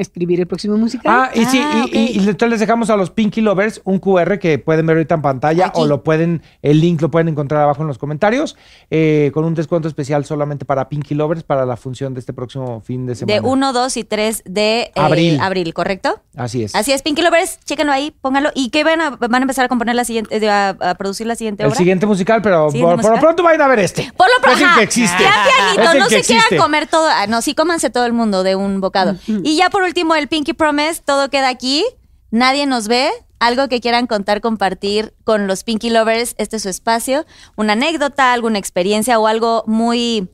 escribir 0.00 0.40
el 0.40 0.46
próximo 0.46 0.76
musical. 0.76 1.12
Ah, 1.14 1.30
y 1.34 1.44
sí, 1.46 1.60
Ah, 1.62 1.86
y, 1.92 1.98
y- 1.98 2.18
entonces 2.18 2.50
les 2.50 2.60
dejamos 2.60 2.90
a 2.90 2.96
los 2.96 3.10
Pinky 3.10 3.40
Lovers 3.40 3.80
un 3.84 3.98
QR 3.98 4.38
que 4.38 4.58
pueden 4.58 4.86
ver 4.86 4.96
ahorita 4.96 5.14
en 5.16 5.22
pantalla 5.22 5.66
Aquí. 5.66 5.80
o 5.80 5.86
lo 5.86 6.02
pueden, 6.02 6.42
el 6.62 6.80
link 6.80 7.00
lo 7.02 7.10
pueden 7.10 7.28
encontrar 7.28 7.62
abajo 7.62 7.82
en 7.82 7.88
los 7.88 7.98
comentarios, 7.98 8.56
eh, 8.90 9.30
con 9.34 9.44
un 9.44 9.54
descuento 9.54 9.88
especial 9.88 10.24
solamente 10.24 10.64
para 10.64 10.88
Pinky 10.88 11.14
Lovers 11.14 11.42
para 11.42 11.66
la 11.66 11.76
función 11.76 12.14
de 12.14 12.20
este 12.20 12.32
próximo 12.32 12.80
fin 12.80 13.06
de 13.06 13.14
semana. 13.14 13.40
De 13.40 13.46
1, 13.46 13.72
2 13.72 13.96
y 13.96 14.04
3 14.04 14.42
de 14.46 14.80
eh, 14.80 14.92
Abril. 14.96 15.38
abril, 15.40 15.74
¿correcto? 15.74 16.20
Así 16.36 16.62
es. 16.64 16.74
Así 16.74 16.92
es, 16.92 17.02
Pinky 17.02 17.22
Lovers, 17.22 17.58
chéquenlo 17.64 17.92
ahí, 17.92 18.12
pónganlo. 18.20 18.50
¿Y 18.54 18.70
qué 18.70 18.84
van 18.84 19.00
a, 19.00 19.10
van 19.10 19.34
a 19.34 19.38
empezar 19.42 19.64
a 19.64 19.68
componer 19.68 19.94
la 19.94 20.04
siguiente, 20.04 20.48
a, 20.48 20.70
a 20.70 20.94
producir 20.94 21.26
la 21.26 21.34
siguiente 21.34 21.62
El 21.62 21.68
obra? 21.68 21.76
siguiente 21.78 22.06
musical, 22.06 22.40
pero 22.42 22.70
¿Siguiente 22.70 22.94
por, 22.96 23.02
por 23.02 23.14
lo 23.14 23.20
pronto 23.20 23.42
vayan 23.42 23.62
a 23.62 23.68
ver 23.68 23.80
este. 23.80 24.12
Por 24.16 24.26
lo 24.28 24.42
pronto, 24.42 24.64
Es 24.64 24.70
el 24.70 24.74
que 24.76 24.82
existe. 24.82 25.22
Es 25.24 25.78
el 25.92 25.98
no 25.98 26.08
se 26.08 26.22
quieran 26.22 26.44
comer 26.58 26.86
todo. 26.86 27.06
ah, 27.08 27.26
No, 27.26 27.42
sí, 27.42 27.54
cómanse 27.54 27.90
todo 27.90 28.06
el 28.06 28.12
mundo 28.12 28.42
de 28.42 28.56
un 28.56 28.80
bocado. 28.80 29.16
Y 29.26 29.56
ya 29.56 29.70
por 29.70 29.82
último, 29.90 30.14
el 30.14 30.28
Pinky 30.28 30.52
Promise, 30.52 31.02
todo 31.04 31.30
queda 31.30 31.48
aquí. 31.48 31.84
Nadie 32.30 32.64
nos 32.64 32.86
ve. 32.86 33.10
Algo 33.40 33.66
que 33.66 33.80
quieran 33.80 34.06
contar, 34.06 34.40
compartir 34.40 35.14
con 35.24 35.48
los 35.48 35.64
Pinky 35.64 35.90
Lovers, 35.90 36.36
este 36.38 36.58
es 36.58 36.62
su 36.62 36.68
espacio. 36.68 37.26
Una 37.56 37.72
anécdota, 37.72 38.32
alguna 38.32 38.60
experiencia 38.60 39.18
o 39.18 39.26
algo 39.26 39.64
muy, 39.66 40.28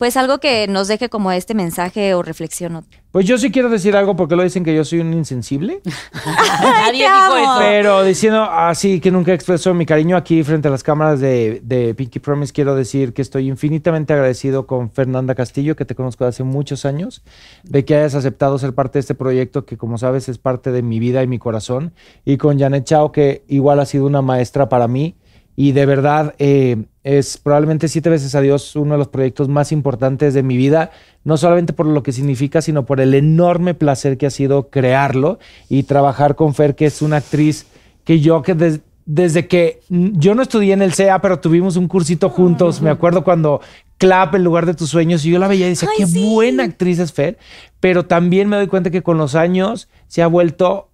pues 0.00 0.16
algo 0.16 0.38
que 0.38 0.66
nos 0.66 0.88
deje 0.88 1.10
como 1.10 1.30
este 1.30 1.52
mensaje 1.52 2.14
o 2.14 2.22
reflexión. 2.22 2.86
Pues 3.12 3.26
yo 3.26 3.36
sí 3.36 3.50
quiero 3.50 3.68
decir 3.68 3.94
algo 3.94 4.16
porque 4.16 4.34
lo 4.34 4.42
dicen 4.42 4.64
que 4.64 4.74
yo 4.74 4.82
soy 4.82 5.00
un 5.00 5.12
insensible. 5.12 5.82
Nadie 6.62 7.04
dijo 7.04 7.36
eso. 7.36 7.56
Pero 7.58 8.02
diciendo 8.02 8.44
así 8.44 8.98
que 8.98 9.10
nunca 9.10 9.34
expreso 9.34 9.74
mi 9.74 9.84
cariño 9.84 10.16
aquí 10.16 10.42
frente 10.42 10.68
a 10.68 10.70
las 10.70 10.82
cámaras 10.82 11.20
de, 11.20 11.60
de 11.62 11.94
Pinky 11.94 12.18
Promise, 12.18 12.50
quiero 12.50 12.74
decir 12.74 13.12
que 13.12 13.20
estoy 13.20 13.48
infinitamente 13.48 14.14
agradecido 14.14 14.66
con 14.66 14.90
Fernanda 14.90 15.34
Castillo, 15.34 15.76
que 15.76 15.84
te 15.84 15.94
conozco 15.94 16.24
hace 16.24 16.44
muchos 16.44 16.86
años, 16.86 17.22
de 17.64 17.84
que 17.84 17.94
hayas 17.94 18.14
aceptado 18.14 18.58
ser 18.58 18.72
parte 18.72 18.94
de 18.94 19.00
este 19.00 19.14
proyecto 19.14 19.66
que 19.66 19.76
como 19.76 19.98
sabes 19.98 20.30
es 20.30 20.38
parte 20.38 20.72
de 20.72 20.80
mi 20.80 20.98
vida 20.98 21.22
y 21.22 21.26
mi 21.26 21.38
corazón, 21.38 21.92
y 22.24 22.38
con 22.38 22.58
Janet 22.58 22.84
Chao, 22.84 23.12
que 23.12 23.44
igual 23.48 23.78
ha 23.80 23.84
sido 23.84 24.06
una 24.06 24.22
maestra 24.22 24.70
para 24.70 24.88
mí. 24.88 25.16
Y 25.56 25.72
de 25.72 25.84
verdad 25.84 26.34
eh, 26.38 26.86
es 27.02 27.38
probablemente 27.38 27.88
siete 27.88 28.10
veces 28.10 28.34
a 28.34 28.40
Dios 28.42 28.76
uno 28.76 28.92
de 28.94 28.98
los 28.98 29.08
proyectos 29.08 29.48
más 29.48 29.72
importantes 29.72 30.34
de 30.34 30.42
mi 30.42 30.56
vida, 30.56 30.90
no 31.24 31.36
solamente 31.36 31.72
por 31.72 31.86
lo 31.86 32.02
que 32.02 32.12
significa, 32.12 32.60
sino 32.60 32.84
por 32.84 33.00
el 33.00 33.14
enorme 33.14 33.74
placer 33.74 34.18
que 34.18 34.26
ha 34.26 34.30
sido 34.30 34.68
crearlo 34.68 35.38
y 35.68 35.84
trabajar 35.84 36.36
con 36.36 36.54
Fer, 36.54 36.74
que 36.74 36.86
es 36.86 37.00
una 37.00 37.16
actriz 37.16 37.66
que 38.04 38.20
yo 38.20 38.42
que 38.42 38.54
des- 38.54 38.80
desde 39.06 39.48
que 39.48 39.80
mm, 39.88 40.18
yo 40.18 40.34
no 40.34 40.42
estudié 40.42 40.72
en 40.74 40.82
el 40.82 40.92
CEA, 40.92 41.20
pero 41.20 41.40
tuvimos 41.40 41.76
un 41.76 41.88
cursito 41.88 42.28
juntos, 42.28 42.80
me 42.82 42.90
acuerdo 42.90 43.24
cuando 43.24 43.60
Clap 43.96 44.34
en 44.34 44.44
lugar 44.44 44.66
de 44.66 44.74
tus 44.74 44.88
sueños 44.90 45.24
y 45.24 45.30
yo 45.30 45.38
la 45.38 45.48
veía 45.48 45.66
y 45.66 45.70
decía, 45.70 45.88
Ay, 45.90 45.96
qué 45.98 46.06
sí. 46.06 46.24
buena 46.34 46.64
actriz 46.64 46.98
es 46.98 47.12
Fer, 47.12 47.38
pero 47.80 48.04
también 48.06 48.48
me 48.48 48.56
doy 48.56 48.66
cuenta 48.66 48.90
que 48.90 49.02
con 49.02 49.16
los 49.18 49.34
años 49.34 49.88
se 50.06 50.22
ha 50.22 50.26
vuelto 50.26 50.88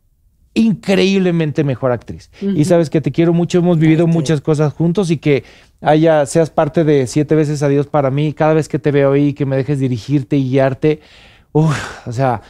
increíblemente 0.55 1.65
mejor 1.65 1.93
actriz. 1.93 2.31
Y 2.41 2.65
sabes 2.65 2.89
que 2.91 3.01
te 3.03 3.13
quiero 3.13 3.33
mucho, 3.35 3.59
hemos 3.59 3.79
vivido 3.79 4.07
muchas 4.07 4.41
cosas 4.41 4.73
juntos 4.73 5.11
y 5.11 5.19
que 5.19 5.45
haya, 5.81 6.27
seas 6.27 6.51
parte 6.51 6.85
de 6.85 7.07
siete 7.07 7.35
veces 7.35 7.63
a 7.63 7.69
Dios 7.69 7.87
para 7.87 8.11
mí, 8.11 8.33
cada 8.33 8.55
vez 8.55 8.69
que 8.69 8.79
te 8.79 8.91
veo 8.91 9.13
ahí, 9.13 9.33
que 9.35 9.47
me 9.47 9.57
dejes 9.57 9.79
dirigirte 9.79 10.37
y 10.37 10.51
guiarte, 10.51 11.01
uf, 11.53 11.77
o 12.07 12.13
sea, 12.13 12.43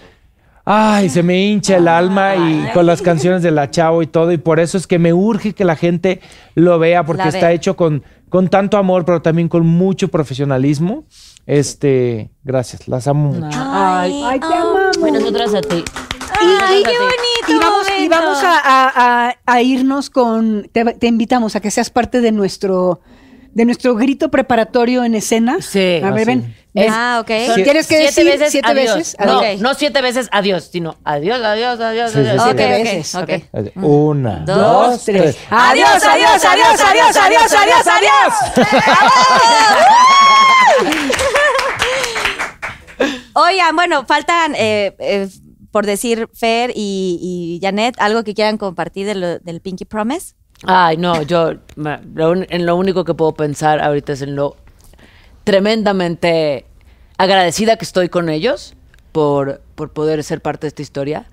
ay, 0.65 1.09
se 1.09 1.23
me 1.23 1.40
hincha 1.44 1.77
el 1.77 1.89
alma 1.89 2.35
y 2.36 2.69
con 2.74 2.86
las 2.86 3.03
canciones 3.03 3.43
de 3.43 3.51
la 3.51 3.70
Chao 3.70 4.03
y 4.03 4.07
todo, 4.07 4.32
y 4.32 4.39
por 4.39 4.59
eso 4.61 4.77
es 4.78 4.86
que 4.86 4.98
me 4.98 5.12
urge 5.12 5.53
que 5.55 5.65
la 5.65 5.77
gente 5.77 6.20
lo 6.55 6.78
vea, 6.78 7.05
porque 7.05 7.23
La 7.24 7.28
está 7.28 7.53
hecho 7.53 7.77
con, 7.77 8.03
con 8.28 8.48
tanto 8.48 8.77
amor, 8.77 9.05
pero 9.05 9.23
también 9.23 9.48
con 9.48 9.66
mucho 9.66 10.09
profesionalismo. 10.09 11.05
Este, 11.47 12.31
gracias, 12.43 12.89
las 12.89 13.07
amo 13.07 13.32
mucho. 13.32 13.57
Ay, 13.61 14.20
ay, 14.24 14.40
te 14.40 14.47
amamos. 14.47 14.98
Bueno, 14.98 15.20
nosotras 15.20 15.55
a 15.55 15.61
ti. 15.61 15.85
Ay, 16.40 16.82
qué 16.82 16.90
bonito. 16.98 17.16
Y 17.48 17.59
vamos, 17.59 17.86
y 17.89 17.93
momento. 17.93 18.16
vamos 18.16 18.39
a, 18.43 18.59
a- 18.59 19.28
a- 19.28 19.35
a 19.47 19.62
irnos 19.62 20.11
con. 20.11 20.69
Te, 20.73 20.85
te 20.94 21.07
invitamos 21.07 21.55
a 21.55 21.61
que 21.61 21.70
seas 21.70 21.89
parte 21.90 22.20
de 22.20 22.32
nuestro 22.32 23.01
de 23.57 23.65
nuestro 23.65 23.95
grito 23.95 24.28
preparatorio 24.31 25.03
en 25.03 25.15
escena. 25.15 25.62
Sí. 25.62 26.01
A 26.05 26.11
ver, 26.11 26.28
Ah, 26.28 26.33
ven. 26.33 26.55
sí. 26.74 26.87
Ah, 26.91 27.19
ok. 27.23 27.31
Son- 27.47 27.62
Tienes 27.65 27.87
que 27.87 27.97
decir 27.97 28.37
siete 28.51 28.69
adiós. 28.69 28.95
veces. 28.97 29.16
No, 29.19 29.39
adiós. 29.41 29.61
no 29.62 29.73
siete 29.74 30.03
veces 30.03 30.28
adiós, 30.31 30.69
sino 30.70 30.95
adiós, 31.05 31.41
adiós, 31.43 31.81
adiós, 31.81 32.12
Sí, 32.12 32.19
adiós. 32.19 32.35
sí. 32.37 32.41
Siete 32.45 32.66
veces. 32.69 33.15
ok. 33.15 33.31
ok. 33.53 33.73
Una, 33.77 34.41
Dos, 34.41 34.57
dos, 34.91 35.05
tres. 35.07 35.39
Adiós, 35.49 35.89
adiós, 36.05 36.45
adiós, 36.45 36.81
adiós, 36.85 37.16
adiós, 37.16 37.53
adiós, 37.55 37.87
adiós. 37.87 38.35
Oigan, 43.35 43.74
bueno, 43.77 44.05
faltan, 44.07 44.55
eh, 44.55 44.95
eh, 44.99 45.28
por 45.70 45.85
decir, 45.87 46.28
Fer 46.35 46.73
y, 46.74 47.19
y 47.20 47.59
Janet, 47.65 47.95
algo 47.99 48.23
que 48.24 48.35
quieran 48.35 48.57
compartir 48.59 49.07
de 49.07 49.15
lo- 49.15 49.39
del 49.39 49.61
Pinky 49.61 49.85
Promise. 49.85 50.35
Ay, 50.65 50.97
no, 50.97 51.23
yo 51.23 51.55
me- 51.77 52.01
lo 52.15 52.31
un- 52.33 52.47
en 52.49 52.66
lo 52.66 52.77
único 52.77 53.05
que 53.05 53.15
puedo 53.15 53.33
pensar 53.35 53.81
ahorita 53.83 54.12
es 54.15 54.23
en 54.23 54.37
lo 54.37 54.57
tremendamente 55.45 56.66
agradecida 57.19 57.77
que 57.77 57.85
estoy 57.85 58.09
con 58.09 58.28
ellos 58.28 58.74
por, 59.12 59.62
por 59.74 59.93
poder 59.93 60.23
ser 60.24 60.41
parte 60.41 60.62
de 60.62 60.69
esta 60.69 60.83
historia. 60.83 61.27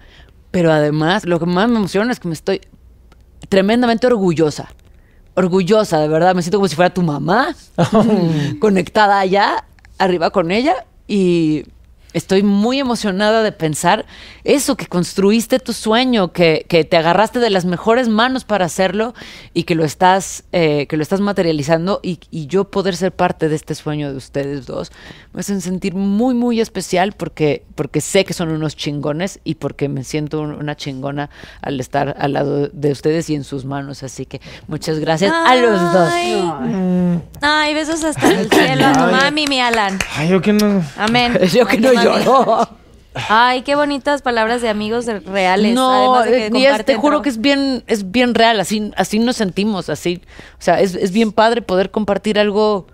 Pero 0.52 0.72
además, 0.72 1.26
lo 1.26 1.40
que 1.40 1.46
más 1.46 1.68
me 1.68 1.78
emociona 1.78 2.12
es 2.12 2.20
que 2.20 2.28
me 2.28 2.34
estoy 2.36 2.62
tremendamente 3.50 4.06
orgullosa. 4.08 4.70
Orgullosa, 5.36 6.00
de 6.00 6.08
verdad. 6.08 6.36
Me 6.36 6.44
siento 6.44 6.60
como 6.60 6.68
si 6.68 6.76
fuera 6.76 6.94
tu 6.94 7.02
mamá, 7.02 7.56
conectada 8.60 9.20
allá, 9.20 9.66
arriba 9.98 10.30
con 10.30 10.52
ella. 10.52 10.86
Y, 11.08 11.66
estoy 12.14 12.44
muy 12.44 12.80
emocionada 12.80 13.44
de 13.44 13.52
pensar 13.52 14.06
eso, 14.44 14.78
que 14.78 14.88
construiste 14.88 15.60
tu 15.60 15.74
sueño, 15.74 16.32
que, 16.32 16.66
que 16.70 16.84
te 16.84 16.98
agarraste 16.98 17.40
de 17.40 17.50
las 17.50 17.66
mejores 17.66 18.08
manos 18.10 18.44
para 18.46 18.66
hacerlo 18.66 19.14
y 19.54 19.64
que 19.64 19.76
lo 19.76 19.84
estás, 19.84 20.44
eh, 20.52 20.86
que 20.88 20.98
lo 20.98 21.04
estás 21.04 21.22
materializando 21.22 22.00
y, 22.04 22.20
y 22.32 22.48
yo 22.48 22.66
poder 22.66 22.96
ser 22.96 23.12
parte 23.12 23.50
de 23.50 23.56
este 23.56 23.76
sueño 23.76 24.12
de 24.12 24.18
ustedes 24.18 24.66
dos 24.66 24.92
me 25.34 25.40
hacen 25.40 25.62
sentir 25.62 25.96
muy, 25.96 26.36
muy 26.36 26.62
especial 26.62 27.14
porque, 27.14 27.64
porque 27.76 28.02
sé 28.02 28.24
que 28.26 28.34
son 28.34 28.50
unos 28.50 28.76
chingones 28.76 29.40
y 29.44 29.56
porque 29.56 29.90
me 29.90 30.04
siento 30.04 30.42
un- 30.42 30.54
una 30.54 30.76
chingona 30.76 31.30
al 31.62 31.80
estar 31.80 32.16
al 32.20 32.34
lado 32.34 32.68
de 32.72 32.92
ustedes 32.92 33.30
y 33.32 33.36
en 33.36 33.44
sus 33.44 33.66
manos. 33.66 34.04
Así 34.04 34.26
que 34.28 34.42
muchas 34.68 35.00
gracias 35.00 35.34
a 35.34 35.56
los 35.56 35.82
dos. 35.94 36.10
Ay. 36.12 37.22
Ay, 37.42 37.74
besos 37.74 38.04
hasta 38.04 38.30
el 38.30 38.50
cielo 38.50 38.86
a 38.86 38.94
tu 38.94 39.00
mami, 39.12 39.48
mi 39.48 39.60
Alan. 39.60 39.98
Ay, 40.16 40.30
yo 40.30 40.42
que 40.42 40.54
no. 40.54 40.84
Amén. 40.98 41.38
Yo 41.54 41.66
que 41.66 41.78
no 41.80 41.92
Ay, 43.30 43.62
qué 43.62 43.76
bonitas 43.76 44.24
palabras 44.24 44.62
de 44.64 44.70
amigos 44.70 45.06
reales. 45.26 45.76
No, 45.76 46.16
además 46.16 46.26
de 46.26 46.32
que 46.32 46.46
eh, 46.48 46.50
y 46.60 46.66
es- 46.66 46.72
te 46.72 46.72
comparten 46.72 46.98
juro 47.00 47.22
que 47.22 47.30
es 47.30 47.40
bien, 47.40 47.84
es 47.86 48.12
bien 48.12 48.34
real, 48.34 48.60
así, 48.60 48.92
así 48.98 49.20
nos 49.20 49.36
sentimos, 49.36 49.90
así. 49.90 50.22
O 50.60 50.62
sea, 50.62 50.80
es, 50.82 50.96
es 50.96 51.12
bien 51.12 51.32
padre 51.32 51.62
poder 51.62 51.92
compartir 51.92 52.40
algo, 52.40 52.88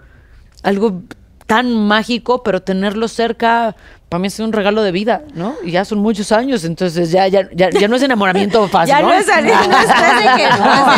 algo 0.61 1.01
tan 1.47 1.73
mágico, 1.73 2.43
pero 2.43 2.61
tenerlo 2.61 3.07
cerca, 3.07 3.75
para 4.09 4.19
mí 4.19 4.27
ha 4.27 4.31
sido 4.31 4.47
un 4.47 4.53
regalo 4.53 4.81
de 4.81 4.91
vida, 4.91 5.21
¿no? 5.35 5.53
Y 5.63 5.69
ya 5.71 5.85
son 5.85 5.99
muchos 5.99 6.31
años, 6.31 6.63
entonces 6.63 7.11
ya, 7.11 7.27
ya, 7.27 7.47
ya, 7.53 7.69
ya 7.69 7.87
no 7.87 7.95
es 7.95 8.01
enamoramiento 8.01 8.67
fácil. 8.69 8.87
Ya 8.95 9.01
no 9.01 9.13
es 9.13 9.25
salir 9.27 9.53
después 9.55 10.17
de 10.17 10.23
que 10.35 10.49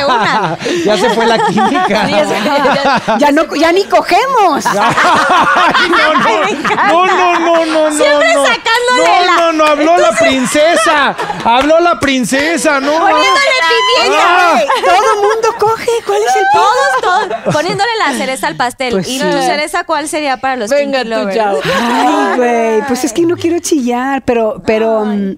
una. 0.05 0.57
Ya 0.85 0.97
se 0.97 1.09
fue 1.09 1.25
la 1.27 1.37
química. 1.45 2.05
Sí, 2.07 2.13
es- 2.13 2.29
ya- 2.29 3.17
Ya, 3.17 3.31
no, 3.31 3.53
ya 3.55 3.71
ni 3.73 3.83
cogemos. 3.83 4.65
Ay, 4.65 5.89
no, 5.89 7.05
no, 7.05 7.05
no, 7.05 7.39
no, 7.39 7.65
no, 7.65 7.89
no, 7.89 7.95
Siempre 7.95 8.33
no. 8.33 8.45
sacándole 8.45 9.19
no, 9.19 9.25
la- 9.25 9.35
No, 9.37 9.53
no, 9.53 9.65
habló 9.65 9.97
la 9.97 10.11
princesa. 10.11 11.15
Habló 11.43 11.79
la 11.79 11.99
princesa, 11.99 12.79
no. 12.79 12.91
Poniéndole 12.91 13.51
pimienta. 13.69 14.23
Ah. 14.27 14.59
Todo 14.85 15.15
mundo 15.21 15.47
coge. 15.59 15.91
¿Cuál 16.05 16.19
es 16.21 16.35
el 16.35 16.43
Todos, 16.53 17.01
todos. 17.01 17.53
Poniéndole 17.53 17.91
la 17.99 18.13
cereza 18.17 18.47
al 18.47 18.55
pastel. 18.55 18.93
Pues 18.93 19.07
¿Y 19.07 19.19
sí. 19.19 19.25
tu 19.25 19.31
cereza 19.41 19.83
cuál 19.83 20.07
sería 20.07 20.37
para 20.37 20.55
los 20.55 20.69
Venga 20.69 21.03
kinky 21.03 21.15
tú, 21.15 21.29
chao. 21.33 21.59
Ay, 21.63 22.37
güey, 22.37 22.81
pues 22.87 23.00
es 23.07 23.13
que 23.13 23.25
no 23.25 23.37
quiero 23.37 23.59
chillar, 23.59 24.23
pero, 24.25 24.61
pero. 24.65 25.05
mm, 25.05 25.35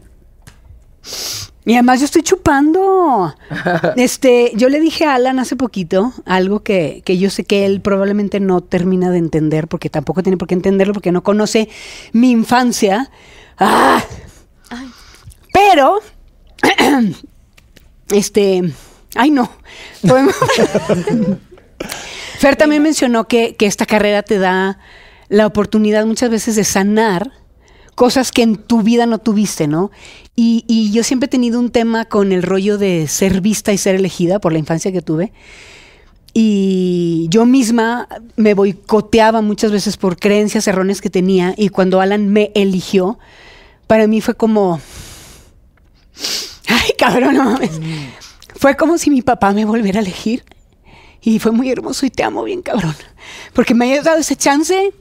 Y 1.65 1.73
además 1.73 1.99
yo 1.99 2.05
estoy 2.05 2.23
chupando. 2.23 3.35
Este, 3.95 4.51
yo 4.55 4.69
le 4.69 4.79
dije 4.79 5.05
a 5.05 5.15
Alan 5.15 5.39
hace 5.39 5.55
poquito 5.55 6.13
algo 6.25 6.61
que, 6.61 7.01
que 7.05 7.17
yo 7.17 7.29
sé 7.29 7.43
que 7.43 7.65
él 7.65 7.81
probablemente 7.81 8.39
no 8.39 8.61
termina 8.61 9.11
de 9.11 9.17
entender, 9.19 9.67
porque 9.67 9.89
tampoco 9.89 10.23
tiene 10.23 10.37
por 10.37 10.47
qué 10.47 10.55
entenderlo, 10.55 10.93
porque 10.93 11.11
no 11.11 11.23
conoce 11.23 11.69
mi 12.11 12.31
infancia. 12.31 13.09
Ah. 13.57 14.03
Pero, 15.53 15.99
este, 18.11 18.73
ay 19.15 19.31
no. 19.31 19.49
Fer 22.39 22.55
también 22.55 22.81
mencionó 22.83 23.27
que, 23.27 23.55
que 23.55 23.67
esta 23.67 23.85
carrera 23.85 24.23
te 24.23 24.39
da 24.39 24.79
la 25.29 25.47
oportunidad 25.47 26.05
muchas 26.05 26.29
veces 26.29 26.55
de 26.55 26.63
sanar 26.63 27.31
cosas 27.95 28.31
que 28.31 28.41
en 28.41 28.55
tu 28.55 28.81
vida 28.81 29.05
no 29.05 29.19
tuviste, 29.19 29.67
¿no? 29.67 29.91
Y, 30.35 30.65
y 30.67 30.91
yo 30.91 31.03
siempre 31.03 31.25
he 31.25 31.29
tenido 31.29 31.59
un 31.59 31.69
tema 31.69 32.05
con 32.05 32.31
el 32.31 32.43
rollo 32.43 32.77
de 32.77 33.07
ser 33.07 33.41
vista 33.41 33.71
y 33.71 33.77
ser 33.77 33.95
elegida 33.95 34.39
por 34.39 34.51
la 34.51 34.59
infancia 34.59 34.91
que 34.91 35.01
tuve. 35.01 35.31
Y 36.33 37.27
yo 37.29 37.45
misma 37.45 38.07
me 38.35 38.55
boicoteaba 38.55 39.41
muchas 39.41 39.71
veces 39.71 39.97
por 39.97 40.17
creencias 40.17 40.67
erróneas 40.67 40.99
que 40.99 41.11
tenía. 41.11 41.53
Y 41.55 41.69
cuando 41.69 42.01
Alan 42.01 42.27
me 42.29 42.51
eligió, 42.55 43.19
para 43.85 44.07
mí 44.07 44.19
fue 44.19 44.33
como. 44.33 44.81
Ay, 46.67 46.91
cabrón, 46.97 47.35
no 47.35 47.43
mames. 47.45 47.79
Fue 48.55 48.75
como 48.75 48.97
si 48.97 49.11
mi 49.11 49.21
papá 49.21 49.53
me 49.53 49.65
volviera 49.65 49.99
a 49.99 50.01
elegir. 50.01 50.43
Y 51.21 51.39
fue 51.39 51.51
muy 51.51 51.69
hermoso 51.69 52.05
y 52.05 52.09
te 52.09 52.23
amo 52.23 52.43
bien, 52.43 52.63
cabrón. 52.63 52.95
Porque 53.53 53.75
me 53.75 53.91
hayas 53.91 54.05
dado 54.05 54.17
ese 54.19 54.35
chance 54.35 54.91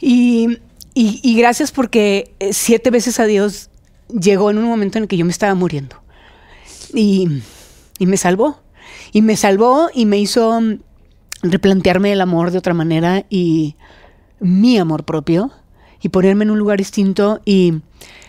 y, 0.00 0.58
y- 0.94 1.36
gracias 1.36 1.72
porque 1.72 2.34
eh, 2.40 2.52
siete 2.52 2.90
veces 2.90 3.20
a 3.20 3.24
Dios 3.26 3.70
llegó 4.08 4.50
en 4.50 4.58
un 4.58 4.64
momento 4.64 4.98
en 4.98 5.04
el 5.04 5.08
que 5.08 5.16
yo 5.16 5.24
me 5.24 5.30
estaba 5.32 5.54
muriendo. 5.54 5.96
Y, 6.94 7.42
y 7.98 8.06
me 8.06 8.16
salvó. 8.16 8.60
Y 9.12 9.22
me 9.22 9.36
salvó 9.36 9.88
y 9.94 10.06
me 10.06 10.18
hizo 10.18 10.60
mm, 10.60 10.80
replantearme 11.42 12.12
el 12.12 12.20
amor 12.20 12.50
de 12.50 12.58
otra 12.58 12.74
manera 12.74 13.24
y 13.30 13.76
mi 14.40 14.78
amor 14.78 15.04
propio 15.04 15.52
y 16.02 16.08
ponerme 16.08 16.44
en 16.44 16.50
un 16.50 16.58
lugar 16.58 16.78
distinto. 16.78 17.40
Y 17.44 17.74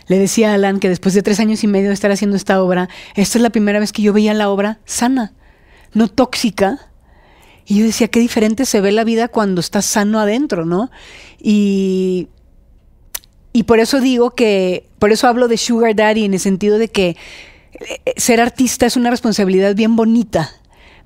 le 0.08 0.20
decía 0.20 0.52
a 0.52 0.56
Alan 0.56 0.80
que 0.80 0.90
después 0.90 1.14
de 1.16 1.24
tres 1.24 1.40
años 1.40 1.64
y 1.64 1.68
medio 1.68 1.88
de 1.88 1.94
estar 1.94 2.12
haciendo 2.12 2.36
esta 2.38 2.62
obra, 2.62 2.90
esta 3.16 3.38
es 3.38 3.42
la 3.42 3.50
primera 3.50 3.80
vez 3.80 3.92
que 3.92 4.02
yo 4.02 4.14
veía 4.14 4.34
la 4.34 4.50
obra 4.50 4.80
sana, 4.86 5.34
no 5.94 6.08
tóxica. 6.08 6.80
Y 7.66 7.80
yo 7.80 7.86
decía, 7.86 8.08
qué 8.10 8.20
diferente 8.20 8.66
se 8.66 8.82
ve 8.82 8.92
la 8.92 9.04
vida 9.04 9.28
cuando 9.30 9.62
estás 9.62 9.86
sano 9.86 10.20
adentro, 10.20 10.66
¿no? 10.66 10.92
Y, 11.40 12.28
y 13.54 13.64
por 13.64 13.80
eso 13.80 14.00
digo 14.00 14.32
que, 14.32 14.88
por 15.00 15.12
eso 15.12 15.28
hablo 15.28 15.48
de 15.48 15.58
Sugar 15.58 15.96
Daddy 15.96 16.26
en 16.26 16.34
el 16.34 16.40
sentido 16.40 16.78
de 16.78 16.88
que 16.88 17.18
eh, 17.74 18.14
ser 18.18 18.40
artista 18.42 18.86
es 18.86 18.96
una 18.96 19.10
responsabilidad 19.10 19.76
bien 19.76 19.96
bonita, 19.96 20.52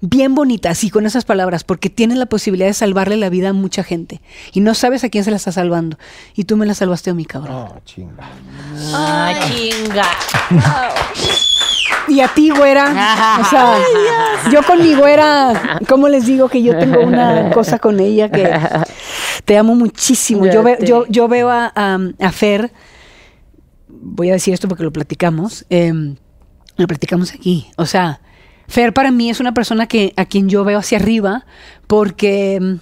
bien 0.01 0.35
bonita, 0.35 0.69
así 0.69 0.89
con 0.89 1.05
esas 1.05 1.25
palabras, 1.25 1.63
porque 1.63 1.89
tienes 1.89 2.17
la 2.17 2.25
posibilidad 2.27 2.67
de 2.67 2.73
salvarle 2.73 3.17
la 3.17 3.29
vida 3.29 3.49
a 3.49 3.53
mucha 3.53 3.83
gente. 3.83 4.21
Y 4.53 4.59
no 4.59 4.73
sabes 4.75 5.03
a 5.03 5.09
quién 5.09 5.23
se 5.23 5.31
la 5.31 5.37
está 5.37 5.51
salvando. 5.51 5.97
Y 6.35 6.43
tú 6.43 6.57
me 6.57 6.65
la 6.65 6.75
salvaste 6.75 7.09
a 7.09 7.13
mi 7.13 7.25
cabrón. 7.25 7.55
Oh, 7.55 7.79
chinga. 7.85 8.29
Ah, 8.93 9.33
chinga. 9.49 10.05
Y 12.07 12.19
a 12.21 12.27
ti, 12.29 12.49
güera. 12.51 13.37
O 13.41 13.43
sea, 13.45 13.77
yo 14.51 14.63
con 14.63 14.81
mi 14.81 14.95
güera, 14.95 15.79
¿cómo 15.89 16.07
les 16.09 16.25
digo 16.25 16.47
que 16.49 16.61
yo 16.63 16.77
tengo 16.77 17.01
una 17.01 17.49
cosa 17.51 17.79
con 17.79 17.99
ella 17.99 18.29
que 18.31 18.49
te 19.43 19.57
amo 19.57 19.75
muchísimo? 19.75 20.45
Yo, 20.45 20.63
ve- 20.63 20.77
yo, 20.85 21.05
yo 21.07 21.27
veo 21.27 21.49
a, 21.49 21.71
a, 21.75 21.97
a 22.19 22.31
Fer, 22.31 22.71
voy 23.87 24.29
a 24.29 24.33
decir 24.33 24.53
esto 24.53 24.67
porque 24.67 24.83
lo 24.83 24.91
platicamos, 24.93 25.65
em, 25.69 26.15
lo 26.77 26.87
platicamos 26.87 27.33
aquí. 27.33 27.67
O 27.77 27.85
sea, 27.85 28.21
Fer 28.67 28.93
para 28.93 29.11
mí 29.11 29.29
es 29.29 29.39
una 29.39 29.53
persona 29.53 29.87
que, 29.87 30.13
a 30.17 30.25
quien 30.25 30.49
yo 30.49 30.63
veo 30.63 30.79
hacia 30.79 30.97
arriba 30.97 31.45
porque... 31.87 32.77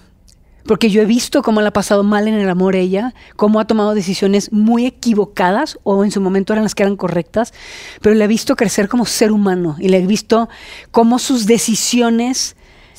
porque 0.66 0.90
yo 0.90 1.02
he 1.02 1.06
visto 1.06 1.42
cómo 1.42 1.62
la 1.62 1.70
ha 1.70 1.74
pasado 1.74 2.04
mal 2.04 2.28
en 2.28 2.36
el 2.36 2.50
amor 2.50 2.76
ella, 2.76 3.14
cómo 3.36 3.60
ha 3.60 3.68
tomado 3.68 3.94
decisiones 3.94 4.52
muy 4.52 4.86
equivocadas 4.86 5.80
o 5.84 6.04
en 6.04 6.12
su 6.12 6.22
momento 6.22 6.54
eran 6.54 6.64
las 6.64 6.76
que 6.76 6.84
eran 6.84 6.96
correctas, 6.96 7.54
pero 8.02 8.16
le 8.16 8.24
he 8.24 8.28
visto 8.28 8.56
crecer 8.56 8.88
como 8.88 9.06
ser 9.06 9.32
humano 9.32 9.76
y 9.80 9.90
le 9.90 9.98
he 9.98 10.08
visto 10.08 10.50
cómo 10.92 11.20
sus 11.20 11.46
decisiones 11.46 12.56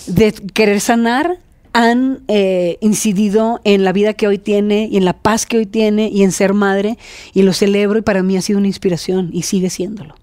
de 0.07 0.33
querer 0.33 0.81
sanar 0.81 1.39
han 1.77 2.21
eh, 2.29 2.79
incidido 2.81 3.61
en 3.65 3.83
la 3.83 3.93
vida 3.93 4.15
que 4.15 4.29
hoy 4.29 4.39
tiene 4.39 4.89
y 4.91 4.97
en 4.97 5.05
la 5.05 5.13
paz 5.13 5.45
que 5.45 5.59
hoy 5.59 5.67
tiene 5.67 6.09
y 6.09 6.23
en 6.23 6.31
ser 6.31 6.55
madre 6.55 6.97
y 7.35 7.43
lo 7.43 7.53
celebro 7.53 7.99
y 7.99 8.03
para 8.03 8.23
mí 8.23 8.37
ha 8.37 8.43
sido 8.43 8.61
una 8.61 8.69
inspiración 8.69 9.29
y 9.33 9.43
sigue 9.43 9.69
siéndolo. 9.71 10.15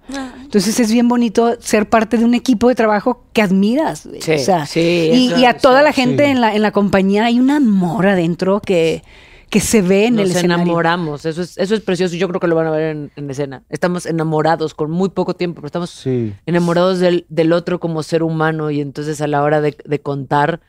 Entonces 0.41 0.79
es 0.79 0.91
bien 0.91 1.09
bonito 1.09 1.57
ser 1.59 1.89
parte 1.89 2.17
de 2.17 2.23
un 2.23 2.33
equipo 2.35 2.69
de 2.69 2.75
trabajo 2.75 3.25
que 3.33 3.41
admiras. 3.41 4.07
Sí, 4.21 4.31
o 4.31 4.39
sea, 4.39 4.65
sí, 4.65 4.79
y, 5.13 5.27
eso- 5.27 5.39
y 5.39 5.45
a 5.45 5.57
toda 5.57 5.81
la 5.83 5.91
gente 5.91 6.23
sí. 6.25 6.31
en, 6.31 6.39
la, 6.41 6.55
en 6.55 6.61
la 6.61 6.71
compañía 6.71 7.25
hay 7.25 7.37
un 7.39 7.51
amor 7.51 8.07
adentro 8.07 8.61
que, 8.61 9.03
que 9.49 9.59
se 9.59 9.81
ve 9.81 10.05
en 10.05 10.19
el 10.19 10.27
Nos 10.29 10.35
escenario. 10.37 10.63
enamoramos, 10.63 11.25
eso 11.25 11.41
es, 11.41 11.57
eso 11.57 11.75
es 11.75 11.81
precioso. 11.81 12.15
Yo 12.15 12.29
creo 12.29 12.39
que 12.39 12.47
lo 12.47 12.55
van 12.55 12.67
a 12.67 12.71
ver 12.71 12.83
en, 12.95 13.11
en 13.17 13.29
escena. 13.29 13.63
Estamos 13.69 14.05
enamorados 14.05 14.73
con 14.73 14.89
muy 14.89 15.09
poco 15.09 15.33
tiempo, 15.35 15.55
pero 15.57 15.67
estamos 15.67 15.89
Sí. 15.89 16.31
enamorados 16.45 16.99
del, 16.99 17.25
del 17.27 17.51
otro 17.51 17.81
como 17.81 18.03
ser 18.03 18.23
humano 18.23 18.71
y 18.71 18.79
entonces 18.79 19.19
a 19.19 19.27
la 19.27 19.43
hora 19.43 19.59
de, 19.59 19.75
de 19.83 19.99
contar, 19.99 20.61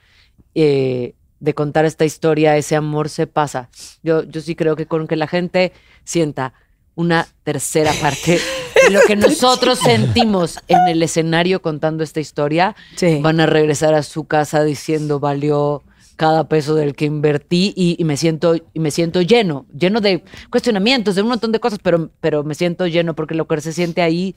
eh, 0.54 1.14
de 1.40 1.54
contar 1.54 1.84
esta 1.84 2.04
historia, 2.04 2.56
ese 2.56 2.76
amor 2.76 3.08
se 3.08 3.26
pasa. 3.26 3.68
Yo, 4.02 4.22
yo 4.24 4.40
sí 4.40 4.54
creo 4.54 4.76
que 4.76 4.86
con 4.86 5.06
que 5.08 5.16
la 5.16 5.26
gente 5.26 5.72
sienta 6.04 6.52
una 6.94 7.26
tercera 7.42 7.92
parte 8.00 8.38
de 8.84 8.90
lo 8.90 9.00
que 9.06 9.16
nosotros 9.16 9.78
sentimos 9.78 10.58
en 10.68 10.86
el 10.88 11.02
escenario 11.02 11.62
contando 11.62 12.04
esta 12.04 12.20
historia, 12.20 12.76
Sí. 12.96 13.18
van 13.22 13.40
a 13.40 13.46
regresar 13.46 13.94
a 13.94 14.02
su 14.02 14.24
casa 14.24 14.62
diciendo 14.62 15.18
valió 15.18 15.82
cada 16.16 16.44
peso 16.48 16.74
del 16.74 16.94
que 16.94 17.06
invertí 17.06 17.72
y, 17.74 17.96
y 17.98 18.04
me 18.04 18.16
siento 18.16 18.54
y 18.54 18.78
me 18.78 18.90
siento 18.90 19.22
lleno, 19.22 19.64
lleno 19.76 20.00
de 20.00 20.22
cuestionamientos, 20.50 21.14
de 21.16 21.22
un 21.22 21.28
montón 21.28 21.50
de 21.50 21.58
cosas, 21.58 21.80
pero, 21.82 22.10
pero 22.20 22.44
me 22.44 22.54
siento 22.54 22.86
lleno 22.86 23.14
porque 23.14 23.34
lo 23.34 23.48
que 23.48 23.60
se 23.62 23.72
siente 23.72 24.02
ahí 24.02 24.36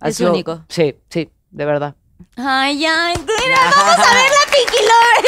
ha 0.00 0.10
Es 0.10 0.16
sido- 0.18 0.30
único. 0.32 0.64
Sí, 0.68 0.94
sí, 1.08 1.30
de 1.50 1.64
verdad. 1.64 1.96
Ay, 2.36 2.84
ay, 2.84 3.14
mira, 3.16 3.58
vamos 3.76 4.06
a 4.06 4.14
ver 4.14 4.30
la 4.30 4.52
Pinky 4.52 4.82
Lovers. 4.82 5.25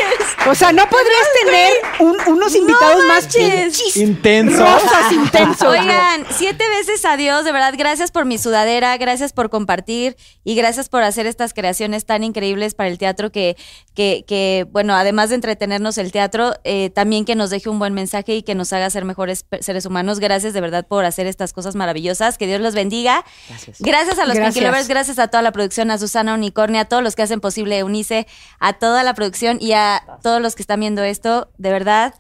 O 0.49 0.55
sea, 0.55 0.73
no 0.73 0.89
podrías 0.89 1.27
tener 1.45 1.73
un- 2.01 2.33
unos 2.35 2.55
invitados 2.55 3.05
más 3.07 3.25
manches. 3.25 3.53
pinches 3.79 3.97
Intenso. 3.97 4.65
rosas 4.65 5.13
intensos. 5.13 5.69
Oigan, 5.69 6.25
siete 6.31 6.69
veces 6.71 7.05
adiós, 7.05 7.45
de 7.45 7.53
verdad, 7.53 7.75
gracias 7.77 8.11
por 8.11 8.25
mi 8.25 8.39
sudadera, 8.39 8.97
gracias 8.97 9.33
por 9.33 9.51
compartir 9.51 10.17
y 10.45 10.55
gracias 10.55 10.89
por 10.89 11.03
hacer 11.03 11.27
estas 11.27 11.53
creaciones 11.55 12.07
tan 12.07 12.25
increíbles 12.25 12.75
para 12.75 12.89
el 12.89 12.99
teatro 12.99 13.31
que, 13.31 13.57
que, 13.95 14.25
que 14.27 14.67
bueno, 14.71 14.95
además 14.95 15.29
de 15.29 15.35
entretenernos 15.37 15.99
el 15.99 16.13
teatro, 16.13 16.55
eh, 16.65 16.91
también 16.91 17.25
que 17.25 17.35
nos 17.35 17.51
deje 17.51 17.69
un 17.69 17.79
buen 17.79 17.93
mensaje 17.95 18.35
y 18.37 18.43
que 18.43 18.55
nos 18.55 18.73
haga 18.73 18.89
ser 18.91 19.05
mejores 19.05 19.43
pe- 19.43 19.63
seres 19.63 19.85
humanos. 19.87 20.19
Gracias 20.21 20.53
de 20.55 20.61
verdad 20.61 20.87
por 20.87 21.05
hacer 21.05 21.27
estas 21.27 21.53
cosas 21.53 21.75
maravillosas. 21.75 22.39
Que 22.39 22.47
Dios 22.47 22.61
los 22.61 22.75
bendiga. 22.75 23.25
Gracias. 23.49 23.77
Gracias 23.81 24.19
a 24.19 24.25
los 24.27 24.35
Gracias. 24.37 24.55
Pinky 24.55 24.67
Lovers, 24.67 24.89
gracias 24.89 25.19
a 25.19 25.29
toda 25.29 25.43
la 25.43 25.53
producción, 25.53 25.91
a 25.91 25.99
Susana 25.99 26.35
Unicornia, 26.35 26.83
a 26.83 26.85
todos 26.87 27.03
los 27.03 27.17
que 27.17 27.23
hacen 27.23 27.41
posible 27.41 27.83
Unice, 27.85 28.27
a 28.61 28.73
toda 28.75 29.03
la 29.03 29.15
producción 29.15 29.59
y 29.61 29.73
a 29.73 30.03
todos 30.23 30.38
los 30.43 30.55
que 30.55 30.63
están 30.63 30.81
viendo 30.81 31.03
esto, 31.03 31.51
de 31.59 31.71
verdad. 31.71 32.15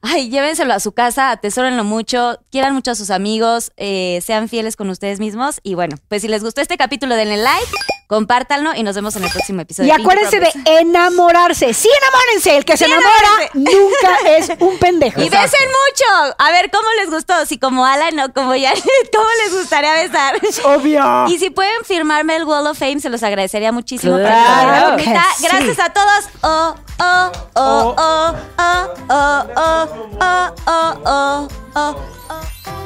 Ay, 0.00 0.30
llévenselo 0.30 0.72
a 0.74 0.80
su 0.80 0.92
casa, 0.92 1.32
atesórenlo 1.32 1.82
mucho, 1.82 2.38
quieran 2.50 2.74
mucho 2.74 2.92
a 2.92 2.94
sus 2.94 3.10
amigos, 3.10 3.72
eh, 3.76 4.20
sean 4.22 4.48
fieles 4.48 4.76
con 4.76 4.88
ustedes 4.90 5.18
mismos. 5.18 5.60
Y 5.62 5.74
bueno, 5.74 5.96
pues 6.08 6.22
si 6.22 6.28
les 6.28 6.44
gustó 6.44 6.60
este 6.60 6.76
capítulo, 6.76 7.16
denle 7.16 7.36
like, 7.36 7.66
compártanlo 8.08 8.74
y 8.74 8.82
nos 8.82 8.96
vemos 8.96 9.14
en 9.16 9.24
el 9.24 9.30
próximo 9.30 9.60
episodio. 9.60 9.88
Y 9.88 9.92
acuérdense 9.92 10.40
de 10.40 10.50
enamorarse. 10.64 11.72
Sí, 11.74 11.88
enamórense. 12.02 12.56
El 12.56 12.64
que 12.64 12.76
se 12.76 12.86
enamora 12.86 13.50
nunca 13.54 14.16
es 14.36 14.50
un 14.58 14.78
pendejo. 14.78 15.20
Y 15.20 15.28
besen 15.28 15.68
mucho. 15.68 16.34
A 16.38 16.50
ver, 16.50 16.70
¿cómo 16.70 16.88
les 16.98 17.10
gustó? 17.10 17.46
Si 17.46 17.58
como 17.58 17.84
Alan 17.84 18.18
o 18.20 18.32
como 18.32 18.52
Janet, 18.52 18.82
¿cómo 19.14 19.28
les 19.44 19.54
gustaría 19.54 19.92
besar? 19.92 20.40
Obvio. 20.64 21.26
Y 21.28 21.38
si 21.38 21.50
pueden 21.50 21.84
firmarme 21.84 22.36
el 22.36 22.44
Wall 22.44 22.66
of 22.66 22.78
Fame, 22.78 23.00
se 23.00 23.10
los 23.10 23.22
agradecería 23.22 23.72
muchísimo. 23.72 24.16
Claro 24.16 24.96
que 24.96 25.04
sí. 25.04 25.10
Gracias 25.42 25.78
a 25.78 25.92
todos. 25.92 26.24
Oh, 26.40 26.74
oh, 27.00 27.32
oh, 27.54 27.94
oh, 27.98 28.34
oh, 28.58 28.88
oh, 29.10 29.44
oh, 29.56 29.88
oh, 30.20 30.54
oh, 30.66 30.98
oh, 31.04 31.48
oh, 31.74 31.94
oh. 32.30 32.77